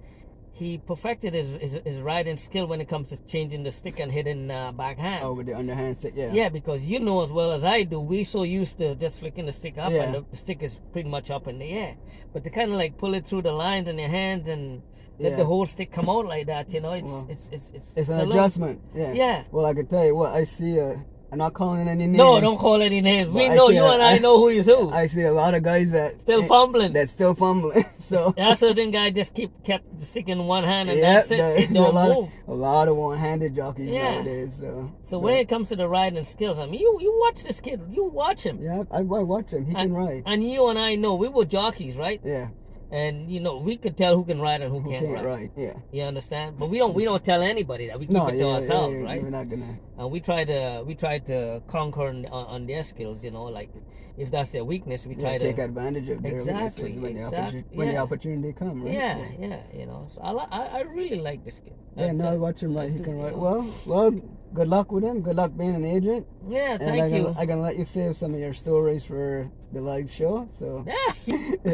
He 0.57 0.77
perfected 0.79 1.33
his, 1.33 1.49
his 1.65 1.73
his 1.85 1.99
riding 2.01 2.37
skill 2.37 2.65
when 2.67 2.79
it 2.81 2.87
comes 2.93 3.09
to 3.09 3.17
changing 3.33 3.61
the 3.63 3.71
stick 3.71 3.99
and 3.99 4.11
hitting 4.11 4.49
uh, 4.49 4.71
backhand. 4.71 5.23
Oh, 5.23 5.33
with 5.33 5.45
the 5.45 5.55
underhand 5.55 5.97
stick, 5.97 6.13
yeah. 6.15 6.31
Yeah, 6.33 6.49
because 6.49 6.81
you 6.91 6.99
know 6.99 7.23
as 7.23 7.31
well 7.31 7.51
as 7.51 7.63
I 7.63 7.83
do, 7.83 7.99
we 7.99 8.23
so 8.23 8.43
used 8.43 8.77
to 8.79 8.95
just 8.95 9.19
flicking 9.19 9.45
the 9.45 9.53
stick 9.53 9.77
up 9.77 9.91
Yeah. 9.91 10.03
and 10.03 10.15
the, 10.15 10.21
the 10.31 10.37
stick 10.37 10.63
is 10.63 10.79
pretty 10.93 11.09
much 11.09 11.29
up 11.29 11.47
in 11.47 11.59
the 11.59 11.69
air. 11.83 11.95
But 12.33 12.43
to 12.45 12.49
kind 12.49 12.71
of 12.71 12.77
like 12.77 12.97
pull 12.97 13.13
it 13.13 13.25
through 13.27 13.43
the 13.43 13.51
lines 13.53 13.87
in 13.87 13.99
your 13.99 14.09
hands 14.09 14.49
and 14.49 14.81
let 15.19 15.31
Yeah. 15.31 15.37
the 15.37 15.45
whole 15.45 15.65
stick 15.65 15.91
come 15.91 16.09
out 16.09 16.25
like 16.25 16.47
that, 16.47 16.73
you 16.73 16.81
know, 16.81 16.93
it's 16.93 17.07
Well, 17.09 17.27
it's 17.29 17.49
it's 17.51 17.71
it's 17.77 17.93
It's 17.95 18.09
a 18.09 18.13
an 18.13 18.17
little- 18.19 18.33
adjustment. 18.33 18.81
Yeah. 18.95 19.13
Yeah. 19.13 19.43
Well, 19.51 19.65
I 19.65 19.73
can 19.75 19.85
tell 19.87 20.05
you 20.05 20.15
what 20.15 20.33
I 20.33 20.43
see. 20.45 20.79
Uh, 20.79 20.95
I'm 21.29 21.39
not 21.39 21.53
calling 21.53 21.89
any 21.89 22.05
names. 22.05 22.17
No, 22.17 22.39
don't 22.39 22.57
call 22.57 22.81
any 22.81 23.01
names. 23.01 23.29
We 23.33 23.49
know 23.49 23.67
you 23.69 23.83
a- 23.83 23.93
and 23.95 24.01
I 24.01 24.17
know 24.17 24.37
who 24.37 24.47
is 24.47 24.65
who. 24.65 24.89
I 24.91 25.07
see 25.07 25.23
a 25.23 25.31
lot 25.33 25.53
of 25.55 25.61
guys 25.61 25.91
that 25.91 26.21
Still 26.21 26.43
eh, 26.43 26.47
fumbling. 26.47 26.93
That's 26.93 27.11
still 27.11 27.35
fumbling. 27.35 27.83
so 27.99 28.31
that 28.37 28.57
certain 28.57 28.91
guy 28.91 29.09
just 29.09 29.33
keep 29.33 29.51
kept 29.65 29.99
the 29.99 30.05
stick 30.05 30.29
in 30.29 30.45
one 30.45 30.63
hand 30.63 30.87
and 30.89 30.97
yeah, 30.99 31.13
that's 31.15 31.31
it. 31.31 31.37
there- 31.37 31.57
It 31.63 31.73
don't 31.73 31.87
a 31.87 31.91
lot 31.91 32.07
move. 32.15 32.29
Of, 32.47 32.47
a 32.47 32.53
lot 32.53 32.87
of 32.87 32.95
one-handed 32.95 33.55
jockeys 33.55 33.89
Yeah. 33.89 34.15
nowadays. 34.15 34.55
So. 34.59 34.91
So 35.03 35.17
but- 35.17 35.25
when 35.25 35.37
it 35.37 35.49
comes 35.49 35.67
to 35.69 35.75
the 35.75 35.87
riding 35.89 36.23
skills, 36.23 36.59
I 36.59 36.65
mean, 36.65 36.79
you 36.79 36.97
you 37.01 37.13
watch 37.19 37.43
this 37.43 37.59
kid, 37.59 37.81
you 37.91 38.05
watch 38.05 38.43
him. 38.43 38.59
Yeah, 38.63 38.83
I, 38.89 38.99
I 38.99 39.01
watch 39.01 39.51
him. 39.51 39.65
He 39.65 39.73
can 39.73 39.91
ride. 39.91 40.23
And 40.25 40.49
you 40.49 40.67
and 40.69 40.79
I 40.79 40.95
know 40.95 41.15
we 41.15 41.27
were 41.27 41.43
jockeys, 41.45 41.97
right? 41.97 42.21
Yeah. 42.23 42.47
And 42.89 43.29
you 43.29 43.41
know 43.41 43.57
we 43.57 43.75
could 43.75 43.97
tell 43.97 44.15
who 44.15 44.23
can 44.23 44.39
ride 44.39 44.61
and 44.61 44.71
who, 44.71 44.79
Who 44.79 44.91
can't, 44.91 45.05
can't 45.05 45.15
ride. 45.17 45.25
ride, 45.25 45.51
yeah. 45.57 45.73
You 45.91 46.03
understand? 46.03 46.57
But 46.57 46.69
we 46.69 46.77
don't 46.77 46.93
we 46.93 47.03
don't 47.03 47.23
tell 47.23 47.41
anybody 47.41 47.87
that. 47.87 47.99
We 47.99 48.05
keep 48.05 48.13
No, 48.13 48.27
it 48.27 48.31
to 48.31 48.37
yeah, 48.37 48.45
yeah, 48.45 48.53
ourselves, 48.53 48.95
yeah, 48.95 49.03
right? 49.03 49.21
We're 49.21 49.29
not 49.29 49.49
gonna. 49.49 49.77
And 49.97 50.09
we 50.11 50.21
try 50.21 50.45
to 50.45 50.83
we 50.85 50.95
try 50.95 51.19
to 51.19 51.61
conquer 51.67 52.07
on, 52.07 52.25
on, 52.27 52.65
their 52.65 52.83
skills. 52.83 53.25
You 53.25 53.31
know, 53.31 53.43
like 53.45 53.71
if 54.17 54.31
that's 54.31 54.51
their 54.51 54.63
weakness, 54.63 55.05
we 55.05 55.15
try 55.15 55.33
yeah, 55.33 55.39
to 55.39 55.45
take 55.45 55.57
advantage 55.57 56.07
of 56.07 56.21
their 56.23 56.37
exactly 56.37 56.95
weaknesses 56.95 57.01
when, 57.01 57.13
the, 57.15 57.25
exactly 57.27 57.61
opportu- 57.61 57.75
when 57.75 57.87
the 57.89 57.97
opportunity 57.97 58.53
comes. 58.53 58.83
Right? 58.83 58.93
Yeah, 58.93 59.25
yeah, 59.37 59.59
you 59.73 59.85
know. 59.85 60.07
So 60.13 60.21
I 60.21 60.31
I, 60.31 60.79
I 60.79 60.81
really 60.83 61.19
like 61.19 61.43
this 61.43 61.59
kid. 61.59 61.73
Yeah, 61.97 62.05
And, 62.05 62.19
no, 62.19 62.29
I 62.31 62.35
watch 62.37 62.63
him 62.63 62.73
right. 62.73 62.89
He 62.89 62.99
can 62.99 63.19
ride 63.19 63.35
well. 63.35 63.67
Well, 63.85 64.11
good 64.53 64.67
luck 64.67 64.91
with 64.91 65.03
him. 65.03 65.21
Good 65.21 65.35
luck 65.35 65.51
being 65.57 65.75
an 65.75 65.85
agent. 65.85 66.25
Yeah, 66.47 66.71
and 66.73 66.79
thank 66.81 67.01
I 67.03 67.09
can, 67.09 67.17
you. 67.17 67.35
I 67.37 67.45
can 67.45 67.61
let 67.61 67.77
you 67.77 67.85
save 67.85 68.15
some 68.17 68.33
of 68.33 68.39
your 68.39 68.53
stories 68.53 69.03
for 69.05 69.49
the 69.73 69.81
live 69.81 70.09
show. 70.11 70.47
So. 70.51 70.85
Yeah. 70.87 71.73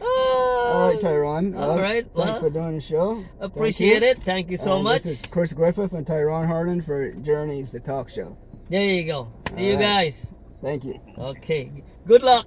all 0.00 0.88
right, 0.90 1.00
Tyrone. 1.00 1.54
Uh, 1.54 1.58
all 1.60 1.68
Well, 1.74 1.78
right, 1.80 2.04
Thanks 2.14 2.30
well, 2.32 2.40
for 2.40 2.50
doing 2.50 2.74
the 2.74 2.80
show. 2.80 3.24
Appreciate 3.40 4.02
you. 4.02 4.08
it. 4.08 4.22
Thank 4.22 4.50
you 4.50 4.56
so 4.56 4.72
uh, 4.72 4.74
And 4.76 4.84
much. 4.84 5.02
This 5.02 5.20
is 5.20 5.26
Chris 5.30 5.52
Griffith 5.52 5.92
and 5.92 6.06
Tyrone 6.06 6.46
Harden 6.46 6.80
for 6.80 7.12
Journeys, 7.12 7.72
the 7.72 7.80
talk 7.80 8.08
show. 8.08 8.36
There 8.70 8.82
you 8.82 9.04
go. 9.04 9.32
See 9.54 9.66
you 9.68 9.74
All 9.74 9.80
right. 9.80 9.86
guys. 9.86 10.32
Thank 10.62 10.84
you. 10.84 11.00
Okay. 11.18 11.70
Good 12.06 12.22
luck. 12.22 12.46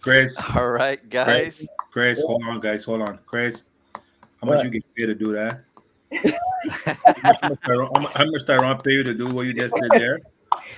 Chris. 0.00 0.36
All 0.56 0.70
right, 0.70 0.98
guys. 1.10 1.56
Chris, 1.58 1.68
Chris, 1.90 2.22
hold 2.22 2.42
on, 2.46 2.60
guys, 2.60 2.84
hold 2.84 3.02
on. 3.02 3.18
Chris, 3.26 3.64
how 3.94 4.00
much 4.48 4.56
What? 4.58 4.64
you 4.64 4.70
get 4.70 4.94
paid 4.94 5.06
to 5.06 5.14
do 5.14 5.32
that? 5.32 5.64
How, 6.12 7.48
much 7.48 7.60
Tyrone, 7.66 7.90
how 7.94 8.26
much- 8.30 8.46
how 8.48 8.74
pay 8.74 8.92
you 8.92 9.04
to 9.04 9.14
do 9.14 9.28
what 9.28 9.46
you 9.46 9.54
just 9.54 9.74
did 9.74 9.90
there? 9.92 10.18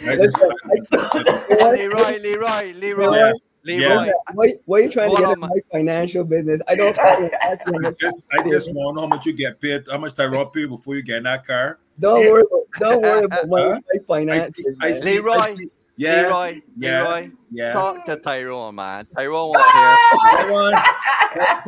I 0.06 0.16
just- 0.16 0.40
Leroy, 1.60 2.18
Leroy, 2.18 2.72
Leroy, 2.74 3.16
Yeah. 3.16 3.32
Leroy. 3.64 4.04
Yeah. 4.06 4.12
Why, 4.34 4.54
why 4.64 4.78
are 4.78 4.80
you 4.80 4.90
trying 4.90 5.10
to 5.14 5.16
get 5.16 5.28
on, 5.28 5.40
my 5.40 5.48
financial 5.70 6.24
business? 6.24 6.60
I 6.68 6.74
don't. 6.74 6.98
I 6.98 7.92
just, 7.98 8.24
I 8.32 8.48
just 8.48 8.74
want 8.74 8.96
to 8.96 9.00
know 9.00 9.00
how 9.02 9.06
much 9.06 9.26
you 9.26 9.32
get 9.32 9.60
paid, 9.60 9.86
how 9.88 9.98
much 9.98 10.14
Tyrone 10.14 10.50
pay 10.50 10.60
you 10.60 10.68
before 10.68 10.96
you 10.96 11.02
get 11.02 11.18
in 11.18 11.22
that 11.24 11.46
car. 11.46 11.78
Don't 12.00 12.28
worry. 12.28 12.42
About, 12.42 12.80
don't 12.80 13.02
worry 13.02 13.24
about 13.24 13.48
my, 13.48 13.60
Huh? 13.60 13.80
my 13.92 14.00
finances. 14.06 14.76
I 14.80 14.92
see, 14.92 15.20
Leroy, 15.20 15.34
I 15.34 15.46
see. 15.50 15.68
Yeah, 15.96 16.22
Leroy, 16.22 16.62
yeah, 16.78 17.02
Leroy. 17.02 17.30
yeah. 17.50 17.72
Talk 17.72 18.04
to 18.06 18.16
Tyrone, 18.16 18.74
man. 18.74 19.06
Tyrone 19.14 19.48
want 19.50 19.62
here. 19.74 19.96
Tyrone, 20.46 20.72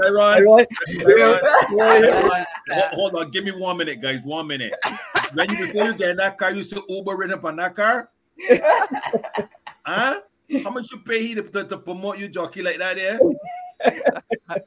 Tyrone, 0.00 0.36
Tyrone, 0.38 0.66
Tyrone. 1.04 2.02
Tyrone. 2.02 2.44
Hold, 2.70 2.84
hold 2.92 3.14
on, 3.16 3.30
give 3.30 3.44
me 3.44 3.52
one 3.52 3.76
minute, 3.76 4.00
guys. 4.00 4.22
One 4.24 4.46
minute. 4.46 4.72
When 5.34 5.50
you 5.50 5.66
before 5.66 5.84
you 5.84 5.94
get 5.94 6.10
in 6.10 6.16
that 6.16 6.38
car, 6.38 6.52
you 6.52 6.62
see 6.62 6.80
Uber 6.88 7.16
ridden 7.16 7.34
up 7.34 7.44
on 7.44 7.56
that 7.56 7.74
car. 7.74 8.08
huh? 9.84 10.20
How 10.62 10.70
much 10.70 10.90
you 10.90 10.98
pay 10.98 11.26
he 11.26 11.34
to, 11.34 11.42
to, 11.42 11.64
to 11.64 11.78
promote 11.78 12.18
you 12.18 12.28
jockey 12.28 12.62
like 12.62 12.78
that 12.78 12.96
there? 12.96 13.18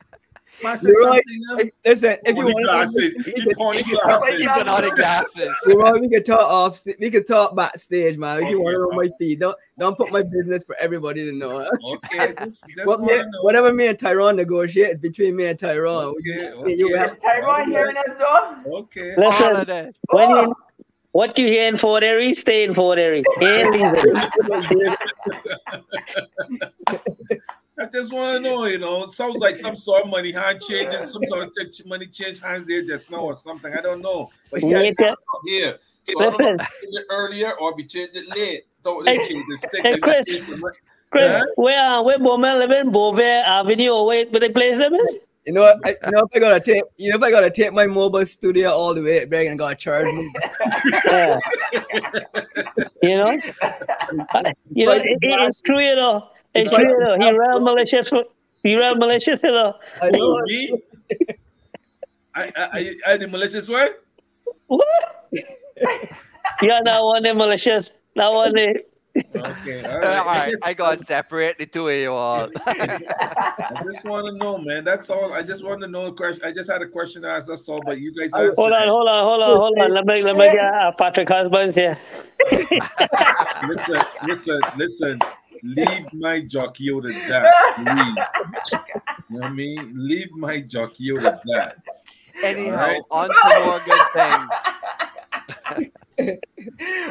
Man, 0.64 0.78
say 0.78 0.90
Leroy, 0.90 1.20
something, 1.48 1.72
listen, 1.86 2.18
if 2.26 2.36
you 2.36 2.44
Pony 2.44 2.54
want 2.54 2.66
glasses. 2.66 3.14
He 3.26 3.54
pony 3.56 3.84
glasses. 3.84 4.42
He 4.42 4.48
put 4.48 4.68
on 4.68 4.82
the 4.84 4.92
glasses. 4.96 5.56
Leroy, 5.66 6.00
we 6.00 6.10
can 6.10 6.24
talk 6.24 6.40
off. 6.42 6.84
We 7.00 7.12
can 7.12 7.24
talk 7.26 7.56
backstage, 7.56 8.18
man. 8.18 8.44
If 8.44 8.50
you 8.50 8.62
want 8.62 8.74
to 8.76 8.80
know 8.80 8.92
my 8.92 9.10
feed, 9.20 9.40
don't 9.40 9.56
don't 9.78 9.96
put 9.96 10.12
my 10.12 10.24
business 10.24 10.64
for 10.64 10.76
everybody 10.80 11.26
to 11.26 11.32
know. 11.32 11.60
huh? 11.60 11.70
Okay, 11.96 12.34
just, 12.40 12.66
just 12.76 12.88
What 12.88 13.02
me, 13.02 13.16
know. 13.16 13.26
whatever 13.42 13.72
me 13.72 13.88
and 13.88 14.00
Tyrone 14.00 14.36
negotiate 14.36 14.94
is 14.94 15.00
between 15.00 15.36
me 15.36 15.46
and 15.46 15.60
Tyrone. 15.60 16.16
Okay, 16.20 16.52
Me 16.64 16.74
you 16.76 16.88
okay. 16.90 16.98
have- 16.98 17.12
Is 17.18 17.24
Tyrone 17.24 17.72
hearing 17.72 17.98
us 17.98 18.14
though? 18.18 18.78
Okay. 18.78 19.14
Listen, 19.16 19.56
of 19.58 19.68
this. 19.68 20.00
when 20.10 20.32
oh. 20.32 20.42
you, 20.42 20.56
what 21.12 21.38
you 21.38 21.46
hear 21.48 21.68
in 21.68 21.78
Fort 21.78 22.04
Erie, 22.04 22.34
stay 22.34 22.64
in 22.64 22.74
Fort 22.74 22.98
Erie. 22.98 23.24
He 23.40 23.46
ain't 23.46 23.72
leaving. 23.72 24.96
I 27.80 27.86
just 27.86 28.12
want 28.12 28.36
to 28.38 28.40
know, 28.50 28.66
you 28.66 28.80
know, 28.80 29.04
it 29.04 29.12
sounds 29.12 29.36
like 29.38 29.56
some 29.56 29.76
sort 29.76 30.04
of 30.04 30.10
money 30.10 30.32
hand 30.32 30.60
changes, 30.62 31.12
some 31.12 31.22
sort 31.28 31.44
of 31.44 31.86
money 31.86 32.08
change 32.08 32.40
hands 32.42 32.66
there 32.66 32.82
just 32.84 33.12
now 33.12 33.20
or 33.20 33.36
something. 33.36 33.72
I 33.74 33.82
don't 33.82 34.02
know. 34.02 34.30
But 34.52 34.62
he 34.62 34.72
had 34.72 34.82
Me 34.84 34.90
it 34.98 35.16
here. 35.46 35.78
So 36.10 36.20
I 36.20 36.24
don't 36.30 36.40
know 36.42 36.52
Listen. 36.54 36.68
if 36.82 37.02
it 37.02 37.06
earlier 37.10 37.52
or 37.60 37.72
if 37.72 37.78
he 37.78 37.84
changed 37.86 38.16
it 38.16 38.28
late. 38.36 38.64
Don't 38.84 39.04
they 39.06 39.18
Hey, 39.18 39.28
change 39.28 39.46
the 39.50 39.58
stick? 39.58 39.82
hey, 39.84 39.92
and 39.94 40.02
Chris. 40.02 40.28
change 40.28 40.48
the 40.48 40.58
money? 40.58 40.76
Chris, 41.12 41.36
Huh? 41.38 41.46
where 41.56 41.80
uh, 41.80 42.02
where 42.02 42.18
Bowman 42.20 42.60
living? 42.60 42.92
Beauvais 42.92 43.42
Avenue 43.46 43.90
or 43.92 44.06
wait, 44.08 44.32
where 44.32 44.40
the 44.40 44.50
place 44.50 44.78
name 44.78 44.94
is? 44.96 45.20
You 45.46 45.54
know, 45.54 45.62
what? 45.62 45.78
I, 45.86 45.90
you 46.06 46.12
know, 46.12 46.28
if 46.32 46.36
I 46.36 46.40
gotta 46.40 46.60
take, 46.60 46.84
you 46.98 47.12
know, 47.12 47.18
if 47.18 47.24
I 47.24 47.32
gotta 47.32 47.50
take 47.52 47.72
my 47.74 47.88
mobile 47.88 48.26
studio 48.26 48.70
all 48.72 48.94
the 48.94 49.02
way, 49.02 49.24
they're 49.26 49.44
gonna 49.46 49.56
gotta 49.56 49.76
charge 49.76 50.06
me. 50.14 50.34
Yeah. 51.06 51.40
you 53.04 53.16
know, 53.18 53.32
you 54.74 54.86
know, 54.86 54.92
it, 54.94 55.06
it- 55.06 55.18
it's 55.22 55.62
true, 55.62 55.80
you 55.80 55.96
know. 55.96 56.28
It's 56.58 56.76
true, 56.76 56.90
you 56.90 57.00
know. 57.00 57.18
He 57.20 57.38
ran 57.38 57.64
malicious. 57.64 58.12
He 58.64 58.76
ran 58.76 59.00
malicious, 59.00 59.42
you 59.44 59.52
know. 59.52 59.74
I 60.02 60.10
know. 60.10 60.42
Me? 60.46 60.82
I, 62.36 62.44
I, 62.44 62.52
I, 62.56 62.96
I 63.08 63.18
the 63.18 63.28
malicious 63.28 63.68
one? 63.68 63.90
What? 64.68 64.88
Yeah, 66.62 66.80
that 66.84 67.00
one 67.00 67.26
is 67.26 67.36
malicious. 67.36 67.94
That 68.16 68.32
one 68.32 68.58
is. 68.58 68.78
Okay, 69.36 69.84
all 69.86 69.96
All 69.96 70.00
right. 70.00 70.26
right, 70.26 70.56
I 70.64 70.74
gotta 70.74 71.04
separate 71.04 71.58
the 71.58 71.66
two 71.66 71.88
of 71.88 71.96
you 71.96 72.14
all. 72.14 72.50
I 72.68 73.00
just 73.84 74.06
want 74.06 74.28
to 74.28 74.34
know, 74.38 74.58
man. 74.60 74.84
That's 74.84 75.10
all. 75.10 75.34
I 75.34 75.42
just 75.42 75.64
want 75.64 75.82
to 75.82 75.88
know. 75.88 76.06
a 76.06 76.14
question. 76.14 76.44
I 76.44 76.52
just 76.52 76.70
had 76.70 76.82
a 76.82 76.88
question 76.88 77.24
to 77.24 77.30
ask. 77.30 77.48
That's 77.48 77.68
all. 77.68 77.82
But 77.82 78.00
you 78.00 78.14
guys 78.14 78.34
answered 78.34 78.56
Hold 78.56 78.74
on, 78.74 78.84
it. 78.84 78.88
hold 78.88 79.08
on, 79.08 79.24
hold 79.24 79.42
on, 79.42 79.58
hold 79.58 79.80
on. 79.80 79.94
Let 79.94 80.06
me 80.06 80.22
let 80.22 80.36
me 80.36 80.52
get 80.52 80.74
uh, 80.74 80.92
Patrick 80.98 81.30
Husbands 81.30 81.76
here. 81.76 81.98
listen, 83.68 84.02
listen, 84.24 84.62
listen. 84.78 85.20
Leave 85.76 86.14
my 86.14 86.42
jockey 86.42 86.92
out 86.94 87.06
of 87.06 87.12
that, 87.12 87.54
please. 87.76 88.16
You 89.30 89.30
know 89.30 89.40
what 89.40 89.44
I 89.44 89.50
mean? 89.54 89.92
Leave 89.96 90.32
my 90.32 90.62
jockey 90.62 91.12
out 91.12 91.26
of 91.26 91.40
that. 91.46 91.78
Anyhow, 92.42 92.78
Alright. 92.78 93.02
on 93.12 93.28
to 93.30 93.34
more 93.66 93.82
good 93.86 94.02
things. 94.16 94.50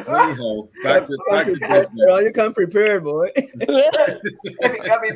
Anyhow, 0.07 0.67
back 0.83 1.05
to 1.05 1.17
back 1.29 1.45
to 1.47 1.51
business. 1.59 1.91
Tyrone, 1.91 2.23
you 2.23 2.31
come 2.31 2.53
prepared, 2.53 3.03
boy. 3.03 3.27
If 3.35 3.51
it 3.59 4.85
got 4.85 5.01
me 5.01 5.11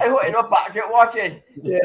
I 0.00 0.08
hope 0.08 0.20
no 0.30 0.42
Patrick 0.44 0.84
watching. 0.90 1.40
yeah. 1.62 1.78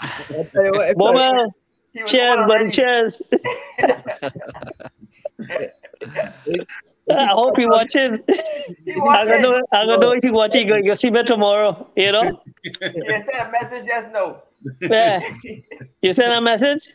I'll 0.00 0.44
tell 0.46 0.64
you 0.64 0.72
what, 0.72 0.88
if 0.88 0.90
I- 0.90 0.94
Bowman, 0.94 1.50
He 1.92 2.02
was 2.02 2.10
cheers, 2.10 2.30
on 2.32 2.48
buddy, 2.48 2.64
already. 2.64 2.72
cheers. 2.72 3.22
I 7.10 7.26
hope 7.26 7.56
he 7.58 7.66
watching. 7.66 8.18
He 8.84 8.92
I'm 8.94 9.26
gonna 9.26 9.40
know. 9.40 9.62
I'm 9.72 9.86
gonna 9.88 9.98
know 10.00 10.12
if 10.12 10.22
he 10.22 10.30
watching. 10.30 10.68
You 10.68 10.76
you 10.82 10.94
see 10.94 11.10
me 11.10 11.22
tomorrow. 11.22 11.86
You 11.96 12.12
know. 12.12 12.40
You 12.62 12.72
sent 12.80 13.28
a 13.38 13.50
message 13.52 13.86
just 13.86 14.10
no. 14.12 14.42
Yeah. 14.80 15.20
You 16.02 16.12
send 16.12 16.32
a 16.32 16.40
message. 16.40 16.94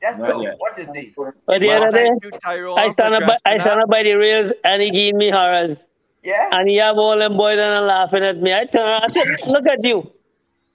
Just 0.00 0.18
Not 0.20 0.28
now. 0.30 0.40
yet. 0.40 0.56
Watch 0.60 0.76
this 0.76 0.88
see. 0.90 1.12
But 1.46 1.60
the 1.60 1.68
Well, 1.68 1.84
other 1.84 1.90
day, 1.90 2.10
you, 2.22 2.72
I 2.76 2.88
stand 2.90 3.14
up. 3.14 3.26
By, 3.26 3.36
I 3.46 3.58
stand 3.58 3.80
up. 3.80 3.84
up 3.84 3.90
by 3.90 4.02
the 4.02 4.14
rails, 4.14 4.52
and 4.64 4.82
he 4.82 4.90
gave 4.90 5.14
me 5.14 5.30
horrors. 5.30 5.82
Yeah? 6.22 6.50
And 6.52 6.68
he 6.68 6.76
have 6.76 6.96
all 6.98 7.16
them 7.18 7.36
boys 7.36 7.58
and 7.58 7.72
are 7.72 7.82
laughing 7.82 8.22
at 8.24 8.38
me. 8.38 8.52
I 8.54 8.64
turn 8.66 8.86
around. 8.88 9.04
I 9.04 9.08
said, 9.08 9.26
"Look 9.48 9.66
at 9.66 9.82
you, 9.84 10.10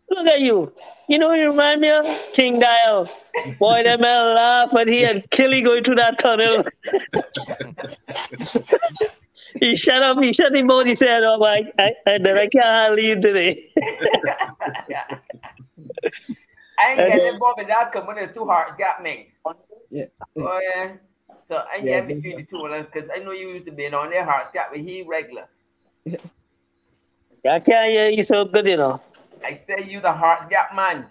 look 0.09 0.27
at 0.27 0.41
you. 0.41 0.71
You 1.11 1.19
know, 1.19 1.33
you 1.33 1.49
remind 1.49 1.81
me 1.81 1.89
of 1.89 2.05
King 2.31 2.61
Dial. 2.61 3.05
Boy, 3.59 3.83
them 3.83 3.99
men 3.99 4.33
laugh, 4.33 4.71
and 4.71 4.89
he 4.89 5.01
had 5.01 5.29
Killy 5.29 5.61
going 5.61 5.83
through 5.83 5.95
that 5.95 6.17
tunnel. 6.17 6.63
he 9.59 9.75
shut 9.75 10.01
up. 10.01 10.17
He 10.23 10.31
shut 10.31 10.55
him 10.55 10.71
out. 10.71 10.85
He 10.85 10.95
said, 10.95 11.21
"Oh 11.23 11.37
my, 11.37 11.69
I, 11.77 11.91
I, 12.07 12.17
then 12.17 12.37
I 12.37 12.47
can't 12.47 12.95
leave 12.95 13.19
today." 13.19 13.73
I 16.79 16.91
ain't 16.91 16.97
getting 16.97 17.33
involved 17.33 17.59
in 17.59 17.67
that 17.67 17.91
because 17.91 18.07
when 18.07 18.15
there's 18.15 18.33
two 18.33 18.45
hearts 18.45 18.77
got 18.77 19.03
me. 19.03 19.33
Yeah. 19.89 20.05
Oh 20.37 20.61
yeah. 20.63 20.93
So 21.45 21.57
I 21.57 21.75
ain't 21.75 21.87
Yeah, 21.87 21.99
getting 21.99 22.21
between 22.21 22.37
the 22.37 22.43
two 22.43 22.65
of 22.65 22.71
them 22.71 22.87
because 22.89 23.09
I 23.13 23.17
know 23.19 23.33
you 23.33 23.49
used 23.49 23.65
to 23.65 23.73
be 23.73 23.85
on 23.87 24.11
their 24.11 24.23
hearts 24.23 24.49
got 24.53 24.71
me. 24.71 24.81
He 24.81 25.01
regular. 25.01 25.49
I 26.07 27.59
can't 27.59 27.91
hear 27.91 28.07
you 28.07 28.23
so 28.23 28.45
good, 28.45 28.65
you 28.65 28.77
know. 28.77 29.01
I 29.43 29.59
say 29.67 29.83
you 29.87 30.01
the 30.01 30.11
hearts 30.11 30.45
Gap 30.45 30.75
man. 30.75 31.05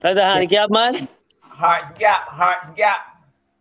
That's 0.00 0.18
a 0.18 0.22
handicap, 0.22 0.70
man. 0.70 1.08
Hearts 1.40 1.90
Gap, 1.98 2.28
Hearts 2.28 2.70
Gap. 2.70 2.96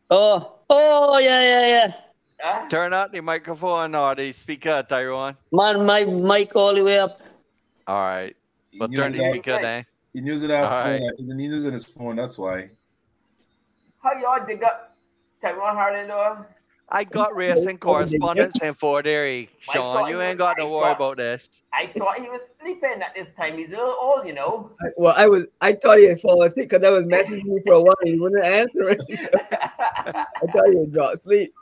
Oh, 0.09 0.55
oh, 0.69 1.17
yeah, 1.17 1.41
yeah, 1.41 1.67
yeah. 1.67 1.93
Huh? 2.41 2.67
Turn 2.69 2.93
out 2.93 3.11
the 3.11 3.21
microphone 3.21 3.95
or 3.95 4.15
the 4.15 4.33
speaker, 4.33 4.83
Tyrone. 4.87 5.37
Man, 5.51 5.85
my 5.85 6.03
mic 6.03 6.55
all 6.55 6.75
the 6.75 6.81
way 6.83 6.99
up. 6.99 7.19
All 7.87 7.95
right. 8.01 8.35
But 8.77 8.91
You 8.91 8.97
turn 8.97 9.11
know 9.11 9.17
the 9.17 9.23
that- 9.23 9.31
speaker 9.31 9.61
down. 9.61 9.85
He 10.13 10.21
using 10.21 10.49
that 10.49 10.63
All 10.65 10.69
phone. 10.69 11.01
right. 11.01 11.01
He's 11.17 11.29
using 11.29 11.73
his 11.73 11.85
phone. 11.85 12.15
That's 12.17 12.37
why. 12.37 12.69
How 14.03 14.13
y'all 14.19 14.45
dig 14.45 14.61
up 14.63 14.95
Tyrone 15.41 15.75
Harding 15.75 16.07
though? 16.07 16.45
I 16.93 17.03
got 17.03 17.35
racing 17.35 17.80
correspondence 17.80 18.61
in 18.61 18.73
for 18.75 19.05
Erie, 19.05 19.49
My 19.67 19.73
Sean. 19.73 20.07
You 20.09 20.15
you- 20.17 20.22
ain't 20.22 20.38
got 20.38 20.55
to 20.57 20.63
my 20.63 20.69
worry 20.69 20.83
God. 20.93 20.95
about 20.95 21.17
this. 21.17 21.61
I 21.73 21.88
thought 21.97 22.19
he 22.19 22.30
was 22.30 22.51
sleeping 22.61 23.01
at 23.01 23.13
this 23.15 23.31
time. 23.31 23.57
He's 23.57 23.69
a 23.73 23.77
little 23.77 23.97
old, 23.99 24.27
you 24.27 24.33
know. 24.33 24.72
Well, 24.95 25.13
I 25.17 25.27
was 25.27 25.47
I 25.59 25.73
thought 25.73 25.97
he 25.97 26.05
had 26.07 26.22
fallen 26.22 26.47
asleep 26.47 26.69
because 26.69 26.85
I 26.85 26.89
was 26.91 27.03
messaging 27.05 27.43
you 27.45 27.61
for 27.65 27.73
a 27.73 27.81
while. 27.81 27.95
He 28.03 28.17
wouldn't 28.17 28.45
answering. 28.45 28.99
I 29.09 30.25
thought 30.53 30.69
he 30.72 30.77
had 30.80 30.93
dropped 30.93 31.17
asleep. 31.17 31.53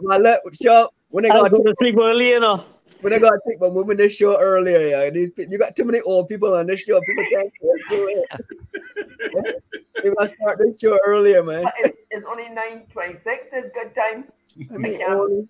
My 0.00 0.18
let 0.18 0.40
show 0.60 0.90
when 1.08 1.24
I 1.24 1.30
got 1.30 1.48
to 1.48 1.74
sleep 1.78 1.96
early, 1.98 2.28
you 2.30 2.40
know. 2.88 2.98
when 3.02 3.12
I 3.12 3.18
got 3.18 3.30
to 3.30 3.40
take 3.48 3.60
my 3.60 3.66
woman 3.68 3.96
this 3.96 4.14
show 4.14 4.38
earlier. 4.40 4.80
Yeah, 4.88 5.10
these 5.10 5.30
pe- 5.30 5.46
you 5.50 5.58
got 5.58 5.74
too 5.76 5.84
many 5.84 6.00
old 6.02 6.28
people 6.28 6.54
on 6.54 6.66
this 6.66 6.80
show. 6.80 7.00
People 7.00 7.24
can't 7.32 7.52
do 7.90 8.24
it. 8.30 8.40
You 10.04 10.14
gotta 10.18 10.28
start 10.28 10.58
this 10.58 10.78
show 10.80 10.98
earlier, 11.06 11.42
man. 11.42 11.64
But 11.64 11.74
it's, 11.78 11.98
it's 12.10 12.26
only 12.28 12.48
nine 12.50 12.84
twenty-six. 12.92 13.48
It's 13.52 13.68
good 13.74 13.94
time. 13.94 14.24
I 14.72 14.76
mean, 14.76 14.98
can't- 14.98 15.10
only- 15.12 15.48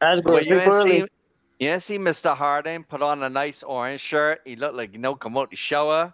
That's 0.00 0.20
But 0.22 0.46
you 0.46 0.58
ain't 0.58 0.68
early. 0.68 1.00
see, 1.00 1.06
you 1.60 1.68
ain't 1.70 1.82
see 1.82 1.98
Mr. 1.98 2.36
Harding 2.36 2.82
put 2.84 3.00
on 3.00 3.22
a 3.22 3.28
nice 3.30 3.62
orange 3.62 4.00
shirt. 4.00 4.40
He 4.44 4.56
looked 4.56 4.74
like 4.74 4.92
you 4.92 4.98
know 4.98 5.14
come 5.14 5.36
out 5.38 5.50
the 5.50 5.56
shower. 5.56 6.12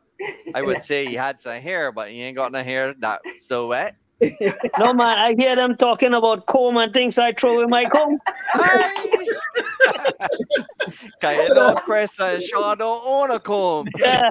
I 0.55 0.63
would 0.63 0.85
say 0.91 1.07
he 1.07 1.15
had 1.15 1.41
some 1.41 1.61
hair, 1.61 1.91
but 1.93 2.11
he 2.11 2.23
ain't 2.23 2.37
got 2.37 2.53
no 2.53 2.63
hair 2.63 2.95
that 3.01 3.21
still 3.39 3.69
wet. 3.69 3.97
No, 4.79 4.93
man, 4.95 5.19
I 5.19 5.35
hear 5.37 5.57
them 5.57 5.77
talking 5.77 6.15
about 6.15 6.47
comb 6.47 6.77
and 6.77 6.93
things, 6.93 7.17
so 7.17 7.23
I 7.23 7.33
throw 7.33 7.61
in 7.61 7.69
my 7.71 7.85
comb. 7.85 8.19
Cause 11.21 11.37
you 11.49 11.55
know 11.55 11.75
Chris 11.85 12.19
and 12.21 12.43
Sean 12.43 12.79
don't 12.79 13.03
own 13.05 13.31
a 13.31 13.41
comb. 13.41 13.87
Yeah. 13.99 14.29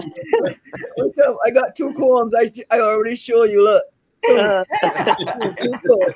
What's 0.95 1.20
up? 1.20 1.38
I 1.45 1.52
got 1.52 1.76
two 1.76 1.94
combs. 1.94 2.34
I 2.38 2.52
I 2.72 2.80
already 2.80 3.16
show 3.16 3.44
you. 3.44 3.64
Look. 3.64 3.84
Uh, 4.30 4.64
Two 5.62 5.74
combs. 5.86 6.16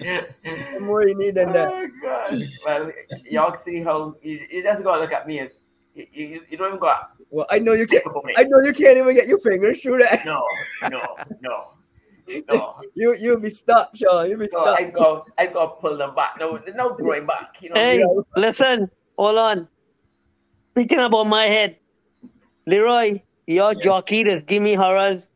What 0.00 0.82
more 0.82 1.06
you 1.08 1.14
need 1.16 1.34
than 1.34 1.52
that? 1.52 1.68
Oh 1.68 1.88
God! 2.02 2.42
Well, 2.64 2.92
y'all 3.30 3.56
see 3.58 3.82
how 3.82 4.14
you, 4.22 4.40
you 4.50 4.62
just 4.62 4.82
gotta 4.82 5.00
look 5.00 5.12
at 5.12 5.26
me 5.26 5.40
as 5.40 5.62
you, 5.94 6.06
you, 6.12 6.40
you 6.50 6.56
don't 6.58 6.68
even 6.68 6.78
got 6.78 7.10
Well, 7.30 7.46
I 7.50 7.58
know 7.58 7.72
you 7.72 7.86
can't. 7.86 8.02
think 8.04 8.10
about 8.14 8.24
me. 8.24 8.34
I 8.36 8.44
know 8.44 8.60
you 8.60 8.72
can't 8.72 8.98
even 8.98 9.14
get 9.14 9.26
your 9.26 9.40
fingers 9.40 9.80
through 9.82 9.98
that. 9.98 10.24
No, 10.24 10.44
no, 10.90 11.16
no, 11.40 11.68
no. 12.48 12.74
You 12.94 13.14
you'll 13.18 13.38
be 13.40 13.50
stuck, 13.50 13.94
Sean. 13.94 14.28
You'll 14.28 14.38
be 14.40 14.48
So 14.48 14.60
stuck. 14.62 14.80
I 14.80 14.84
go, 14.84 15.24
I 15.38 15.46
go 15.46 15.68
pull 15.80 15.96
them 15.96 16.14
back. 16.14 16.34
No, 16.40 16.58
no 16.74 16.94
going 16.94 17.26
back. 17.26 17.56
You 17.60 17.70
know. 17.70 17.74
hey, 17.76 18.04
listen, 18.36 18.90
hold 19.16 19.38
on. 19.38 19.68
Speaking 20.72 20.98
about 20.98 21.24
my 21.26 21.44
head, 21.46 21.76
Leroy, 22.66 23.20
your 23.46 23.74
jockey 23.74 24.24
that 24.24 24.46
give 24.46 24.62
me 24.62 24.74
horrors 24.74 25.28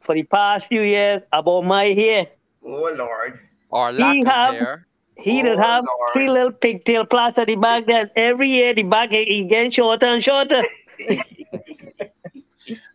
for 0.00 0.14
the 0.14 0.22
past 0.24 0.66
few 0.68 0.82
years 0.82 1.22
about 1.32 1.62
my 1.62 1.86
hair. 1.86 2.26
Oh 2.64 2.90
Lord. 2.96 3.38
Or 3.70 3.90
He 3.92 3.98
lack 3.98 4.20
of 4.20 4.26
have- 4.26 4.54
hair. 4.54 4.86
He 5.16 5.40
Oh, 5.40 5.44
did 5.44 5.58
have 5.58 5.84
Lord. 5.84 6.10
three 6.12 6.28
little 6.28 6.52
pigtail 6.52 7.04
plaits 7.04 7.36
at 7.38 7.46
the 7.46 7.54
back 7.56 7.86
then. 7.86 8.10
Every 8.16 8.48
year 8.48 8.74
the 8.74 8.82
back 8.82 9.10
he 9.10 9.24
he 9.24 9.44
getting 9.44 9.70
shorter 9.70 10.06
and 10.06 10.22
shorter. 10.24 10.62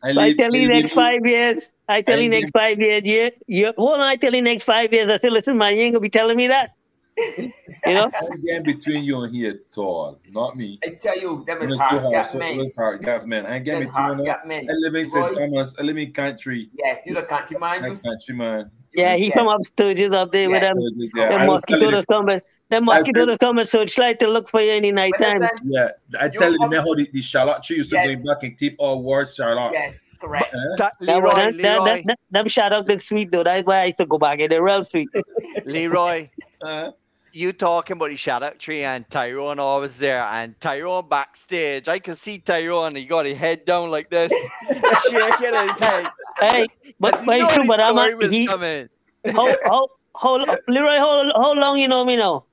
I, 0.04 0.10
I 0.12 0.34
tell 0.34 0.54
you 0.56 0.70
I 0.70 0.80
next 0.80 0.94
five 0.94 1.26
years. 1.26 1.70
I 1.90 2.02
tell 2.02 2.20
I 2.20 2.22
you 2.24 2.30
next 2.30 2.52
five 2.52 2.80
years, 2.80 3.02
yeah, 3.06 3.30
you 3.48 3.74
hold 3.78 3.94
on, 3.96 4.02
I 4.02 4.16
tell 4.18 4.34
you 4.34 4.42
next 4.42 4.64
five 4.66 4.92
years. 4.92 5.10
I 5.10 5.18
say, 5.18 5.30
listen, 5.30 5.58
man, 5.58 5.76
you 5.76 5.82
ain't 5.84 5.94
gonna 5.94 6.02
be 6.02 6.10
telling 6.10 6.36
me 6.38 6.48
that. 6.48 6.72
You 7.18 7.52
know? 7.86 8.12
I'm 8.22 8.42
getting 8.46 8.64
between 8.64 9.04
you 9.04 9.24
and 9.24 9.34
here 9.34 9.60
tall, 9.74 10.20
not 10.30 10.56
me. 10.58 10.80
I 10.84 10.90
tell 11.02 11.18
you, 11.18 11.44
them 11.48 11.62
It 11.62 11.66
is 11.66 11.72
was 11.72 11.80
too 11.80 11.86
hard. 11.86 12.02
hard. 12.02 12.14
Got 12.14 12.28
So 12.28 12.38
it 12.38 12.42
men. 12.42 12.58
was 12.58 12.76
hard. 12.76 13.04
Gas 13.04 13.26
man. 13.26 13.46
I 13.46 13.60
get 13.60 13.66
getting 13.66 13.80
Them 13.82 13.90
between 13.90 14.04
hearts 14.06 14.20
you. 14.20 14.26
got 14.26 14.48
men. 14.48 14.68
I 14.70 14.74
live 14.74 14.96
in 14.96 15.10
St. 15.10 15.34
Thomas. 15.36 15.76
I 15.80 15.82
live 15.84 15.98
in 15.98 16.12
country. 16.14 16.70
Yes, 16.74 17.02
you 17.06 17.14
the 17.16 17.24
country 17.24 17.58
man. 17.58 17.84
I 17.84 17.88
You- 17.88 17.98
country 17.98 18.36
man. 18.36 18.72
Yeah, 18.94 19.16
he 19.16 19.26
Yes. 19.28 19.34
come 19.36 19.48
up 19.48 19.64
Sturgis 19.64 20.12
up 20.12 20.32
there 20.32 20.50
with 20.50 20.62
Yes. 20.62 20.76
them. 20.76 21.10
Yeah, 21.16 21.30
Them 21.30 21.42
I 21.42 21.48
was 21.48 21.62
mosquitoes 21.70 22.06
coming. 22.06 22.42
Them 22.70 22.90
I 22.90 22.98
mosquitoes 23.00 23.38
coming, 23.40 23.66
so 23.66 23.82
it's 23.82 23.98
like 23.98 24.20
to 24.20 24.28
look 24.28 24.50
for 24.50 24.60
you 24.62 24.74
in 24.74 24.84
the 24.84 24.92
night 24.92 25.14
time. 25.20 25.42
Yeah, 25.64 25.92
I 26.20 26.28
tell 26.28 26.52
you, 26.52 26.58
have- 26.62 26.70
man, 26.70 26.82
how 26.82 26.94
the, 26.96 27.10
the 27.14 27.22
Charlotte 27.22 27.64
tree 27.64 27.78
used 27.78 27.90
to 27.92 27.96
Yes. 27.96 28.06
going 28.08 28.24
back 28.26 28.44
in 28.44 28.56
teeth 28.58 28.76
all 28.78 29.02
wars 29.02 29.36
Charlotte. 29.36 29.72
yes, 29.74 29.96
correct. 30.20 30.54
Eh? 30.54 30.76
Ta- 30.78 30.92
That 31.00 31.06
Leroy, 31.16 31.22
one, 31.22 31.36
that, 31.36 31.58
that, 31.62 31.84
that, 31.86 32.04
that, 32.08 32.20
them 32.32 32.48
shout 32.50 32.74
out 32.74 32.86
the 32.86 33.00
sweet 33.00 33.32
though. 33.32 33.44
That's 33.44 33.66
why 33.66 33.78
I 33.82 33.86
used 33.86 33.98
to 34.00 34.06
go 34.06 34.18
back 34.18 34.40
in 34.40 34.50
the 34.50 34.62
real 34.62 34.84
sweet. 34.84 35.08
Leroy. 35.66 36.30
Uh, 36.62 36.92
You 37.34 37.54
talking 37.54 37.96
about 37.98 38.10
the 38.10 38.16
shadow 38.18 38.50
tree 38.58 38.84
and 38.84 39.08
Tyrone 39.12 39.60
always 39.60 39.98
there 39.98 40.24
and 40.24 40.60
Tyrone 40.60 41.08
backstage. 41.08 41.88
I 41.88 42.00
can 42.00 42.16
see 42.16 42.40
Tyrone. 42.40 42.96
He 42.96 43.06
got 43.06 43.26
his 43.28 43.38
head 43.38 43.64
down 43.66 43.92
like 43.92 44.10
this, 44.10 44.32
shaking 45.10 45.54
his 45.56 45.78
head. 45.80 46.08
Hey, 46.40 46.68
but, 47.00 47.14
Cause 47.14 47.22
you 47.22 47.28
but 47.28 47.38
know 47.38 47.46
it's 47.46 47.54
true, 47.56 47.68
but 47.68 47.80
I'm 47.80 47.98
a, 47.98 48.28
he, 48.28 48.48
coming. 48.48 48.90
how, 49.26 49.56
how, 49.66 49.88
how, 50.20 50.58
Leroy, 50.68 50.98
how, 50.98 51.32
how 51.36 51.54
long 51.54 51.78
you 51.78 51.88
know 51.88 52.04
me 52.04 52.16
now? 52.18 52.44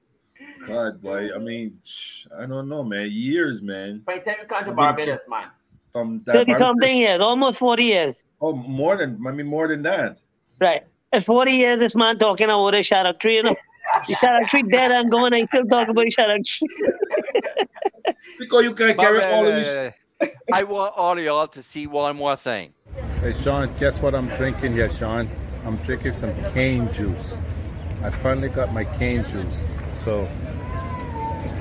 God, 0.66 1.00
boy. 1.02 1.34
I 1.34 1.38
mean, 1.38 1.78
I 2.36 2.46
don't 2.46 2.68
know, 2.68 2.82
man. 2.82 3.08
Years, 3.10 3.62
man. 3.62 4.02
By 4.04 4.18
the 4.18 4.24
time 4.24 4.36
you 4.42 4.46
come 4.46 4.64
to 4.64 4.72
Barbados, 4.72 5.20
man. 5.28 5.48
From 5.92 6.22
that. 6.26 6.34
30 6.34 6.54
something 6.54 6.96
years, 6.96 7.20
almost 7.20 7.58
40 7.58 7.84
years. 7.84 8.22
Oh, 8.40 8.52
more 8.54 8.96
than. 8.96 9.24
I 9.26 9.30
mean, 9.32 9.46
more 9.46 9.68
than 9.68 9.82
that. 9.82 10.18
Right. 10.60 10.82
At 11.12 11.24
40 11.24 11.52
years, 11.52 11.78
this 11.78 11.94
man 11.94 12.18
talking 12.18 12.46
about 12.46 12.72
the 12.72 12.82
shadow 12.82 13.12
tree, 13.12 13.36
you 13.36 13.42
know. 13.44 13.56
The 14.08 14.14
shadow 14.14 14.46
tree 14.46 14.62
dead 14.62 14.90
and 14.90 15.10
gone, 15.10 15.34
and 15.34 15.42
he 15.42 15.46
still 15.46 15.66
talking 15.66 15.90
about 15.90 16.04
the 16.04 16.10
shadow 16.10 16.38
tree. 16.44 16.68
Because 18.38 18.64
you 18.64 18.74
can't 18.74 18.96
But 18.96 19.02
carry 19.02 19.18
wait, 19.18 19.26
all 19.26 19.46
of 19.46 19.54
eh, 19.54 19.58
this. 19.58 19.68
Eh, 19.68 20.26
eh. 20.26 20.28
I 20.52 20.62
want 20.64 20.94
all 20.96 21.16
of 21.16 21.22
y'all 21.22 21.46
to 21.48 21.62
see 21.62 21.86
one 21.86 22.16
more 22.16 22.36
thing. 22.36 22.72
Hey, 23.20 23.32
Sean, 23.32 23.72
guess 23.78 24.00
what 24.00 24.14
I'm 24.14 24.28
drinking 24.36 24.72
here, 24.72 24.90
Sean? 24.90 25.30
I'm 25.64 25.76
drinking 25.78 26.12
some 26.12 26.34
cane 26.52 26.92
juice. 26.92 27.36
I 28.02 28.10
finally 28.10 28.48
got 28.48 28.72
my 28.72 28.84
cane 28.84 29.24
juice. 29.26 29.62
So, 29.94 30.28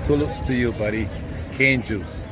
tulips 0.05 0.39
to 0.47 0.53
you, 0.53 0.71
buddy. 0.73 1.09
Cane 1.53 1.81
juice. 1.83 2.23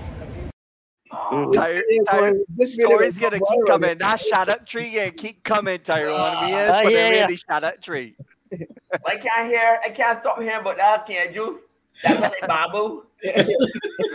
Ty- 1.12 1.82
Ty- 2.08 2.32
boy, 2.32 2.34
this 2.58 2.72
video 2.76 2.88
stories 2.88 3.10
is 3.10 3.20
gonna 3.20 3.40
keep 3.40 3.66
coming. 3.68 3.88
man. 3.88 3.98
That 4.00 4.20
shadow 4.20 4.56
tree 4.66 4.92
gonna 4.96 5.12
keep 5.12 5.44
coming, 5.44 5.80
Tyrone. 5.80 6.46
We 6.46 6.54
is, 6.54 6.70
Ah, 6.70 6.82
but 6.84 6.92
yeah, 6.94 7.08
it 7.08 7.14
yeah. 7.16 7.22
really 7.22 7.38
shadow 7.38 7.72
tree. 7.82 8.16
I 9.06 9.16
can't 9.16 9.48
hear. 9.48 9.80
I 9.84 9.90
can't 9.90 10.18
stop 10.18 10.42
hearing 10.42 10.60
about 10.60 10.78
that 10.78 11.06
can 11.08 11.34
juice. 11.34 11.58
That's 12.04 12.20
like 12.22 12.48
bamboo. 12.48 13.04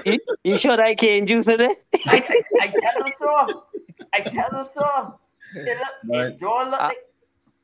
You, 0.04 0.18
you 0.44 0.56
sure 0.58 0.76
that 0.76 0.98
cane 0.98 1.26
juice 1.26 1.48
in 1.48 1.58
there? 1.58 1.74
I, 2.06 2.16
I, 2.16 2.42
I 2.60 2.66
tell 2.68 3.04
them 3.04 3.12
so. 3.18 3.64
I 4.12 4.20
tell 4.20 4.50
them 4.50 4.66
so. 4.72 5.18
They 5.54 5.74
look, 5.74 5.88
Right. 6.04 6.40
Yours 6.40 6.68
look 6.70 6.80
Uh, 6.80 6.84
like 6.88 6.96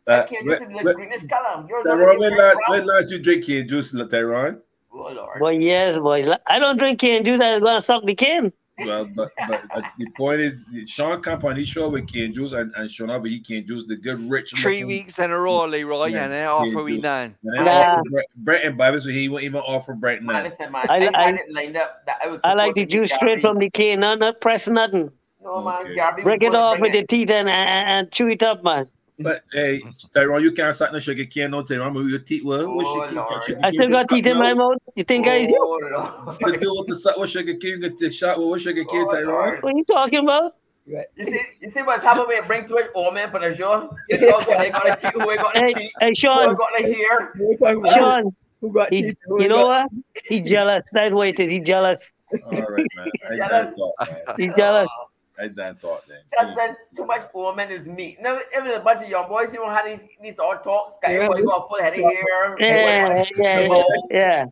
Uh, 0.07 0.17
that 0.17 0.29
can 0.29 0.45
juice 0.45 0.61
is 0.61 0.69
like 0.85 0.97
greenish 0.97 1.23
color. 1.29 1.65
Yours 1.69 1.85
Tyrone, 1.87 2.19
when 2.19 2.37
last, 2.37 2.59
when 2.69 2.87
last 2.87 3.11
you 3.13 3.19
drink 3.21 3.45
cane 3.45 3.69
juice, 3.69 3.93
Tyrone? 4.11 4.61
Oh 4.95 5.11
Lord. 5.13 5.39
Boy, 5.41 5.53
yes, 5.59 5.99
boy. 5.99 6.25
I 6.47 6.59
don't 6.59 6.77
drink 6.79 6.99
cane 7.01 7.25
juice. 7.25 7.41
I'm 7.41 7.61
gonna 7.63 7.81
suck 7.83 8.05
the 8.05 8.15
cane. 8.15 8.53
Well, 8.79 9.05
but, 9.05 9.31
but 9.49 9.63
uh, 9.71 9.83
the 9.99 10.07
point 10.17 10.41
is, 10.41 10.65
Sean 10.87 11.21
come 11.23 11.45
on 11.45 11.57
his 11.57 11.69
show 11.69 11.89
with 11.91 12.09
cane 12.09 12.33
juice, 12.35 12.53
and, 12.53 12.73
and 12.75 12.91
Sean 12.91 13.11
over 13.11 13.29
he 13.29 13.39
cane 13.39 13.67
juice, 13.67 13.85
the 13.87 13.97
good 13.97 14.19
rich. 14.31 14.53
Three 14.57 14.77
looking- 14.77 14.87
weeks 14.89 15.19
in 15.19 15.31
a 15.31 15.39
row, 15.39 15.67
Leroy, 15.67 16.07
Yeah, 16.07 16.25
and 16.25 16.33
then 16.33 16.49
off 16.49 16.67
yeah, 16.69 16.81
we 16.81 16.95
juice. 16.95 17.03
done. 17.03 17.37
And 17.45 17.65
Nah. 17.67 18.01
Brent, 18.11 18.27
Brent 18.37 18.65
and 18.65 18.79
Bobby, 18.79 18.99
so 18.99 19.11
he 19.11 19.29
won't 19.29 19.45
even 19.45 19.61
offer 19.61 19.95
Brent 19.95 20.23
Man, 20.23 20.37
now. 20.45 20.49
listen, 20.51 20.73
man. 20.73 20.87
I- 20.89 21.07
I, 21.07 21.11
I- 21.15 21.25
had 21.27 21.35
it 21.37 21.53
lined 21.53 21.77
up 21.77 22.05
that 22.07 22.17
I 22.25 22.29
was. 22.29 22.41
I 22.45 22.55
like 22.55 22.75
the 22.75 22.81
supposed 22.83 22.91
to 22.93 22.97
be 22.97 23.03
juice 23.07 23.15
straight 23.15 23.41
from 23.41 23.59
the 23.59 23.71
cane, 23.71 24.01
not, 24.01 24.19
not 24.19 24.41
press 24.41 24.67
nothing. 24.69 25.11
No 25.45 25.63
man, 25.63 25.83
Okay. 25.87 25.95
Garvey. 25.97 26.23
Break 26.23 26.43
it 26.43 26.55
off 26.55 26.79
bring 26.79 26.83
with 26.91 26.95
your 26.95 27.07
teeth 27.07 27.31
and, 27.31 27.49
and, 27.49 27.89
and 27.89 28.11
chew 28.11 28.29
it 28.29 28.43
up, 28.43 28.65
man. 28.65 28.89
But 29.23 29.43
hey, 29.53 29.83
Tyrone, 30.15 30.43
you 30.43 30.53
can't 30.53 30.75
suck 30.75 30.93
no 30.93 30.99
sugar 30.99 31.25
cane, 31.25 31.51
no 31.51 31.63
Tyrone. 31.63 31.95
With 31.95 32.09
your 32.09 32.19
teeth, 32.21 32.45
well, 32.45 32.75
what 32.75 32.85
Oh, 32.87 33.07
sugar 33.09 33.15
Lord. 33.17 33.45
sugar 33.45 33.61
I 33.63 33.71
still 33.71 33.89
got 33.89 34.01
suck 34.03 34.11
teeth 34.11 34.27
in 34.27 34.39
my 34.39 34.55
mouth. 34.55 34.79
You 34.97 35.05
think 35.05 35.27
I 35.27 35.37
you? 35.37 35.57
Oh 35.61 35.79
To 35.79 36.37
Lord. 36.47 36.61
do 36.61 36.75
with 36.79 36.89
the 36.89 36.97
suck 36.97 37.17
with 37.17 37.31
sugar 37.31 37.55
cane, 37.55 37.81
you 37.83 37.89
can 37.89 37.97
take 37.97 38.13
shot 38.13 38.39
with 38.39 38.49
what 38.49 38.61
sugar 38.61 38.85
cane, 38.85 39.07
Oh, 39.09 39.11
Tyrone. 39.15 39.27
Lord. 39.35 39.63
What 39.63 39.75
are 39.75 39.77
you 39.79 39.85
talking 39.85 40.19
about? 40.21 40.55
You 40.87 41.05
see, 41.25 41.41
you 41.61 41.69
see 41.69 41.83
what's 41.83 42.03
happening 42.03 42.27
when 42.27 42.37
you 42.39 42.43
bring 42.43 42.67
to 42.67 42.77
it 42.77 42.91
old 42.95 43.15
man 43.15 43.31
for 43.31 43.39
the 43.39 43.55
show? 43.57 43.97
It's 44.09 44.23
all 44.33 44.45
good. 44.45 44.59
They 44.59 44.71
got 44.71 44.91
a 44.91 45.01
teeth, 45.01 45.13
who 45.15 45.31
ain't 45.31 45.41
got 45.41 45.55
a 45.57 45.59
Hey, 45.61 45.73
teeth, 45.75 45.93
hey, 46.01 46.09
who 46.09 46.15
Sean, 46.17 46.49
ain't 46.49 46.59
got 46.59 46.81
a 46.81 46.83
hair. 46.83 47.33
We're 47.39 47.57
talking 47.57 47.79
about 47.85 47.95
Sean, 47.95 48.37
who 48.61 48.73
got 48.73 48.89
teeth. 48.91 49.15
who 49.27 49.43
you 49.43 49.49
know 49.49 49.67
got- 49.69 49.91
what? 49.93 50.03
He 50.25 50.41
jealous. 50.41 50.83
That's 50.93 51.13
what 51.15 51.29
it 51.29 51.39
is. 51.39 51.51
He 51.53 51.61
jealous. 51.61 51.99
All 52.45 52.51
right, 52.51 52.87
man. 52.97 53.11
I 53.31 53.35
Yeah, 53.35 53.49
done 53.49 53.49
that's- 53.51 53.77
thought, 53.77 53.95
man. 54.01 54.37
He 54.39 54.49
jealous. 54.57 54.91
Oh. 54.99 55.07
I 55.39 55.49
done 55.49 55.77
thought 55.77 56.07
then. 56.09 56.19
That's 56.37 56.57
when 56.57 56.77
too 56.95 57.07
much 57.07 57.23
old 57.35 57.57
man 57.57 57.71
is 57.71 57.87
meat. 57.87 58.19
Now, 58.21 58.37
if 58.37 58.45
it's 58.53 58.77
a 58.77 58.81
bunch 58.81 59.03
of 59.03 59.09
young 59.09 59.29
boys, 59.29 59.53
you 59.53 59.61
don't 59.61 59.71
have 59.73 59.87
these, 59.87 60.01
these 60.23 60.39
all 60.39 60.57
talks. 60.59 60.97
Got 61.03 61.11
Yeah. 61.13 61.17
everybody 61.19 61.43
got 61.45 61.69
full 61.69 61.81
head 61.83 61.93
of 61.95 61.99
hair. 61.99 62.57
Yeah, 62.59 62.67
everybody- 62.67 63.31
yeah, 63.39 63.61
yeah, 63.61 63.85
yeah. 64.11 64.45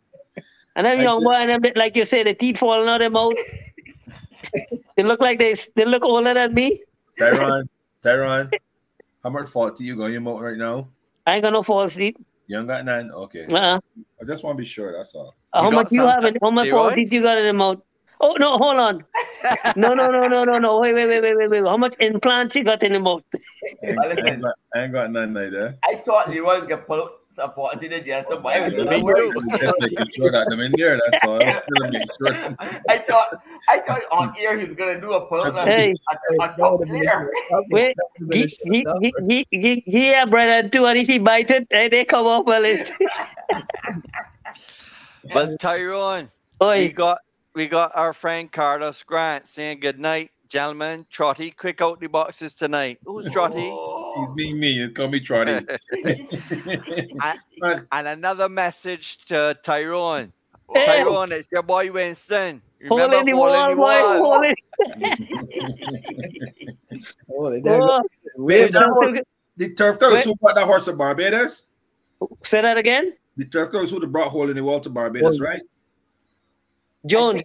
And 0.76 0.86
them 0.86 1.00
I 1.00 1.02
young 1.02 1.18
did- 1.18 1.25
boy, 1.25 1.33
and 1.34 1.65
them, 1.65 1.73
like 1.76 1.97
you 1.97 2.05
say, 2.05 2.23
the 2.23 2.33
teeth 2.34 2.59
falling 2.59 2.89
out 2.89 2.94
of 2.94 3.00
their 3.00 3.10
mouth. 3.10 3.34
they 4.97 5.02
look 5.02 5.20
like 5.20 5.39
they 5.39 5.55
they 5.76 5.84
look 5.84 6.05
older 6.05 6.33
than 6.34 6.55
me. 6.55 6.83
Tyrone, 7.18 7.68
Tyrone, 8.02 8.50
how 9.23 9.31
much 9.31 9.49
fault 9.49 9.78
you 9.81 9.97
got 9.97 10.07
in 10.07 10.12
your 10.12 10.20
mouth 10.23 10.41
right 10.41 10.57
now? 10.57 10.89
I 11.26 11.34
ain't 11.34 11.42
got 11.42 11.52
no 11.52 11.62
false 11.62 11.94
teeth. 11.94 12.17
You 12.47 12.59
ain't 12.59 12.67
got 12.68 12.84
none? 12.84 13.10
Okay. 13.12 13.47
Uh-uh. 13.47 13.78
I 14.20 14.25
just 14.26 14.42
want 14.42 14.57
to 14.57 14.62
be 14.62 14.67
sure, 14.67 14.92
that's 14.92 15.15
all. 15.15 15.34
Uh, 15.52 15.62
how 15.62 15.70
much 15.70 15.92
you 15.92 16.00
have? 16.02 16.25
How 16.42 16.50
much 16.50 16.70
false 16.70 16.94
teeth 16.94 17.12
you 17.12 17.23
got 17.23 17.36
in 17.39 17.44
the 17.44 17.52
mouth? 17.52 17.81
Oh 18.20 18.36
no, 18.39 18.58
hold 18.58 18.76
on. 18.76 19.05
No, 19.76 19.94
no, 19.94 20.10
no, 20.10 20.26
no, 20.28 20.44
no, 20.44 20.58
no. 20.58 20.81
Wait, 20.81 20.94
wait, 20.94 21.07
wait, 21.07 21.23
wait, 21.23 21.36
wait, 21.36 21.50
wait. 21.50 21.65
How 21.65 21.76
much 21.76 21.97
implants 22.00 22.55
you 22.55 22.65
got 22.65 22.82
in 22.82 22.92
the 22.92 23.00
mouth? 23.00 23.23
I 23.82 23.86
ain't, 23.86 23.99
I 23.99 24.32
ain't 24.32 24.42
got, 24.42 24.55
I 24.74 24.82
ain't 24.82 24.92
got 24.92 25.10
none 25.10 25.34
like 25.34 25.50
that. 25.52 25.78
I 25.89 25.97
thought 25.97 26.28
Leroy 26.28 26.60
was 26.60 26.68
gonna 26.68 26.82
pull 26.82 27.00
out 27.02 27.12
some 27.34 27.52
faults 27.52 27.82
in 27.82 27.90
the 27.90 28.00
jester, 28.00 28.36
but 28.36 28.55
I 28.55 28.68
was 28.68 28.74
Yeah, 28.74 28.84
not 28.84 29.02
worried. 29.02 29.32
Just 29.60 29.81
making 29.81 30.07
sure 30.15 30.31
that 30.32 30.49
them 30.49 30.60
in 30.60 30.73
there, 30.76 31.00
that's 31.05 31.24
all. 31.24 31.40
I'm 31.40 31.50
still 31.50 31.89
making 31.89 32.08
sure. 32.18 32.57
I 32.89 32.99
thought 32.99 33.28
I 33.68 33.78
thought 33.78 34.02
on 34.12 34.34
air 34.39 34.58
he 34.58 34.66
was 34.66 34.74
gonna 34.76 35.00
do 35.00 35.12
a 35.12 35.26
pull 35.26 35.40
up 35.40 35.55
Hey. 35.66 35.97
a, 36.12 36.44
a 36.44 36.57
top 36.58 36.81
player. 36.86 37.31
Wait, 37.70 37.97
he, 38.32 38.52
he, 38.65 38.86
he, 39.00 39.15
he, 39.28 39.47
he, 39.50 39.82
he, 39.86 40.10
yeah, 40.10 40.24
brother, 40.24 40.68
too, 40.68 40.84
and 40.86 40.99
if 40.99 41.08
he 41.08 41.18
bite 41.18 41.50
it, 41.50 41.68
they 41.70 42.05
come 42.05 42.26
off 42.26 42.44
well. 42.47 42.65
It. 42.65 42.90
But 45.32 45.58
Tyrone, 45.60 46.31
we 46.60 46.92
got 46.92 47.18
we 47.54 47.68
got 47.68 47.92
our 47.94 48.12
friend 48.12 48.50
Carlos 48.50 49.02
Grant 49.02 49.48
saying 49.48 49.80
good 49.80 49.98
night, 49.98 50.30
gentlemen. 50.48 51.06
Trotty, 51.10 51.50
quick 51.50 51.80
out 51.80 52.00
the 52.00 52.06
boxes 52.08 52.54
tonight. 52.54 52.98
Who's 53.04 53.26
oh. 53.26 53.30
Trotty? 53.30 53.70
He's 54.16 54.28
being 54.36 54.58
me. 54.60 54.88
Call 54.90 55.08
me 55.08 55.20
Trotty. 55.20 55.52
and, 57.62 57.86
and 57.92 58.08
another 58.08 58.48
message 58.48 59.18
to 59.26 59.56
Tyrone. 59.62 60.32
Hey. 60.72 60.86
Tyrone, 60.86 61.32
it's 61.32 61.48
your 61.50 61.62
boy 61.62 61.90
Winston. 61.90 62.62
Hole 62.88 62.98
Remember 62.98 63.18
in 63.20 63.26
the 63.26 63.32
hole 63.32 63.48
wall, 63.48 63.64
in 63.64 63.70
the 63.70 63.76
boy, 63.76 63.82
wall. 63.82 64.18
hole 64.18 64.42
in- 64.44 64.54
Oh, 67.32 67.46
Oh, 67.62 68.02
Wait, 68.36 68.72
that 68.72 68.80
Winston 68.80 68.82
horse, 68.90 69.12
took- 69.16 69.26
the 69.56 69.74
turf 69.74 69.98
girls 69.98 70.14
Wait. 70.14 70.24
who 70.24 70.36
brought 70.36 70.54
that 70.54 70.64
horse 70.66 70.84
to 70.86 70.92
Barbados? 70.94 71.66
Say 72.42 72.62
that 72.62 72.78
again? 72.78 73.08
The 73.36 73.44
turf 73.44 73.70
girls 73.70 73.90
who 73.90 74.04
brought 74.06 74.28
hole 74.28 74.48
in 74.48 74.56
the 74.56 74.64
wall 74.64 74.80
to 74.80 74.88
Barbados, 74.88 75.38
Oh. 75.40 75.44
right? 75.44 75.60
Jones, 77.06 77.42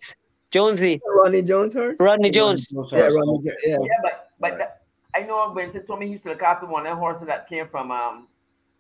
Jonesy, 0.52 1.02
Ronnie 1.06 1.42
Jones 1.42 1.74
horse? 1.74 1.96
Rodney 2.00 2.30
Jones. 2.32 2.68
Yeah, 2.92 3.08
Ronnie, 3.08 3.40
yeah. 3.66 3.78
Yeah, 3.80 3.88
but 4.02 4.30
but 4.40 4.58
that, 4.58 4.82
I 5.16 5.22
know 5.22 5.52
Winston 5.56 5.86
told 5.86 6.00
me 6.00 6.08
he 6.08 6.14
used 6.14 6.24
to 6.24 6.30
look 6.30 6.42
after 6.42 6.66
one 6.66 6.82
of 6.86 6.92
them 6.92 6.98
horses 6.98 7.28
that 7.28 7.48
came 7.48 7.68
from 7.70 7.92
um 7.92 8.28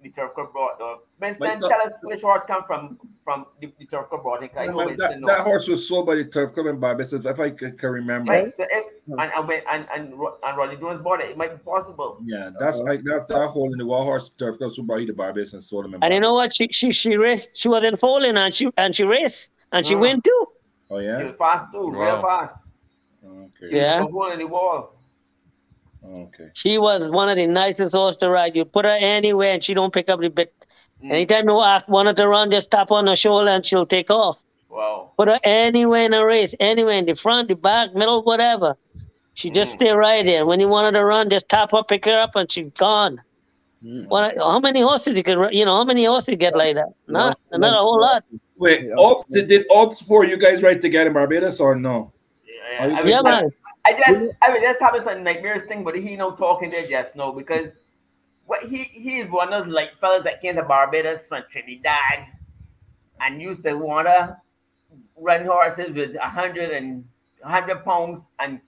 the 0.03 0.09
turf 0.11 0.33
club 0.35 0.51
brought 0.51 0.77
though. 0.77 0.99
Winston, 1.19 1.57
But 1.59 1.69
tell 1.69 1.81
us 1.81 1.93
which 2.03 2.21
horse 2.21 2.43
come 2.45 2.63
from 2.67 2.99
from 3.23 3.45
the, 3.61 3.73
the 3.79 3.85
turf 3.87 4.09
club 4.09 4.21
brought. 4.23 4.43
I 4.55 4.65
know 4.67 4.73
But 4.73 4.85
Winston 4.87 4.97
that, 4.97 5.19
knows. 5.21 5.27
that 5.29 5.39
horse 5.39 5.67
was 5.67 5.87
sold 5.87 6.05
by 6.05 6.15
the 6.15 6.25
turf 6.25 6.53
club 6.53 6.67
in 6.67 6.79
Barbados, 6.79 7.13
if 7.13 7.39
I 7.39 7.49
can, 7.49 7.75
can 7.77 7.89
remember. 7.89 8.33
Right. 8.33 8.55
So 8.55 8.65
if, 8.69 8.85
and 9.07 9.19
and 9.21 9.49
and 9.71 9.87
and 9.95 10.13
and 10.43 10.57
Rodney 10.57 10.75
Jones 10.75 11.01
bought 11.01 11.21
it, 11.21 11.29
it 11.31 11.37
might 11.37 11.51
be 11.57 11.63
possible. 11.63 12.19
Yeah, 12.23 12.51
that's 12.59 12.79
like 12.79 13.03
that, 13.05 13.27
that 13.29 13.47
hole 13.47 13.71
in 13.71 13.79
the 13.79 13.85
wall 13.85 14.03
horse 14.03 14.29
turf 14.37 14.57
club 14.57 14.73
who 14.75 14.83
brought 14.83 14.97
you 15.01 15.07
to 15.07 15.13
Barbados 15.13 15.53
and 15.53 15.63
sold 15.63 15.85
him 15.85 15.95
in 15.95 16.03
And 16.03 16.13
you 16.13 16.19
know 16.19 16.33
what? 16.33 16.53
She 16.53 16.67
she 16.71 16.91
she 16.91 17.15
raced. 17.17 17.55
She 17.57 17.69
was 17.69 17.83
in 17.83 17.95
falling, 17.97 18.35
and 18.37 18.53
she 18.53 18.69
and 18.77 18.93
she 18.93 19.05
raced 19.05 19.49
and 19.71 19.85
she 19.87 19.95
Ah. 19.95 19.99
win 19.99 20.21
too. 20.21 20.47
Oh 20.89 20.99
She 20.99 21.05
yeah. 21.05 21.23
was 21.23 21.35
fast 21.37 21.67
too, 21.71 21.89
real 21.89 21.99
Wow. 21.99 22.21
fast. 22.21 22.55
Okay. 23.25 23.69
She 23.69 23.75
Yeah. 23.77 24.01
was 24.03 24.33
in 24.33 24.39
the 24.39 24.47
wall. 24.47 24.93
Okay. 26.03 26.49
She 26.53 26.77
was 26.77 27.09
one 27.09 27.29
of 27.29 27.37
the 27.37 27.47
nicest 27.47 27.95
horse 27.95 28.17
to 28.17 28.29
ride. 28.29 28.55
You 28.55 28.65
put 28.65 28.85
her 28.85 28.97
anywhere 28.99 29.53
and 29.53 29.63
she 29.63 29.73
don't 29.73 29.93
pick 29.93 30.09
up 30.09 30.19
the 30.19 30.29
bit. 30.29 30.53
Mm. 31.03 31.11
Anytime 31.11 31.49
you 31.49 31.59
ask 31.61 31.87
one 31.87 32.07
of 32.07 32.17
her 32.17 32.27
run, 32.29 32.51
just 32.51 32.69
tap 32.69 32.91
on 32.91 33.07
her 33.07 33.15
shoulder 33.15 33.49
and 33.49 33.65
she'll 33.65 33.85
take 33.87 34.11
off. 34.11 34.41
Wow. 34.69 35.11
Put 35.17 35.27
her 35.29 35.39
anywhere 35.43 36.05
in 36.05 36.13
a 36.13 36.25
race, 36.25 36.53
anywhere 36.59 36.97
in 36.97 37.05
the 37.05 37.15
front, 37.15 37.47
the 37.47 37.55
back, 37.55 37.95
middle, 37.95 38.21
whatever. 38.23 38.77
She 39.33 39.49
just 39.49 39.73
mm. 39.73 39.77
stay 39.79 39.91
right 39.91 40.25
there. 40.25 40.45
When 40.45 40.59
you 40.59 40.67
wanted 40.67 40.91
to 40.91 41.03
run, 41.03 41.29
just 41.29 41.49
tap 41.49 41.71
her, 41.71 41.83
pick 41.83 42.05
her 42.05 42.19
up, 42.19 42.35
and 42.35 42.51
she's 42.51 42.71
gone. 42.77 43.21
What, 44.07 44.35
how 44.37 44.59
many 44.59 44.81
horses 44.81 45.15
you 45.15 45.23
could, 45.23 45.37
ru- 45.37 45.51
you 45.51 45.65
know, 45.65 45.75
how 45.75 45.83
many 45.83 46.05
horses 46.05 46.29
you 46.29 46.37
get 46.37 46.55
like 46.55 46.75
that? 46.75 46.89
Not, 47.07 47.39
not 47.51 47.73
a 47.73 47.77
whole 47.77 47.99
lot. 48.01 48.23
Wait, 48.57 48.89
all 48.97 49.25
did, 49.31 49.47
did 49.47 49.65
all 49.69 49.89
four 49.93 50.23
of 50.23 50.29
you 50.29 50.37
guys 50.37 50.63
ride 50.63 50.81
together 50.81 51.07
in 51.07 51.13
Barbados 51.13 51.59
or 51.59 51.75
no? 51.75 52.11
Are 52.79 52.89
you 52.89 52.95
I 52.95 52.95
guys- 52.95 53.03
was, 53.03 53.11
Yeah, 53.11 53.21
man. 53.21 53.49
I 53.85 53.93
just 53.93 54.35
I 54.41 54.49
was 54.49 54.61
just 54.63 54.79
having 54.79 55.01
some 55.01 55.23
nightmares 55.23 55.63
thing, 55.63 55.83
but 55.83 55.95
he 55.95 56.15
no 56.15 56.31
talking 56.35 56.71
there 56.71 56.87
just 56.87 57.15
no 57.15 57.31
because 57.31 57.69
what 58.47 58.63
he 58.63 58.85
he 58.85 59.19
is 59.19 59.29
one 59.29 59.53
of 59.53 59.65
those 59.65 59.71
like 59.71 59.95
fellas 59.99 60.23
that 60.23 60.41
came 60.41 60.55
to 60.55 60.63
Barbados 60.63 61.27
from 61.27 61.43
Trinidad 61.51 62.25
and 63.21 63.39
used 63.39 63.63
to 63.65 63.75
wanna 63.75 64.41
run 65.15 65.45
horses 65.45 65.93
with 65.93 66.15
a 66.15 66.27
hundred 66.27 66.71
and 66.71 67.05
a 67.43 67.49
hundred 67.49 67.85
pounds 67.85 68.31
and 68.39 68.59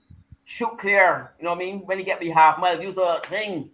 shoot 0.44 0.78
clear. 0.78 1.32
You 1.40 1.46
know 1.46 1.50
what 1.50 1.56
I 1.56 1.64
mean? 1.64 1.80
When 1.80 1.98
he 1.98 2.04
get 2.04 2.20
me 2.20 2.28
half 2.30 2.60
mile, 2.60 2.80
used 2.80 2.96
to 2.98 3.20
sing. 3.28 3.70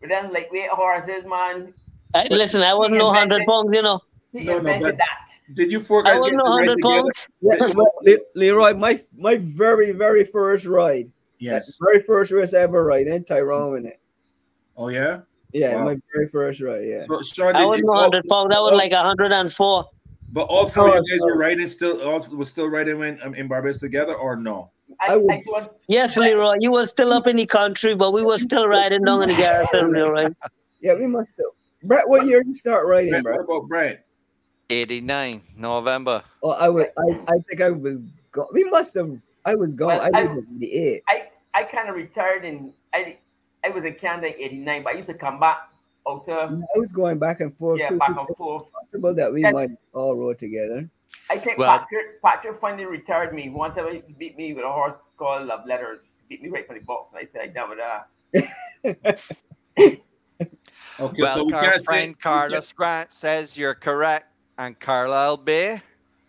But 0.00 0.08
then 0.08 0.32
like 0.32 0.50
weight 0.50 0.70
horses, 0.70 1.24
man. 1.26 1.74
I, 2.14 2.26
listen, 2.30 2.62
I 2.62 2.74
wasn't 2.74 2.98
no 2.98 3.12
hundred 3.12 3.46
pounds, 3.46 3.70
you 3.72 3.82
know. 3.82 4.00
He 4.32 4.44
No, 4.44 4.58
no, 4.58 4.78
but 4.80 4.96
that. 4.96 5.28
did 5.54 5.70
you 5.70 5.80
four 5.80 6.06
I 6.06 6.12
guys 6.12 6.20
wasn't 6.20 6.38
get 6.38 6.44
to 6.44 6.48
no 6.48 6.56
ride 6.56 6.68
hundred 6.68 6.76
together? 6.76 7.02
pounds. 7.02 7.28
Yeah, 7.42 7.74
well, 7.74 7.92
Le- 8.02 8.18
Leroy, 8.34 8.74
my 8.74 9.00
my 9.16 9.36
very 9.36 9.92
very 9.92 10.24
first 10.24 10.64
ride. 10.66 11.10
Yes. 11.38 11.78
Very 11.82 12.02
first 12.02 12.32
race 12.32 12.54
I 12.54 12.58
ever 12.60 12.84
ride, 12.84 13.06
and 13.06 13.26
Tyrone 13.26 13.78
in 13.78 13.86
it. 13.86 14.00
Oh 14.76 14.88
yeah. 14.88 15.20
Yeah, 15.52 15.76
Wow. 15.76 15.84
my 15.84 15.96
very 16.14 16.28
first 16.28 16.60
ride. 16.60 16.84
Yeah. 16.86 17.04
So, 17.06 17.22
Sean, 17.22 17.56
I 17.56 17.64
wasn't 17.66 17.86
no 17.86 17.94
hundred 17.94 18.24
pounds. 18.30 18.54
I 18.54 18.60
was 18.60 18.72
like 18.74 18.92
hundred 18.92 19.32
and 19.32 19.52
four. 19.52 19.84
But 20.32 20.42
all 20.42 20.66
four 20.68 20.88
Oh, 20.90 20.98
of 20.98 21.04
you 21.06 21.18
guys 21.18 21.20
were 21.22 21.36
riding 21.36 21.66
still, 21.68 22.00
all 22.02 22.20
was 22.30 22.48
still 22.48 22.68
riding 22.70 23.00
in, 23.02 23.20
um, 23.22 23.34
in 23.34 23.48
Barbados 23.48 23.78
together, 23.78 24.14
or 24.14 24.36
no? 24.36 24.70
I, 25.02 25.14
I, 25.14 25.42
thought 25.42 25.76
Yes, 25.88 26.16
Leroy, 26.16 26.56
you 26.60 26.70
were 26.72 26.86
still 26.86 27.12
up 27.12 27.26
in 27.26 27.36
the 27.36 27.46
country, 27.46 27.94
but 27.94 28.12
we 28.12 28.22
were 28.22 28.38
still 28.48 28.66
riding 28.68 29.02
down 29.04 29.22
in 29.22 29.28
the 29.30 29.34
garrison, 29.36 29.92
Leroy. 29.92 30.28
Yeah, 30.82 30.94
we 30.94 31.06
must 31.06 31.28
have. 31.36 31.46
Brett, 31.82 32.08
what 32.08 32.24
year 32.26 32.40
did 32.42 32.48
you 32.48 32.54
start 32.54 32.86
riding, 32.86 33.10
Brett, 33.10 33.22
Brett? 33.22 33.36
what 33.36 33.56
about 33.58 33.68
Brett? 33.68 34.06
89, 34.70 35.42
November. 35.56 36.22
Oh, 36.42 36.52
I 36.52 36.70
was. 36.70 36.86
I, 36.96 37.20
I 37.28 37.38
think 37.48 37.60
I 37.60 37.70
was. 37.70 38.00
Go- 38.32 38.48
we 38.52 38.64
must 38.64 38.94
have. 38.94 39.10
I 39.44 39.54
was 39.56 39.74
gone. 39.74 39.88
Well, 39.88 40.00
I 40.14 40.20
I- 40.20 40.24
was 40.24 40.44
in 40.48 40.58
the. 40.58 41.02
I 41.08 41.28
I 41.52 41.64
kind 41.64 41.88
of 41.90 41.96
retired 41.96 42.44
in 42.46 42.72
I 42.94 43.18
I 43.64 43.68
was 43.70 43.84
in 43.84 43.94
Canada 43.94 44.28
in 44.28 44.42
'89, 44.42 44.82
but 44.84 44.94
I 44.94 44.96
used 44.96 45.08
to 45.08 45.14
come 45.14 45.38
back 45.40 45.68
out 46.08 46.28
I 46.28 46.78
was 46.78 46.92
going 46.92 47.18
back 47.18 47.40
and 47.40 47.54
forth. 47.56 47.80
yeah 47.80 47.88
too. 47.88 47.98
back 47.98 48.16
and 48.16 48.36
forth. 48.36 48.70
Possible 48.72 49.14
that 49.14 49.32
we 49.32 49.42
Yes. 49.42 49.52
might 49.54 49.70
all 49.92 50.14
rode 50.16 50.38
together. 50.38 50.88
I 51.28 51.38
think 51.38 51.58
Well- 51.58 51.78
Patrick 51.78 52.22
Patrick 52.22 52.60
finally 52.60 52.86
retired 52.86 53.34
me. 53.34 53.48
One 53.50 53.74
time 53.74 54.02
he 54.06 54.12
beat 54.14 54.36
me 54.36 54.54
with 54.54 54.64
a 54.64 54.70
horse 54.70 55.10
called 55.16 55.46
Love 55.46 55.66
Letters. 55.66 56.22
Beat 56.28 56.42
me 56.42 56.48
right 56.48 56.66
from 56.66 56.76
the 56.78 56.84
box, 56.84 57.12
and 57.12 57.20
I 57.20 57.24
said 57.24 57.42
I 57.42 57.46
done 57.48 57.70
with 57.70 57.78
that. 57.78 58.08
Okay, 60.98 61.22
well, 61.22 61.34
so 61.34 61.44
we 61.44 61.52
our 61.52 61.62
can't 61.62 61.80
say. 61.80 61.84
friend 61.84 62.08
we 62.10 62.14
Carlos 62.22 62.72
Grant 62.72 63.12
says 63.12 63.56
you're 63.56 63.74
correct, 63.74 64.26
and 64.58 64.78
Carlisle 64.78 65.38
Bay 65.38 65.80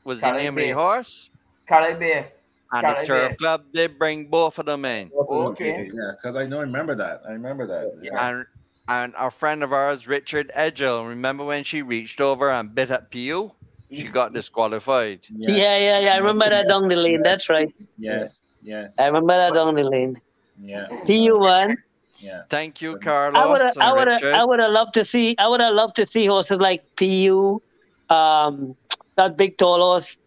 was 0.06 0.20
the 0.20 0.28
Carlisle 0.28 0.44
name 0.44 0.56
Bay. 0.56 0.70
of 0.72 0.78
the 0.78 0.82
horse, 0.82 1.30
Carly 1.68 1.94
Bay. 1.96 2.32
and 2.72 2.82
Carlisle 2.82 3.02
the 3.02 3.08
turf 3.08 3.30
Bay. 3.32 3.36
club 3.36 3.64
did 3.74 4.00
bring 4.00 4.26
both 4.26 4.60
of 4.60 4.66
them 4.66 4.86
in. 4.86 5.12
Okay. 5.14 5.90
Yeah, 5.94 6.12
because 6.16 6.36
I 6.38 6.46
know, 6.46 6.60
I 6.60 6.62
remember 6.62 6.96
that. 6.96 7.22
I 7.28 7.32
remember 7.32 7.68
that. 7.68 8.00
Yeah. 8.02 8.30
And 8.30 8.46
and 8.88 9.16
our 9.16 9.32
friend 9.32 9.64
of 9.64 9.74
ours, 9.74 10.08
Richard 10.08 10.52
Edgell, 10.56 11.08
remember 11.08 11.44
when 11.46 11.64
she 11.64 11.82
reached 11.82 12.20
over 12.22 12.50
and 12.50 12.74
bit 12.74 12.92
at 12.92 13.12
Pio? 13.12 13.56
She 13.92 14.04
got 14.04 14.34
disqualified. 14.34 15.20
Yes. 15.36 15.50
Yeah, 15.50 15.78
yeah, 15.78 16.00
yeah. 16.00 16.14
I 16.14 16.18
remember 16.18 16.50
that 16.50 16.70
down 16.70 16.88
the 16.88 16.96
lane. 16.96 17.22
That's 17.24 17.50
right. 17.50 17.74
Yes. 17.98 18.44
Yes. 18.64 18.98
I 18.98 19.08
remember 19.08 19.36
that 19.36 19.54
down 19.54 19.76
the 19.76 19.84
lane. 19.84 20.20
Yeah. 20.58 20.88
PU 21.06 21.38
won. 21.38 21.76
Yeah. 22.18 22.44
Thank 22.50 22.82
you, 22.82 22.98
Carlos. 23.00 23.36
I 23.36 23.46
would 23.46 23.60
Carlos. 23.60 23.62
have, 23.62 23.74
and 23.76 23.84
I 23.84 23.94
would 23.94 24.08
have, 24.08 24.24
I 24.24 24.46
would 24.46 24.60
have 24.60 24.72
loved 24.72 24.94
to 24.94 25.04
see. 25.04 25.36
I 25.38 25.48
would 25.48 25.60
have 25.60 25.74
loved 25.74 25.96
to 25.98 26.06
see 26.06 26.26
horses 26.26 26.60
like 26.60 26.84
PU, 26.96 27.62
um, 28.10 28.76
that 29.16 29.36
big 29.36 29.58
tall 29.58 29.80
horse 29.80 30.18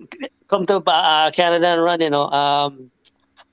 come 0.49 0.67
to 0.67 0.77
uh, 0.79 1.31
Canada 1.31 1.69
and 1.69 1.83
run. 1.83 2.01
You 2.01 2.11
know, 2.11 2.29
um, 2.31 2.91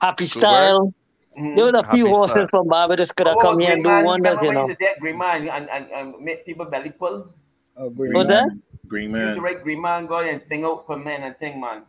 Happy 0.00 0.24
Good 0.24 0.30
Style. 0.30 0.92
Mhm. 1.38 1.56
There 1.56 1.64
was 1.64 1.74
a 1.74 1.90
few 1.90 2.06
horses 2.08 2.46
from 2.50 2.68
Barbados 2.68 3.10
could 3.12 3.26
have 3.26 3.36
Oh, 3.38 3.40
come 3.40 3.58
here 3.58 3.68
Green 3.70 3.78
and 3.78 3.84
do 3.84 3.90
Man, 3.90 4.04
wonders. 4.04 4.42
You 4.42 4.52
know. 4.52 4.62
he 4.64 4.68
used 4.68 4.80
to 4.80 4.84
date 4.86 5.00
Green 5.00 5.18
Man 5.18 5.48
and, 5.48 5.70
and, 5.70 5.90
and 5.90 6.20
make 6.20 6.44
people 6.44 6.66
belly 6.66 6.90
pull? 6.90 7.32
Oh, 7.76 7.88
green. 7.90 8.12
What's 8.12 8.28
that? 8.28 8.48
Green 8.86 9.10
He 9.10 9.16
used 9.16 9.26
man. 9.28 9.34
to 9.36 9.40
write 9.40 9.62
Green 9.62 9.80
Man 9.80 10.06
go 10.06 10.18
and 10.20 10.42
sing 10.42 10.64
out 10.64 10.84
for 10.86 10.96
men 10.98 11.22
and 11.22 11.38
thing, 11.38 11.58
man. 11.60 11.82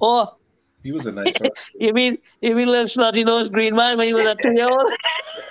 Oh, 0.00 0.36
He 0.82 0.92
was 0.92 1.04
a 1.06 1.12
nice 1.12 1.36
horse. 1.40 1.50
you 1.78 1.92
mean 1.92 2.16
you 2.40 2.54
mean 2.54 2.68
little 2.68 2.88
snotty 2.88 3.22
nose 3.24 3.48
green 3.50 3.74
man 3.76 3.98
when 3.98 4.06
he 4.08 4.14
was 4.14 4.24
a 4.26 4.34
two 4.36 4.52
year 4.54 4.68
old? 4.70 4.90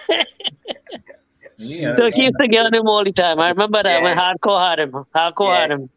Yeah. 1.57 1.95
So 1.95 2.09
he 2.13 2.23
used 2.23 2.35
to 2.39 2.47
get 2.47 2.65
on 2.65 2.73
him 2.73 2.87
all 2.87 3.03
the 3.03 3.11
time. 3.11 3.39
I 3.39 3.49
remember 3.49 3.81
that 3.83 4.01
when 4.01 4.17
Yeah. 4.17 4.33
Hardcore 4.33 4.69
had 4.69 4.79
him. 4.79 4.91
Hardcore 5.15 5.49
Yeah. 5.53 5.59
had 5.61 5.71
him. 5.71 5.89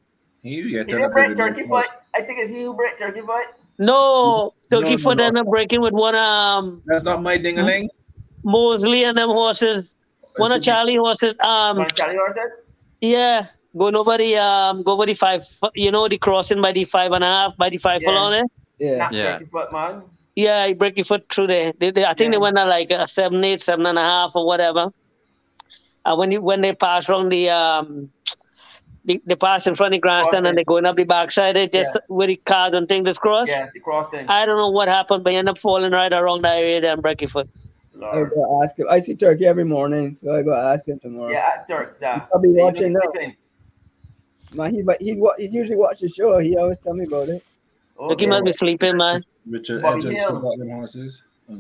He, 0.43 0.51
he, 0.57 0.63
He 0.63 0.85
didn't 0.85 1.13
break 1.13 1.37
Turkey 1.37 1.65
Foot. 1.67 1.87
I 2.15 2.21
think 2.23 2.39
it's 2.41 2.51
he 2.51 2.63
who 2.63 2.75
broke 2.75 2.99
Turkey 2.99 3.21
Foot. 3.23 3.47
No, 3.79 4.55
Turkey 4.71 4.93
no, 4.93 4.99
Foot 4.99 5.19
no. 5.19 5.25
ended 5.25 5.41
up 5.43 5.49
breaking 5.49 5.81
with 5.81 5.93
one 5.93 6.15
um 6.15 6.83
That's 6.87 7.05
not 7.05 7.23
my 7.23 7.39
dingaling. 7.39 7.89
Mosley 8.45 9.05
and 9.05 9.17
them 9.19 9.29
horses. 9.29 9.93
One 10.37 10.53
of 10.53 10.63
Charlie 10.63 10.97
horses. 10.97 11.35
Um, 11.41 11.79
One 11.79 11.89
Charlie 11.91 12.17
horses. 12.17 12.53
yeah, 13.01 13.47
go 13.77 13.91
nobody 13.91 14.37
um, 14.37 14.83
go 14.83 14.93
over 14.93 15.07
the 15.07 15.15
five. 15.15 15.45
You 15.75 15.91
know 15.91 16.09
the 16.09 16.19
crossing 16.19 16.61
by 16.63 16.73
the 16.73 16.85
five 16.85 17.13
and 17.13 17.25
a 17.25 17.27
half 17.27 17.57
by 17.57 17.71
the 17.71 17.79
five 17.79 18.01
Yeah. 18.03 18.09
furlong 18.09 18.31
there. 18.33 18.45
Yeah. 18.79 18.99
Not 18.99 19.13
Yeah. 19.13 19.33
Turkey 19.39 19.45
Foot, 19.47 19.73
man. 19.73 20.03
Yeah, 20.37 20.67
he 20.67 20.75
break 20.75 20.99
your 20.99 21.05
foot 21.07 21.25
through 21.33 21.47
there. 21.47 21.73
They, 21.79 21.91
they, 21.91 22.05
I 22.05 22.13
think 22.13 22.33
they 22.33 22.39
went 22.39 22.59
at 22.59 22.69
like 22.69 22.91
a 22.91 23.07
seven, 23.07 23.43
eight, 23.43 23.63
seven 23.63 23.87
and 23.87 23.99
a 23.99 24.03
half, 24.03 24.37
or 24.37 24.47
whatever. 24.47 24.93
And 26.05 26.19
when 26.19 26.31
you, 26.31 26.43
when 26.43 26.61
they 26.61 26.75
pass 26.75 27.09
around 27.09 27.31
the 27.31 27.49
um, 27.49 28.11
they, 29.07 29.21
they 29.25 29.37
pass 29.37 29.67
in 29.67 29.75
front 29.75 29.95
of 29.95 29.99
the 29.99 30.01
grandstand 30.01 30.47
and 30.47 30.57
they're 30.59 30.65
going 30.65 30.85
up 30.85 30.97
the 30.97 31.05
backside, 31.05 31.57
they 31.57 31.69
just 31.69 31.95
Yeah. 31.95 32.01
with 32.09 32.29
the 32.29 32.37
cars 32.37 32.73
and 32.75 32.89
things 32.89 33.05
that's 33.07 33.19
crossed. 33.19 33.51
Yeah, 33.51 33.69
the 33.73 33.81
crossing. 33.81 34.29
I 34.29 34.45
don't 34.45 34.59
know 34.59 34.71
what 34.71 34.89
happened, 34.89 35.25
but 35.25 35.31
he 35.33 35.37
ended 35.39 35.53
up 35.53 35.59
falling 35.59 35.93
right 35.93 36.13
around 36.13 36.43
that 36.43 36.57
area 36.59 36.93
and 36.93 37.01
break 37.01 37.21
your 37.23 37.29
foot. 37.29 37.49
I 37.97 38.25
go 38.25 38.61
ask 38.63 38.79
him. 38.79 38.87
I 38.91 39.01
see 39.01 39.15
Turkey 39.15 39.47
every 39.47 39.65
morning, 39.65 40.15
so 40.15 40.35
I 40.35 40.43
go 40.43 40.53
ask 40.53 40.87
him 40.87 40.99
tomorrow. 40.99 41.31
Yeah, 41.31 41.49
that's 41.57 41.67
Turks. 41.69 42.03
Uh, 42.03 42.21
I'll 42.35 42.41
be 42.41 42.53
they 42.53 42.63
watching 42.63 42.93
know 42.93 43.01
now. 43.15 43.33
Man, 44.55 44.75
he 44.75 44.83
but 44.83 45.01
he, 45.01 45.21
he 45.39 45.47
usually 45.47 45.77
watch 45.77 46.01
the 46.01 46.09
show. 46.09 46.39
He 46.39 46.57
always 46.59 46.79
tell 46.79 46.93
me 46.95 47.05
about 47.07 47.29
it. 47.31 47.43
Look, 47.99 48.21
he 48.21 48.27
must 48.27 48.45
be 48.45 48.53
sleeping, 48.53 48.97
man. 48.99 49.25
Richard 49.47 49.81
Bobby 49.83 49.99
Edgerton 50.09 50.17
Hill. 50.43 50.57
them 50.59 50.71
horses. 50.71 51.23
Oh, 51.51 51.59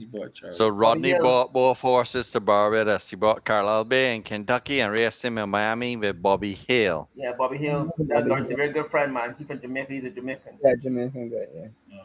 he 0.00 0.06
bought 0.06 0.32
Charlie. 0.32 0.56
So 0.56 0.66
oh, 0.66 0.68
Rodney 0.70 1.10
Hill. 1.10 1.22
bought 1.22 1.52
both 1.52 1.78
horses 1.78 2.30
to 2.32 2.40
Barbados. 2.40 3.10
He 3.10 3.16
bought 3.16 3.44
Carlisle 3.44 3.84
Bay 3.84 4.16
in 4.16 4.22
Kentucky 4.22 4.80
and 4.80 4.98
raced 4.98 5.22
him 5.22 5.36
in 5.36 5.50
Miami 5.50 5.96
with 5.98 6.22
Bobby 6.22 6.54
Hill. 6.54 7.08
Yeah, 7.14 7.32
Bobby 7.36 7.58
Hill. 7.58 7.84
Mm-hmm. 7.84 8.06
That 8.06 8.26
Lawrence 8.26 8.50
a 8.50 8.56
very 8.56 8.72
good 8.72 8.90
friend, 8.90 9.12
man. 9.12 9.34
He's 9.36 9.46
from 9.46 9.60
Jamaica. 9.60 9.92
He's 9.92 10.04
a 10.04 10.10
Jamaican. 10.10 10.54
Yeah, 10.64 10.74
Jamaican 10.82 11.28
guy. 11.28 11.44
Yeah. 11.54 12.00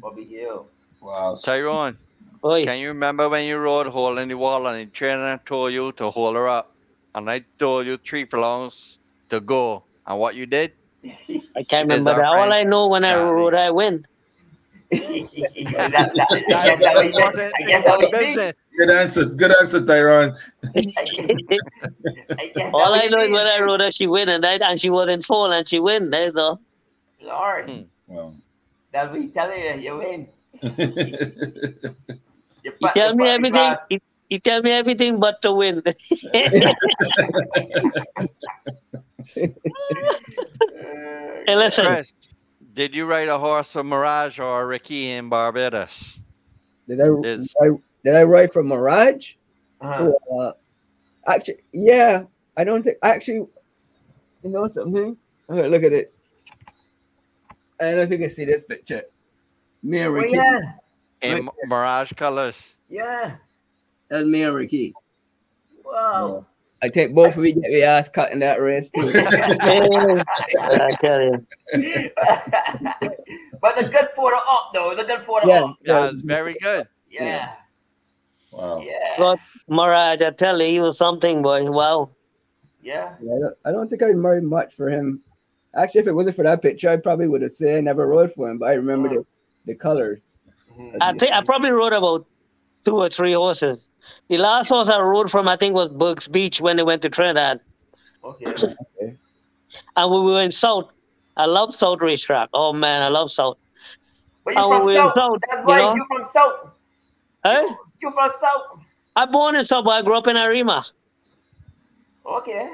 Bobby 0.00 0.24
Hill. 0.24 0.66
Wow. 1.00 1.38
Tyrone, 1.40 1.96
can 2.42 2.78
you 2.78 2.88
remember 2.88 3.28
when 3.28 3.46
you 3.46 3.56
rode 3.56 3.86
hole 3.86 4.18
in 4.18 4.28
the 4.28 4.36
wall 4.36 4.66
and 4.66 4.88
the 4.88 4.92
trainer 4.92 5.40
told 5.46 5.72
you 5.72 5.92
to 5.92 6.10
hold 6.10 6.34
her 6.34 6.48
up? 6.48 6.74
And 7.14 7.30
I 7.30 7.44
told 7.60 7.86
you 7.86 7.98
three 7.98 8.24
furlongs 8.24 8.98
to 9.30 9.38
go. 9.38 9.84
And 10.08 10.18
what 10.18 10.34
you 10.34 10.46
did? 10.46 10.72
I 11.04 11.62
can't 11.68 11.88
remember 11.88 12.16
that. 12.16 12.24
All 12.24 12.52
I 12.52 12.64
know 12.64 12.88
when 12.88 13.04
I 13.04 13.14
rode, 13.14 13.54
I 13.54 13.70
win. 14.90 15.02
Good 18.78 18.90
answer. 18.90 19.24
Good 19.24 19.52
answer, 19.60 19.84
Tyrone. 19.84 20.36
All 22.72 22.94
I 22.94 23.08
know 23.08 23.20
is 23.20 23.30
when 23.30 23.46
I 23.46 23.60
rode 23.60 23.80
her, 23.80 23.90
she 23.90 24.06
win, 24.06 24.28
and, 24.28 24.46
I, 24.46 24.54
and 24.54 24.80
she 24.80 24.90
wasn't 24.90 25.24
fall, 25.24 25.52
and 25.52 25.68
she 25.68 25.80
win. 25.80 26.10
That's 26.10 26.36
all. 26.36 26.60
Lord. 27.20 27.68
Hmm. 27.68 27.82
Wow. 28.06 28.34
That's 28.92 29.10
what 29.10 29.20
he 29.20 29.28
telling 29.28 29.60
you. 29.60 29.74
You 29.80 29.96
win. 29.98 30.28
You 32.80 32.90
tell 32.94 33.14
me 33.14 33.28
everything. 33.28 33.76
You, 33.90 33.98
you 34.28 34.38
tell 34.40 34.62
me 34.62 34.70
everything 34.72 35.18
but 35.18 35.40
to 35.42 35.52
win. 35.52 35.82
hey, 36.32 36.44
listen. 41.48 41.86
Chris, 41.86 42.12
did 42.78 42.94
you 42.94 43.06
ride 43.06 43.26
a 43.26 43.36
horse 43.36 43.72
for 43.72 43.82
Mirage 43.82 44.38
or 44.38 44.64
Ricky 44.68 45.10
in 45.10 45.28
Barbados? 45.28 46.20
Did 46.86 47.00
I, 47.00 47.08
Is- 47.24 47.52
I 47.60 47.70
did 48.04 48.14
I 48.14 48.22
write 48.22 48.52
for 48.52 48.62
Mirage? 48.62 49.34
Uh-huh. 49.80 50.12
Uh, 50.38 50.52
actually, 51.26 51.58
yeah. 51.72 52.22
I 52.56 52.62
don't 52.62 52.84
think 52.84 52.98
actually. 53.02 53.46
You 54.44 54.50
know 54.50 54.68
something? 54.68 55.16
Okay, 55.50 55.68
look 55.68 55.82
at 55.82 55.90
this. 55.90 56.22
I 57.80 57.94
don't 57.94 58.08
think 58.08 58.12
if 58.12 58.12
you 58.12 58.26
can 58.28 58.30
see 58.36 58.44
this 58.44 58.62
picture. 58.62 59.02
Me 59.82 59.98
and 59.98 60.08
Oh, 60.08 60.10
Ricky. 60.12 60.36
yeah. 60.36 60.60
In 61.22 61.48
Mirage 61.66 62.12
colors. 62.12 62.76
Yeah. 62.88 63.34
That's 64.08 64.24
me 64.24 64.44
and 64.44 64.54
Ricky. 64.54 64.94
Wow. 65.84 66.46
I 66.80 66.88
think 66.88 67.14
both 67.14 67.34
of 67.34 67.42
we 67.42 67.52
get 67.52 67.64
the 67.64 67.82
ass 67.82 68.08
cut 68.08 68.30
in 68.30 68.38
that 68.38 68.60
race 68.60 68.90
too. 68.90 69.10
I 69.14 70.96
tell 71.00 71.20
you. 71.20 71.46
but 73.60 73.76
the 73.76 73.88
good 73.90 74.08
photo 74.14 74.36
up 74.36 74.70
though. 74.72 74.94
The 74.94 75.04
good 75.04 75.22
photo 75.22 75.48
Yeah. 75.48 75.64
up. 75.64 75.76
Yeah, 75.82 76.08
it's 76.10 76.20
very 76.20 76.56
good. 76.60 76.86
Yeah. 77.10 77.54
Wow. 78.52 78.80
Yeah. 78.80 79.14
But 79.18 79.40
Mirage, 79.68 80.22
I 80.22 80.30
tell 80.30 80.60
you, 80.60 80.66
he 80.66 80.80
was 80.80 80.96
something, 80.96 81.42
boy. 81.42 81.70
Wow. 81.70 82.10
Yeah. 82.80 83.14
Yeah, 83.20 83.34
I, 83.34 83.38
don't, 83.40 83.56
I 83.66 83.72
don't 83.72 83.88
think 83.88 84.02
I'd 84.02 84.16
marry 84.16 84.40
much 84.40 84.74
for 84.74 84.88
him. 84.88 85.20
Actually, 85.74 86.02
if 86.02 86.06
it 86.06 86.12
wasn't 86.12 86.36
for 86.36 86.44
that 86.44 86.62
picture, 86.62 86.88
I 86.88 86.96
probably 86.96 87.28
would 87.28 87.42
have 87.42 87.52
said 87.52 87.78
I 87.78 87.80
never 87.80 88.06
rode 88.06 88.32
for 88.32 88.48
him. 88.48 88.58
But 88.58 88.70
I 88.70 88.72
remember 88.74 89.08
mm. 89.08 89.14
the, 89.16 89.26
the 89.66 89.74
colors. 89.74 90.38
Mm-hmm. 90.78 90.96
I 91.00 91.12
think 91.14 91.32
I 91.32 91.42
probably 91.44 91.70
rode 91.70 91.92
about 91.92 92.26
two 92.84 92.96
or 92.96 93.10
three 93.10 93.32
horses. 93.32 93.87
The 94.28 94.36
last 94.36 94.68
horse 94.68 94.88
I 94.88 94.98
rode 95.00 95.30
from, 95.30 95.48
I 95.48 95.56
think, 95.56 95.74
was 95.74 95.88
Burks 95.88 96.28
Beach 96.28 96.60
when 96.60 96.76
they 96.76 96.82
went 96.82 97.02
to 97.02 97.10
Trinidad. 97.10 97.60
Okay. 98.24 98.54
And 99.96 100.10
we 100.10 100.20
were 100.20 100.40
in 100.42 100.52
South, 100.52 100.90
I 101.36 101.46
love 101.46 101.74
South 101.74 102.00
racetrack. 102.00 102.48
Oh 102.52 102.72
man, 102.72 103.02
I 103.02 103.08
love 103.08 103.30
South. 103.30 103.58
But 104.44 104.54
you 104.54 104.68
from 104.68 104.86
we 104.86 104.94
South. 104.96 105.12
South, 105.14 105.38
That's 105.48 105.60
you 105.60 105.66
why 105.66 105.78
know? 105.78 105.94
you 105.94 106.06
from 106.08 106.24
South. 106.32 106.70
Eh? 107.44 107.66
You 108.00 108.10
from 108.10 108.30
South. 108.40 108.80
I 109.16 109.26
born 109.26 109.56
in 109.56 109.64
South, 109.64 109.84
but 109.84 109.90
I 109.90 110.02
grew 110.02 110.14
up 110.14 110.26
in 110.26 110.36
Arima. 110.36 110.84
Okay. 112.24 112.72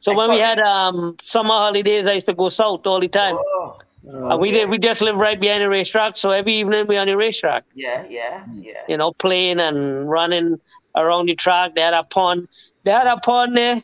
So 0.00 0.14
when 0.14 0.30
we 0.30 0.38
had 0.38 0.58
um 0.58 1.16
summer 1.20 1.54
holidays, 1.54 2.06
I 2.06 2.12
used 2.12 2.26
to 2.26 2.34
go 2.34 2.48
south 2.48 2.86
all 2.86 3.00
the 3.00 3.08
time. 3.08 3.36
Oh. 3.38 3.78
And 4.06 4.40
we 4.40 4.50
did, 4.50 4.68
we 4.68 4.78
just 4.78 5.00
live 5.00 5.16
right 5.16 5.40
behind 5.40 5.62
the 5.62 5.68
racetrack, 5.68 6.16
so 6.16 6.30
every 6.30 6.56
evening 6.56 6.86
we 6.86 6.96
on 6.96 7.06
the 7.06 7.16
racetrack. 7.16 7.64
Yeah, 7.74 8.04
yeah, 8.08 8.44
yeah. 8.60 8.82
You 8.88 8.96
know, 8.98 9.12
playing 9.12 9.60
and 9.60 10.08
running 10.08 10.60
around 10.94 11.26
the 11.26 11.34
track. 11.34 11.74
They 11.74 11.80
had 11.80 11.94
a 11.94 12.04
pond. 12.04 12.48
They 12.84 12.90
had 12.90 13.06
a 13.06 13.16
pond 13.18 13.56
there. 13.56 13.82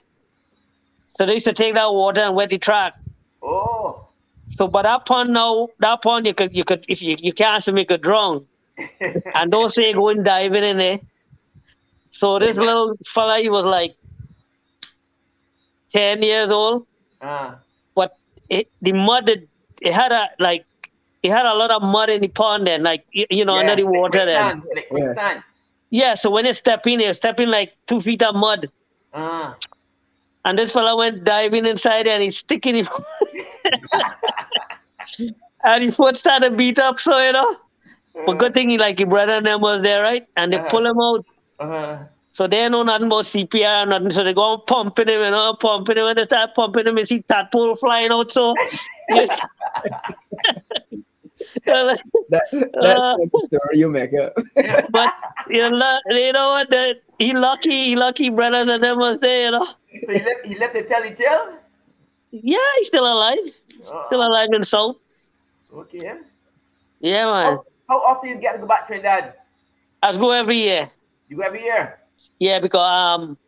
So 1.06 1.26
they 1.26 1.34
used 1.34 1.46
to 1.46 1.52
take 1.52 1.74
that 1.74 1.92
water 1.92 2.20
and 2.20 2.34
wet 2.34 2.50
the 2.50 2.58
track. 2.58 2.94
Oh. 3.42 4.06
So 4.48 4.68
but 4.68 4.82
that 4.82 5.06
pond 5.06 5.30
now, 5.30 5.68
that 5.78 6.02
pond 6.02 6.26
you 6.26 6.34
could 6.34 6.54
you 6.54 6.64
could 6.64 6.84
if 6.88 7.00
you, 7.00 7.16
you 7.18 7.32
can't 7.32 7.62
swim, 7.62 7.78
you 7.78 7.86
could 7.86 8.02
drown. 8.02 8.46
and 9.00 9.50
don't 9.50 9.70
say 9.70 9.92
going 9.92 10.22
diving 10.22 10.64
in 10.64 10.78
there. 10.78 11.00
So 12.10 12.38
this 12.38 12.56
little 12.56 12.96
fella, 13.06 13.38
he 13.38 13.48
was 13.48 13.64
like 13.64 13.96
10 15.92 16.22
years 16.22 16.50
old. 16.50 16.86
Uh, 17.20 17.54
but 17.94 18.18
it, 18.48 18.68
the 18.82 18.92
mud 18.92 19.48
it, 19.80 19.92
had 19.92 20.12
a 20.12 20.28
like 20.38 20.64
it 21.22 21.30
had 21.30 21.46
a 21.46 21.54
lot 21.54 21.70
of 21.70 21.82
mud 21.82 22.08
in 22.10 22.22
the 22.22 22.28
pond 22.28 22.68
and 22.68 22.82
like 22.84 23.04
you, 23.12 23.26
you 23.30 23.44
know 23.44 23.54
yeah, 23.54 23.58
under 23.58 23.76
the 23.76 23.86
water 23.86 24.24
there. 24.24 24.54
quicksand, 24.54 24.74
like. 24.74 25.42
Yeah, 25.90 26.14
so 26.14 26.30
when 26.30 26.46
you 26.46 26.52
step 26.54 26.86
in, 26.86 27.00
you 27.00 27.12
step 27.14 27.40
in 27.40 27.50
like 27.50 27.72
two 27.86 28.00
feet 28.00 28.22
of 28.22 28.34
mud. 28.34 28.70
Uh, 29.12 29.54
And 30.44 30.58
this 30.58 30.72
fella 30.72 30.96
went 30.96 31.24
diving 31.24 31.66
inside 31.66 32.06
and 32.06 32.22
he's 32.22 32.38
sticking 32.38 32.74
him. 32.76 32.88
and 35.64 35.84
his 35.84 35.96
foot 35.96 36.16
started 36.16 36.56
beat 36.56 36.78
up, 36.78 36.98
so 36.98 37.18
you 37.24 37.32
know. 37.32 37.56
But 38.26 38.38
good 38.38 38.54
thing 38.54 38.70
he 38.70 38.78
like 38.78 38.98
your 39.00 39.08
brother 39.08 39.32
and 39.32 39.46
them 39.46 39.60
was 39.60 39.82
there, 39.82 40.02
right? 40.02 40.26
And 40.36 40.52
they 40.52 40.58
pull 40.58 40.84
him 40.86 40.98
out. 41.00 41.26
uh, 41.60 41.98
So 42.28 42.46
they 42.46 42.68
know 42.68 42.82
nothing 42.82 43.06
about 43.06 43.26
CPR 43.26 43.82
and 43.82 43.90
nothing. 43.90 44.10
So 44.10 44.24
they 44.24 44.34
go 44.34 44.42
on 44.42 44.62
pumping 44.66 45.08
him, 45.08 45.20
you 45.22 45.30
know, 45.30 45.56
pumping 45.60 45.96
him. 45.98 46.04
When 46.04 46.16
they 46.16 46.24
start 46.24 46.54
pumping 46.54 46.86
him, 46.86 46.98
you 46.98 47.04
see 47.04 47.22
tadpole 47.22 47.76
flying 47.76 48.10
out. 48.12 48.30
So 48.32 48.54
That, 51.64 51.98
that's 52.28 52.52
Uh, 52.52 53.16
like 53.18 53.30
the 53.32 53.46
story 53.48 53.78
you 53.78 53.90
make 53.90 54.12
up. 54.14 54.34
but 54.90 55.14
you 55.48 55.70
know, 55.70 55.98
you 56.10 56.32
know 56.32 56.50
what? 56.50 56.70
The, 56.70 56.96
he 57.18 57.32
lucky, 57.32 57.86
he 57.86 57.96
lucky 57.96 58.30
brothers 58.30 58.68
and 58.68 58.82
them 58.82 58.98
was 58.98 59.18
there, 59.20 59.46
you 59.46 59.50
know. 59.52 59.66
so 60.04 60.12
he 60.12 60.20
left, 60.20 60.46
he 60.46 60.58
left 60.58 60.74
the 60.74 60.82
telly 60.82 61.14
tale? 61.14 61.54
Yeah, 62.30 62.58
he's 62.76 62.88
still 62.88 63.10
alive. 63.10 63.38
Still 63.80 64.22
alive 64.22 64.50
in 64.52 64.64
South. 64.64 64.96
Okay. 65.72 66.12
Yeah, 67.00 67.26
man. 67.26 67.58
How 67.88 67.98
often 67.98 68.30
you 68.30 68.36
get 68.36 68.52
to 68.52 68.58
go 68.58 68.66
back 68.66 68.86
to 68.86 68.94
Trinidad? 68.94 69.34
I 70.02 70.16
go 70.16 70.30
every 70.30 70.58
year. 70.58 70.90
You 71.28 71.38
go 71.38 71.42
every 71.42 71.62
year? 71.62 71.98
Yeah, 72.38 72.60
because 72.60 72.80
um, 72.80 73.38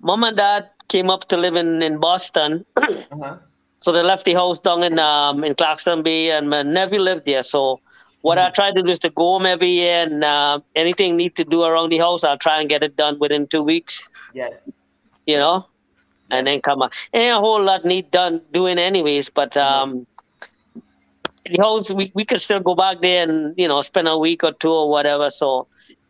mom 0.00 0.24
and 0.24 0.36
dad 0.36 0.70
came 0.88 1.10
up 1.10 1.28
to 1.28 1.36
live 1.36 1.56
in, 1.56 1.82
in 1.82 1.98
Boston. 1.98 2.64
Uh-huh. 2.76 3.38
So 3.80 3.92
they 3.92 4.02
left 4.02 4.24
the 4.24 4.34
house 4.34 4.60
down 4.60 4.82
in 4.82 4.98
um 4.98 5.44
in 5.44 5.54
Claxton 5.54 6.02
Bay, 6.02 6.30
and 6.30 6.50
my 6.50 6.62
nephew 6.62 7.00
lived 7.00 7.26
there. 7.26 7.42
So 7.42 7.80
what 8.22 8.38
I 8.38 8.50
try 8.50 8.72
to 8.72 8.82
do 8.82 8.90
is 8.90 8.98
to 9.00 9.10
go 9.10 9.22
home 9.34 9.46
every 9.46 9.68
year, 9.68 10.02
and 10.02 10.24
uh, 10.24 10.60
anything 10.74 11.16
need 11.16 11.36
to 11.36 11.44
do 11.44 11.62
around 11.62 11.90
the 11.90 11.98
house, 11.98 12.24
I'll 12.24 12.38
try 12.38 12.60
and 12.60 12.68
get 12.68 12.82
it 12.82 12.96
done 12.96 13.18
within 13.18 13.46
two 13.46 13.62
weeks. 13.62 14.08
Yes. 14.34 14.60
You 15.26 15.36
know, 15.36 15.66
and 16.30 16.46
then 16.46 16.60
come 16.60 16.82
on. 16.82 16.90
Ain't 17.14 17.32
a 17.32 17.38
whole 17.38 17.62
lot 17.62 17.84
need 17.84 18.10
done 18.10 18.40
doing 18.52 18.78
anyways, 18.78 19.30
but 19.30 19.56
um, 19.56 20.06
the 21.46 21.58
house 21.62 21.90
we 21.90 22.10
we 22.14 22.24
could 22.24 22.40
still 22.40 22.60
go 22.60 22.74
back 22.74 23.00
there 23.00 23.28
and 23.28 23.54
you 23.56 23.68
know 23.68 23.80
spend 23.82 24.08
a 24.08 24.18
week 24.18 24.42
or 24.42 24.52
two 24.52 24.72
or 24.72 24.90
whatever. 24.90 25.30
So 25.30 25.68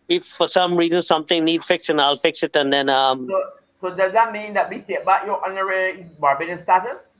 if 0.08 0.24
for 0.24 0.48
some 0.48 0.76
reason 0.76 1.02
something 1.02 1.44
need 1.44 1.62
fixing, 1.64 2.00
I'll 2.00 2.16
fix 2.16 2.42
it, 2.42 2.56
and 2.56 2.72
then 2.72 2.88
um. 2.88 3.28
So, 3.28 3.42
so 3.80 3.94
does 3.94 4.12
that 4.12 4.32
mean 4.32 4.54
that 4.54 4.70
we 4.70 4.80
take 4.80 5.04
back 5.04 5.26
your 5.26 5.44
honorary 5.46 6.06
Barbadian 6.18 6.58
status? 6.58 7.12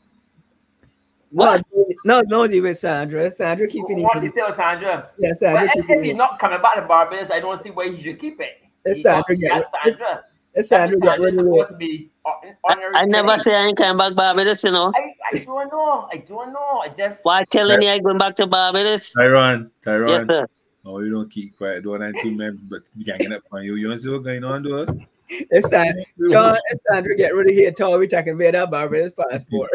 Oh, 1.37 1.61
no, 1.73 1.87
no, 2.05 2.23
no, 2.23 2.47
deal 2.47 2.63
with 2.63 2.79
Sandra. 2.79 3.31
Sandra 3.31 3.67
keeping 3.69 4.03
Once 4.03 4.21
he's 4.23 4.31
it. 4.31 4.33
still 4.33 4.53
Sandra. 4.55 5.11
Yeah, 5.19 5.35
Sandra 5.35 5.67
But 5.67 5.67
if, 5.67 5.73
keeping 5.87 5.99
if 5.99 6.05
he's 6.05 6.15
not 6.15 6.39
coming 6.39 6.61
back 6.63 6.77
to 6.77 6.83
Barbados, 6.83 7.31
I 7.31 7.41
don't 7.41 7.63
see 7.63 7.71
why 7.71 7.91
he 7.91 8.03
should 8.03 8.19
keep 8.19 8.41
it. 8.41 8.63
It's 8.85 9.03
Sandra 9.03 9.35
he 9.35 9.43
get 9.43 9.65
Sandra. 9.85 10.25
It's 10.55 10.69
Sandra 10.71 10.97
That 10.99 11.05
got 11.07 11.21
means 11.21 11.37
rid 11.37 11.47
of 11.47 11.47
Sandra's 11.47 11.61
it. 11.61 11.67
supposed 11.67 11.69
to 11.69 11.77
be 11.77 12.11
hon- 12.25 12.57
honorary. 12.65 12.95
I 12.95 13.05
never 13.05 13.39
say 13.39 13.55
I 13.55 13.67
ain't 13.67 13.77
coming 13.77 13.99
back 13.99 14.09
to 14.09 14.15
Barbados, 14.15 14.65
you 14.65 14.71
know. 14.71 14.93
I, 14.97 15.13
I 15.33 15.39
don't 15.45 15.71
know. 15.71 16.09
I 16.11 16.17
don't 16.17 16.53
know. 16.53 16.81
I 16.83 16.89
just. 16.89 17.21
Why 17.25 17.45
telling 17.45 17.83
you 17.83 17.91
I 17.91 17.99
going 17.99 18.19
back 18.19 18.35
to 18.37 18.47
Barbados? 18.47 19.13
Tyrone, 19.13 19.71
Tyrone. 19.85 20.09
Yes, 20.09 20.25
sir. 20.27 20.47
Oh, 20.87 21.01
you 21.01 21.11
don't 21.13 21.31
keep 21.31 21.57
quiet. 21.59 21.85
Don't 21.85 22.01
have 22.01 22.15
two 22.23 22.35
men, 22.35 22.59
but 22.63 22.83
ganging 23.05 23.33
up 23.33 23.43
on 23.53 23.63
you. 23.65 23.75
You 23.75 23.89
want 23.89 23.99
to 23.99 24.03
see 24.03 24.11
what's 24.11 24.25
going 24.25 24.43
on, 24.45 24.63
though? 24.63 24.87
It's 25.29 25.71
time, 25.71 25.93
John. 26.31 26.57
It's 26.71 26.83
time 26.91 27.05
to 27.05 27.15
get 27.15 27.35
rid 27.35 27.49
of 27.51 27.55
here. 27.55 27.71
Tell 27.71 27.99
we 27.99 28.07
taking 28.07 28.35
away 28.35 28.51
that 28.51 28.71
Barbados 28.71 29.13
passport. 29.31 29.71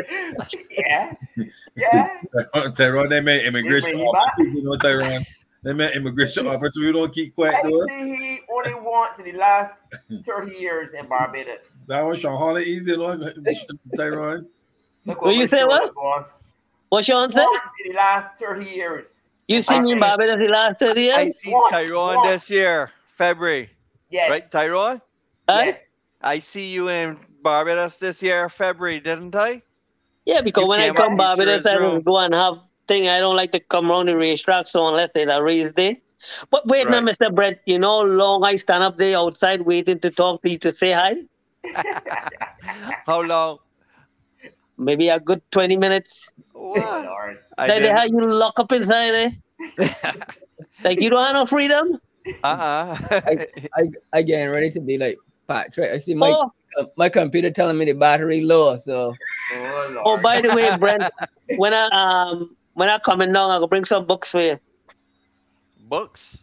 yeah, 0.72 1.14
yeah. 1.76 2.18
Tyrone, 2.76 3.10
they 3.10 3.22
made 3.22 3.46
immigration 3.46 3.92
Bring 3.98 4.08
officer. 4.08 4.44
You 4.44 4.64
know, 4.64 4.78
Tyrone. 4.78 5.24
They 5.64 5.72
made 5.74 5.96
immigration 5.96 6.48
officer. 6.48 6.82
We 6.82 6.92
don't 6.92 7.14
keep 7.14 7.36
quiet, 7.36 7.56
I 7.64 7.70
see 7.70 8.16
he 8.18 8.40
only 8.54 8.74
once 8.82 9.20
in 9.20 9.26
the 9.26 9.34
last 9.34 9.80
30 10.26 10.58
years 10.58 10.92
in 10.94 11.08
Barbados. 11.08 11.86
That 11.88 12.02
was 12.02 12.20
Sean 12.20 12.38
Hall 12.38 12.60
easy, 12.60 12.92
you 12.92 12.98
know, 12.98 13.32
Tyrone. 13.96 14.48
Look 15.06 15.22
Will 15.22 15.32
you 15.34 15.48
say 15.48 15.60
shoulder 15.60 15.70
what? 15.86 15.96
was. 15.96 16.26
What 16.90 17.06
Sean 17.06 17.30
said? 17.30 17.46
Once 17.46 17.70
in 17.86 17.92
the 17.92 17.98
last 17.98 18.38
30 18.40 18.70
years. 18.70 19.30
You 19.48 19.62
seen 19.62 19.84
me 19.84 19.94
in 19.94 20.00
Barbados 20.00 20.40
the 20.40 20.48
last 20.48 20.80
30 20.80 21.02
years. 21.02 21.16
I 21.18 21.22
years? 21.24 21.40
see 21.42 21.52
What? 21.52 21.72
Tyrone 21.72 22.16
What? 22.18 22.30
this 22.30 22.50
year, 22.50 22.92
February. 23.16 23.70
Yes. 24.10 24.30
Right, 24.30 24.52
Tyrone? 24.52 25.02
Huh? 25.50 25.64
Yes. 25.66 25.80
I 26.22 26.40
see 26.40 26.68
you 26.72 26.90
in 26.90 27.18
Barbados 27.42 27.98
this 28.00 28.22
year, 28.24 28.48
February, 28.50 29.00
didn't 29.00 29.36
I? 29.36 29.62
Yeah, 30.26 30.42
because 30.42 30.64
You 30.64 30.68
when 30.70 30.80
I 30.80 30.90
come 30.94 31.14
up 31.14 31.18
Barbados, 31.18 31.66
I 31.66 31.74
as 31.76 31.80
don't 31.80 32.04
go 32.06 32.18
and 32.18 32.34
have 32.34 32.60
thing. 32.88 33.10
I 33.10 33.20
don't 33.20 33.36
like 33.36 33.52
to 33.52 33.60
come 33.60 33.92
around 33.92 34.08
the 34.08 34.16
racetrack, 34.16 34.68
so 34.68 34.88
unless 34.88 35.10
there's 35.14 35.30
a 35.30 35.42
race 35.44 35.72
day. 35.76 36.02
But 36.50 36.66
wait 36.68 36.90
now, 36.90 37.02
Right. 37.04 37.16
Mr. 37.20 37.34
Brett, 37.36 37.60
you 37.66 37.78
know 37.78 38.00
how 38.00 38.06
long 38.06 38.46
I 38.46 38.56
stand 38.56 38.84
up 38.84 38.98
there 38.98 39.18
outside 39.18 39.62
waiting 39.64 40.00
to 40.00 40.10
talk 40.12 40.42
to 40.44 40.50
you 40.50 40.58
to 40.60 40.72
say 40.72 40.94
hi? 40.94 41.16
How 43.06 43.22
long? 43.22 43.60
Maybe 44.78 45.10
a 45.10 45.20
good 45.20 45.42
20 45.52 45.78
minutes. 45.78 46.32
What? 46.54 46.78
Lord. 47.06 47.40
I 47.58 47.68
Like 47.68 47.70
they 47.72 47.80
didn't- 47.80 47.98
have 47.98 48.08
you 48.10 48.22
lock 48.22 48.60
up 48.60 48.72
inside 48.72 49.12
there. 49.12 49.32
Eh? 49.80 50.12
like 50.84 51.02
you 51.02 51.10
don't 51.10 51.24
have 51.26 51.36
no 51.36 51.46
freedom. 51.46 52.00
Uh-uh. 52.44 52.98
I, 53.12 53.48
I 54.14 54.22
getting 54.22 54.50
ready 54.50 54.72
to 54.72 54.80
be 54.80 54.98
like 54.98 55.18
Patrick. 55.48 55.92
I 55.92 55.98
see 55.98 56.14
my 56.16 56.30
Oh, 56.36 56.52
uh, 56.80 56.86
my 56.98 57.10
computer 57.10 57.52
telling 57.52 57.78
me 57.78 57.86
the 57.86 57.94
battery 57.94 58.42
low. 58.44 58.78
So 58.78 59.14
Oh, 59.54 60.02
oh, 60.06 60.22
by 60.22 60.42
the 60.42 60.50
way, 60.56 60.70
Brett, 60.80 61.12
when 61.58 61.74
I 61.74 61.88
um 61.90 62.56
when 62.74 62.90
I 62.90 62.98
coming 63.00 63.32
down, 63.32 63.52
I 63.52 63.60
go 63.60 63.68
bring 63.68 63.86
some 63.86 64.06
books 64.06 64.32
for 64.32 64.42
you. 64.42 64.60
books? 65.90 66.40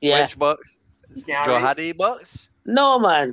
Yeah. 0.00 0.22
Which 0.22 0.38
books? 0.38 0.78
You 1.14 1.22
can't 1.24 1.44
Joe 1.44 1.52
read? 1.54 1.62
Hattie 1.62 1.92
books? 1.92 2.48
No 2.64 2.98
man. 2.98 3.32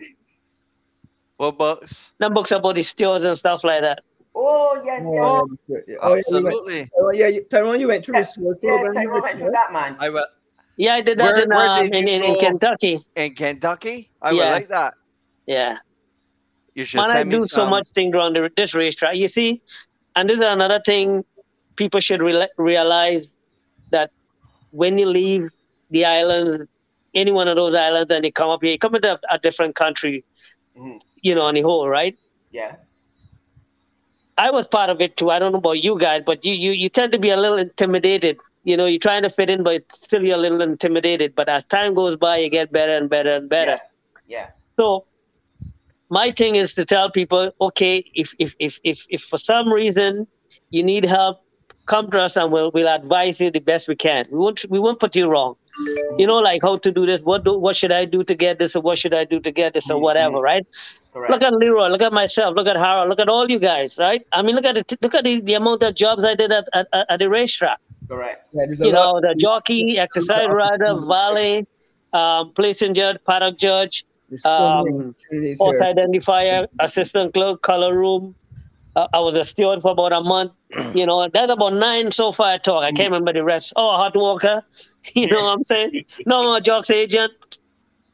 What 1.38 1.58
books? 1.58 2.11
Them 2.19 2.33
books 2.33 2.51
about 2.51 2.75
the 2.75 2.83
steers 2.83 3.24
and 3.24 3.38
stuff 3.38 3.64
like 3.64 3.82
that. 3.82 3.99
Oh, 4.35 4.82
yes, 4.85 5.01
yes. 5.01 5.09
oh, 5.24 5.48
yeah, 5.67 5.95
oh, 6.01 6.16
yeah, 6.16 6.22
you 6.27 6.43
went, 6.43 6.48
Absolutely. 6.48 6.90
oh 6.98 7.11
yeah, 7.14 7.27
you, 7.27 7.43
Tyrone, 7.45 7.80
you 7.80 7.88
went 7.88 8.06
through 8.06 8.16
the 8.19 8.24
store 8.24 8.56
Yeah, 8.61 8.77
program. 8.77 8.93
Tyrone 8.93 9.22
went 9.22 9.40
through 9.40 9.51
that, 9.51 9.74
man. 9.74 9.95
I 9.99 10.09
will. 10.09 10.25
Yeah, 10.80 10.93
I 10.95 11.01
did 11.01 11.19
that 11.19 11.33
Where- 11.35 11.43
in, 11.43 11.49
where 11.49 11.69
um, 11.69 11.85
did 11.90 11.95
in, 11.95 12.08
in, 12.08 12.24
in? 12.24 12.40
Kentucky. 12.40 13.06
In 13.16 13.35
Kentucky? 13.35 14.11
I 14.22 14.32
would 14.32 14.40
like 14.40 14.69
that. 14.69 14.93
Yeah. 15.45 15.77
You 16.74 16.85
should 16.85 16.99
Man, 17.01 17.09
I 17.11 17.14
send 17.16 17.30
me 17.30 17.35
do 17.38 17.45
so 17.45 17.66
much 17.69 17.90
thing 17.93 18.16
around 18.16 18.33
the, 18.38 18.49
this 18.56 18.74
racetrack. 18.74 19.16
You 19.17 19.27
see, 19.27 19.61
and 20.16 20.30
this 20.30 20.40
is 20.40 20.45
another 20.45 20.80
thing 20.85 21.25
people 21.75 21.99
should 21.99 22.22
re- 22.22 22.48
realize 22.58 23.33
that 23.91 24.11
when 24.72 24.98
you 24.98 25.06
leave 25.06 25.49
the 25.91 26.06
islands, 26.06 26.64
any 27.14 27.32
one 27.32 27.48
of 27.49 27.58
those 27.58 27.75
islands, 27.75 28.11
and 28.11 28.24
you 28.24 28.32
come 28.32 28.49
up 28.49 28.64
here, 28.64 28.72
you 28.72 28.80
come 28.80 28.95
into 28.95 29.11
a, 29.14 29.19
a 29.32 29.40
different 29.40 29.75
country, 29.75 30.24
Mhm. 30.77 31.01
you 31.22 31.35
know, 31.35 31.41
on 31.41 31.56
the 31.56 31.61
whole, 31.61 31.90
right? 31.90 32.17
Yeah. 32.51 32.75
I 34.38 34.51
was 34.51 34.67
part 34.67 34.90
of 34.90 35.01
it 35.01 35.17
too. 35.17 35.30
I 35.30 35.40
don't 35.40 35.51
know 35.51 35.58
about 35.58 35.83
you 35.83 35.99
guys, 35.99 36.22
but 36.25 36.45
you 36.45 36.53
you 36.53 36.72
you 36.72 36.88
tend 36.90 37.11
to 37.11 37.19
be 37.19 37.30
a 37.32 37.38
little 37.38 37.58
intimidated. 37.58 38.38
You 38.63 38.77
know, 38.77 38.85
you're 38.85 38.99
trying 38.99 39.23
to 39.23 39.29
fit 39.29 39.49
in, 39.49 39.63
but 39.63 39.83
still 39.91 40.23
you're 40.23 40.35
a 40.35 40.39
little 40.39 40.61
intimidated. 40.61 41.33
But 41.35 41.49
as 41.49 41.65
time 41.65 41.93
goes 41.93 42.15
by, 42.15 42.38
you 42.38 42.49
get 42.49 42.71
better 42.71 42.95
and 42.95 43.09
better 43.09 43.35
and 43.35 43.49
better. 43.49 43.79
Yeah. 44.27 44.49
So 44.77 45.05
my 46.09 46.31
thing 46.31 46.55
is 46.55 46.73
to 46.73 46.85
tell 46.85 47.09
people, 47.09 47.51
okay, 47.61 48.03
if 48.13 48.33
if 48.39 48.55
if 48.59 48.79
if, 48.83 49.05
if 49.09 49.21
for 49.21 49.38
some 49.38 49.71
reason 49.71 50.27
you 50.69 50.83
need 50.83 51.05
help, 51.05 51.41
come 51.85 52.09
to 52.11 52.19
us 52.19 52.38
and 52.38 52.51
we'll 52.51 52.71
we'll 52.71 52.88
advise 52.88 53.39
you 53.39 53.49
the 53.51 53.59
best 53.59 53.88
we 53.88 53.95
can. 53.95 54.25
We 54.31 54.38
won't 54.38 54.65
we 54.69 54.79
won't 54.79 54.99
put 54.99 55.15
you 55.15 55.27
wrong. 55.27 55.55
You 56.17 56.27
know, 56.27 56.39
like 56.39 56.61
how 56.61 56.75
to 56.77 56.91
do 56.91 57.05
this, 57.05 57.21
what 57.21 57.45
do 57.45 57.57
what 57.57 57.75
should 57.75 57.91
I 57.91 58.03
do 58.05 58.23
to 58.23 58.35
get 58.35 58.59
this, 58.59 58.75
or 58.75 58.81
what 58.81 58.97
should 58.97 59.13
I 59.13 59.23
do 59.23 59.39
to 59.39 59.51
get 59.51 59.73
this, 59.73 59.89
or 59.89 59.93
mm-hmm. 59.93 60.03
whatever, 60.03 60.39
right? 60.39 60.67
Correct. 61.13 61.31
Look 61.31 61.41
at 61.41 61.53
Leroy, 61.53 61.88
look 61.88 62.01
at 62.01 62.11
myself, 62.11 62.55
look 62.55 62.67
at 62.67 62.75
Harold, 62.75 63.09
look 63.09 63.19
at 63.19 63.29
all 63.29 63.49
you 63.49 63.59
guys, 63.59 63.97
right? 63.97 64.25
I 64.31 64.41
mean, 64.41 64.55
look 64.55 64.65
at 64.65 64.75
the 64.75 64.97
look 65.01 65.15
at 65.15 65.23
the, 65.23 65.39
the 65.41 65.53
amount 65.53 65.83
of 65.83 65.95
jobs 65.95 66.23
I 66.23 66.35
did 66.35 66.51
at, 66.51 66.67
at, 66.73 66.88
at 66.93 67.19
the 67.19 67.29
racetrack. 67.29 67.79
Correct. 68.09 68.47
Yeah, 68.53 68.63
You 68.88 68.91
know, 68.91 69.21
the 69.21 69.35
jockey, 69.38 69.97
exercise 69.99 70.47
rider, 70.49 70.95
valet, 70.95 71.65
um, 72.13 72.51
placing 72.55 72.95
judge, 72.95 73.17
paddock 73.27 73.57
judge, 73.57 74.05
There's 74.29 74.41
so 74.43 74.49
um, 74.49 74.88
opportunities 75.29 75.57
horse 75.59 75.77
here. 75.77 75.93
identifier, 75.93 76.67
assistant 76.79 77.33
clerk, 77.35 77.61
color 77.61 77.95
room. 77.95 78.35
Uh, 78.95 79.07
I 79.13 79.19
was 79.19 79.35
a 79.35 79.43
steward 79.43 79.81
for 79.83 79.91
about 79.91 80.11
a 80.13 80.21
month. 80.21 80.51
You 80.95 81.05
know, 81.05 81.27
that's 81.31 81.51
about 81.51 81.73
nine 81.73 82.11
so 82.11 82.31
far. 82.31 82.53
I 82.53 82.57
talk. 82.57 82.83
I 82.83 82.91
can't 82.91 83.11
remember 83.11 83.31
the 83.33 83.43
rest. 83.43 83.73
Oh, 83.75 83.95
hot 83.95 84.15
walker. 84.15 84.63
You 85.15 85.27
know 85.27 85.43
what 85.43 85.53
I'm 85.53 85.63
saying? 85.63 86.03
No 86.25 86.43
more 86.43 86.59
jocks 86.59 86.89
agent. 86.89 87.31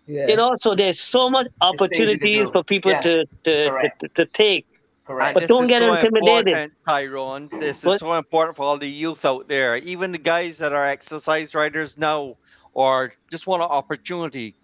Yeah. 0.08 0.28
You 0.28 0.36
know, 0.36 0.52
so 0.56 0.76
there's 0.76 1.00
so 1.00 1.30
much 1.30 1.46
things 1.48 1.54
you 1.56 1.78
can 1.78 1.80
opportunities 1.86 2.50
for 2.52 2.64
people 2.64 2.92
Yeah. 2.92 3.00
to 3.02 3.26
to, 3.46 3.70
Correct. 3.70 4.00
to 4.02 4.08
to 4.10 4.26
take. 4.28 4.66
Correct. 5.06 5.34
But 5.36 5.42
this 5.42 5.48
don't 5.48 5.68
get 5.68 5.82
so 5.82 5.94
intimidated. 5.94 6.48
important, 6.48 6.74
Tyrone. 6.86 7.50
This 7.60 7.80
is 7.80 7.86
What? 7.86 8.00
so 8.00 8.14
important 8.14 8.56
for 8.58 8.64
all 8.64 8.78
the 8.78 8.90
youth 8.90 9.24
out 9.26 9.48
there, 9.48 9.78
even 9.78 10.12
the 10.12 10.18
guys 10.18 10.58
that 10.58 10.74
are 10.74 10.86
exercise 10.86 11.54
riders 11.54 11.98
now, 11.98 12.38
or 12.74 13.14
just 13.30 13.46
want 13.48 13.62
an 13.62 13.70
opportunity. 13.70 14.56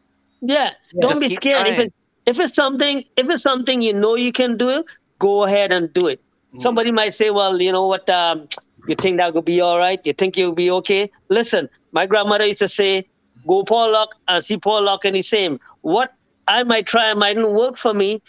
Yeah, 0.42 0.72
don't 1.00 1.11
Just 1.11 1.22
be 1.22 1.28
keep 1.30 1.44
scared. 1.44 1.68
If 1.68 1.80
it 1.80 1.94
if 2.26 2.40
it's 2.40 2.56
something 2.56 3.03
if 3.18 3.30
it's 3.30 3.44
something 3.44 3.82
you 3.82 3.94
know 3.94 4.16
you 4.16 4.32
can 4.32 4.58
do, 4.58 4.84
go 5.20 5.44
ahead 5.44 5.72
and 5.72 5.94
do 5.94 6.08
it. 6.08 6.20
Mhm. 6.53 6.61
Somebody 6.61 6.92
might 6.92 7.14
say, 7.14 7.30
"Well, 7.30 7.61
you 7.61 7.72
know 7.72 7.86
what? 7.88 8.10
Um, 8.10 8.48
you 8.88 8.95
think 8.95 9.18
that 9.18 9.34
will 9.34 9.44
be 9.44 9.61
all 9.61 9.78
right? 9.78 10.00
You 10.03 10.14
think 10.14 10.38
you'll 10.38 10.53
be 10.53 10.72
okay?" 10.72 11.11
Listen, 11.30 11.70
my 11.92 12.08
grandmother 12.08 12.45
used 12.48 12.60
to 12.60 12.68
say, 12.68 13.06
"Go 13.48 13.64
Paul 13.64 13.92
Lock 13.92 14.16
and 14.28 14.44
see 14.44 14.58
Paul 14.58 14.82
Lock 14.84 15.06
and 15.06 15.16
the 15.16 15.22
same." 15.22 15.60
What 15.82 16.14
I 16.48 16.64
might 16.64 16.88
try 16.88 17.14
mightn't 17.14 17.52
work 17.52 17.78
for 17.78 17.94
me. 17.94 18.22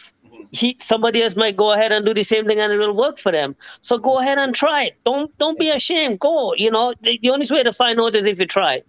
He 0.52 0.76
somebody 0.80 1.22
else 1.22 1.36
might 1.36 1.56
go 1.56 1.72
ahead 1.72 1.92
and 1.92 2.06
do 2.06 2.14
the 2.14 2.24
same 2.24 2.46
thing 2.46 2.60
and 2.60 2.72
it 2.72 2.78
will 2.78 2.96
work 2.96 3.18
for 3.18 3.32
them. 3.32 3.56
So 3.82 3.98
go 3.98 4.18
ahead 4.20 4.38
and 4.38 4.54
try 4.54 4.84
it. 4.84 4.98
Don't 5.04 5.36
don't 5.38 5.58
be 5.58 5.70
ashamed. 5.70 6.20
Go. 6.20 6.54
You 6.56 6.70
know, 6.70 6.94
the, 7.02 7.18
the 7.22 7.30
only 7.30 7.46
way 7.50 7.62
to 7.64 7.72
find 7.72 8.00
out 8.00 8.14
is 8.16 8.26
if 8.26 8.38
you 8.38 8.46
try 8.46 8.82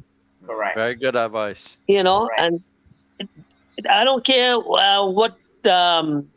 Correct. 0.45 0.75
Very 0.75 0.95
good 0.95 1.16
advice. 1.16 1.77
you 1.88 2.03
know 2.03 2.27
Correct. 2.27 2.42
and 2.42 2.61
it, 3.19 3.30
it- 3.77 3.88
i 3.90 4.03
don't 4.03 4.25
care 4.25 4.56
uh, 4.56 5.06
what 5.08 5.38
um 5.66 6.30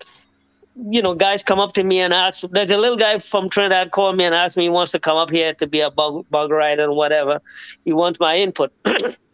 you 0.90 1.02
know 1.02 1.14
guys 1.14 1.42
come 1.42 1.58
up 1.60 1.72
to 1.74 1.82
me 1.84 2.00
and 2.00 2.12
ask 2.12 2.44
there's 2.50 2.70
a 2.70 2.76
little 2.76 2.96
guy 2.96 3.18
from 3.18 3.48
trinidad 3.48 3.90
called 3.92 4.16
me 4.16 4.24
and 4.24 4.34
asked 4.34 4.56
me 4.56 4.64
he 4.64 4.68
wants 4.70 4.92
to 4.92 4.98
come 5.00 5.16
up 5.16 5.30
here 5.30 5.54
to 5.54 5.66
be 5.66 5.80
a 5.80 5.90
bug, 5.90 6.24
bug 6.30 6.50
rider 6.50 6.84
and 6.84 6.94
whatever 6.96 7.40
he 7.84 7.92
wants 7.92 8.20
my 8.20 8.36
input 8.36 8.72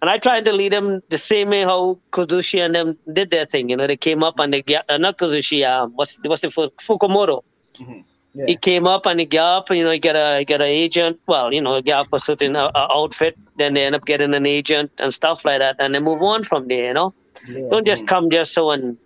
and 0.00 0.10
i 0.10 0.18
tried 0.18 0.44
to 0.44 0.52
lead 0.52 0.72
them 0.72 1.00
the 1.10 1.18
same 1.18 1.50
way 1.50 1.62
how 1.62 1.98
Kazushi 2.12 2.64
and 2.64 2.74
them 2.74 2.98
did 3.12 3.30
their 3.30 3.46
thing 3.46 3.68
you 3.68 3.76
know 3.76 3.86
they 3.86 3.96
came 3.96 4.22
up 4.22 4.38
and 4.38 4.52
they 4.52 4.62
get 4.62 4.84
uh, 4.88 4.98
not 4.98 5.18
Kazushi 5.18 5.66
um 5.68 5.92
what's 5.94 6.18
what's 6.24 6.44
it 6.44 6.52
for 6.52 6.70
fukumoto 6.80 7.42
Mhm. 7.80 8.04
Yeah. 8.34 8.44
he 8.46 8.56
came 8.56 8.86
up 8.86 9.06
and 9.06 9.18
he 9.18 9.26
got 9.26 9.58
up, 9.58 9.70
you 9.70 9.82
know, 9.82 9.90
he 9.90 9.98
got 9.98 10.14
a 10.14 10.38
he 10.38 10.44
got 10.44 10.60
an 10.60 10.68
agent. 10.68 11.18
Well, 11.26 11.52
you 11.52 11.60
know, 11.60 11.76
he 11.76 11.82
got 11.82 12.08
for 12.08 12.20
certain 12.20 12.54
uh, 12.54 12.70
uh, 12.74 12.86
outfit. 12.94 13.36
Then 13.56 13.74
they 13.74 13.84
end 13.84 13.96
up 13.96 14.04
getting 14.04 14.34
an 14.34 14.46
agent 14.46 14.92
and 14.98 15.12
stuff 15.12 15.44
like 15.44 15.58
that, 15.58 15.76
and 15.80 15.94
they 15.94 15.98
move 15.98 16.22
on 16.22 16.44
from 16.44 16.68
there. 16.68 16.84
You 16.88 16.94
know, 16.94 17.14
Yeah. 17.48 17.62
don't 17.70 17.86
just 17.86 18.06
come 18.06 18.30
just 18.30 18.54
so 18.54 18.70
and 18.70 18.98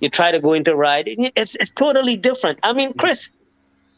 you 0.00 0.08
try 0.08 0.30
to 0.30 0.40
go 0.40 0.52
into 0.52 0.76
ride. 0.76 1.06
It's 1.34 1.56
it's 1.56 1.70
totally 1.72 2.16
different. 2.16 2.60
I 2.62 2.72
mean, 2.72 2.92
Chris, 2.94 3.30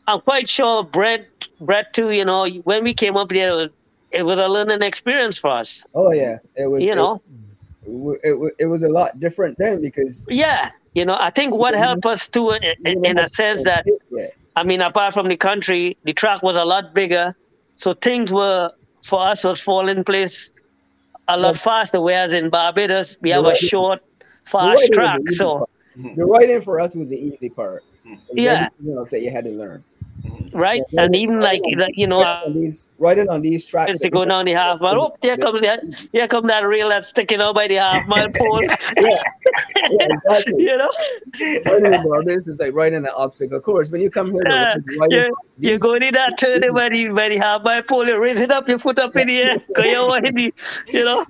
I'm 0.06 0.20
quite 0.22 0.48
sure 0.48 0.84
Brett 0.84 1.26
Brett 1.60 1.92
too. 1.92 2.10
You 2.10 2.24
know, 2.24 2.46
when 2.64 2.82
we 2.84 2.94
came 2.94 3.16
up 3.16 3.28
there, 3.28 3.68
it 4.16 4.22
was, 4.24 4.38
a 4.38 4.48
learning 4.48 4.82
experience 4.82 5.36
for 5.38 5.50
us. 5.50 5.84
Oh 5.94 6.12
yeah, 6.12 6.38
it 6.56 6.66
was. 6.66 6.82
You 6.82 6.92
it- 6.92 6.96
know, 6.96 7.22
it, 7.86 8.30
it, 8.30 8.54
it 8.58 8.66
was 8.66 8.82
a 8.82 8.88
lot 8.88 9.18
different 9.20 9.56
then 9.58 9.80
because 9.80 10.26
yeah. 10.28 10.70
You 10.94 11.04
know, 11.04 11.16
I 11.20 11.28
think 11.28 11.54
what 11.54 11.74
helped 11.74 12.06
us 12.06 12.26
too, 12.26 12.52
in, 12.52 12.62
in, 12.86 13.04
in 13.04 13.18
a 13.18 13.26
sense 13.26 13.62
that 13.64 13.84
yeah, 14.10 14.28
I 14.56 14.62
mean, 14.62 14.80
apart 14.80 15.12
from 15.12 15.28
the 15.28 15.36
country, 15.36 15.98
the 16.04 16.14
track 16.14 16.42
was 16.42 16.56
a 16.56 16.64
lot 16.64 16.94
bigger, 16.94 17.36
so 17.74 17.92
things 17.92 18.32
were 18.32 18.72
for 19.04 19.20
us 19.20 19.44
was 19.44 19.60
falling 19.60 20.04
place 20.04 20.50
a 21.28 21.36
lot 21.36 21.56
Yeah. 21.56 21.60
faster. 21.60 22.00
Whereas 22.00 22.32
in 22.32 22.48
Barbados, 22.48 23.18
we 23.20 23.28
have 23.30 23.44
a 23.44 23.54
short, 23.54 24.02
fast 24.46 24.90
track. 24.94 25.20
So 25.32 25.68
the 26.16 26.24
writing 26.24 26.62
for 26.62 26.80
us 26.80 26.94
was 26.94 27.10
the 27.10 27.18
easy 27.18 27.50
part. 27.50 27.84
Yeah. 28.32 28.68
you 28.82 28.94
know, 28.94 29.04
so 29.04 29.16
you 29.16 29.30
had 29.30 29.44
to 29.44 29.50
learn. 29.50 29.84
Right? 30.52 30.82
And 30.96 31.14
even 31.14 31.40
like 31.40 31.60
like, 31.76 31.92
you 31.96 32.06
know, 32.06 32.20
Riding 32.22 32.46
on 32.54 32.60
these, 32.60 32.88
riding 32.98 33.28
on 33.28 33.42
these 33.42 33.66
tracks. 33.66 34.00
to 34.00 34.10
go 34.10 34.24
down 34.24 34.46
the 34.46 34.52
half 34.52 34.80
mile. 34.80 35.00
Oh, 35.00 35.16
there 35.22 35.36
comes 35.36 35.60
that, 35.60 35.80
here 36.12 36.26
come 36.28 36.46
that 36.46 36.60
rail 36.66 36.88
that's 36.88 37.08
sticking 37.08 37.40
out 37.40 37.54
by 37.54 37.68
the 37.68 37.74
half 37.76 38.06
mile 38.12 38.28
pole. 38.30 38.62
Yeah, 39.88 40.08
exactly. 40.10 40.64
you 40.64 40.76
know, 40.76 40.90
in 41.40 42.30
is 42.30 42.48
like 42.58 42.72
riding 42.74 42.98
an 43.04 43.08
obstacle 43.16 43.60
course. 43.60 43.90
When 43.90 44.00
you 44.00 44.10
come 44.10 44.32
here, 44.32 44.42
uh, 44.48 44.74
though, 44.74 44.98
riding- 45.00 45.18
you 45.58 45.70
you 45.70 45.78
go 45.78 45.94
in 45.94 46.12
that 46.12 46.38
turn 46.38 46.60
by 46.74 46.88
the 46.88 47.08
by 47.08 47.28
the 47.28 47.36
half 47.38 47.62
mile 47.62 47.82
pole, 47.82 48.06
you 48.06 48.18
raise 48.18 48.40
it 48.40 48.50
up, 48.50 48.68
your 48.68 48.78
foot 48.78 48.98
up 48.98 49.16
in 49.16 49.28
the 49.28 49.38
air, 49.42 49.58
cause 49.76 49.84
you 49.84 49.92
don't 49.92 50.08
want 50.08 50.34
the, 50.34 50.54
you 50.88 51.04
know, 51.04 51.24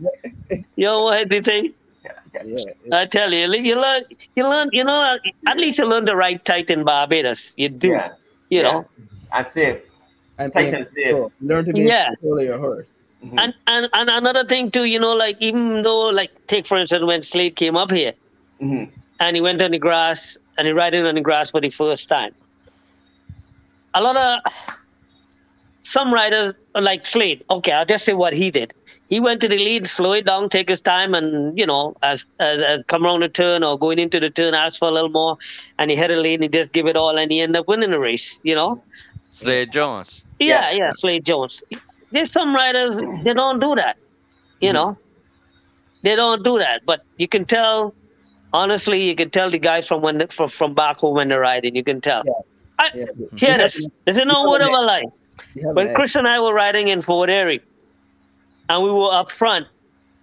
you 0.51 0.87
don't 0.87 1.05
want 1.05 1.31
the 1.31 1.41
thing. 1.43 1.75
I 2.93 3.07
tell 3.07 3.33
you, 3.33 3.51
you 3.55 3.77
learn, 3.77 4.05
you 4.37 4.45
learn, 4.49 4.69
you 4.73 4.85
know, 4.85 5.19
at 5.49 5.57
least 5.59 5.79
you 5.79 5.87
learn 5.87 6.05
the 6.05 6.15
right 6.15 6.43
tight 6.45 6.71
in 6.71 6.85
Barbados. 6.85 7.55
You 7.57 7.69
do, 7.71 7.89
Yeah. 7.89 8.13
You 8.51 8.63
know. 8.63 8.89
And 9.33 9.47
safe. 9.47 9.81
and 10.39 10.53
Tight 10.53 10.63
being 10.63 10.75
and 10.75 10.87
safe. 10.87 10.95
control. 11.05 11.33
Learn 11.41 11.65
to 11.65 11.73
be 11.73 11.83
Yeah. 11.83 12.09
control 12.09 12.39
of 12.39 12.45
your 12.45 12.59
horse. 12.59 13.03
And, 13.39 13.55
and 13.67 13.89
and 13.93 14.09
another 14.09 14.45
thing 14.45 14.71
too, 14.71 14.85
you 14.85 15.01
know, 15.01 15.15
like 15.15 15.37
even 15.41 15.83
though 15.83 16.07
like 16.11 16.31
take 16.47 16.67
for 16.67 16.79
instance 16.79 17.05
when 17.05 17.23
Slade 17.23 17.57
came 17.57 17.77
up 17.77 17.91
here 17.91 18.13
Mhm. 18.63 18.91
and 19.19 19.37
he 19.37 19.43
went 19.43 19.61
on 19.63 19.73
the 19.73 19.79
grass 19.79 20.39
and 20.57 20.67
he 20.67 20.73
riding 20.73 21.05
on 21.05 21.15
the 21.17 21.21
grass 21.21 21.51
for 21.51 21.61
the 21.61 21.71
first 21.71 22.09
time. 22.09 22.35
A 23.95 24.01
lot 24.03 24.17
of 24.17 24.53
some 25.83 26.13
riders 26.15 26.55
like 26.75 27.05
Slade, 27.05 27.45
okay, 27.51 27.73
I'll 27.73 27.87
just 27.87 28.05
say 28.05 28.13
what 28.15 28.33
he 28.33 28.51
did. 28.51 28.73
He 29.09 29.21
went 29.21 29.41
to 29.43 29.49
the 29.49 29.57
lead, 29.57 29.87
slow 29.87 30.13
it 30.13 30.27
down, 30.27 30.49
take 30.49 30.69
his 30.69 30.81
time, 30.81 31.15
and 31.15 31.57
you 31.57 31.67
know, 31.67 31.97
as 32.03 32.27
as, 32.41 32.61
as 32.61 32.85
come 32.85 33.05
around 33.05 33.21
the 33.21 33.29
turn 33.29 33.63
or 33.63 33.79
going 33.79 33.99
into 33.99 34.19
the 34.19 34.31
turn, 34.31 34.55
ask 34.55 34.79
for 34.79 34.89
a 34.89 34.91
little 34.91 35.11
more, 35.11 35.39
and 35.79 35.91
he 35.91 35.97
had 35.97 36.11
a 36.11 36.17
lead 36.17 36.35
and 36.35 36.43
he 36.45 36.49
just 36.49 36.73
give 36.73 36.87
it 36.87 36.97
all, 36.97 37.17
and 37.17 37.31
he 37.31 37.41
ended 37.41 37.61
up 37.61 37.69
winning 37.69 37.93
the 37.93 38.01
race. 38.01 38.41
You 38.43 38.57
know, 38.57 38.83
Slade 39.31 39.71
Jones. 39.73 40.25
yeah, 40.41 40.71
yeah, 40.73 40.91
Slade 40.93 41.25
Jones. 41.25 41.63
There's 42.11 42.33
some 42.33 42.55
riders 42.55 42.97
they 43.23 43.35
don't 43.35 43.61
do 43.61 43.75
that. 43.77 43.97
You 44.61 44.69
mm-hmm. 44.69 44.75
know, 44.75 44.99
they 46.03 46.17
don't 46.17 46.43
do 46.43 46.59
that. 46.59 46.83
But 46.85 47.03
you 47.17 47.29
can 47.29 47.45
tell, 47.45 47.95
honestly, 48.53 49.03
you 49.03 49.15
can 49.15 49.31
tell 49.31 49.51
the 49.51 49.59
guys 49.59 49.87
from 49.87 50.03
when 50.03 50.27
from, 50.29 50.49
from 50.49 50.75
back 50.75 50.99
home 50.99 51.15
when 51.15 51.29
they're 51.29 51.41
riding. 51.41 51.77
You 51.77 51.85
can 51.85 52.01
tell. 52.01 52.23
I, 52.79 52.91
hear 53.37 53.57
this. 53.59 53.87
This 54.05 54.19
is 54.19 54.25
no 54.27 54.51
word 54.51 54.63
of 54.63 54.69
a 54.69 54.73
lie. 54.73 55.05
When 55.55 55.95
Chris 55.95 56.15
and 56.17 56.27
I 56.27 56.41
were 56.41 56.53
riding 56.53 56.89
in 56.89 57.03
Fort 57.03 57.31
Erie, 57.31 57.63
and 58.69 58.83
we 58.83 58.91
were 58.91 59.13
up 59.13 59.31
front, 59.31 59.67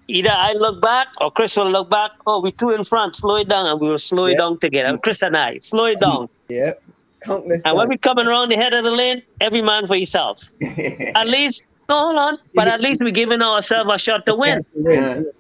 either 0.08 0.32
I 0.32 0.54
look 0.54 0.82
back 0.82 1.08
or 1.22 1.32
Chris 1.32 1.56
will 1.56 1.72
look 1.72 1.90
back. 1.90 2.12
Oh, 2.28 2.42
we 2.42 2.52
two 2.52 2.72
in 2.72 2.84
front, 2.84 3.16
slow 3.16 3.36
it 3.36 3.50
down, 3.50 3.66
and 3.66 3.80
we 3.80 3.90
will 3.90 3.98
slow 3.98 4.26
it 4.26 4.38
down 4.38 4.60
together. 4.60 4.98
Chris 4.98 5.22
and 5.22 5.38
I, 5.38 5.58
slow 5.60 5.86
it 5.86 6.00
down. 6.00 6.30
Yeah. 6.50 6.74
Countless. 7.22 7.62
And 7.66 7.78
when 7.78 7.88
we 7.88 7.98
coming 7.98 8.28
around 8.28 8.50
the 8.50 8.56
head 8.56 8.74
of 8.74 8.84
the 8.84 8.92
lane, 8.92 9.24
every 9.40 9.62
man 9.62 9.88
for 9.88 9.96
himself. 9.96 10.44
at 10.62 11.28
least, 11.28 11.64
no, 11.88 11.98
hold 11.98 12.18
on, 12.18 12.38
but 12.54 12.68
at 12.68 12.82
least 12.82 13.02
we're 13.02 13.12
giving 13.12 13.42
ourselves 13.42 13.90
a 13.94 13.98
shot 13.98 14.26
to 14.26 14.36
win. 14.36 14.66
win. 14.76 15.32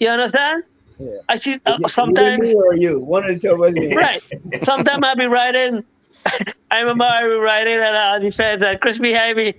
You 0.00 0.08
understand? 0.08 0.64
Yeah. 0.98 1.10
I 1.28 1.36
see 1.36 1.60
uh, 1.64 1.78
sometimes. 1.86 2.50
you 2.50 2.64
or 2.64 2.74
you, 2.74 2.98
one 2.98 3.26
the 3.26 3.38
two. 3.38 3.56
Right. 3.96 4.20
Sometimes 4.64 5.00
I'll 5.04 5.16
be 5.16 5.26
riding. 5.26 5.84
I 6.70 6.80
remember 6.80 7.04
I 7.04 7.22
was 7.22 7.40
riding 7.40 7.74
and 7.74 7.96
uh, 7.96 8.18
the 8.18 8.30
fans 8.30 8.62
and 8.62 8.80
Chris 8.80 8.98
behind 8.98 9.36
me. 9.36 9.54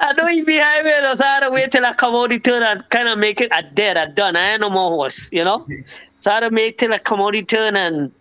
I 0.00 0.12
know 0.12 0.26
he 0.26 0.42
behind 0.42 0.84
me 0.86 0.92
and 0.92 1.06
I 1.06 1.10
was 1.10 1.20
had 1.20 1.40
to 1.40 1.50
wait 1.50 1.72
till 1.72 1.84
I 1.84 1.94
come 1.94 2.14
out 2.14 2.30
the 2.30 2.38
turn 2.38 2.62
and 2.62 2.84
kind 2.90 3.08
of 3.08 3.18
make 3.18 3.40
it 3.40 3.50
a 3.52 3.62
dead, 3.62 3.96
a 3.96 4.08
done. 4.08 4.36
I 4.36 4.52
ain't 4.52 4.60
no 4.60 4.70
more 4.70 4.90
horse, 4.90 5.28
you 5.32 5.44
know? 5.44 5.66
So 6.20 6.30
I 6.30 6.34
had 6.34 6.40
to 6.40 6.50
make 6.50 6.78
till 6.78 6.92
I 6.92 6.98
come 6.98 7.20
out 7.20 7.32
the 7.32 7.42
turn 7.42 7.76
and 7.76 8.12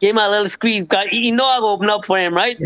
gave 0.00 0.10
him 0.10 0.18
a 0.18 0.28
little 0.28 0.48
squeeze. 0.48 0.86
'cause 0.88 1.06
He 1.10 1.30
know 1.30 1.44
I 1.46 1.58
open 1.58 1.90
up 1.90 2.04
for 2.04 2.18
him, 2.18 2.34
right? 2.34 2.56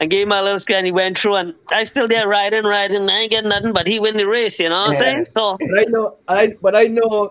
I 0.00 0.06
gave 0.06 0.26
him 0.26 0.32
a 0.32 0.42
little 0.42 0.58
squeeze 0.58 0.78
and 0.78 0.86
he 0.86 0.92
went 0.92 1.18
through 1.18 1.36
and 1.36 1.54
I 1.70 1.84
still 1.84 2.08
there 2.08 2.26
riding, 2.26 2.64
riding. 2.64 3.08
I 3.08 3.20
ain't 3.20 3.30
getting 3.30 3.50
nothing, 3.50 3.72
but 3.72 3.86
he 3.86 4.00
win 4.00 4.16
the 4.16 4.26
race, 4.26 4.58
you 4.58 4.68
know 4.68 4.74
what 4.74 4.88
I'm 4.88 4.94
saying? 4.94 5.24
So 5.26 5.56
But 5.60 5.78
I 5.78 5.84
know, 5.84 6.16
I 6.28 6.54
but 6.60 6.74
I 6.76 6.84
know 6.84 7.30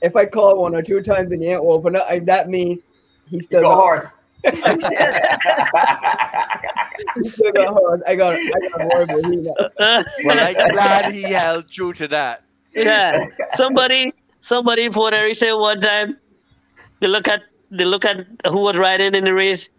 if 0.00 0.16
I 0.16 0.24
call 0.24 0.60
one 0.62 0.74
or 0.74 0.82
two 0.82 1.02
times 1.02 1.30
and 1.32 1.42
he 1.42 1.48
ain't 1.50 1.60
open 1.62 1.96
up, 1.96 2.06
I, 2.08 2.20
that 2.20 2.48
means 2.48 2.78
he 3.28 3.40
still 3.42 3.62
got 3.62 3.74
horse. 3.74 4.06
He 7.22 7.28
still 7.30 7.52
got 7.52 7.68
horse. 7.68 8.02
I 8.06 8.14
got, 8.14 8.34
I 8.34 8.50
got 8.50 8.80
horse, 8.92 9.06
but 9.08 9.24
he 9.24 9.36
not. 9.36 9.72
Well, 10.24 10.38
I'm 10.58 10.70
glad 10.70 11.12
he 11.14 11.22
held 11.22 11.70
true 11.70 11.92
to 11.94 12.08
that. 12.08 12.42
yeah. 12.74 13.26
Somebody, 13.54 14.12
somebody 14.40 14.84
in 14.84 14.92
Fort 14.92 15.14
Erie 15.14 15.34
said 15.34 15.52
one 15.52 15.80
time, 15.80 16.18
they 17.00 17.06
look 17.08 17.28
at 17.28 17.42
they 17.70 17.84
look 17.84 18.04
at 18.04 18.26
who 18.46 18.58
was 18.58 18.76
riding 18.76 19.14
in 19.14 19.24
the 19.24 19.32
race, 19.34 19.70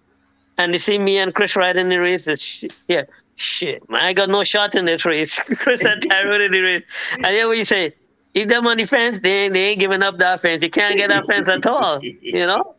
and 0.58 0.74
they 0.74 0.78
see 0.78 0.98
me 0.98 1.18
and 1.18 1.34
Chris 1.36 1.56
riding 1.56 1.82
in 1.82 1.90
the 1.90 2.00
race. 2.00 2.28
It's, 2.28 2.42
sh- 2.42 2.66
yeah, 2.88 3.04
shit, 3.36 3.88
man, 3.90 4.02
I 4.04 4.14
got 4.14 4.30
no 4.30 4.44
shot 4.44 4.76
in 4.76 4.86
this 4.86 5.06
race. 5.06 5.40
Chris 5.58 5.84
and 5.86 6.02
Tyrone 6.10 6.42
in 6.42 6.52
the 6.52 6.62
race. 6.62 6.84
And 7.16 7.26
then 7.26 7.48
what 7.48 7.58
you 7.58 7.66
say? 7.66 7.94
If 8.34 8.48
them 8.48 8.66
on 8.66 8.78
the 8.78 8.86
fence, 8.86 9.20
they 9.20 9.46
ain't, 9.46 9.54
they 9.54 9.60
ain't 9.72 9.80
giving 9.80 10.02
up 10.02 10.18
that 10.20 10.40
fence. 10.40 10.64
You 10.64 10.70
can't 10.70 10.96
get 10.96 11.10
that 11.10 11.26
fence 11.26 11.50
at 11.50 11.66
all. 11.66 12.00
You 12.02 12.48
know. 12.48 12.76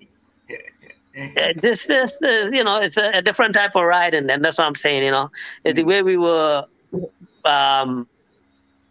Yeah, 1.14 1.52
just 1.52 1.88
this, 1.88 2.18
you 2.22 2.64
know, 2.64 2.78
it's 2.80 2.96
a, 2.96 3.10
a 3.14 3.22
different 3.22 3.54
type 3.54 3.76
of 3.76 3.84
riding, 3.84 4.30
and 4.30 4.44
that's 4.44 4.58
what 4.58 4.66
I'm 4.66 4.74
saying. 4.74 5.02
You 5.02 5.10
know, 5.10 5.30
it's 5.64 5.76
the 5.76 5.84
way 5.84 6.02
we 6.02 6.16
were 6.16 6.64
um, 7.44 8.08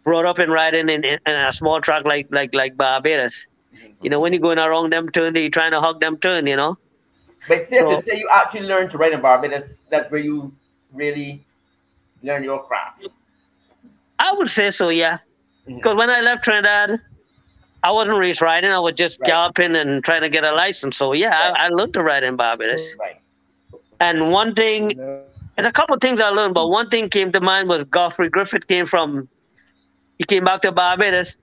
brought 0.04 0.24
up 0.24 0.38
in 0.38 0.50
riding 0.50 0.88
in, 0.88 1.04
in, 1.04 1.18
in 1.26 1.34
a 1.34 1.52
small 1.52 1.80
truck 1.80 2.04
like 2.04 2.28
like 2.30 2.54
like 2.54 2.76
Barbados. 2.76 3.46
You 4.02 4.10
know, 4.10 4.20
when 4.20 4.32
you're 4.32 4.40
going 4.40 4.58
around 4.58 4.92
them 4.92 5.08
turn, 5.08 5.34
you're 5.34 5.50
trying 5.50 5.72
to 5.72 5.80
hug 5.80 6.00
them 6.00 6.16
turn. 6.18 6.46
You 6.46 6.56
know. 6.56 6.78
But 7.48 7.58
it's 7.58 7.68
safe 7.68 7.80
So- 7.80 7.96
to 7.96 8.02
say 8.02 8.18
you 8.18 8.28
actually 8.32 8.62
learned 8.62 8.90
to 8.92 8.98
ride 8.98 9.12
in 9.12 9.20
Barbados. 9.20 9.84
That's 9.90 10.10
where 10.10 10.20
you 10.20 10.52
really 10.92 11.44
learn 12.22 12.44
your 12.44 12.62
craft. 12.64 13.06
I 14.20 14.32
would 14.34 14.50
say 14.50 14.70
so, 14.70 14.90
yeah. 14.90 15.18
Because 15.66 15.96
when 15.96 16.08
I 16.08 16.20
left 16.20 16.44
Trinidad, 16.44 17.00
I 17.82 17.90
wasn't 17.90 18.18
race 18.18 18.40
riding. 18.40 18.70
I 18.70 18.78
was 18.78 18.94
just 18.94 19.20
galloping 19.22 19.74
and 19.74 20.04
trying 20.04 20.22
to 20.22 20.28
get 20.28 20.44
a 20.44 20.52
license. 20.52 20.96
So 20.96 21.12
yeah, 21.12 21.36
I, 21.36 21.66
I 21.66 21.68
learned 21.68 21.94
to 21.94 22.02
ride 22.02 22.22
in 22.22 22.36
Barbados. 22.36 22.94
Right. 22.98 23.20
And 23.98 24.30
one 24.30 24.54
thing, 24.54 24.98
and 25.56 25.66
a 25.66 25.72
couple 25.72 25.94
of 25.94 26.00
things 26.00 26.20
I 26.20 26.28
learned, 26.28 26.54
but 26.54 26.68
one 26.68 26.88
thing 26.88 27.08
came 27.08 27.32
to 27.32 27.40
mind 27.40 27.68
was 27.68 27.84
Godfrey 27.84 28.28
Griffith 28.28 28.66
came 28.66 28.86
from, 28.86 29.28
he 30.18 30.24
came 30.24 30.44
back 30.44 30.62
to 30.62 30.72
Barbados, 30.72 31.36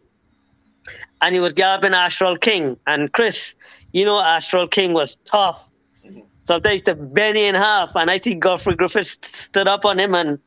and 1.22 1.34
he 1.34 1.42
was 1.42 1.54
galloping 1.54 1.94
Astral 1.94 2.38
King. 2.38 2.78
And 2.88 3.12
Chris, 3.12 3.56
you 3.92 4.06
know, 4.06 4.20
Astral 4.20 4.68
King 4.68 4.94
was 4.94 5.18
tough. 5.26 5.70
Mm-hmm. 6.06 6.22
Sometimes 6.44 6.70
he 6.70 6.74
used 6.74 6.86
to 6.86 6.96
bend 6.96 7.38
in 7.38 7.56
half, 7.56 7.92
and 7.96 8.10
I 8.10 8.18
see 8.18 8.36
Godfrey 8.36 8.76
Griffith 8.76 9.08
st- 9.08 9.26
stood 9.36 9.68
up 9.68 9.86
on 9.86 10.00
him 10.00 10.16
and 10.16 10.40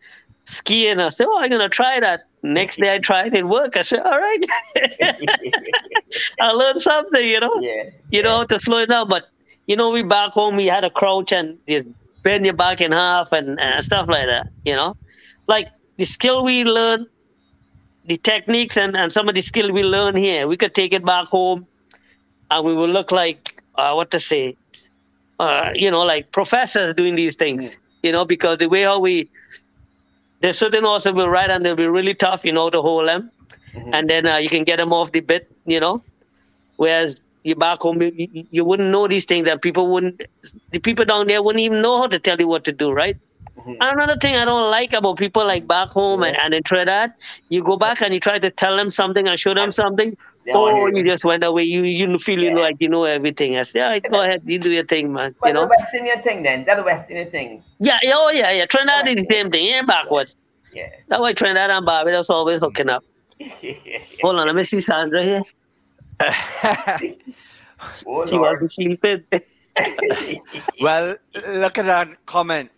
skiing. 0.47 0.99
I 1.01 1.11
said, 1.11 1.27
"Oh, 1.29 1.39
I'm 1.39 1.51
gonna 1.51 1.69
try 1.69 2.01
that." 2.01 2.25
Next 2.43 2.79
day, 2.79 2.93
I 2.95 2.99
tried 2.99 3.35
it, 3.35 3.47
worked. 3.47 3.77
I 3.77 3.83
said, 3.83 4.01
"All 4.01 4.19
right." 4.19 4.45
I 6.41 6.51
learned 6.53 6.81
something, 6.81 7.27
you 7.27 7.41
know. 7.41 7.61
Yeah. 7.61 7.91
You 8.11 8.23
know, 8.23 8.45
to 8.45 8.59
slow 8.59 8.79
it 8.79 8.89
down. 8.89 9.09
But 9.09 9.25
you 9.67 9.77
know, 9.77 9.91
we 9.91 10.03
back 10.03 10.33
home, 10.33 10.57
we 10.57 10.67
had 10.67 10.85
a 10.85 10.91
crouch 10.91 11.33
and 11.33 11.59
you 11.67 11.95
bend 12.23 12.45
your 12.45 12.55
back 12.55 12.81
in 12.81 12.93
half 12.93 13.33
and, 13.33 13.61
and 13.61 13.85
stuff 13.85 14.09
like 14.09 14.27
that. 14.27 14.49
You 14.65 14.75
know, 14.75 14.97
like 15.47 15.69
the 15.99 16.05
skill 16.05 16.45
we 16.45 16.65
learn, 16.65 17.07
the 18.07 18.17
techniques 18.19 18.77
and, 18.77 18.97
and 18.97 19.13
some 19.13 19.29
of 19.29 19.35
the 19.35 19.41
skill 19.43 19.73
we 19.73 19.83
learn 19.83 20.17
here, 20.17 20.47
we 20.49 20.57
could 20.57 20.75
take 20.75 20.93
it 20.93 21.05
back 21.05 21.27
home, 21.29 21.67
and 22.51 22.65
we 22.65 22.75
will 22.75 22.89
look 22.89 23.13
like 23.13 23.63
uh, 23.77 23.93
what 23.95 24.11
to 24.11 24.21
say, 24.21 24.57
uh, 25.39 25.71
you 25.75 25.91
know, 25.91 26.03
like 26.03 26.33
professors 26.33 26.95
doing 26.95 27.15
these 27.15 27.37
things. 27.37 27.79
You 28.03 28.13
know, 28.13 28.25
because 28.25 28.59
the 28.59 28.69
way 28.69 28.83
how 28.83 28.99
we 29.01 29.31
there's 30.43 30.59
certain 30.59 30.85
horses 30.85 31.15
will 31.15 31.31
ride 31.31 31.51
and 31.51 31.65
they'll 31.65 31.77
be 31.77 31.89
really 31.89 32.15
tough, 32.15 32.45
you 32.45 32.53
know, 32.53 32.71
to 32.71 32.83
hold 32.83 33.09
them, 33.09 33.33
and 33.93 34.09
then 34.11 34.27
uh, 34.27 34.39
you 34.39 34.51
can 34.51 34.65
get 34.65 34.79
them 34.79 34.93
off 34.93 35.13
the 35.13 35.21
bit, 35.21 35.49
you 35.67 35.81
know. 35.81 36.05
Whereas 36.77 37.29
you 37.45 37.57
back 37.57 37.81
home, 37.83 38.03
you, 38.03 38.13
you- 38.51 38.65
wouldn't 38.65 38.91
know 38.91 39.09
these 39.09 39.27
things, 39.27 39.49
and 39.49 39.63
people 39.63 39.91
wouldn't. 39.93 40.23
The 40.73 40.81
people 40.81 41.07
down 41.07 41.29
there 41.29 41.43
wouldn't 41.43 41.63
even 41.63 41.83
know 41.83 41.99
how 41.99 42.09
to 42.09 42.19
tell 42.21 42.39
you 42.41 42.49
what 42.49 42.65
to 42.67 42.73
do, 42.73 42.93
right? 42.93 43.17
Another 43.81 44.17
thing 44.17 44.37
I 44.37 44.45
don't 44.47 44.71
like 44.71 44.93
about 44.95 45.19
people 45.19 45.45
like 45.47 45.67
back 45.69 45.91
home 45.91 46.23
and, 46.23 46.37
and 46.39 46.55
in 46.55 46.63
Trinidad, 46.65 47.13
you 47.49 47.63
go 47.65 47.77
back 47.77 48.01
and 48.03 48.15
you 48.15 48.21
try 48.21 48.39
to 48.39 48.51
tell 48.51 48.77
them 48.77 48.91
something 48.91 49.29
and 49.29 49.39
show 49.39 49.55
them 49.55 49.71
something. 49.73 50.17
They 50.45 50.53
don't 50.53 50.75
Oh, 50.75 50.87
you 50.87 51.05
just 51.05 51.25
went 51.25 51.45
away. 51.45 51.63
You 51.65 51.83
you 51.85 52.19
feel 52.19 52.55
like 52.59 52.77
you 52.81 52.89
know 52.89 53.05
everything. 53.05 53.57
I 53.57 53.63
say, 53.63 53.81
all 53.81 53.91
right, 53.91 54.03
go 54.11 54.21
ahead, 54.23 54.43
you 54.45 54.59
do 54.59 54.71
your 54.71 54.85
thing, 54.85 55.13
man. 55.13 55.35
But 55.41 55.49
You 55.49 55.55
know. 55.55 55.63
the 55.63 55.69
West 55.79 55.95
Indian 55.95 56.23
thing 56.23 56.43
then, 56.43 56.65
that's 56.65 56.79
the 56.79 56.85
West 56.85 57.11
Indian 57.11 57.31
thing. 57.31 57.63
Yeah, 57.79 57.99
yeah, 58.03 58.13
oh 58.17 58.31
yeah, 58.31 58.51
yeah. 58.51 58.67
Trinidad 58.67 59.09
is 59.09 59.17
the 59.17 59.27
same 59.35 59.51
thing. 59.51 59.67
It 59.67 59.71
ain't 59.71 59.87
backwards. 59.87 60.35
Yeah. 60.73 60.89
That's 61.09 61.21
why 61.21 61.33
Trinidad 61.33 61.71
and 61.71 61.87
Barbados 61.87 62.31
always 62.31 62.61
mm. 62.61 62.65
hooking 62.65 62.89
up. 62.89 63.05
Hold 64.23 64.37
on, 64.39 64.47
let 64.47 64.57
me 64.57 64.65
see 64.65 64.81
Sandra 64.81 65.23
here. 65.23 65.43
Oh, 68.07 68.25
she 68.27 68.37
Lord. 68.37 68.63
was 68.63 68.75
sleeping. 68.75 69.25
Well, 70.81 71.17
look 71.49 71.79
at 71.79 71.87
that 71.87 72.09
comment 72.27 72.71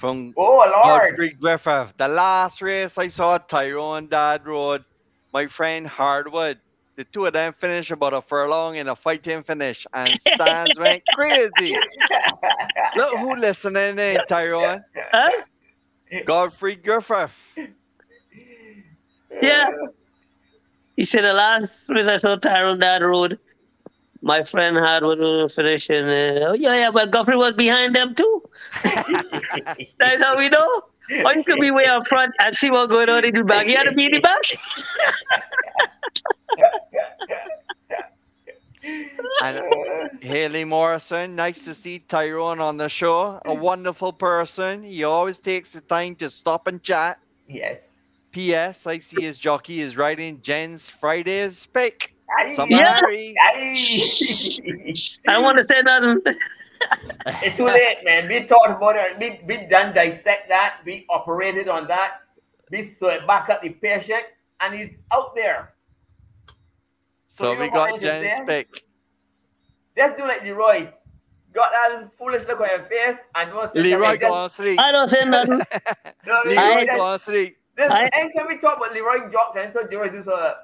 from 0.00 0.34
Oh, 0.36 0.56
Lord. 0.58 1.10
Godfrey 1.10 1.30
Griffith. 1.34 1.94
The 1.98 2.08
last 2.08 2.62
race 2.62 2.98
I 2.98 3.08
saw 3.08 3.38
Tyrone 3.38 4.08
Dad 4.08 4.46
rode, 4.46 4.84
my 5.32 5.46
friend 5.46 5.86
Hardwood 5.86 6.58
the 6.98 7.04
two 7.04 7.26
of 7.26 7.32
them 7.32 7.52
finished 7.52 7.92
about 7.92 8.12
a 8.12 8.20
furlong 8.20 8.74
in 8.74 8.88
a 8.88 8.96
fighting 8.96 9.44
finish, 9.44 9.86
and 9.94 10.10
stands 10.20 10.76
went 10.80 11.00
crazy. 11.14 11.78
Look 12.96 13.18
who 13.18 13.36
listening 13.36 14.00
in, 14.00 14.18
Tyrone. 14.28 14.82
Huh? 15.12 15.30
Godfrey 16.26 16.74
Griffith. 16.74 17.30
Yeah. 19.40 19.70
He 20.96 21.04
said 21.04 21.22
the 21.22 21.32
last 21.34 21.88
race 21.88 22.08
I 22.08 22.16
saw 22.16 22.34
Tyrone 22.34 22.80
that 22.80 23.00
road, 23.00 23.38
my 24.20 24.42
friend 24.42 24.76
had 24.76 25.04
were 25.04 25.48
finishing. 25.48 26.04
Uh, 26.04 26.48
oh 26.48 26.54
yeah, 26.54 26.74
yeah, 26.74 26.90
but 26.90 27.12
Godfrey 27.12 27.36
was 27.36 27.52
behind 27.52 27.94
them 27.94 28.16
too. 28.16 28.42
That's 30.00 30.20
how 30.20 30.36
we 30.36 30.48
know. 30.48 30.82
Or 31.24 31.32
you 31.34 31.44
could 31.44 31.60
be 31.60 31.70
way 31.70 31.84
up 31.86 32.06
front 32.06 32.34
and 32.38 32.54
see 32.54 32.70
what's 32.70 32.90
going 32.90 33.08
on 33.08 33.24
in 33.24 33.34
the 33.34 33.44
back. 33.44 33.66
He 33.66 33.72
had 33.74 33.84
to 33.84 33.92
be 33.92 34.06
in 34.06 34.12
the 34.12 34.20
back. 34.20 34.42
And 39.42 39.58
uh, 39.58 39.62
Haley 40.20 40.64
Morrison, 40.64 41.34
nice 41.34 41.64
to 41.64 41.74
see 41.74 41.98
Tyrone 42.00 42.60
on 42.60 42.76
the 42.76 42.88
show. 42.88 43.40
A 43.44 43.54
wonderful 43.54 44.12
person. 44.12 44.82
He 44.82 45.04
always 45.04 45.38
takes 45.38 45.72
the 45.72 45.80
time 45.82 46.14
to 46.16 46.28
stop 46.30 46.66
and 46.66 46.82
chat. 46.82 47.18
Yes. 47.48 47.92
P.S. 48.30 48.86
I 48.86 48.98
see 48.98 49.22
his 49.22 49.38
jockey 49.38 49.80
is 49.80 49.96
riding 49.96 50.40
Jen's 50.42 50.88
Friday's 50.90 51.66
pick. 51.66 52.14
Some 52.54 52.70
Yeah. 52.70 53.00
Harry. 53.00 53.34
I 53.42 54.92
don't 55.26 55.42
want 55.42 55.58
to 55.58 55.64
say 55.64 55.80
nothing. 55.82 56.22
It's 57.42 57.56
too 57.56 57.66
late, 57.66 57.98
man. 58.04 58.28
We 58.28 58.44
talked 58.44 58.70
about 58.70 58.96
it. 58.96 59.18
We, 59.18 59.40
we 59.46 59.66
done 59.66 59.94
dissect 59.94 60.48
that. 60.48 60.78
We 60.84 61.06
operated 61.10 61.68
on 61.68 61.86
that. 61.88 62.20
We 62.70 62.82
saw 62.82 63.08
it 63.08 63.26
back 63.26 63.48
up 63.50 63.62
the 63.62 63.70
patient, 63.70 64.24
and 64.60 64.74
he's 64.74 65.02
out 65.12 65.34
there. 65.34 65.74
So 67.26 67.52
you 67.52 67.58
we 67.58 67.66
know 67.68 67.72
what 67.74 67.88
I 67.88 67.90
got 67.92 68.00
just 68.00 68.22
Jen's 68.22 68.36
said? 68.38 68.46
pick. 68.46 68.82
Let's 69.96 70.16
do 70.16 70.26
like 70.26 70.42
Leroy. 70.42 70.88
Got 71.54 71.70
that 71.72 72.10
foolish 72.18 72.46
look 72.46 72.60
on 72.60 72.68
your 72.68 72.84
face 72.84 73.18
and 73.34 73.50
don't 73.50 73.72
say 73.72 73.80
Leroy 73.82 74.02
nothing. 74.02 74.20
go 74.20 74.26
Just- 74.28 74.32
on 74.36 74.50
sleep. 74.50 74.78
I 74.80 74.92
don't 74.92 75.08
say 75.08 75.24
nothing. 75.26 75.60
No, 76.26 76.40
Leroy 76.44 76.62
Leroy, 76.62 76.80
go 76.80 76.86
just- 76.86 77.00
on 77.00 77.18
sleep. 77.18 77.58
this, 77.76 77.90
I- 77.90 78.10
anytime 78.12 78.46
we 78.48 78.58
talk 78.58 78.76
about 78.76 78.92
Leroy 78.92 79.30
jokes, 79.30 79.56
and 79.56 79.72
so 79.72 79.80
Leroy 79.90 80.10
do 80.10 80.22
so. 80.22 80.54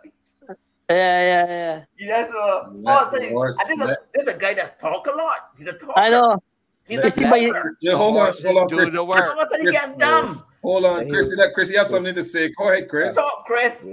Yeah, 0.91 0.97
yeah, 0.97 1.47
yeah. 1.49 1.85
You 1.97 2.07
just 2.09 2.33
uh, 2.33 2.69
Let 2.73 3.03
oh, 3.03 3.11
so 3.13 3.19
the 3.19 3.29
horse- 3.31 3.57
and 3.69 3.81
this, 3.81 3.91
is, 3.91 3.97
let- 4.27 4.37
a 4.37 4.39
guy 4.39 4.55
that's 4.55 4.81
talk 4.81 5.07
a 5.07 5.11
lot. 5.11 5.51
He's 5.57 5.67
a 5.69 5.73
talker. 5.73 5.99
I 5.99 6.11
know. 6.11 6.43
He's 6.87 6.99
Let- 6.99 7.17
a 7.17 7.21
You 7.21 7.25
see, 7.25 7.31
but 7.31 7.41
you- 7.41 7.53
talker. 7.55 7.77
Yeah, 7.81 7.95
hold 7.95 8.17
on, 8.19 8.25
Horses 8.27 8.45
hold 8.47 8.59
on, 8.59 8.67
do 8.69 8.77
Chris. 8.77 8.93
the 8.93 9.05
work. 9.05 9.19
Someone 9.19 9.49
said 9.51 9.61
Chris, 9.61 9.73
gets 9.73 9.93
dumb. 9.93 10.45
Hold 10.63 10.85
on, 10.85 11.09
Chris. 11.09 11.35
Let 11.37 11.55
Chris, 11.55 11.71
you 11.71 11.79
have 11.79 11.89
something 11.89 12.15
to 12.15 12.23
say. 12.23 12.51
Go 12.51 12.71
ahead, 12.71 12.89
Chris. 12.89 13.15
Talk, 13.17 13.45
Chris. 13.47 13.85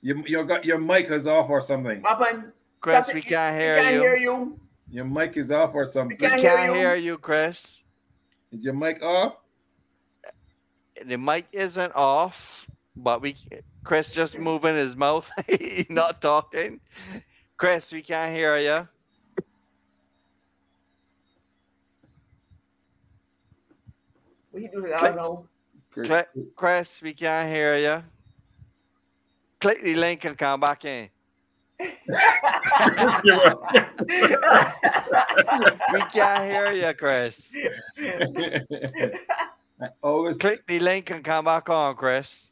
You, 0.00 0.22
you 0.26 0.44
got 0.44 0.64
your 0.64 0.78
mic 0.78 1.10
is 1.10 1.26
off 1.26 1.48
or 1.50 1.60
something. 1.60 2.02
What 2.02 2.18
happened? 2.18 2.52
Chris, 2.80 3.08
we 3.12 3.20
can't 3.22 3.54
we 3.56 3.60
hear 3.62 3.76
can't 3.82 3.94
you. 3.94 4.00
hear 4.00 4.16
you. 4.16 4.60
Your 4.90 5.04
mic 5.04 5.36
is 5.36 5.50
off 5.52 5.74
or 5.74 5.86
something. 5.86 6.16
We 6.20 6.28
can't 6.28 6.40
can't 6.40 6.58
hear 6.60 6.68
you. 6.74 6.74
hear 6.74 6.94
you, 6.96 7.18
Chris. 7.18 7.82
Is 8.50 8.64
your 8.64 8.74
mic 8.74 9.02
off? 9.02 9.36
The 11.06 11.16
mic 11.16 11.46
isn't 11.52 11.92
off, 11.96 12.66
but 12.96 13.22
we 13.22 13.36
Chris 13.84 14.12
just 14.12 14.38
moving 14.38 14.76
his 14.76 14.96
mouth. 14.96 15.30
He's 15.48 15.90
not 15.90 16.20
talking. 16.20 16.80
Chris, 17.56 17.92
we 17.92 18.02
can't 18.02 18.34
hear 18.34 18.58
you. 18.58 18.88
What 24.50 24.62
you 24.62 24.68
do? 24.70 24.92
I 24.94 25.08
don't 25.08 25.16
know. 25.16 25.48
Chris, 25.90 26.06
Click, 26.06 26.28
Chris, 26.56 27.02
we 27.02 27.14
can't 27.14 27.48
hear 27.48 27.76
you. 27.76 28.02
Click 29.60 29.82
the 29.82 29.94
link 29.94 30.24
and 30.24 30.36
come 30.36 30.60
back 30.60 30.84
in. 30.84 31.08
Chris, 31.78 33.20
give 33.22 33.38
up. 33.38 33.62
We 35.92 36.00
can't 36.12 36.44
hear 36.44 36.72
you, 36.72 36.92
Chris. 36.94 37.48
I 39.82 39.88
always, 40.02 40.36
Click 40.38 40.62
the 40.68 40.78
link 40.78 41.10
and 41.10 41.24
come 41.24 41.44
back 41.44 41.68
on, 41.68 41.96
Chris. 41.96 42.50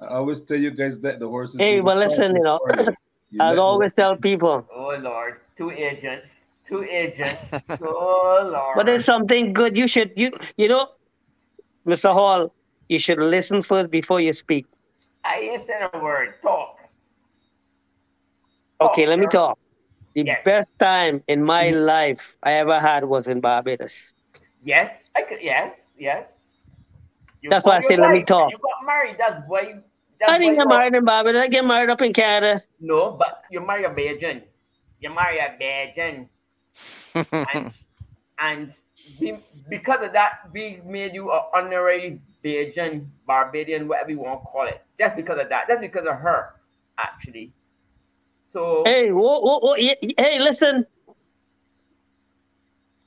I 0.00 0.06
always 0.06 0.40
tell 0.40 0.58
you 0.58 0.70
guys 0.70 1.00
that 1.00 1.18
the 1.18 1.28
horses. 1.28 1.56
Hey, 1.56 1.76
do 1.76 1.82
but 1.82 1.96
listen, 1.96 2.36
you 2.36 2.42
know, 2.42 2.60
you. 2.78 2.86
You 3.30 3.42
I 3.42 3.50
let 3.50 3.58
always 3.58 3.92
tell 3.92 4.16
people, 4.16 4.68
Oh 4.72 4.96
Lord, 5.00 5.40
two 5.56 5.70
agents, 5.72 6.44
two 6.64 6.84
agents. 6.84 7.52
oh 7.82 8.48
Lord. 8.52 8.76
but 8.76 8.86
there's 8.86 9.04
something 9.04 9.52
good. 9.52 9.76
You 9.76 9.88
should, 9.88 10.12
you, 10.16 10.30
you 10.56 10.68
know, 10.68 10.88
Mr. 11.86 12.12
Hall, 12.12 12.54
you 12.88 12.98
should 13.00 13.18
listen 13.18 13.62
first 13.62 13.90
before 13.90 14.20
you 14.20 14.32
speak. 14.32 14.66
I 15.24 15.40
ain't 15.40 15.66
saying 15.66 15.88
a 15.92 15.98
word. 15.98 16.34
Talk. 16.40 16.78
Okay, 18.80 19.06
let 19.06 19.18
me 19.18 19.26
talk. 19.26 19.58
The 20.14 20.24
Yes. 20.24 20.44
best 20.44 20.70
time 20.78 21.22
in 21.26 21.42
my 21.42 21.70
Mm-hmm. 21.70 21.84
life 21.86 22.36
I 22.42 22.52
ever 22.52 22.78
had 22.78 23.04
was 23.04 23.26
in 23.28 23.40
Barbados. 23.40 24.14
Yes, 24.66 25.10
I 25.16 25.22
could. 25.22 25.38
Yes, 25.40 25.94
yes. 25.96 26.58
You 27.40 27.50
That's 27.50 27.64
why 27.64 27.74
I 27.74 27.80
your 27.80 27.82
say 27.82 27.96
let 27.96 28.10
me 28.10 28.24
talk. 28.24 28.50
You 28.50 28.58
got 28.58 28.84
married. 28.84 29.14
That's 29.16 29.36
why. 29.46 29.78
That's 30.18 30.32
I 30.32 30.38
didn't 30.38 30.58
get 30.58 30.66
married 30.66 30.94
in 30.94 31.04
Barbados. 31.04 31.40
I 31.40 31.46
get 31.46 31.64
married 31.64 31.88
up 31.88 32.02
in 32.02 32.12
Canada. 32.12 32.62
No, 32.80 33.12
but 33.12 33.44
you 33.48 33.64
marry 33.64 33.84
a 33.84 33.90
Bajan. 33.90 34.42
You 35.00 35.14
marry 35.14 35.38
a 35.38 35.54
Bajan, 35.54 36.26
and 37.54 37.72
and 38.40 38.74
we, 39.20 39.38
because 39.70 40.02
of 40.04 40.12
that, 40.14 40.50
we 40.52 40.80
made 40.84 41.14
you 41.14 41.30
an 41.30 41.40
honorary 41.54 42.20
Bajan, 42.44 43.06
Barbadian, 43.24 43.86
whatever 43.86 44.10
you 44.10 44.18
want 44.18 44.42
to 44.42 44.46
call 44.46 44.66
it. 44.66 44.82
Just 44.98 45.14
because 45.14 45.38
of 45.40 45.48
that. 45.48 45.68
Just 45.68 45.80
because 45.80 46.06
of 46.06 46.16
her, 46.16 46.54
actually. 46.98 47.52
So 48.46 48.82
Hey, 48.84 49.12
whoa, 49.12 49.38
whoa, 49.40 49.58
whoa, 49.60 49.72
y- 49.78 49.96
y- 50.02 50.14
hey, 50.18 50.40
listen, 50.40 50.86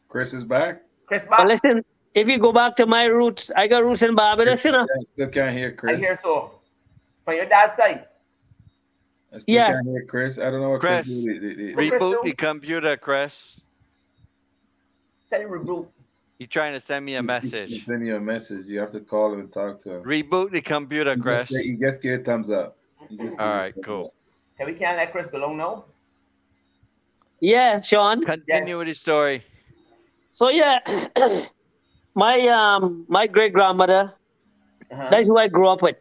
Chris 0.07 0.33
is 0.33 0.45
back. 0.45 0.83
Chris, 1.09 1.25
but 1.29 1.37
back, 1.39 1.47
listen. 1.47 1.83
If 2.15 2.27
you 2.29 2.37
go 2.39 2.51
back 2.53 2.75
to 2.77 2.85
my 2.85 3.05
roots, 3.05 3.51
I 3.55 3.67
got 3.67 3.83
roots 3.83 4.01
in 4.01 4.15
Barbados, 4.15 4.63
you 4.63 4.71
know. 4.71 4.83
I 4.83 5.03
still 5.03 5.27
can't 5.27 5.55
hear 5.55 5.71
Chris. 5.73 5.97
I 5.97 5.99
hear 5.99 6.15
so. 6.21 6.51
From 7.25 7.35
your 7.35 7.45
dad's 7.45 7.75
side. 7.75 8.05
I 9.33 9.39
still 9.39 9.55
Yeah. 9.55 9.71
can't 9.73 9.85
hear 9.87 10.05
Chris. 10.05 10.39
I 10.39 10.49
don't 10.49 10.61
know 10.61 10.69
what 10.71 10.81
Chris. 10.81 11.07
Chris. 11.25 11.39
Chris 11.75 11.91
Reboot 11.91 11.99
do? 11.99 12.21
the 12.23 12.33
computer, 12.33 12.95
Chris. 12.97 13.61
Tell 15.29 15.41
him 15.41 15.49
reboot. 15.49 15.87
You 16.39 16.47
trying 16.47 16.73
to 16.73 16.81
send 16.81 17.05
me 17.05 17.15
a 17.15 17.21
he's- 17.21 17.31
he's- 17.31 17.43
message? 17.43 17.69
He's 17.69 17.85
sending 17.85 18.07
you 18.07 18.15
a 18.15 18.19
message. 18.21 18.65
You 18.65 18.79
have 18.79 18.91
to 18.91 19.01
call 19.01 19.33
him 19.33 19.41
and 19.41 19.51
talk 19.51 19.79
to 19.81 19.95
him. 19.97 20.03
Reboot 20.03 20.51
the 20.51 20.61
computer, 20.61 21.13
He 21.15 21.21
Chris. 21.21 21.49
just, 21.49 21.65
he 21.65 21.73
just 21.75 22.01
gave 22.01 22.21
a 22.21 22.23
thumbs 22.23 22.49
up. 22.49 22.77
He 23.09 23.17
just 23.17 23.37
All 23.39 23.45
gave 23.45 23.53
a 23.53 23.57
right, 23.57 23.73
thumbs 23.75 23.85
cool. 23.85 24.05
up. 24.05 24.13
Okay, 24.61 24.71
we 24.71 24.77
can't 24.79 24.97
let 24.97 25.11
Chris 25.11 25.27
go 25.27 25.37
alone 25.39 25.57
now. 25.57 25.85
Yeah, 27.41 27.79
Sean. 27.81 28.23
Continue 28.23 28.77
with 28.77 28.87
the 28.87 28.93
story. 28.93 29.43
So 30.39 30.49
yeah, 30.49 30.79
my 32.15 32.47
um 32.47 33.05
my 33.09 33.27
great 33.27 33.53
grandmother, 33.53 34.13
Uh-huh. 34.91 35.07
that's 35.11 35.27
who 35.27 35.37
I 35.37 35.47
grew 35.47 35.67
up 35.67 35.81
with. 35.81 35.97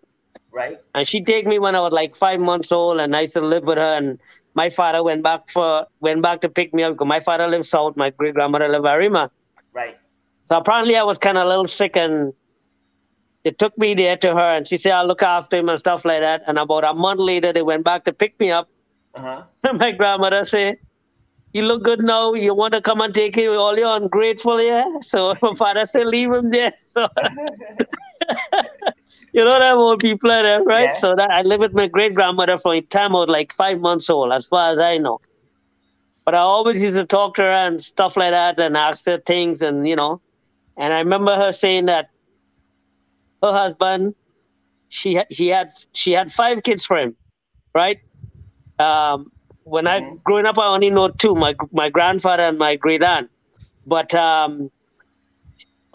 Right? 0.52 0.78
And 0.94 1.07
she 1.08 1.23
take 1.23 1.47
me 1.47 1.58
when 1.58 1.75
I 1.75 1.81
was 1.81 1.92
like 1.92 2.15
five 2.15 2.41
months 2.41 2.73
old, 2.73 3.00
and 3.00 3.15
I 3.17 3.23
used 3.23 3.34
to 3.34 3.41
live 3.41 3.65
with 3.65 3.78
her. 3.78 3.97
And 3.97 4.18
my 4.55 4.70
father 4.70 5.02
went 5.02 5.23
back 5.23 5.50
for 5.50 5.86
went 6.00 6.23
back 6.23 6.41
to 6.42 6.49
pick 6.49 6.73
me 6.75 6.84
up 6.84 6.94
because 6.94 7.07
my 7.08 7.20
father 7.20 7.49
lived 7.49 7.67
south, 7.67 7.97
my 7.97 8.10
great 8.10 8.34
grandmother 8.34 8.68
lived 8.68 8.86
Arima. 8.86 9.31
Right. 9.73 9.97
So 10.44 10.57
apparently 10.57 10.97
I 10.97 11.02
was 11.05 11.18
kind 11.18 11.36
of 11.39 11.47
a 11.47 11.49
little 11.49 11.67
sick, 11.67 11.97
and 11.97 12.33
they 13.44 13.50
took 13.50 13.76
me 13.78 13.94
there 13.94 14.17
to 14.17 14.34
her, 14.34 14.50
and 14.57 14.67
she 14.67 14.76
said 14.76 14.92
I'll 14.92 15.07
look 15.07 15.23
after 15.23 15.57
him 15.57 15.68
and 15.68 15.78
stuff 15.78 16.05
like 16.05 16.20
that. 16.20 16.42
And 16.47 16.58
about 16.58 16.84
a 16.84 16.94
month 16.94 17.20
later, 17.20 17.52
they 17.52 17.62
went 17.62 17.84
back 17.84 18.05
to 18.05 18.12
pick 18.12 18.39
me 18.41 18.50
up. 18.50 18.68
Uh-huh. 19.15 19.44
My 19.75 19.92
grandmother 19.92 20.44
said, 20.44 20.78
"You 21.59 21.65
look 21.65 21.83
good 21.83 22.05
now. 22.05 22.35
You 22.35 22.55
want 22.55 22.75
to 22.75 22.81
come 22.81 23.01
and 23.01 23.12
take 23.15 23.37
you? 23.37 23.53
All 23.55 23.77
you're 23.77 23.97
ungrateful, 23.97 24.62
yeah." 24.62 24.85
So 25.03 25.35
my 25.43 25.55
father 25.55 25.85
said, 25.87 26.07
"Leave 26.07 26.33
him 26.33 26.51
there." 26.51 26.73
So 26.95 27.09
you 29.33 29.45
know 29.45 29.59
that 29.59 29.75
old 29.75 30.01
people 30.01 30.31
are 30.31 30.43
there, 30.43 30.62
right? 30.62 30.91
Yeah. 30.91 31.01
So 31.05 31.15
that 31.17 31.31
I 31.31 31.43
lived 31.43 31.62
with 31.62 31.75
my 31.75 31.87
great 31.89 32.15
grandmother 32.15 32.59
from 32.59 32.73
the 32.75 32.83
time 32.83 33.17
I 33.17 33.20
was 33.20 33.28
like 33.28 33.53
five 33.53 33.81
months 33.81 34.09
old, 34.09 34.33
as 34.33 34.47
far 34.47 34.70
as 34.73 34.78
I 34.78 34.99
know. 34.99 35.19
But 36.25 36.35
I 36.35 36.39
always 36.39 36.83
used 36.83 36.97
to 36.97 37.07
talk 37.07 37.35
to 37.37 37.43
her 37.43 37.51
and 37.51 37.81
stuff 37.81 38.17
like 38.17 38.31
that, 38.31 38.59
and 38.61 38.77
ask 38.77 39.05
her 39.07 39.19
things, 39.19 39.62
and 39.62 39.89
you 39.89 39.97
know. 39.97 40.20
And 40.77 40.95
I 40.95 40.99
remember 40.99 41.35
her 41.35 41.51
saying 41.53 41.87
that 41.87 42.11
her 43.43 43.53
husband, 43.53 44.15
she 44.89 45.15
had 45.15 45.27
she 45.33 45.49
had 45.49 45.70
she 45.93 46.12
had 46.12 46.33
five 46.33 46.62
kids 46.62 46.85
for 46.87 46.99
him, 46.99 47.17
right? 47.75 47.99
Um, 48.78 49.33
when 49.69 49.87
I 49.87 50.01
Mhm. 50.01 50.23
growing 50.25 50.47
up, 50.47 50.59
I 50.59 50.67
only 50.67 50.91
know 50.91 51.09
two: 51.09 51.35
my 51.35 51.55
my 51.73 51.89
grandfather 51.91 52.45
and 52.45 52.59
my 52.59 52.77
great 52.77 53.03
aunt. 53.03 53.31
But 53.87 54.15
um, 54.15 54.71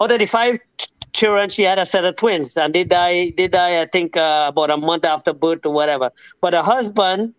out 0.00 0.10
of 0.12 0.18
the 0.18 0.26
five 0.26 0.58
ch- 0.78 0.88
children, 1.12 1.48
she 1.48 1.62
had 1.62 1.78
a 1.78 1.86
set 1.86 2.04
of 2.04 2.16
twins, 2.16 2.56
and 2.56 2.74
they 2.74 2.84
die. 2.84 3.32
They 3.36 3.48
die, 3.48 3.80
I 3.80 3.86
think, 3.86 4.16
uh, 4.16 4.46
about 4.48 4.70
a 4.70 4.76
month 4.76 5.04
after 5.04 5.32
birth 5.32 5.64
or 5.66 5.72
whatever. 5.72 6.10
But 6.40 6.54
her 6.54 6.62
husband 6.62 7.34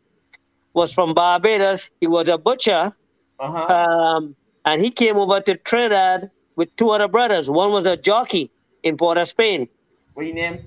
was 0.74 0.92
from 0.94 1.14
Barbados. 1.14 1.90
He 2.00 2.08
was 2.08 2.28
a 2.30 2.38
butcher, 2.38 2.94
Uh-huh. 3.40 3.74
um, 3.74 4.36
and 4.66 4.82
he 4.84 4.92
came 4.92 5.18
over 5.18 5.40
to 5.42 5.56
Trinidad 5.58 6.32
with 6.56 6.76
two 6.76 6.90
other 6.92 7.08
brothers. 7.08 7.50
One 7.50 7.72
was 7.72 7.86
a 7.86 7.98
jockey 7.98 8.52
in 8.84 8.98
Port 8.98 9.18
of 9.18 9.28
Spain. 9.28 9.70
What 10.14 10.26
your 10.26 10.36
name? 10.36 10.60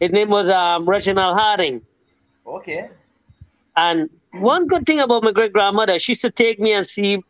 His 0.00 0.10
name 0.10 0.28
was 0.30 0.48
um, 0.48 0.88
Reginald 0.88 1.36
Harding. 1.38 1.82
Okay. 2.46 2.90
And 3.76 4.10
one 4.34 4.66
good 4.66 4.86
thing 4.86 5.00
about 5.00 5.22
my 5.22 5.32
great 5.32 5.52
grandmother, 5.52 5.98
she 5.98 6.12
used 6.12 6.22
to 6.22 6.30
take 6.30 6.58
me 6.58 6.72
and 6.72 6.86
see 6.86 7.20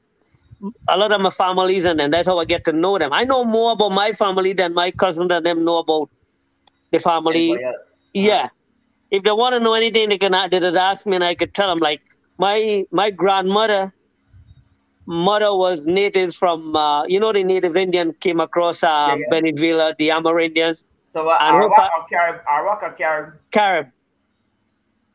a 0.88 0.96
lot 0.96 1.12
of 1.12 1.20
my 1.20 1.30
families, 1.30 1.84
and 1.84 1.98
then 1.98 2.10
that's 2.10 2.28
how 2.28 2.38
I 2.38 2.44
get 2.44 2.64
to 2.66 2.72
know 2.72 2.98
them. 2.98 3.12
I 3.12 3.24
know 3.24 3.44
more 3.44 3.72
about 3.72 3.90
my 3.92 4.12
family 4.12 4.52
than 4.52 4.74
my 4.74 4.90
cousins 4.90 5.30
and 5.32 5.44
them 5.44 5.64
know 5.64 5.78
about 5.78 6.10
the 6.92 6.98
family. 6.98 7.60
Yeah. 8.12 8.48
If 9.10 9.22
they 9.24 9.32
want 9.32 9.54
to 9.54 9.60
know 9.60 9.74
anything, 9.74 10.08
they 10.10 10.18
can 10.18 10.32
they 10.50 10.60
just 10.60 10.76
ask 10.76 11.06
me, 11.06 11.16
and 11.16 11.24
I 11.24 11.34
could 11.34 11.54
tell 11.54 11.68
them. 11.68 11.78
Like 11.78 12.00
my 12.38 12.84
my 12.92 13.10
grandmother, 13.10 13.92
mother 15.06 15.54
was 15.54 15.86
native 15.86 16.34
from 16.34 16.74
uh, 16.76 17.04
you 17.06 17.18
know 17.20 17.32
the 17.32 17.42
native 17.44 17.76
Indian 17.76 18.12
came 18.20 18.40
across 18.40 18.82
uh, 18.82 19.16
Yeah, 19.16 19.16
yeah. 19.16 19.26
Venezuela, 19.30 19.94
the 19.98 20.08
Amerindians, 20.10 20.84
So 21.08 21.28
uh, 21.28 21.38
Arawak 21.38 21.74
fa- 21.76 21.90
or 21.98 22.06
Carib, 22.08 22.40
Arawak 22.46 22.82
or 22.82 22.92
Carib. 22.92 23.34
Carib, 23.52 23.86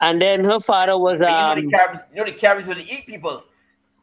and 0.06 0.22
then 0.22 0.44
her 0.44 0.60
father 0.60 0.98
was 0.98 1.20
But 1.20 1.30
you 1.38 1.46
know 1.46 1.52
um, 1.52 1.62
the 1.62 1.72
Caribs, 1.78 2.02
you 2.12 2.18
know 2.20 2.26
the 2.26 2.32
Caribs 2.44 2.68
will 2.68 2.80
eat 2.80 3.06
people. 3.08 3.44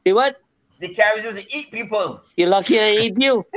the 0.05 0.13
what? 0.13 0.37
The 0.81 0.89
Caribs 0.99 1.25
will 1.25 1.39
eat 1.59 1.71
people. 1.71 2.21
You're 2.37 2.49
lucky 2.49 2.81
I 2.81 2.91
eat 2.93 3.17
you. 3.21 3.45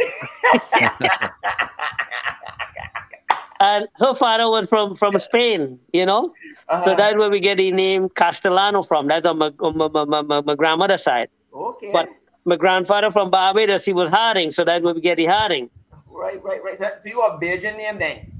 and 3.59 3.87
her 3.99 4.13
father 4.15 4.49
was 4.49 4.67
from 4.67 4.95
from 4.95 5.17
Spain, 5.19 5.79
you 5.93 6.05
know. 6.05 6.33
So 6.69 6.75
Uh-huh. 6.75 6.95
that's 6.95 7.17
where 7.17 7.29
we 7.29 7.39
get 7.39 7.57
the 7.57 7.71
name 7.71 8.09
Castellano 8.09 8.81
from. 8.83 9.07
That's 9.07 9.25
on 9.25 9.37
my 9.37 9.51
on 9.59 9.77
my, 9.77 9.87
my, 10.05 10.21
my, 10.21 10.41
my 10.41 10.55
grandmother's 10.55 11.03
side. 11.03 11.29
Okay. 11.53 11.89
But 11.91 12.09
my 12.45 12.55
grandfather 12.57 13.11
from 13.11 13.29
Barbados, 13.31 13.85
he 13.85 13.93
was 13.93 14.09
Harding, 14.09 14.51
so 14.51 14.63
that's 14.63 14.83
where 14.83 14.93
we 14.93 15.01
get 15.01 15.17
the 15.17 15.25
Harding. 15.25 15.69
Right, 16.09 16.41
right, 16.43 16.63
right. 16.63 16.77
So, 16.77 16.89
so 17.03 17.09
you 17.09 17.21
are 17.21 17.39
Bajan 17.39 17.77
name 17.77 17.99
then? 17.99 18.31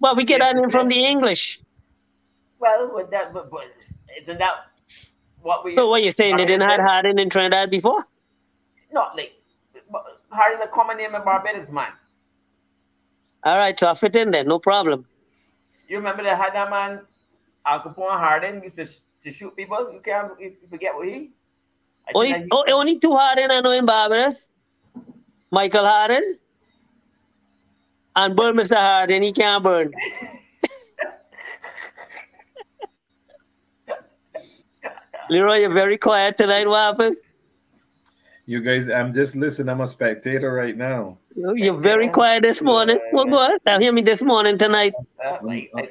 Well, 0.00 0.16
we 0.16 0.24
get 0.24 0.40
that 0.40 0.56
name 0.56 0.70
from 0.70 0.88
the 0.88 1.04
English. 1.04 1.60
Well, 2.60 2.94
with 2.94 3.10
that, 3.10 3.32
but, 3.32 3.50
but 3.50 3.72
isn't 4.20 4.38
that 4.38 4.66
what 5.40 5.64
we? 5.64 5.74
So 5.74 5.88
what 5.88 6.02
you 6.02 6.12
saying? 6.12 6.36
They 6.36 6.44
didn't 6.44 6.68
have 6.68 6.80
Harding 6.80 7.18
in 7.18 7.30
Trinidad 7.30 7.70
before? 7.70 8.04
Not 8.92 9.16
like 9.16 9.32
Hardy, 10.30 10.56
the 10.62 10.68
common 10.68 10.98
name 10.98 11.14
in 11.14 11.24
Barbados, 11.24 11.70
man. 11.70 11.92
All 13.44 13.56
right, 13.56 13.78
so 13.80 13.88
I 13.88 13.94
fit 13.94 14.14
in 14.16 14.30
there, 14.30 14.44
no 14.44 14.58
problem. 14.58 15.06
You 15.88 15.96
remember 15.96 16.22
that 16.22 16.36
had 16.36 16.54
that 16.54 16.68
man 16.68 17.00
Al 17.64 17.80
Capone 17.80 18.18
Hardin 18.18 18.62
used 18.62 18.76
to, 18.76 18.86
to 19.24 19.32
shoot 19.32 19.56
people? 19.56 19.90
You 19.92 20.00
can't 20.04 20.32
you 20.38 20.54
forget 20.68 20.94
what 20.94 21.08
he? 21.08 21.30
I 22.06 22.12
oh, 22.14 22.18
Only, 22.18 22.32
that 22.32 22.42
he- 22.42 22.48
oh, 22.52 22.64
only 22.72 22.98
two 22.98 23.14
Harding 23.14 23.50
I 23.50 23.60
know 23.60 23.70
in 23.70 23.86
Barbados. 23.86 24.46
Michael 25.50 25.84
Harding 25.84 26.36
and 28.14 28.36
burn 28.36 28.54
Mr. 28.56 28.76
Harding. 28.76 29.22
He 29.22 29.32
can't 29.32 29.64
burn. 29.64 29.92
Leroy, 35.30 35.58
you're 35.58 35.72
very 35.72 35.96
quiet 35.96 36.36
tonight. 36.36 36.66
What 36.66 36.80
happened? 36.80 37.16
You 38.46 38.60
guys, 38.60 38.90
I'm 38.90 39.12
just 39.12 39.36
listening. 39.36 39.68
I'm 39.68 39.80
a 39.80 39.86
spectator 39.86 40.52
right 40.52 40.76
now. 40.76 41.18
You're 41.36 41.78
very 41.78 42.08
quiet 42.08 42.42
this 42.42 42.60
morning. 42.62 42.98
Well, 43.12 43.26
go 43.26 43.38
ahead. 43.38 43.60
Now 43.64 43.78
hear 43.78 43.92
me 43.92 44.02
this 44.02 44.22
morning 44.22 44.58
tonight. 44.58 44.92
like, 45.42 45.70
I, 45.76 45.88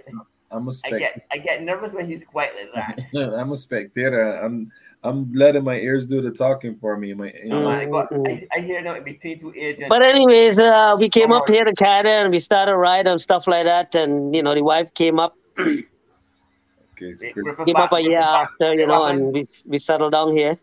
I'm 0.51 0.67
a 0.67 0.71
I 0.71 0.73
spectator. 0.73 0.99
get 0.99 1.25
I 1.31 1.37
get 1.37 1.63
nervous 1.63 1.93
when 1.93 2.05
he's 2.05 2.25
quiet 2.25 2.53
like 2.75 2.97
that. 3.13 3.33
I'm 3.39 3.53
a 3.53 3.55
spectator. 3.55 4.33
I'm 4.43 4.69
I'm 5.05 5.31
letting 5.33 5.63
my 5.63 5.75
ears 5.75 6.05
do 6.05 6.21
the 6.21 6.31
talking 6.31 6.75
for 6.75 6.97
me. 6.97 7.13
My 7.13 7.31
you 7.41 7.47
know, 7.47 7.69
Man, 7.69 7.93
I, 7.95 8.29
I, 8.29 8.47
I 8.57 8.59
hear 8.59 8.81
now 8.81 8.99
between 8.99 9.39
two 9.39 9.53
agents. 9.55 9.87
But 9.87 10.01
anyways, 10.01 10.59
uh, 10.59 10.97
we 10.99 11.09
came 11.09 11.31
up 11.31 11.47
here 11.47 11.63
to 11.63 11.73
Canada 11.73 12.09
and 12.09 12.31
we 12.31 12.39
started 12.39 12.73
a 12.73 12.77
ride 12.77 13.07
and 13.07 13.21
stuff 13.21 13.47
like 13.47 13.63
that. 13.63 13.95
And 13.95 14.35
you 14.35 14.43
know, 14.43 14.53
the 14.53 14.63
wife 14.63 14.93
came 14.93 15.17
up, 15.17 15.37
okay, 17.01 17.13
so 17.15 17.25
Hey, 17.25 17.33
Chris- 17.33 17.45
Griffin 17.45 17.65
came 17.65 17.75
up 17.77 17.91
a 17.93 18.01
year 18.01 18.19
Griffin 18.19 18.23
after, 18.23 18.73
you 18.75 18.87
know, 18.87 19.05
and 19.05 19.33
we 19.33 19.45
we 19.65 19.77
settled 19.79 20.11
down 20.11 20.35
here. 20.35 20.57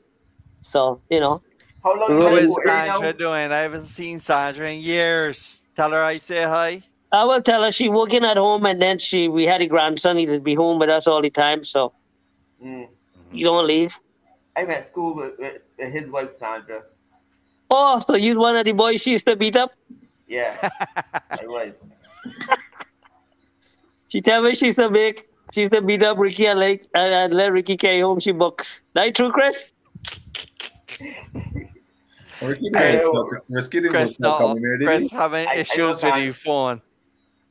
So 0.60 1.00
you 1.10 1.20
know, 1.20 1.42
How 1.82 1.98
long 1.98 2.16
we 2.16 2.22
you 2.22 2.28
How 2.28 2.34
been 2.34 2.44
is 2.44 2.58
now? 2.64 2.94
Sandra 2.94 3.12
doing? 3.12 3.52
I 3.52 3.58
haven't 3.58 3.84
seen 3.84 4.18
Sandra 4.18 4.70
in 4.70 4.80
years. 4.80 5.60
Tell 5.76 5.90
her 5.90 6.02
I 6.02 6.18
say 6.18 6.42
hi. 6.44 6.82
I 7.12 7.24
will 7.24 7.42
tell 7.42 7.62
her 7.62 7.70
she 7.72 7.88
working 7.88 8.24
at 8.24 8.36
home, 8.36 8.66
and 8.66 8.80
then 8.80 8.98
she 8.98 9.28
we 9.28 9.46
had 9.46 9.60
a 9.62 9.66
grandson. 9.66 10.16
He 10.18 10.26
would 10.26 10.44
be 10.44 10.54
home 10.54 10.78
with 10.78 10.88
us 10.90 11.06
all 11.06 11.22
the 11.22 11.30
time, 11.30 11.62
so 11.64 11.92
Mm. 12.64 12.88
you 13.32 13.44
don't 13.44 13.66
leave. 13.66 13.94
I 14.56 14.64
went 14.64 14.80
to 14.80 14.86
school 14.86 15.14
with, 15.14 15.38
with, 15.38 15.62
with 15.78 15.92
his 15.92 16.08
wife 16.10 16.32
Sandra. 16.32 16.82
Oh, 17.70 18.00
so 18.00 18.14
you 18.16 18.38
one 18.38 18.56
of 18.56 18.64
the 18.64 18.72
boys 18.72 19.02
she 19.02 19.12
used 19.12 19.26
to 19.26 19.36
beat 19.36 19.56
up? 19.56 19.72
Yeah, 20.26 20.56
I 21.30 21.46
was. 21.46 21.92
She 24.08 24.20
tell 24.22 24.42
me 24.42 24.54
she 24.54 24.66
used 24.66 24.78
to 24.78 24.88
make 24.90 25.26
she 25.52 25.60
used 25.62 25.72
to 25.72 25.82
beat 25.82 26.02
up 26.02 26.18
Ricky 26.18 26.46
and 26.46 26.58
like 26.60 26.86
and, 26.94 27.14
and 27.14 27.34
let 27.34 27.52
Ricky 27.52 27.76
carry 27.76 28.00
home 28.00 28.20
she 28.20 28.32
books. 28.32 28.80
That 28.94 29.14
true, 29.14 29.30
Chris? 29.32 29.72
Ricky 32.42 32.70
Chris- 32.70 33.00
didn't 33.02 33.12
go- 33.12 33.30
Ricky 33.48 33.80
didn't 33.80 33.90
Chris, 33.92 34.14
start 34.14 34.40
no, 34.40 34.46
coming 34.48 34.62
here, 34.62 34.76
did 34.78 34.86
Chris 34.86 35.10
he? 35.10 35.16
having 35.16 35.46
I- 35.48 35.52
I 35.52 35.54
issues 35.56 35.78
know 35.78 35.88
with 35.88 35.98
Sandra. 35.98 36.20
your 36.22 36.32
phone. 36.34 36.82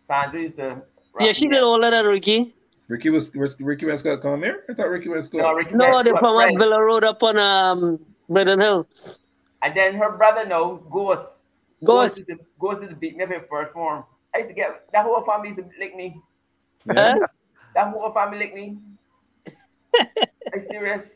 Sandra 0.07 0.41
used 0.41 0.57
to. 0.57 0.81
Yeah, 1.19 1.31
she 1.31 1.47
did 1.47 1.63
older 1.63 1.89
than 1.89 2.05
Ricky. 2.05 2.53
Ricky 2.87 3.09
was 3.09 3.29
Ricky 3.29 3.39
was- 3.39 3.59
Ricky 3.61 3.85
Westcott 3.87 4.21
come 4.21 4.43
here. 4.43 4.63
I 4.69 4.73
thought 4.73 4.89
Ricky 4.89 5.09
Westcott. 5.09 5.41
No, 5.41 5.53
Ricky 5.53 5.73
No, 5.75 5.91
Beck's 5.91 6.03
they're 6.03 6.17
from 6.17 6.35
up. 6.37 6.49
Villa 6.57 6.81
Road 6.83 7.03
up 7.03 7.23
on 7.23 7.37
um 7.39 7.99
Britain 8.29 8.59
Hill. 8.59 8.87
And 9.63 9.75
then 9.75 9.95
her 9.95 10.11
brother, 10.11 10.45
no, 10.45 10.75
Ghost. 10.91 11.39
Ghost. 11.83 12.17
used 12.17 12.29
to, 12.29 12.37
Ghost 12.59 12.81
used 12.81 12.91
to 12.91 12.95
beat 12.95 13.17
me 13.17 13.23
up 13.23 13.31
in 13.31 13.41
first 13.49 13.73
form. 13.73 14.03
I 14.33 14.39
used 14.39 14.49
to 14.49 14.55
get 14.55 14.85
that 14.93 15.03
whole 15.03 15.23
family 15.23 15.47
used 15.49 15.59
to 15.59 15.65
lick 15.79 15.95
me. 15.95 16.19
Huh? 16.91 17.19
That 17.75 17.93
whole 17.93 18.09
family 18.11 18.39
lick 18.39 18.55
me. 18.55 18.77
I 20.53 20.57
serious. 20.59 21.11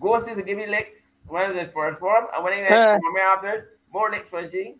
Ghost 0.00 0.26
used 0.26 0.38
to 0.38 0.44
give 0.44 0.56
me 0.56 0.66
licks 0.66 1.16
when 1.26 1.42
I 1.42 1.48
was 1.48 1.56
in 1.56 1.70
first 1.70 2.00
form, 2.00 2.26
and 2.34 2.44
when 2.44 2.52
I 2.54 2.58
went 2.58 2.70
Huh. 2.70 2.98
to 2.98 3.12
my 3.12 3.20
afterwards, 3.20 3.66
more 3.92 4.10
licks 4.10 4.28
from 4.28 4.50
she. 4.50 4.76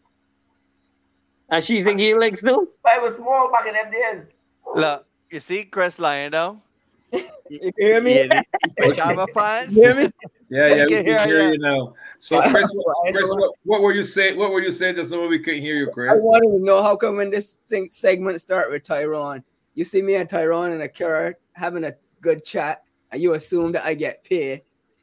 And 1.50 1.62
she 1.62 1.82
think 1.84 2.00
you 2.00 2.18
like 2.18 2.36
still? 2.36 2.66
But 2.82 2.92
I 2.92 2.98
was 2.98 3.16
small 3.16 3.50
back 3.50 3.66
in 3.66 3.74
them 3.74 3.90
days. 3.90 4.36
Look, 4.74 5.04
you 5.30 5.40
see 5.40 5.64
Chris 5.64 5.98
lying 5.98 6.30
down? 6.30 6.62
You 7.50 7.70
hear 7.76 8.00
me? 8.00 8.14
Yeah, 8.14 8.40
the 8.62 8.70
pajama 8.80 9.26
pants. 9.26 9.76
You 9.76 9.82
hear 9.82 9.94
me? 9.94 10.10
Yeah, 10.50 10.68
yeah, 10.68 10.84
we 10.84 10.90
can 10.90 11.04
can 11.04 11.04
hear 11.04 11.26
hear 11.26 11.52
you 11.52 11.58
now. 11.58 11.94
So, 12.18 12.40
Chris, 12.42 12.52
Chris 13.12 13.28
what, 13.30 13.54
what 13.64 13.82
were 13.82 13.92
you 13.92 14.02
saying? 14.02 14.38
What 14.38 14.52
were 14.52 14.60
you 14.60 14.70
saying? 14.70 14.96
Just 14.96 15.10
so 15.10 15.26
we 15.26 15.38
couldn't 15.38 15.62
hear 15.62 15.74
you, 15.74 15.90
Chris? 15.90 16.10
I 16.10 16.12
Chris. 16.12 16.22
wanted 16.22 16.58
to 16.58 16.64
know 16.64 16.82
how 16.82 16.96
come 16.96 17.16
when 17.16 17.30
this 17.30 17.58
thing, 17.66 17.88
segment 17.90 18.40
start 18.40 18.70
with 18.70 18.84
Tyrone, 18.84 19.42
you 19.74 19.84
see 19.84 20.02
me 20.02 20.14
and 20.16 20.28
Tyrone 20.28 20.72
in 20.72 20.80
a 20.80 20.88
car 20.88 21.36
having 21.52 21.84
a 21.84 21.94
good 22.20 22.44
chat, 22.44 22.82
and 23.10 23.20
you 23.20 23.34
assume 23.34 23.72
that 23.72 23.84
I 23.84 23.94
get 23.94 24.24
paid. 24.24 24.62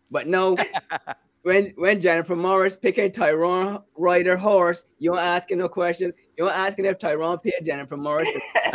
But 0.09 0.27
no, 0.27 0.57
when 1.43 1.73
when 1.75 2.01
Jennifer 2.01 2.35
Morris 2.35 2.77
picking 2.77 3.11
Tyrone 3.11 3.81
Ryder 3.95 4.37
horse, 4.37 4.83
you 4.99 5.11
don't 5.11 5.19
asking 5.19 5.57
no 5.59 5.69
questions. 5.69 6.13
You 6.37 6.45
don't 6.45 6.55
asking 6.55 6.85
if 6.85 6.99
Tyrone 6.99 7.39
paid 7.39 7.63
Jennifer 7.63 7.97
Morris 7.97 8.29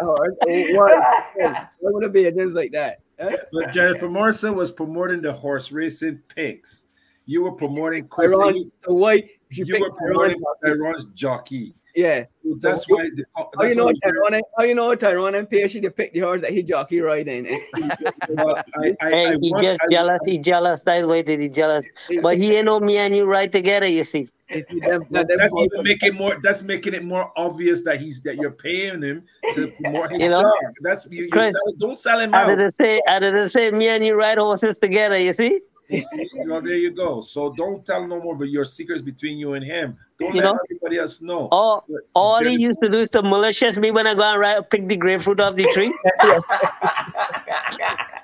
horse. 0.00 0.36
What? 0.40 1.68
What 1.80 1.94
would 1.94 2.04
it 2.04 2.12
be 2.12 2.26
agents 2.26 2.54
like 2.54 2.72
that? 2.72 3.00
But 3.18 3.72
Jennifer 3.72 4.08
Morrison 4.08 4.54
was 4.54 4.70
promoting 4.70 5.22
the 5.22 5.32
horse 5.32 5.72
racing 5.72 6.20
picks. 6.28 6.84
You 7.24 7.42
were 7.42 7.52
promoting 7.52 8.06
Chris. 8.08 8.30
Tyrone, 8.30 8.56
You, 8.56 8.72
so 8.84 8.94
why 8.94 9.22
she 9.50 9.64
you 9.64 9.80
were 9.80 9.90
promoting 9.92 10.38
Tyrone? 10.62 10.78
Tyrone's 10.78 11.06
jockey. 11.06 11.74
Yeah. 11.96 12.24
So 12.44 12.56
that's 12.60 12.82
So 12.86 12.86
you- 12.90 12.96
why. 12.96 13.10
The, 13.16 13.24
How 13.34 13.42
oh, 13.44 13.50
that's 13.54 13.64
oh, 13.64 13.68
you 13.68 13.74
know 13.74 13.84
why 13.86 13.92
Tyrone? 14.04 14.42
How 14.58 14.64
you 14.64 14.74
know 14.74 14.94
Tyrone 14.94 15.34
and 15.34 15.48
pay 15.48 15.66
she 15.66 15.80
to 15.80 15.90
pick 15.90 16.12
the 16.12 16.20
horse 16.20 16.42
that 16.42 16.50
he 16.52 16.62
jockey 16.62 17.00
riding? 17.00 17.46
It's, 17.48 17.64
Well, 18.28 18.56
I, 18.78 18.94
I, 19.00 19.10
Hey, 19.10 19.26
I 19.28 19.36
he 19.40 19.50
want- 19.50 19.64
just 19.64 19.80
I- 19.82 19.86
jealous. 19.90 20.20
He 20.26 20.38
jealous. 20.38 20.82
That's 20.84 21.06
why 21.06 21.22
did 21.22 21.40
he 21.40 21.48
jealous. 21.48 21.86
But 22.22 22.36
he 22.36 22.54
ain't 22.54 22.66
know 22.66 22.78
me 22.80 22.98
and 22.98 23.16
you 23.16 23.24
ride 23.24 23.50
together. 23.50 23.86
You 23.88 24.04
see. 24.04 24.28
them, 24.50 25.04
Well, 25.10 25.24
that's 25.26 25.52
boys. 25.52 25.68
even 25.72 25.82
making 25.84 26.14
more. 26.14 26.36
That's 26.42 26.62
making 26.62 26.92
it 26.94 27.02
more 27.04 27.32
obvious 27.36 27.82
that 27.84 27.98
he's 27.98 28.20
that 28.22 28.36
you're 28.36 28.52
paying 28.52 29.00
him 29.02 29.24
to 29.54 29.68
promote 29.80 30.10
his 30.12 30.20
You 30.20 30.28
know? 30.28 30.42
job. 30.42 30.52
That's 30.82 31.06
you. 31.10 31.24
you 31.24 31.30
Chris, 31.30 31.52
sell, 31.52 31.72
don't 31.78 31.96
sell 31.96 32.20
him 32.20 32.34
I 32.34 32.42
out. 32.42 32.46
didn't 32.50 32.76
say. 32.76 33.00
I 33.08 33.18
didn't 33.20 33.48
say 33.48 33.70
me 33.70 33.88
and 33.88 34.04
you 34.04 34.14
ride 34.16 34.36
horses 34.38 34.76
together. 34.80 35.18
You 35.18 35.32
see. 35.32 35.60
You 35.88 36.02
see? 36.02 36.28
Well, 36.46 36.60
there 36.60 36.76
you 36.76 36.90
go. 36.90 37.20
So 37.20 37.52
don't 37.52 37.84
tell 37.86 38.06
no 38.06 38.20
more 38.20 38.34
of 38.34 38.44
your 38.48 38.64
secrets 38.64 39.02
between 39.02 39.38
you 39.38 39.54
and 39.54 39.64
him. 39.64 39.96
Don't 40.18 40.34
You 40.34 40.42
let 40.42 40.54
know? 40.54 40.58
everybody 40.64 40.98
else 40.98 41.20
know. 41.20 41.48
All, 41.52 41.84
But 41.88 42.00
all 42.14 42.42
he 42.42 42.56
used 42.56 42.80
to 42.82 42.88
do 42.88 42.98
is 42.98 43.10
to 43.10 43.22
malicious 43.22 43.78
me 43.78 43.90
when 43.90 44.06
I 44.06 44.14
go 44.14 44.22
and 44.22 44.40
ride, 44.40 44.70
pick 44.70 44.88
the 44.88 44.96
grapefruit 44.96 45.40
off 45.40 45.54
the 45.54 45.64
tree, 45.72 45.92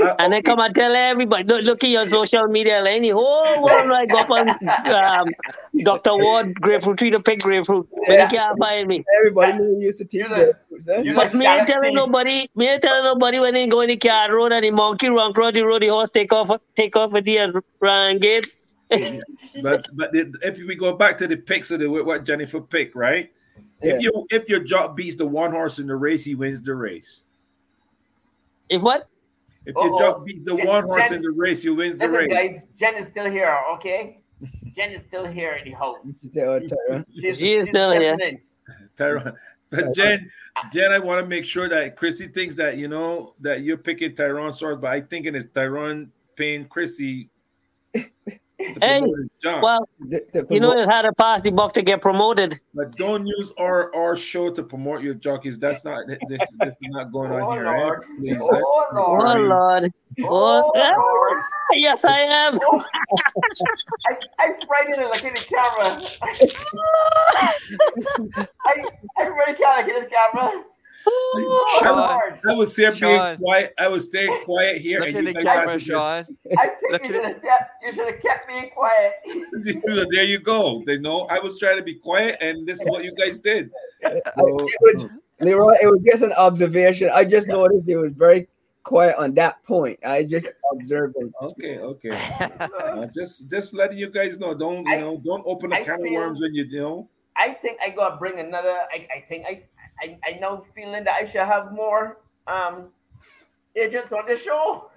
Uh, 0.00 0.14
and 0.18 0.32
then 0.32 0.38
okay. 0.38 0.42
come 0.42 0.58
and 0.58 0.74
tell 0.74 0.94
everybody, 0.96 1.44
look, 1.44 1.64
look 1.64 1.84
at 1.84 1.90
your 1.90 2.08
social 2.08 2.46
media, 2.46 2.80
like 2.80 2.94
any 2.94 3.10
whole 3.10 3.62
world 3.62 3.88
like 3.90 4.08
go 4.08 4.20
up 4.20 4.30
on 4.30 4.48
um, 4.94 5.28
Dr. 5.84 6.16
Ward 6.16 6.58
grapefruit 6.60 6.98
tree 6.98 7.10
to 7.10 7.20
pick 7.20 7.40
grapefruit, 7.40 7.86
but 8.06 8.08
Yeah. 8.08 8.28
he 8.28 8.36
can't 8.36 8.58
find 8.58 8.88
me. 8.88 9.04
Everybody 9.18 9.58
knew 9.58 9.76
you 9.78 9.86
used 9.86 9.98
to 9.98 10.06
teach 10.06 10.22
You 10.22 10.28
them. 10.28 11.14
But 11.14 11.34
me 11.34 11.44
ain't 11.46 11.66
Shannon 11.66 11.66
telling 11.66 11.94
nobody. 11.94 12.48
Me 12.56 12.68
ain't 12.68 12.80
telling 12.80 13.04
nobody 13.04 13.38
when 13.38 13.52
they 13.52 13.66
go 13.66 13.82
in 13.82 13.88
the 13.88 13.98
car 13.98 14.34
road 14.34 14.52
and 14.52 14.64
the 14.64 14.70
monkey 14.70 15.10
run 15.10 15.32
across 15.32 15.52
the 15.52 15.62
road, 15.62 15.82
the 15.82 15.88
horse 15.88 16.08
take 16.08 16.32
off, 16.32 16.50
take 16.74 16.96
off 16.96 17.12
with 17.12 17.26
the 17.26 17.38
uh, 17.40 17.52
run 17.80 18.18
gate. 18.18 18.46
but 19.62 19.86
but 19.92 20.12
the, 20.12 20.34
if 20.42 20.58
we 20.58 20.74
go 20.74 20.96
back 20.96 21.18
to 21.18 21.26
the 21.26 21.36
picks 21.36 21.70
of 21.70 21.80
the 21.80 21.88
what 21.88 22.24
Jennifer 22.24 22.60
picked, 22.60 22.94
right? 22.94 23.30
Yeah. 23.82 23.94
If 23.94 24.02
you 24.02 24.26
if 24.30 24.48
your 24.48 24.60
job 24.60 24.96
beats 24.96 25.16
the 25.16 25.26
one 25.26 25.50
horse 25.50 25.78
in 25.78 25.86
the 25.86 25.96
race, 25.96 26.24
he 26.24 26.34
wins 26.34 26.62
the 26.62 26.74
race. 26.74 27.22
If 28.68 28.80
what? 28.80 29.08
If 29.64 29.74
your 29.76 29.86
Uh-oh. 29.86 29.98
jock 29.98 30.24
beats 30.26 30.40
the 30.44 30.56
Jen- 30.56 30.66
one 30.66 30.84
horse 30.84 31.08
Jen- 31.08 31.18
in 31.18 31.22
the 31.22 31.30
race, 31.30 31.62
you 31.64 31.74
win 31.74 31.96
the 31.96 32.06
Listen, 32.08 32.28
race. 32.30 32.50
guys, 32.52 32.60
Jen 32.76 32.94
is 32.96 33.08
still 33.08 33.30
here, 33.30 33.56
okay? 33.74 34.20
Jen 34.74 34.90
is 34.90 35.02
still 35.02 35.26
here 35.26 35.52
in 35.52 35.70
the 35.70 35.76
house. 35.76 35.98
She's, 37.14 37.20
She 37.20 37.28
is 37.28 37.38
she's 37.38 37.68
still 37.68 37.92
here. 37.92 38.16
Tyrone. 38.96 39.32
But 39.70 39.94
Jen, 39.94 40.28
Jen, 40.72 40.90
I 40.92 40.98
want 40.98 41.20
to 41.22 41.26
make 41.26 41.44
sure 41.44 41.68
that 41.68 41.96
Chrissy 41.96 42.26
thinks 42.28 42.54
that 42.56 42.76
you 42.76 42.88
know 42.88 43.34
that 43.40 43.62
you're 43.62 43.78
picking 43.78 44.14
Tyrone 44.14 44.52
Swords, 44.52 44.80
but 44.80 44.90
I 44.90 45.00
think 45.00 45.26
it's 45.26 45.46
Tyrone 45.46 46.10
paying 46.36 46.66
Chrissy. 46.66 47.30
To 48.74 48.80
Hey, 48.80 48.98
promote 49.00 49.18
his 49.18 49.32
job. 49.42 49.62
well, 49.62 49.88
you 50.50 50.60
know 50.60 50.72
it 50.78 50.88
had 50.88 51.02
to 51.02 51.12
pass 51.14 51.42
the 51.42 51.50
buck 51.50 51.72
to 51.74 51.82
get 51.82 52.00
promoted. 52.02 52.60
But 52.74 52.96
don't 52.96 53.26
use 53.26 53.52
our 53.58 53.94
our 53.94 54.16
show 54.16 54.50
to 54.50 54.62
promote 54.62 55.02
your 55.02 55.14
jockeys. 55.14 55.58
That's 55.58 55.84
not 55.84 56.06
this. 56.28 56.40
This 56.60 56.70
is 56.70 56.76
not 56.82 57.12
going 57.12 57.32
on 57.32 57.52
here. 57.52 57.66
eh? 57.66 57.96
Please, 58.18 58.38
Oh, 58.40 58.46
let's- 58.52 58.64
Oh 58.94 59.36
Lord. 59.38 59.92
Oh, 60.24 60.72
Lord. 60.74 61.42
yes, 61.72 62.04
I 62.04 62.20
am. 62.20 62.58
I, 64.06 64.16
I'm 64.40 64.54
frightened 64.66 64.96
to 64.96 65.06
look 65.06 65.24
at 65.24 65.34
the 65.34 65.44
camera. 65.44 66.02
I, 68.66 68.84
everybody 69.20 69.54
can't 69.54 69.86
look 69.86 69.96
at 69.96 70.02
this 70.02 70.10
camera. 70.12 70.64
Oh, 71.06 71.80
I 71.82 71.92
was, 71.92 72.10
Lord. 72.10 72.40
I 72.48 72.52
was 72.52 72.76
here 72.76 72.92
being 72.92 73.36
quiet. 73.38 73.74
I 73.78 73.88
was 73.88 74.04
staying 74.06 74.44
quiet 74.44 74.80
here. 74.80 75.00
Look 75.00 75.08
and 75.08 75.18
in 75.18 75.26
you 75.26 75.32
the 75.32 75.42
guys 75.42 75.54
camera, 75.54 75.78
Sean. 75.80 76.36
I 76.58 76.66
think 76.68 76.92
Look 76.92 77.02
you 77.04 77.08
should, 77.10 77.24
have 77.24 77.42
kept, 77.42 77.70
you 77.82 77.94
should 77.94 78.06
have 78.06 78.22
kept 78.22 78.48
me 78.48 78.72
quiet. 78.74 79.14
there 80.12 80.24
you 80.24 80.38
go. 80.38 80.82
They 80.86 80.98
know 80.98 81.22
I 81.22 81.38
was 81.38 81.58
trying 81.58 81.78
to 81.78 81.82
be 81.82 81.94
quiet, 81.94 82.38
and 82.40 82.66
this 82.66 82.80
is 82.80 82.86
what 82.86 83.04
you 83.04 83.14
guys 83.14 83.38
did. 83.38 83.70
It 84.00 85.10
Leroy, 85.40 85.74
it 85.82 85.86
was 85.86 86.00
just 86.08 86.22
an 86.22 86.32
observation. 86.34 87.10
I 87.12 87.24
just 87.24 87.48
noticed 87.48 87.88
it 87.88 87.96
was 87.96 88.12
very 88.12 88.48
quiet 88.82 89.16
on 89.16 89.34
that 89.34 89.62
point. 89.64 89.98
I 90.04 90.24
just 90.24 90.48
observed 90.72 91.16
it. 91.18 91.32
Okay, 91.42 91.78
okay. 91.78 92.10
Uh, 92.60 93.06
just 93.12 93.50
just 93.50 93.74
letting 93.74 93.98
you 93.98 94.10
guys 94.10 94.38
know. 94.38 94.54
Don't 94.54 94.86
you 94.86 94.98
know? 94.98 95.20
Don't 95.24 95.42
open 95.46 95.72
a 95.72 95.76
I 95.76 95.82
can 95.82 95.94
of 95.94 96.12
worms 96.12 96.40
when 96.40 96.54
you 96.54 96.64
you 96.64 96.80
know. 96.80 97.08
I 97.36 97.52
think 97.54 97.78
I 97.84 97.90
gotta 97.90 98.16
bring 98.16 98.38
another. 98.38 98.76
I, 98.92 99.08
I 99.16 99.20
think 99.26 99.46
I, 99.46 99.62
I 100.00 100.18
I 100.24 100.38
now 100.40 100.64
feeling 100.74 101.04
that 101.04 101.14
I 101.14 101.24
should 101.24 101.42
have 101.42 101.72
more 101.72 102.18
um 102.46 102.88
agents 103.74 104.12
on 104.12 104.26
the 104.26 104.36
show. 104.36 104.90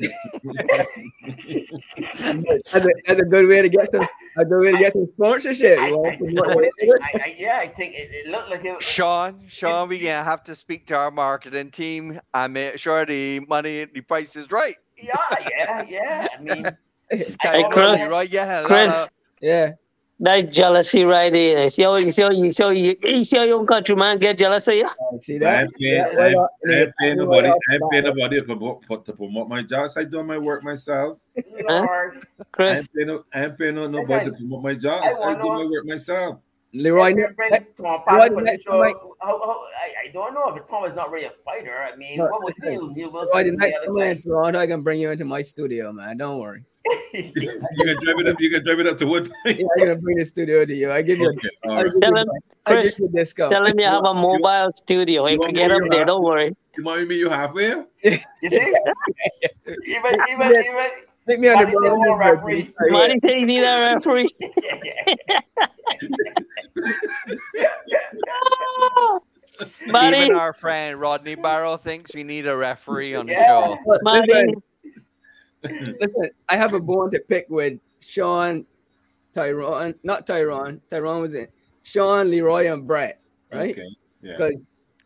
That's 2.20 2.86
a, 2.86 2.90
that's 3.06 3.20
a 3.22 3.26
good 3.26 3.48
way 3.48 3.62
to 3.62 3.70
get 3.70 3.92
some 3.92 4.08
a 4.38 4.46
good 4.46 4.60
way 4.60 4.72
to 4.72 4.78
get 4.78 4.94
some 4.94 5.08
sponsorship. 5.16 5.80
you 5.80 5.92
know, 5.92 6.06
I, 6.06 6.52
I 6.52 6.90
I, 7.02 7.12
I, 7.14 7.36
yeah, 7.38 7.60
I 7.60 7.68
think 7.68 7.94
it, 7.94 8.10
it 8.12 8.28
looked 8.28 8.50
like 8.50 8.66
it. 8.66 8.84
Sean, 8.84 9.46
Sean, 9.48 9.88
we 9.88 10.00
gonna 10.00 10.24
have 10.24 10.44
to 10.44 10.56
speak 10.56 10.88
to 10.88 10.96
our 10.96 11.12
marketing 11.12 11.72
team 11.72 12.20
I 12.34 12.48
make 12.48 12.78
sure 12.78 13.06
the 13.06 13.40
money, 13.42 13.86
the 13.86 14.02
price 14.02 14.36
is 14.36 14.52
right. 14.52 14.76
Yeah, 14.98 15.14
yeah, 15.50 15.86
yeah. 15.88 16.28
I 16.38 16.42
mean, 16.42 16.66
Hey, 17.10 17.66
Chris. 17.72 18.04
right? 18.10 18.30
Yeah, 18.30 18.64
Chris. 18.66 19.06
Yeah. 19.42 19.72
That 20.20 20.52
jealousy 20.52 21.04
right 21.04 21.32
there. 21.32 21.64
You 21.64 21.70
see 21.70 21.84
how 21.84 21.96
you 21.98 22.12
see 22.12 22.22
how 22.22 22.32
you 22.32 22.52
see 22.52 22.64
how 22.64 22.70
you, 22.70 22.96
you 23.04 23.24
see 23.26 23.38
how 23.38 23.44
your 23.44 23.66
countryman 23.66 24.18
get 24.18 24.38
jealous 24.38 24.66
of 24.70 24.76
you? 24.76 24.86
I 24.88 25.18
See 25.22 25.36
I 25.36 25.40
that? 25.40 25.64
ain't 25.64 25.76
paying, 25.76 25.94
Yeah, 25.96 26.04
I 26.08 26.16
why 26.16 26.28
ain't. 26.28 26.40
I 26.40 26.74
ain't 26.82 26.94
paying 27.02 27.18
nobody. 27.18 27.50
I 27.50 27.74
ain't 27.74 27.84
paying 27.92 28.04
nobody 28.06 28.40
to 28.40 28.44
promote, 28.46 29.06
to 29.06 29.14
promote 29.14 29.50
my 29.50 29.62
jobs. 29.64 29.98
I 29.98 30.06
do 30.06 30.24
my 30.24 30.38
work 30.38 30.64
myself. 30.64 31.20
Lord, 31.70 32.26
I 32.40 32.46
Chris, 32.54 32.80
ain't 32.80 32.94
paying, 32.96 33.08
no, 33.08 33.24
I 33.34 33.44
ain't 33.44 33.58
paying 33.58 33.76
no, 33.76 33.88
nobody 33.88 34.26
to 34.26 34.32
promote 34.32 34.64
my 34.64 34.74
jobs. 34.74 35.16
I 35.22 35.32
I, 35.32 35.34
do 35.34 35.40
know- 35.40 35.50
my 35.58 35.66
work 35.66 35.86
myself. 35.86 36.40
Leroy, 36.74 37.14
Let's 37.14 37.30
ne- 37.32 37.36
bring 37.36 37.52
ne- 37.52 37.60
Tom 37.78 37.86
Leroy, 37.86 38.04
Parker 38.06 38.34
for 38.34 38.40
the 38.40 38.42
next 38.46 38.64
show. 38.64 38.72
time 38.72 38.82
I- 38.84 39.26
How, 39.26 39.40
how, 39.40 39.64
I, 39.78 40.08
I 40.10 40.12
don't 40.12 40.34
know, 40.34 40.52
but 40.54 40.68
Tom 40.70 40.84
is 40.86 40.96
not 40.96 41.10
really 41.12 41.26
a 41.26 41.32
fighter. 41.46 41.78
I 41.82 41.96
mean, 41.96 42.18
No, 42.20 42.26
what 42.26 42.44
was 42.44 42.54
listen, 42.60 42.74
Neil? 42.74 42.88
Neil 42.88 43.08
Leroy, 43.12 43.12
Wilson 43.12 43.46
the 43.46 43.52
the 43.52 43.58
next 43.58 43.78
other 43.78 43.86
time 43.88 43.96
I'm 43.98 44.02
in 44.12 44.16
day. 44.18 44.22
Toronto, 44.24 44.60
I 44.60 44.68
can 44.68 44.82
bring 44.82 45.00
you 45.00 45.10
into 45.12 45.24
my 45.26 45.42
studio, 45.42 45.92
man. 45.94 46.18
Don't 46.18 46.40
worry. 46.40 46.64
You 47.14 47.24
can 47.34 47.98
drive 48.02 48.20
it 48.20 48.28
up. 48.28 48.40
You 48.40 48.50
can 48.52 48.64
drive 48.64 48.80
it 48.80 48.88
up 48.88 48.98
to 49.00 49.06
Woodbine. 49.08 49.34
Yeah, 49.46 49.52
I'm 49.78 49.80
gonna 49.80 49.96
bring 49.96 50.18
the 50.18 50.26
studio 50.26 50.66
to 50.66 50.74
you. 50.74 50.92
I 50.92 51.02
give 51.02 51.18
you. 51.20 51.30
Okay, 51.30 51.50
A, 51.66 51.70
all 51.70 51.76
right. 51.78 51.86
give 51.92 52.02
Tell 52.02 52.12
you, 52.12 52.18
him, 52.18 52.30
I 52.66 52.72
give 52.74 52.82
Chris, 52.84 53.00
you 53.00 53.08
discount. 53.10 53.52
tell 53.52 53.66
him 53.66 53.80
you 53.80 53.86
have 53.86 54.04
a 54.04 54.14
mobile 54.14 54.72
studio. 54.72 55.26
You 55.28 55.34
you 55.34 55.40
can 55.40 55.54
get 55.54 55.72
up 55.72 55.82
there. 55.90 56.00
have- 56.00 56.08
Don't 56.08 56.24
worry. 56.24 56.56
You 56.78 56.84
want 56.84 57.00
me 57.00 57.06
to 57.06 57.10
meet 57.10 57.18
you 57.20 57.30
halfway? 57.30 57.84
You 58.04 58.50
see? 58.50 58.74
even, 59.88 60.20
even, 60.30 60.52
even. 60.52 60.90
Make 61.28 61.40
me 61.40 61.48
on 61.48 61.58
the 61.58 61.66
Marty 61.66 61.72
said, 61.72 61.90
ball. 61.90 62.06
"No, 62.06 62.16
referee." 62.18 62.74
Marty 62.92 63.18
said 63.26 63.40
you 63.40 63.46
need 63.48 63.64
a 63.64 63.80
referee. 63.80 64.30
Marty, 69.88 70.18
Even 70.26 70.36
our 70.36 70.54
friend 70.54 71.00
Rodney 71.00 71.36
Barrow 71.36 71.78
thinks 71.78 72.14
we 72.14 72.24
need 72.24 72.46
a 72.48 72.56
referee 72.56 73.16
on 73.16 73.26
the 73.26 73.34
Yeah. 73.34 73.48
show. 73.48 73.78
Marty, 74.04 74.28
Listen, 74.32 74.64
listen, 76.00 76.30
I 76.50 76.58
have 76.58 76.74
a 76.74 76.80
bone 76.80 77.12
to 77.12 77.20
pick 77.20 77.48
with 77.50 77.80
Sean, 78.00 78.66
Tyrone, 79.34 79.96
not 80.04 80.26
Tyrone. 80.28 80.82
Tyrone 80.90 81.22
was 81.22 81.34
in 81.34 81.48
Sean, 81.84 82.30
Leroy, 82.30 82.72
and 82.72 82.88
Brett, 82.88 83.22
right? 83.52 83.72
Okay. 83.72 83.88
Yeah. 84.22 84.32
Because 84.38 84.56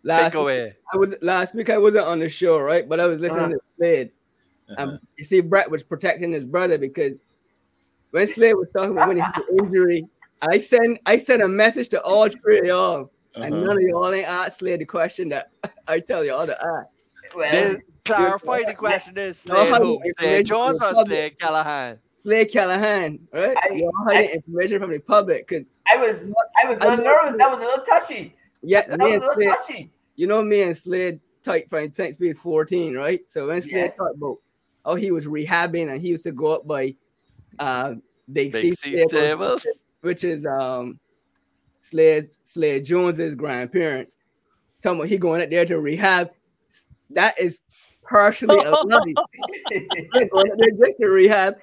last 0.03 0.31
Take 0.33 0.41
away. 0.41 0.75
I 0.93 0.97
was 0.97 1.15
last 1.21 1.55
week 1.55 1.69
I 1.69 1.77
wasn't 1.77 2.05
on 2.05 2.19
the 2.19 2.29
show, 2.29 2.59
right? 2.59 2.87
But 2.87 2.99
I 2.99 3.05
was 3.05 3.19
listening 3.19 3.51
to 3.51 3.59
Slade. 3.77 4.11
Uh-huh. 4.69 4.83
Um, 4.83 4.99
you 5.17 5.25
see, 5.25 5.41
Brett 5.41 5.69
was 5.69 5.83
protecting 5.83 6.31
his 6.31 6.45
brother 6.45 6.77
because 6.77 7.21
when 8.11 8.27
Slade 8.27 8.55
was 8.55 8.67
talking 8.75 8.91
about 8.91 9.07
when 9.07 9.17
he 9.17 9.21
had 9.23 9.41
the 9.49 9.63
injury, 9.63 10.05
I 10.41 10.59
sent 10.59 10.99
I 11.05 11.17
sent 11.17 11.41
a 11.41 11.47
message 11.47 11.89
to 11.89 12.01
all 12.01 12.29
three 12.29 12.59
of 12.59 12.65
y'all, 12.65 13.11
and 13.35 13.53
Uh-huh. 13.53 13.63
none 13.63 13.77
of 13.77 13.83
y'all 13.83 14.11
ain't 14.13 14.27
asked 14.27 14.59
Slade 14.59 14.79
the 14.79 14.85
question 14.85 15.29
that 15.29 15.51
I 15.87 15.99
tell 15.99 16.23
y'all 16.23 16.45
to 16.45 16.55
ask. 16.55 16.98
Well, 17.35 17.51
This, 17.51 17.81
clarify 18.05 18.63
the 18.63 18.73
question 18.73 19.17
is 19.17 19.45
No, 19.45 19.55
Slade 19.55 19.67
who? 19.81 19.93
information 19.95 20.13
Slade 20.19 20.45
Jones 20.45 20.81
or 20.81 20.93
the. 20.93 21.05
Slade 21.05 21.39
Callahan? 21.39 21.99
Slade 22.19 22.51
Callahan, 22.51 23.19
right? 23.33 23.55
I- 23.63 23.69
y'all 23.75 23.91
hiding 24.07 24.31
information 24.31 24.79
from 24.79 24.91
the 24.91 24.99
public 24.99 25.47
because 25.47 25.65
I 25.87 25.97
was, 25.97 26.33
I 26.63 26.69
was 26.69 26.77
a 26.83 26.87
I 26.87 26.89
little 26.91 26.97
know- 27.05 27.11
nervous. 27.23 27.37
That 27.37 27.49
was 27.51 27.59
a 27.59 27.63
little 27.63 27.85
touchy. 27.85 28.35
yeah, 28.61 28.81
That 28.87 28.99
was 28.99 29.11
a 29.13 29.17
little 29.19 29.33
Slade, 29.35 29.49
touchy. 29.49 29.91
you 30.15 30.27
know 30.27 30.41
me 30.43 30.63
and 30.63 30.75
Slade 30.77 31.19
tight 31.43 31.69
from 31.69 31.91
St. 31.93 32.15
Speed 32.15 32.37
14, 32.37 32.95
right? 32.97 33.21
So 33.29 33.47
when 33.47 33.61
Slade 33.61 33.73
Yes. 33.85 33.97
talked 33.97 34.15
about 34.17 34.37
oh 34.85 34.95
he 34.95 35.11
was 35.11 35.25
rehabbing 35.25 35.89
and 35.91 36.01
he 36.01 36.09
used 36.09 36.23
to 36.23 36.31
go 36.31 36.47
up 36.55 36.67
by 36.67 36.95
uh 37.59 37.95
Big, 38.31 38.51
Big 38.51 38.61
C 38.61 38.71
C 38.75 38.91
Stables, 38.97 39.11
Stables. 39.11 39.67
which 40.01 40.23
is 40.23 40.45
um 40.45 40.99
Slade's 41.81 42.39
Slade 42.43 42.83
Jones's 42.85 43.35
grandparents. 43.35 44.17
Tell 44.81 44.95
me 44.95 45.07
he 45.07 45.17
going 45.17 45.41
up 45.41 45.49
there 45.49 45.65
to 45.65 45.79
rehab. 45.79 46.31
That 47.11 47.39
is 47.39 47.59
partially 48.07 48.57
a. 48.57 48.75
They're 50.13 50.27
going 50.29 50.51
up 50.51 50.57
there 50.57 50.71
just 50.71 50.99
rehab. 50.99 51.55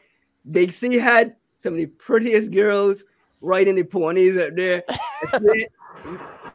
Big 0.50 0.73
C 0.73 0.97
had 0.97 1.36
some 1.57 1.75
of 1.75 1.78
the 1.78 1.86
prettiest 1.86 2.50
girls 2.50 3.05
riding 3.41 3.75
the 3.75 3.84
ponies 3.84 4.36
up 4.36 4.55
there. 4.55 4.84
Slade, 5.31 5.68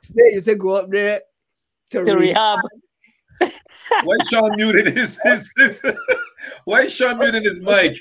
Slade 0.04 0.34
used 0.34 0.48
to 0.48 0.56
go 0.56 0.76
up 0.76 0.90
there 0.90 1.22
to, 1.92 2.04
to 2.04 2.16
rehab. 2.16 2.20
rehab. 2.20 2.60
Why 4.04 4.16
is 4.20 4.28
Sean 4.28 4.56
muted 4.56 4.96
his, 4.96 5.20
his, 5.24 5.52
his 5.58 5.82
Why 6.66 6.82
is 6.84 6.96
Sean 6.96 7.20
muted 7.20 7.44
his 7.44 7.60
mic? 7.60 7.96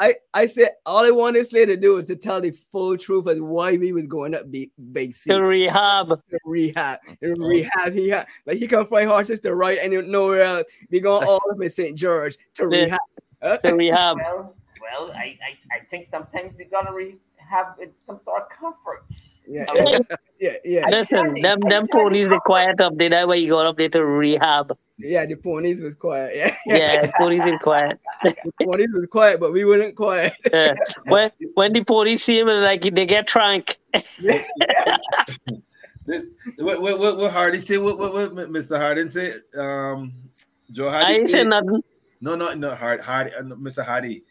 I, 0.00 0.14
I 0.34 0.46
said 0.46 0.70
all 0.86 1.04
I 1.04 1.10
wanted 1.10 1.46
Slade 1.48 1.66
to 1.66 1.76
do 1.76 1.94
was 1.94 2.06
to 2.06 2.16
tell 2.16 2.40
the 2.40 2.52
full 2.70 2.96
truth 2.96 3.28
as 3.28 3.40
why 3.40 3.76
we 3.76 3.92
was 3.92 4.06
going 4.06 4.34
up 4.34 4.50
Big, 4.50 4.70
Big 4.92 5.14
C. 5.14 5.30
To 5.30 5.42
rehab. 5.42 6.08
to 6.08 6.38
rehab. 6.44 6.98
To 7.22 7.34
rehab. 7.38 7.92
He 7.92 8.08
had 8.08 8.26
like 8.46 8.58
he 8.58 8.68
can 8.68 8.86
find 8.86 9.08
horses 9.08 9.40
to 9.40 9.54
ride 9.54 9.78
and 9.78 10.08
nowhere 10.08 10.42
else. 10.42 10.66
We 10.90 11.00
going 11.00 11.24
all 11.28 11.40
up 11.50 11.60
in 11.60 11.70
St. 11.70 11.96
George 11.96 12.36
to 12.54 12.66
rehab. 12.66 12.98
To 13.42 13.74
rehab. 13.74 14.16
Well, 14.18 14.54
well, 14.80 15.12
I, 15.12 15.38
I, 15.40 15.76
I 15.76 15.84
think 15.90 16.08
sometimes 16.08 16.58
you 16.58 16.66
gotta 16.70 16.92
re- 16.92 17.16
have 17.52 17.76
some 18.06 18.18
sort 18.24 18.42
of 18.42 18.48
comfort. 18.48 19.04
Yeah, 19.46 19.64
I 19.68 20.00
yeah, 20.40 20.52
yeah, 20.64 20.86
Listen, 20.88 21.34
them 21.42 21.60
them 21.60 21.86
ponies 21.88 22.28
they 22.28 22.38
quiet 22.44 22.80
up 22.80 22.96
there. 22.96 23.10
That 23.10 23.28
way 23.28 23.38
you 23.38 23.48
go 23.50 23.58
up 23.66 23.76
there 23.76 23.88
to 23.90 24.04
rehab. 24.04 24.76
yeah. 24.98 25.26
The 25.26 25.34
ponies 25.36 25.80
was 25.80 25.94
quiet. 25.94 26.36
Yeah, 26.36 26.56
Yeah, 26.66 27.10
ponies 27.18 27.42
is 27.44 27.58
quiet. 27.60 27.98
the 28.22 28.34
ponies 28.64 28.90
was 28.94 29.06
quiet, 29.10 29.40
but 29.40 29.52
we 29.52 29.64
weren't 29.64 29.96
quiet. 29.96 30.32
Yeah. 30.52 30.74
When 31.06 31.30
when 31.54 31.72
the 31.72 31.82
ponies 31.84 32.22
see 32.24 32.38
him, 32.38 32.46
like 32.46 32.82
they 32.82 33.06
get 33.06 33.26
trank. 33.26 33.78
This 36.04 36.26
what 36.58 36.82
what 36.82 36.98
what, 36.98 37.16
what 37.16 37.32
Hardy 37.32 37.60
say? 37.60 37.78
What, 37.78 37.96
what 37.96 38.12
what 38.12 38.34
Mr. 38.34 38.76
Hardin 38.76 39.08
say? 39.08 39.34
Um, 39.56 40.12
Joe 40.72 40.90
Hardy. 40.90 41.06
I 41.06 41.10
ain't 41.12 41.30
say- 41.30 41.42
say 41.42 41.44
nothing. 41.44 41.80
No, 42.20 42.34
no, 42.36 42.54
no, 42.54 42.74
Hard, 42.76 43.00
Hardy, 43.00 43.34
uh, 43.34 43.42
Mr. 43.42 43.84
Hardy. 43.84 44.22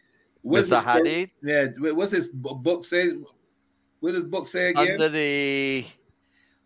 What's 0.42 0.68
Mr. 0.70 1.06
his- 1.06 1.28
Yeah, 1.42 1.92
what's 1.92 2.12
his 2.12 2.28
book 2.28 2.84
say? 2.84 3.12
What 4.00 4.12
does 4.12 4.24
book 4.24 4.48
say 4.48 4.70
again? 4.70 4.92
Under 4.92 5.08
the 5.08 5.86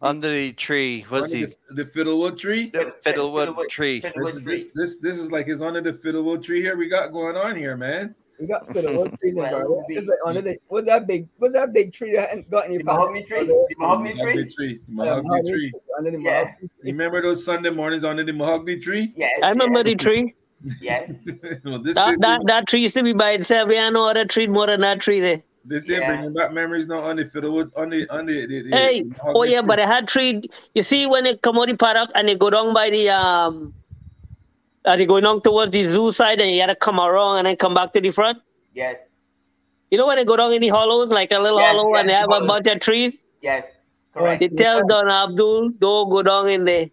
under 0.03 0.31
the 0.31 0.53
tree. 0.53 1.05
What's 1.09 1.33
Under 1.33 1.37
he? 1.37 1.45
the, 1.69 1.75
the 1.83 1.85
fiddlewood 1.85 2.39
tree. 2.39 2.71
The 2.71 2.93
fiddlewood 3.03 3.55
tree. 3.71 4.01
This, 4.01 4.35
is- 4.35 4.45
this 4.45 4.67
this 4.75 4.97
this 4.99 5.19
is 5.19 5.31
like 5.31 5.49
it's 5.49 5.61
under 5.63 5.81
the 5.81 5.93
fiddlewood 5.93 6.43
tree 6.43 6.63
here. 6.63 6.77
We 6.77 6.89
got 6.89 7.13
going 7.13 7.37
on 7.37 7.57
here, 7.57 7.77
man. 7.77 8.15
We 8.39 8.47
got 8.47 8.67
for 8.67 8.83
the 8.83 8.99
one 8.99 9.17
tree, 9.17 9.33
Well, 9.33 9.49
bro. 9.61 9.83
It's 9.89 10.07
like 10.07 10.19
under 10.27 10.43
the 10.43 10.59
what's 10.69 10.87
that 10.89 11.07
big? 11.07 11.27
What's 11.39 11.55
that 11.55 11.73
big 11.73 11.93
tree 11.95 12.15
that 12.17 12.29
hadn't 12.29 12.51
got 12.51 12.67
any 12.67 12.79
The 12.79 12.85
mahogany 12.85 13.23
tree? 13.25 13.47
The 13.47 13.67
mahogany 13.79 14.15
Mahogany 14.15 14.45
tree? 14.45 14.55
tree. 14.55 14.81
Mahogany 14.89 15.29
mahogany 15.29 15.51
tree. 15.53 15.73
Under 15.99 16.11
the 16.11 16.19
Yeah. 16.19 16.23
mahogany 16.45 16.57
You 16.83 16.93
remember 16.93 17.23
those 17.23 17.45
Sunday 17.45 17.71
mornings 17.71 18.05
under 18.05 18.25
the 18.25 18.33
mahogany 18.35 18.79
tree? 18.79 19.15
Yes. 19.17 19.41
I 19.43 19.51
remember 19.51 19.79
yes. 19.79 19.87
the 19.87 19.95
tree. 19.97 20.35
Yes. 20.81 21.23
well, 21.65 21.78
this 21.81 21.94
That, 21.94 22.15
is 22.15 22.20
that, 22.20 22.41
that 22.47 22.67
tree 22.67 22.81
used 22.83 22.94
to 22.94 23.02
be 23.02 23.12
by 23.12 23.33
itself. 23.33 23.70
Yeah, 23.73 23.91
no 23.91 24.09
other 24.09 24.25
tree 24.25 24.47
more 24.47 24.67
than 24.67 24.81
that 24.81 25.01
tree 25.01 25.20
there. 25.20 25.43
this 25.65 25.85
is 25.85 25.89
Yeah. 25.91 26.07
bringing 26.09 26.33
back 26.33 26.52
memories 26.52 26.86
now 26.86 27.02
on 27.02 27.17
the 27.17 27.25
fiddlewood 27.26 27.70
on 27.76 27.91
the 27.91 28.09
on 28.09 28.26
the, 28.26 28.47
the, 28.47 28.62
the 28.62 28.70
Hey, 28.76 29.02
the 29.02 29.15
oh 29.25 29.41
hog- 29.41 29.49
yeah, 29.51 29.62
but 29.62 29.78
I 29.81 29.86
had 29.86 30.09
tree. 30.09 30.43
You 30.75 30.83
see, 30.83 31.07
when 31.07 31.25
they 31.25 31.36
come 31.36 31.59
out 31.59 31.67
the 31.68 31.76
paddock 31.76 32.10
and 32.15 32.28
they 32.28 32.35
go 32.36 32.51
down 32.51 32.73
by 32.73 32.89
the 32.91 33.10
um, 33.10 33.75
uh, 34.85 34.97
they 34.97 35.05
going 35.07 35.25
down 35.25 35.41
towards 35.43 35.73
the 35.73 35.85
zoo 35.85 36.10
side, 36.12 36.41
and 36.41 36.51
you 36.51 36.60
had 36.60 36.68
to 36.68 36.76
come 36.76 37.01
around 37.01 37.39
and 37.39 37.47
then 37.47 37.57
come 37.57 37.75
back 37.75 37.93
to 37.93 38.01
the 38.01 38.10
front. 38.10 38.39
Yes. 38.75 38.99
You 39.91 39.99
know 39.99 40.07
when 40.07 40.17
they 40.17 40.25
go 40.25 40.36
down 40.36 40.52
in 40.52 40.62
the 40.62 40.68
hollows, 40.68 41.10
like 41.10 41.33
a 41.33 41.39
little 41.39 41.59
Yes, 41.60 41.73
hollow, 41.75 41.91
yes, 41.93 42.01
and 42.01 42.09
they 42.09 42.15
have 42.15 42.31
a 42.31 42.47
bunch 42.47 42.67
of 42.67 42.81
trees. 42.81 43.23
Yes. 43.43 43.65
Correct. 44.15 44.41
They 44.41 44.49
tell 44.49 44.86
Don 44.86 45.10
Abdul, 45.10 45.70
don't 45.78 46.09
go 46.10 46.23
down 46.23 46.49
in 46.49 46.65
there. 46.65 46.89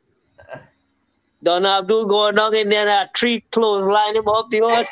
Don 1.43 1.65
Abdul 1.65 2.05
go 2.05 2.31
down 2.31 2.55
in 2.55 2.69
there, 2.69 2.87
and 2.87 2.89
a 2.89 3.09
tree 3.13 3.41
close 3.51 3.85
line 3.85 4.15
him 4.15 4.27
up 4.27 4.49
the 4.49 4.59
horse. 4.59 4.87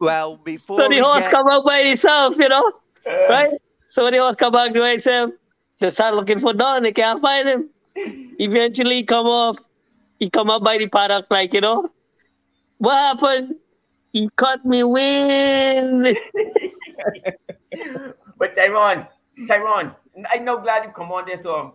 Well, 0.00 0.36
before 0.38 0.80
So 0.80 0.88
the 0.88 0.98
horse 0.98 1.26
get- 1.26 1.30
come 1.32 1.48
out 1.48 1.64
by 1.64 1.80
itself, 1.80 2.36
you 2.38 2.48
know, 2.48 2.72
uh. 3.06 3.26
right? 3.28 3.52
So 3.90 4.04
when 4.04 4.12
the 4.12 4.18
horse 4.20 4.36
come 4.36 4.52
back 4.52 4.72
to 4.74 4.84
himself, 4.84 5.30
they 5.80 5.90
start 5.90 6.14
looking 6.14 6.38
for 6.38 6.52
Don. 6.52 6.82
They 6.82 6.92
can't 6.92 7.20
find 7.20 7.48
him. 7.48 7.70
Eventually, 8.38 8.96
he 8.96 9.02
come 9.04 9.26
off. 9.26 9.58
He 10.18 10.28
come 10.30 10.50
up 10.50 10.62
by 10.62 10.78
the 10.78 10.88
paddock, 10.88 11.26
like 11.30 11.54
you 11.54 11.60
know, 11.60 11.90
what 12.78 12.94
happened? 12.94 13.54
He 14.12 14.28
cut 14.36 14.64
me 14.64 14.82
wind. 14.84 16.16
But 18.38 18.54
Tyrone, 18.54 19.06
Tyrone, 19.46 19.92
I'm 20.32 20.44
now 20.44 20.56
glad 20.58 20.84
you 20.84 20.90
come 20.90 21.10
on 21.12 21.26
this. 21.26 21.44
Um, 21.46 21.72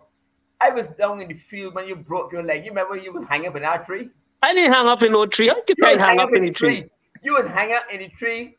I 0.60 0.70
was 0.70 0.86
down 0.98 1.20
in 1.20 1.28
the 1.28 1.34
field 1.34 1.74
when 1.74 1.86
you 1.86 1.96
broke 1.96 2.32
your 2.32 2.42
leg. 2.42 2.64
You 2.64 2.70
remember 2.70 2.96
you 2.96 3.12
was 3.12 3.26
hanging 3.26 3.48
up 3.48 3.56
in 3.56 3.62
that 3.62 3.84
tree? 3.86 4.08
I 4.42 4.52
didn't 4.54 4.72
hang 4.72 4.86
up 4.86 5.02
in 5.02 5.12
no 5.12 5.26
tree. 5.26 5.50
I 5.50 5.54
could 5.66 5.76
You 5.78 5.86
was 5.86 5.98
hang 5.98 6.18
up 6.20 6.30
in 6.34 6.42
the 6.42 6.50
tree. 6.50 6.84
You 7.22 7.34
was 7.34 7.46
hanging 7.46 7.76
up 7.76 7.84
in 7.92 8.00
the 8.00 8.08
tree 8.10 8.56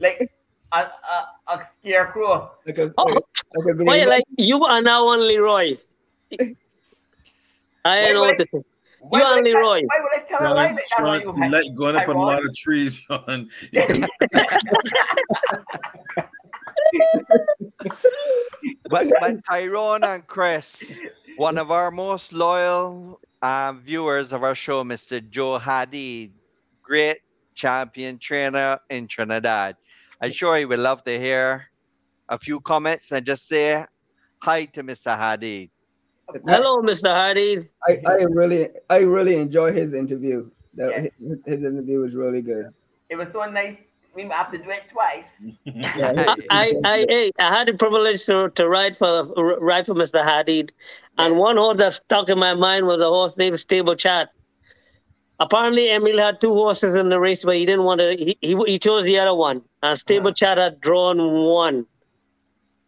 like 0.00 0.30
a, 0.72 0.76
a, 0.78 1.28
a 1.48 1.62
scarecrow. 1.64 2.50
Like 2.66 2.78
a, 2.78 2.92
Oh, 2.96 3.04
like 3.04 3.16
a, 3.16 3.58
like 3.58 3.68
a 3.68 3.74
green 3.74 4.08
like 4.08 4.24
you 4.36 4.64
are 4.64 4.80
now 4.82 5.06
on 5.06 5.20
Leroy. 5.26 5.76
I 7.84 8.04
don't 8.06 8.14
know 8.14 8.20
what 8.22 8.36
to 8.38 8.46
say. 8.52 8.62
Why 9.00 9.18
You 9.18 9.20
would 9.20 9.22
I 9.22 9.24
on 9.36 9.44
tell- 9.44 9.44
Leroy. 9.44 9.82
Why 9.82 10.00
would 10.02 10.14
I 10.14 10.18
tell 10.26 10.40
a 10.40 10.54
lie 10.54 10.76
Sean, 10.96 11.04
that? 11.04 11.10
when 11.10 11.20
you 11.20 11.34
Sean, 11.42 11.50
like 11.50 11.74
going 11.74 11.96
up 11.96 12.08
on 12.08 12.16
a 12.16 12.20
lot 12.20 12.42
of 12.44 12.56
trees, 12.56 12.94
Sean. 12.94 13.48
but, 18.88 19.12
but 19.20 19.44
Tyrone 19.44 20.04
and 20.04 20.26
Chris, 20.26 21.00
one 21.36 21.58
of 21.58 21.70
our 21.70 21.90
most 21.90 22.32
loyal 22.32 23.20
um, 23.42 23.80
viewers 23.82 24.32
of 24.32 24.42
our 24.42 24.54
show, 24.54 24.84
Mr. 24.84 25.20
Joe 25.30 25.58
Hadid, 25.58 26.30
great 26.82 27.18
champion 27.54 28.18
trainer 28.18 28.78
in 28.90 29.06
Trinidad. 29.06 29.76
I'm 30.20 30.32
sure 30.32 30.56
he 30.56 30.64
would 30.64 30.78
love 30.78 31.04
to 31.04 31.18
hear 31.18 31.66
a 32.28 32.38
few 32.38 32.60
comments 32.60 33.12
and 33.12 33.26
just 33.26 33.46
say 33.48 33.84
hi 34.38 34.64
to 34.66 34.82
Mr. 34.82 35.18
Hadid. 35.18 35.70
Hello, 36.46 36.80
Mr. 36.82 37.14
Hardy. 37.14 37.68
I, 37.86 38.00
I 38.08 38.22
really 38.22 38.70
I 38.88 39.00
really 39.00 39.36
enjoy 39.36 39.72
his 39.72 39.92
interview. 39.92 40.50
That 40.74 40.90
Yes. 40.90 41.12
his, 41.18 41.38
his 41.46 41.64
interview 41.64 42.00
was 42.00 42.14
really 42.14 42.40
good. 42.42 42.72
It 43.10 43.16
was 43.16 43.30
so 43.30 43.44
nice. 43.44 43.84
We 44.14 44.22
have 44.24 44.52
to 44.52 44.58
do 44.58 44.70
it 44.70 44.84
twice. 44.90 45.42
I, 46.50 46.74
I, 46.84 47.06
I, 47.08 47.30
I 47.38 47.48
had 47.56 47.68
the 47.68 47.74
privilege 47.74 48.24
to, 48.26 48.50
to 48.50 48.68
ride 48.68 48.96
for 48.96 49.26
ride 49.60 49.86
for 49.86 49.94
Mr. 49.94 50.24
Hadid, 50.24 50.70
and 51.18 51.36
one 51.36 51.56
horse 51.56 51.78
that 51.78 51.92
stuck 51.94 52.28
in 52.28 52.38
my 52.38 52.54
mind 52.54 52.86
was 52.86 53.00
a 53.00 53.08
horse 53.08 53.36
named 53.36 53.58
Stable 53.58 53.96
Chat. 53.96 54.30
Apparently, 55.40 55.90
Emil 55.90 56.18
had 56.18 56.40
two 56.40 56.52
horses 56.52 56.94
in 56.94 57.08
the 57.08 57.18
race, 57.18 57.44
but 57.44 57.56
he 57.56 57.66
didn't 57.66 57.84
want 57.84 58.00
to. 58.00 58.16
He, 58.16 58.38
he, 58.40 58.56
he 58.66 58.78
chose 58.78 59.04
the 59.04 59.18
other 59.18 59.34
one, 59.34 59.62
and 59.82 59.98
Stable 59.98 60.32
Chat 60.32 60.58
had 60.58 60.80
drawn 60.80 61.18
one, 61.18 61.86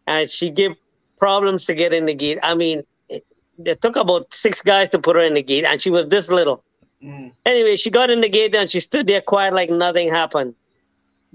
and 0.07 0.29
she 0.29 0.49
gave 0.49 0.71
problems 1.19 1.65
to 1.65 1.73
get 1.73 1.93
in 1.93 2.05
the 2.05 2.13
gate. 2.13 2.39
I 2.41 2.55
mean, 2.55 2.83
it, 3.09 3.25
it 3.65 3.81
took 3.81 3.97
about 3.97 4.33
six 4.33 4.61
guys 4.61 4.89
to 4.89 4.99
put 4.99 5.17
her 5.17 5.21
in 5.21 5.33
the 5.33 5.43
gate, 5.43 5.65
and 5.65 5.81
she 5.81 5.89
was 5.89 6.07
this 6.07 6.29
little. 6.29 6.63
Mm. 7.03 7.31
Anyway, 7.45 7.75
she 7.75 7.89
got 7.89 8.09
in 8.09 8.21
the 8.21 8.29
gate 8.29 8.55
and 8.55 8.69
she 8.69 8.79
stood 8.79 9.07
there 9.07 9.21
quiet 9.21 9.53
like 9.53 9.69
nothing 9.69 10.09
happened. 10.09 10.55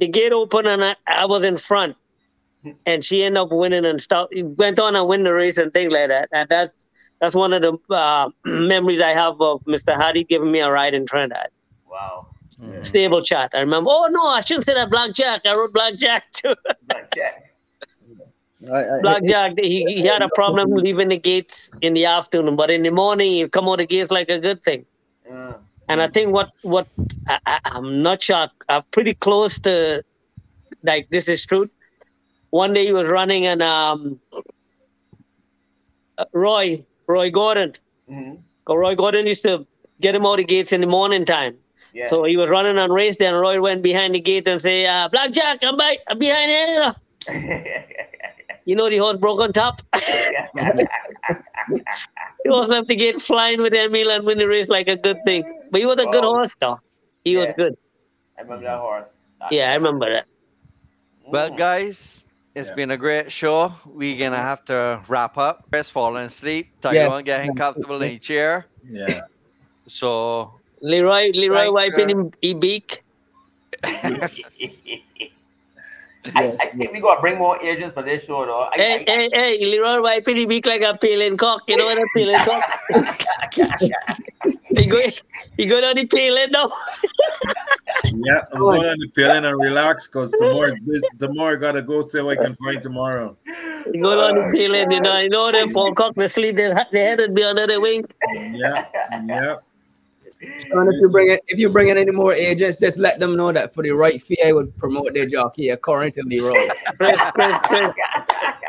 The 0.02 0.08
gate 0.08 0.32
opened 0.32 0.66
and 0.66 0.84
I, 0.84 0.97
I 1.06 1.26
was 1.26 1.44
in 1.44 1.56
front. 1.56 1.94
And 2.86 3.05
she 3.05 3.22
ended 3.22 3.40
up 3.40 3.52
winning 3.52 3.84
and 3.84 4.02
stuff. 4.02 4.31
Went 4.34 4.81
on 4.81 4.97
and 4.97 5.06
win 5.06 5.22
the 5.22 5.32
race 5.32 5.58
and 5.58 5.72
things 5.72 5.92
like 5.92 6.08
that. 6.08 6.28
And 6.32 6.48
that's 6.48 6.89
that's 7.20 7.36
one 7.36 7.52
of 7.52 7.62
the 7.62 7.94
uh, 7.94 8.28
memories 8.44 9.00
I 9.00 9.10
have 9.10 9.40
of 9.40 9.62
Mr. 9.62 9.94
Hardy 9.94 10.24
giving 10.24 10.50
me 10.50 10.58
a 10.58 10.68
ride 10.72 10.94
in 10.94 11.06
Trinidad. 11.06 11.50
Wow. 11.89 12.26
Stable 12.82 13.22
chat. 13.22 13.52
I 13.55 13.60
remember. 13.60 13.90
Oh 13.92 14.08
no, 14.10 14.26
I 14.26 14.40
shouldn't 14.40 14.66
say 14.66 14.74
that. 14.74 14.90
Blackjack. 14.90 15.42
I 15.44 15.52
wrote 15.52 15.72
Blackjack 15.72 16.32
too. 16.32 16.56
Blackjack. 16.89 17.55
I, 18.72 18.97
I, 18.97 19.00
Blackjack. 19.02 19.52
He, 19.56 19.84
he 19.84 20.02
had 20.02 20.20
a 20.20 20.28
problem 20.34 20.72
leaving 20.72 21.10
the 21.10 21.18
gates 21.18 21.70
in 21.81 21.94
the 21.94 22.06
afternoon, 22.06 22.56
but 22.56 22.72
in 22.72 22.82
the 22.82 22.90
morning 22.90 23.34
he 23.34 23.48
come 23.48 23.68
out 23.68 23.78
the 23.78 23.86
gates 23.86 24.10
like 24.10 24.31
a 24.31 24.40
good 24.40 24.64
thing. 24.64 24.84
Uh, 25.32 25.52
And 25.89 26.01
I 26.01 26.09
think 26.09 26.33
what 26.33 26.49
what 26.62 26.86
I, 27.28 27.61
I'm 27.65 28.02
not 28.02 28.23
sure. 28.23 28.49
I'm 28.69 28.83
pretty 28.91 29.15
close 29.15 29.59
to 29.61 30.02
like 30.83 31.09
this 31.11 31.28
is 31.28 31.44
true. 31.44 31.69
One 32.51 32.73
day 32.73 32.86
he 32.86 32.93
was 32.93 33.09
running 33.09 33.47
and 33.47 33.62
um 33.62 34.20
uh, 36.19 36.25
Roy 36.33 36.85
Roy 37.09 37.31
Gordon. 37.31 37.73
mhm. 38.09 38.43
'Cause 38.65 38.77
Roy 38.77 38.94
Gordon 38.94 39.27
used 39.27 39.43
to 39.43 39.67
get 40.01 40.15
him 40.15 40.25
out 40.25 40.33
of 40.35 40.36
the 40.39 40.44
gates 40.44 40.73
in 40.73 40.81
the 40.81 40.86
morning 40.86 41.25
time. 41.25 41.57
Yeah. 41.93 42.07
So 42.09 42.25
he 42.25 42.36
was 42.36 42.49
running 42.49 42.78
on 42.78 42.91
race. 42.93 43.17
Then 43.19 43.35
Roy 43.35 43.61
went 43.61 43.83
behind 43.83 44.15
the 44.15 44.20
gate 44.20 44.47
and 44.49 44.61
say, 44.61 44.86
uh, 44.86 45.09
"Blackjack, 45.09 45.59
I'm, 45.62 45.77
by, 45.77 45.99
I'm 46.09 46.19
behind 46.19 46.51
here." 46.51 46.94
You 48.65 48.77
know 48.77 48.89
the 48.89 48.99
horse 48.99 49.17
broke 49.17 49.41
on 49.41 49.52
top. 49.52 49.83
He 52.44 52.50
was 52.50 52.68
left 52.68 52.88
the 52.88 52.96
gate 52.96 53.20
flying 53.20 53.60
with 53.62 53.74
Emil 53.74 54.10
and 54.10 54.24
win 54.24 54.38
the 54.38 54.48
race 54.48 54.68
like 54.68 54.88
a 54.88 54.96
good 54.96 55.18
thing. 55.24 55.44
But 55.70 55.80
he 55.80 55.86
was 55.86 55.98
a 55.98 56.06
good 56.06 56.24
horse, 56.24 56.54
though. 56.60 56.78
He 57.24 57.36
was 57.36 57.48
Yeah. 57.48 57.52
good. 57.52 57.74
I 58.38 58.42
remember 58.42 58.64
that 58.64 58.78
horse. 58.78 59.10
Yeah, 59.50 59.70
I 59.70 59.74
remember 59.74 60.10
that. 60.10 60.26
Well, 61.30 61.50
Mm. 61.50 61.56
guys, 61.56 62.24
it's 62.54 62.68
Yeah. 62.68 62.74
been 62.74 62.90
a 62.90 62.96
great 62.96 63.30
show. 63.32 63.72
We're 63.86 64.18
gonna 64.18 64.36
have 64.38 64.64
to 64.66 65.00
wrap 65.08 65.36
up. 65.38 65.64
Chris 65.70 65.88
falling 65.90 66.24
asleep. 66.24 66.68
Yeah. 66.90 67.08
Tyrone 67.08 67.24
getting 67.24 67.54
comfortable 67.54 68.02
in 68.02 68.12
a 68.14 68.18
chair. 68.18 68.66
Yeah. 68.88 69.22
So 69.88 70.60
Leroy, 70.80 71.30
Leroy 71.34 71.70
Thanks, 71.72 71.72
wiping 71.72 72.08
sir. 72.08 72.08
him 72.10 72.30
he 72.40 72.54
beak. 72.54 73.02
I, 76.34 76.57
I 76.60 76.67
think 76.76 76.92
we 76.92 77.01
gotta 77.01 77.20
bring 77.20 77.39
more 77.39 77.60
agents 77.60 77.94
for 77.94 78.02
this 78.02 78.25
show 78.25 78.47
though. 78.47 78.68
I, 78.73 78.76
Hey, 78.76 79.05
I, 79.07 79.10
hey, 79.10 79.28
hey, 79.33 79.65
Leroy 79.65 80.01
wiping 80.01 80.36
his 80.36 80.47
beak 80.47 80.67
like 80.67 80.83
a 80.83 80.97
peeling 80.97 81.36
cock. 81.36 81.62
You 81.67 81.76
know 81.76 81.86
what 81.86 81.99
a 81.99 82.07
peeling 82.15 82.39
cock? 82.39 82.62
he 84.68 84.86
go, 84.86 85.01
he 85.57 85.67
go 85.67 85.81
down 85.81 85.97
the 85.97 86.07
peeling 86.07 86.51
now. 86.51 86.70
Yeah, 88.05 88.42
I'm 88.52 88.60
going 88.60 88.84
on 88.84 88.99
the 88.99 89.09
pill 89.09 89.31
and 89.31 89.60
relax 89.60 90.07
because 90.07 90.31
tomorrow's 90.33 90.78
busy. 90.81 91.07
Tomorrow 91.18 91.55
I 91.55 91.57
gotta 91.57 91.83
go 91.83 92.02
see 92.02 92.20
what 92.20 92.39
I 92.39 92.42
can 92.44 92.57
find 92.57 92.81
tomorrow. 92.81 93.36
He 93.92 93.99
go 93.99 94.17
down 94.17 94.36
the 94.36 94.51
peeling, 94.52 94.92
you 94.92 95.01
know. 95.01 95.18
You 95.18 95.28
know 95.28 95.51
them 95.51 95.73
for 95.73 95.92
cock 95.94 96.15
to 96.15 96.28
sleep, 96.28 96.57
their, 96.57 96.86
their 96.92 97.09
head 97.09 97.18
would 97.18 97.34
be 97.34 97.42
under 97.42 97.67
the 97.67 97.81
wing. 97.81 98.05
Yeah, 98.34 98.86
yeah. 99.26 99.57
Sean, 100.42 100.88
if 100.88 101.00
you 101.00 101.08
bring 101.08 101.30
it, 101.30 101.40
if 101.48 101.58
you 101.58 101.68
bring 101.68 101.88
in 101.88 101.96
any 101.98 102.10
more 102.10 102.32
agents, 102.34 102.80
just 102.80 102.98
let 102.98 103.20
them 103.20 103.36
know 103.36 103.52
that 103.52 103.72
for 103.74 103.82
the 103.82 103.90
right 103.92 104.20
fee, 104.20 104.38
I 104.44 104.52
would 104.52 104.76
promote 104.76 105.14
their 105.14 105.26
jockey 105.26 105.68
according 105.70 106.12
to 106.12 106.22
Leroy. 106.22 106.68
Chris, 106.96 107.20
Chris, 107.34 107.58
Chris. 107.64 107.90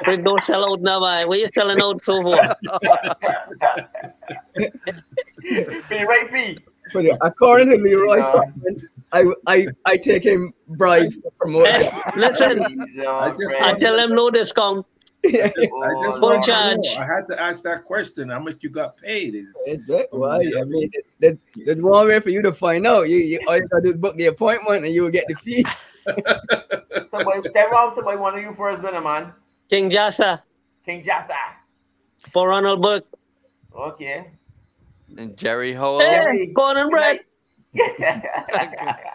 Chris, 0.04 0.20
don't 0.24 0.42
sell 0.44 0.70
out 0.70 0.82
now, 0.82 1.00
man. 1.00 1.28
Where 1.28 1.40
you 1.40 1.48
selling 1.54 1.82
out 1.82 2.02
so 2.04 2.22
far? 2.22 2.56
for 2.64 4.62
the 5.90 6.06
right 6.08 6.30
fee. 6.32 6.60
For 6.92 7.02
the, 7.02 7.18
according 7.22 7.70
to 7.70 7.78
Leroy, 7.78 8.18
Yeah. 8.18 8.42
I, 9.14 9.26
I 9.48 9.68
I 9.86 9.98
take 9.98 10.24
him 10.26 10.54
bribes 10.68 11.18
to 11.18 11.32
promote. 11.40 11.68
Hey, 11.68 11.84
that. 11.90 12.18
listen, 12.18 12.60
I 13.08 13.30
just 13.40 13.56
I 13.56 13.74
tell 13.80 13.96
them 13.96 14.14
no 14.14 14.30
discount. 14.30 14.86
I 15.26 15.30
just 15.56 15.58
Oh, 15.60 16.12
Full 16.20 16.22
want 16.22 16.44
to 16.44 16.52
charge. 16.52 16.80
I 16.98 17.06
had 17.06 17.28
to 17.30 17.42
ask 17.42 17.64
that 17.64 17.84
question. 17.86 18.30
How 18.30 18.40
much 18.40 18.62
you 18.64 18.70
got 18.70 18.98
paid? 18.98 19.36
It's- 19.36 19.54
It's 19.68 19.90
it. 19.90 20.10
Well, 20.12 20.32
I 20.32 20.64
mean, 20.66 20.90
there's, 21.20 21.40
there's 21.56 21.82
one 21.82 22.08
way 22.08 22.20
for 22.20 22.30
you 22.30 22.42
to 22.42 22.52
find 22.52 22.86
out. 22.86 23.10
You, 23.10 23.18
you 23.18 23.40
all 23.48 23.56
you 23.58 23.68
gotta 23.68 23.84
do 23.84 23.90
is 23.92 23.96
book 23.98 24.16
the 24.18 24.26
appointment, 24.28 24.86
and 24.86 24.94
you 24.94 25.04
will 25.04 25.12
get 25.12 25.26
the 25.28 25.36
fee. 25.36 25.66
Somebody, 27.10 27.48
Tyrone, 27.54 27.96
somebody 27.96 28.18
one 28.18 28.36
of 28.38 28.42
you 28.42 28.54
first 28.58 28.82
winner, 28.84 29.00
man. 29.02 29.32
King 29.70 29.90
Jassa 29.90 30.42
King 30.86 31.04
Jassa. 31.04 31.32
for 32.34 32.50
Ronald 32.50 32.82
Burke. 32.82 33.06
Okay. 33.74 34.32
and 35.18 35.38
Jerry 35.38 35.72
Howell. 35.74 36.00
Hey, 36.02 36.48
corn 36.56 36.78
and 36.78 36.92
bread. 36.92 37.20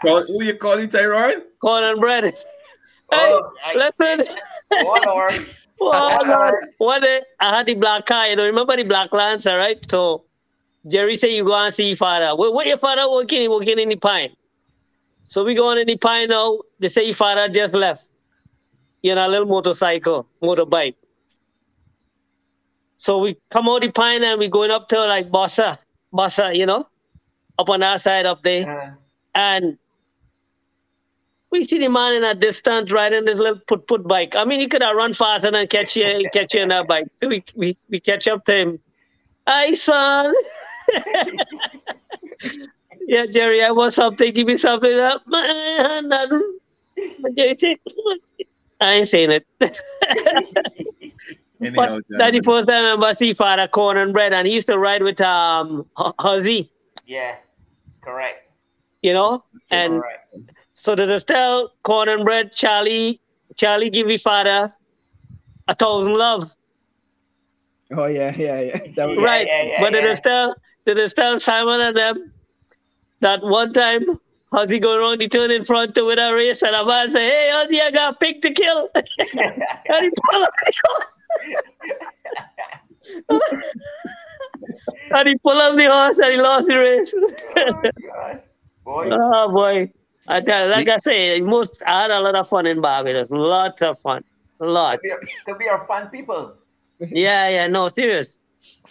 Call, 0.03 0.23
who 0.27 0.43
you 0.43 0.55
calling 0.55 0.89
Tyrone? 0.89 1.43
Corn 1.61 1.85
and 1.85 2.01
bread. 2.01 2.25
Oh, 2.25 3.17
hey, 3.17 3.37
Oh, 3.39 3.53
I- 3.65 3.75
listen. 3.75 4.37
Oh 4.73 5.01
Lord. 5.07 5.47
Oh. 5.81 6.53
One 6.79 7.03
day 7.03 7.23
I 7.41 7.57
had 7.57 7.67
the 7.67 7.75
black 7.75 8.07
car, 8.07 8.29
you 8.29 8.37
know, 8.37 8.47
remember 8.47 8.77
the 8.77 8.85
black 8.85 9.13
lancer, 9.13 9.57
right? 9.57 9.79
So 9.89 10.25
Jerry 10.87 11.17
said 11.17 11.29
you 11.29 11.45
go 11.45 11.55
and 11.55 11.75
see 11.75 11.89
your 11.89 11.97
father. 11.97 12.35
Where, 12.37 12.51
where 12.53 12.67
your 12.67 12.79
father 12.79 13.11
working? 13.11 13.43
He 13.43 13.49
working 13.49 13.79
in 13.79 13.89
the 13.89 13.97
pine. 13.97 14.31
So 15.25 15.45
we 15.45 15.55
going 15.55 15.79
in 15.79 15.87
the 15.87 15.97
pine 15.97 16.29
now. 16.29 16.59
They 16.81 16.89
say 16.89 17.05
your 17.05 17.15
father 17.15 17.49
just 17.49 17.75
left. 17.75 18.05
You 19.03 19.15
know, 19.15 19.27
a 19.27 19.29
little 19.29 19.47
motorcycle, 19.47 20.27
motorbike. 20.43 20.95
So 22.97 23.19
we 23.19 23.37
come 23.51 23.69
out 23.69 23.83
the 23.83 23.91
pine 23.93 24.25
and 24.25 24.41
we 24.41 24.49
going 24.49 24.73
up 24.73 24.89
to 24.89 24.99
like 25.07 25.31
Bossa, 25.31 25.79
Bossa, 26.13 26.57
you 26.57 26.67
know, 26.67 26.89
up 27.59 27.69
on 27.69 27.83
our 27.83 27.99
side 27.99 28.27
up 28.27 28.43
there. 28.43 28.99
And 29.35 29.79
we 31.51 31.65
see 31.65 31.79
the 31.79 31.89
man 31.89 32.15
in 32.17 32.25
a 32.25 32.35
distance 32.35 32.93
riding 32.93 33.25
this 33.25 33.39
little 33.39 33.61
put 33.67 33.87
put 33.87 34.07
bike. 34.07 34.37
I 34.37 34.45
mean, 34.45 34.61
he 34.61 34.67
could 34.69 34.83
have 34.83 34.97
run 34.97 35.13
faster 35.13 35.51
than 35.51 35.67
catch 35.69 35.97
you 35.97 36.29
catch 36.33 36.55
you 36.55 36.61
in 36.63 36.69
that 36.69 36.87
bike. 36.87 37.07
So 37.17 37.29
we, 37.29 37.45
we, 37.55 37.77
we 37.89 38.01
catch 38.01 38.29
up 38.29 38.45
to 38.47 38.55
him. 38.55 38.79
Hi, 39.47 39.73
son. 39.73 40.35
yeah, 43.07 43.27
Jerry, 43.27 43.63
I 43.63 43.71
want 43.71 43.93
something. 43.95 44.33
Give 44.33 44.47
me 44.47 44.57
something 44.57 44.99
up. 44.99 45.23
Man, 45.27 46.11
Jerry 47.37 47.55
said, 47.59 47.77
I 48.81 48.95
ain't 48.95 49.09
saying 49.09 49.31
it. 49.31 49.47
Anyhow, 51.61 51.99
But 51.99 52.19
that 52.19 52.33
the 52.33 52.41
first 52.41 52.69
time 52.69 52.85
I 52.85 52.91
remember 52.93 53.15
see 53.15 53.33
Father 53.33 53.67
Corn 53.67 53.97
and 53.97 54.13
Bread, 54.13 54.33
and 54.33 54.47
he 54.47 54.55
used 54.55 54.69
to 54.69 54.79
ride 54.79 55.03
with 55.03 55.21
um 55.21 55.87
H- 55.99 56.13
Huzzy, 56.21 56.71
Yeah, 57.07 57.35
correct. 58.01 58.49
you 59.03 59.13
know, 59.13 59.43
and 59.71 60.01
Correct. 60.01 60.28
So 60.81 60.95
the 60.95 61.15
Estelle 61.15 61.73
Corn 61.83 62.09
and 62.09 62.25
Bread, 62.25 62.53
Charlie, 62.53 63.21
Charlie 63.57 63.91
give 63.91 64.09
his 64.09 64.23
father 64.23 64.73
a 65.67 65.75
thousand 65.75 66.15
love, 66.15 66.51
Oh 67.97 68.07
yeah, 68.07 68.35
yeah, 68.37 68.61
yeah. 68.61 68.81
That 68.97 69.09
was 69.09 69.19
right? 69.19 69.49
but 69.81 69.93
the 69.93 70.11
Estelle, 70.11 70.55
the 70.85 71.05
Estelle 71.05 71.41
Simon 71.41 71.81
and 71.81 71.97
them, 71.97 72.33
that 73.21 73.43
one 73.43 73.73
time. 73.73 74.05
Huzzy 74.51 74.79
go 74.79 74.97
around 74.97 75.21
the 75.21 75.29
turn 75.29 75.51
in 75.51 75.63
front 75.63 75.95
to 75.95 76.07
win 76.07 76.19
a 76.19 76.33
race, 76.33 76.63
and 76.63 76.75
a 76.75 76.83
man 76.83 77.11
say, 77.11 77.29
"Hey, 77.29 77.51
Huzzy, 77.53 77.83
I 77.83 77.91
got 77.91 78.15
a 78.15 78.17
pig 78.17 78.41
to 78.41 78.51
kill." 78.51 78.89
and 78.95 79.05
he 80.01 80.11
pull 80.31 80.43
up 80.43 80.51
and 85.11 85.29
he 85.29 85.37
pull 85.45 85.59
up 85.59 85.77
the 85.77 85.85
horse 85.85 86.17
and 86.17 86.33
he 86.33 86.39
lost 86.39 86.67
the 86.67 86.79
race. 86.79 87.15
Oh, 87.59 87.73
boy. 88.87 89.11
oh 89.13 89.53
boy. 89.53 89.93
I 90.29 90.41
tell 90.41 90.69
like 90.69 90.89
I 90.89 90.99
say, 90.99 91.41
most 91.41 91.83
I 91.87 92.03
had 92.03 92.11
a 92.11 92.21
lot 92.21 92.35
of 92.35 92.49
fun 92.49 92.67
in 92.67 92.81
Barbados. 92.81 93.31
Lots 93.31 93.83
of 93.83 93.99
fun. 94.01 94.23
Lots. 94.61 95.03
To 95.47 95.55
we 95.59 95.69
are 95.69 95.87
fun 95.87 96.09
people. 96.09 96.55
Yeah, 97.01 97.49
yeah, 97.49 97.67
no, 97.67 97.89
serious. 97.89 98.39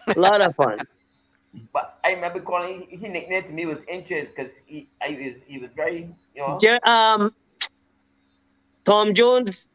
A 0.07 0.19
lot 0.19 0.41
of 0.41 0.55
fun. 0.55 0.79
But 1.73 1.97
I 2.03 2.09
remember 2.09 2.39
calling. 2.39 2.85
He 2.87 3.07
nicknamed 3.07 3.51
me 3.51 3.65
was 3.65 3.79
Inches 3.87 4.29
because 4.29 4.53
he 4.67 4.89
I 5.01 5.09
was 5.09 5.41
he 5.47 5.57
was 5.57 5.71
very 5.75 6.13
you 6.35 6.41
know. 6.41 6.59
Jer- 6.61 6.79
um 6.83 7.33
Tom 8.85 9.13
Jones, 9.15 9.67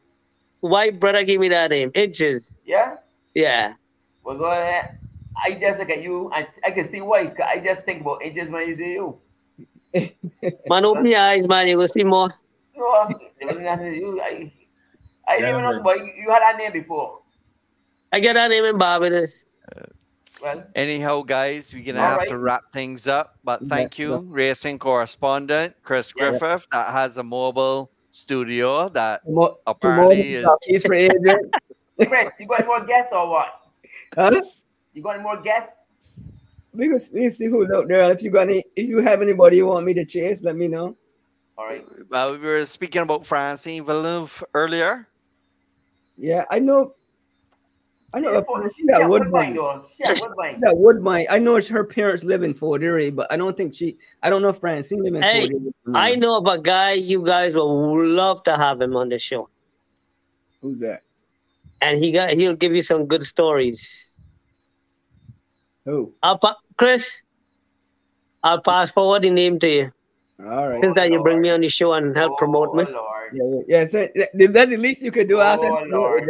white 0.60 1.00
brother 1.00 1.24
gave 1.24 1.40
me 1.40 1.48
that 1.48 1.70
name. 1.70 1.90
Inches. 1.94 2.54
Yeah. 2.64 2.96
Yeah. 3.34 3.74
Well, 4.22 4.38
go 4.38 4.44
ahead. 4.44 4.98
I 5.44 5.54
just 5.54 5.78
look 5.78 5.90
at 5.90 6.02
you 6.02 6.30
and 6.34 6.46
I 6.64 6.70
can 6.70 6.86
see 6.86 7.00
why 7.00 7.32
I 7.44 7.58
just 7.58 7.84
think 7.84 8.02
about 8.02 8.22
Inches 8.22 8.48
when 8.48 8.62
I 8.62 8.74
see 8.74 8.92
you. 8.92 9.18
Man, 9.94 10.84
open 10.84 11.06
your 11.06 11.18
eyes, 11.20 11.46
man, 11.46 11.68
you 11.68 11.76
will 11.78 11.88
see 11.88 12.04
more. 12.04 12.32
No, 12.76 13.08
there 13.38 13.54
was 13.54 13.58
nothing 13.58 13.92
to 13.92 13.96
you. 13.96 14.20
I, 14.20 14.52
I 15.28 15.36
didn't 15.36 15.50
even 15.50 15.62
know, 15.62 15.82
but 15.82 15.98
you, 15.98 16.12
you 16.16 16.30
had 16.30 16.40
that 16.40 16.56
name 16.56 16.72
before. 16.72 17.20
I 18.12 18.20
get 18.20 18.34
that 18.34 18.48
name 18.50 18.64
in 18.64 18.78
Barbados. 18.78 19.44
Well, 20.42 20.64
Anyhow, 20.74 21.22
guys, 21.22 21.72
we're 21.72 21.84
gonna 21.84 22.00
have 22.00 22.18
right. 22.18 22.28
to 22.28 22.36
wrap 22.38 22.62
things 22.72 23.06
up. 23.06 23.38
But 23.44 23.62
thank 23.68 23.98
you, 23.98 24.16
racing 24.28 24.78
correspondent 24.80 25.76
Chris 25.84 26.12
Yeah. 26.16 26.30
Griffith, 26.30 26.66
that 26.72 26.88
has 26.92 27.16
a 27.16 27.22
mobile 27.22 27.92
studio 28.10 28.88
that 28.88 29.20
Mo- 29.28 29.58
apparently 29.66 30.34
is. 30.34 30.46
He's 30.64 30.82
for 30.82 30.94
Adrian. 30.94 31.50
Chris, 31.96 32.30
you 32.40 32.46
got 32.46 32.60
any 32.60 32.66
more 32.66 32.84
guests 32.84 33.12
or 33.12 33.28
what? 33.28 33.48
Huh? 34.16 34.42
You 34.94 35.02
got 35.02 35.14
any 35.14 35.22
more 35.22 35.40
guests? 35.40 35.76
We 36.74 36.88
can 36.88 37.00
we 37.12 37.28
see 37.30 37.46
who's 37.46 37.70
out 37.70 37.88
there. 37.88 38.10
If 38.10 38.22
you 38.22 38.30
got 38.30 38.48
any, 38.48 38.64
if 38.76 38.88
you 38.88 38.98
have 39.00 39.20
anybody 39.20 39.58
you 39.58 39.66
want 39.66 39.84
me 39.84 39.94
to 39.94 40.04
chase, 40.04 40.42
let 40.42 40.56
me 40.56 40.68
know. 40.68 40.96
All 41.58 41.66
right. 41.66 41.86
Well, 42.08 42.32
we 42.32 42.38
were 42.38 42.64
speaking 42.64 43.02
about 43.02 43.26
Francine 43.26 43.84
Villeneuve 43.84 44.42
earlier. 44.54 45.06
Yeah, 46.16 46.44
I 46.50 46.58
know. 46.58 46.94
I 48.14 48.20
know. 48.20 48.32
Yeah, 48.32 48.38
a- 48.38 48.44
for- 48.44 48.70
she 48.74 48.86
got 48.86 49.00
yeah, 49.00 49.06
Woodbine. 49.06 49.54
Woodbine. 49.54 49.82
She 49.96 50.02
got 50.04 50.20
Woodbine. 50.20 50.60
She 50.64 50.72
Woodbine. 50.74 51.26
I 51.30 51.38
know 51.38 51.56
it's 51.56 51.68
her 51.68 51.84
parents 51.84 52.24
live 52.24 52.42
in 52.42 52.54
Fort 52.54 52.82
Erie, 52.82 53.10
but 53.10 53.30
I 53.30 53.36
don't 53.36 53.56
think 53.56 53.74
she. 53.74 53.98
I 54.22 54.30
don't 54.30 54.40
know 54.40 54.48
if 54.50 54.58
Francine 54.58 55.02
live 55.02 55.14
in 55.14 55.22
Hey, 55.22 55.48
Fort 55.48 55.52
Erie. 55.52 55.72
I 55.94 56.16
know 56.16 56.38
of 56.38 56.46
a 56.46 56.58
guy 56.60 56.92
you 56.92 57.24
guys 57.24 57.54
will 57.54 58.06
love 58.06 58.42
to 58.44 58.56
have 58.56 58.80
him 58.80 58.96
on 58.96 59.08
the 59.10 59.18
show. 59.18 59.48
Who's 60.62 60.80
that? 60.80 61.02
And 61.80 61.98
he 61.98 62.12
got 62.12 62.30
he'll 62.30 62.54
give 62.54 62.74
you 62.74 62.82
some 62.82 63.06
good 63.06 63.24
stories. 63.24 64.11
Who? 65.84 66.14
I'll 66.22 66.38
pa- 66.38 66.58
Chris, 66.76 67.22
I'll 68.42 68.60
pass 68.60 68.90
forward 68.90 69.22
the 69.22 69.30
name 69.30 69.58
to 69.60 69.68
you. 69.68 69.92
All 70.44 70.68
right. 70.68 70.80
Since 70.80 70.94
that 70.96 71.12
you 71.12 71.22
bring 71.22 71.40
me 71.40 71.50
on 71.50 71.60
the 71.60 71.68
show 71.68 71.92
and 71.92 72.16
help 72.16 72.32
oh, 72.32 72.36
promote 72.36 72.74
me. 72.74 72.84
Yeah, 72.88 73.44
yeah, 73.44 73.60
yeah. 73.68 73.86
So, 73.86 74.08
that's 74.48 74.70
the 74.70 74.76
least 74.76 75.02
you 75.02 75.10
could 75.12 75.28
do 75.28 75.38
oh, 75.38 75.42
after. 75.42 75.66
Oh, 75.66 75.84
Lord. 75.86 76.28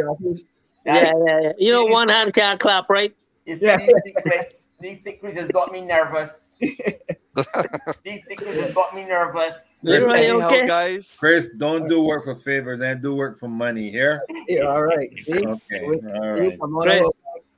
Yeah, 0.85 1.11
yeah, 1.25 1.39
yeah. 1.41 1.51
You 1.57 1.71
know, 1.71 1.85
one 1.85 2.09
hand 2.09 2.33
can't 2.33 2.59
clap, 2.59 2.89
right? 2.89 3.15
You 3.45 3.57
see, 3.57 3.65
Yeah. 3.65 3.77
these 3.77 3.95
secrets, 4.05 4.73
these 4.79 5.03
secrets 5.03 5.37
has 5.37 5.49
got 5.49 5.71
me 5.71 5.81
nervous. 5.81 6.55
these 6.59 8.25
secrets 8.25 8.59
has 8.59 8.73
got 8.73 8.95
me 8.95 9.05
nervous. 9.05 9.77
Anyhow, 9.85 10.49
guys, 10.67 11.15
Chris, 11.19 11.49
don't 11.57 11.87
do 11.87 12.01
work 12.01 12.25
for 12.25 12.35
favors 12.35 12.81
and 12.81 13.01
do 13.01 13.15
work 13.15 13.39
for 13.39 13.47
money 13.47 13.89
here. 13.89 14.21
Yeah, 14.47 14.63
all 14.63 14.83
right. 14.83 15.11
Okay, 15.29 15.87
When- 15.87 16.15
all 16.15 16.21
when 16.21 16.43
you 16.43 16.49
right. 16.49 16.59
come 16.59 16.75
on, 16.75 16.83
Chris, 16.83 16.95
I 16.95 17.01
hope- 17.01 17.15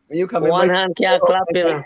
when 0.07 0.19
you 0.19 0.27
come 0.27 0.43
in, 0.45 0.49
One 0.51 0.67
my- 0.67 0.73
hand 0.73 0.95
can't 0.95 1.21
clap, 1.23 1.43
you 1.53 1.63
know. 1.63 1.83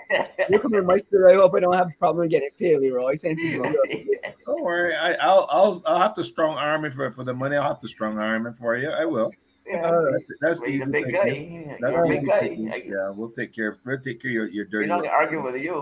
you 0.49 0.59
come 0.59 0.73
in 0.75 0.85
my 0.85 0.97
studio. 0.97 1.29
I 1.31 1.35
hope 1.35 1.53
I 1.55 1.59
don't 1.61 1.73
have 1.75 1.87
a 1.87 1.97
problem 1.99 2.27
getting 2.27 2.49
paid, 2.57 2.77
Leroy. 2.79 3.15
Since 3.17 3.39
he's 3.39 3.53
Don't 3.53 4.63
worry. 4.63 4.93
I, 4.95 5.13
I'll 5.15 5.47
I'll 5.49 5.81
I'll 5.85 5.99
have 5.99 6.13
to 6.15 6.23
strong 6.23 6.57
arm 6.57 6.85
it 6.85 6.93
for 6.93 7.11
for 7.11 7.23
the 7.23 7.33
money. 7.33 7.55
I'll 7.55 7.67
have 7.69 7.79
to 7.79 7.87
strong 7.87 8.17
arm 8.17 8.47
it 8.47 8.57
for 8.57 8.75
you. 8.77 8.89
I 8.89 9.05
will. 9.05 9.31
Yeah. 9.65 9.81
That's, 10.11 10.25
that's 10.41 10.61
Well, 10.61 10.71
he's 10.71 10.81
a 10.81 10.85
easy. 10.85 10.91
big 10.91 11.13
guy. 11.13 11.23
take. 11.29 11.49
You're 11.51 11.77
That's 11.79 11.95
a 11.95 12.03
easy 12.05 12.15
big 12.19 12.27
guy. 12.27 12.83
Yeah, 12.85 13.09
we'll 13.11 13.29
take 13.29 13.53
care. 13.53 13.77
We'll 13.85 13.99
take 13.99 14.21
care 14.21 14.29
of 14.31 14.33
your 14.51 14.67
your 14.67 14.81
We're 14.81 14.87
not 14.87 15.03
gonna 15.03 15.09
argue 15.13 15.43
with 15.43 15.55
you. 15.61 15.73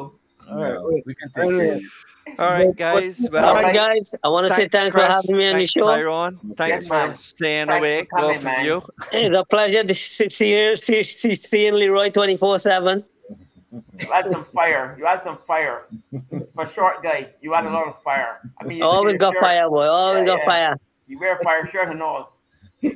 All 0.50 0.58
right, 0.58 0.74
No, 0.74 1.02
we 1.06 1.16
can 1.16 1.30
take 1.32 1.50
care 1.50 1.74
of 1.76 1.82
you. 1.82 1.90
All 2.40 2.52
right, 2.52 2.76
guys. 2.76 3.28
Well, 3.32 3.46
All 3.46 3.56
right, 3.56 3.74
guys. 3.74 4.14
I 4.24 4.28
want 4.30 4.48
to 4.48 4.54
say 4.54 4.68
thanks 4.68 4.96
for 4.96 5.02
having 5.04 5.38
me 5.38 5.48
on 5.48 5.54
the 5.54 5.60
Thanks, 5.60 5.72
show. 5.72 5.86
Tyrone. 5.88 6.40
Thanks 6.58 6.84
Yes, 6.84 6.88
for 6.88 6.94
man. 7.08 7.18
staying 7.18 7.68
Thanks 7.68 7.74
for 7.74 7.78
awake, 7.80 8.10
coming, 8.10 8.42
both 8.44 8.58
of 8.60 8.66
you. 8.66 8.82
It's 9.14 9.36
a 9.36 9.46
pleasure 9.46 9.84
to 9.84 9.94
see, 9.96 10.30
see, 10.30 10.76
see, 10.76 11.04
see, 11.04 11.36
seeing 11.36 11.74
Leroy 11.74 12.10
24 12.12 12.60
7. 12.60 13.04
You 14.00 14.12
had 14.12 14.30
some 14.32 14.46
fire. 14.46 14.96
You 14.98 15.06
had 15.06 15.22
some 15.22 15.38
fire. 15.46 15.88
For 16.56 16.64
a 16.64 16.74
short 16.74 17.04
guy, 17.04 17.30
you 17.42 17.54
had 17.54 17.66
a 17.66 17.70
lot 17.70 17.88
of 17.88 18.02
fire. 18.04 18.40
I 18.60 18.64
mean, 18.66 18.78
you 18.80 18.84
Always 18.84 19.18
got 19.18 19.34
shirt. 19.34 19.42
fire, 19.42 19.70
boy. 19.70 19.86
Always 19.88 20.22
Yeah, 20.22 20.26
got 20.28 20.40
yeah. 20.40 20.46
fire. 20.46 20.78
You 21.08 21.20
wear 21.20 21.36
a 21.38 21.44
fire 21.44 21.70
shirt 21.72 21.90
and 21.90 22.02
all. 22.02 22.38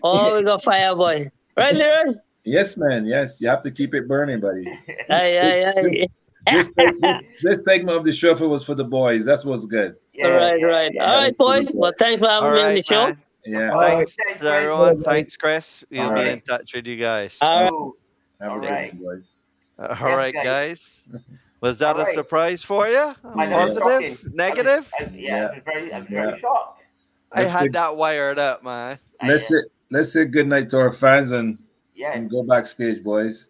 Always 0.02 0.46
got 0.46 0.64
fire, 0.64 0.96
boy. 0.96 1.30
Right, 1.58 1.76
Leroy? 1.76 2.14
Yes, 2.44 2.78
man. 2.78 3.06
Yes, 3.06 3.40
you 3.42 3.50
have 3.50 3.62
to 3.62 3.72
keep 3.72 3.94
it 3.94 4.08
burning, 4.08 4.40
buddy. 4.40 4.66
Aye, 5.10 5.38
aye, 5.40 5.74
aye. 5.78 6.08
This, 6.50 6.70
this, 6.78 7.24
this 7.44 7.64
segment 7.66 7.98
of 7.98 8.04
the 8.06 8.12
shuffle 8.12 8.50
was 8.50 8.64
for 8.64 8.76
the 8.76 8.84
boys. 8.86 9.26
That's 9.26 9.46
what's 9.46 9.66
good. 9.66 9.96
All 10.24 10.32
right, 10.32 10.62
right. 10.64 10.92
All 11.00 11.18
right, 11.18 11.38
boys. 11.38 11.70
Well, 11.74 11.94
thanks 11.98 12.22
for 12.22 12.30
having 12.30 12.50
All 12.50 12.56
me 12.56 12.62
on 12.62 12.68
the 12.70 12.74
right, 12.76 12.86
show. 12.86 13.06
man. 13.08 13.18
Yeah. 13.46 13.80
Thanks, 13.80 14.16
Thanks, 14.24 14.40
Chris. 14.40 14.52
Tyrone. 14.52 15.04
Thanks, 15.04 15.36
Chris. 15.38 15.84
We'll 15.90 16.02
All 16.04 16.10
be 16.10 16.16
right. 16.16 16.28
in 16.28 16.42
touch 16.42 16.74
with 16.76 16.86
you 16.86 16.98
guys. 16.98 17.38
All 17.42 17.64
right. 17.64 17.72
Oh, 17.72 17.96
Have 18.40 18.50
a 18.50 18.54
All 18.54 18.60
good 18.60 18.70
right. 18.70 18.94
one, 18.94 19.04
boys. 19.18 19.36
All 19.80 19.88
Yes, 19.90 20.00
right, 20.18 20.34
guys. 20.34 20.44
guys. 20.44 21.04
Was 21.62 21.80
that 21.80 21.96
All 21.96 22.02
a 22.02 22.06
right. 22.06 22.14
surprise 22.14 22.62
for 22.62 22.88
you? 22.88 23.14
I 23.36 23.46
know, 23.48 23.56
Positive? 23.80 24.34
Negative? 24.34 24.92
I 25.00 25.04
was, 25.04 25.14
I, 25.14 25.16
yeah, 25.18 25.36
I 25.48 25.52
was 25.56 25.62
very, 25.66 25.94
I 25.94 26.00
was 26.00 26.08
very 26.10 26.30
Yeah. 26.32 26.38
shocked. 26.38 26.82
I 27.34 27.40
Let's 27.42 27.54
had 27.54 27.62
say, 27.62 27.68
that 27.70 27.96
wired 27.98 28.40
up, 28.40 28.64
man. 28.64 29.00
let's 29.26 29.48
say 29.48 29.56
let's 29.90 30.12
say 30.12 30.26
good 30.26 30.48
night 30.48 30.70
to 30.72 30.80
our 30.80 30.92
fans 30.92 31.32
and, 31.32 31.58
Yes. 31.96 32.14
and 32.16 32.30
go 32.30 32.44
backstage, 32.44 33.04
boys. 33.04 33.50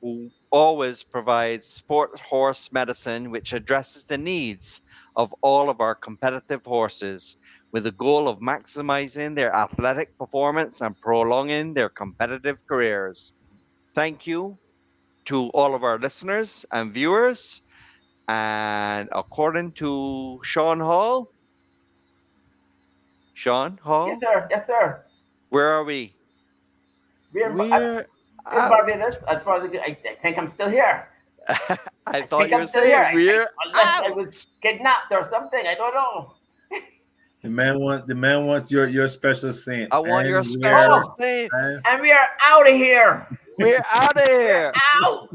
who 0.01 0.31
always 0.49 1.03
provides 1.03 1.67
sport 1.67 2.19
horse 2.19 2.71
medicine 2.71 3.29
which 3.29 3.53
addresses 3.53 4.05
the 4.05 4.17
needs 4.17 4.81
of 5.15 5.33
all 5.41 5.69
of 5.69 5.79
our 5.81 5.95
competitive 5.95 6.65
horses 6.65 7.37
with 7.71 7.83
the 7.83 7.91
goal 7.91 8.27
of 8.27 8.39
maximizing 8.39 9.35
their 9.35 9.53
athletic 9.55 10.17
performance 10.17 10.81
and 10.81 10.99
prolonging 10.99 11.73
their 11.73 11.89
competitive 11.89 12.65
careers. 12.67 13.33
Thank 13.93 14.27
you 14.27 14.57
to 15.25 15.49
all 15.49 15.75
of 15.75 15.83
our 15.83 15.97
listeners 15.99 16.65
and 16.71 16.93
viewers. 16.93 17.61
And 18.27 19.09
according 19.11 19.73
to 19.73 20.39
Sean 20.43 20.79
Hall, 20.79 21.29
Sean 23.33 23.77
Hall, 23.77 24.07
Yes, 24.07 24.19
sir. 24.19 24.47
Yes, 24.49 24.67
sir. 24.67 25.05
where 25.49 25.67
are 25.67 25.83
we? 25.83 26.15
We're, 27.33 27.53
We're 27.53 27.99
in. 28.01 28.05
Barbados. 28.45 29.23
As 29.27 29.43
far 29.43 29.63
as 29.63 29.71
I, 29.73 29.97
I 30.09 30.15
think 30.21 30.37
I'm 30.37 30.47
still 30.47 30.69
here. 30.69 31.09
I 32.07 32.17
I 32.19 32.25
thought 32.27 32.49
you 32.49 32.55
I'm 32.55 32.61
were 32.61 32.67
still 32.67 32.81
saying 32.81 32.93
here. 32.93 33.03
I- 33.03 33.13
we're 33.15 33.43
I- 33.43 33.47
unless 33.65 34.01
I 34.01 34.09
was 34.11 34.47
kidnapped 34.61 35.11
or 35.11 35.23
something. 35.23 35.65
I 35.67 35.75
don't 35.75 35.93
know. 35.93 36.33
The 37.43 37.49
man 37.49 37.79
wants 37.79 38.05
the 38.07 38.13
man 38.13 38.45
wants 38.45 38.71
your 38.71 38.87
your 38.87 39.07
special 39.07 39.51
saint. 39.51 39.91
I 39.91 39.97
want 39.99 40.27
your 40.27 40.39
And 40.39 40.47
we 40.47 40.53
special 40.53 40.93
are- 40.93 41.15
saint. 41.19 41.51
and 41.53 41.81
And 41.87 41.99
we 42.01 42.11
are 42.11 42.27
out 42.45 42.69
of 42.69 42.75
here. 42.75 43.27
We're 43.57 43.83
out 43.91 44.15
of 44.15 44.27
here. 44.27 44.71
Out. 45.03 45.29